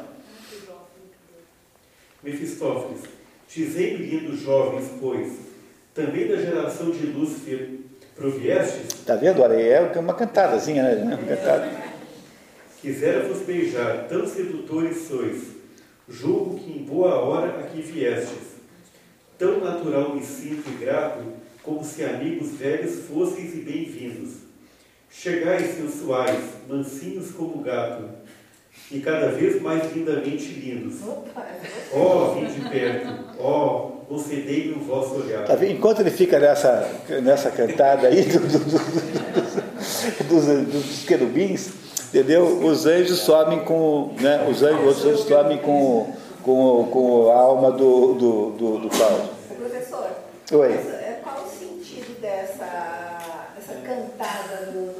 Mefistófeles, 2.23 3.01
dizei 3.53 3.95
lindo 3.95 4.37
jovens, 4.37 4.89
pois, 4.99 5.33
também 5.93 6.27
da 6.27 6.37
geração 6.37 6.91
de 6.91 7.07
Lúcifer 7.07 7.69
proviestes? 8.15 8.85
Está 8.99 9.15
vendo? 9.15 9.41
Olha, 9.41 9.55
é 9.55 9.99
uma 9.99 10.13
cantadazinha, 10.13 10.83
né? 10.83 11.15
Uma 11.15 11.17
cantada. 11.17 11.69
Quisera 12.79 13.27
vos 13.27 13.39
beijar, 13.39 14.07
tão 14.07 14.27
sedutores 14.27 15.07
sois, 15.07 15.43
julgo 16.07 16.59
que 16.59 16.71
em 16.71 16.83
boa 16.83 17.15
hora 17.15 17.59
aqui 17.59 17.81
viestes. 17.81 18.51
Tão 19.37 19.59
natural 19.59 20.13
me 20.13 20.23
sinto 20.23 20.69
e 20.69 20.83
grato, 20.83 21.23
como 21.63 21.83
se 21.83 22.03
amigos 22.03 22.51
velhos 22.51 23.05
fosseis 23.07 23.55
e 23.55 23.61
bem-vindos. 23.61 24.40
Chegais 25.11 25.75
sensuais, 25.75 26.39
mansinhos 26.67 27.31
como 27.31 27.61
gato, 27.61 28.05
e 28.89 28.99
cada 29.01 29.27
vez 29.27 29.61
mais 29.61 29.93
lindamente 29.93 30.47
lindos. 30.53 30.99
Ó, 31.93 32.31
oh, 32.31 32.33
vim 32.33 32.45
de 32.45 32.69
perto, 32.69 33.35
ó, 33.39 33.75
oh, 33.75 33.91
concedei-me 34.05 34.73
o 34.73 34.79
vosso 34.79 35.15
olhar. 35.15 35.45
Tá 35.45 35.55
Enquanto 35.65 35.99
ele 35.99 36.11
fica 36.11 36.39
nessa, 36.39 36.89
nessa 37.21 37.51
cantada 37.51 38.07
aí 38.07 38.23
do, 38.23 38.39
do, 38.39 38.59
do, 38.59 40.23
dos, 40.27 40.73
dos 40.73 41.05
querubins, 41.05 41.69
entendeu? 42.09 42.43
Os 42.65 42.85
anjos 42.85 43.19
somem 43.19 43.59
com, 43.63 44.13
né? 44.19 44.47
Os 44.49 44.61
anjos, 44.63 44.97
os 44.97 45.05
anjos 45.05 45.27
somem 45.27 45.57
com, 45.59 46.13
com, 46.43 46.89
com 46.91 47.31
a 47.31 47.35
alma 47.35 47.71
do, 47.71 48.13
do, 48.13 48.49
do, 48.51 48.77
do 48.79 48.89
Paulo. 48.89 49.29
Professor, 49.57 50.07
Oi. 50.53 50.77
qual 51.23 51.45
o 51.45 51.49
sentido 51.49 52.19
dessa, 52.19 53.47
dessa 53.55 53.75
cantada 53.75 54.71
do 54.71 54.90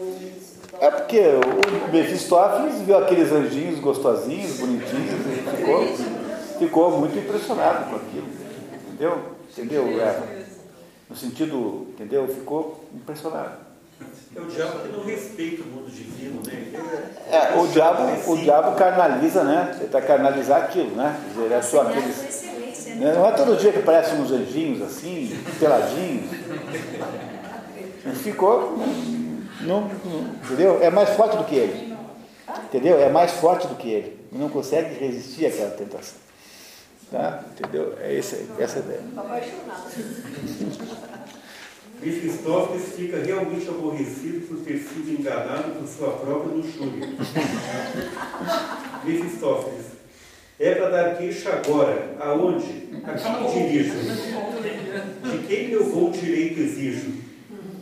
é 0.82 0.90
porque 0.90 1.19
o 1.19 1.92
Mephistófeles 1.92 2.82
viu 2.82 2.98
aqueles 2.98 3.32
anjinhos 3.32 3.80
gostosinhos, 3.80 4.58
bonitinhos, 4.58 5.11
e 5.14 5.58
ficou, 5.58 5.88
ficou 6.58 7.00
muito 7.00 7.19
impressionado 7.19 7.88
com 7.88 7.98
aquilo. 7.98 8.27
Entendeu? 8.88 9.19
Entendeu? 9.51 10.01
É, 10.01 10.43
no 11.08 11.16
sentido, 11.16 11.85
entendeu? 11.93 12.27
Ficou 12.27 12.84
impressionado. 12.95 13.51
É 14.35 14.40
o 14.42 14.45
diabo 14.45 14.80
que 14.80 14.88
não 14.98 15.03
respeita 15.06 15.61
o 15.61 15.68
mundo 15.68 15.92
divino, 15.92 16.42
né? 16.48 16.72
É, 17.30 17.60
o 17.60 17.68
diabo, 17.68 18.32
o 18.32 18.38
diabo 18.38 18.76
carnaliza, 18.76 19.43
né? 19.43 19.74
Ele 19.76 19.85
está 19.85 20.01
carnalizar 20.01 20.64
aquilo, 20.64 20.95
né? 20.95 21.16
Quer 21.22 21.43
dizer, 21.43 21.56
é 21.56 21.61
só 21.61 21.82
aqueles. 21.84 22.43
Né? 22.95 23.14
Não 23.14 23.27
é 23.27 23.32
todo 23.34 23.56
dia 23.56 23.72
que 23.72 23.77
aparecem 23.77 24.19
uns 24.19 24.32
anjinhos 24.32 24.82
assim, 24.82 25.38
peladinhos. 25.60 26.32
Ficou 28.24 28.80
não, 29.64 29.81
não, 29.81 30.35
entendeu? 30.43 30.81
É 30.81 30.90
mais 30.90 31.09
forte 31.11 31.38
do 31.38 31.43
que 31.43 31.56
ele. 31.56 31.95
Entendeu? 32.65 32.99
É 32.99 33.09
mais 33.09 33.31
forte 33.31 33.67
do 33.67 33.75
que 33.75 33.90
ele. 33.90 34.19
Não 34.31 34.49
consegue 34.49 34.95
resistir 34.95 35.45
àquela 35.45 35.69
tentação. 35.72 36.19
Tá? 37.11 37.43
Entendeu? 37.51 37.93
É 37.99 38.14
esse, 38.14 38.48
essa 38.57 38.80
a 38.80 38.81
ideia. 38.81 39.01
Mefistófeles 42.01 42.95
fica 42.95 43.17
realmente 43.17 43.69
aborrecido 43.69 44.48
por 44.48 44.57
ter 44.61 44.80
sido 44.80 45.19
enganado 45.19 45.73
por 45.73 45.88
sua 45.88 46.14
própria 46.14 46.56
luxúria. 46.56 47.09
Mefistófeles, 49.06 49.85
é 50.59 50.73
para 50.75 50.90
dar 50.90 51.17
queixa 51.17 51.51
agora. 51.51 52.15
Aonde? 52.19 52.90
A 53.03 53.14
quem 53.14 53.40
me 53.40 53.69
dirijo? 53.69 53.93
De 55.23 55.38
quem 55.48 55.67
meu 55.67 55.83
voo 55.83 56.09
direito 56.09 56.59
exijo? 56.59 57.14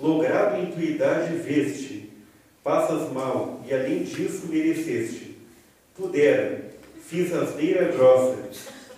Logrado 0.02 0.62
em 0.62 0.68
tua 0.68 0.84
idade 0.84 1.36
veste, 1.36 2.12
passas 2.64 3.12
mal, 3.12 3.62
e 3.68 3.74
além 3.74 4.04
disso 4.04 4.48
mereceste. 4.48 5.38
Pudera, 5.96 6.62
fiz 7.06 7.34
asneira 7.34 7.92
grossa, 7.92 8.38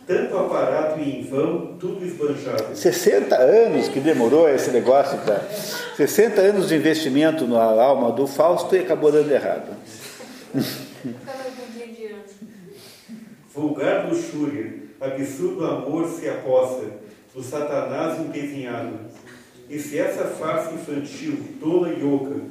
tanto 0.06 0.38
aparato 0.38 1.00
e 1.00 1.20
em 1.20 1.24
vão, 1.24 1.78
tudo 1.80 2.06
esbanjado. 2.06 2.76
60 2.76 3.36
anos 3.36 3.88
que 3.88 4.00
demorou 4.00 4.48
esse 4.50 4.72
negócio, 4.72 5.18
para 5.20 5.48
60 5.96 6.42
anos 6.42 6.70
de 6.70 6.76
investimento 6.76 7.48
na 7.48 7.64
alma 7.64 8.12
do 8.12 8.28
Fausto 8.28 8.76
e 8.76 8.80
acabou 8.80 9.12
dando 9.12 9.32
errado. 9.32 9.76
Vulgar 13.54 14.08
luxúria, 14.08 14.74
absurdo 15.00 15.66
amor 15.66 16.08
se 16.08 16.30
aposta, 16.30 16.86
do 17.34 17.42
satanás 17.42 18.20
empezinhado 18.20 19.11
e 19.72 19.80
se 19.80 19.98
essa 19.98 20.26
farsa 20.26 20.74
infantil, 20.74 21.40
tola 21.62 21.94
e 21.94 22.04
oca, 22.04 22.42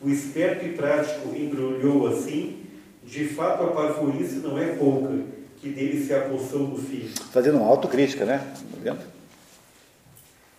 o 0.00 0.08
esperto 0.08 0.64
e 0.64 0.70
prático 0.70 1.36
embrulhou 1.36 2.06
assim, 2.08 2.64
de 3.04 3.26
fato 3.26 3.64
a 3.64 3.66
parvoíce 3.66 4.36
não 4.36 4.58
é 4.58 4.68
pouca, 4.76 5.12
que 5.60 5.68
dele 5.68 6.02
se 6.02 6.14
apossou 6.14 6.60
no 6.60 6.78
fim. 6.78 7.06
Fazendo 7.30 7.58
uma 7.58 7.66
autocrítica, 7.66 8.24
né? 8.24 8.42
Tá 8.82 8.96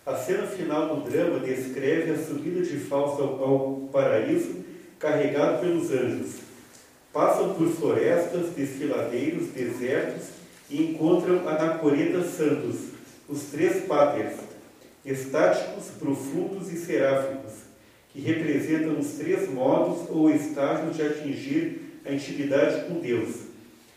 a 0.06 0.16
cena 0.16 0.46
final 0.46 0.94
do 0.94 1.10
drama 1.10 1.40
descreve 1.40 2.12
a 2.12 2.24
subida 2.24 2.62
de 2.62 2.76
Fausto 2.76 3.22
ao 3.22 3.88
paraíso 3.92 4.58
carregado 5.00 5.60
pelos 5.60 5.90
anjos. 5.90 6.36
Passam 7.12 7.54
por 7.54 7.68
florestas, 7.68 8.50
desfiladeiros, 8.50 9.48
desertos 9.48 10.28
e 10.70 10.82
encontram 10.82 11.48
anacoretas 11.48 12.26
santos, 12.34 12.76
os 13.28 13.42
três 13.50 13.84
pátrias, 13.86 14.51
estáticos, 15.04 15.86
profundos 15.98 16.72
e 16.72 16.76
seráficos, 16.76 17.52
que 18.10 18.20
representam 18.20 18.98
os 18.98 19.12
três 19.12 19.48
modos 19.50 20.08
ou 20.10 20.30
estágios 20.30 20.96
de 20.96 21.02
atingir 21.02 22.00
a 22.04 22.12
intimidade 22.12 22.86
com 22.86 23.00
Deus: 23.00 23.36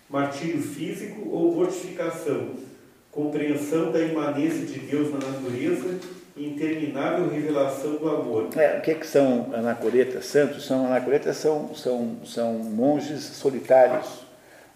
martírio 0.10 0.62
físico 0.62 1.30
ou 1.30 1.56
mortificação, 1.56 2.52
compreensão 3.12 3.92
da 3.92 4.00
imanência 4.00 4.66
de 4.66 4.80
Deus 4.80 5.12
na 5.12 5.20
natureza 5.20 6.00
e 6.36 6.48
interminável 6.48 7.30
revelação 7.30 7.96
do 7.96 8.10
amor. 8.10 8.50
É, 8.56 8.78
o 8.78 8.82
que, 8.82 8.96
que 8.96 9.08
são 9.08 9.52
anacoretas 9.54 10.26
santos? 10.26 10.66
São 10.66 10.86
anacoretas 10.86 11.38
são, 11.38 11.74
são, 11.74 12.18
são 12.26 12.54
monges 12.54 13.24
solitários, 13.24 14.26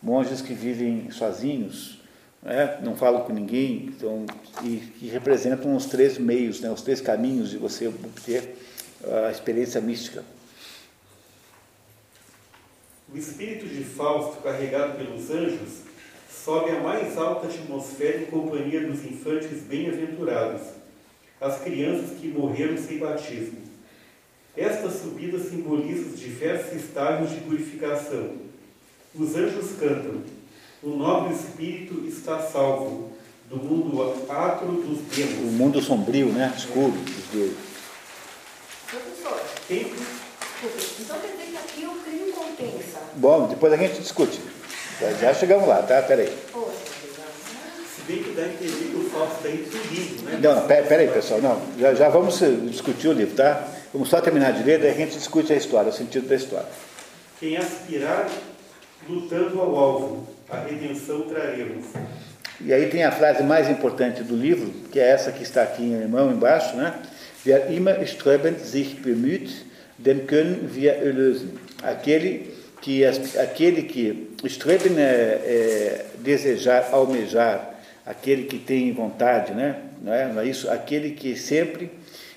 monges 0.01 0.41
que 0.41 0.53
vivem 0.53 1.11
sozinhos, 1.11 1.98
né? 2.41 2.79
não 2.81 2.95
falam 2.95 3.23
com 3.23 3.33
ninguém, 3.33 3.87
então, 3.87 4.25
e 4.63 4.77
que 4.99 5.07
representam 5.07 5.75
os 5.75 5.85
três 5.85 6.17
meios, 6.17 6.61
né? 6.61 6.69
os 6.71 6.81
três 6.81 7.01
caminhos 7.01 7.49
de 7.49 7.57
você 7.57 7.87
obter 7.87 8.55
a 9.25 9.31
experiência 9.31 9.79
mística. 9.79 10.23
O 13.11 13.17
espírito 13.17 13.65
de 13.65 13.83
Fausto, 13.83 14.41
carregado 14.41 14.97
pelos 14.97 15.31
anjos, 15.31 15.81
sobe 16.29 16.71
à 16.71 16.79
mais 16.79 17.17
alta 17.17 17.47
atmosfera 17.47 18.21
em 18.21 18.25
companhia 18.25 18.85
dos 18.85 19.03
infantes 19.03 19.63
bem-aventurados, 19.63 20.61
as 21.41 21.61
crianças 21.61 22.17
que 22.19 22.27
morreram 22.27 22.77
sem 22.77 22.99
batismo. 22.99 23.59
Esta 24.55 24.89
subida 24.89 25.39
simboliza 25.39 26.09
os 26.09 26.19
diversos 26.19 26.73
estágios 26.73 27.31
de 27.31 27.41
purificação. 27.41 28.33
Os 29.15 29.35
anjos 29.35 29.71
cantam: 29.79 30.21
O 30.81 30.89
nobre 30.91 31.33
espírito 31.33 32.05
está 32.07 32.39
salvo 32.39 33.11
do 33.49 33.57
mundo 33.57 34.01
atro 34.29 34.71
dos 34.71 34.99
deuses. 35.13 35.39
O 35.39 35.51
mundo 35.51 35.81
sombrio, 35.81 36.27
né? 36.27 36.53
Escuro 36.55 36.91
dos 36.91 37.25
deuses. 37.33 37.57
Professor, 38.89 39.41
desculpe, 39.67 41.01
então 41.01 41.19
quer 41.19 41.27
dizer 41.31 41.43
que 41.51 41.57
aqui 41.57 41.85
o 41.85 42.01
crime 42.01 42.31
compensa. 42.31 42.99
Bom, 43.15 43.47
depois 43.47 43.73
a 43.73 43.77
gente 43.77 43.99
discute. 43.99 44.39
Já, 45.01 45.11
já 45.13 45.33
chegamos 45.33 45.67
lá, 45.67 45.81
tá? 45.83 46.01
Peraí. 46.01 46.33
Poxa, 46.51 46.71
Se 47.95 48.01
bem 48.07 48.23
que 48.23 48.31
dá 48.31 48.43
a 48.43 48.47
entender 48.47 48.89
que 48.89 48.95
o 48.95 49.09
Fausto 49.09 49.35
está 49.35 49.49
incluindo, 49.49 50.23
né? 50.23 50.39
Não, 50.41 50.67
pera, 50.67 50.87
pera 50.87 51.01
aí, 51.01 51.09
pessoal. 51.09 51.41
Não, 51.41 51.61
já, 51.77 51.93
já 51.93 52.09
vamos 52.09 52.41
eh, 52.41 52.51
discutir 52.69 53.09
o 53.09 53.13
livro, 53.13 53.35
tá? 53.35 53.67
Vamos 53.93 54.07
só 54.07 54.21
terminar 54.21 54.53
de 54.53 54.63
ler, 54.63 54.79
daí 54.79 54.91
a 54.91 54.93
gente 54.93 55.17
discute 55.17 55.51
a 55.51 55.55
história, 55.57 55.89
o 55.89 55.93
sentido 55.93 56.27
da 56.27 56.35
história. 56.35 56.67
Quem 57.39 57.57
aspirar, 57.57 58.29
lutando 59.07 59.59
ao 59.59 59.75
alvo, 59.75 60.27
a 60.49 60.59
redenção 60.61 61.21
traremos. 61.21 61.85
E 62.61 62.73
aí 62.73 62.89
tem 62.89 63.03
a 63.03 63.11
frase 63.11 63.43
mais 63.43 63.69
importante 63.69 64.23
do 64.23 64.35
livro, 64.35 64.71
que 64.91 64.99
é 64.99 65.09
essa 65.09 65.31
que 65.31 65.43
está 65.43 65.63
aqui 65.63 65.83
em 65.83 65.95
alemão 65.95 66.31
embaixo, 66.31 66.75
né? 66.75 66.93
Wer 67.45 67.71
immer 67.71 68.01
strebend 68.03 68.59
sich 68.59 68.95
bemüht, 69.01 69.65
den 69.97 70.25
können 70.27 70.69
wir 70.73 70.93
erlösen. 71.01 71.57
Aquele 71.81 72.53
que, 72.81 73.05
aquele 73.05 73.83
que 73.83 74.29
streben 74.45 74.97
é, 74.97 75.03
é 75.03 76.05
desejar, 76.17 76.89
almejar, 76.91 77.79
aquele 78.05 78.43
que 78.43 78.59
tem 78.59 78.91
vontade, 78.91 79.53
né? 79.53 79.77
Não 80.01 80.13
é, 80.13 80.29
é 80.37 80.45
isso? 80.45 80.69
Aquele 80.69 81.11
que 81.11 81.37
sempre 81.37 81.91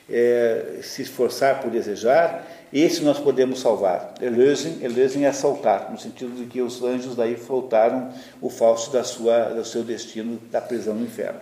é, 0.09 0.79
se 0.83 1.03
esforçar 1.03 1.61
por 1.61 1.71
desejar, 1.71 2.47
esse 2.81 3.03
nós 3.03 3.19
podemos 3.19 3.61
salvar. 3.61 4.15
Erlösen, 4.21 4.79
erlösen 4.83 5.27
é 5.27 5.33
saltar, 5.33 5.91
no 5.91 5.99
sentido 5.99 6.35
de 6.35 6.47
que 6.47 6.63
os 6.63 6.83
anjos 6.83 7.15
daí 7.15 7.37
soltaram 7.37 8.11
o 8.41 8.49
falso 8.49 8.91
da 8.91 9.05
sua, 9.05 9.45
do 9.51 9.65
seu 9.65 9.83
destino 9.83 10.39
da 10.51 10.61
prisão 10.61 10.95
no 10.95 11.05
inferno. 11.05 11.41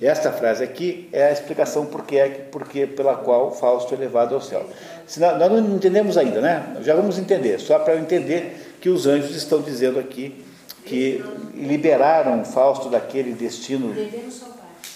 Esta 0.00 0.32
frase 0.32 0.64
aqui 0.64 1.08
é 1.12 1.26
a 1.26 1.32
explicação 1.32 1.84
porque 1.84 2.16
é, 2.16 2.28
porque, 2.28 2.86
pela 2.86 3.16
qual 3.16 3.54
Fausto 3.54 3.94
é 3.94 3.98
levado 3.98 4.34
ao 4.34 4.40
céu. 4.40 4.66
Senão, 5.06 5.38
nós 5.38 5.50
não 5.50 5.76
entendemos 5.76 6.16
ainda, 6.16 6.40
né? 6.40 6.76
Já 6.80 6.94
vamos 6.94 7.18
entender, 7.18 7.60
só 7.60 7.78
para 7.78 7.96
entender 7.96 8.76
que 8.80 8.88
os 8.88 9.06
anjos 9.06 9.36
estão 9.36 9.60
dizendo 9.60 9.98
aqui 9.98 10.42
que 10.86 11.22
liberaram 11.54 12.44
Fausto 12.46 12.88
daquele 12.88 13.34
destino, 13.34 13.94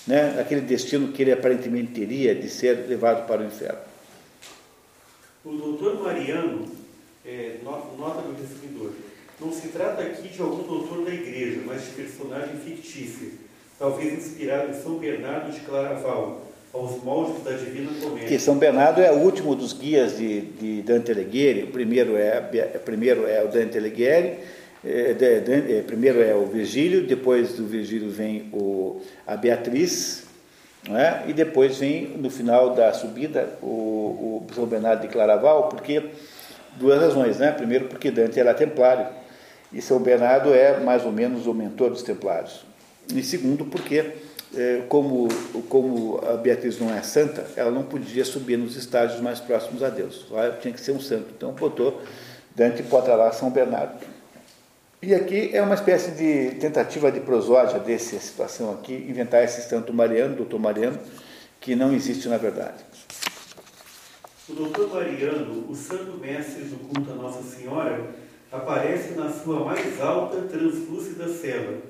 né? 0.06 0.34
daquele 0.36 0.62
destino 0.62 1.08
que 1.08 1.22
ele 1.22 1.32
aparentemente 1.32 1.92
teria 1.92 2.34
de 2.34 2.48
ser 2.48 2.86
levado 2.88 3.26
para 3.26 3.42
o 3.42 3.44
inferno. 3.44 3.93
O 5.44 5.50
doutor 5.52 6.02
Mariano, 6.02 6.64
é, 7.24 7.56
no- 7.62 7.97
nota 7.98 8.23
do 8.23 8.34
resumidor, 8.40 8.92
não 9.40 9.52
se 9.52 9.68
trata 9.68 10.02
aqui 10.02 10.28
de 10.28 10.40
algum 10.40 10.62
doutor 10.62 11.05
da 11.05 11.12
igreja, 11.12 11.60
mas 11.66 11.84
de 11.84 11.90
personagem 11.90 12.56
fictício, 12.64 13.32
talvez 13.78 14.12
inspirado 14.14 14.70
em 14.70 14.82
São 14.82 14.97
Bernardo 14.97 15.52
de 15.52 15.60
Claraval, 15.60 16.47
aos 16.73 17.02
moldes 17.05 17.42
da 17.44 17.52
Divina 17.52 17.90
Comédia. 18.00 18.26
Que 18.28 18.39
São 18.39 18.56
Bernardo 18.58 19.00
é 19.00 19.12
o 19.12 19.18
último 19.18 19.55
dos 19.55 19.73
guias 19.73 20.16
de, 20.16 20.40
de 20.40 20.82
Dante 20.82 21.12
Alighieri. 21.12 21.64
O 21.64 21.66
primeiro 21.68 22.16
é, 22.16 22.40
primeiro 22.84 23.26
é 23.26 23.44
o 23.44 23.48
Dante 23.48 23.76
Alighieri, 23.78 24.39
é, 24.84 25.14
é, 25.20 25.82
primeiro 25.86 26.20
é 26.23 26.34
o 26.34 26.47
Virgílio, 26.47 27.06
depois 27.06 27.52
do 27.52 27.66
Virgílio 27.66 28.08
vem 28.10 28.48
o, 28.52 29.00
a 29.26 29.36
Beatriz, 29.36 30.23
não 30.88 30.98
é? 30.98 31.24
e 31.26 31.32
depois 31.32 31.78
vem, 31.78 32.08
no 32.16 32.30
final 32.30 32.74
da 32.74 32.92
subida, 32.92 33.48
o, 33.62 34.44
o 34.48 34.54
São 34.54 34.66
Bernardo 34.66 35.02
de 35.02 35.08
Claraval, 35.08 35.68
porque 35.68 36.10
duas 36.76 37.00
razões. 37.00 37.38
Né? 37.38 37.52
Primeiro, 37.52 37.86
porque 37.86 38.10
Dante 38.10 38.38
era 38.38 38.52
templário, 38.52 39.06
e 39.72 39.80
São 39.80 39.98
Bernardo 40.00 40.52
é 40.52 40.78
mais 40.80 41.04
ou 41.04 41.12
menos 41.12 41.46
o 41.46 41.54
mentor 41.54 41.90
dos 41.90 42.02
templários. 42.02 42.64
E 43.12 43.22
segundo, 43.22 43.64
porque 43.64 44.12
eh, 44.56 44.82
como, 44.88 45.28
como 45.68 46.20
a 46.26 46.36
Beatriz 46.36 46.78
não 46.78 46.94
é 46.94 47.02
santa, 47.02 47.44
ela 47.56 47.70
não 47.70 47.82
podia 47.82 48.24
subir 48.24 48.56
nos 48.56 48.76
estágios 48.76 49.20
mais 49.20 49.40
próximos 49.40 49.82
a 49.82 49.88
Deus. 49.88 50.26
Lá 50.30 50.50
tinha 50.52 50.72
que 50.72 50.80
ser 50.80 50.92
um 50.92 51.00
santo. 51.00 51.26
Então 51.36 51.52
botou 51.52 52.00
Dante 52.54 52.82
bota 52.84 53.14
lá 53.14 53.32
São 53.32 53.50
Bernardo. 53.50 54.13
E 55.07 55.15
aqui 55.15 55.50
é 55.52 55.60
uma 55.60 55.74
espécie 55.74 56.12
de 56.12 56.55
tentativa 56.58 57.12
de 57.12 57.20
prosódia 57.20 57.78
dessa 57.78 58.18
situação 58.18 58.73
aqui, 58.73 58.94
inventar 58.94 59.44
esse 59.44 59.60
santo 59.68 59.92
Mariano, 59.92 60.34
doutor 60.34 60.58
Mariano, 60.58 60.99
que 61.60 61.76
não 61.76 61.92
existe 61.92 62.26
na 62.26 62.39
verdade. 62.39 62.83
O 64.49 64.55
doutor 64.55 64.89
Mariano, 64.89 65.66
o 65.68 65.74
santo 65.74 66.16
mestre 66.16 66.65
do 66.65 66.78
culto 66.89 67.12
a 67.12 67.15
Nossa 67.16 67.42
Senhora, 67.42 68.15
aparece 68.50 69.12
na 69.12 69.28
sua 69.28 69.62
mais 69.62 70.00
alta 70.00 70.41
translúcida 70.41 71.28
cela, 71.28 71.83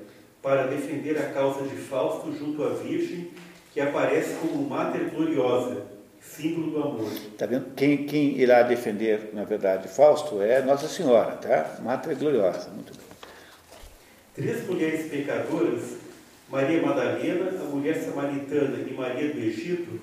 para 0.42 0.66
defender 0.66 1.16
a 1.16 1.32
causa 1.32 1.62
de 1.68 1.76
Fausto 1.76 2.36
junto 2.36 2.64
à 2.64 2.70
Virgem, 2.70 3.30
que 3.72 3.80
aparece 3.80 4.34
como 4.40 4.68
Mater 4.68 5.10
Gloriosa, 5.10 5.82
símbolo 6.20 6.72
do 6.72 6.82
amor. 6.82 7.10
Tá 7.38 7.46
vendo? 7.46 7.66
Quem, 7.76 8.06
quem 8.06 8.36
irá 8.40 8.64
defender, 8.64 9.30
na 9.32 9.44
verdade, 9.44 9.86
Fausto 9.86 10.42
é 10.42 10.60
Nossa 10.62 10.88
Senhora, 10.88 11.36
tá? 11.36 11.76
Matra 11.80 12.12
Gloriosa. 12.12 12.70
Muito 12.70 12.92
bem. 12.92 13.03
Três 14.34 14.66
mulheres 14.66 15.08
pecadoras, 15.08 15.82
Maria 16.50 16.82
Madalena, 16.82 17.50
a 17.50 17.64
mulher 17.64 17.94
samaritana 18.02 18.84
e 18.84 18.92
Maria 18.92 19.32
do 19.32 19.38
Egito, 19.38 20.00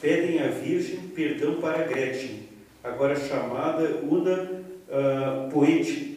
pedem 0.00 0.40
à 0.40 0.46
Virgem 0.48 0.98
perdão 1.08 1.60
para 1.60 1.88
Gretchen, 1.88 2.48
agora 2.82 3.16
chamada 3.16 3.82
Una 4.04 4.62
uh, 4.88 5.48
uh, 5.48 5.52
Penitentium. 5.52 6.12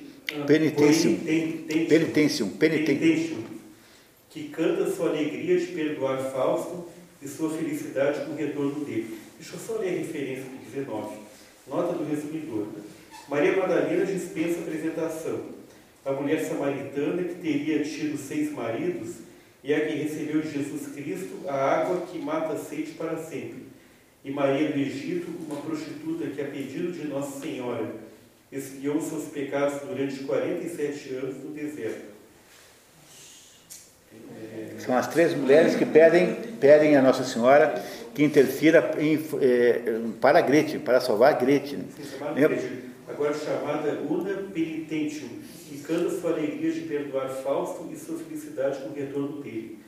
Poenitentium. 0.45 1.17
Penitentium, 1.87 2.49
penitentium. 2.49 2.49
Penitentium, 2.57 3.43
que 4.29 4.49
canta 4.49 4.91
sua 4.91 5.09
alegria 5.09 5.59
de 5.59 5.65
perdoar 5.67 6.17
Fausto 6.31 6.87
e 7.19 7.27
sua 7.27 7.49
felicidade 7.49 8.25
com 8.25 8.33
o 8.33 8.35
retorno 8.35 8.85
dele. 8.85 9.17
Deixa 9.39 9.55
eu 9.55 9.59
só 9.59 9.79
ler 9.79 9.89
a 9.89 9.97
referência 9.97 10.43
do 10.43 10.71
19. 10.71 11.15
Nota 11.67 11.93
do 11.93 12.07
resumidor. 12.07 12.67
Maria 13.27 13.57
Madalena 13.57 14.05
dispensa 14.05 14.59
apresentação. 14.59 15.54
A 16.05 16.11
mulher 16.11 16.39
samaritana 16.39 17.23
que 17.23 17.35
teria 17.35 17.83
tido 17.83 18.15
seis 18.17 18.51
maridos 18.51 19.15
e 19.63 19.73
a 19.73 19.85
que 19.87 19.95
recebeu 19.95 20.41
de 20.41 20.51
Jesus 20.51 20.93
Cristo 20.93 21.47
a 21.47 21.55
água 21.55 22.05
que 22.05 22.19
mata 22.19 22.53
a 22.53 22.57
sede 22.57 22.91
para 22.91 23.17
sempre. 23.17 23.65
E 24.23 24.29
Maria 24.29 24.71
do 24.71 24.77
Egito, 24.77 25.27
uma 25.47 25.59
prostituta 25.61 26.27
que, 26.27 26.41
a 26.41 26.45
pedido 26.45 26.91
de 26.91 27.07
Nossa 27.07 27.39
Senhora, 27.39 27.87
expiou 28.51 29.01
seus 29.01 29.25
pecados 29.25 29.81
durante 29.81 30.23
47 30.23 31.15
anos 31.15 31.43
no 31.43 31.51
deserto. 31.51 32.13
São 34.77 34.95
as 34.95 35.07
três 35.07 35.33
mulheres 35.33 35.75
que 35.75 35.85
pedem, 35.85 36.35
pedem 36.59 36.95
a 36.95 37.01
Nossa 37.01 37.23
Senhora 37.23 37.83
que 38.13 38.23
interfira 38.23 38.93
em, 38.99 39.15
eh, 39.41 39.81
para 40.21 40.41
Gretchen, 40.41 40.79
para 40.79 41.01
salvar 41.01 41.37
Gretchen. 41.39 41.79
Lembra? 42.35 42.59
Agora 43.07 43.33
chamada 43.33 43.99
Una 44.09 44.33
Penitentium, 44.53 45.29
que 45.85 45.93
canta 45.93 46.09
sua 46.09 46.31
alegria 46.31 46.71
de 46.71 46.81
perdoar 46.81 47.29
Fausto 47.29 47.87
e 47.91 47.95
sua 47.95 48.17
felicidade 48.17 48.79
com 48.79 48.89
o 48.89 48.93
retorno 48.93 49.41
dele. 49.41 49.79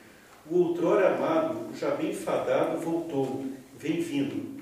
O 0.50 0.58
outrora 0.58 1.14
amado, 1.14 1.76
já 1.78 1.90
bem 1.90 2.14
fadado, 2.14 2.78
voltou, 2.78 3.44
vem 3.78 4.00
vindo. 4.00 4.58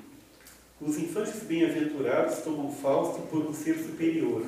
Os 0.81 0.98
infantes 0.98 1.42
bem-aventurados 1.42 2.39
tomam 2.39 2.73
Fausto 2.73 3.20
por 3.31 3.47
um 3.47 3.55
ser 3.55 3.76
superior. 3.76 4.42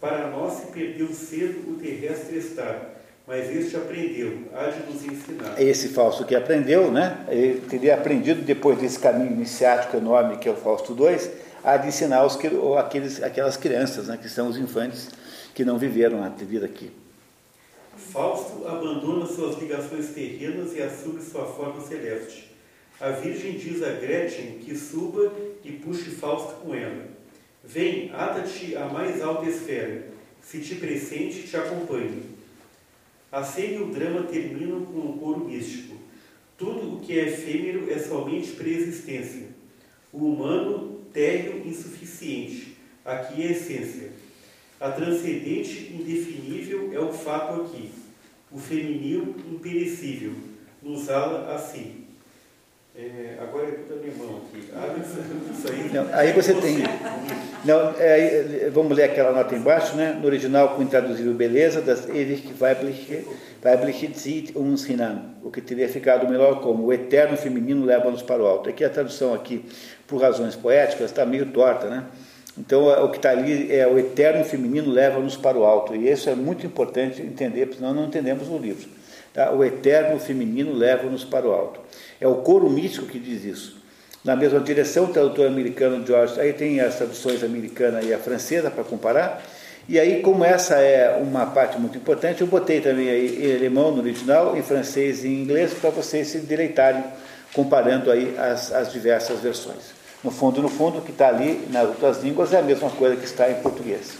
Para 0.00 0.30
nós 0.30 0.54
se 0.54 0.66
perdeu 0.68 1.08
cedo 1.08 1.70
o 1.70 1.78
terrestre 1.78 2.38
estar, 2.38 2.96
mas 3.26 3.54
este 3.54 3.76
aprendeu, 3.76 4.48
há 4.54 4.68
de 4.68 4.90
nos 4.90 5.04
ensinar. 5.04 5.60
Esse 5.60 5.88
Fausto 5.88 6.24
que 6.24 6.34
aprendeu, 6.34 6.90
né? 6.90 7.24
Ele 7.28 7.60
teria 7.68 7.94
aprendido 7.94 8.42
depois 8.42 8.78
desse 8.78 8.98
caminho 8.98 9.32
iniciático 9.32 9.96
enorme 9.96 10.38
que 10.38 10.48
é 10.48 10.52
o 10.52 10.56
Fausto 10.56 10.96
II, 10.98 11.30
há 11.62 11.76
de 11.76 11.88
ensinar 11.88 12.24
os, 12.24 12.38
aqueles, 12.78 13.22
aquelas 13.22 13.56
crianças, 13.56 14.08
né, 14.08 14.18
que 14.20 14.28
são 14.28 14.48
os 14.48 14.56
infantes 14.56 15.10
que 15.60 15.64
não 15.66 15.76
viveram 15.76 16.24
a 16.24 16.30
vida 16.30 16.64
aqui. 16.64 16.90
Fausto 17.94 18.66
abandona 18.66 19.26
suas 19.26 19.58
ligações 19.58 20.08
terrenas 20.08 20.74
e 20.74 20.80
assume 20.80 21.20
sua 21.20 21.44
forma 21.44 21.82
celeste. 21.82 22.50
A 22.98 23.10
Virgem 23.10 23.58
diz 23.58 23.82
a 23.82 23.92
Gretchen 23.92 24.52
que 24.64 24.74
suba 24.74 25.30
e 25.62 25.72
puxe 25.72 26.12
Fausto 26.12 26.54
com 26.62 26.74
ela. 26.74 27.08
Vem, 27.62 28.10
ata-te 28.10 28.74
à 28.74 28.86
mais 28.86 29.20
alta 29.20 29.50
esfera. 29.50 30.06
Se 30.40 30.60
te 30.60 30.76
pressente, 30.76 31.42
te 31.42 31.54
acompanhe. 31.54 32.22
A 33.30 33.44
cena 33.44 33.74
e 33.74 33.82
o 33.82 33.92
drama 33.92 34.22
terminam 34.22 34.82
com 34.86 34.98
um 34.98 35.18
coro 35.18 35.40
místico. 35.40 35.94
Tudo 36.56 36.94
o 36.94 37.00
que 37.00 37.18
é 37.18 37.28
efêmero 37.28 37.92
é 37.92 37.98
somente 37.98 38.52
preexistência. 38.52 39.48
O 40.10 40.24
humano, 40.24 41.02
térreo 41.12 41.68
insuficiente. 41.68 42.78
Aqui 43.04 43.42
é 43.42 43.48
a 43.48 43.50
essência. 43.50 44.09
A 44.80 44.90
transcendente 44.90 45.92
indefinível 45.92 46.90
é 46.94 46.98
o 46.98 47.12
fato 47.12 47.60
aqui. 47.60 47.92
O 48.50 48.58
feminil 48.58 49.36
imperecível. 49.52 50.32
Nos 50.82 51.10
ala 51.10 51.54
assim. 51.54 52.06
É, 52.96 53.36
agora 53.40 53.68
é 53.68 53.70
tudo 53.72 54.00
alemão 54.00 54.38
aqui. 54.38 54.68
Ah, 54.74 54.96
isso 54.98 55.70
aí. 55.70 55.90
Não, 55.92 56.14
aí 56.14 56.32
você 56.32 56.54
tem. 56.54 56.78
Não, 57.62 57.94
é, 57.98 58.70
vamos 58.72 58.96
ler 58.96 59.04
aquela 59.04 59.32
nota 59.32 59.54
embaixo, 59.54 59.94
né? 59.96 60.18
No 60.18 60.26
original, 60.26 60.74
com 60.74 60.82
intraduzível 60.82 61.34
beleza, 61.34 61.82
das 61.82 62.08
ewig 62.08 62.54
weibliche, 62.58 63.26
weibliche 63.62 64.10
zieht 64.14 64.56
uns 64.56 64.88
hinan. 64.88 65.34
O 65.42 65.50
que 65.50 65.60
teria 65.60 65.90
ficado 65.90 66.26
melhor 66.26 66.62
como 66.62 66.86
o 66.86 66.92
eterno 66.92 67.36
feminino 67.36 67.84
leva-nos 67.84 68.22
para 68.22 68.42
o 68.42 68.46
alto. 68.46 68.70
Aqui 68.70 68.82
a 68.82 68.88
tradução 68.88 69.34
aqui, 69.34 69.64
por 70.06 70.22
razões 70.22 70.56
poéticas, 70.56 71.10
está 71.10 71.26
meio 71.26 71.46
torta, 71.52 71.88
né? 71.88 72.06
Então, 72.58 72.86
o 73.04 73.08
que 73.08 73.16
está 73.16 73.30
ali 73.30 73.72
é 73.72 73.86
o 73.86 73.98
eterno 73.98 74.44
feminino 74.44 74.90
leva-nos 74.90 75.36
para 75.36 75.56
o 75.56 75.64
alto. 75.64 75.94
E 75.94 76.10
isso 76.10 76.28
é 76.28 76.34
muito 76.34 76.66
importante 76.66 77.22
entender, 77.22 77.66
porque 77.66 77.78
senão 77.78 77.94
não 77.94 78.06
entendemos 78.06 78.48
o 78.48 78.58
livro. 78.58 78.88
Tá? 79.32 79.52
O 79.52 79.64
eterno 79.64 80.18
feminino 80.18 80.72
leva-nos 80.72 81.24
para 81.24 81.46
o 81.46 81.52
alto. 81.52 81.80
É 82.20 82.26
o 82.26 82.36
coro 82.36 82.68
místico 82.68 83.06
que 83.06 83.18
diz 83.18 83.44
isso. 83.44 83.80
Na 84.24 84.36
mesma 84.36 84.60
direção, 84.60 85.04
o 85.04 85.08
tradutor 85.08 85.46
americano 85.46 86.06
George, 86.06 86.38
aí 86.38 86.52
tem 86.52 86.80
as 86.80 86.96
traduções 86.96 87.42
americana 87.42 88.02
e 88.02 88.12
a 88.12 88.18
francesa 88.18 88.70
para 88.70 88.84
comparar. 88.84 89.42
E 89.88 89.98
aí, 89.98 90.20
como 90.20 90.44
essa 90.44 90.74
é 90.74 91.16
uma 91.16 91.46
parte 91.46 91.78
muito 91.78 91.96
importante, 91.96 92.42
eu 92.42 92.46
botei 92.46 92.80
também 92.80 93.08
aí 93.08 93.46
em 93.46 93.56
alemão 93.56 93.90
no 93.92 94.02
original, 94.02 94.56
em 94.56 94.62
francês 94.62 95.24
e 95.24 95.28
em 95.28 95.42
inglês, 95.42 95.72
para 95.72 95.90
vocês 95.90 96.28
se 96.28 96.38
deleitarem 96.38 97.02
comparando 97.54 98.10
aí 98.10 98.34
as, 98.38 98.72
as 98.72 98.92
diversas 98.92 99.40
versões. 99.40 99.99
No 100.22 100.30
fundo, 100.30 100.60
no 100.60 100.68
fundo, 100.68 100.98
o 100.98 101.02
que 101.02 101.12
está 101.12 101.28
ali 101.28 101.66
nas 101.70 101.88
outras 101.88 102.22
línguas 102.22 102.52
é 102.52 102.58
a 102.58 102.62
mesma 102.62 102.90
coisa 102.90 103.16
que 103.16 103.24
está 103.24 103.50
em 103.50 103.54
português. 103.62 104.12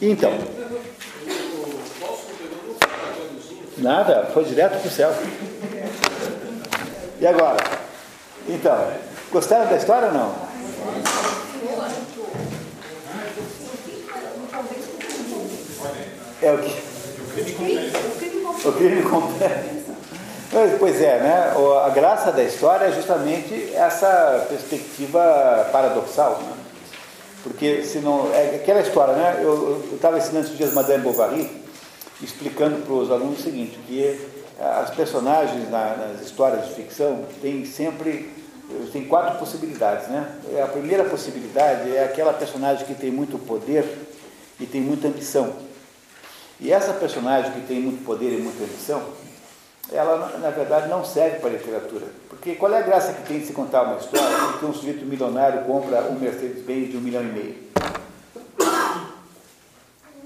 Então. 0.00 0.32
Nada, 3.78 4.30
foi 4.32 4.44
direto 4.44 4.78
para 4.80 4.88
o 4.88 4.90
céu. 4.90 5.12
E 7.20 7.26
agora? 7.26 7.56
Então, 8.48 8.92
gostaram 9.32 9.68
da 9.68 9.76
história 9.76 10.08
ou 10.08 10.14
não? 10.14 10.48
É 16.40 16.52
o 16.52 16.58
que? 16.58 16.88
O 18.68 18.72
crime 18.72 19.02
completo. 19.02 19.87
Pois 20.50 21.00
é, 21.02 21.20
né? 21.20 21.52
A 21.84 21.90
graça 21.90 22.32
da 22.32 22.42
história 22.42 22.86
é 22.86 22.92
justamente 22.92 23.74
essa 23.74 24.46
perspectiva 24.48 25.68
paradoxal, 25.70 26.40
né? 26.42 26.52
Porque 27.42 27.84
se 27.84 27.98
não. 27.98 28.32
É 28.32 28.56
aquela 28.56 28.80
história, 28.80 29.14
né? 29.14 29.40
Eu 29.42 29.90
estava 29.92 30.16
ensinando 30.16 30.46
esses 30.46 30.56
dias 30.56 30.72
Madame 30.72 31.04
Bovary, 31.04 31.50
explicando 32.22 32.84
para 32.84 32.94
os 32.94 33.10
alunos 33.10 33.40
o 33.40 33.42
seguinte, 33.42 33.78
que 33.86 34.18
as 34.58 34.90
personagens 34.90 35.70
na, 35.70 35.96
nas 35.96 36.22
histórias 36.22 36.66
de 36.66 36.74
ficção 36.74 37.26
têm 37.42 37.66
sempre 37.66 38.32
tem 38.92 39.04
quatro 39.04 39.38
possibilidades, 39.38 40.08
né? 40.08 40.30
A 40.62 40.66
primeira 40.66 41.04
possibilidade 41.04 41.94
é 41.94 42.04
aquela 42.04 42.32
personagem 42.32 42.86
que 42.86 42.94
tem 42.94 43.10
muito 43.10 43.38
poder 43.38 43.84
e 44.58 44.64
tem 44.64 44.80
muita 44.80 45.08
ambição. 45.08 45.52
E 46.60 46.72
essa 46.72 46.92
personagem 46.94 47.52
que 47.52 47.60
tem 47.60 47.80
muito 47.80 48.04
poder 48.04 48.32
e 48.32 48.42
muita 48.42 48.64
ambição, 48.64 49.02
ela 49.92 50.38
na 50.38 50.50
verdade 50.50 50.88
não 50.88 51.04
serve 51.04 51.38
para 51.38 51.50
literatura. 51.50 52.06
Porque 52.28 52.54
qual 52.54 52.72
é 52.72 52.78
a 52.78 52.82
graça 52.82 53.12
que 53.12 53.26
tem 53.26 53.40
de 53.40 53.46
se 53.46 53.52
contar 53.52 53.82
uma 53.82 53.96
história 53.96 54.58
que 54.58 54.64
um 54.64 54.72
sujeito 54.72 55.04
milionário 55.04 55.64
compra 55.64 56.02
um 56.02 56.18
Mercedes-Benz 56.18 56.90
de 56.90 56.96
um 56.96 57.00
milhão 57.00 57.22
e 57.22 57.26
meio? 57.26 57.56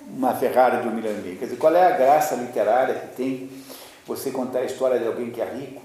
Uma 0.09 0.35
Ferrari 0.35 0.83
de 0.83 0.89
um 0.89 0.93
milhão 0.93 1.13
e 1.13 1.21
meio. 1.21 1.39
Quer 1.39 1.47
dizer, 1.47 1.57
qual 1.57 1.75
é 1.75 1.87
a 1.87 1.97
graça 1.97 2.35
literária 2.35 2.95
que 2.95 3.17
tem 3.17 3.51
você 4.07 4.31
contar 4.31 4.61
a 4.61 4.65
história 4.65 4.99
de 4.99 5.07
alguém 5.07 5.31
que 5.31 5.41
é 5.41 5.45
rico 5.45 5.83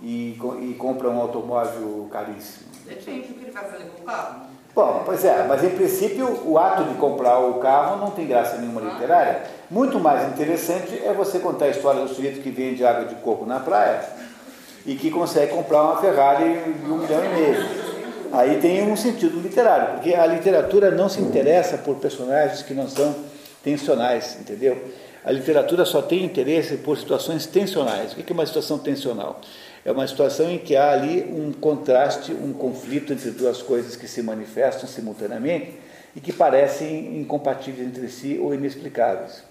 e, 0.00 0.38
e 0.60 0.74
compra 0.78 1.08
um 1.08 1.20
automóvel 1.20 2.08
caríssimo. 2.12 2.66
Depende 2.84 3.28
do 3.28 3.34
que 3.34 3.44
ele 3.44 3.50
vai 3.50 3.64
fazer 3.64 3.84
com 3.84 4.02
o 4.02 4.04
carro. 4.04 4.55
Bom, 4.76 5.04
pois 5.06 5.24
é, 5.24 5.42
mas 5.48 5.64
em 5.64 5.70
princípio 5.70 6.42
o 6.44 6.58
ato 6.58 6.84
de 6.84 6.96
comprar 6.96 7.38
o 7.38 7.54
carro 7.54 7.96
não 7.96 8.10
tem 8.10 8.26
graça 8.26 8.58
nenhuma 8.58 8.82
literária. 8.82 9.40
Muito 9.70 9.98
mais 9.98 10.30
interessante 10.30 11.00
é 11.02 11.14
você 11.14 11.38
contar 11.38 11.64
a 11.64 11.68
história 11.70 12.02
do 12.02 12.08
sujeito 12.14 12.42
que 12.42 12.50
vende 12.50 12.84
água 12.84 13.06
de 13.06 13.14
coco 13.14 13.46
na 13.46 13.58
praia 13.58 14.02
e 14.84 14.94
que 14.94 15.10
consegue 15.10 15.54
comprar 15.54 15.82
uma 15.82 15.96
Ferrari 15.98 16.74
de 16.74 16.92
um 16.92 16.98
milhão 16.98 17.24
e 17.24 17.28
meio. 17.28 17.66
Aí 18.30 18.58
tem 18.60 18.82
um 18.92 18.96
sentido 18.96 19.40
literário, 19.40 19.94
porque 19.94 20.14
a 20.14 20.26
literatura 20.26 20.90
não 20.90 21.08
se 21.08 21.22
interessa 21.22 21.78
por 21.78 21.96
personagens 21.96 22.60
que 22.60 22.74
não 22.74 22.86
são 22.86 23.14
tensionais, 23.64 24.36
entendeu? 24.38 24.76
A 25.24 25.32
literatura 25.32 25.86
só 25.86 26.02
tem 26.02 26.22
interesse 26.22 26.76
por 26.76 26.98
situações 26.98 27.46
tensionais. 27.46 28.12
O 28.12 28.16
que 28.16 28.30
é 28.30 28.34
uma 28.34 28.44
situação 28.44 28.78
tensional? 28.78 29.40
É 29.86 29.92
uma 29.92 30.04
situação 30.04 30.50
em 30.50 30.58
que 30.58 30.74
há 30.74 30.90
ali 30.90 31.22
um 31.32 31.52
contraste, 31.52 32.32
um 32.32 32.52
conflito 32.52 33.12
entre 33.12 33.30
duas 33.30 33.62
coisas 33.62 33.94
que 33.94 34.08
se 34.08 34.20
manifestam 34.20 34.88
simultaneamente 34.88 35.74
e 36.16 36.20
que 36.20 36.32
parecem 36.32 37.20
incompatíveis 37.20 37.86
entre 37.86 38.08
si 38.08 38.36
ou 38.42 38.52
inexplicáveis. 38.52 39.44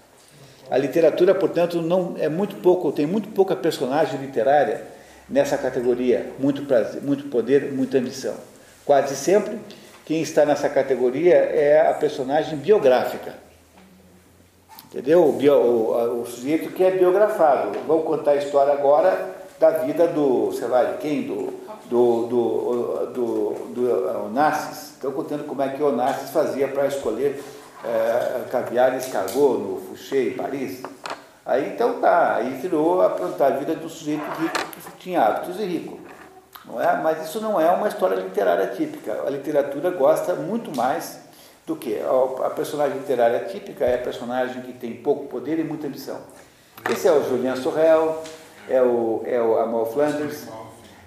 A 0.70 0.76
literatura, 0.76 1.34
portanto, 1.34 1.80
não 1.80 2.16
é 2.18 2.28
muito 2.28 2.56
pouco, 2.56 2.92
tem 2.92 3.06
muito 3.06 3.30
pouca 3.30 3.56
personagem 3.56 4.20
literária 4.20 4.82
nessa 5.26 5.56
categoria, 5.56 6.26
muito 6.38 6.66
prazer, 6.66 7.00
muito 7.00 7.30
poder, 7.30 7.72
muita 7.72 7.96
ambição. 7.96 8.34
Quase 8.84 9.16
sempre 9.16 9.58
quem 10.04 10.20
está 10.20 10.44
nessa 10.44 10.68
categoria 10.68 11.34
é 11.34 11.88
a 11.88 11.94
personagem 11.94 12.58
biográfica. 12.58 13.32
Entendeu? 14.90 15.26
O, 15.26 15.32
bio, 15.32 15.54
o, 15.54 16.20
o, 16.20 16.26
sujeito 16.26 16.72
que 16.72 16.84
é 16.84 16.90
biografado. 16.90 17.78
Vamos 17.86 18.04
contar 18.04 18.32
a 18.32 18.36
história 18.36 18.74
agora 18.74 19.35
da 19.58 19.70
vida 19.70 20.06
do, 20.08 20.52
sei 20.52 20.68
lá, 20.68 20.84
de 20.84 20.98
quem? 20.98 21.22
Do, 21.22 21.52
do, 21.86 22.26
do, 22.26 23.06
do, 23.06 23.54
do 23.74 24.26
Onassis. 24.26 24.92
Estão 24.92 25.12
contando 25.12 25.44
como 25.44 25.62
é 25.62 25.68
que 25.68 25.82
Onassis 25.82 26.30
fazia 26.30 26.68
para 26.68 26.86
escolher 26.86 27.42
é, 27.84 28.40
caviar 28.50 28.94
e 28.94 28.98
escargot 28.98 29.58
no 29.58 29.80
Fouché, 29.80 30.28
em 30.28 30.32
Paris. 30.32 30.82
Aí 31.44 31.72
então 31.74 32.00
tá, 32.00 32.36
aí 32.36 32.54
virou 32.54 33.00
a, 33.00 33.06
a 33.06 33.50
vida 33.50 33.76
do 33.76 33.88
sujeito 33.88 34.24
rico 34.40 34.66
que 34.72 34.96
tinha 34.98 35.22
hábitos 35.22 35.60
e 35.60 35.64
rico. 35.64 36.00
Não 36.64 36.82
é? 36.82 37.00
Mas 37.00 37.24
isso 37.24 37.40
não 37.40 37.60
é 37.60 37.70
uma 37.70 37.86
história 37.86 38.16
literária 38.16 38.66
típica. 38.68 39.22
A 39.24 39.30
literatura 39.30 39.90
gosta 39.90 40.34
muito 40.34 40.76
mais 40.76 41.20
do 41.64 41.76
que? 41.76 42.00
A 42.44 42.50
personagem 42.50 42.98
literária 42.98 43.40
típica 43.44 43.84
é 43.84 43.94
a 43.94 43.98
personagem 43.98 44.62
que 44.62 44.72
tem 44.72 44.94
pouco 44.94 45.26
poder 45.26 45.58
e 45.60 45.64
muita 45.64 45.86
ambição. 45.86 46.18
Esse 46.90 47.06
é 47.06 47.12
o 47.12 47.22
Julien 47.28 47.56
Sorrel, 47.56 48.22
é 48.68 48.82
o, 48.82 49.22
é 49.24 49.40
o 49.40 49.58
Amal 49.58 49.86
Flanders, 49.86 50.46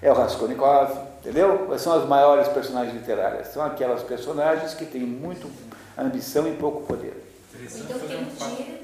é 0.02 0.10
o 0.10 0.14
Raskolnikov, 0.14 0.92
entendeu? 1.20 1.78
São 1.78 1.92
as 1.92 2.08
maiores 2.08 2.48
personagens 2.48 2.94
literárias. 2.94 3.48
São 3.48 3.62
aquelas 3.62 4.02
personagens 4.02 4.74
que 4.74 4.84
têm 4.84 5.02
muito 5.02 5.48
ambição 5.96 6.48
e 6.48 6.52
pouco 6.52 6.86
poder. 6.86 7.14
Então 7.54 7.98
tem 7.98 8.16
muito 8.16 8.38
dinheiro. 8.38 8.80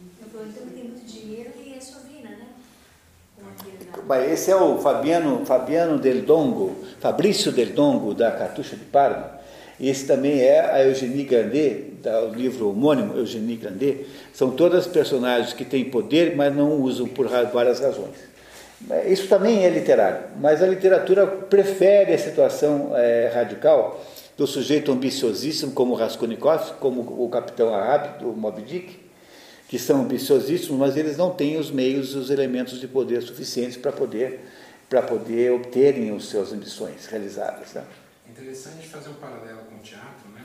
Então 0.00 0.66
tem 0.74 0.84
muito 0.84 1.06
dinheiro 1.06 1.50
e 1.56 1.74
é 1.74 1.80
sovina, 1.80 2.30
né? 2.30 2.48
Esse 4.32 4.50
é 4.50 4.56
o 4.56 4.78
Fabiano, 4.78 5.46
Fabiano 5.46 5.98
Del 5.98 6.22
Dongo, 6.22 6.84
Fabrício 7.00 7.52
Del 7.52 7.72
Dongo, 7.72 8.14
da 8.14 8.32
Cartucha 8.32 8.76
de 8.76 8.84
Parma 8.84 9.40
esse 9.80 10.06
também 10.06 10.40
é 10.40 10.60
a 10.60 10.84
Eugenie 10.84 11.24
Grandet, 11.24 11.94
do 12.02 12.34
livro 12.34 12.68
homônimo 12.68 13.16
Eugenie 13.16 13.56
Grandet. 13.56 14.06
São 14.32 14.50
todas 14.50 14.86
personagens 14.86 15.52
que 15.52 15.64
têm 15.64 15.84
poder, 15.84 16.36
mas 16.36 16.54
não 16.54 16.80
usam 16.80 17.06
por 17.06 17.28
várias 17.28 17.80
razões. 17.80 18.30
Isso 19.06 19.28
também 19.28 19.64
é 19.64 19.68
literário, 19.68 20.30
mas 20.40 20.62
a 20.62 20.66
literatura 20.66 21.26
prefere 21.26 22.14
a 22.14 22.18
situação 22.18 22.92
é, 22.96 23.30
radical 23.32 24.02
do 24.38 24.46
sujeito 24.46 24.90
ambiciosíssimo, 24.90 25.72
como 25.72 25.94
Raskolnikov, 25.94 26.72
como 26.80 27.02
o 27.22 27.28
capitão 27.28 27.74
Ahab, 27.74 28.18
do 28.20 28.32
Moby 28.32 28.62
Dick, 28.62 28.98
que 29.68 29.78
são 29.78 30.00
ambiciosíssimos, 30.00 30.78
mas 30.78 30.96
eles 30.96 31.18
não 31.18 31.30
têm 31.30 31.58
os 31.58 31.70
meios, 31.70 32.14
os 32.14 32.30
elementos 32.30 32.80
de 32.80 32.88
poder 32.88 33.20
suficientes 33.20 33.76
para 33.76 33.92
poder, 33.92 34.40
para 34.88 35.02
poder 35.02 35.52
obterem 35.52 36.16
as 36.16 36.24
suas 36.24 36.52
ambições 36.52 37.04
realizadas. 37.04 37.74
Né? 37.74 37.84
Interessante 38.30 38.88
fazer 38.88 39.10
um 39.10 39.14
paralelo 39.14 39.60
com 39.68 39.76
o 39.76 39.78
teatro, 39.80 40.28
né? 40.34 40.42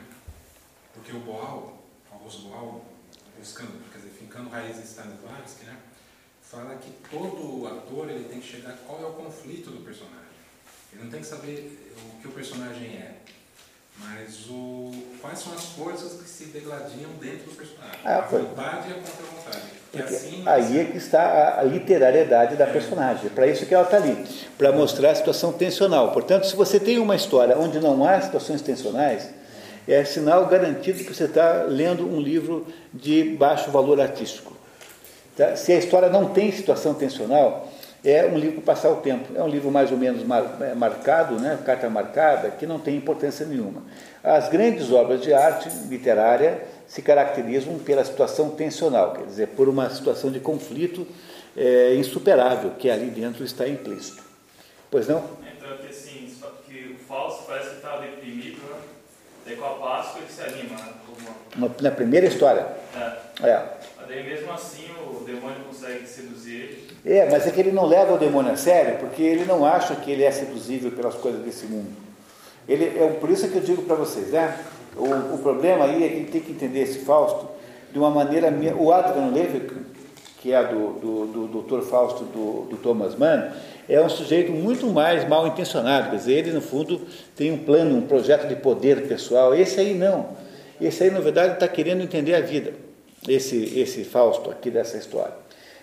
Porque 0.92 1.16
o 1.16 1.20
Boal, 1.20 1.82
Augusto 2.12 2.48
Boal, 2.48 2.84
buscando, 3.38 3.72
quer 3.92 3.98
dizer, 3.98 4.10
fincando 4.18 4.48
raízes 4.50 4.84
Stanislavski, 4.90 5.64
né? 5.66 5.76
Fala 6.42 6.74
que 6.76 6.90
todo 7.10 7.66
ator 7.66 8.08
ele 8.08 8.24
tem 8.28 8.40
que 8.40 8.46
chegar 8.46 8.76
qual 8.86 9.00
é 9.02 9.06
o 9.06 9.12
conflito 9.12 9.70
do 9.70 9.84
personagem. 9.84 10.16
Ele 10.92 11.04
não 11.04 11.10
tem 11.10 11.20
que 11.20 11.26
saber 11.26 11.92
o 11.96 12.20
que 12.20 12.28
o 12.28 12.30
personagem 12.32 12.86
é, 12.96 13.16
mas 13.98 14.46
o, 14.48 14.92
quais 15.20 15.38
são 15.38 15.52
as 15.54 15.64
forças 15.64 16.20
que 16.22 16.28
se 16.28 16.44
degladiam 16.46 17.10
dentro 17.20 17.50
do 17.50 17.56
personagem. 17.56 17.98
Ah, 18.04 18.18
a 18.18 18.22
foi. 18.22 18.42
vontade 18.42 18.88
e 18.88 18.92
a 18.92 18.94
contra-vontade. 18.94 19.76
Assim, 19.98 20.42
aí 20.46 20.78
é 20.80 20.84
que 20.84 20.98
está 20.98 21.22
a- 21.22 21.60
a 21.60 21.62
literariedade 21.64 22.54
da 22.56 22.66
personagem. 22.66 23.30
Para 23.30 23.46
isso 23.46 23.64
que 23.66 23.74
ela 23.74 23.84
está 23.84 23.96
ali, 23.96 24.26
para 24.58 24.70
mostrar 24.72 25.10
a 25.10 25.14
situação 25.14 25.52
tensional. 25.52 26.12
Portanto, 26.12 26.46
se 26.46 26.54
você 26.54 26.78
tem 26.78 26.98
uma 26.98 27.16
história 27.16 27.58
onde 27.58 27.80
não 27.80 28.06
há 28.06 28.20
situações 28.20 28.60
tensionais, 28.62 29.30
é 29.86 30.04
sinal 30.04 30.46
garantido 30.46 31.04
que 31.04 31.14
você 31.14 31.24
está 31.24 31.64
lendo 31.64 32.06
um 32.06 32.20
livro 32.20 32.66
de 32.92 33.24
baixo 33.24 33.70
valor 33.70 34.00
artístico. 34.00 34.56
Tá? 35.36 35.54
Se 35.54 35.72
a 35.72 35.78
história 35.78 36.08
não 36.08 36.30
tem 36.30 36.50
situação 36.50 36.94
tensional, 36.94 37.70
é 38.04 38.24
um 38.24 38.38
livro 38.38 38.62
para 38.62 38.74
passar 38.74 38.90
o 38.90 38.96
tempo. 38.96 39.36
É 39.36 39.42
um 39.42 39.48
livro 39.48 39.70
mais 39.70 39.90
ou 39.90 39.98
menos 39.98 40.22
é, 40.60 40.74
marcado, 40.74 41.38
né? 41.40 41.58
carta 41.64 41.90
marcada, 41.90 42.50
que 42.50 42.66
não 42.66 42.78
tem 42.78 42.96
importância 42.96 43.44
nenhuma. 43.44 43.82
As 44.22 44.48
grandes 44.48 44.92
obras 44.92 45.22
de 45.22 45.34
arte 45.34 45.68
literária 45.88 46.62
se 46.86 47.02
caracterizam 47.02 47.78
pela 47.78 48.04
situação 48.04 48.50
tensional, 48.50 49.12
quer 49.12 49.26
dizer, 49.26 49.48
por 49.48 49.68
uma 49.68 49.90
situação 49.90 50.30
de 50.30 50.38
conflito 50.38 51.06
é, 51.56 51.94
insuperável 51.96 52.72
que 52.78 52.88
ali 52.88 53.06
dentro 53.06 53.44
está 53.44 53.66
implícito. 53.66 54.22
Pois 54.90 55.08
não? 55.08 55.18
Então, 55.56 55.76
que 55.78 55.88
assim, 55.88 56.32
só 56.40 56.52
que 56.64 56.94
o 56.94 56.98
falso 57.08 57.44
parece 57.46 57.70
que 57.70 57.76
está 57.76 57.96
deprimido, 57.96 58.58
né? 58.58 58.75
Daí 59.46 59.56
com 59.56 59.64
a 59.64 59.70
Páscoa 59.70 60.20
ele 60.22 60.30
se 60.32 60.42
anima, 60.42 60.76
né? 60.76 60.92
Como- 61.06 61.70
Na- 61.80 61.90
primeira 61.90 62.26
história. 62.26 62.66
É. 63.40 63.48
É. 63.48 63.62
Mas 63.96 64.08
daí 64.08 64.24
mesmo 64.24 64.52
assim 64.52 64.86
o 65.08 65.24
demônio 65.24 65.60
consegue 65.68 66.06
seduzir 66.06 66.54
ele. 66.54 66.86
É, 67.18 67.30
mas 67.30 67.46
é 67.46 67.50
que 67.52 67.60
ele 67.60 67.70
não 67.72 67.86
leva 67.86 68.14
o 68.14 68.18
demônio 68.18 68.52
a 68.52 68.56
sério, 68.56 68.98
porque 68.98 69.22
ele 69.22 69.44
não 69.44 69.64
acha 69.64 69.94
que 69.94 70.10
ele 70.10 70.24
é 70.24 70.30
seduzível 70.30 70.90
pelas 70.90 71.14
coisas 71.14 71.40
desse 71.42 71.66
mundo. 71.66 71.90
Ele, 72.68 72.84
é 72.98 73.08
por 73.20 73.30
isso 73.30 73.48
que 73.48 73.56
eu 73.56 73.62
digo 73.62 73.82
para 73.82 73.94
vocês, 73.94 74.30
né? 74.32 74.58
O, 74.96 75.34
o 75.34 75.38
problema 75.38 75.84
aí 75.84 76.02
é 76.04 76.08
que 76.08 76.14
ele 76.14 76.30
tem 76.30 76.40
que 76.40 76.50
entender 76.52 76.80
esse 76.82 77.00
Fausto 77.00 77.48
de 77.92 77.98
uma 77.98 78.10
maneira. 78.10 78.52
O 78.76 78.92
Adrian 78.92 79.28
Levick, 79.30 79.72
que 80.40 80.52
é 80.52 80.64
do, 80.64 80.92
do, 80.94 81.26
do 81.26 81.46
doutor 81.46 81.82
Fausto 81.82 82.24
do, 82.24 82.62
do 82.68 82.76
Thomas 82.78 83.14
Mann, 83.14 83.52
é 83.88 84.00
um 84.00 84.08
sujeito 84.08 84.52
muito 84.52 84.86
mais 84.86 85.26
mal 85.28 85.46
intencionado. 85.46 86.10
Quer 86.10 86.16
dizer, 86.16 86.32
ele, 86.32 86.52
no 86.52 86.60
fundo, 86.60 87.02
tem 87.34 87.52
um 87.52 87.58
plano, 87.58 87.96
um 87.96 88.02
projeto 88.02 88.48
de 88.48 88.56
poder 88.56 89.06
pessoal. 89.06 89.54
Esse 89.54 89.80
aí 89.80 89.94
não. 89.94 90.30
Esse 90.80 91.04
aí, 91.04 91.10
na 91.10 91.20
verdade, 91.20 91.54
está 91.54 91.68
querendo 91.68 92.02
entender 92.02 92.34
a 92.34 92.40
vida. 92.40 92.72
Esse, 93.28 93.78
esse 93.78 94.04
Fausto 94.04 94.50
aqui 94.50 94.70
dessa 94.70 94.96
história. 94.96 95.34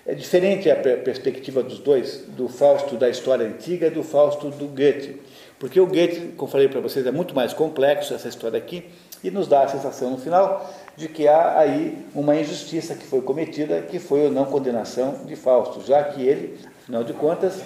É 0.06 0.14
diferente 0.14 0.70
a 0.70 0.76
per- 0.76 1.02
perspectiva 1.04 1.64
dos 1.64 1.80
dois, 1.80 2.26
do 2.28 2.48
Fausto 2.50 2.96
da 2.96 3.10
história 3.10 3.46
antiga 3.46 3.88
e 3.88 3.90
do 3.90 4.04
Fausto 4.04 4.50
do 4.50 4.68
Goethe. 4.68 5.22
Porque 5.58 5.80
o 5.80 5.88
Goethe, 5.88 6.34
como 6.36 6.52
falei 6.52 6.68
para 6.68 6.82
vocês, 6.82 7.06
é 7.08 7.12
muito 7.12 7.34
mais 7.34 7.54
complexo 7.54 8.14
essa 8.14 8.28
história 8.28 8.58
aqui 8.58 8.86
e 9.24 9.32
nos 9.32 9.48
dá 9.48 9.64
a 9.64 9.68
sensação 9.70 10.12
no 10.12 10.18
final 10.18 10.70
de 10.98 11.08
que 11.08 11.26
há 11.26 11.58
aí 11.58 11.98
uma 12.14 12.36
injustiça 12.36 12.96
que 12.96 13.06
foi 13.06 13.22
cometida, 13.22 13.82
que 13.82 13.98
foi 13.98 14.28
a 14.28 14.30
não 14.30 14.44
condenação 14.46 15.22
de 15.26 15.38
Fausto, 15.38 15.82
já 15.88 16.04
que 16.04 16.22
ele, 16.22 16.60
afinal 16.84 17.04
de 17.06 17.14
contas, 17.14 17.62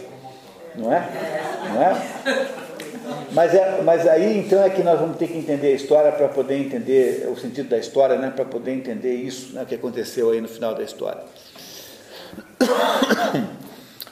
não 0.78 0.94
é? 0.94 1.10
Não 1.74 1.82
é? 1.82 2.48
Mas, 3.32 3.54
é, 3.54 3.82
mas 3.84 4.08
aí 4.08 4.40
então 4.40 4.64
é 4.64 4.70
que 4.70 4.82
nós 4.84 5.00
vamos 5.00 5.18
ter 5.18 5.28
que 5.28 5.38
entender 5.38 5.68
a 5.68 5.76
história 5.76 6.12
para 6.12 6.28
poder 6.28 6.58
entender 6.58 7.28
o 7.32 7.38
sentido 7.38 7.70
da 7.70 7.78
história, 7.78 8.18
né? 8.18 8.32
para 8.36 8.46
poder 8.46 8.72
entender 8.72 9.14
isso 9.14 9.54
né? 9.54 9.66
que 9.68 9.76
aconteceu 9.76 10.32
aí 10.32 10.42
no 10.42 10.48
final 10.48 10.74
da 10.74 10.84
história. 10.84 11.22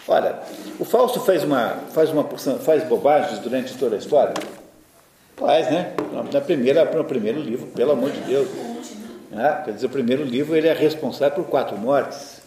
Olha, 0.07 0.39
o 0.79 0.85
Fausto 0.85 1.19
faz 1.21 1.43
uma, 1.43 1.79
faz 1.91 2.11
uma 2.11 2.23
faz 2.59 2.83
bobagens 2.83 3.39
durante 3.39 3.75
toda 3.75 3.95
a 3.95 3.99
história? 3.99 4.33
Faz, 5.35 5.69
né? 5.71 5.93
Na 6.31 6.39
primeira, 6.39 6.85
no 6.85 7.03
primeiro 7.03 7.39
livro, 7.39 7.67
pelo 7.67 7.91
amor 7.91 8.11
de 8.11 8.19
Deus. 8.21 8.47
né? 9.31 9.61
Quer 9.65 9.71
dizer, 9.71 9.87
o 9.87 9.89
primeiro 9.89 10.23
livro 10.23 10.55
ele 10.55 10.67
é 10.67 10.73
responsável 10.73 11.43
por 11.43 11.49
quatro 11.49 11.77
mortes, 11.77 12.41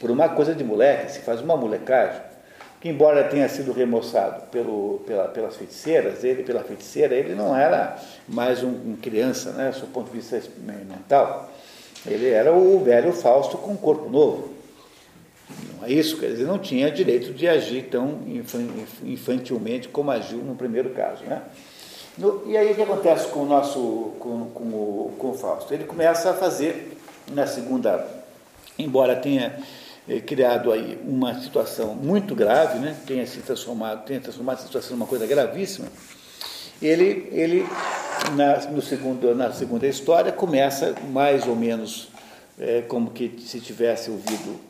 por 0.00 0.10
uma 0.10 0.28
coisa 0.28 0.54
de 0.54 0.64
moleque, 0.64 1.12
se 1.12 1.20
faz 1.20 1.40
uma 1.40 1.56
molecagem, 1.56 2.20
que 2.80 2.88
embora 2.88 3.24
tenha 3.24 3.48
sido 3.48 3.72
remoçado 3.72 4.42
pelo, 4.50 5.00
pela, 5.06 5.28
pelas 5.28 5.56
feiticeiras, 5.56 6.22
ele, 6.22 6.42
pela 6.42 6.62
feiticeira, 6.62 7.14
ele 7.14 7.34
não 7.34 7.56
era 7.56 7.96
mais 8.28 8.62
um, 8.62 8.68
um 8.68 8.96
criança, 9.00 9.52
né, 9.52 9.70
do 9.70 9.86
ponto 9.86 10.10
de 10.10 10.18
vista 10.18 10.40
mental. 10.86 11.50
Ele 12.06 12.28
era 12.28 12.52
o 12.52 12.82
velho 12.84 13.12
Fausto 13.12 13.56
com 13.58 13.76
corpo 13.76 14.08
novo. 14.10 14.54
Não 15.78 15.86
é 15.86 15.92
isso? 15.92 16.18
Quer 16.18 16.28
dizer, 16.32 16.44
não 16.44 16.58
tinha 16.58 16.90
direito 16.90 17.32
de 17.32 17.48
agir 17.48 17.84
tão 17.90 18.20
infan- 18.26 18.68
infantilmente 19.04 19.88
como 19.88 20.10
agiu 20.10 20.38
no 20.38 20.54
primeiro 20.54 20.90
caso. 20.90 21.24
Né? 21.24 21.42
No- 22.18 22.42
e 22.46 22.56
aí 22.56 22.72
o 22.72 22.74
que 22.74 22.82
acontece 22.82 23.28
com 23.28 23.40
o 23.40 23.46
nosso 23.46 24.12
com, 24.20 24.50
com, 24.50 24.64
o, 24.64 25.14
com 25.18 25.30
o 25.30 25.34
Fausto? 25.34 25.72
Ele 25.72 25.84
começa 25.84 26.30
a 26.30 26.34
fazer 26.34 26.96
na 27.32 27.46
segunda, 27.46 28.06
embora 28.78 29.16
tenha 29.16 29.58
eh, 30.08 30.20
criado 30.20 30.72
aí 30.72 30.98
uma 31.04 31.40
situação 31.40 31.94
muito 31.94 32.34
grave, 32.34 32.78
né? 32.78 32.96
tenha 33.06 33.26
se 33.26 33.40
transformado, 33.40 34.04
tenha 34.04 34.20
transformado 34.20 34.58
a 34.58 34.62
situação 34.62 34.96
numa 34.96 35.06
coisa 35.06 35.26
gravíssima, 35.26 35.88
ele, 36.80 37.28
ele 37.32 37.66
na, 38.36 38.58
no 38.70 38.82
segundo, 38.82 39.34
na 39.34 39.52
segunda 39.52 39.86
história 39.86 40.30
começa 40.32 40.94
mais 41.10 41.46
ou 41.46 41.56
menos 41.56 42.08
eh, 42.58 42.82
como 42.88 43.10
que 43.10 43.34
se 43.46 43.60
tivesse 43.60 44.10
ouvido 44.10 44.60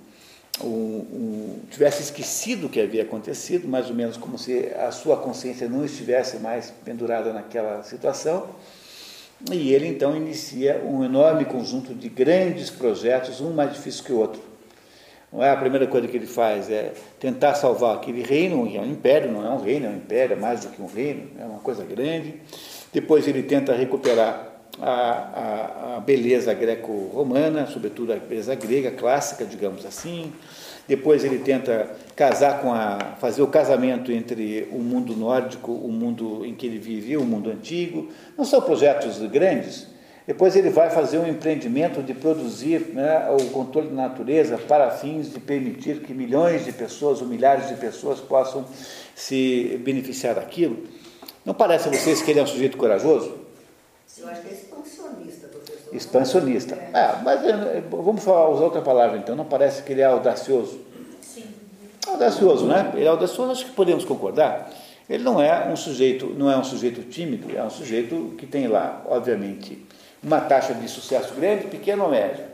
um, 0.63 0.69
um- 0.69 1.59
tivesse 1.71 2.03
esquecido 2.03 2.67
o 2.67 2.71
que 2.71 2.81
havia 2.81 3.03
acontecido, 3.03 3.69
mais 3.69 3.89
ou 3.91 3.95
menos 3.95 4.17
como 4.17 4.39
se 4.39 4.73
a 4.79 4.91
sua 4.91 5.17
consciência 5.19 5.69
não 5.69 5.85
estivesse 5.85 6.39
mais 6.39 6.73
pendurada 6.85 7.33
naquela 7.33 7.83
situação. 7.83 8.49
E 9.53 9.75
ele 9.75 9.87
então 9.87 10.17
inicia 10.17 10.83
um 10.83 11.05
enorme 11.05 11.45
conjunto 11.45 11.93
de 11.95 12.09
grandes 12.09 12.71
projetos, 12.71 13.39
um 13.43 13.53
mais 13.53 13.75
difícil 13.75 14.03
que 14.03 14.13
o 14.13 14.19
outro. 14.19 14.41
Não 15.37 15.45
é 15.45 15.51
a 15.51 15.57
primeira 15.57 15.87
coisa 15.87 16.09
que 16.09 16.17
ele 16.17 16.27
faz 16.27 16.71
é 16.71 16.95
tentar 17.21 17.55
salvar 17.57 17.97
aquele 17.97 18.23
reino, 18.23 18.67
é 18.75 18.81
um 18.81 18.91
império, 18.91 19.31
não 19.31 19.47
é 19.47 19.51
um 19.51 19.61
reino, 19.61 19.85
é 19.85 19.91
um 19.91 19.97
império, 19.97 20.33
é 20.33 20.41
mais 20.41 20.65
do 20.65 20.71
que 20.71 20.81
um 20.81 20.87
reino, 20.87 21.29
é 21.39 21.45
uma 21.45 21.59
coisa 21.59 21.85
grande. 21.85 22.37
Depois 22.91 23.29
ele 23.29 23.43
tenta 23.43 23.75
recuperar 23.75 24.49
a, 24.81 24.91
a, 24.91 25.97
a 25.97 26.01
beleza 26.01 26.55
greco-romana, 26.55 27.67
sobretudo 27.67 28.15
a 28.15 28.17
beleza 28.17 28.55
grega 28.55 28.91
clássica, 28.93 29.45
digamos 29.45 29.85
assim. 29.85 30.33
Depois 30.89 31.23
ele 31.23 31.41
tenta 31.41 31.91
casar 32.15 32.63
com 32.63 32.73
a 32.73 33.17
fazer 33.21 33.43
o 33.43 33.47
casamento 33.47 34.11
entre 34.11 34.67
o 34.73 34.79
mundo 34.79 35.15
nórdico, 35.15 35.71
o 35.71 35.93
mundo 35.93 36.47
em 36.47 36.55
que 36.55 36.67
ele 36.67 36.79
vivia, 36.79 37.21
o 37.21 37.27
mundo 37.27 37.51
antigo. 37.51 38.09
Não 38.39 38.45
são 38.47 38.63
projetos 38.63 39.19
grandes. 39.27 39.96
Depois 40.27 40.57
ele 40.57 40.71
vai 40.71 40.91
fazer 40.91 41.19
um 41.19 41.27
empreendimento 41.27 42.03
de 42.03 42.13
produzir 42.13 42.89
né, 42.93 43.29
o 43.31 43.51
controle 43.51 43.89
da 43.89 43.95
natureza 43.95 44.59
para 44.59 44.91
fins 44.91 45.33
de 45.33 45.39
permitir 45.39 46.01
que 46.01 46.13
milhões 46.13 46.65
de 46.65 46.73
pessoas 46.73 47.23
ou 47.23 47.29
milhares 47.29 47.69
de 47.69 47.77
pessoas 47.77 48.19
possam 48.19 48.65
se 49.15 49.81
beneficiar 49.85 50.35
daquilo. 50.35 50.85
Não 51.45 51.55
parece 51.55 51.89
a 51.89 51.93
vocês 51.93 52.23
que 52.23 52.33
ele 52.33 52.41
é 52.41 52.43
um 52.43 52.47
sujeito 52.47 52.77
corajoso? 52.77 53.47
Eu 54.19 54.29
acho 54.29 54.43
que 54.43 54.49
é 54.49 54.53
expansionista, 54.53 55.47
professor. 55.47 55.95
Expansionista. 55.95 56.79
Ah, 56.93 57.21
mas 57.23 57.45
eh, 57.45 57.83
vamos 57.89 58.25
falar, 58.25 58.49
usar 58.49 58.65
outra 58.65 58.83
palavra 58.83 59.19
então. 59.19 59.37
Não 59.37 59.45
parece 59.45 59.83
que 59.83 59.93
ele 59.93 60.01
é 60.01 60.07
audacioso? 60.07 60.81
Sim. 61.21 61.45
Audacioso, 62.05 62.67
né? 62.67 62.93
Ele 62.95 63.05
é 63.05 63.09
audacioso, 63.09 63.53
acho 63.53 63.67
que 63.67 63.73
podemos 63.73 64.05
concordar. 64.05 64.73
Ele 65.09 65.23
não 65.23 65.41
é 65.41 65.69
um 65.69 65.77
sujeito, 65.77 66.35
não 66.37 66.51
é 66.51 66.57
um 66.57 66.65
sujeito 66.65 67.03
tímido, 67.03 67.57
é 67.57 67.63
um 67.63 67.71
sujeito 67.71 68.35
que 68.37 68.47
tem 68.47 68.67
lá, 68.67 69.05
obviamente, 69.07 69.87
uma 70.23 70.41
taxa 70.41 70.75
de 70.75 70.89
sucesso 70.89 71.35
grande, 71.35 71.67
pequena 71.69 72.05
ou 72.05 72.11
média. 72.11 72.47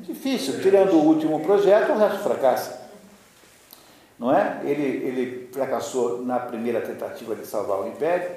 Difícil, 0.00 0.60
tirando 0.62 0.92
o 0.94 1.04
último 1.04 1.40
projeto, 1.40 1.92
o 1.92 1.98
resto 1.98 2.20
fracassa. 2.20 2.86
Não 4.18 4.34
é? 4.34 4.60
Ele, 4.64 4.82
ele 4.82 5.48
fracassou 5.52 6.22
na 6.22 6.38
primeira 6.38 6.80
tentativa 6.80 7.34
de 7.34 7.44
salvar 7.46 7.80
o 7.80 7.88
império, 7.88 8.30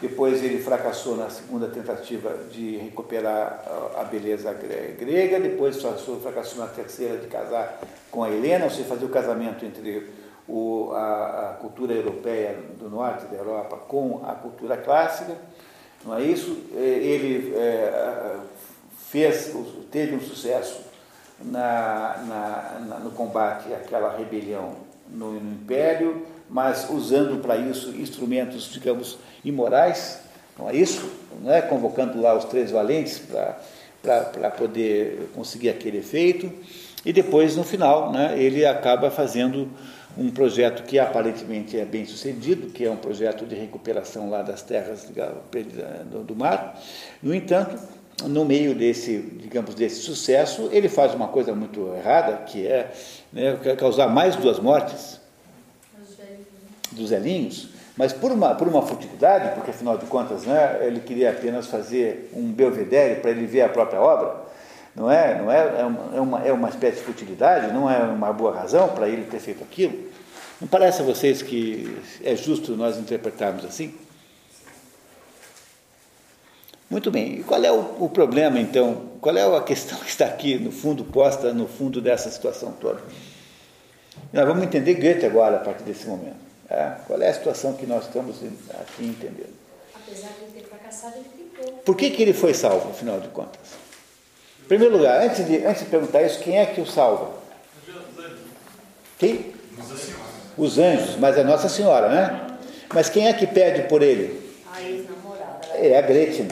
depois 0.00 0.42
ele 0.42 0.60
fracassou 0.60 1.16
na 1.16 1.30
segunda 1.30 1.68
tentativa 1.68 2.30
de 2.50 2.76
recuperar 2.78 3.62
a- 3.98 4.04
beleza 4.04 4.52
gre- 4.52 4.96
grega, 4.98 5.38
depois 5.38 5.80
fracassou 5.80 6.58
na 6.58 6.66
terceira 6.66 7.18
de 7.18 7.28
casar 7.28 7.78
com 8.10 8.24
a 8.24 8.30
Helena, 8.30 8.64
ou 8.64 8.70
seja, 8.70 8.84
fazer 8.88 9.04
o 9.04 9.08
casamento 9.10 9.64
entre 9.64 10.10
o, 10.48 10.90
a, 10.92 11.50
a 11.50 11.56
cultura 11.60 11.92
europeia 11.92 12.56
do 12.80 12.90
norte 12.90 13.26
da 13.26 13.36
Europa 13.36 13.76
com 13.76 14.22
a 14.26 14.34
cultura 14.34 14.76
clássica, 14.76 15.36
não 16.04 16.16
é 16.16 16.22
isso? 16.22 16.56
Eh, 16.76 16.80
Ele 17.02 17.52
eh, 17.56 18.36
fez, 19.10 19.52
teve 19.90 20.14
um 20.16 20.20
sucesso 20.20 20.80
na, 21.44 22.22
na- 22.26 22.80
na- 22.88 22.98
no 22.98 23.10
combate 23.10 23.72
àquela 23.72 24.16
rebelião 24.16 24.74
no, 25.08 25.32
no 25.32 25.52
Império, 25.52 26.26
mas 26.48 26.88
usando 26.90 27.40
para 27.40 27.56
isso 27.56 27.90
instrumentos, 27.90 28.64
digamos, 28.72 29.18
imorais, 29.44 30.20
não 30.58 30.68
é 30.68 30.76
isso? 30.76 31.08
Não 31.42 31.52
é? 31.52 31.62
Convocando 31.62 32.20
lá 32.20 32.36
os 32.36 32.44
três 32.44 32.70
valentes 32.70 33.20
para 34.02 34.50
poder 34.50 35.30
conseguir 35.34 35.70
aquele 35.70 35.98
efeito. 35.98 36.52
E 37.04 37.12
depois, 37.12 37.56
no 37.56 37.64
final, 37.64 38.12
né, 38.12 38.34
ele 38.38 38.64
acaba 38.64 39.10
fazendo 39.10 39.68
um 40.16 40.30
projeto 40.30 40.82
que 40.84 40.98
aparentemente 40.98 41.78
é 41.78 41.84
bem 41.84 42.04
sucedido, 42.04 42.68
que 42.68 42.84
é 42.84 42.90
um 42.90 42.96
projeto 42.96 43.46
de 43.46 43.54
recuperação 43.54 44.28
lá 44.28 44.42
das 44.42 44.62
terras 44.62 45.06
do 46.26 46.36
mar. 46.36 46.80
No 47.22 47.34
entanto, 47.34 47.78
no 48.24 48.44
meio 48.44 48.74
desse, 48.74 49.18
digamos, 49.40 49.74
desse 49.74 50.00
sucesso, 50.02 50.68
ele 50.70 50.88
faz 50.88 51.14
uma 51.14 51.28
coisa 51.28 51.54
muito 51.54 51.94
errada, 51.94 52.44
que 52.44 52.66
é 52.66 52.92
né, 53.32 53.56
causar 53.78 54.08
mais 54.08 54.36
duas 54.36 54.58
mortes 54.58 55.20
dos 56.92 57.10
velhinhos, 57.10 57.70
mas 57.96 58.12
por 58.12 58.30
uma, 58.30 58.54
por 58.54 58.68
uma 58.68 58.82
futilidade, 58.82 59.54
porque 59.54 59.70
afinal 59.70 59.96
de 59.96 60.06
contas 60.06 60.44
né, 60.44 60.78
ele 60.82 61.00
queria 61.00 61.30
apenas 61.30 61.66
fazer 61.66 62.30
um 62.34 62.52
belvedere 62.52 63.20
para 63.20 63.30
ele 63.30 63.46
ver 63.46 63.62
a 63.62 63.68
própria 63.68 64.00
obra, 64.00 64.42
não 64.94 65.10
é? 65.10 65.38
Não 65.38 65.50
é, 65.50 65.80
é, 65.80 65.84
uma, 65.84 66.16
é, 66.16 66.20
uma, 66.20 66.46
é 66.48 66.52
uma 66.52 66.68
espécie 66.68 66.98
de 66.98 67.04
futilidade, 67.04 67.72
não 67.72 67.90
é 67.90 67.98
uma 67.98 68.32
boa 68.32 68.54
razão 68.54 68.88
para 68.88 69.08
ele 69.08 69.24
ter 69.24 69.40
feito 69.40 69.62
aquilo. 69.64 70.10
Não 70.60 70.68
parece 70.68 71.02
a 71.02 71.04
vocês 71.04 71.42
que 71.42 71.98
é 72.22 72.36
justo 72.36 72.76
nós 72.76 72.96
interpretarmos 72.96 73.64
assim? 73.64 73.94
Muito 76.88 77.10
bem, 77.10 77.40
e 77.40 77.42
qual 77.42 77.64
é 77.64 77.72
o, 77.72 78.04
o, 78.04 78.08
problema 78.10 78.60
então? 78.60 79.12
Qual 79.18 79.34
é 79.34 79.56
a 79.56 79.62
questão 79.62 79.98
que 79.98 80.10
está 80.10 80.26
aqui 80.26 80.58
no 80.58 80.70
fundo, 80.70 81.04
posta 81.04 81.52
no 81.54 81.66
fundo 81.66 82.02
dessa 82.02 82.30
situação 82.30 82.72
toda? 82.72 83.00
Nós 84.30 84.46
vamos 84.46 84.62
entender 84.62 84.94
Goethe 84.94 85.24
agora, 85.24 85.56
a 85.56 85.60
partir 85.60 85.84
desse 85.84 86.06
momento. 86.06 86.36
É? 86.68 86.96
Qual 87.06 87.20
é 87.20 87.28
a 87.28 87.34
situação 87.34 87.72
que 87.72 87.86
nós 87.86 88.04
estamos 88.04 88.36
aqui 88.78 89.04
entendendo? 89.06 89.54
Apesar 89.94 90.28
de 90.28 90.44
ele 90.44 90.52
ter 90.52 90.68
fracassado, 90.68 91.14
ele 91.16 91.50
tentou. 91.56 91.78
Por 91.78 91.96
que, 91.96 92.10
que 92.10 92.22
ele 92.22 92.34
foi 92.34 92.52
salvo, 92.52 92.90
afinal 92.90 93.20
de 93.20 93.28
contas? 93.28 93.81
Primeiro 94.72 94.96
lugar, 94.96 95.22
antes 95.22 95.46
de, 95.46 95.66
antes 95.66 95.82
de 95.82 95.90
perguntar 95.90 96.22
isso, 96.22 96.38
quem 96.38 96.58
é 96.58 96.64
que 96.64 96.80
o 96.80 96.86
salva? 96.86 97.28
Quem? 99.18 99.52
Os 100.56 100.78
anjos, 100.78 101.16
mas 101.18 101.36
é 101.36 101.44
Nossa 101.44 101.68
Senhora, 101.68 102.08
né? 102.08 102.40
Mas 102.94 103.10
quem 103.10 103.28
é 103.28 103.34
que 103.34 103.46
pede 103.46 103.82
por 103.82 104.02
ele? 104.02 104.40
A 104.72 104.80
ex-namorada. 104.80 105.66
É 105.74 105.98
a 105.98 106.00
Gretchen. 106.00 106.48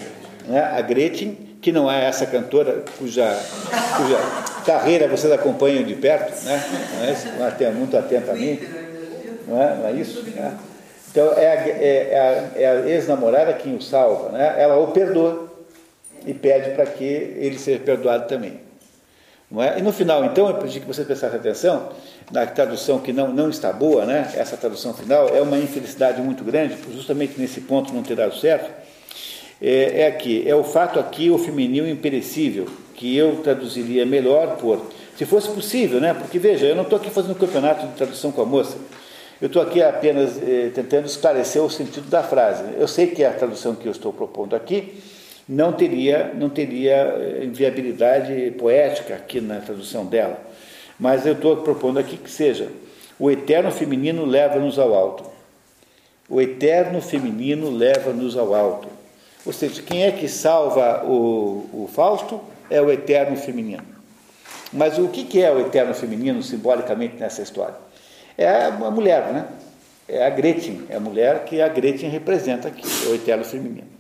Né? 0.47 0.61
A 0.63 0.83
Gretchen, 0.83 1.57
que 1.63 1.73
não 1.73 1.91
é 1.91 2.05
essa 2.05 2.27
cantora 2.27 2.85
cuja, 2.99 3.35
cuja 3.97 4.19
carreira 4.67 5.09
vocês 5.09 5.33
acompanham 5.33 5.83
de 5.83 5.95
perto, 5.95 6.45
né? 6.45 6.63
Não 7.39 7.47
é? 7.47 7.71
muito 7.71 7.97
atentamente. 7.97 8.69
Não 9.49 9.63
é, 9.63 9.75
não 9.77 9.87
é 9.87 9.93
isso? 9.93 10.23
É. 10.37 10.51
Então 11.11 11.33
é 11.33 11.49
a, 11.49 11.69
é, 11.69 12.53
é 12.55 12.67
a, 12.67 12.71
a 12.73 12.91
ex-namorada 12.91 13.55
quem 13.55 13.75
o 13.75 13.81
salva, 13.81 14.29
né? 14.29 14.57
Ela 14.59 14.77
o 14.77 14.89
perdoa 14.89 15.50
e 16.27 16.35
pede 16.35 16.71
para 16.71 16.87
que 16.87 17.05
ele 17.05 17.59
seja 17.59 17.79
perdoado 17.81 18.29
também. 18.29 18.61
Não 19.51 19.61
é? 19.61 19.79
E 19.79 19.83
no 19.83 19.93
final, 19.93 20.25
então, 20.25 20.49
eu 20.49 20.55
pedi 20.55 20.79
que 20.79 20.87
você 20.87 21.05
prestasse 21.05 21.35
atenção 21.35 21.91
na 22.31 22.47
tradução 22.47 23.01
que 23.01 23.13
não, 23.13 23.33
não 23.33 23.51
está 23.51 23.73
boa, 23.73 24.05
né? 24.07 24.31
essa 24.37 24.57
tradução 24.57 24.95
final, 24.95 25.29
é 25.29 25.43
uma 25.43 25.59
infelicidade 25.59 26.23
muito 26.23 26.45
grande, 26.45 26.77
justamente 26.93 27.41
nesse 27.41 27.63
ponto 27.63 27.93
não 27.93 28.03
ter 28.03 28.15
dado 28.15 28.37
certo, 28.37 28.71
é, 29.61 30.03
é 30.03 30.07
aqui, 30.07 30.49
é 30.49 30.55
o 30.55 30.63
fato 30.63 31.01
aqui, 31.01 31.31
o 31.31 31.39
feminino 31.39 31.89
imperecível, 31.89 32.69
que 32.95 33.17
eu 33.17 33.39
traduziria 33.43 34.07
melhor 34.07 34.57
por, 34.57 34.87
se 35.17 35.27
fosse 35.27 35.49
possível, 35.49 36.01
né? 36.01 36.15
porque 36.15 36.39
veja, 36.39 36.67
eu 36.67 36.77
não 36.77 36.85
estou 36.85 36.99
aqui 36.99 37.11
fazendo 37.11 37.33
um 37.33 37.39
campeonato 37.39 37.89
de 37.89 37.95
tradução 37.95 38.31
com 38.31 38.43
a 38.43 38.47
moça, 38.47 38.77
eu 39.41 39.47
estou 39.47 39.63
aqui 39.63 39.83
apenas 39.83 40.37
eh, 40.37 40.71
tentando 40.75 41.07
esclarecer 41.07 41.63
o 41.63 41.71
sentido 41.71 42.11
da 42.11 42.23
frase. 42.23 42.63
Eu 42.79 42.87
sei 42.87 43.07
que 43.07 43.25
a 43.25 43.33
tradução 43.33 43.75
que 43.75 43.87
eu 43.87 43.93
estou 43.93 44.13
propondo 44.13 44.55
aqui 44.55 45.03
não 45.51 45.73
teria, 45.73 46.33
não 46.33 46.49
teria 46.49 46.95
eh, 46.95 47.49
viabilidade 47.53 48.53
poética 48.53 49.17
aqui 49.17 49.41
na 49.41 49.57
tradução 49.57 50.07
dela. 50.07 50.41
Mas 50.99 51.27
eu 51.27 51.33
estou 51.33 51.57
propondo 51.57 51.99
aqui 51.99 52.17
que 52.17 52.31
seja: 52.31 52.69
o 53.19 53.29
eterno 53.29 53.73
feminino 53.73 54.25
leva-nos 54.25 54.79
ao 54.79 54.95
alto. 54.95 55.29
O 56.29 56.41
eterno 56.41 57.03
feminino 57.03 57.69
leva-nos 57.69 58.37
ao 58.37 58.55
alto. 58.55 58.87
Ou 59.45 59.53
seja, 59.53 59.83
quem 59.83 60.05
é 60.05 60.13
que 60.13 60.29
salva 60.29 61.05
o, 61.05 61.69
o 61.73 61.91
Fausto 61.93 62.41
é 62.71 62.81
o 62.81 62.89
eterno 62.89 63.37
feminino. 63.37 63.83
Mas 64.73 64.99
o 64.99 65.09
que 65.09 65.43
é 65.43 65.51
o 65.51 65.59
eterno 65.59 65.95
feminino 65.95 66.41
simbolicamente 66.45 67.17
nessa 67.17 67.43
história? 67.43 67.75
É 68.39 68.67
a 68.67 68.71
mulher, 68.71 69.33
né? 69.33 69.47
É 70.09 70.25
a 70.25 70.31
Gretchen, 70.31 70.85
é 70.89 70.95
a 70.95 71.01
mulher 71.01 71.45
que 71.45 71.61
a 71.61 71.67
Gretchen 71.67 72.09
representa 72.09 72.69
aqui, 72.69 72.87
o 73.09 73.15
eterno 73.15 73.45
feminino. 73.45 74.00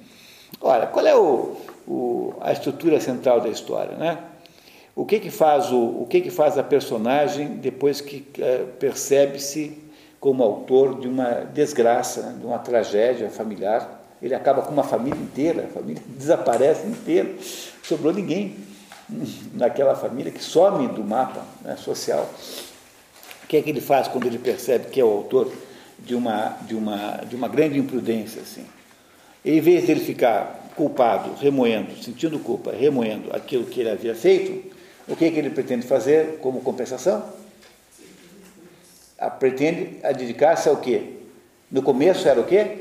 Ora, 0.60 0.86
qual 0.86 1.06
é 1.06 1.14
o, 1.14 1.56
o, 1.86 2.34
a 2.40 2.52
estrutura 2.52 3.00
central 3.00 3.40
da 3.40 3.48
história, 3.48 3.96
né? 3.96 4.18
O 4.94 5.06
que 5.06 5.20
que 5.20 5.30
faz 5.30 5.70
o, 5.70 6.02
o 6.02 6.06
que 6.08 6.20
que 6.20 6.30
faz 6.30 6.58
a 6.58 6.62
personagem 6.62 7.56
depois 7.56 8.00
que 8.00 8.26
é, 8.38 8.64
percebe-se 8.78 9.78
como 10.18 10.42
autor 10.42 11.00
de 11.00 11.08
uma 11.08 11.46
desgraça, 11.54 12.22
né? 12.22 12.36
de 12.38 12.46
uma 12.46 12.58
tragédia 12.58 13.30
familiar? 13.30 13.98
Ele 14.20 14.34
acaba 14.34 14.60
com 14.62 14.72
uma 14.72 14.82
família 14.82 15.18
inteira, 15.18 15.64
a 15.64 15.68
família 15.68 16.02
desaparece 16.18 16.86
inteira, 16.86 17.30
sobrou 17.82 18.12
ninguém 18.12 18.56
naquela 19.54 19.94
família 19.94 20.30
que 20.30 20.42
some 20.42 20.88
do 20.88 21.02
mapa 21.02 21.44
né, 21.62 21.76
social. 21.76 22.28
O 23.44 23.46
que 23.46 23.56
é 23.56 23.62
que 23.62 23.70
ele 23.70 23.80
faz 23.80 24.06
quando 24.06 24.26
ele 24.26 24.38
percebe 24.38 24.90
que 24.90 25.00
é 25.00 25.04
o 25.04 25.08
autor 25.08 25.50
de 25.98 26.14
uma, 26.14 26.56
de 26.62 26.74
uma, 26.74 27.22
de 27.28 27.34
uma 27.34 27.48
grande 27.48 27.78
imprudência 27.78 28.42
assim? 28.42 28.66
Em 29.44 29.60
vez 29.60 29.86
de 29.86 29.92
ele 29.92 30.00
ficar 30.00 30.70
culpado, 30.76 31.34
remoendo, 31.34 31.96
sentindo 32.02 32.38
culpa, 32.38 32.72
remoendo 32.72 33.34
aquilo 33.34 33.64
que 33.64 33.80
ele 33.80 33.90
havia 33.90 34.14
feito, 34.14 34.70
o 35.08 35.16
que, 35.16 35.30
que 35.30 35.38
ele 35.38 35.50
pretende 35.50 35.86
fazer 35.86 36.38
como 36.40 36.60
compensação? 36.60 37.24
A, 39.18 39.28
pretende 39.28 39.98
dedicar-se 40.16 40.68
ao 40.68 40.76
quê? 40.76 41.16
No 41.70 41.82
começo 41.82 42.28
era 42.28 42.40
o 42.40 42.44
quê? 42.44 42.78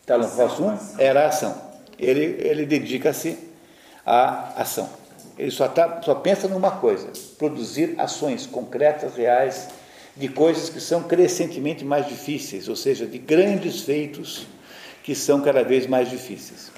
Está 0.00 0.16
no 0.16 0.28
passo 0.28 0.62
1? 0.62 0.78
Era 0.98 1.24
a 1.24 1.28
ação. 1.28 1.60
Ele, 1.98 2.36
ele 2.40 2.64
dedica-se 2.64 3.38
à 4.04 4.60
ação. 4.60 4.88
Ele 5.38 5.50
só, 5.50 5.68
tá, 5.68 6.00
só 6.02 6.14
pensa 6.14 6.48
numa 6.48 6.70
coisa: 6.70 7.08
produzir 7.38 7.94
ações 7.98 8.46
concretas, 8.46 9.14
reais, 9.14 9.68
de 10.16 10.28
coisas 10.28 10.68
que 10.68 10.80
são 10.80 11.02
crescentemente 11.02 11.84
mais 11.84 12.06
difíceis, 12.08 12.68
ou 12.68 12.76
seja, 12.76 13.06
de 13.06 13.18
grandes 13.18 13.82
feitos 13.82 14.46
que 15.08 15.14
são 15.14 15.40
cada 15.40 15.64
vez 15.64 15.86
mais 15.86 16.10
difíceis. 16.10 16.70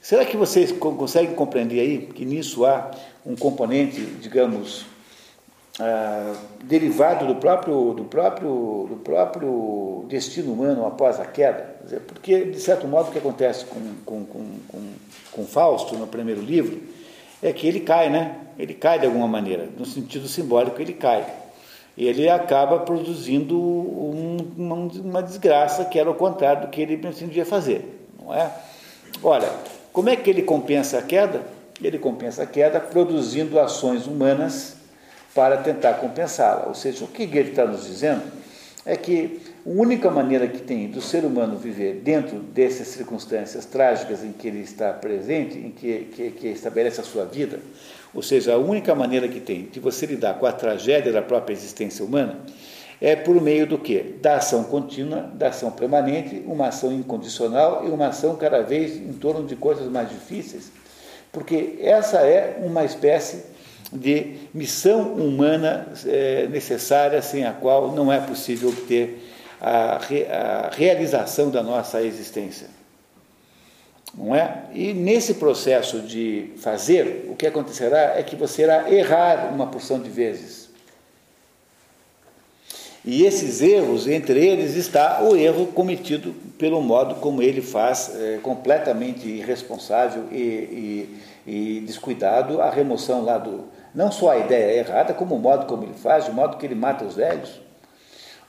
Será 0.00 0.24
que 0.24 0.36
vocês 0.36 0.70
conseguem 0.70 1.34
compreender 1.34 1.80
aí 1.80 1.98
que 2.14 2.24
nisso 2.24 2.64
há 2.64 2.88
um 3.26 3.34
componente, 3.34 4.00
digamos, 4.00 4.86
ah, 5.80 6.36
derivado 6.62 7.26
do 7.26 7.34
próprio, 7.34 7.94
do, 7.94 8.04
próprio, 8.04 8.86
do 8.88 9.00
próprio 9.02 10.04
destino 10.08 10.52
humano 10.52 10.86
após 10.86 11.18
a 11.18 11.24
queda? 11.24 11.74
Porque, 12.06 12.44
de 12.44 12.60
certo 12.60 12.86
modo, 12.86 13.08
o 13.08 13.12
que 13.12 13.18
acontece 13.18 13.64
com, 13.64 13.80
com, 14.04 14.24
com, 14.24 14.46
com, 14.68 14.92
com 15.32 15.46
Fausto 15.46 15.96
no 15.96 16.06
primeiro 16.06 16.40
livro 16.40 16.80
é 17.42 17.52
que 17.52 17.66
ele 17.66 17.80
cai, 17.80 18.08
né? 18.08 18.36
Ele 18.56 18.72
cai 18.72 19.00
de 19.00 19.06
alguma 19.06 19.26
maneira, 19.26 19.68
no 19.76 19.84
sentido 19.84 20.28
simbólico, 20.28 20.80
ele 20.80 20.92
cai 20.92 21.26
ele 21.96 22.28
acaba 22.28 22.80
produzindo 22.80 23.58
um, 23.58 24.36
uma, 24.56 24.74
uma, 24.74 25.22
desgraça 25.22 25.84
que 25.86 25.98
era 25.98 26.10
o 26.10 26.14
contrário 26.14 26.62
do 26.62 26.68
que 26.68 26.80
ele 26.82 26.96
pretendia 26.98 27.46
fazer, 27.46 28.06
não 28.20 28.34
é? 28.34 28.50
Olha, 29.22 29.50
como 29.92 30.10
é 30.10 30.16
que 30.16 30.28
ele 30.28 30.42
compensa 30.42 30.98
a 30.98 31.02
queda? 31.02 31.40
Ele 31.82 31.98
compensa 31.98 32.42
a 32.42 32.46
queda 32.46 32.78
produzindo 32.78 33.58
ações 33.58 34.06
humanas 34.06 34.76
para 35.34 35.58
tentar 35.58 35.94
compensá-la. 35.94 36.66
Ou 36.66 36.74
seja, 36.74 37.04
o 37.04 37.08
que 37.08 37.22
ele 37.22 37.50
está 37.50 37.64
nos 37.64 37.86
dizendo 37.86 38.22
é 38.84 38.96
que 38.96 39.40
a 39.66 39.68
única 39.68 40.10
maneira 40.10 40.46
que 40.46 40.60
tem 40.60 40.88
do 40.88 41.00
ser 41.00 41.24
humano 41.24 41.58
viver 41.58 42.00
dentro 42.04 42.38
dessas 42.38 42.88
circunstâncias 42.88 43.64
trágicas 43.64 44.22
em 44.22 44.32
que 44.32 44.46
ele 44.48 44.60
está 44.60 44.92
presente, 44.92 45.58
em 45.58 45.70
que, 45.70 46.08
que, 46.14 46.30
que 46.30 46.48
estabelece 46.48 47.00
a 47.00 47.04
sua 47.04 47.24
vida, 47.24 47.58
ou 48.16 48.22
seja, 48.22 48.54
a 48.54 48.56
única 48.56 48.94
maneira 48.94 49.28
que 49.28 49.38
tem 49.38 49.66
de 49.70 49.78
você 49.78 50.06
lidar 50.06 50.38
com 50.38 50.46
a 50.46 50.52
tragédia 50.52 51.12
da 51.12 51.20
própria 51.20 51.52
existência 51.52 52.02
humana 52.02 52.38
é 52.98 53.14
por 53.14 53.38
meio 53.42 53.66
do 53.66 53.76
que? 53.76 53.98
Da 54.22 54.36
ação 54.36 54.64
contínua, 54.64 55.30
da 55.34 55.48
ação 55.48 55.70
permanente, 55.70 56.42
uma 56.46 56.68
ação 56.68 56.90
incondicional 56.90 57.86
e 57.86 57.90
uma 57.90 58.06
ação 58.06 58.34
cada 58.34 58.62
vez 58.62 58.96
em 58.96 59.12
torno 59.12 59.46
de 59.46 59.54
coisas 59.54 59.86
mais 59.88 60.08
difíceis. 60.08 60.72
Porque 61.30 61.78
essa 61.82 62.20
é 62.22 62.58
uma 62.64 62.86
espécie 62.86 63.44
de 63.92 64.38
missão 64.54 65.12
humana 65.12 65.86
é, 66.06 66.46
necessária, 66.46 67.20
sem 67.20 67.44
a 67.44 67.52
qual 67.52 67.92
não 67.92 68.10
é 68.10 68.18
possível 68.18 68.70
obter 68.70 69.22
a, 69.60 69.96
a 69.98 70.70
realização 70.74 71.50
da 71.50 71.62
nossa 71.62 72.00
existência 72.00 72.68
não 74.14 74.34
é? 74.34 74.64
E 74.72 74.92
nesse 74.92 75.34
processo 75.34 76.00
de 76.00 76.52
fazer, 76.58 77.26
o 77.30 77.36
que 77.36 77.46
acontecerá 77.46 78.18
é 78.18 78.22
que 78.22 78.36
você 78.36 78.62
irá 78.62 78.90
errar 78.90 79.52
uma 79.52 79.66
porção 79.66 80.00
de 80.00 80.08
vezes. 80.08 80.66
E 83.06 83.24
esses 83.24 83.62
erros, 83.62 84.08
entre 84.08 84.44
eles 84.44 84.74
está 84.74 85.22
o 85.22 85.36
erro 85.36 85.68
cometido 85.68 86.34
pelo 86.58 86.82
modo 86.82 87.14
como 87.16 87.40
ele 87.40 87.62
faz, 87.62 88.10
é, 88.16 88.38
completamente 88.42 89.28
irresponsável 89.28 90.24
e, 90.32 90.36
e, 90.36 91.22
e, 91.46 91.80
descuidado, 91.86 92.60
a 92.60 92.68
remoção 92.68 93.22
lá 93.24 93.38
do. 93.38 93.64
Não 93.94 94.10
só 94.10 94.30
a 94.30 94.38
ideia 94.38 94.80
errada, 94.80 95.14
como 95.14 95.36
o 95.36 95.38
modo 95.38 95.66
como 95.66 95.84
ele 95.84 95.94
faz, 95.94 96.26
o 96.26 96.32
modo 96.32 96.56
que 96.56 96.66
ele 96.66 96.74
mata 96.74 97.04
os 97.04 97.14
velhos. 97.14 97.60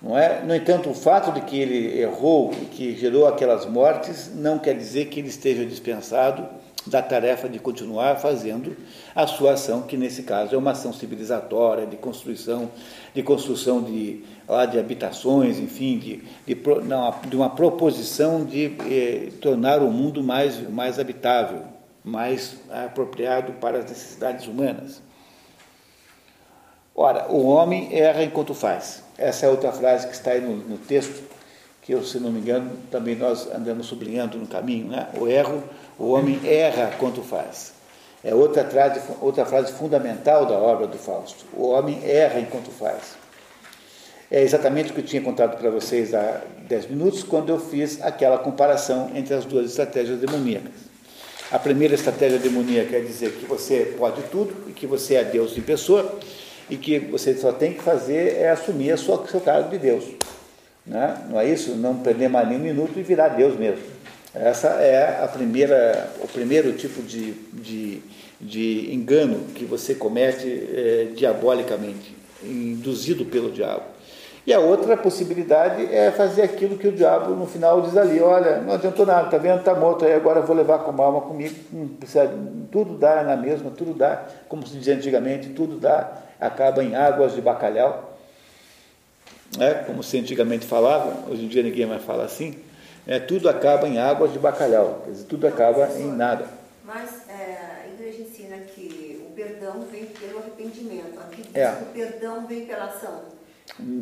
Não 0.01 0.17
é? 0.17 0.43
No 0.43 0.55
entanto, 0.55 0.89
o 0.89 0.93
fato 0.93 1.31
de 1.31 1.41
que 1.41 1.59
ele 1.59 1.99
errou 1.99 2.53
e 2.53 2.65
que 2.65 2.95
gerou 2.95 3.27
aquelas 3.27 3.65
mortes 3.65 4.31
não 4.35 4.59
quer 4.59 4.75
dizer 4.75 5.05
que 5.05 5.19
ele 5.19 5.29
esteja 5.29 5.65
dispensado 5.65 6.47
da 6.85 7.01
tarefa 7.01 7.49
de 7.49 7.59
continuar 7.59 8.15
fazendo 8.15 8.75
a 9.13 9.27
sua 9.27 9.53
ação, 9.53 9.81
que 9.81 9.97
nesse 9.97 10.23
caso 10.23 10.55
é 10.55 10.57
uma 10.57 10.71
ação 10.71 10.93
civilizatória, 10.93 11.85
de 11.85 11.97
construção, 11.97 12.69
de 13.13 13.21
construção 13.23 13.81
de, 13.81 14.23
lá, 14.47 14.65
de 14.65 14.79
habitações, 14.79 15.59
enfim, 15.59 15.97
de, 15.97 16.23
de, 16.45 16.57
não, 16.85 17.13
de 17.27 17.35
uma 17.35 17.49
proposição 17.49 18.45
de 18.45 18.73
eh, 18.89 19.31
tornar 19.41 19.81
o 19.81 19.91
mundo 19.91 20.23
mais, 20.23 20.57
mais 20.69 20.99
habitável, 20.99 21.63
mais 22.03 22.57
apropriado 22.69 23.53
para 23.53 23.79
as 23.79 23.85
necessidades 23.85 24.47
humanas. 24.47 25.01
Ora, 26.99 27.27
o 27.29 27.45
homem 27.45 27.89
erra 27.95 28.23
enquanto 28.23 28.55
faz. 28.55 29.03
Essa 29.15 29.45
é 29.45 29.49
outra 29.49 29.71
frase 29.71 30.07
que 30.07 30.13
está 30.13 30.31
aí 30.31 30.41
no, 30.41 30.55
no 30.55 30.79
texto, 30.79 31.23
que 31.83 31.93
eu, 31.93 32.03
se 32.03 32.19
não 32.19 32.31
me 32.31 32.39
engano, 32.39 32.71
também 32.89 33.15
nós 33.15 33.47
andamos 33.53 33.85
sublinhando 33.85 34.35
no 34.35 34.47
caminho, 34.47 34.87
né? 34.87 35.07
O 35.15 35.27
erro 35.27 35.63
o 35.99 36.09
homem 36.09 36.39
erra 36.43 36.91
quanto 36.99 37.21
faz. 37.21 37.73
É 38.23 38.33
outra 38.33 38.63
frase, 38.65 38.99
outra 39.21 39.45
frase 39.45 39.73
fundamental 39.73 40.45
da 40.45 40.55
obra 40.55 40.85
do 40.85 40.97
Fausto. 40.97 41.45
O 41.53 41.67
homem 41.69 42.01
erra 42.03 42.39
enquanto 42.39 42.69
faz. 42.71 43.15
É 44.29 44.41
exatamente 44.41 44.91
o 44.91 44.93
que 44.93 45.01
eu 45.01 45.05
tinha 45.05 45.21
contado 45.21 45.57
para 45.57 45.69
vocês 45.69 46.13
há 46.13 46.41
10 46.67 46.87
minutos, 46.87 47.23
quando 47.23 47.49
eu 47.49 47.59
fiz 47.59 48.01
aquela 48.01 48.37
comparação 48.37 49.11
entre 49.15 49.33
as 49.33 49.45
duas 49.45 49.69
estratégias 49.69 50.19
demoníacas. 50.19 50.73
A 51.51 51.57
primeira 51.57 51.95
estratégia 51.95 52.37
demoníaca 52.37 52.97
é 52.97 52.99
dizer 52.99 53.31
que 53.33 53.45
você 53.45 53.95
pode 53.97 54.21
tudo 54.23 54.53
e 54.67 54.73
que 54.73 54.85
você 54.85 55.15
é 55.15 55.23
Deus 55.23 55.57
em 55.57 55.61
pessoa 55.61 56.19
e 56.69 56.77
que 56.77 56.99
você 56.99 57.35
só 57.35 57.51
tem 57.51 57.73
que 57.73 57.81
fazer 57.81 58.37
é 58.37 58.49
assumir 58.49 58.91
a 58.91 58.97
sua, 58.97 59.25
seu 59.27 59.39
cargo 59.39 59.69
de 59.69 59.77
Deus. 59.77 60.03
Né? 60.85 61.17
Não 61.29 61.39
é 61.39 61.49
isso? 61.49 61.75
Não 61.75 61.97
perder 61.97 62.29
mais 62.29 62.47
nem 62.47 62.57
um 62.57 62.61
minuto 62.61 62.97
e 62.97 63.03
virar 63.03 63.29
Deus 63.29 63.57
mesmo. 63.57 63.83
Essa 64.33 64.67
é 64.81 65.23
a 65.23 65.27
primeira, 65.27 66.13
o 66.21 66.27
primeiro 66.27 66.73
tipo 66.73 67.01
de, 67.01 67.33
de, 67.53 68.01
de 68.39 68.93
engano 68.93 69.45
que 69.55 69.65
você 69.65 69.95
comete 69.95 70.47
é, 70.47 71.07
diabolicamente, 71.15 72.15
induzido 72.43 73.25
pelo 73.25 73.51
diabo. 73.51 73.96
E 74.47 74.53
a 74.53 74.61
outra 74.61 74.95
possibilidade 74.95 75.93
é 75.93 76.09
fazer 76.09 76.43
aquilo 76.43 76.77
que 76.77 76.87
o 76.87 76.91
diabo 76.93 77.35
no 77.35 77.45
final 77.45 77.81
diz 77.81 77.97
ali, 77.97 78.21
olha, 78.21 78.61
não 78.61 78.75
adiantou 78.75 79.05
nada, 79.05 79.29
tá 79.29 79.37
vendo, 79.37 79.61
tá 79.61 79.75
morto, 79.75 80.05
aí 80.05 80.13
agora 80.13 80.39
eu 80.39 80.45
vou 80.45 80.55
levar 80.55 80.79
com 80.79 81.01
alma 81.01 81.19
comigo, 81.19 81.53
precisa, 81.99 82.31
tudo 82.71 82.97
dá 82.97 83.23
na 83.23 83.35
mesma, 83.35 83.69
tudo 83.71 83.93
dá, 83.93 84.23
como 84.47 84.65
se 84.65 84.77
dizia 84.77 84.95
antigamente, 84.95 85.49
tudo 85.49 85.77
dá, 85.77 86.19
acaba 86.39 86.81
em 86.81 86.95
águas 86.95 87.35
de 87.35 87.41
bacalhau, 87.41 88.17
é, 89.59 89.73
como 89.73 90.01
se 90.01 90.17
antigamente 90.17 90.65
falava, 90.65 91.29
hoje 91.29 91.43
em 91.43 91.49
dia 91.49 91.61
ninguém 91.61 91.85
mais 91.85 92.01
fala 92.03 92.23
assim, 92.23 92.57
é, 93.05 93.19
tudo 93.19 93.49
acaba 93.49 93.85
em 93.85 93.99
águas 93.99 94.31
de 94.31 94.39
bacalhau, 94.39 95.01
quer 95.03 95.11
dizer, 95.11 95.25
tudo 95.25 95.45
acaba 95.45 95.89
em 95.97 96.09
nada. 96.09 96.45
Mas 96.85 97.27
é, 97.27 97.83
a 97.83 97.87
igreja 97.93 98.21
ensina 98.21 98.55
que 98.59 99.21
o 99.27 99.33
perdão 99.33 99.81
vem 99.91 100.05
pelo 100.05 100.39
arrependimento, 100.39 101.19
aqui 101.19 101.41
diz 101.41 101.53
É. 101.53 101.69
que 101.69 101.83
o 101.83 101.87
perdão 101.87 102.47
vem 102.47 102.65
pela 102.65 102.85
ação. 102.85 103.35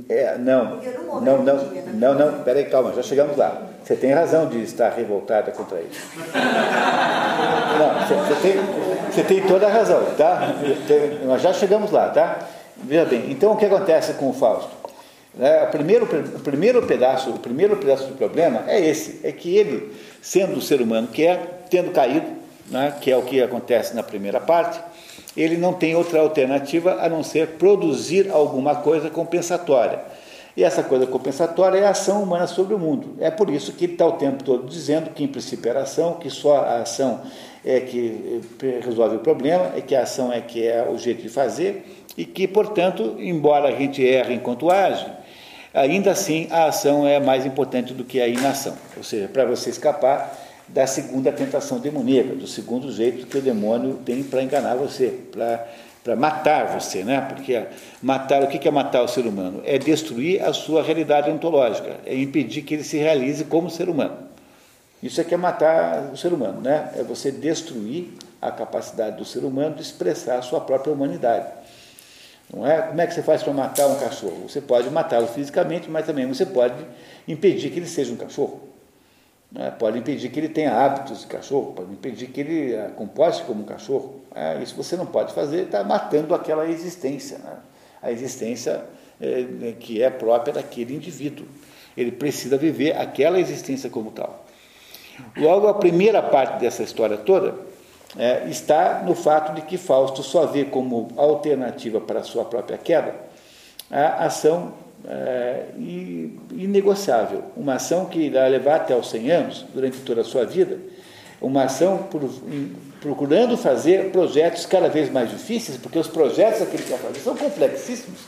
É, 0.08 0.38
não, 0.38 0.76
não 0.76 1.22
não, 1.22 1.44
não, 1.44 1.56
arrependimento. 1.56 1.96
não, 1.96 2.14
não, 2.14 2.44
peraí, 2.44 2.66
calma, 2.66 2.94
já 2.94 3.04
chegamos 3.04 3.36
lá. 3.36 3.62
Você 3.84 3.96
tem 3.96 4.14
razão 4.14 4.48
de 4.48 4.62
estar 4.62 4.90
revoltada 4.90 5.52
contra 5.52 5.80
isso. 5.82 6.00
Não, 7.78 8.08
você, 8.08 8.16
você 8.16 8.42
tem, 8.42 9.12
você 9.12 9.24
tem 9.24 9.42
toda 9.46 9.68
a 9.68 9.70
razão, 9.70 10.02
tá? 10.18 10.56
Nós 11.26 11.42
já 11.42 11.52
chegamos 11.52 11.92
lá, 11.92 12.10
tá? 12.10 12.40
Veja 12.78 13.06
bem, 13.06 13.30
então 13.30 13.52
o 13.52 13.58
que 13.58 13.66
acontece 13.66 14.14
com 14.14 14.30
o 14.30 14.34
Fausto? 14.34 14.72
Né, 15.34 15.64
o, 15.64 15.68
primeiro, 15.68 16.06
o 16.06 16.40
primeiro 16.40 16.82
pedaço, 16.84 17.30
o 17.30 17.40
primeiro 17.40 17.76
pedaço 17.78 18.06
do 18.08 18.16
problema 18.16 18.64
é 18.68 18.80
esse, 18.80 19.20
é 19.24 19.32
que 19.32 19.56
ele, 19.56 19.94
sendo 20.22 20.58
o 20.58 20.62
ser 20.62 20.82
humano 20.82 21.08
que 21.08 21.26
é, 21.26 21.38
tendo 21.70 21.92
caído, 21.92 22.28
né, 22.70 22.94
que 23.02 23.12
é 23.12 23.18
o 23.18 23.22
que 23.22 23.42
acontece 23.42 23.94
na 23.96 24.02
primeira 24.02 24.40
parte, 24.40 24.80
ele 25.36 25.58
não 25.58 25.74
tem 25.74 25.96
outra 25.96 26.22
alternativa 26.22 26.98
a 27.02 27.10
não 27.10 27.24
ser 27.24 27.50
produzir 27.58 28.32
alguma 28.32 28.76
coisa 28.76 29.10
compensatória. 29.10 30.00
E 30.56 30.64
essa 30.64 30.82
coisa 30.82 31.06
compensatória 31.06 31.80
é 31.80 31.86
a 31.86 31.90
ação 31.90 32.24
humana 32.24 32.48
sobre 32.48 32.74
o 32.74 32.80
mundo. 32.80 33.16
É 33.20 33.30
por 33.30 33.50
isso 33.50 33.74
que 33.74 33.86
ele 33.86 33.94
está 33.94 34.08
o 34.08 34.14
tempo 34.14 34.42
todo 34.42 34.66
dizendo 34.66 35.10
que, 35.10 35.24
em 35.24 35.28
princípio, 35.28 35.70
era 35.70 35.82
ação, 35.82 36.14
que 36.14 36.30
só 36.30 36.58
a 36.60 36.78
ação 36.78 37.22
é 37.64 37.82
que 37.82 38.42
eh, 38.64 38.80
resolve 38.82 39.18
o 39.18 39.20
problema, 39.20 39.74
é 39.76 39.82
que 39.82 39.94
a 39.94 40.04
ação 40.04 40.32
é 40.32 40.40
que 40.40 40.66
é 40.66 40.88
o 40.90 40.98
jeito 40.98 41.22
de 41.22 41.30
fazer, 41.30 41.86
e 42.16 42.24
que, 42.24 42.48
portanto, 42.48 43.18
embora 43.20 43.68
a 43.68 43.72
gente 43.72 44.02
erre 44.02 44.36
enquanto 44.36 44.72
age, 44.72 45.06
ainda 45.74 46.12
assim 46.12 46.48
a 46.50 46.68
ação 46.68 47.06
é 47.06 47.20
mais 47.20 47.46
importante 47.46 47.94
do 47.94 48.06
que 48.06 48.22
a 48.22 48.28
inação. 48.28 48.78
Ou 48.96 49.04
seja, 49.04 49.28
para 49.28 49.44
você 49.44 49.70
escapar 49.70 50.45
da 50.68 50.88
segunda 50.88 51.32
tentação 51.32 51.80
demoníaca, 51.80 52.36
do 52.36 52.48
segundo 52.48 52.92
jeito 52.92 53.28
que 53.28 53.38
o 53.38 53.42
demônio 53.42 54.00
tem 54.06 54.24
para 54.24 54.42
enganar 54.42 54.76
você, 54.76 55.08
para 55.32 55.68
para 56.06 56.16
matar 56.16 56.80
você, 56.80 57.04
né? 57.04 57.20
Porque 57.20 57.66
matar, 58.00 58.44
o 58.44 58.48
que 58.48 58.68
é 58.68 58.70
matar 58.70 59.02
o 59.02 59.08
ser 59.08 59.26
humano? 59.26 59.64
É 59.66 59.80
destruir 59.80 60.40
a 60.44 60.54
sua 60.54 60.84
realidade 60.84 61.32
ontológica, 61.32 61.98
é 62.06 62.16
impedir 62.16 62.62
que 62.62 62.76
ele 62.76 62.84
se 62.84 62.96
realize 62.98 63.44
como 63.46 63.72
ser 63.72 63.90
humano. 63.90 64.16
Isso 65.02 65.20
é 65.20 65.24
que 65.24 65.34
é 65.34 65.38
matar 65.38 66.12
o 66.14 66.18
ser 66.18 66.32
humano, 66.32 66.62
né? 66.62 66.92
É 66.96 67.02
você 67.02 67.32
destruir 67.32 68.14
a 68.40 68.52
capacidade 68.52 69.18
do 69.18 69.26
ser 69.26 69.44
humano 69.44 69.76
de 69.76 69.82
expressar 69.82 70.38
a 70.38 70.42
sua 70.44 70.62
própria 70.62 70.94
humanidade. 70.94 71.48
Não 72.54 72.68
é? 72.68 72.84
Como 72.84 73.02
é 73.02 73.08
que 73.08 73.14
você 73.16 73.24
faz 73.24 73.42
para 73.42 73.52
matar 73.52 73.88
um 73.88 73.96
cachorro? 73.96 74.48
Você 74.48 74.62
pode 74.62 74.88
matá-lo 74.92 75.26
fisicamente, 75.26 75.90
mas 75.90 76.06
também 76.06 76.28
você 76.28 76.46
pode 76.46 76.76
impedir 77.28 77.72
que 77.72 77.80
ele 77.80 77.88
seja 77.88 78.14
um 78.14 78.16
cachorro. 78.16 78.62
Não 79.56 79.66
é? 79.66 79.72
Pode 79.72 79.98
impedir 79.98 80.30
que 80.30 80.38
ele 80.38 80.50
tenha 80.50 80.76
hábitos 80.76 81.22
de 81.22 81.28
cachorro, 81.28 81.72
pode 81.72 81.92
impedir 81.92 82.28
que 82.28 82.42
ele 82.42 82.76
ah, 82.76 82.92
comporte 82.96 83.42
como 83.44 83.62
um 83.62 83.66
cachorro. 83.66 84.22
É, 84.36 84.62
isso 84.62 84.76
você 84.76 84.98
não 84.98 85.06
pode 85.06 85.34
fazer, 85.34 85.64
está 85.64 85.82
matando 85.84 86.36
aquela 86.36 86.68
existência, 86.68 87.38
né? 87.38 87.58
a 88.04 88.12
existência 88.12 88.84
é, 89.22 89.74
que 89.80 90.04
é 90.04 90.10
própria 90.10 90.56
daquele 90.56 90.94
indivíduo. 90.94 91.48
Ele 91.96 92.12
precisa 92.12 92.58
viver 92.58 92.98
aquela 92.98 93.40
existência 93.40 93.90
como 93.90 94.12
tal. 94.12 94.46
Logo, 95.38 95.70
a 95.70 95.74
primeira 95.74 96.22
parte 96.22 96.60
dessa 96.60 96.84
história 96.84 97.16
toda 97.16 97.56
é, 98.18 98.50
está 98.50 99.02
no 99.06 99.16
fato 99.16 99.56
de 99.56 99.62
que 99.62 99.78
Fausto 99.78 100.22
só 100.22 100.46
vê 100.46 100.66
como 100.66 101.08
alternativa 101.16 102.02
para 102.02 102.20
a 102.20 102.24
sua 102.24 102.44
própria 102.44 102.78
queda 102.78 103.16
a 103.90 104.26
ação 104.26 104.74
é, 105.08 105.66
inegociável, 106.52 107.44
uma 107.56 107.76
ação 107.76 108.06
que 108.06 108.20
irá 108.20 108.48
levar 108.48 108.78
até 108.78 108.96
os 108.96 109.10
100 109.10 109.32
anos, 109.32 109.66
durante 109.74 110.00
toda 110.00 110.22
a 110.22 110.24
sua 110.24 110.46
vida, 110.46 110.78
uma 111.42 111.64
ação 111.64 111.98
por, 112.10 112.24
em, 112.24 112.74
procurando 113.02 113.58
fazer 113.58 114.12
projetos 114.12 114.66
cada 114.66 114.90
vez 114.90 115.12
mais 115.12 115.30
difíceis, 115.30 115.78
porque 115.78 116.00
os 116.00 116.08
projetos 116.08 116.68
que 116.68 116.76
ele 116.76 116.84
quer 116.84 116.98
fazer 116.98 117.20
são 117.20 117.36
complexíssimos. 117.36 118.20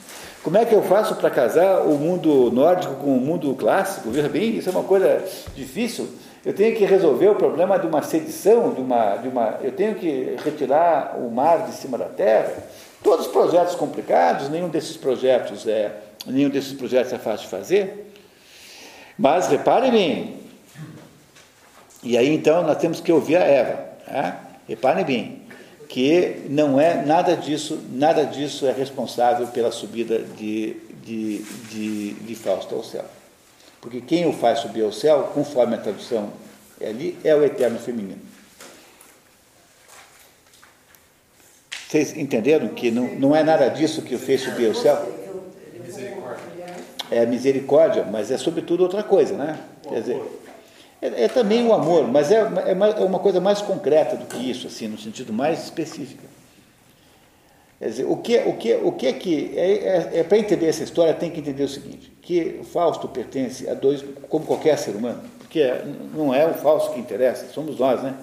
Como 0.43 0.57
é 0.57 0.63
que 0.63 0.73
eu 0.73 0.83
faço 0.83 1.15
para 1.15 1.29
casar 1.29 1.81
o 1.81 1.97
mundo 1.97 2.51
nórdico 2.51 2.95
com 2.95 3.17
o 3.17 3.19
mundo 3.19 3.53
clássico? 3.55 4.09
Veja 4.09 4.29
bem, 4.29 4.57
isso 4.57 4.69
é 4.69 4.71
uma 4.71 4.83
coisa 4.83 5.21
difícil. 5.55 6.07
Eu 6.45 6.53
tenho 6.53 6.73
que 6.75 6.85
resolver 6.85 7.27
o 7.27 7.35
problema 7.35 7.77
de 7.77 7.85
uma 7.85 8.01
sedição, 8.01 8.73
de 8.73 8.79
uma, 8.79 9.17
de 9.17 9.27
uma, 9.27 9.57
eu 9.61 9.71
tenho 9.71 9.95
que 9.95 10.35
retirar 10.43 11.17
o 11.19 11.29
mar 11.29 11.65
de 11.65 11.73
cima 11.73 11.97
da 11.97 12.05
terra. 12.05 12.53
Todos 13.03 13.25
os 13.25 13.31
projetos 13.31 13.75
complicados, 13.75 14.47
nenhum 14.47 14.69
desses 14.69 14.95
projetos 14.95 15.67
é, 15.67 15.91
nenhum 16.31 16.49
desses 16.49 16.73
projetos 16.73 17.13
é 17.13 17.17
fácil 17.17 17.45
de 17.45 17.51
fazer. 17.51 18.13
Mas 19.17 19.47
reparem 19.47 19.91
bem, 19.91 20.37
e 22.03 22.17
aí 22.17 22.29
então 22.33 22.63
nós 22.63 22.77
temos 22.77 22.99
que 22.99 23.11
ouvir 23.11 23.37
a 23.37 23.43
Eva. 23.43 23.85
Né? 24.07 24.37
Reparem 24.67 25.03
bem, 25.03 25.41
que 25.89 26.43
não 26.49 26.79
é 26.79 27.03
nada 27.03 27.35
disso, 27.35 27.79
nada 27.91 28.25
disso 28.25 28.67
é 28.67 28.71
responsável 28.71 29.47
pela 29.47 29.71
subida 29.71 30.19
de, 30.19 30.75
de, 31.03 31.39
de, 31.69 32.13
de 32.13 32.35
Fausto 32.35 32.75
ao 32.75 32.83
céu. 32.83 33.05
Porque 33.81 34.01
quem 34.01 34.27
o 34.27 34.33
faz 34.33 34.59
subir 34.59 34.83
ao 34.83 34.91
céu, 34.91 35.31
conforme 35.33 35.75
a 35.75 35.79
tradução 35.79 36.31
ali, 36.81 37.17
é 37.23 37.33
o 37.33 37.43
eterno 37.43 37.79
feminino. 37.79 38.21
Vocês 41.87 42.15
entenderam 42.17 42.67
que 42.69 42.91
não, 42.91 43.15
não 43.15 43.35
é 43.35 43.43
nada 43.43 43.69
disso 43.69 44.01
que 44.01 44.13
o 44.13 44.19
fez 44.19 44.41
subir 44.41 44.67
ao 44.67 44.75
céu? 44.75 45.16
É 47.09 47.25
misericórdia, 47.25 48.03
mas 48.03 48.31
é 48.31 48.37
sobretudo 48.37 48.83
outra 48.83 49.01
coisa, 49.03 49.35
né? 49.35 49.59
Quer 49.87 50.01
dizer, 50.01 50.21
é, 51.01 51.23
é 51.23 51.27
também 51.27 51.65
o 51.65 51.73
amor, 51.73 52.07
mas 52.07 52.31
é, 52.31 52.39
é, 52.39 52.73
uma 53.03 53.19
coisa 53.19 53.39
mais 53.39 53.61
concreta 53.61 54.15
do 54.15 54.25
que 54.25 54.49
isso, 54.49 54.67
assim, 54.67 54.87
no 54.87 54.97
sentido 54.97 55.31
mais 55.31 55.63
específico. 55.63 56.23
Quer 57.79 57.89
dizer, 57.89 58.05
o 58.05 58.17
que, 58.17 58.37
o 58.39 58.53
que, 58.53 58.73
o 58.75 58.91
que 58.91 59.07
é 59.07 59.13
que. 59.13 59.53
É, 59.55 59.71
é, 59.71 60.19
é 60.19 60.23
para 60.23 60.37
entender 60.37 60.67
essa 60.67 60.83
história, 60.83 61.13
tem 61.13 61.29
que 61.29 61.39
entender 61.39 61.63
o 61.63 61.69
seguinte: 61.69 62.11
que 62.21 62.61
Fausto 62.73 63.07
pertence 63.07 63.69
a 63.69 63.75
dois, 63.75 64.03
como 64.27 64.45
qualquer 64.45 64.77
ser 64.77 64.95
humano, 64.95 65.21
porque 65.37 65.63
não 66.15 66.33
é 66.33 66.47
o 66.47 66.55
Fausto 66.55 66.93
que 66.93 66.99
interessa, 66.99 67.47
somos 67.53 67.77
nós, 67.77 68.01
né? 68.01 68.15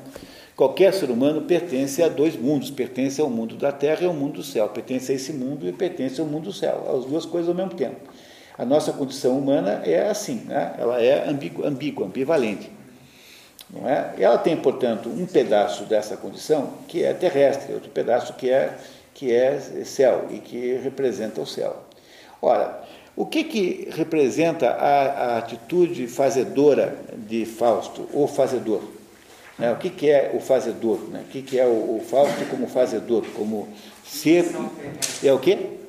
Qualquer 0.56 0.92
ser 0.94 1.10
humano 1.10 1.42
pertence 1.42 2.00
a 2.00 2.08
dois 2.08 2.36
mundos, 2.36 2.70
pertence 2.70 3.20
ao 3.20 3.28
mundo 3.28 3.56
da 3.56 3.72
terra 3.72 4.02
e 4.02 4.06
ao 4.06 4.14
mundo 4.14 4.34
do 4.34 4.42
céu, 4.42 4.68
pertence 4.68 5.10
a 5.10 5.14
esse 5.14 5.32
mundo 5.32 5.68
e 5.68 5.72
pertence 5.72 6.20
ao 6.20 6.26
mundo 6.26 6.44
do 6.44 6.52
céu, 6.52 6.96
as 6.96 7.04
duas 7.04 7.26
coisas 7.26 7.48
ao 7.48 7.54
mesmo 7.54 7.74
tempo. 7.74 7.96
A 8.56 8.64
nossa 8.64 8.92
condição 8.92 9.36
humana 9.36 9.82
é 9.84 10.08
assim, 10.08 10.44
né? 10.46 10.74
ela 10.78 11.02
é 11.02 11.28
ambígua, 11.28 11.66
ambígua, 11.66 12.06
ambivalente. 12.06 12.70
Não 13.68 13.88
é? 13.88 14.14
Ela 14.18 14.38
tem, 14.38 14.56
portanto, 14.56 15.08
um 15.08 15.26
pedaço 15.26 15.84
dessa 15.84 16.16
condição 16.16 16.74
que 16.86 17.02
é 17.02 17.12
terrestre, 17.12 17.74
outro 17.74 17.90
pedaço 17.90 18.34
que 18.34 18.48
é, 18.48 18.76
que 19.12 19.32
é 19.32 19.58
céu 19.84 20.28
e 20.30 20.38
que 20.38 20.74
representa 20.76 21.40
o 21.40 21.46
céu. 21.46 21.82
Ora, 22.40 22.80
o 23.16 23.26
que, 23.26 23.42
que 23.42 23.88
representa 23.90 24.70
a, 24.70 25.02
a 25.02 25.38
atitude 25.38 26.06
fazedora 26.06 26.96
de 27.26 27.44
Fausto, 27.44 28.08
ou 28.12 28.28
fazedor? 28.28 28.82
Né? 29.58 29.72
O 29.72 29.76
que, 29.76 29.90
que 29.90 30.10
é 30.10 30.32
o 30.34 30.40
fazedor? 30.40 30.98
Né? 31.10 31.24
O 31.26 31.30
que, 31.30 31.42
que 31.42 31.58
é 31.58 31.66
o, 31.66 31.96
o 31.96 32.04
Fausto 32.08 32.44
como 32.46 32.68
fazedor, 32.68 33.24
como 33.34 33.68
ser. 34.04 34.46
É 35.22 35.32
o 35.32 35.38
quê? 35.38 35.83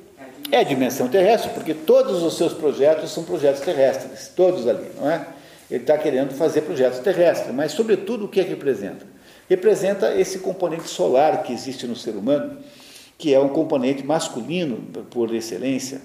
É 0.50 0.62
dimensão 0.62 1.08
terrestre, 1.08 1.50
porque 1.50 1.74
todos 1.74 2.22
os 2.22 2.36
seus 2.36 2.52
projetos 2.52 3.10
são 3.10 3.24
projetos 3.24 3.60
terrestres, 3.60 4.30
todos 4.34 4.66
ali, 4.66 4.88
não 4.96 5.10
é? 5.10 5.26
Ele 5.70 5.82
está 5.82 5.98
querendo 5.98 6.32
fazer 6.32 6.62
projetos 6.62 7.00
terrestres, 7.00 7.52
mas, 7.52 7.72
sobretudo, 7.72 8.26
o 8.26 8.28
que 8.28 8.40
é 8.40 8.44
que 8.44 8.50
representa? 8.50 9.04
Representa 9.48 10.14
esse 10.14 10.38
componente 10.38 10.88
solar 10.88 11.42
que 11.42 11.52
existe 11.52 11.86
no 11.86 11.96
ser 11.96 12.12
humano, 12.12 12.58
que 13.18 13.34
é 13.34 13.40
um 13.40 13.48
componente 13.48 14.04
masculino 14.04 14.76
por 15.10 15.34
excelência. 15.34 16.00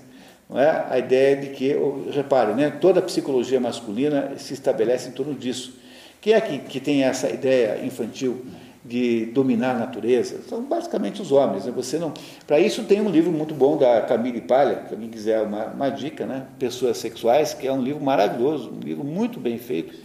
Não 0.49 0.59
é? 0.59 0.85
A 0.89 0.97
ideia 0.97 1.35
de 1.35 1.47
que, 1.49 1.75
repare, 2.11 2.53
né, 2.53 2.71
toda 2.81 2.99
a 2.99 3.03
psicologia 3.03 3.59
masculina 3.59 4.33
se 4.37 4.53
estabelece 4.53 5.09
em 5.09 5.11
torno 5.11 5.35
disso. 5.35 5.79
Quem 6.19 6.33
é 6.33 6.41
que, 6.41 6.59
que 6.59 6.79
tem 6.79 7.03
essa 7.03 7.29
ideia 7.29 7.83
infantil 7.83 8.45
de 8.83 9.25
dominar 9.27 9.75
a 9.75 9.79
natureza? 9.79 10.41
São 10.47 10.63
basicamente 10.63 11.21
os 11.21 11.31
homens. 11.31 11.65
Né? 11.65 11.71
Você 11.75 11.97
não. 11.97 12.13
Para 12.45 12.59
isso 12.59 12.83
tem 12.83 13.01
um 13.01 13.09
livro 13.09 13.31
muito 13.31 13.53
bom 13.53 13.77
da 13.77 14.01
Camille 14.01 14.41
Palha, 14.41 14.83
se 14.87 14.93
alguém 14.93 15.09
quiser 15.09 15.41
uma, 15.41 15.65
uma 15.65 15.89
dica, 15.89 16.25
né? 16.25 16.45
Pessoas 16.57 16.97
Sexuais, 16.97 17.53
que 17.53 17.67
é 17.67 17.71
um 17.71 17.81
livro 17.81 18.03
maravilhoso, 18.03 18.71
um 18.71 18.79
livro 18.79 19.03
muito 19.03 19.39
bem 19.39 19.57
feito. 19.57 19.95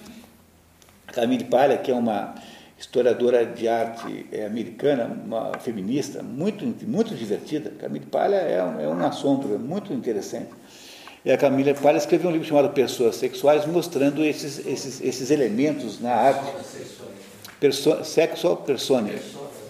Camille 1.08 1.44
Palha, 1.44 1.78
que 1.78 1.90
é 1.90 1.94
uma 1.94 2.34
historiadora 2.78 3.46
de 3.46 3.66
arte 3.66 4.26
é, 4.30 4.44
americana, 4.44 5.10
uma 5.24 5.58
feminista, 5.58 6.22
muito, 6.22 6.64
muito 6.86 7.14
divertida. 7.14 7.72
Camille 7.80 8.06
Palha 8.06 8.36
é, 8.36 8.56
é 8.56 8.88
um 8.88 9.05
assombro, 9.05 9.55
é 9.55 9.58
muito 9.58 9.92
interessante. 9.92 10.50
E 11.24 11.32
a 11.32 11.36
Camila 11.36 11.74
Palha 11.74 11.96
escreveu 11.96 12.28
um 12.30 12.32
livro 12.32 12.46
chamado 12.46 12.68
Pessoas 12.72 13.16
Sexuais, 13.16 13.66
mostrando 13.66 14.24
esses, 14.24 14.64
esses, 14.64 15.00
esses 15.00 15.30
elementos 15.30 16.00
na 16.00 16.12
arte. 16.12 16.52
Perso, 17.60 18.05
sexual 18.05 18.59
persona. 18.59 19.10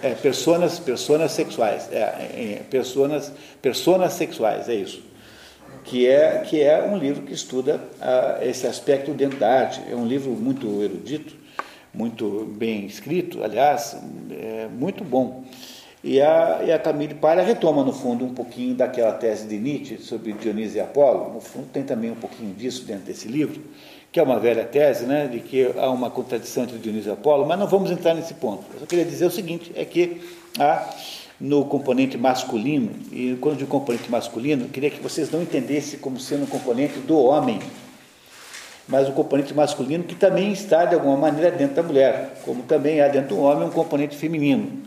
É, 0.03 0.11
personas, 0.15 0.79
personas 0.79 1.33
sexuais. 1.33 1.89
É, 1.91 1.99
é, 1.99 2.63
personas, 2.69 3.33
personas 3.63 4.13
sexuais, 4.13 4.69
é 4.69 4.75
isso. 4.75 5.03
Que 5.85 6.07
é, 6.07 6.39
que 6.41 6.61
é 6.61 6.83
um 6.83 6.99
livro 6.99 7.23
que 7.23 7.33
estuda 7.33 7.81
ah, 8.01 8.39
esse 8.43 8.67
aspecto 8.67 9.13
dentro 9.13 9.39
da 9.39 9.49
arte. 9.49 9.81
É 9.91 9.95
um 9.95 10.07
livro 10.07 10.33
muito 10.33 10.83
erudito, 10.83 11.35
muito 11.95 12.45
bem 12.57 12.85
escrito, 12.87 13.43
aliás, 13.43 13.97
é 14.31 14.67
muito 14.67 15.05
bom. 15.05 15.45
E 16.03 16.21
a, 16.21 16.63
e 16.65 16.73
a 16.73 16.79
Camille 16.79 17.15
Palha 17.15 17.43
retoma, 17.43 17.83
no 17.83 17.93
fundo, 17.93 18.25
um 18.25 18.35
pouquinho 18.35 18.75
daquela 18.75 19.13
tese 19.13 19.47
de 19.47 19.57
Nietzsche 19.59 19.99
sobre 19.99 20.33
Dionísio 20.35 20.77
e 20.77 20.81
Apolo. 20.81 21.33
No 21.33 21.41
fundo, 21.41 21.67
tem 21.73 21.83
também 21.83 22.11
um 22.11 22.17
pouquinho 22.17 22.55
disso 22.55 22.85
dentro 22.85 23.05
desse 23.05 23.27
livro, 23.27 23.61
que 24.17 24.21
é 24.21 24.23
uma 24.23 24.39
velha 24.39 24.65
tese, 24.65 25.05
né, 25.05 25.27
de 25.27 25.41
que 25.41 25.71
há 25.77 25.91
uma 25.91 26.09
contradição 26.09 26.65
entre 26.65 26.79
Dionísio 26.79 27.11
e 27.11 27.13
Apolo, 27.13 27.45
mas 27.45 27.59
não 27.59 27.67
vamos 27.67 27.91
entrar 27.91 28.15
nesse 28.15 28.33
ponto. 28.33 28.65
Eu 28.73 28.81
só 28.81 28.87
queria 28.87 29.05
dizer 29.05 29.27
o 29.27 29.31
seguinte, 29.31 29.71
é 29.77 29.85
que 29.85 30.23
há 30.59 30.89
no 31.39 31.67
componente 31.67 32.17
masculino, 32.17 32.93
e 33.13 33.37
quando 33.43 33.59
digo 33.59 33.69
componente 33.69 34.11
masculino, 34.11 34.65
eu 34.65 34.69
queria 34.71 34.89
que 34.89 35.03
vocês 35.03 35.31
não 35.31 35.43
entendessem 35.43 35.99
como 35.99 36.19
sendo 36.19 36.45
um 36.45 36.47
componente 36.47 36.99
do 37.01 37.19
homem, 37.19 37.59
mas 38.89 39.07
o 39.07 39.13
componente 39.13 39.53
masculino 39.53 40.03
que 40.03 40.15
também 40.15 40.51
está, 40.51 40.87
de 40.87 40.95
alguma 40.95 41.19
maneira, 41.19 41.51
dentro 41.51 41.77
da 41.77 41.83
mulher, 41.83 42.41
como 42.43 42.63
também 42.63 43.03
há 43.03 43.09
dentro 43.09 43.37
do 43.37 43.43
homem 43.43 43.69
um 43.69 43.71
componente 43.71 44.17
feminino. 44.17 44.83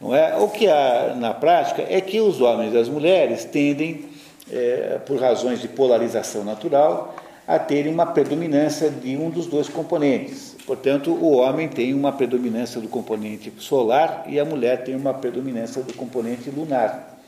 Não 0.00 0.14
é? 0.14 0.38
O 0.38 0.48
que 0.48 0.66
há 0.66 1.14
na 1.18 1.34
prática 1.34 1.84
é 1.86 2.00
que 2.00 2.18
os 2.18 2.40
homens 2.40 2.72
e 2.72 2.78
as 2.78 2.88
mulheres 2.88 3.44
tendem, 3.44 4.06
é, 4.50 4.98
por 5.04 5.20
razões 5.20 5.60
de 5.60 5.68
polarização 5.68 6.44
natural, 6.44 7.14
a 7.50 7.58
terem 7.58 7.92
uma 7.92 8.06
predominância 8.06 8.88
de 8.88 9.16
um 9.16 9.28
dos 9.28 9.46
dois 9.46 9.68
componentes. 9.68 10.54
Portanto, 10.64 11.10
o 11.10 11.32
homem 11.32 11.68
tem 11.68 11.92
uma 11.92 12.12
predominância 12.12 12.80
do 12.80 12.86
componente 12.86 13.52
solar 13.58 14.22
e 14.28 14.38
a 14.38 14.44
mulher 14.44 14.84
tem 14.84 14.94
uma 14.94 15.12
predominância 15.12 15.82
do 15.82 15.92
componente 15.94 16.48
lunar. 16.48 17.18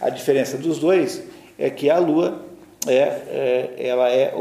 A 0.00 0.08
diferença 0.08 0.56
dos 0.56 0.78
dois 0.78 1.20
é 1.58 1.68
que 1.68 1.90
a 1.90 1.98
Lua 1.98 2.42
é, 2.86 2.92
é, 2.92 3.74
ela, 3.76 4.08
é 4.08 4.32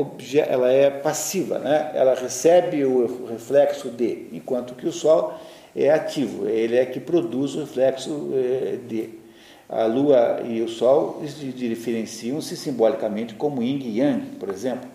ela 0.47 0.71
é 0.71 0.91
passiva, 0.91 1.57
né? 1.57 1.89
ela 1.95 2.13
recebe 2.13 2.85
o 2.85 3.25
reflexo 3.25 3.89
de, 3.89 4.27
enquanto 4.31 4.75
que 4.75 4.85
o 4.85 4.91
Sol 4.91 5.33
é 5.75 5.89
ativo, 5.89 6.47
ele 6.47 6.77
é 6.77 6.85
que 6.85 6.99
produz 6.99 7.55
o 7.55 7.61
reflexo 7.61 8.29
é, 8.35 8.77
de. 8.87 9.22
A 9.69 9.85
Lua 9.85 10.41
e 10.43 10.61
o 10.61 10.67
Sol 10.67 11.21
diferenciam-se 11.23 12.55
simbolicamente 12.57 13.33
como 13.33 13.63
Yin 13.63 13.79
e 13.79 13.99
Yang, 13.99 14.25
por 14.39 14.49
exemplo. 14.49 14.89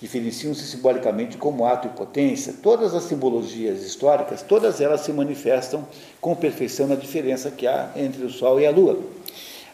Diferenciam-se 0.00 0.62
simbolicamente 0.62 1.36
como 1.36 1.66
ato 1.66 1.86
e 1.86 1.90
potência. 1.90 2.54
Todas 2.62 2.94
as 2.94 3.04
simbologias 3.04 3.82
históricas, 3.82 4.42
todas 4.42 4.80
elas 4.80 5.02
se 5.02 5.12
manifestam 5.12 5.86
com 6.20 6.34
perfeição 6.34 6.86
na 6.86 6.94
diferença 6.94 7.50
que 7.50 7.66
há 7.66 7.90
entre 7.96 8.24
o 8.24 8.30
Sol 8.30 8.60
e 8.60 8.66
a 8.66 8.70
Lua. 8.70 8.98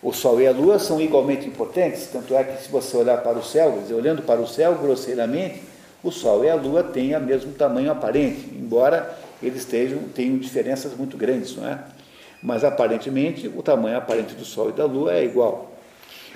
O 0.03 0.13
Sol 0.13 0.41
e 0.41 0.47
a 0.47 0.53
Lua 0.53 0.79
são 0.79 1.01
igualmente 1.01 1.47
importantes, 1.47 2.09
tanto 2.13 2.35
é 2.35 2.45
que 2.45 2.63
se 2.63 2.71
você 2.71 2.97
olhar 2.97 3.23
para 3.23 3.39
o 3.39 3.45
céu, 3.45 3.79
dizer, 3.83 3.95
olhando 3.95 4.23
para 4.23 4.41
o 4.41 4.47
céu 4.47 4.75
grosseiramente, 4.75 5.63
o 6.03 6.11
Sol 6.11 6.45
e 6.45 6.51
a 6.51 6.55
Lua 6.55 6.83
têm 6.83 7.17
o 7.17 7.21
mesmo 7.21 7.53
tamanho 7.53 7.91
aparente, 7.91 8.51
embora 8.55 9.17
eles 9.43 9.65
tenham 9.65 10.39
diferenças 10.39 10.97
muito 10.97 11.17
grandes, 11.17 11.57
não 11.57 11.67
é? 11.67 11.79
Mas 12.43 12.65
aparentemente 12.65 13.49
o 13.49 13.63
tamanho 13.63 13.97
aparente 13.97 14.35
do 14.35 14.45
Sol 14.45 14.71
e 14.71 14.73
da 14.73 14.85
Lua 14.85 15.15
é 15.15 15.25
igual. 15.25 15.73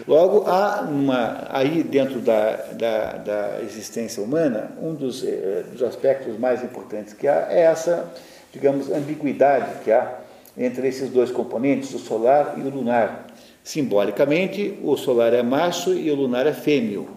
Logo, 0.07 0.49
há 0.49 0.81
uma, 0.83 1.47
aí 1.51 1.83
dentro 1.83 2.21
da, 2.21 2.57
da, 2.73 3.13
da 3.13 3.63
existência 3.63 4.23
humana, 4.23 4.71
um 4.81 4.95
dos, 4.95 5.23
eh, 5.25 5.65
dos 5.71 5.83
aspectos 5.83 6.39
mais 6.39 6.63
importantes 6.65 7.13
que 7.13 7.29
há 7.29 7.49
é 7.51 7.63
essa, 7.63 8.11
digamos, 8.53 8.91
ambiguidade 8.91 9.83
que 9.85 9.93
há 9.93 10.21
entre 10.57 10.89
esses 10.89 11.11
dois 11.11 11.31
componentes, 11.31 11.93
o 11.95 11.99
solar 11.99 12.55
e 12.57 12.63
o 12.63 12.71
lunar. 12.71 13.27
Simbolicamente, 13.63 14.79
o 14.83 14.97
solar 14.97 15.33
é 15.33 15.43
macho 15.43 15.93
e 15.93 16.11
o 16.11 16.15
lunar 16.15 16.47
é 16.47 16.53
fêmeo. 16.53 17.09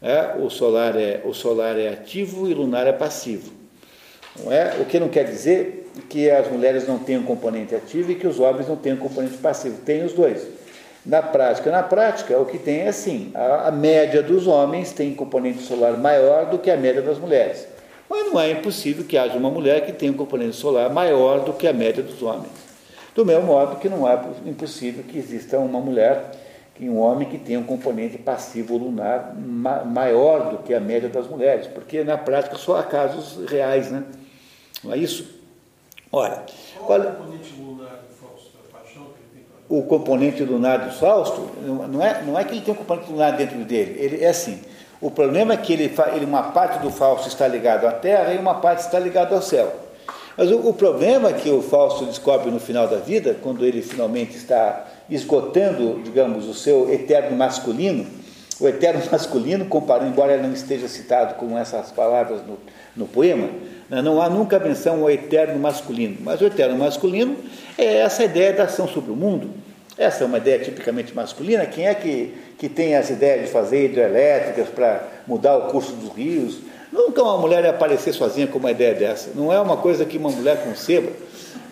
É? 0.00 0.36
O, 0.38 0.48
solar 0.48 0.96
é, 0.96 1.20
o 1.24 1.34
solar 1.34 1.78
é 1.78 1.88
ativo 1.88 2.48
e 2.48 2.54
o 2.54 2.58
lunar 2.58 2.86
é 2.86 2.92
passivo. 2.92 3.52
Não 4.38 4.52
é? 4.52 4.76
O 4.80 4.84
que 4.84 4.98
não 4.98 5.08
quer 5.08 5.24
dizer 5.24 5.87
que 6.02 6.30
as 6.30 6.50
mulheres 6.50 6.86
não 6.86 6.96
um 6.96 7.22
componente 7.22 7.74
ativo 7.74 8.12
e 8.12 8.14
que 8.14 8.26
os 8.26 8.38
homens 8.38 8.68
não 8.68 8.76
um 8.76 8.96
componente 8.96 9.36
passivo. 9.38 9.78
Tem 9.84 10.04
os 10.04 10.12
dois. 10.12 10.46
Na 11.04 11.22
prática, 11.22 11.70
na 11.70 11.82
prática, 11.82 12.38
o 12.38 12.44
que 12.44 12.58
tem 12.58 12.80
é 12.80 12.88
assim: 12.88 13.30
a, 13.34 13.68
a 13.68 13.70
média 13.70 14.22
dos 14.22 14.46
homens 14.46 14.92
tem 14.92 15.14
componente 15.14 15.62
solar 15.62 15.96
maior 15.96 16.46
do 16.46 16.58
que 16.58 16.70
a 16.70 16.76
média 16.76 17.00
das 17.00 17.18
mulheres. 17.18 17.66
Mas 18.10 18.26
não 18.26 18.40
é 18.40 18.50
impossível 18.50 19.04
que 19.04 19.16
haja 19.16 19.36
uma 19.36 19.50
mulher 19.50 19.84
que 19.84 19.92
tenha 19.92 20.12
um 20.12 20.16
componente 20.16 20.56
solar 20.56 20.90
maior 20.90 21.40
do 21.40 21.52
que 21.52 21.66
a 21.66 21.72
média 21.72 22.02
dos 22.02 22.22
homens. 22.22 22.52
Do 23.14 23.24
mesmo 23.24 23.46
modo 23.46 23.76
que 23.76 23.88
não 23.88 24.08
é 24.08 24.18
impossível 24.46 25.02
que 25.02 25.18
exista 25.18 25.58
uma 25.58 25.80
mulher, 25.80 26.30
que 26.74 26.88
um 26.88 26.98
homem 26.98 27.28
que 27.28 27.38
tenha 27.38 27.58
um 27.58 27.64
componente 27.64 28.16
passivo 28.18 28.76
lunar 28.76 29.34
ma 29.36 29.84
maior 29.84 30.50
do 30.50 30.58
que 30.58 30.72
a 30.72 30.80
média 30.80 31.08
das 31.08 31.26
mulheres, 31.26 31.66
porque 31.66 32.04
na 32.04 32.16
prática 32.16 32.56
só 32.56 32.76
há 32.76 32.82
casos 32.82 33.50
reais, 33.50 33.90
né? 33.90 34.04
Não 34.84 34.92
é 34.92 34.96
isso? 34.96 35.37
Ora, 36.10 36.44
qual, 36.86 37.00
o 37.00 37.04
componente 37.04 37.54
lunar 37.60 37.98
do 37.98 38.14
Fausto? 38.14 38.50
A 38.66 38.78
paixão 38.78 39.02
que 39.04 39.20
ele 39.20 39.28
tem 39.34 39.42
para... 39.42 39.76
O 39.76 39.82
componente 39.82 40.42
lunar 40.42 40.78
do 40.78 40.94
Fausto, 40.94 41.50
não 41.62 42.02
é, 42.02 42.22
não 42.24 42.38
é 42.38 42.44
que 42.44 42.54
ele 42.54 42.62
tem 42.62 42.72
um 42.72 42.76
componente 42.76 43.10
lunar 43.10 43.36
dentro 43.36 43.58
dele, 43.64 43.96
ele 44.00 44.24
é 44.24 44.28
assim. 44.28 44.60
O 45.00 45.10
problema 45.10 45.54
é 45.54 45.56
que 45.56 45.72
ele, 45.72 45.94
ele, 46.14 46.24
uma 46.24 46.44
parte 46.44 46.80
do 46.80 46.90
Fausto 46.90 47.28
está 47.28 47.46
ligado 47.46 47.86
à 47.86 47.92
Terra 47.92 48.32
e 48.32 48.38
uma 48.38 48.54
parte 48.54 48.80
está 48.80 48.98
ligado 48.98 49.34
ao 49.34 49.42
céu. 49.42 49.72
Mas 50.36 50.50
o, 50.50 50.68
o 50.68 50.72
problema 50.72 51.32
que 51.32 51.50
o 51.50 51.60
Fausto 51.60 52.06
descobre 52.06 52.50
no 52.50 52.58
final 52.58 52.88
da 52.88 52.96
vida, 52.96 53.36
quando 53.42 53.64
ele 53.64 53.82
finalmente 53.82 54.36
está 54.36 54.86
esgotando, 55.10 56.00
digamos, 56.02 56.48
o 56.48 56.54
seu 56.54 56.92
eterno 56.92 57.36
masculino, 57.36 58.06
o 58.58 58.66
eterno 58.66 59.02
masculino, 59.12 59.66
comparando, 59.66 60.10
embora 60.10 60.32
ele 60.32 60.42
não 60.42 60.52
esteja 60.52 60.88
citado 60.88 61.34
com 61.34 61.56
essas 61.58 61.92
palavras 61.92 62.40
no, 62.46 62.58
no 62.96 63.06
poema? 63.06 63.48
Não 63.90 64.20
há 64.20 64.28
nunca 64.28 64.58
menção 64.58 65.00
ao 65.00 65.10
eterno 65.10 65.58
masculino, 65.58 66.18
mas 66.20 66.40
o 66.42 66.44
eterno 66.44 66.76
masculino 66.76 67.36
é 67.78 68.00
essa 68.00 68.22
ideia 68.22 68.52
da 68.52 68.64
ação 68.64 68.86
sobre 68.86 69.10
o 69.10 69.16
mundo, 69.16 69.50
Essa 69.96 70.22
é 70.22 70.26
uma 70.26 70.38
ideia 70.38 70.60
tipicamente 70.60 71.12
masculina. 71.12 71.66
Quem 71.66 71.88
é 71.88 71.94
que, 71.94 72.32
que 72.56 72.68
tem 72.68 72.94
as 72.94 73.10
ideias 73.10 73.46
de 73.46 73.50
fazer 73.50 73.86
hidrelétricas 73.86 74.68
para 74.68 75.02
mudar 75.26 75.56
o 75.56 75.70
curso 75.72 75.92
dos 75.92 76.14
rios? 76.14 76.60
Nunca 76.92 77.20
uma 77.20 77.36
mulher 77.38 77.64
ia 77.64 77.70
aparecer 77.70 78.12
sozinha 78.12 78.46
com 78.46 78.58
uma 78.58 78.70
ideia 78.70 78.94
dessa. 78.94 79.30
Não 79.34 79.52
é 79.52 79.60
uma 79.60 79.76
coisa 79.76 80.04
que 80.04 80.16
uma 80.16 80.30
mulher 80.30 80.62
conceba, 80.62 81.10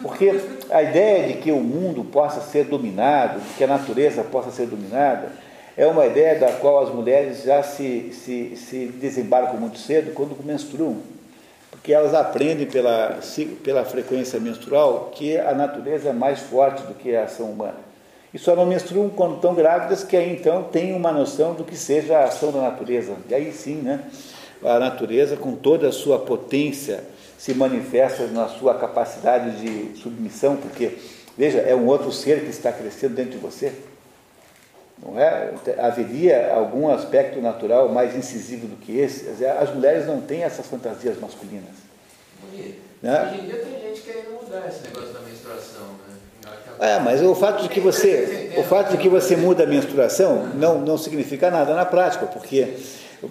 porque 0.02 0.40
a 0.70 0.82
ideia 0.82 1.28
de 1.28 1.34
que 1.34 1.52
o 1.52 1.60
mundo 1.60 2.02
possa 2.02 2.40
ser 2.40 2.64
dominado, 2.64 3.38
de 3.38 3.54
que 3.54 3.62
a 3.62 3.68
natureza 3.68 4.24
possa 4.24 4.50
ser 4.50 4.66
dominada, 4.66 5.30
é 5.76 5.86
uma 5.86 6.06
ideia 6.06 6.38
da 6.38 6.52
qual 6.52 6.82
as 6.82 6.92
mulheres 6.92 7.44
já 7.44 7.62
se, 7.62 8.10
se, 8.12 8.56
se 8.56 8.86
desembarcam 8.86 9.60
muito 9.60 9.78
cedo 9.78 10.12
quando 10.14 10.36
menstruam. 10.44 10.96
Porque 11.86 11.94
elas 11.94 12.14
aprendem 12.14 12.66
pela, 12.66 13.20
pela 13.62 13.84
frequência 13.84 14.40
menstrual 14.40 15.12
que 15.14 15.38
a 15.38 15.54
natureza 15.54 16.08
é 16.08 16.12
mais 16.12 16.40
forte 16.40 16.82
do 16.82 16.94
que 16.94 17.14
a 17.14 17.22
ação 17.22 17.52
humana. 17.52 17.76
E 18.34 18.38
só 18.40 18.56
não 18.56 18.66
menstruam 18.66 19.08
quando 19.08 19.36
estão 19.36 19.54
grávidas, 19.54 20.02
que 20.02 20.16
aí 20.16 20.32
então 20.32 20.64
têm 20.64 20.92
uma 20.94 21.12
noção 21.12 21.54
do 21.54 21.62
que 21.62 21.76
seja 21.76 22.18
a 22.18 22.24
ação 22.24 22.50
da 22.50 22.60
natureza. 22.60 23.12
E 23.28 23.32
aí 23.36 23.52
sim, 23.52 23.76
né? 23.76 24.00
a 24.64 24.80
natureza, 24.80 25.36
com 25.36 25.54
toda 25.54 25.86
a 25.86 25.92
sua 25.92 26.18
potência, 26.18 27.04
se 27.38 27.54
manifesta 27.54 28.26
na 28.26 28.48
sua 28.48 28.74
capacidade 28.74 29.52
de 29.60 29.96
submissão, 29.96 30.56
porque, 30.56 30.98
veja, 31.38 31.58
é 31.60 31.76
um 31.76 31.86
outro 31.86 32.10
ser 32.10 32.40
que 32.40 32.50
está 32.50 32.72
crescendo 32.72 33.14
dentro 33.14 33.30
de 33.30 33.38
você. 33.38 33.72
Não 35.02 35.18
é? 35.20 35.52
Haveria 35.78 36.52
algum 36.54 36.92
aspecto 36.92 37.40
natural 37.40 37.88
mais 37.88 38.16
incisivo 38.16 38.66
do 38.66 38.76
que 38.76 38.98
esse? 38.98 39.44
As 39.44 39.72
mulheres 39.74 40.06
não 40.06 40.20
têm 40.20 40.42
essas 40.42 40.66
fantasias 40.66 41.18
masculinas. 41.20 41.86
Né? 43.02 43.30
Hoje 43.30 43.40
em 43.40 43.44
dia 43.44 43.58
tem 43.58 43.80
gente 43.80 44.00
querendo 44.00 44.42
mudar 44.42 44.66
esse 44.68 44.82
negócio 44.82 45.12
da 45.12 45.20
menstruação, 45.20 45.86
né? 46.08 46.16
É, 46.78 46.98
mas 47.00 47.22
o 47.22 47.34
fato 47.34 47.62
de 47.62 47.68
que 47.68 47.80
você, 47.80 48.52
o 48.56 48.62
fato 48.62 48.90
de 48.90 48.98
que 48.98 49.08
você 49.08 49.34
muda 49.34 49.64
a 49.64 49.66
menstruação 49.66 50.46
não, 50.54 50.78
não 50.78 50.98
significa 50.98 51.50
nada 51.50 51.74
na 51.74 51.84
prática, 51.84 52.26
porque 52.26 52.74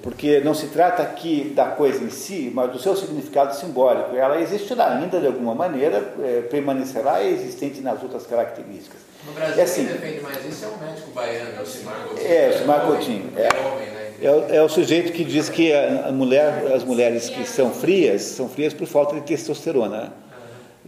porque 0.02 0.40
não 0.40 0.54
se 0.54 0.68
trata 0.68 1.04
aqui 1.04 1.52
da 1.56 1.66
coisa 1.66 2.04
em 2.04 2.10
si, 2.10 2.52
mas 2.54 2.72
do 2.72 2.80
seu 2.80 2.96
significado 2.96 3.56
simbólico. 3.56 4.16
Ela 4.16 4.42
existirá 4.42 4.98
ainda 4.98 5.20
de 5.20 5.28
alguma 5.28 5.54
maneira, 5.54 6.14
é, 6.24 6.42
permanecerá 6.42 7.24
existente 7.24 7.82
nas 7.82 8.02
outras 8.02 8.26
características. 8.26 9.00
No 9.26 9.34
Brasil, 9.34 9.60
é 9.60 9.64
assim, 9.64 9.86
quem 9.86 9.94
defende 9.94 10.22
mais 10.22 10.46
isso 10.46 10.66
é 10.66 10.68
o 10.68 10.78
médico 10.78 11.12
baiano, 11.12 11.58
é 11.58 11.62
o 11.62 11.66
Simar 11.66 11.96
Coutinho. 12.08 12.28
É, 12.28 12.50
o 12.50 12.58
Simar 12.60 12.86
Coutinho. 12.86 13.32
É, 13.36 13.42
é, 13.42 14.28
é, 14.28 14.56
é, 14.58 14.62
o 14.62 14.70
sujeito 14.70 15.12
que 15.12 15.24
diz 15.24 15.50
que 15.50 15.74
a 15.74 16.12
mulher, 16.12 16.72
as 16.74 16.84
mulheres 16.84 17.30
que 17.30 17.46
são 17.46 17.72
frias, 17.72 18.22
são 18.22 18.48
frias 18.48 18.74
por 18.74 18.88
falta 18.88 19.16
de 19.16 19.22
testosterona. 19.22 20.14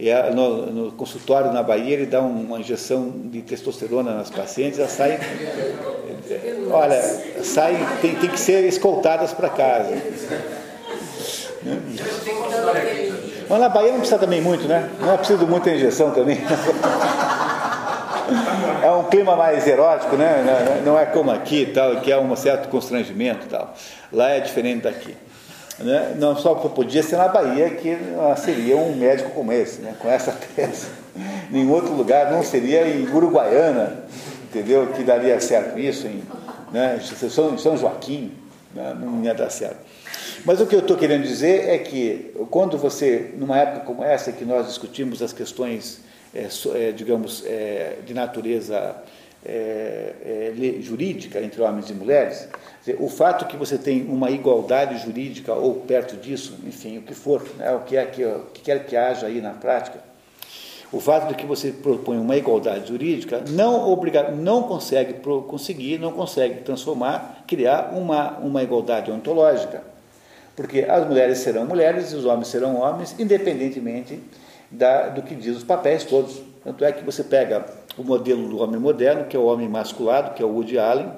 A, 0.00 0.30
no, 0.30 0.66
no, 0.66 0.92
consultório 0.92 1.52
na 1.52 1.62
Bahia 1.62 1.94
ele 1.94 2.06
dá 2.06 2.20
uma 2.20 2.60
injeção 2.60 3.10
de 3.10 3.42
testosterona 3.42 4.14
nas 4.14 4.30
pacientes, 4.30 4.78
elas 4.78 4.92
saem, 4.92 5.18
olha, 6.70 7.02
saem, 7.42 7.78
tem, 8.00 8.14
tem 8.14 8.30
que 8.30 8.38
ser 8.38 8.64
escoltadas 8.64 9.32
para 9.32 9.48
casa. 9.48 10.00
Mas 13.48 13.60
na 13.60 13.68
Bahia 13.68 13.90
não 13.90 13.98
precisa 13.98 14.20
também 14.20 14.40
muito, 14.40 14.68
né? 14.68 14.88
Não 15.00 15.12
é 15.12 15.16
preciso 15.16 15.46
muita 15.46 15.70
injeção 15.70 16.12
também. 16.12 16.38
É 18.82 18.90
um 18.90 19.04
clima 19.04 19.34
mais 19.34 19.66
erótico, 19.66 20.16
né? 20.16 20.82
Não 20.84 20.98
é 20.98 21.06
como 21.06 21.30
aqui, 21.30 21.66
tal, 21.66 21.96
que 22.00 22.12
é 22.12 22.18
um 22.18 22.36
certo 22.36 22.68
constrangimento, 22.68 23.46
tal. 23.48 23.74
Lá 24.12 24.30
é 24.30 24.40
diferente 24.40 24.82
daqui. 24.82 25.16
Né? 25.78 26.16
Não 26.18 26.36
só 26.36 26.54
podia 26.54 27.02
ser 27.02 27.16
na 27.16 27.28
Bahia 27.28 27.70
que 27.70 27.96
seria 28.36 28.76
um 28.76 28.96
médico 28.96 29.30
como 29.30 29.52
esse, 29.52 29.80
né? 29.80 29.94
com 29.98 30.08
essa 30.08 30.32
tese. 30.32 30.88
em 31.52 31.70
outro 31.70 31.92
lugar 31.94 32.32
não 32.32 32.42
seria 32.42 32.88
em 32.88 33.06
Uruguaiana, 33.08 34.04
entendeu? 34.44 34.88
Que 34.88 35.04
daria 35.04 35.40
certo 35.40 35.78
isso, 35.78 36.06
em 36.06 36.22
né? 36.72 37.00
São, 37.30 37.56
São 37.58 37.76
Joaquim, 37.76 38.32
né? 38.74 38.96
não 38.98 39.22
ia 39.22 39.34
dar 39.34 39.50
certo. 39.50 39.78
Mas 40.44 40.60
o 40.60 40.66
que 40.66 40.74
eu 40.74 40.80
estou 40.80 40.96
querendo 40.96 41.22
dizer 41.22 41.68
é 41.68 41.78
que 41.78 42.32
quando 42.50 42.78
você, 42.78 43.32
numa 43.36 43.58
época 43.58 43.80
como 43.80 44.04
essa, 44.04 44.32
que 44.32 44.44
nós 44.44 44.66
discutimos 44.66 45.22
as 45.22 45.32
questões, 45.32 46.00
é, 46.34 46.46
é, 46.74 46.92
digamos, 46.92 47.44
é, 47.46 47.96
de 48.04 48.14
natureza 48.14 48.96
é, 49.44 50.12
é, 50.24 50.80
jurídica 50.80 51.40
entre 51.40 51.60
homens 51.60 51.90
e 51.90 51.92
mulheres, 51.92 52.48
o 52.98 53.08
fato 53.08 53.46
que 53.46 53.56
você 53.56 53.76
tem 53.76 54.04
uma 54.06 54.30
igualdade 54.30 54.98
jurídica 55.04 55.52
ou 55.54 55.74
perto 55.74 56.16
disso, 56.16 56.58
enfim, 56.66 56.98
o 56.98 57.02
que 57.02 57.14
for, 57.14 57.42
né, 57.56 57.72
o 57.72 57.80
que, 57.80 57.96
é 57.96 58.04
que, 58.04 58.24
o 58.24 58.46
que 58.52 58.62
quer 58.62 58.86
que 58.86 58.96
haja 58.96 59.26
aí 59.26 59.40
na 59.40 59.50
prática, 59.50 59.98
o 60.90 61.00
fato 61.00 61.28
de 61.28 61.34
que 61.34 61.44
você 61.44 61.70
propõe 61.70 62.16
uma 62.16 62.36
igualdade 62.36 62.88
jurídica 62.88 63.42
não 63.50 63.90
obriga, 63.90 64.30
não 64.30 64.62
consegue 64.62 65.14
conseguir, 65.46 65.98
não 65.98 66.12
consegue 66.12 66.62
transformar, 66.62 67.44
criar 67.46 67.92
uma, 67.92 68.38
uma 68.38 68.62
igualdade 68.62 69.10
ontológica. 69.10 69.82
Porque 70.56 70.80
as 70.88 71.06
mulheres 71.06 71.38
serão 71.38 71.66
mulheres 71.66 72.12
e 72.12 72.16
os 72.16 72.24
homens 72.24 72.48
serão 72.48 72.80
homens, 72.80 73.14
independentemente 73.18 74.18
da, 74.70 75.08
do 75.08 75.22
que 75.22 75.34
diz 75.34 75.56
os 75.56 75.64
papéis 75.64 76.04
todos. 76.04 76.40
Tanto 76.64 76.84
é 76.84 76.90
que 76.90 77.04
você 77.04 77.22
pega 77.22 77.66
o 77.96 78.02
modelo 78.02 78.48
do 78.48 78.62
homem 78.62 78.80
moderno, 78.80 79.26
que 79.26 79.36
é 79.36 79.38
o 79.38 79.44
homem 79.44 79.68
masculado, 79.68 80.34
que 80.34 80.42
é 80.42 80.46
o 80.46 80.48
Woody 80.48 80.78
Allen. 80.78 81.10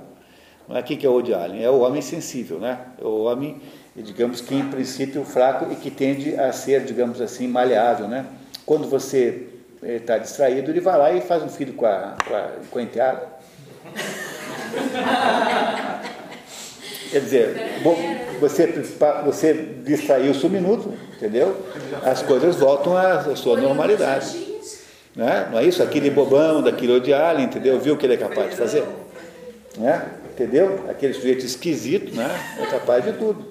Não 0.70 0.76
é? 0.76 0.82
Quem 0.82 0.97
que 0.97 1.05
é 1.05 1.08
o 1.08 1.15
Woody 1.15 1.34
Allen? 1.34 1.65
É 1.65 1.68
o 1.68 1.81
homem 1.81 2.00
sensível, 2.00 2.60
né? 2.60 2.78
É 3.02 3.05
o 3.05 3.24
homem, 3.24 3.60
digamos 3.97 4.40
que 4.40 4.55
em 4.55 4.68
princípio 4.68 5.24
fraco 5.24 5.66
e 5.73 5.74
que 5.74 5.90
tende 5.90 6.36
a 6.36 6.52
ser, 6.52 6.84
digamos 6.84 7.20
assim, 7.20 7.49
maleável, 7.49 8.07
né? 8.07 8.24
Quando 8.65 8.89
você 8.89 9.49
está 9.82 10.16
distraído, 10.16 10.70
ele 10.70 10.81
vai 10.81 10.97
lá 10.97 11.12
e 11.12 11.20
faz 11.20 11.42
um 11.42 11.49
filho 11.49 11.73
com 11.73 11.86
a, 11.86 12.15
com 12.24 12.36
a, 12.36 12.49
com 12.70 12.78
a 12.78 12.82
enteada. 12.82 13.26
Quer 17.10 17.20
dizer, 17.20 17.81
você, 18.39 18.66
você 19.24 19.52
distraiu-se 19.84 20.47
um 20.47 20.50
minuto, 20.50 20.94
entendeu? 21.16 21.66
As 22.05 22.23
coisas 22.23 22.55
voltam 22.55 22.97
à 22.97 23.34
sua 23.34 23.60
normalidade. 23.60 24.39
Né? 25.16 25.49
Não 25.50 25.58
é 25.58 25.65
isso? 25.65 25.82
Aquele 25.82 26.10
bobão 26.10 26.62
daquele 26.62 26.92
odialho, 26.92 27.40
entendeu? 27.40 27.81
Viu 27.81 27.94
o 27.94 27.97
que 27.97 28.07
ele 28.07 28.15
é 28.15 28.16
capaz 28.16 28.50
de 28.50 28.57
fazer? 28.57 28.84
Né? 29.76 30.19
Entendeu? 30.41 30.86
Aquele 30.89 31.12
sujeito 31.12 31.44
esquisito 31.44 32.17
né? 32.17 32.27
é 32.59 32.65
capaz 32.65 33.05
de 33.05 33.12
tudo. 33.12 33.44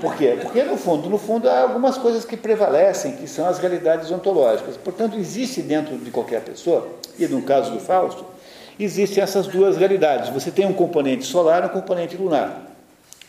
Por 0.00 0.14
quê? 0.14 0.38
Porque 0.40 0.62
no 0.62 0.76
fundo, 0.76 1.10
no 1.10 1.18
fundo 1.18 1.48
há 1.48 1.62
algumas 1.62 1.98
coisas 1.98 2.24
que 2.24 2.36
prevalecem, 2.36 3.16
que 3.16 3.26
são 3.26 3.44
as 3.44 3.58
realidades 3.58 4.08
ontológicas. 4.12 4.76
Portanto, 4.76 5.18
existe 5.18 5.60
dentro 5.60 5.98
de 5.98 6.12
qualquer 6.12 6.40
pessoa, 6.42 6.86
e 7.18 7.26
no 7.26 7.42
caso 7.42 7.72
do 7.72 7.80
Fausto, 7.80 8.24
existem 8.78 9.20
essas 9.20 9.48
duas 9.48 9.76
realidades. 9.76 10.28
Você 10.28 10.52
tem 10.52 10.64
um 10.64 10.72
componente 10.72 11.24
solar 11.24 11.64
e 11.64 11.66
um 11.66 11.70
componente 11.70 12.16
lunar. 12.16 12.72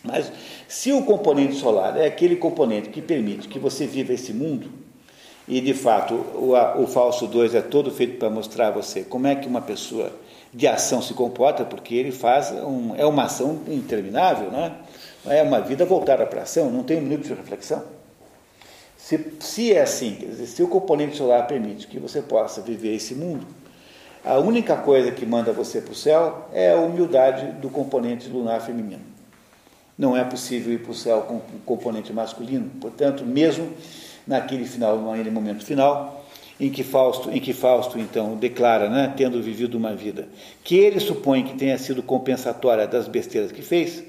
Mas 0.03 0.31
se 0.67 0.91
o 0.91 1.01
componente 1.01 1.55
solar 1.55 1.97
é 1.97 2.05
aquele 2.05 2.35
componente 2.35 2.89
que 2.89 3.01
permite 3.01 3.47
que 3.47 3.57
você 3.57 3.87
viva 3.87 4.13
esse 4.13 4.31
mundo, 4.31 4.69
e 5.47 5.59
de 5.59 5.73
fato 5.73 6.13
o, 6.13 6.53
o 6.79 6.85
falso 6.85 7.25
2 7.25 7.55
é 7.55 7.61
todo 7.61 7.89
feito 7.89 8.19
para 8.19 8.29
mostrar 8.29 8.67
a 8.67 8.71
você 8.71 9.01
como 9.01 9.25
é 9.25 9.33
que 9.33 9.47
uma 9.47 9.61
pessoa 9.61 10.11
de 10.53 10.67
ação 10.67 11.01
se 11.01 11.13
comporta, 11.13 11.63
porque 11.63 11.95
ele 11.95 12.11
faz 12.11 12.51
um, 12.51 12.95
é 12.95 13.05
uma 13.05 13.23
ação 13.23 13.59
interminável, 13.67 14.51
né? 14.51 14.75
é 15.27 15.43
uma 15.43 15.59
vida 15.59 15.85
voltada 15.85 16.25
para 16.25 16.39
a 16.39 16.43
ação, 16.43 16.71
não 16.71 16.83
tem 16.83 16.97
um 16.97 17.01
minuto 17.01 17.23
de 17.23 17.33
reflexão. 17.33 17.83
Se, 18.97 19.33
se 19.39 19.73
é 19.73 19.81
assim, 19.81 20.15
dizer, 20.15 20.45
se 20.45 20.61
o 20.61 20.67
componente 20.67 21.17
solar 21.17 21.47
permite 21.47 21.87
que 21.87 21.99
você 21.99 22.21
possa 22.21 22.61
viver 22.61 22.95
esse 22.95 23.15
mundo, 23.15 23.45
a 24.23 24.37
única 24.37 24.75
coisa 24.75 25.11
que 25.11 25.25
manda 25.25 25.51
você 25.53 25.81
para 25.81 25.91
o 25.91 25.95
céu 25.95 26.49
é 26.51 26.73
a 26.73 26.77
humildade 26.77 27.53
do 27.53 27.69
componente 27.69 28.27
lunar 28.27 28.61
feminino. 28.61 29.01
Não 29.97 30.15
é 30.15 30.23
possível 30.23 30.73
ir 30.73 30.79
para 30.79 30.91
o 30.91 30.95
céu 30.95 31.21
com 31.21 31.37
o 31.37 31.59
componente 31.65 32.11
masculino, 32.11 32.69
portanto, 32.81 33.25
mesmo 33.25 33.71
naquele 34.27 34.65
final, 34.65 35.01
naquele 35.01 35.31
momento 35.31 35.65
final, 35.65 36.18
em 36.59 36.69
que 36.69 36.83
Fausto, 36.83 37.31
em 37.31 37.39
que 37.39 37.53
Fausto 37.53 37.97
então 37.97 38.35
declara, 38.35 38.89
né, 38.89 39.13
tendo 39.15 39.41
vivido 39.41 39.75
uma 39.77 39.95
vida 39.95 40.27
que 40.63 40.77
ele 40.77 40.99
supõe 40.99 41.43
que 41.43 41.57
tenha 41.57 41.77
sido 41.77 42.03
compensatória 42.03 42.85
das 42.85 43.07
besteiras 43.07 43.51
que 43.51 43.61
fez, 43.61 44.03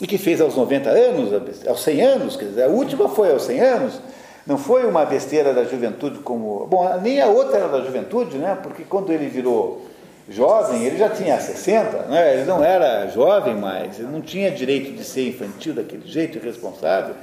e 0.00 0.06
que 0.06 0.16
fez 0.16 0.40
aos 0.40 0.56
90 0.56 0.88
anos, 0.88 1.30
aos 1.66 1.82
100 1.82 2.00
anos, 2.02 2.36
quer 2.36 2.46
dizer, 2.46 2.62
a 2.64 2.68
última 2.68 3.08
foi 3.08 3.30
aos 3.30 3.42
100 3.42 3.60
anos, 3.60 4.00
não 4.46 4.56
foi 4.56 4.86
uma 4.86 5.04
besteira 5.04 5.52
da 5.52 5.64
juventude 5.64 6.18
como. 6.20 6.66
Bom, 6.66 6.88
nem 7.02 7.20
a 7.20 7.26
outra 7.26 7.58
era 7.58 7.68
da 7.68 7.82
juventude, 7.82 8.38
né? 8.38 8.58
Porque 8.62 8.84
quando 8.84 9.12
ele 9.12 9.28
virou 9.28 9.86
jovem, 10.30 10.84
ele 10.84 10.96
já 10.96 11.10
tinha 11.10 11.38
60, 11.38 12.06
né? 12.06 12.34
ele 12.34 12.44
não 12.44 12.62
era 12.62 13.08
jovem 13.08 13.54
mais, 13.54 13.98
ele 13.98 14.08
não 14.08 14.20
tinha 14.20 14.50
direito 14.50 14.92
de 14.92 15.04
ser 15.04 15.28
infantil 15.28 15.74
daquele 15.74 16.06
jeito, 16.06 16.38
irresponsável, 16.38 17.14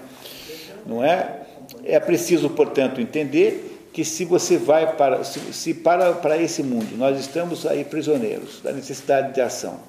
não 0.86 1.04
é? 1.04 1.42
É 1.84 2.00
preciso, 2.00 2.50
portanto, 2.50 3.02
entender 3.02 3.77
que 3.98 4.06
se 4.06 4.26
você 4.26 4.60
vai 4.60 4.96
para, 4.96 5.24
se, 5.24 5.40
se 5.52 5.74
para, 5.74 6.14
para 6.14 6.38
esse 6.38 6.62
mundo, 6.62 6.96
nós 6.96 7.20
estamos 7.20 7.66
aí 7.66 7.84
prisioneiros 7.84 8.62
da 8.62 8.72
necessidade 8.72 9.34
de 9.34 9.42
ação, 9.42 9.80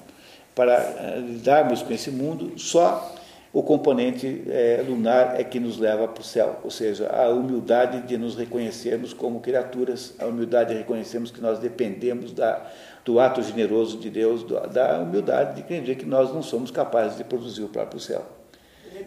para 0.55 0.73
eh, 0.73 1.19
lidarmos 1.19 1.83
com 1.83 1.93
esse 1.93 2.09
mundo, 2.09 2.53
só 2.57 3.15
o 3.53 3.61
componente 3.61 4.41
é, 4.47 4.83
lunar 4.83 5.39
é 5.39 5.43
que 5.43 5.59
nos 5.59 5.77
leva 5.77 6.07
para 6.07 6.21
o 6.21 6.23
céu, 6.23 6.59
ou 6.63 6.71
seja, 6.71 7.07
a 7.07 7.29
humildade 7.29 8.01
de 8.07 8.17
nos 8.17 8.35
reconhecermos 8.35 9.13
como 9.13 9.41
criaturas, 9.41 10.15
a 10.17 10.25
humildade 10.25 10.71
de 10.71 10.79
reconhecermos 10.79 11.29
que 11.29 11.39
nós 11.39 11.59
dependemos 11.59 12.33
da, 12.33 12.65
do 13.05 13.19
ato 13.19 13.43
generoso 13.43 13.99
de 13.99 14.09
Deus, 14.09 14.43
da 14.73 15.01
humildade 15.01 15.53
de 15.53 15.61
entender 15.61 15.93
que 15.93 16.05
nós 16.05 16.33
não 16.33 16.41
somos 16.41 16.71
capazes 16.71 17.15
de 17.15 17.23
produzir 17.23 17.61
o 17.61 17.69
próprio 17.69 17.99
céu. 17.99 18.38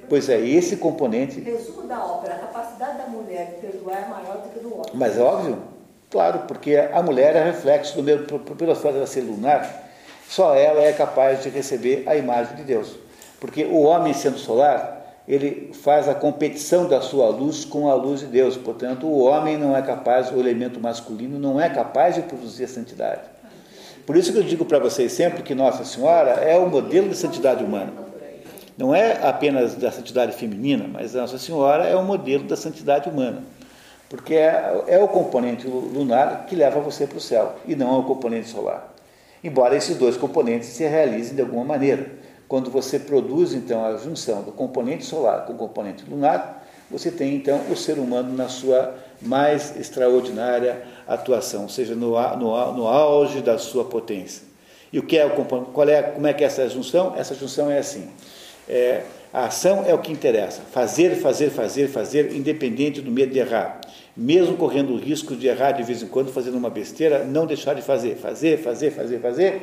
Pois 0.08 0.28
é, 0.28 0.40
esse 0.40 0.76
componente. 0.76 1.40
Resumo 1.40 1.82
da 1.86 2.04
ópera: 2.04 2.34
a 2.34 2.38
capacidade 2.38 2.98
da 2.98 3.06
mulher 3.06 3.54
de 3.54 3.66
perdoar 3.66 4.04
é 4.04 4.08
maior 4.08 4.36
do 4.38 4.48
que 4.50 4.58
do 4.60 4.74
homem. 4.74 4.90
Mas 4.94 5.16
é 5.16 5.20
óbvio, 5.22 5.58
claro, 6.10 6.40
porque 6.48 6.76
a 6.76 7.02
mulher 7.02 7.36
é 7.36 7.44
reflexo 7.44 7.96
do 7.96 8.02
meu, 8.02 8.24
pela 8.24 8.74
fato 8.74 8.94
dela 8.94 9.06
ser 9.06 9.22
lunar, 9.22 9.90
só 10.28 10.54
ela 10.54 10.80
é 10.80 10.92
capaz 10.92 11.42
de 11.42 11.48
receber 11.48 12.04
a 12.06 12.16
imagem 12.16 12.56
de 12.56 12.64
Deus. 12.64 12.96
Porque 13.40 13.64
o 13.64 13.80
homem, 13.80 14.14
sendo 14.14 14.38
solar, 14.38 15.02
ele 15.26 15.72
faz 15.74 16.08
a 16.08 16.14
competição 16.14 16.88
da 16.88 17.00
sua 17.00 17.28
luz 17.28 17.64
com 17.64 17.88
a 17.88 17.94
luz 17.94 18.20
de 18.20 18.26
Deus. 18.26 18.56
Portanto, 18.56 19.06
o 19.06 19.20
homem 19.20 19.56
não 19.56 19.76
é 19.76 19.82
capaz, 19.82 20.30
o 20.30 20.38
elemento 20.38 20.80
masculino 20.80 21.38
não 21.38 21.60
é 21.60 21.68
capaz 21.68 22.14
de 22.14 22.22
produzir 22.22 22.64
a 22.64 22.68
santidade. 22.68 23.20
Por 24.06 24.16
isso 24.16 24.32
que 24.32 24.38
eu 24.38 24.42
digo 24.42 24.64
para 24.64 24.78
vocês 24.80 25.12
sempre 25.12 25.42
que 25.42 25.54
Nossa 25.54 25.84
Senhora 25.84 26.30
é 26.30 26.58
o 26.58 26.68
modelo 26.68 27.08
de 27.08 27.16
santidade 27.16 27.62
humana. 27.62 27.92
Não 28.76 28.94
é 28.94 29.26
apenas 29.26 29.74
da 29.74 29.90
santidade 29.90 30.32
feminina, 30.32 30.88
mas 30.90 31.14
Nossa 31.14 31.38
Senhora 31.38 31.84
é 31.84 31.94
o 31.94 32.04
modelo 32.04 32.44
da 32.44 32.56
santidade 32.56 33.08
humana. 33.08 33.42
Porque 34.08 34.34
é, 34.34 34.84
é 34.88 34.98
o 34.98 35.08
componente 35.08 35.66
lunar 35.66 36.46
que 36.46 36.54
leva 36.54 36.80
você 36.80 37.06
para 37.06 37.18
o 37.18 37.20
céu, 37.20 37.56
e 37.66 37.74
não 37.74 37.94
é 37.94 37.98
o 37.98 38.02
componente 38.02 38.48
solar. 38.48 38.92
Embora 39.42 39.76
esses 39.76 39.96
dois 39.96 40.16
componentes 40.16 40.68
se 40.68 40.84
realizem 40.84 41.34
de 41.34 41.42
alguma 41.42 41.64
maneira. 41.64 42.10
Quando 42.46 42.70
você 42.70 42.98
produz, 42.98 43.54
então, 43.54 43.84
a 43.84 43.96
junção 43.96 44.42
do 44.42 44.52
componente 44.52 45.04
solar 45.04 45.46
com 45.46 45.54
o 45.54 45.56
componente 45.56 46.04
lunar, 46.08 46.62
você 46.90 47.10
tem, 47.10 47.34
então, 47.34 47.58
o 47.70 47.76
ser 47.76 47.98
humano 47.98 48.36
na 48.36 48.48
sua 48.48 48.94
mais 49.20 49.74
extraordinária 49.76 50.82
atuação, 51.08 51.62
ou 51.62 51.68
seja, 51.68 51.94
no, 51.94 52.10
no, 52.36 52.72
no 52.72 52.86
auge 52.86 53.40
da 53.40 53.56
sua 53.56 53.84
potência. 53.84 54.42
E 54.92 54.98
o 54.98 55.02
que 55.02 55.16
é 55.16 55.26
qual 55.28 55.88
é, 55.88 56.02
como 56.02 56.26
é 56.26 56.34
que 56.34 56.44
é 56.44 56.46
essa 56.46 56.68
junção? 56.68 57.14
Essa 57.16 57.34
junção 57.34 57.70
é 57.70 57.78
assim. 57.78 58.10
É, 58.68 59.02
a 59.32 59.46
ação 59.46 59.84
é 59.86 59.94
o 59.94 59.98
que 59.98 60.12
interessa. 60.12 60.62
Fazer, 60.62 61.16
fazer, 61.16 61.50
fazer, 61.50 61.88
fazer, 61.88 62.34
independente 62.34 63.00
do 63.00 63.10
medo 63.10 63.32
de 63.32 63.38
errar. 63.38 63.80
Mesmo 64.16 64.56
correndo 64.56 64.92
o 64.92 64.98
risco 64.98 65.34
de 65.34 65.46
errar 65.46 65.72
de 65.72 65.82
vez 65.82 66.02
em 66.02 66.06
quando, 66.06 66.30
fazendo 66.32 66.56
uma 66.56 66.70
besteira, 66.70 67.24
não 67.24 67.46
deixar 67.46 67.74
de 67.74 67.82
fazer. 67.82 68.16
Fazer, 68.16 68.58
fazer, 68.58 68.90
fazer, 68.90 69.20
fazer 69.20 69.62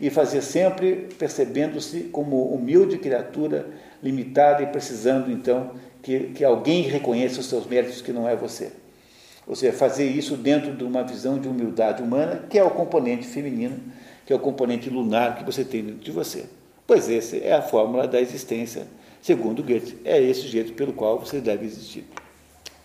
e 0.00 0.10
fazer 0.10 0.42
sempre 0.42 1.08
percebendo-se 1.18 2.00
como 2.12 2.54
humilde 2.54 2.98
criatura, 2.98 3.66
limitada 4.02 4.62
e 4.62 4.66
precisando 4.66 5.30
então 5.30 5.72
que, 6.02 6.32
que 6.34 6.44
alguém 6.44 6.82
reconheça 6.82 7.40
os 7.40 7.46
seus 7.46 7.66
méritos 7.66 8.02
que 8.02 8.12
não 8.12 8.28
é 8.28 8.36
você. 8.36 8.72
Ou 9.46 9.54
seja, 9.54 9.72
fazer 9.72 10.06
isso 10.06 10.36
dentro 10.36 10.74
de 10.74 10.84
uma 10.84 11.02
visão 11.02 11.38
de 11.38 11.48
humildade 11.48 12.02
humana, 12.02 12.44
que 12.50 12.58
é 12.58 12.64
o 12.64 12.70
componente 12.70 13.26
feminino, 13.26 13.78
que 14.26 14.32
é 14.32 14.36
o 14.36 14.40
componente 14.40 14.90
lunar 14.90 15.36
que 15.36 15.44
você 15.44 15.64
tem 15.64 15.84
dentro 15.84 16.00
de 16.00 16.10
você. 16.10 16.44
Pois 16.86 17.10
essa 17.10 17.36
é 17.36 17.52
a 17.52 17.62
fórmula 17.62 18.06
da 18.06 18.20
existência, 18.20 18.86
segundo 19.20 19.62
Goethe. 19.62 19.98
É 20.04 20.20
esse 20.22 20.42
jeito 20.42 20.72
pelo 20.74 20.92
qual 20.92 21.18
você 21.18 21.40
deve 21.40 21.66
existir. 21.66 22.06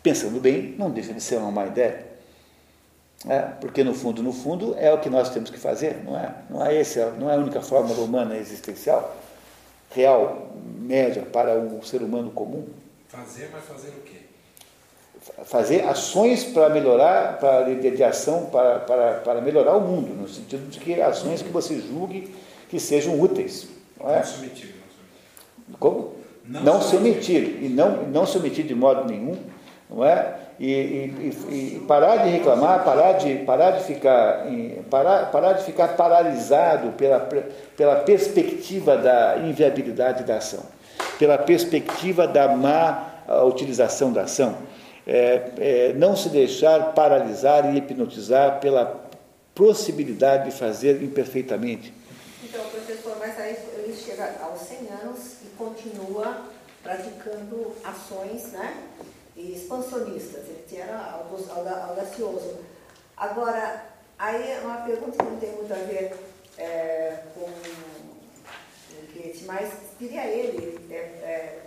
Pensando 0.01 0.39
bem, 0.39 0.73
não 0.77 0.89
deixa 0.89 1.13
de 1.13 1.21
ser 1.21 1.37
uma 1.37 1.51
má 1.51 1.67
ideia. 1.67 2.07
É, 3.27 3.39
porque 3.39 3.83
no 3.83 3.93
fundo, 3.93 4.23
no 4.23 4.33
fundo, 4.33 4.75
é 4.79 4.91
o 4.91 4.99
que 4.99 5.07
nós 5.09 5.29
temos 5.29 5.51
que 5.51 5.59
fazer, 5.59 6.03
não 6.03 6.17
é? 6.17 6.33
Não 6.49 6.65
é 6.65 6.75
esse, 6.75 6.99
não 7.19 7.29
é 7.29 7.35
a 7.35 7.37
única 7.37 7.61
fórmula 7.61 8.01
humana 8.01 8.35
existencial, 8.35 9.15
real, 9.91 10.49
média 10.79 11.21
para 11.21 11.59
um 11.59 11.83
ser 11.83 12.01
humano 12.01 12.31
comum. 12.31 12.67
Fazer, 13.09 13.51
mas 13.53 13.63
fazer 13.63 13.89
o 13.89 14.01
quê? 14.01 14.17
Fazer 15.43 15.83
ações 15.83 16.45
para 16.45 16.69
melhorar, 16.69 17.37
para 17.37 17.61
de, 17.61 17.91
de 17.91 18.03
ação 18.03 18.47
para, 18.47 18.79
para, 18.79 19.13
para 19.19 19.41
melhorar 19.41 19.77
o 19.77 19.81
mundo, 19.81 20.15
no 20.19 20.27
sentido 20.27 20.67
de 20.67 20.79
que 20.79 20.99
ações 20.99 21.43
que 21.43 21.49
você 21.49 21.79
julgue 21.79 22.33
que 22.69 22.79
sejam 22.79 23.19
úteis. 23.21 23.67
Não, 24.03 24.09
é? 24.09 24.17
não 24.17 24.23
se 24.23 24.39
omitir. 24.39 24.75
Como? 25.79 26.13
Não, 26.45 26.63
não 26.63 26.81
se 26.81 26.95
omitir. 26.95 27.63
E 27.63 27.69
não, 27.69 28.03
não 28.03 28.25
se 28.25 28.37
omitir 28.37 28.65
de 28.65 28.75
modo 28.75 29.05
nenhum, 29.09 29.37
não 29.89 30.03
é? 30.03 30.35
e, 30.61 30.69
e, 30.69 31.75
e, 31.77 31.79
parar 31.87 32.17
de 32.17 32.29
reclamar, 32.29 32.83
parar 32.83 33.13
de, 33.13 33.37
parar 33.37 33.71
de, 33.71 33.83
ficar, 33.83 34.45
parar, 34.91 35.31
parar 35.31 35.53
de 35.53 35.63
ficar 35.63 35.95
paralisado 35.95 36.91
pela, 36.91 37.27
pela 37.75 37.95
perspectiva 37.95 38.95
da 38.95 39.37
inviabilidade 39.39 40.23
da 40.23 40.37
ação, 40.37 40.63
pela 41.17 41.35
perspectiva 41.39 42.27
da 42.27 42.47
má 42.49 43.07
utilização 43.47 44.13
da 44.13 44.21
ação. 44.23 44.55
É, 45.07 45.41
é, 45.57 45.93
não 45.93 46.15
se 46.15 46.29
deixar 46.29 46.93
paralisar 46.93 47.73
e 47.73 47.79
hipnotizar 47.79 48.59
pela 48.59 49.01
possibilidade 49.55 50.45
de 50.45 50.51
fazer 50.51 51.01
imperfeitamente. 51.01 51.91
Então, 52.43 52.61
professor, 52.65 53.17
mas 53.19 53.39
aí 53.39 53.57
ele 53.79 53.93
chega 54.21 54.43
aos 54.43 54.61
100 54.61 54.77
anos 55.01 55.19
e 55.43 55.47
continua 55.57 56.45
praticando 56.83 57.75
ações, 57.83 58.51
né? 58.51 58.87
expansionistas, 59.35 60.43
ele 60.47 60.81
era 60.81 61.23
audacioso. 61.87 62.59
Agora, 63.17 63.85
aí 64.19 64.51
é 64.51 64.61
uma 64.63 64.77
pergunta 64.81 65.17
que 65.17 65.29
não 65.29 65.39
tem 65.39 65.51
muito 65.53 65.73
a 65.73 65.77
ver 65.77 66.13
é, 66.57 67.23
com 67.33 67.45
o 67.45 69.13
Goethe, 69.13 69.45
mas 69.45 69.73
queria 69.97 70.27
ele, 70.27 70.79
é, 70.91 70.95
é, 70.95 71.59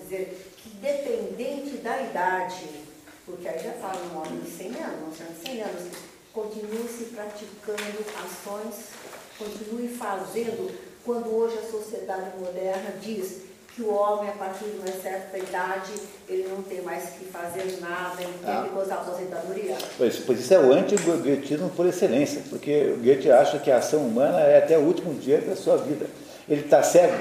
dizer 0.00 0.52
que 0.56 0.70
dependente 0.70 1.78
da 1.78 2.00
idade, 2.00 2.84
porque 3.26 3.46
aí 3.46 3.58
já 3.58 3.72
fala 3.72 4.00
um 4.06 4.18
homem 4.18 4.40
de 4.40 4.50
100 4.50 4.68
anos, 4.82 5.18
de 5.18 5.48
100 5.50 5.62
anos, 5.62 5.92
continue 6.32 6.88
se 6.88 7.04
praticando 7.06 8.04
ações, 8.24 8.90
continue 9.38 9.88
fazendo, 9.88 10.72
quando 11.04 11.34
hoje 11.34 11.58
a 11.58 11.70
sociedade 11.70 12.30
moderna 12.38 12.94
diz 13.00 13.44
que 13.74 13.82
o 13.82 13.92
homem, 13.92 14.30
a 14.30 14.32
partir 14.32 14.66
de 14.66 14.78
uma 14.78 15.02
certa 15.02 15.36
idade, 15.36 15.92
ele 16.28 16.48
não 16.48 16.62
tem 16.62 16.80
mais 16.82 17.10
que 17.10 17.24
fazer 17.24 17.78
nada, 17.80 18.22
ele 18.22 18.32
tem 18.44 18.54
ah. 18.54 18.66
que 18.68 18.74
gozar 18.74 18.98
aposentadoria. 18.98 19.76
Pois, 19.98 20.16
pois 20.18 20.40
isso 20.40 20.54
é 20.54 20.58
o 20.60 20.72
anti-goetismo 20.72 21.70
por 21.70 21.84
excelência, 21.86 22.42
porque 22.48 22.94
o 22.94 23.02
Goethe 23.02 23.30
acha 23.32 23.58
que 23.58 23.70
a 23.72 23.78
ação 23.78 24.00
humana 24.06 24.40
é 24.40 24.58
até 24.58 24.78
o 24.78 24.82
último 24.82 25.12
dia 25.14 25.40
da 25.40 25.56
sua 25.56 25.76
vida. 25.76 26.06
Ele 26.48 26.60
está 26.60 26.82
cego. 26.84 27.14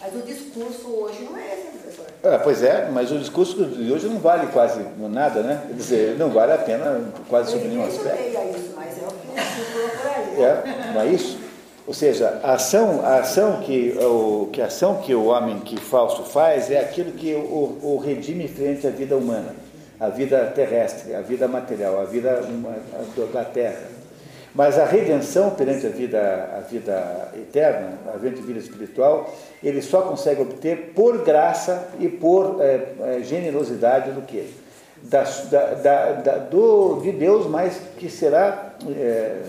Mas 0.00 0.14
o 0.14 0.22
discurso 0.22 0.88
hoje 0.88 1.22
não 1.22 1.38
é 1.38 1.54
esse, 1.54 1.78
professor. 1.78 2.06
É, 2.24 2.38
pois 2.38 2.62
é, 2.62 2.90
mas 2.90 3.12
o 3.12 3.18
discurso 3.18 3.64
de 3.64 3.92
hoje 3.92 4.08
não 4.08 4.18
vale 4.18 4.48
quase 4.48 4.84
nada, 4.98 5.42
né? 5.42 5.62
Quer 5.68 5.74
dizer, 5.74 6.18
não 6.18 6.30
vale 6.30 6.52
a 6.52 6.58
pena 6.58 7.12
quase 7.28 7.52
sobre 7.52 7.68
nenhum 7.68 7.86
aspecto. 7.86 8.20
Eu 8.20 8.50
isso, 8.50 8.72
mas 8.74 8.98
é 8.98 9.06
o 9.06 9.12
que 9.12 9.28
o 9.28 9.34
discurso 9.34 9.98
por 9.98 10.10
aí. 10.10 10.42
É, 10.42 10.92
não 10.92 11.00
é 11.02 11.06
isso? 11.06 11.49
Ou 11.90 11.94
seja, 11.94 12.38
a 12.44 12.52
ação, 12.52 13.04
a 13.04 13.16
ação 13.16 13.62
que 13.62 13.98
o 13.98 14.48
que 14.52 14.62
a 14.62 14.66
ação 14.66 14.98
que 14.98 15.12
o 15.12 15.24
homem 15.24 15.58
que 15.58 15.76
falso 15.76 16.22
faz 16.22 16.70
é 16.70 16.78
aquilo 16.78 17.10
que 17.10 17.34
o, 17.34 17.80
o 17.82 17.98
redime 17.98 18.46
frente 18.46 18.86
à 18.86 18.90
vida 18.90 19.16
humana, 19.16 19.56
a 19.98 20.08
vida 20.08 20.52
terrestre, 20.54 21.16
a 21.16 21.20
vida 21.20 21.48
material, 21.48 22.00
a 22.00 22.04
vida 22.04 22.42
da 23.32 23.44
terra. 23.44 23.88
Mas 24.54 24.78
a 24.78 24.84
redenção 24.84 25.50
perante 25.50 25.84
a 25.84 25.90
vida, 25.90 26.50
a 26.58 26.60
vida 26.60 27.32
eterna, 27.34 27.98
a 28.14 28.16
vida 28.16 28.38
espiritual, 28.56 29.28
ele 29.60 29.82
só 29.82 30.02
consegue 30.02 30.42
obter 30.42 30.92
por 30.94 31.24
graça 31.24 31.88
e 31.98 32.08
por 32.08 32.58
é, 32.60 33.18
generosidade 33.24 34.12
do 34.12 34.22
que? 34.22 34.48
Da, 35.02 35.24
da, 35.50 36.12
da, 36.12 36.38
do, 36.38 37.00
de 37.02 37.10
Deus, 37.10 37.48
mas 37.48 37.80
que 37.98 38.08
será 38.08 38.74
é, 38.96 39.42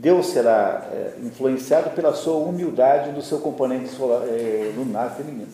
Deus 0.00 0.28
será 0.28 0.88
é, 0.90 1.12
influenciado 1.22 1.90
pela 1.90 2.14
sua 2.14 2.36
humildade 2.36 3.10
do 3.10 3.20
seu 3.20 3.38
componente 3.38 3.90
solar, 3.90 4.26
é, 4.26 4.72
lunar 4.74 5.14
feminino. 5.14 5.48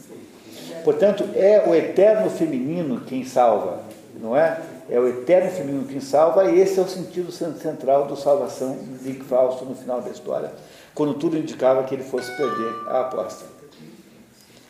Portanto, 0.85 1.29
é 1.35 1.69
o 1.69 1.75
eterno 1.75 2.31
feminino 2.31 3.01
quem 3.01 3.25
salva, 3.25 3.81
não 4.21 4.37
é? 4.37 4.61
É 4.89 5.01
o 5.01 5.09
eterno 5.09 5.51
feminino 5.51 5.85
quem 5.85 5.99
salva, 5.99 6.49
e 6.49 6.61
esse 6.61 6.79
é 6.79 6.83
o 6.83 6.87
sentido 6.87 7.33
central 7.33 8.07
do 8.07 8.15
salvação 8.15 8.79
de 9.03 9.15
Fausto 9.15 9.65
no 9.65 9.75
final 9.75 10.01
da 10.01 10.11
história, 10.11 10.53
quando 10.95 11.15
tudo 11.15 11.37
indicava 11.37 11.83
que 11.83 11.97
ele 11.97 12.05
fosse 12.05 12.31
perder 12.37 12.73
a 12.87 13.01
aposta. 13.01 13.47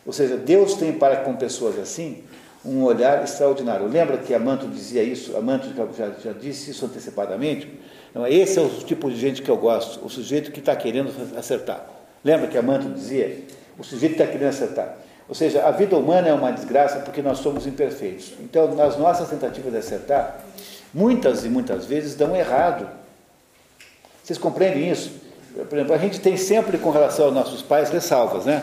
Ou 0.07 0.13
seja, 0.13 0.39
Deus 0.39 0.73
tem 0.73 0.95
para 0.95 1.17
com 1.17 1.37
pessoas 1.37 1.79
assim 1.79 2.25
um 2.65 2.83
olhar 2.83 3.23
extraordinário. 3.23 3.87
Lembra 3.87 4.17
que 4.17 4.33
Amanto 4.33 4.67
dizia 4.69 5.03
isso? 5.03 5.37
Amanto 5.37 5.69
já, 5.75 6.09
já 6.25 6.33
disse 6.33 6.71
isso 6.71 6.87
antecipadamente 6.87 7.79
então, 8.17 8.27
esse 8.27 8.59
é 8.59 8.62
o 8.62 8.70
tipo 8.70 9.11
de 9.11 9.17
gente 9.20 9.43
que 9.43 9.51
eu 9.51 9.59
gosto, 9.59 10.03
o 10.03 10.09
sujeito 10.09 10.51
que 10.51 10.59
está 10.59 10.75
querendo 10.75 11.12
acertar. 11.36 11.85
Lembra 12.25 12.47
que 12.47 12.57
a 12.57 12.62
Manto 12.62 12.89
dizia? 12.89 13.43
O 13.78 13.85
sujeito 13.85 14.12
está 14.12 14.25
querendo 14.25 14.49
acertar. 14.49 14.97
Ou 15.28 15.35
seja, 15.35 15.62
a 15.67 15.70
vida 15.70 15.99
humana 15.99 16.28
é 16.28 16.33
uma 16.33 16.51
desgraça 16.51 17.01
porque 17.01 17.20
nós 17.20 17.41
somos 17.41 17.67
imperfeitos. 17.67 18.33
Então, 18.41 18.75
nas 18.75 18.97
nossas 18.97 19.28
tentativas 19.28 19.70
de 19.70 19.78
acertar, 19.81 20.41
muitas 20.95 21.45
e 21.45 21.51
muitas 21.51 21.85
vezes 21.85 22.15
dão 22.15 22.35
errado. 22.35 22.89
Vocês 24.25 24.39
compreendem 24.39 24.91
isso? 24.91 25.12
Por 25.69 25.77
exemplo, 25.77 25.93
a 25.93 25.99
gente 25.99 26.19
tem 26.19 26.39
sempre, 26.39 26.78
com 26.78 26.89
relação 26.89 27.27
aos 27.27 27.35
nossos 27.35 27.61
pais, 27.61 27.91
ressalvas, 27.91 28.47
né? 28.47 28.62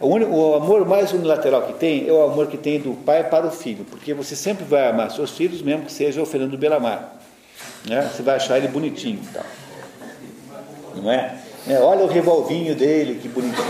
O, 0.00 0.08
único, 0.08 0.34
o 0.34 0.54
amor 0.56 0.84
mais 0.84 1.14
unilateral 1.14 1.62
que 1.62 1.72
tem 1.72 2.06
é 2.06 2.12
o 2.12 2.24
amor 2.24 2.48
que 2.48 2.58
tem 2.58 2.78
do 2.78 2.92
pai 2.92 3.24
para 3.24 3.46
o 3.46 3.50
filho, 3.50 3.86
porque 3.88 4.12
você 4.12 4.36
sempre 4.36 4.66
vai 4.66 4.86
amar 4.86 5.10
seus 5.10 5.30
filhos, 5.30 5.62
mesmo 5.62 5.86
que 5.86 5.92
seja 5.92 6.20
o 6.20 6.26
Fernando 6.26 6.58
Belamar. 6.58 7.21
Né? 7.88 8.10
Você 8.12 8.22
vai 8.22 8.36
achar 8.36 8.58
ele 8.58 8.68
bonitinho 8.68 9.20
e 9.22 9.32
tal. 9.32 9.44
não 10.96 11.10
é? 11.10 11.36
é 11.68 11.78
olha 11.80 12.04
o 12.04 12.08
revolvinho 12.08 12.74
dele, 12.74 13.18
que 13.20 13.28
bonitinho. 13.28 13.66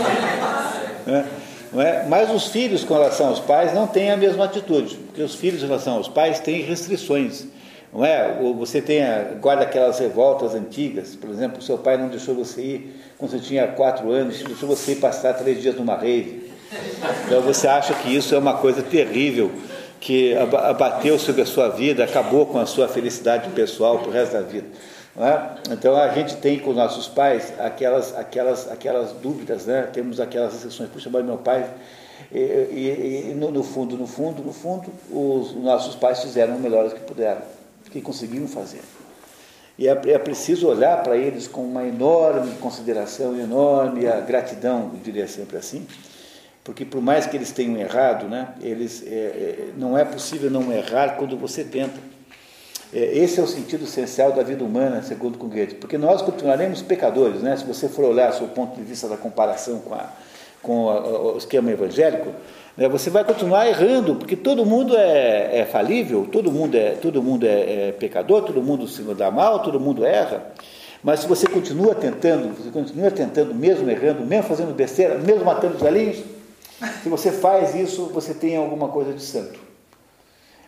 Né? 1.05 1.25
Não 1.71 1.81
é? 1.81 2.05
Mas 2.07 2.29
os 2.29 2.47
filhos 2.47 2.83
com 2.83 2.93
relação 2.93 3.27
aos 3.29 3.39
pais 3.39 3.73
não 3.73 3.87
têm 3.87 4.11
a 4.11 4.17
mesma 4.17 4.45
atitude, 4.45 4.95
porque 4.95 5.21
os 5.21 5.33
filhos 5.33 5.63
em 5.63 5.65
relação 5.65 5.95
aos 5.95 6.07
pais 6.07 6.39
têm 6.39 6.61
restrições. 6.61 7.47
Não 7.91 8.05
é? 8.05 8.39
Você 8.57 8.81
tem 8.81 9.03
a, 9.03 9.23
guarda 9.39 9.63
aquelas 9.63 9.99
revoltas 9.99 10.53
antigas, 10.53 11.15
por 11.15 11.29
exemplo, 11.29 11.61
seu 11.61 11.77
pai 11.77 11.97
não 11.97 12.09
deixou 12.09 12.35
você 12.35 12.61
ir 12.61 13.01
quando 13.17 13.31
você 13.31 13.39
tinha 13.39 13.67
quatro 13.67 14.11
anos, 14.11 14.41
deixou 14.43 14.67
você 14.67 14.93
ir 14.93 14.95
passar 14.95 15.33
três 15.33 15.61
dias 15.61 15.75
numa 15.75 15.97
rede. 15.97 16.41
Então 17.25 17.41
você 17.41 17.67
acha 17.67 17.93
que 17.93 18.15
isso 18.15 18.33
é 18.33 18.37
uma 18.37 18.55
coisa 18.57 18.81
terrível, 18.81 19.51
que 20.03 20.35
abateu 20.35 21.17
sobre 21.17 21.43
a 21.43 21.45
sua 21.45 21.69
vida, 21.69 22.03
acabou 22.03 22.45
com 22.45 22.59
a 22.59 22.65
sua 22.65 22.89
felicidade 22.89 23.49
pessoal 23.51 23.99
para 23.99 24.09
o 24.09 24.11
resto 24.11 24.33
da 24.33 24.41
vida. 24.41 24.67
É? 25.15 25.71
Então 25.73 25.95
a 25.95 26.09
gente 26.09 26.35
tem 26.37 26.59
com 26.59 26.73
nossos 26.73 27.07
pais 27.07 27.53
aquelas, 27.57 28.13
aquelas, 28.17 28.69
aquelas 28.69 29.13
dúvidas, 29.13 29.65
né? 29.65 29.87
temos 29.93 30.19
aquelas 30.19 30.55
exceções. 30.55 30.89
Puxa, 30.89 31.09
mas 31.09 31.23
meu 31.23 31.37
pai. 31.37 31.69
E, 32.33 32.37
e, 32.37 33.29
e 33.29 33.33
no, 33.33 33.49
no, 33.49 33.63
fundo, 33.63 33.95
no 33.95 34.05
fundo, 34.05 34.43
no 34.43 34.51
fundo, 34.51 34.91
os 35.09 35.55
nossos 35.55 35.95
pais 35.95 36.21
fizeram 36.21 36.57
o 36.57 36.59
melhor 36.59 36.89
que 36.91 36.99
puderam, 36.99 37.41
que 37.89 38.01
conseguiram 38.01 38.47
fazer. 38.47 38.81
E 39.79 39.87
é, 39.87 39.91
é 39.91 40.19
preciso 40.19 40.67
olhar 40.67 41.01
para 41.01 41.15
eles 41.15 41.47
com 41.47 41.61
uma 41.61 41.85
enorme 41.85 42.55
consideração, 42.55 43.39
enorme 43.39 44.01
gratidão, 44.27 44.91
eu 44.93 44.99
diria 45.01 45.29
sempre 45.29 45.55
assim, 45.55 45.87
porque 46.63 46.85
por 46.85 47.01
mais 47.01 47.25
que 47.25 47.35
eles 47.35 47.51
tenham 47.51 47.77
errado, 47.77 48.27
né, 48.27 48.49
eles, 48.61 49.03
é, 49.05 49.09
é, 49.09 49.69
não 49.77 49.97
é 49.97 50.05
possível 50.05 50.49
não 50.49 50.71
errar 50.71 51.17
quando 51.17 51.37
você 51.37 51.63
tenta. 51.63 51.99
É, 52.93 53.17
esse 53.17 53.39
é 53.39 53.43
o 53.43 53.47
sentido 53.47 53.83
essencial 53.83 54.31
da 54.31 54.43
vida 54.43 54.63
humana, 54.63 55.01
segundo 55.01 55.37
com 55.37 55.49
Goethe, 55.49 55.75
porque 55.75 55.97
nós 55.97 56.21
continuaremos 56.21 56.81
pecadores, 56.81 57.41
né? 57.41 57.57
se 57.57 57.65
você 57.65 57.89
for 57.89 58.05
olhar 58.05 58.31
do 58.31 58.47
ponto 58.49 58.75
de 58.75 58.83
vista 58.83 59.07
da 59.09 59.17
comparação 59.17 59.79
com, 59.79 59.95
a, 59.95 60.09
com 60.61 60.89
a, 60.89 61.33
o 61.33 61.37
esquema 61.37 61.71
evangélico, 61.71 62.29
né? 62.77 62.87
você 62.87 63.09
vai 63.09 63.23
continuar 63.23 63.67
errando, 63.67 64.15
porque 64.15 64.35
todo 64.35 64.63
mundo 64.63 64.95
é, 64.95 65.61
é 65.61 65.65
falível, 65.65 66.29
todo 66.31 66.51
mundo, 66.51 66.77
é, 66.77 66.91
todo 66.91 67.21
mundo 67.21 67.47
é, 67.47 67.89
é, 67.89 67.91
pecador, 67.93 68.43
todo 68.43 68.61
mundo 68.61 68.87
se 68.87 69.01
dá 69.01 69.31
mal, 69.31 69.63
todo 69.63 69.79
mundo 69.79 70.05
erra. 70.05 70.53
Mas 71.03 71.21
se 71.21 71.27
você 71.27 71.47
continua 71.47 71.95
tentando, 71.95 72.55
você 72.55 72.69
continua 72.69 73.09
tentando, 73.09 73.55
mesmo 73.55 73.89
errando, 73.89 74.23
mesmo 74.23 74.43
fazendo 74.43 74.73
besteira, 74.73 75.17
mesmo 75.17 75.43
matando 75.43 75.75
os 75.75 75.81
galinhos, 75.81 76.23
se 77.01 77.09
você 77.09 77.31
faz 77.31 77.75
isso, 77.75 78.07
você 78.07 78.33
tem 78.33 78.55
alguma 78.55 78.89
coisa 78.89 79.13
de 79.13 79.21
santo. 79.21 79.59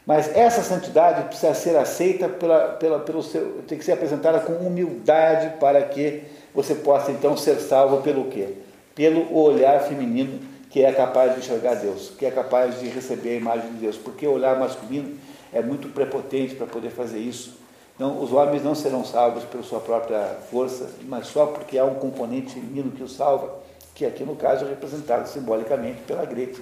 Mas 0.06 0.36
essa 0.36 0.62
santidade 0.62 1.28
precisa 1.28 1.54
ser 1.54 1.76
aceita 1.78 2.30
pela, 2.30 2.70
pela, 2.74 3.00
pelo 3.00 3.24
seu, 3.24 3.64
tem 3.68 3.78
que 3.78 3.84
ser 3.84 3.94
apresentada 3.94 4.40
com 4.40 4.54
humildade 4.54 5.58
para 5.60 5.82
que 5.82 6.24
você 6.54 6.76
possa 6.76 7.12
então 7.12 7.36
ser 7.36 7.60
salvo 7.60 8.02
pelo 8.02 8.26
quê? 8.26 8.54
Pelo 8.94 9.36
olhar 9.36 9.82
feminino 9.82 10.40
que 10.70 10.84
é 10.84 10.92
capaz 10.92 11.34
de 11.34 11.40
enxergar 11.40 11.76
Deus, 11.76 12.12
que 12.20 12.26
é 12.26 12.32
capaz 12.32 12.80
de 12.80 12.88
receber 12.88 13.30
a 13.30 13.36
imagem 13.36 13.72
de 13.72 13.78
Deus, 13.78 13.98
porque 13.98 14.28
o 14.28 14.34
olhar 14.34 14.60
masculino 14.60 15.18
é 15.52 15.62
muito 15.62 15.88
prepotente 15.88 16.54
para 16.54 16.68
poder 16.68 16.90
fazer 16.90 17.18
isso. 17.18 17.58
Então, 17.96 18.22
os 18.22 18.34
homens 18.34 18.62
não 18.62 18.76
serão 18.76 19.06
salvos 19.06 19.46
pela 19.46 19.64
sua 19.64 19.80
própria 19.80 20.36
força, 20.52 20.90
mas 21.04 21.28
só 21.28 21.46
porque 21.46 21.78
há 21.78 21.86
um 21.86 21.96
componente 21.96 22.54
feminino 22.54 22.92
que 22.92 23.02
os 23.02 23.16
salva, 23.16 23.54
que 23.96 24.06
aqui 24.06 24.24
no 24.24 24.36
caso 24.36 24.66
é 24.66 24.70
representado 24.70 25.28
simbolicamente 25.28 26.02
pela 26.06 26.26
Grete 26.26 26.62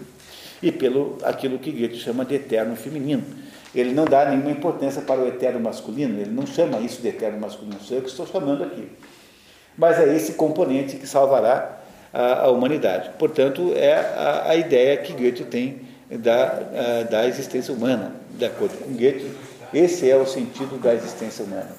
e 0.61 0.71
pelo 0.71 1.17
aquilo 1.23 1.57
que 1.57 1.71
Goethe 1.71 1.97
chama 1.97 2.23
de 2.23 2.35
eterno 2.35 2.75
feminino. 2.75 3.23
Ele 3.73 3.91
não 3.91 4.05
dá 4.05 4.29
nenhuma 4.29 4.51
importância 4.51 5.01
para 5.01 5.19
o 5.19 5.27
eterno 5.27 5.59
masculino, 5.59 6.21
ele 6.21 6.29
não 6.29 6.45
chama 6.45 6.79
isso 6.79 7.01
de 7.01 7.07
eterno 7.07 7.39
masculino, 7.39 7.81
sou 7.81 7.97
eu 7.97 8.03
que 8.03 8.09
estou 8.09 8.27
chamando 8.27 8.63
aqui. 8.63 8.87
Mas 9.75 9.99
é 9.99 10.15
esse 10.15 10.33
componente 10.33 10.97
que 10.97 11.07
salvará 11.07 11.79
a, 12.13 12.43
a 12.43 12.51
humanidade. 12.51 13.09
Portanto, 13.17 13.73
é 13.75 13.95
a, 13.95 14.49
a, 14.49 14.55
ideia 14.55 14.95
que 14.97 15.11
Goethe 15.13 15.43
tem 15.45 15.81
da, 16.11 16.45
a, 16.45 17.03
da 17.03 17.27
existência 17.27 17.73
humana. 17.73 18.13
De 18.29 18.45
acordo 18.45 18.77
com 18.77 18.91
Goethe, 18.91 19.31
esse 19.73 20.07
é 20.07 20.15
o 20.15 20.27
sentido 20.27 20.79
da 20.79 20.93
existência 20.93 21.43
humana. 21.43 21.69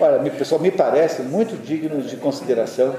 Ora, 0.00 0.18
pessoal, 0.30 0.60
me 0.60 0.72
parece 0.72 1.22
muito 1.22 1.56
digno 1.56 2.02
de 2.02 2.16
consideração 2.16 2.96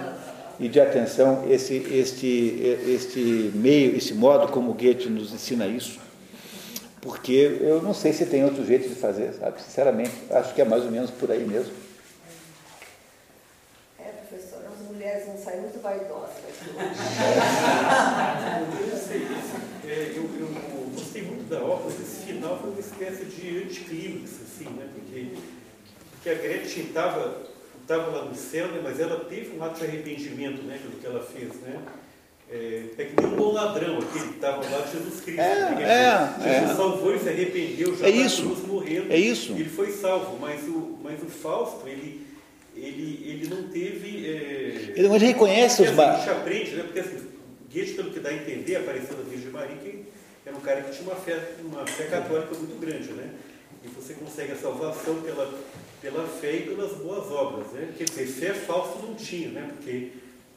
e 0.60 0.68
de 0.68 0.80
atenção 0.80 1.46
esse, 1.50 1.76
este, 1.76 2.80
este 2.88 3.52
meio, 3.56 3.96
esse 3.96 4.14
modo 4.14 4.52
como 4.52 4.74
Goethe 4.74 5.10
nos 5.10 5.34
ensina 5.34 5.68
isso, 5.68 6.00
porque 7.02 7.58
eu 7.62 7.82
não 7.82 7.94
sei 7.94 8.14
se 8.14 8.26
tem 8.26 8.46
outro 8.46 8.64
jeito 8.66 8.88
de 8.88 8.96
fazer, 8.96 9.34
sabe? 9.34 9.62
Sinceramente, 9.62 10.12
acho 10.30 10.54
que 10.54 10.62
é 10.62 10.66
mais 10.66 10.84
ou 10.84 10.92
menos 10.92 11.10
por 11.10 11.32
aí 11.32 11.44
mesmo. 11.44 11.74
É, 14.00 14.04
professor, 14.04 14.60
as 14.72 14.88
mulheres 14.88 15.26
vão 15.26 15.38
sair 15.38 15.62
muito 15.62 15.80
vaidosas. 15.82 16.30
é, 19.88 20.14
eu, 20.16 20.30
eu 20.40 20.48
gostei 20.94 21.24
muito 21.24 21.50
da 21.50 21.60
obra, 21.64 21.88
esse 21.90 22.26
final 22.26 22.60
foi 22.60 22.70
uma 22.70 22.80
espécie 22.80 23.26
de 23.26 23.64
anticlímax, 23.64 24.32
assim, 24.44 24.70
né? 24.70 24.88
Porque, 24.94 25.38
porque 26.12 26.30
a 26.30 26.36
Gretchen 26.36 26.84
estava 26.84 27.51
estava 27.82 28.12
lá 28.12 28.26
no 28.26 28.36
céu, 28.36 28.68
né, 28.68 28.80
mas 28.84 29.00
ela 29.00 29.26
teve 29.26 29.56
um 29.58 29.64
ato 29.64 29.80
de 29.80 29.86
arrependimento 29.86 30.62
né, 30.64 30.80
pelo 30.82 31.00
que 31.00 31.06
ela 31.06 31.24
fez. 31.24 31.56
Né? 31.62 31.82
É, 32.52 32.84
é 32.98 33.06
que 33.06 33.14
nem 33.16 33.32
um 33.32 33.36
bom 33.38 33.54
ladrão 33.54 33.98
aqui, 34.00 34.20
que 34.20 34.36
estava 34.36 34.58
lá 34.58 34.82
de 34.82 34.92
Jesus 34.92 35.22
Cristo. 35.22 35.40
É, 35.40 35.76
né? 35.76 36.36
é, 36.42 36.54
Jesus 36.54 36.72
é. 36.72 36.76
salvou 36.76 37.16
e 37.16 37.20
se 37.20 37.30
arrependeu, 37.30 37.96
já 37.96 38.08
é 38.08 38.10
isso, 38.10 38.46
morrendo. 38.68 39.12
É 39.12 39.18
isso. 39.18 39.54
Ele 39.54 39.70
foi 39.70 39.92
salvo, 39.92 40.38
mas 40.38 40.68
o, 40.68 41.00
mas 41.02 41.22
o 41.24 41.28
Fausto, 41.28 41.88
ele, 41.88 42.28
ele, 42.76 43.24
ele 43.26 43.48
não 43.48 43.70
teve. 43.70 44.28
É, 44.28 44.94
ele 44.98 45.08
não 45.08 45.18
reconhece 45.18 45.82
os 45.82 45.90
assim, 45.90 46.02
A 46.02 46.18
gente 46.18 46.30
aprende, 46.30 46.76
né? 46.76 46.84
Porque 46.84 47.00
assim, 47.00 47.22
Goethe, 47.72 47.94
pelo 47.94 48.12
que 48.12 48.20
dá 48.20 48.30
a 48.30 48.34
entender, 48.34 48.76
apareceu 48.76 49.16
da 49.16 49.24
Virgem 49.24 49.50
Maria, 49.50 49.78
que 49.78 50.04
era 50.46 50.56
um 50.56 50.60
cara 50.60 50.82
que 50.82 50.92
tinha 50.92 51.10
uma 51.10 51.16
fé, 51.16 51.40
uma 51.64 51.88
fé 51.88 52.04
católica 52.08 52.54
muito 52.54 52.78
grande, 52.82 53.14
né? 53.14 53.30
E 53.82 53.88
você 53.88 54.14
consegue 54.14 54.52
a 54.52 54.58
salvação 54.58 55.22
pela 55.22 55.50
pela 56.02 56.28
fé 56.28 56.56
e 56.56 56.62
pelas 56.64 56.94
boas 56.94 57.32
obras. 57.32 57.68
Né? 57.74 57.94
Quer 57.98 58.06
dizer, 58.06 58.26
fé 58.26 58.54
falsa 58.54 59.00
não 59.02 59.14
tinha, 59.14 59.50
né? 59.50 59.72
porque 59.76 60.10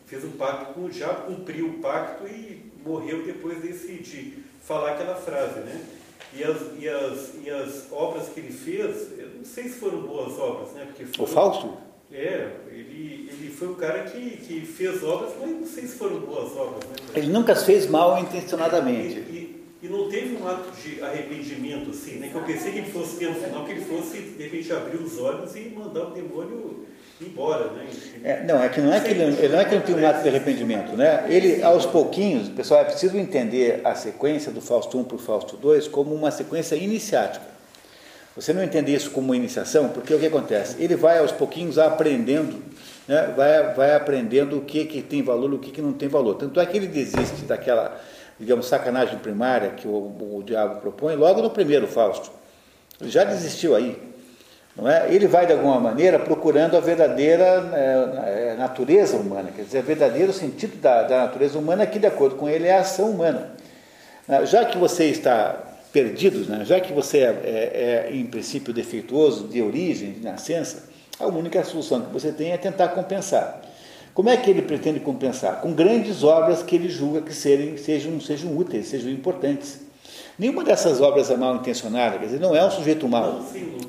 fez 0.06 0.24
um 0.24 0.32
pacto 0.32 0.72
com 0.72 0.86
o 0.86 0.88
diabo, 0.88 1.34
cumpriu 1.34 1.66
o 1.66 1.74
pacto 1.74 2.26
e 2.26 2.72
morreu 2.84 3.24
depois 3.24 3.60
desse, 3.60 3.94
de 3.94 4.38
falar 4.62 4.92
aquela 4.92 5.14
frase. 5.14 5.60
Né? 5.60 5.84
E, 6.32 6.42
as, 6.42 6.56
e, 6.78 6.88
as, 6.88 7.32
e 7.44 7.50
as 7.50 7.92
obras 7.92 8.28
que 8.28 8.40
ele 8.40 8.52
fez, 8.52 9.18
eu 9.18 9.28
não 9.36 9.44
sei 9.44 9.64
se 9.64 9.78
foram 9.78 10.00
boas 10.00 10.38
obras. 10.38 10.72
Né? 10.72 10.86
Porque 10.86 11.04
foram, 11.04 11.24
o 11.24 11.26
Fausto? 11.26 11.76
É, 12.10 12.50
ele, 12.70 13.28
ele 13.30 13.50
foi 13.50 13.68
um 13.68 13.74
cara 13.74 14.04
que, 14.04 14.36
que 14.38 14.60
fez 14.62 15.02
obras, 15.02 15.32
mas 15.40 15.50
não 15.50 15.66
sei 15.66 15.86
se 15.86 15.96
foram 15.96 16.20
boas 16.20 16.56
obras. 16.56 16.84
Né? 16.88 16.96
Ele 17.14 17.28
nunca 17.28 17.54
fez 17.54 17.86
mal 17.86 18.18
intencionadamente. 18.18 19.18
E, 19.18 19.43
e, 19.84 19.88
não 19.88 20.08
teve 20.08 20.36
um 20.36 20.48
ato 20.48 20.70
de 20.80 21.02
arrependimento 21.02 21.90
assim, 21.90 22.16
né? 22.16 22.28
Que 22.28 22.34
eu 22.34 22.42
pensei 22.42 22.72
que 22.72 22.78
ele 22.78 22.90
fosse 22.90 23.16
ter 23.16 23.28
no 23.28 23.34
final, 23.34 23.64
que 23.64 23.72
ele 23.72 23.84
fosse, 23.84 24.18
de 24.18 24.42
repente, 24.42 24.72
abrir 24.72 24.96
os 24.96 25.18
olhos 25.18 25.54
e 25.54 25.72
mandar 25.76 26.08
o 26.08 26.10
demônio 26.10 26.86
embora, 27.20 27.70
né? 27.72 27.86
É, 28.22 28.44
não, 28.44 28.62
é 28.62 28.68
que 28.68 28.80
não 28.80 28.92
é 28.92 29.00
que 29.00 29.10
ele, 29.10 29.48
não 29.48 29.60
é 29.60 29.64
que 29.64 29.80
tem 29.80 29.94
um 29.94 30.08
ato 30.08 30.22
de 30.22 30.28
arrependimento, 30.28 30.96
né? 30.96 31.26
Ele, 31.28 31.62
aos 31.62 31.86
pouquinhos, 31.86 32.48
pessoal, 32.48 32.80
é 32.80 32.84
preciso 32.84 33.16
entender 33.16 33.80
a 33.84 33.94
sequência 33.94 34.50
do 34.50 34.60
Fausto 34.60 34.98
1 34.98 35.04
para 35.04 35.16
o 35.16 35.18
Fausto 35.18 35.56
2 35.56 35.88
como 35.88 36.14
uma 36.14 36.30
sequência 36.30 36.74
iniciática. 36.74 37.54
Você 38.36 38.52
não 38.52 38.64
entende 38.64 38.92
isso 38.92 39.12
como 39.12 39.32
iniciação, 39.32 39.90
porque 39.90 40.12
o 40.12 40.18
que 40.18 40.26
acontece? 40.26 40.82
Ele 40.82 40.96
vai 40.96 41.18
aos 41.18 41.30
pouquinhos 41.30 41.78
aprendendo, 41.78 42.60
né? 43.06 43.32
vai, 43.36 43.74
vai 43.74 43.94
aprendendo 43.94 44.58
o 44.58 44.62
que, 44.62 44.86
que 44.86 45.02
tem 45.02 45.22
valor 45.22 45.52
e 45.52 45.54
o 45.54 45.58
que, 45.60 45.70
que 45.70 45.80
não 45.80 45.92
tem 45.92 46.08
valor. 46.08 46.34
Tanto 46.34 46.58
é 46.58 46.66
que 46.66 46.76
ele 46.76 46.88
desiste 46.88 47.44
daquela 47.44 48.00
digamos, 48.38 48.66
sacanagem 48.66 49.18
primária 49.18 49.70
que 49.70 49.86
o, 49.86 49.90
o, 49.90 50.42
diabo 50.44 50.80
propõe, 50.80 51.14
logo 51.14 51.42
no 51.42 51.50
primeiro 51.50 51.86
Fausto. 51.86 52.30
Ele 53.00 53.10
já 53.10 53.24
desistiu 53.24 53.74
aí. 53.74 53.96
Não 54.76 54.88
é? 54.88 55.12
Ele 55.12 55.28
vai, 55.28 55.46
de 55.46 55.52
alguma 55.52 55.78
maneira, 55.78 56.18
procurando 56.18 56.76
a 56.76 56.80
verdadeira 56.80 57.44
é, 57.72 58.50
é 58.52 58.56
natureza 58.58 59.16
humana, 59.16 59.50
quer 59.54 59.62
dizer, 59.62 59.80
o 59.80 59.82
verdadeiro 59.84 60.32
sentido 60.32 60.80
da, 60.80 61.04
da, 61.04 61.18
natureza 61.22 61.58
humana, 61.58 61.86
que, 61.86 61.98
de 61.98 62.06
acordo 62.06 62.34
com 62.34 62.48
ele, 62.48 62.66
é 62.66 62.76
a 62.76 62.80
ação 62.80 63.10
humana. 63.10 63.52
Ah, 64.28 64.44
já 64.44 64.64
que 64.64 64.76
você 64.76 65.04
está 65.04 65.62
perdido, 65.92 66.50
né? 66.50 66.64
já 66.64 66.80
que 66.80 66.92
você 66.92 67.18
é, 67.18 67.22
é, 67.22 68.08
é, 68.10 68.16
em 68.16 68.26
princípio, 68.26 68.74
defeituoso 68.74 69.46
de 69.46 69.62
origem, 69.62 70.12
de 70.12 70.24
nascença, 70.24 70.88
a 71.20 71.26
única 71.26 71.62
solução 71.62 72.00
que 72.00 72.12
você 72.12 72.32
tem 72.32 72.50
é 72.50 72.56
tentar 72.56 72.88
compensar. 72.88 73.62
Como 74.14 74.28
é 74.28 74.36
que 74.36 74.48
ele 74.48 74.62
pretende 74.62 75.00
compensar? 75.00 75.60
Com 75.60 75.72
grandes 75.72 76.22
obras 76.22 76.62
que 76.62 76.76
ele 76.76 76.88
julga 76.88 77.20
que 77.20 77.34
serem, 77.34 77.76
sejam, 77.76 78.20
sejam 78.20 78.56
úteis, 78.56 78.86
sejam 78.86 79.10
importantes. 79.10 79.80
Nenhuma 80.38 80.62
dessas 80.62 81.00
obras 81.00 81.30
é 81.30 81.36
mal 81.36 81.56
intencionada, 81.56 82.18
quer 82.18 82.26
dizer, 82.26 82.40
não 82.40 82.54
é 82.54 82.64
um 82.64 82.70
sujeito 82.70 83.08
mau. 83.08 83.44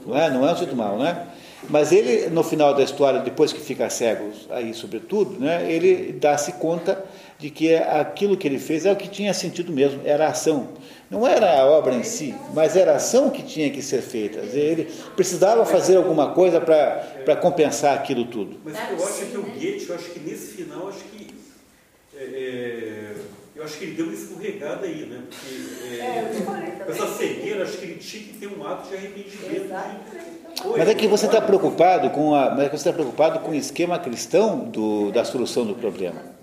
Não 0.06 0.18
é, 0.18 0.30
não 0.32 0.48
é 0.48 0.52
um 0.52 0.56
sujeito 0.56 0.76
mau, 0.76 0.98
né? 0.98 1.28
Mas 1.70 1.92
ele, 1.92 2.30
no 2.30 2.44
final 2.44 2.74
da 2.74 2.84
história, 2.84 3.20
depois 3.20 3.54
que 3.54 3.60
fica 3.60 3.90
cego, 3.90 4.32
aí 4.50 4.74
sobretudo, 4.74 5.40
né, 5.40 5.72
ele 5.72 6.14
dá-se 6.14 6.54
conta 6.54 7.04
de 7.40 7.50
que 7.50 7.76
aquilo 7.76 8.38
que 8.38 8.48
ele 8.48 8.60
fez 8.60 8.86
é 8.86 8.92
o 8.92 8.96
que 8.96 9.08
tinha 9.08 9.34
sentido 9.34 9.72
mesmo, 9.72 10.02
era 10.06 10.28
a 10.28 10.30
ação. 10.30 10.70
Não 11.16 11.26
era 11.26 11.62
a 11.62 11.66
obra 11.66 11.96
em 11.96 12.04
si, 12.04 12.36
mas 12.54 12.76
era 12.76 12.92
a 12.92 12.96
ação 12.98 13.30
que 13.30 13.42
tinha 13.42 13.70
que 13.72 13.82
ser 13.82 14.02
feita. 14.02 14.40
Ele 14.40 14.92
precisava 15.16 15.66
fazer 15.66 15.96
alguma 15.96 16.34
coisa 16.34 16.60
para 16.60 17.38
compensar 17.38 17.96
aquilo 17.96 18.26
tudo. 18.26 18.60
Mas 18.66 18.76
eu 18.92 19.08
acho 19.08 19.26
que 19.28 19.38
o 19.38 19.44
Goethe, 19.44 19.86
eu 19.88 19.96
acho 19.96 20.10
que 20.10 20.20
nesse 20.20 20.56
final, 20.56 20.90
acho 20.90 21.00
que 21.06 21.34
é, 22.18 22.22
é, 22.22 23.16
eu 23.56 23.64
acho 23.64 23.78
que 23.78 23.86
ele 23.86 23.94
deu 23.94 24.08
uma 24.08 24.14
escorregada 24.14 24.86
aí, 24.86 25.06
né? 25.06 25.22
Porque 25.30 26.02
é, 26.02 26.84
com 26.86 26.92
essa 26.92 27.08
cegueira, 27.08 27.64
acho 27.64 27.78
que 27.78 27.86
ele 27.86 27.96
tinha 27.96 28.24
que 28.24 28.34
ter 28.34 28.48
um 28.48 28.68
ato 28.68 28.90
de 28.90 28.96
arrependimento. 28.96 29.70
De, 29.70 30.78
mas 30.78 30.90
é 30.90 30.96
que 30.96 31.08
você 31.08 31.28
está 31.28 31.40
preocupado 31.40 32.10
com 32.10 32.36
a, 32.36 32.50
mas 32.50 32.66
é 32.66 32.70
que 32.70 32.78
você 32.78 32.90
está 32.90 32.94
preocupado 32.94 33.40
com 33.40 33.52
o 33.52 33.56
esquema 33.56 33.98
cristão 33.98 34.60
do, 34.66 35.14
da 35.14 35.24
solução 35.24 35.66
do 35.66 35.76
problema. 35.76 36.35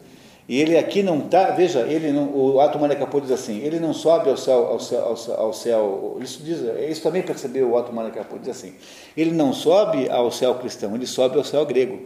E 0.48 0.60
ele 0.60 0.76
aqui 0.76 1.02
não 1.02 1.20
está, 1.20 1.50
veja, 1.50 1.80
ele 1.80 2.10
não, 2.10 2.34
o 2.34 2.60
ato 2.60 2.78
Manecapô 2.78 3.20
diz 3.20 3.30
assim, 3.30 3.60
ele 3.60 3.78
não 3.78 3.94
sobe 3.94 4.28
ao 4.28 4.36
céu, 4.36 4.66
ao 4.66 4.80
céu, 4.80 5.04
ao 5.04 5.16
céu, 5.16 5.34
ao 5.36 5.52
céu 5.52 6.18
isso, 6.20 6.42
diz, 6.42 6.58
isso 6.90 7.02
também 7.02 7.22
percebeu 7.22 7.70
o 7.70 7.78
ato 7.78 7.92
Manecapô, 7.92 8.38
diz 8.38 8.48
assim, 8.48 8.74
ele 9.16 9.30
não 9.30 9.52
sobe 9.52 10.10
ao 10.10 10.32
céu 10.32 10.56
cristão, 10.56 10.94
ele 10.96 11.06
sobe 11.06 11.38
ao 11.38 11.44
céu 11.44 11.64
grego. 11.64 12.00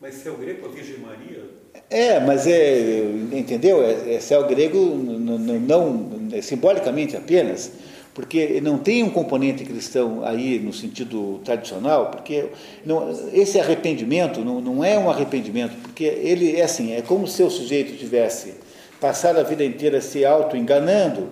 Mas 0.00 0.14
céu 0.16 0.36
grego 0.36 0.66
a 0.66 0.70
Virgem 0.70 0.98
Maria? 0.98 1.44
É, 1.88 2.20
mas 2.20 2.46
é, 2.46 3.00
entendeu? 3.32 3.82
É, 3.82 4.14
é 4.14 4.20
céu 4.20 4.44
grego 4.46 4.78
não, 4.78 5.38
não, 5.38 5.58
não 5.58 6.36
é 6.36 6.42
simbolicamente 6.42 7.16
apenas, 7.16 7.72
porque 8.18 8.60
não 8.60 8.78
tem 8.78 9.04
um 9.04 9.10
componente 9.10 9.64
cristão 9.64 10.24
aí 10.24 10.58
no 10.58 10.72
sentido 10.72 11.40
tradicional, 11.44 12.06
porque 12.06 12.46
não, 12.84 13.08
esse 13.32 13.60
arrependimento 13.60 14.40
não, 14.40 14.60
não 14.60 14.84
é 14.84 14.98
um 14.98 15.08
arrependimento, 15.08 15.76
porque 15.82 16.02
ele 16.02 16.56
é 16.56 16.64
assim, 16.64 16.92
é 16.92 17.00
como 17.00 17.28
se 17.28 17.44
o 17.44 17.48
sujeito 17.48 17.96
tivesse 17.96 18.54
passado 19.00 19.38
a 19.38 19.44
vida 19.44 19.64
inteira 19.64 20.00
se 20.00 20.24
auto-enganando, 20.24 21.28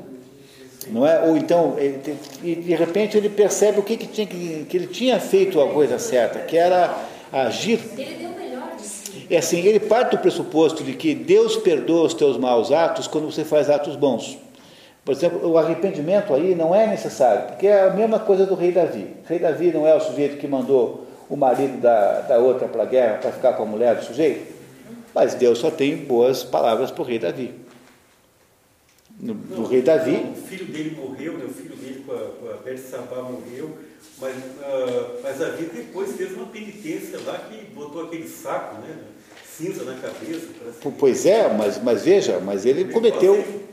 não 0.86 1.04
é? 1.04 1.28
Ou 1.28 1.36
então, 1.36 1.74
ele, 1.76 1.98
e 2.44 2.54
de 2.54 2.76
repente 2.76 3.16
ele 3.16 3.30
percebe 3.30 3.80
o 3.80 3.82
que, 3.82 3.96
que, 3.96 4.06
tinha, 4.06 4.26
que, 4.28 4.66
que 4.68 4.76
ele 4.76 4.86
tinha 4.86 5.18
feito 5.18 5.60
a 5.60 5.68
coisa 5.68 5.98
certa, 5.98 6.38
que 6.38 6.56
era 6.56 6.96
agir. 7.32 7.80
Ele 7.98 8.14
deu 8.14 8.28
o 8.28 8.38
melhor 8.38 8.76
de 8.76 8.82
si. 8.82 9.26
É 9.28 9.38
assim, 9.38 9.58
ele 9.58 9.80
parte 9.80 10.12
do 10.12 10.18
pressuposto 10.18 10.84
de 10.84 10.92
que 10.92 11.16
Deus 11.16 11.56
perdoa 11.56 12.06
os 12.06 12.14
teus 12.14 12.38
maus 12.38 12.70
atos 12.70 13.08
quando 13.08 13.24
você 13.24 13.44
faz 13.44 13.68
atos 13.68 13.96
bons. 13.96 14.38
Por 15.06 15.12
exemplo, 15.12 15.48
o 15.48 15.56
arrependimento 15.56 16.34
aí 16.34 16.52
não 16.56 16.74
é 16.74 16.84
necessário, 16.84 17.46
porque 17.46 17.68
é 17.68 17.82
a 17.84 17.90
mesma 17.90 18.18
coisa 18.18 18.44
do 18.44 18.56
rei 18.56 18.72
Davi. 18.72 19.14
O 19.24 19.28
rei 19.28 19.38
Davi 19.38 19.72
não 19.72 19.86
é 19.86 19.94
o 19.94 20.00
sujeito 20.00 20.36
que 20.36 20.48
mandou 20.48 21.06
o 21.30 21.36
marido 21.36 21.80
da, 21.80 22.22
da 22.22 22.38
outra 22.38 22.66
para 22.66 22.82
a 22.82 22.86
guerra 22.86 23.18
para 23.18 23.30
ficar 23.30 23.52
com 23.52 23.62
a 23.62 23.66
mulher 23.66 23.94
do 23.94 24.04
sujeito, 24.04 24.52
mas 25.14 25.34
Deus 25.34 25.58
só 25.58 25.70
tem 25.70 25.96
boas 25.96 26.42
palavras 26.42 26.90
para 26.90 27.02
o 27.02 27.04
rei 27.04 27.20
Davi. 27.20 27.54
No, 29.20 29.32
não, 29.32 29.64
rei 29.64 29.80
Davi. 29.80 30.10
Não, 30.10 30.32
o 30.32 30.34
filho 30.34 30.66
dele 30.66 30.96
morreu, 31.00 31.38
né? 31.38 31.44
o 31.44 31.50
filho 31.50 31.76
dele 31.76 32.02
com 32.04 32.12
a, 32.12 32.18
com 32.18 32.50
a 32.50 32.56
Betsabá 32.64 33.22
morreu, 33.22 33.78
mas, 34.20 34.34
uh, 34.34 35.20
mas 35.22 35.38
Davi 35.38 35.70
depois 35.72 36.16
fez 36.16 36.32
uma 36.32 36.46
penitência 36.46 37.20
lá 37.24 37.38
que 37.48 37.64
botou 37.72 38.06
aquele 38.06 38.26
saco, 38.26 38.80
né? 38.80 38.96
cinza 39.56 39.84
na 39.84 39.94
cabeça. 39.94 40.48
Pois 40.98 41.24
é, 41.24 41.48
mas, 41.54 41.80
mas 41.80 42.02
veja, 42.02 42.40
mas 42.40 42.66
ele 42.66 42.86
cometeu 42.92 43.65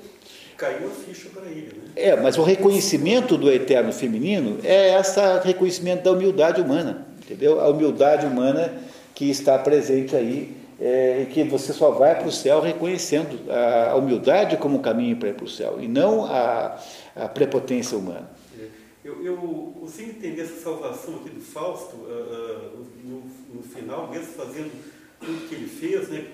caiu 0.58 0.88
a 0.88 0.92
ficha 0.92 1.30
para 1.30 1.50
ele. 1.50 1.72
Né? 1.76 1.92
É, 1.96 2.16
mas 2.16 2.38
o 2.38 2.44
reconhecimento 2.44 3.38
do 3.38 3.52
eterno 3.52 3.92
feminino 3.92 4.60
é 4.64 5.00
esse 5.00 5.20
reconhecimento 5.44 6.04
da 6.04 6.12
humildade 6.12 6.62
humana, 6.62 7.08
entendeu? 7.22 7.60
A 7.60 7.70
humildade 7.70 8.26
humana 8.26 8.74
que 9.14 9.30
está 9.30 9.58
presente 9.58 10.16
aí 10.16 10.56
é, 10.80 11.22
e 11.22 11.26
que 11.28 11.44
você 11.44 11.72
só 11.72 11.92
vai 11.92 12.16
para 12.16 12.28
o 12.28 12.32
céu 12.32 12.60
reconhecendo 12.60 13.40
a, 13.50 13.96
humildade 13.96 14.58
como 14.58 14.80
caminho 14.80 15.16
para 15.18 15.30
ir 15.30 15.36
para 15.36 15.46
o 15.46 15.50
céu 15.50 15.78
e 15.80 15.88
não 15.88 16.26
a, 16.26 16.80
a 17.16 17.28
prepotência 17.28 17.98
humana. 17.98 18.30
É, 18.60 18.68
eu, 19.04 19.24
eu 19.24 19.74
consigo 19.80 20.10
entender 20.10 20.42
essa 20.42 20.62
salvação 20.62 21.16
aqui 21.16 21.30
do 21.30 21.42
Fausto 21.42 21.96
uh, 21.96 22.80
uh, 22.80 22.86
no, 23.04 23.24
no, 23.56 23.64
final, 23.64 24.10
mesmo 24.10 24.28
fazendo 24.34 24.72
tudo 25.20 25.48
que 25.48 25.56
ele 25.56 25.68
fez, 25.68 26.10
né, 26.10 26.26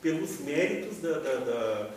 pelos 0.00 0.40
méritos 0.40 0.98
da, 0.98 1.18
da, 1.18 1.34
da 1.36 1.90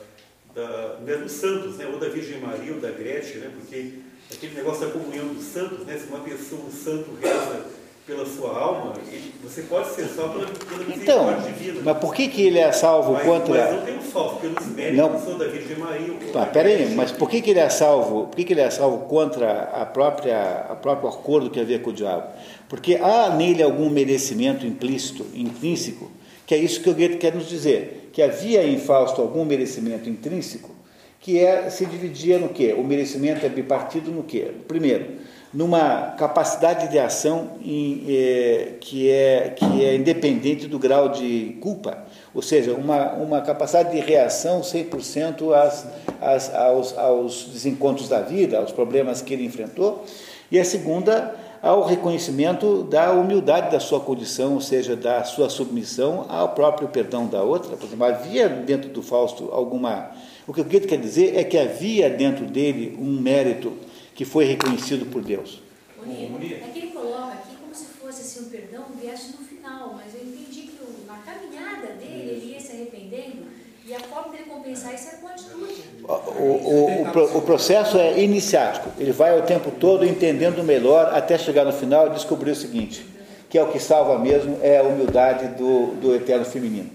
da, 0.56 0.95
né, 1.06 1.17
dos 1.17 1.34
santos, 1.34 1.75
né, 1.75 1.85
ou 1.85 2.00
da 2.00 2.08
Virgem 2.08 2.40
Maria 2.40 2.74
ou 2.74 2.80
da 2.80 2.90
Gretchen, 2.90 3.42
né, 3.42 3.51
porque 3.53 3.95
aquele 4.34 4.56
negócio 4.56 4.88
da 4.88 4.93
comunhão 4.93 5.27
dos 5.27 5.43
santos, 5.43 5.85
né, 5.85 5.98
se 5.98 6.08
uma 6.08 6.19
pessoa, 6.19 6.61
um 6.61 6.72
santo 6.72 7.09
reza 7.22 7.66
pela 8.08 8.25
sua 8.25 8.58
alma, 8.58 8.93
ele, 9.11 9.34
você 9.43 9.64
pode 9.64 9.90
ser 9.90 10.06
salvo 10.06 10.40
pela, 10.40 10.48
pela 10.48 10.95
então, 10.95 11.42
divina. 11.42 11.82
Mas 11.84 11.98
por 11.98 12.14
que, 12.14 12.27
que 12.27 12.43
ele 12.43 12.59
é 12.59 12.72
salvo 12.72 13.14
mas, 13.14 13.24
contra. 13.24 13.66
Mas 13.66 13.75
não 13.75 13.85
tem 13.85 13.98
um 13.98 14.01
salvo 14.03 14.40
pelos 14.40 14.66
méritos 14.67 15.25
não. 15.25 15.38
da 15.40 15.48
Virgem 15.48 15.77
Maria. 15.77 16.14
Tá, 16.32 16.45
peraí, 16.45 16.93
mas 16.93 17.11
por 17.11 17.27
que, 17.27 17.42
que 17.42 17.50
ele 17.50 17.59
é 17.59 17.67
salvo? 17.67 18.27
Por 18.27 18.35
que, 18.35 18.43
que 18.43 18.53
ele 18.53 18.61
é 18.61 18.69
salvo 18.69 19.08
contra 19.08 19.64
a 19.74 19.88
própria, 19.88 20.67
a 20.69 20.75
próprio 20.75 21.09
acordo 21.09 21.50
que 21.50 21.59
havia 21.59 21.80
com 21.80 21.90
o 21.90 21.93
diabo? 21.93 22.27
Porque 22.69 22.95
há 22.95 23.32
nele 23.32 23.64
algum 23.64 23.90
merecimento 23.90 24.67
implícito, 24.67 25.25
intrínseco, 25.34 26.11
que 26.45 26.53
é 26.53 26.57
isso 26.57 26.82
que 26.82 26.90
o 26.90 26.93
Goethe 26.93 27.17
quer 27.17 27.33
nos 27.33 27.48
dizer 27.48 28.09
que 28.14 28.22
havia 28.22 28.65
em 28.65 28.77
Fausto 28.77 29.22
algum 29.22 29.43
merecimento 29.43 30.09
intrínseco, 30.09 30.72
que 31.19 31.38
é, 31.38 31.69
se 31.69 31.85
dividia 31.85 32.40
no 32.40 32.48
quê? 32.48 32.74
O 32.77 32.83
merecimento 32.83 33.45
é 33.45 33.49
bipartido 33.49 34.09
no 34.09 34.24
quê? 34.24 34.51
Primeiro, 34.67 35.06
numa 35.53 36.14
capacidade 36.17 36.90
de 36.90 36.99
ação 36.99 37.51
em, 37.61 38.06
é, 38.07 38.74
que, 38.80 39.09
é, 39.09 39.53
que 39.56 39.83
é 39.83 39.95
independente 39.95 40.67
do 40.67 40.80
grau 40.80 41.09
de 41.09 41.57
culpa, 41.59 42.06
ou 42.33 42.41
seja, 42.41 42.74
uma, 42.74 43.14
uma 43.14 43.41
capacidade 43.41 43.91
de 43.91 43.99
reação 43.99 44.61
100% 44.61 45.53
às, 45.53 45.88
às, 46.22 46.53
aos, 46.53 46.98
aos 46.98 47.45
desencontros 47.51 48.07
da 48.07 48.22
vida, 48.22 48.59
aos 48.59 48.72
problemas 48.72 49.22
que 49.22 49.33
ele 49.33 49.43
enfrentou, 49.45 50.06
e 50.51 50.59
a 50.59 50.64
segunda, 50.64 51.35
ao 51.66 51.84
reconhecimento 51.84 52.84
da 52.84 53.11
humildade 53.11 53.72
da 53.72 53.80
sua 53.80 54.00
condição, 54.00 54.53
ou 54.53 54.61
seja, 54.61 54.95
da 54.95 55.24
sua 55.24 55.50
submissão 55.50 56.27
ao 56.30 56.50
próprio 56.50 56.88
perdão 56.88 57.26
da 57.26 57.42
outra. 57.42 57.76
Por 57.76 57.88
exemplo, 57.88 58.06
havia 58.06 58.48
dentro 58.48 58.92
do 58.92 59.02
Fausto 59.02 59.50
alguma. 59.52 60.11
O 60.45 60.53
que 60.53 60.61
o 60.61 60.64
Goethe 60.64 60.85
quer 60.85 61.00
dizer 61.00 61.35
é 61.35 61.44
que 61.44 61.58
havia 61.58 62.08
dentro 62.08 62.45
dele 62.45 62.95
um 63.02 63.19
mérito 63.19 63.74
que 64.14 64.24
foi 64.24 64.45
reconhecido 64.45 65.08
por 65.08 65.24
Deus. 65.24 65.60
É 66.08 66.69
que 66.72 66.77
ele 66.77 66.88
coloca 66.92 67.34
aqui 67.34 67.56
como 67.60 67.74
se 67.74 67.85
fosse 67.85 68.22
assim, 68.22 68.45
o 68.45 68.50
perdão 68.52 68.84
viesse 69.02 69.32
no 69.32 69.44
final, 69.44 69.95
mas 69.95 70.14
eu 70.14 70.22
entendi 70.22 70.68
que 70.68 70.77
na 71.08 71.18
caminhada 71.18 71.94
dele 71.94 72.30
ele 72.30 72.52
ia 72.53 72.60
se 72.60 72.74
arrependendo 72.74 73.55
e 73.85 73.93
a 73.93 73.99
forma 73.99 74.31
dele 74.31 74.45
compensar 74.45 74.95
isso 74.95 75.09
é 75.09 75.11
com 75.17 75.27
atitude. 75.27 75.83
O, 76.03 76.11
o, 76.11 77.03
o, 77.03 77.38
o, 77.38 77.41
processo 77.43 77.99
é 77.99 78.19
iniciático. 78.19 78.89
Ele 78.97 79.11
vai 79.11 79.38
o 79.39 79.43
tempo 79.43 79.69
todo 79.69 80.03
entendendo 80.03 80.64
melhor 80.64 81.14
até 81.14 81.38
chegar 81.38 81.65
no 81.65 81.72
final 81.72 82.07
e 82.07 82.09
descobrir 82.11 82.51
o 82.51 82.55
seguinte, 82.55 83.05
que 83.47 83.59
é 83.59 83.64
o 83.64 83.72
que 83.72 83.80
salva 83.80 84.17
mesmo, 84.17 84.59
é 84.64 84.80
a 84.80 84.83
humildade 84.83 85.49
do, 85.49 85.93
do 86.01 86.15
eterno 86.15 86.45
feminino. 86.45 86.89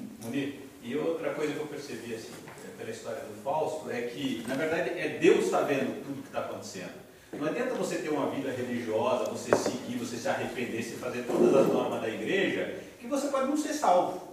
E 0.83 0.97
outra 0.97 1.31
coisa 1.31 1.53
que 1.53 1.61
eu 1.61 1.67
percebi 1.67 2.13
assim, 2.13 2.31
pela 2.77 2.91
história 2.91 3.21
do 3.21 3.41
Fausto 3.45 3.89
é 3.89 4.03
que, 4.03 4.45
na 4.49 4.57
verdade, 4.57 4.91
é 4.99 5.19
Deus 5.21 5.39
que 5.39 5.45
está 5.45 5.61
vendo 5.61 6.03
tudo 6.05 6.23
que 6.23 6.29
está 6.29 6.41
acontecendo. 6.41 6.91
Não 7.33 7.47
adianta 7.47 7.75
você 7.75 7.99
ter 7.99 8.09
uma 8.09 8.29
vida 8.31 8.51
religiosa, 8.51 9.31
você 9.31 9.55
seguir, 9.55 9.97
você 9.97 10.17
se 10.17 10.29
arrepender, 10.29 10.83
se 10.83 10.97
fazer 10.97 11.23
todas 11.23 11.55
as 11.55 11.73
normas 11.73 12.01
da 12.01 12.09
igreja, 12.09 12.75
que 12.99 13.07
você 13.07 13.29
pode 13.29 13.47
não 13.47 13.57
ser 13.57 13.73
salvo. 13.75 14.30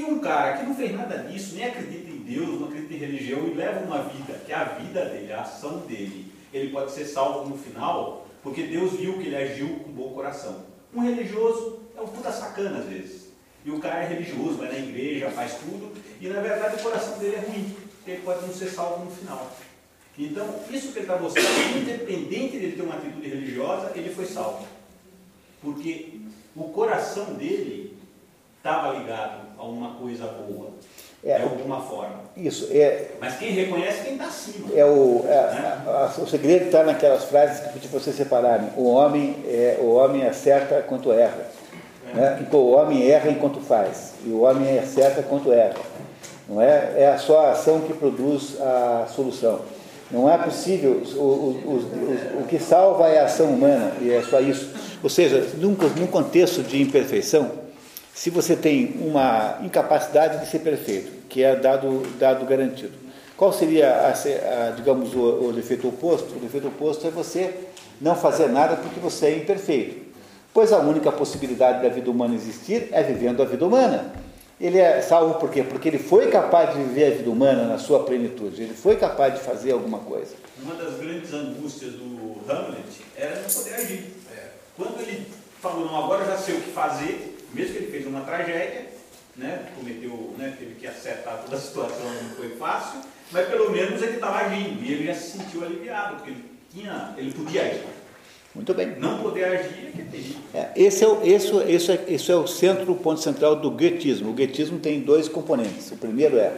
E 0.00 0.02
um 0.02 0.18
cara 0.18 0.56
que 0.56 0.64
não 0.64 0.74
fez 0.74 0.92
nada 0.92 1.18
disso, 1.18 1.56
nem 1.56 1.66
acredita 1.66 2.08
em 2.08 2.20
Deus, 2.20 2.58
não 2.58 2.68
acredita 2.68 2.94
em 2.94 2.96
religião 2.96 3.46
e 3.46 3.52
leva 3.52 3.84
uma 3.84 4.04
vida, 4.04 4.32
que 4.46 4.50
é 4.50 4.54
a 4.54 4.64
vida 4.64 5.04
dele, 5.04 5.30
a 5.30 5.42
ação 5.42 5.80
dele, 5.80 6.32
ele 6.54 6.70
pode 6.70 6.90
ser 6.92 7.04
salvo 7.04 7.50
no 7.50 7.58
final, 7.58 8.26
porque 8.42 8.62
Deus 8.62 8.92
viu 8.92 9.18
que 9.18 9.26
ele 9.26 9.36
agiu 9.36 9.68
com 9.80 9.92
bom 9.92 10.14
coração. 10.14 10.64
Um 10.94 11.02
religioso 11.02 11.80
é 11.94 12.00
um 12.00 12.06
puta 12.06 12.32
sacana 12.32 12.78
às 12.78 12.86
vezes. 12.86 13.28
E 13.62 13.70
o 13.70 13.78
cara 13.78 14.04
é 14.04 14.06
religioso, 14.06 14.56
vai 14.56 14.68
na 14.68 14.78
igreja, 14.78 15.30
faz 15.32 15.56
tudo, 15.56 15.92
e 16.18 16.28
na 16.28 16.40
verdade 16.40 16.76
o 16.76 16.82
coração 16.82 17.18
dele 17.18 17.36
é 17.36 17.40
ruim, 17.40 17.76
ele 18.06 18.22
pode 18.22 18.46
não 18.46 18.54
ser 18.54 18.70
salvo 18.70 19.04
no 19.04 19.10
final. 19.10 19.52
Então, 20.16 20.60
isso 20.70 20.92
que 20.92 21.00
ele 21.00 21.06
está 21.06 21.18
mostrando, 21.18 21.78
independente 21.78 22.58
de 22.58 22.64
ele 22.64 22.76
ter 22.76 22.82
uma 22.82 22.94
atitude 22.94 23.28
religiosa, 23.28 23.92
ele 23.94 24.14
foi 24.14 24.24
salvo. 24.24 24.66
Porque 25.60 26.20
o 26.56 26.64
coração 26.70 27.34
dele 27.34 27.98
estava 28.56 28.98
ligado 28.98 29.49
a 29.60 29.64
uma 29.64 29.90
coisa 29.94 30.26
boa. 30.26 30.70
É, 31.22 31.36
de 31.36 31.42
alguma 31.42 31.82
forma. 31.82 32.14
Isso. 32.34 32.68
É, 32.70 33.10
Mas 33.20 33.36
quem 33.36 33.52
reconhece 33.52 34.04
quem 34.04 34.14
está 34.14 34.24
acima. 34.24 34.68
É 34.74 34.82
o, 34.86 35.22
é, 35.26 35.28
né? 35.28 35.82
a, 35.86 35.90
a, 35.90 36.22
o 36.22 36.26
segredo 36.26 36.64
está 36.64 36.82
naquelas 36.82 37.24
frases 37.24 37.60
que 37.60 37.74
pedi 37.74 37.88
vocês 37.88 38.16
separarem. 38.16 38.70
O 38.74 38.88
homem, 38.88 39.36
é, 39.46 39.76
o 39.82 39.90
homem 39.90 40.26
acerta 40.26 40.80
quanto 40.80 41.12
erra. 41.12 41.46
É. 42.08 42.16
Né? 42.16 42.48
O 42.50 42.70
homem 42.70 43.06
erra 43.10 43.30
enquanto 43.30 43.60
faz. 43.60 44.14
E 44.24 44.30
o 44.30 44.40
homem 44.40 44.78
acerta 44.78 45.22
quanto 45.22 45.52
erra. 45.52 45.76
Não 46.48 46.60
é? 46.60 46.94
é 46.96 47.18
só 47.18 47.46
a 47.46 47.52
ação 47.52 47.82
que 47.82 47.92
produz 47.92 48.58
a 48.58 49.06
solução. 49.14 49.60
Não 50.10 50.28
é 50.28 50.36
possível, 50.38 51.02
o, 51.14 51.20
o, 51.20 52.38
o, 52.38 52.40
o 52.40 52.46
que 52.48 52.58
salva 52.58 53.08
é 53.08 53.20
a 53.20 53.26
ação 53.26 53.46
humana, 53.46 53.92
e 54.00 54.10
é 54.10 54.20
só 54.22 54.40
isso. 54.40 54.68
Ou 55.00 55.08
seja, 55.08 55.46
num, 55.58 55.76
num 55.96 56.06
contexto 56.08 56.64
de 56.64 56.82
imperfeição, 56.82 57.59
se 58.20 58.28
você 58.28 58.54
tem 58.54 58.96
uma 59.00 59.58
incapacidade 59.62 60.44
de 60.44 60.50
ser 60.50 60.58
perfeito, 60.58 61.26
que 61.26 61.42
é 61.42 61.56
dado, 61.56 62.02
dado 62.18 62.44
garantido, 62.44 62.92
qual 63.34 63.50
seria, 63.50 63.90
a, 63.90 64.10
a, 64.10 64.70
digamos, 64.72 65.14
o, 65.14 65.46
o 65.46 65.52
defeito 65.54 65.88
oposto? 65.88 66.36
O 66.36 66.38
defeito 66.38 66.68
oposto 66.68 67.06
é 67.06 67.10
você 67.10 67.54
não 67.98 68.14
fazer 68.14 68.48
nada 68.48 68.76
porque 68.76 69.00
você 69.00 69.24
é 69.24 69.36
imperfeito. 69.38 70.04
Pois 70.52 70.70
a 70.70 70.80
única 70.80 71.10
possibilidade 71.10 71.82
da 71.82 71.88
vida 71.88 72.10
humana 72.10 72.34
existir 72.34 72.88
é 72.92 73.02
vivendo 73.02 73.42
a 73.42 73.46
vida 73.46 73.64
humana. 73.64 74.12
Ele 74.60 74.76
é 74.76 75.00
salvo 75.00 75.36
por 75.36 75.48
quê? 75.48 75.62
Porque 75.62 75.88
ele 75.88 75.98
foi 75.98 76.28
capaz 76.28 76.74
de 76.74 76.82
viver 76.82 77.14
a 77.14 77.16
vida 77.16 77.30
humana 77.30 77.64
na 77.64 77.78
sua 77.78 78.04
plenitude, 78.04 78.64
ele 78.64 78.74
foi 78.74 78.96
capaz 78.96 79.32
de 79.32 79.40
fazer 79.40 79.72
alguma 79.72 80.00
coisa. 80.00 80.34
Uma 80.62 80.74
das 80.74 80.98
grandes 80.98 81.32
angústias 81.32 81.92
do 81.92 82.36
Hamlet 82.46 83.00
era 83.16 83.36
não 83.36 83.48
poder 83.48 83.74
agir. 83.76 84.12
É. 84.36 84.48
Quando 84.76 85.00
ele 85.00 85.26
falou, 85.58 85.86
não, 85.86 86.04
agora 86.04 86.26
já 86.26 86.36
sei 86.36 86.56
o 86.56 86.60
que 86.60 86.70
fazer, 86.70 87.39
mesmo 87.54 87.72
que 87.72 87.78
ele 87.78 87.90
fez 87.90 88.06
uma 88.06 88.20
tragédia, 88.20 88.86
né, 89.36 89.66
cometeu, 89.76 90.34
né, 90.36 90.54
teve 90.58 90.74
que 90.74 90.86
acertar 90.86 91.42
toda 91.44 91.56
a 91.56 91.60
situação, 91.60 92.04
não 92.22 92.30
foi 92.36 92.50
fácil, 92.56 93.00
mas 93.32 93.48
pelo 93.48 93.70
menos 93.70 94.02
ele 94.02 94.14
estava 94.14 94.38
agindo 94.38 94.82
e 94.82 94.92
ele 94.92 95.06
já 95.06 95.14
se 95.14 95.38
sentiu 95.38 95.64
aliviado, 95.64 96.16
porque 96.16 96.30
ele, 96.30 96.44
tinha, 96.72 97.14
ele 97.16 97.32
podia 97.32 97.62
agir. 97.62 98.00
Muito 98.54 98.74
bem. 98.74 98.96
Não 98.98 99.22
poder 99.22 99.44
agir 99.44 99.86
é 99.86 99.90
que 99.94 100.00
é 100.00 100.04
terrível. 100.04 100.40
É, 100.52 100.70
esse, 100.74 101.04
é 101.04 101.08
o, 101.08 101.24
esse, 101.24 101.56
esse, 101.72 101.92
é, 101.92 102.04
esse 102.08 102.32
é 102.32 102.34
o 102.34 102.46
centro, 102.48 102.92
o 102.92 102.96
ponto 102.96 103.20
central 103.20 103.54
do 103.56 103.70
goetismo. 103.70 104.30
O 104.30 104.32
goetismo 104.32 104.80
tem 104.80 105.00
dois 105.00 105.28
componentes. 105.28 105.92
O 105.92 105.96
primeiro 105.96 106.36
é 106.36 106.52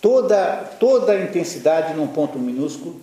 toda, 0.00 0.56
toda 0.78 1.12
a 1.12 1.20
intensidade 1.20 1.94
num 1.94 2.06
ponto 2.06 2.38
minúsculo, 2.38 3.00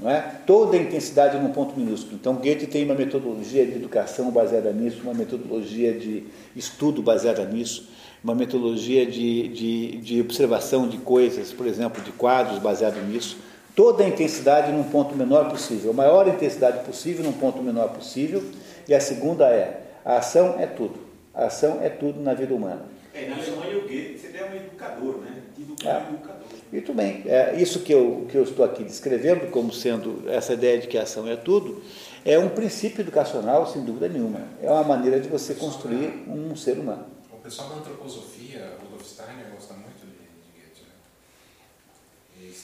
não 0.00 0.10
é? 0.10 0.20
toda 0.46 0.76
a 0.76 0.80
intensidade 0.80 1.38
num 1.38 1.52
ponto 1.52 1.78
minúsculo. 1.78 2.16
Então, 2.16 2.34
Goethe 2.34 2.66
tem 2.66 2.84
uma 2.84 2.94
metodologia 2.94 3.66
de 3.66 3.72
educação 3.72 4.30
baseada 4.30 4.72
nisso, 4.72 5.00
uma 5.02 5.14
metodologia 5.14 5.92
de 5.92 6.24
estudo 6.56 7.02
baseada 7.02 7.44
nisso, 7.44 7.88
uma 8.22 8.34
metodologia 8.34 9.06
de, 9.06 9.48
de, 9.48 9.96
de 9.98 10.20
observação 10.20 10.88
de 10.88 10.98
coisas, 10.98 11.52
por 11.52 11.66
exemplo, 11.66 12.02
de 12.02 12.12
quadros 12.12 12.58
baseado 12.58 13.00
nisso 13.06 13.36
toda 13.74 14.04
a 14.04 14.08
intensidade 14.08 14.72
num 14.72 14.84
ponto 14.84 15.16
menor 15.16 15.48
possível, 15.48 15.90
a 15.90 15.94
maior 15.94 16.28
intensidade 16.28 16.84
possível 16.84 17.24
num 17.24 17.32
ponto 17.32 17.62
menor 17.62 17.88
possível, 17.88 18.42
e 18.86 18.94
a 18.94 19.00
segunda 19.00 19.46
é, 19.46 19.80
a 20.04 20.18
ação 20.18 20.56
é 20.58 20.66
tudo, 20.66 20.98
a 21.32 21.46
ação 21.46 21.78
é 21.80 21.88
tudo 21.88 22.20
na 22.20 22.34
vida 22.34 22.54
humana. 22.54 22.82
É, 23.14 23.28
na 23.28 23.36
Alemanha 23.36 23.78
o 23.78 23.82
Goethe, 23.82 24.18
você 24.18 24.36
é 24.36 24.44
um 24.44 24.54
educador, 24.54 25.18
né? 25.18 25.42
Educador, 25.58 26.02
é. 26.02 26.14
educador. 26.14 26.39
Muito 26.72 26.94
bem, 26.94 27.24
é, 27.26 27.60
isso 27.60 27.80
que 27.80 27.92
eu, 27.92 28.26
que 28.30 28.36
eu 28.36 28.44
estou 28.44 28.64
aqui 28.64 28.84
descrevendo 28.84 29.50
como 29.50 29.72
sendo 29.72 30.22
essa 30.30 30.52
ideia 30.52 30.78
de 30.78 30.86
que 30.86 30.96
a 30.96 31.02
ação 31.02 31.26
é 31.26 31.34
tudo, 31.34 31.82
é 32.24 32.38
um 32.38 32.48
princípio 32.48 33.00
educacional, 33.00 33.66
sem 33.66 33.84
dúvida 33.84 34.08
nenhuma. 34.08 34.42
É 34.62 34.70
uma 34.70 34.84
maneira 34.84 35.18
de 35.18 35.28
você 35.28 35.54
construir 35.54 36.24
um 36.28 36.54
ser 36.54 36.78
humano. 36.78 37.06
O 37.32 37.38
pessoal 37.38 37.70
da 37.70 37.76
antroposofia, 37.76 38.76
Rudolf 38.82 39.04
Steiner, 39.04 39.46
gosta 39.52 39.74
muito 39.74 40.00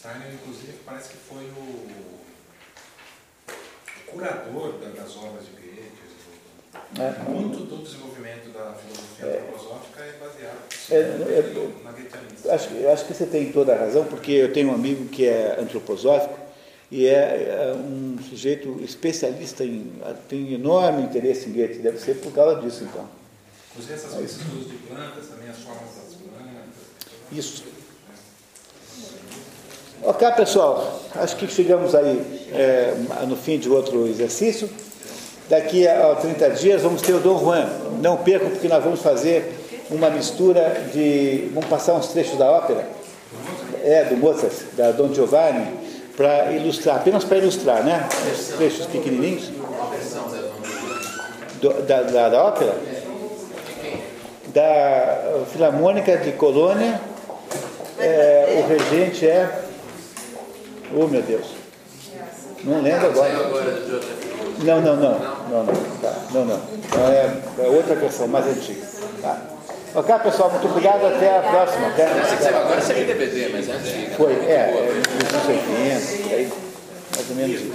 Steiner, 0.06 0.34
inclusive, 0.34 0.74
parece 0.84 1.08
que 1.08 1.16
foi 1.16 1.44
o, 1.50 1.58
o 1.58 2.20
curador 4.06 4.78
das 4.78 5.16
obras 5.16 5.44
de 5.46 5.50
Goethe. 5.52 5.65
É. 6.98 7.30
Muito 7.30 7.64
do 7.64 7.82
desenvolvimento 7.82 8.50
da 8.52 8.72
filosofia 8.74 9.26
é. 9.26 9.40
antroposófica 9.40 10.02
é 10.02 10.12
baseado 10.12 10.76
é, 10.90 10.94
é, 10.94 11.82
na 11.84 11.92
Goetheanista. 11.92 12.54
Acho, 12.54 12.88
acho 12.88 13.04
que 13.06 13.14
você 13.14 13.26
tem 13.26 13.52
toda 13.52 13.74
a 13.74 13.78
razão, 13.78 14.04
porque 14.04 14.32
eu 14.32 14.52
tenho 14.52 14.70
um 14.70 14.74
amigo 14.74 15.06
que 15.06 15.26
é 15.26 15.56
antroposófico 15.60 16.38
e 16.90 17.06
é, 17.06 17.12
é 17.12 17.74
um 17.74 18.16
sujeito 18.22 18.80
especialista 18.82 19.64
em. 19.64 19.92
tem 20.28 20.54
enorme 20.54 21.02
interesse 21.02 21.48
em 21.48 21.52
Goethe, 21.52 21.80
deve 21.80 21.98
ser 21.98 22.14
por 22.20 22.32
causa 22.32 22.60
disso, 22.60 22.84
então. 22.84 23.08
Inclusive 23.72 23.94
essas 23.94 24.14
coisas 24.14 24.68
de 24.68 24.76
plantas, 24.88 25.26
também 25.26 25.50
as 25.50 25.58
formas 25.58 25.94
das 25.96 26.14
plantas. 26.14 27.32
Isso. 27.32 27.64
Ok, 30.02 30.30
pessoal, 30.32 31.02
acho 31.16 31.36
que 31.36 31.48
chegamos 31.48 31.94
aí 31.94 32.46
é, 32.52 32.94
no 33.26 33.36
fim 33.36 33.58
de 33.58 33.68
outro 33.68 34.06
exercício. 34.06 34.70
Daqui 35.48 35.86
a 35.86 36.14
30 36.14 36.50
dias 36.50 36.82
vamos 36.82 37.02
ter 37.02 37.12
o 37.12 37.20
Dom 37.20 37.38
Juan. 37.38 37.68
Não 38.02 38.16
percam, 38.16 38.50
porque 38.50 38.68
nós 38.68 38.82
vamos 38.82 39.00
fazer 39.00 39.58
uma 39.90 40.10
mistura 40.10 40.84
de. 40.92 41.50
Vamos 41.54 41.68
passar 41.68 41.94
uns 41.94 42.08
trechos 42.08 42.38
da 42.38 42.50
ópera, 42.50 42.86
é, 43.84 44.04
do 44.04 44.16
Mozart, 44.16 44.52
da 44.76 44.90
Dom 44.90 45.14
Giovanni, 45.14 45.66
para 46.16 46.52
ilustrar, 46.52 46.96
apenas 46.96 47.24
para 47.24 47.38
ilustrar, 47.38 47.84
né? 47.84 48.08
Os 48.32 48.48
trechos 48.56 48.86
pequenininhos. 48.86 49.50
Do, 51.60 51.72
da, 51.82 52.02
da, 52.02 52.28
da 52.28 52.44
ópera? 52.44 52.74
Da 54.48 55.44
Filarmônica 55.52 56.16
de 56.18 56.32
Colônia. 56.32 57.00
É, 57.98 58.62
o 58.62 58.68
regente 58.68 59.26
é 59.26 59.64
Oh, 60.94 61.06
meu 61.06 61.22
Deus. 61.22 61.46
Não 62.64 62.80
lembro 62.80 63.06
agora. 63.06 63.32
Não, 64.62 64.80
não, 64.80 64.96
não. 64.96 65.35
Não, 65.50 65.64
não. 65.64 65.74
Tá. 66.02 66.14
Não, 66.32 66.44
não. 66.44 66.60
É, 67.08 67.64
é 67.64 67.68
outra 67.68 67.94
versão, 67.94 68.26
mais 68.28 68.46
antiga. 68.46 68.86
Tá. 69.22 69.40
Ok, 69.94 70.14
pessoal, 70.18 70.50
muito 70.50 70.66
obrigado. 70.66 71.06
Até 71.06 71.38
a 71.38 71.42
próxima. 71.42 71.86
Até, 71.88 72.04
agora 72.48 72.80
você 72.80 72.94
tem 72.94 73.06
DVD, 73.06 73.48
mas 73.48 73.68
é 73.68 73.72
antiga. 73.72 74.16
Foi, 74.16 74.32
é, 74.32 74.54
é 74.54 75.02
nos 75.24 75.34
anos 75.34 75.48
80, 75.48 76.34
aí, 76.34 76.52
mais 77.14 77.30
ou 77.30 77.36
menos 77.36 77.60
isso. 77.60 77.72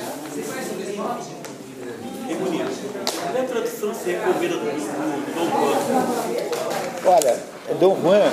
É 2.30 2.33
bonito. 2.35 2.91
Qual 3.22 3.35
é 3.35 3.41
a 3.41 3.43
tradução 3.43 3.93
você 3.93 4.11
recomenda 4.11 4.56
do, 4.56 4.59
do 4.59 5.33
Dom 5.33 5.45
Juan? 5.50 7.14
Olha, 7.14 7.38
Dom 7.80 7.98
Juan, 8.01 8.32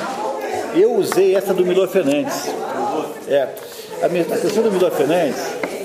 eu 0.74 0.94
usei 0.94 1.34
essa 1.34 1.54
do 1.54 1.64
Milor 1.64 1.88
Fernandes. 1.88 2.48
É. 3.26 3.48
A, 4.02 4.08
minha, 4.08 4.22
a 4.22 4.38
questão 4.38 4.62
do 4.62 4.70
Milor 4.70 4.90
Fernandes 4.90 5.38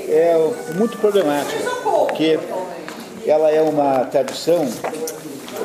é 0.10 0.36
muito 0.76 0.98
problemática, 0.98 1.58
porque 2.08 2.38
ela 3.26 3.50
é 3.50 3.62
uma 3.62 4.06
tradução 4.06 4.68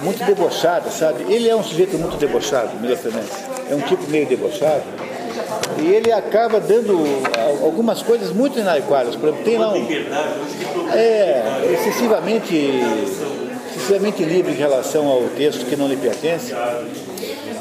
muito 0.02 0.24
debochada, 0.24 0.90
sabe? 0.90 1.32
Ele 1.32 1.48
é 1.48 1.56
um 1.56 1.62
sujeito 1.62 1.96
muito 1.98 2.16
debochado, 2.16 2.70
Milor 2.80 2.96
Fernandes. 2.96 3.32
É 3.70 3.74
um 3.74 3.80
tipo 3.80 4.08
meio 4.10 4.26
debochado. 4.26 4.82
E 5.78 5.86
ele 5.86 6.12
acaba 6.12 6.60
dando 6.60 6.98
algumas 7.62 8.02
coisas 8.02 8.32
muito 8.32 8.58
inadequadas. 8.58 9.16
Por 9.16 9.28
exemplo, 9.28 9.44
tem 9.44 9.58
lá 9.58 9.72
um. 9.72 9.86
É, 10.92 11.74
excessivamente, 11.74 12.82
excessivamente 13.70 14.24
livre 14.24 14.52
em 14.52 14.56
relação 14.56 15.06
ao 15.06 15.22
texto 15.36 15.66
que 15.66 15.76
não 15.76 15.88
lhe 15.88 15.96
pertence. 15.96 16.54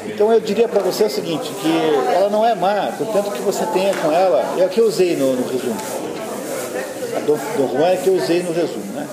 Então 0.06 0.32
eu 0.32 0.40
diria 0.40 0.66
para 0.66 0.80
você 0.80 1.04
o 1.04 1.10
seguinte, 1.10 1.50
que 1.60 2.12
ela 2.12 2.28
não 2.28 2.44
é 2.44 2.54
má, 2.54 2.92
portanto 2.96 3.30
que 3.30 3.42
você 3.42 3.64
tenha 3.66 3.94
com 3.94 4.10
ela, 4.10 4.42
é 4.58 4.64
o 4.64 4.68
que 4.68 4.80
eu 4.80 4.86
usei 4.86 5.14
no, 5.16 5.34
no 5.34 5.46
resumo. 5.46 5.76
A 7.16 7.20
Dom 7.20 7.38
Juan 7.68 7.88
é 7.88 7.96
que 7.96 8.08
eu 8.08 8.14
usei 8.14 8.42
no 8.42 8.52
resumo, 8.52 8.92
né? 8.94 9.06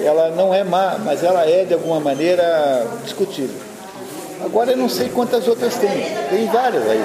Ela 0.00 0.30
não 0.30 0.54
é 0.54 0.62
má, 0.62 0.98
mas 1.02 1.24
ela 1.24 1.48
é 1.48 1.64
de 1.64 1.74
alguma 1.74 2.00
maneira 2.00 2.86
discutível. 3.04 3.56
Agora 4.44 4.72
eu 4.72 4.76
não 4.76 4.88
sei 4.88 5.08
quantas 5.08 5.48
outras 5.48 5.76
tem, 5.76 5.90
tem 6.28 6.46
várias 6.46 6.82
aí. 6.88 7.04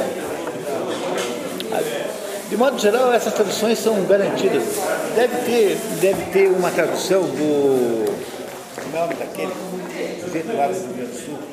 De 2.49 2.57
modo 2.57 2.77
geral, 2.77 3.13
essas 3.13 3.33
traduções 3.33 3.79
são 3.79 4.03
garantidas. 4.03 4.63
Deve 5.15 5.37
ter, 5.45 5.77
deve 6.01 6.25
ter 6.31 6.49
uma 6.49 6.69
tradução 6.69 7.21
do. 7.21 8.13
É 8.77 8.81
o 8.85 8.99
nome 8.99 9.13
daquele? 9.15 9.51
Do 9.51 10.57
lá 10.57 10.67
do 10.67 10.95
Rio 10.95 11.07
do 11.07 11.15
Sul 11.15 11.50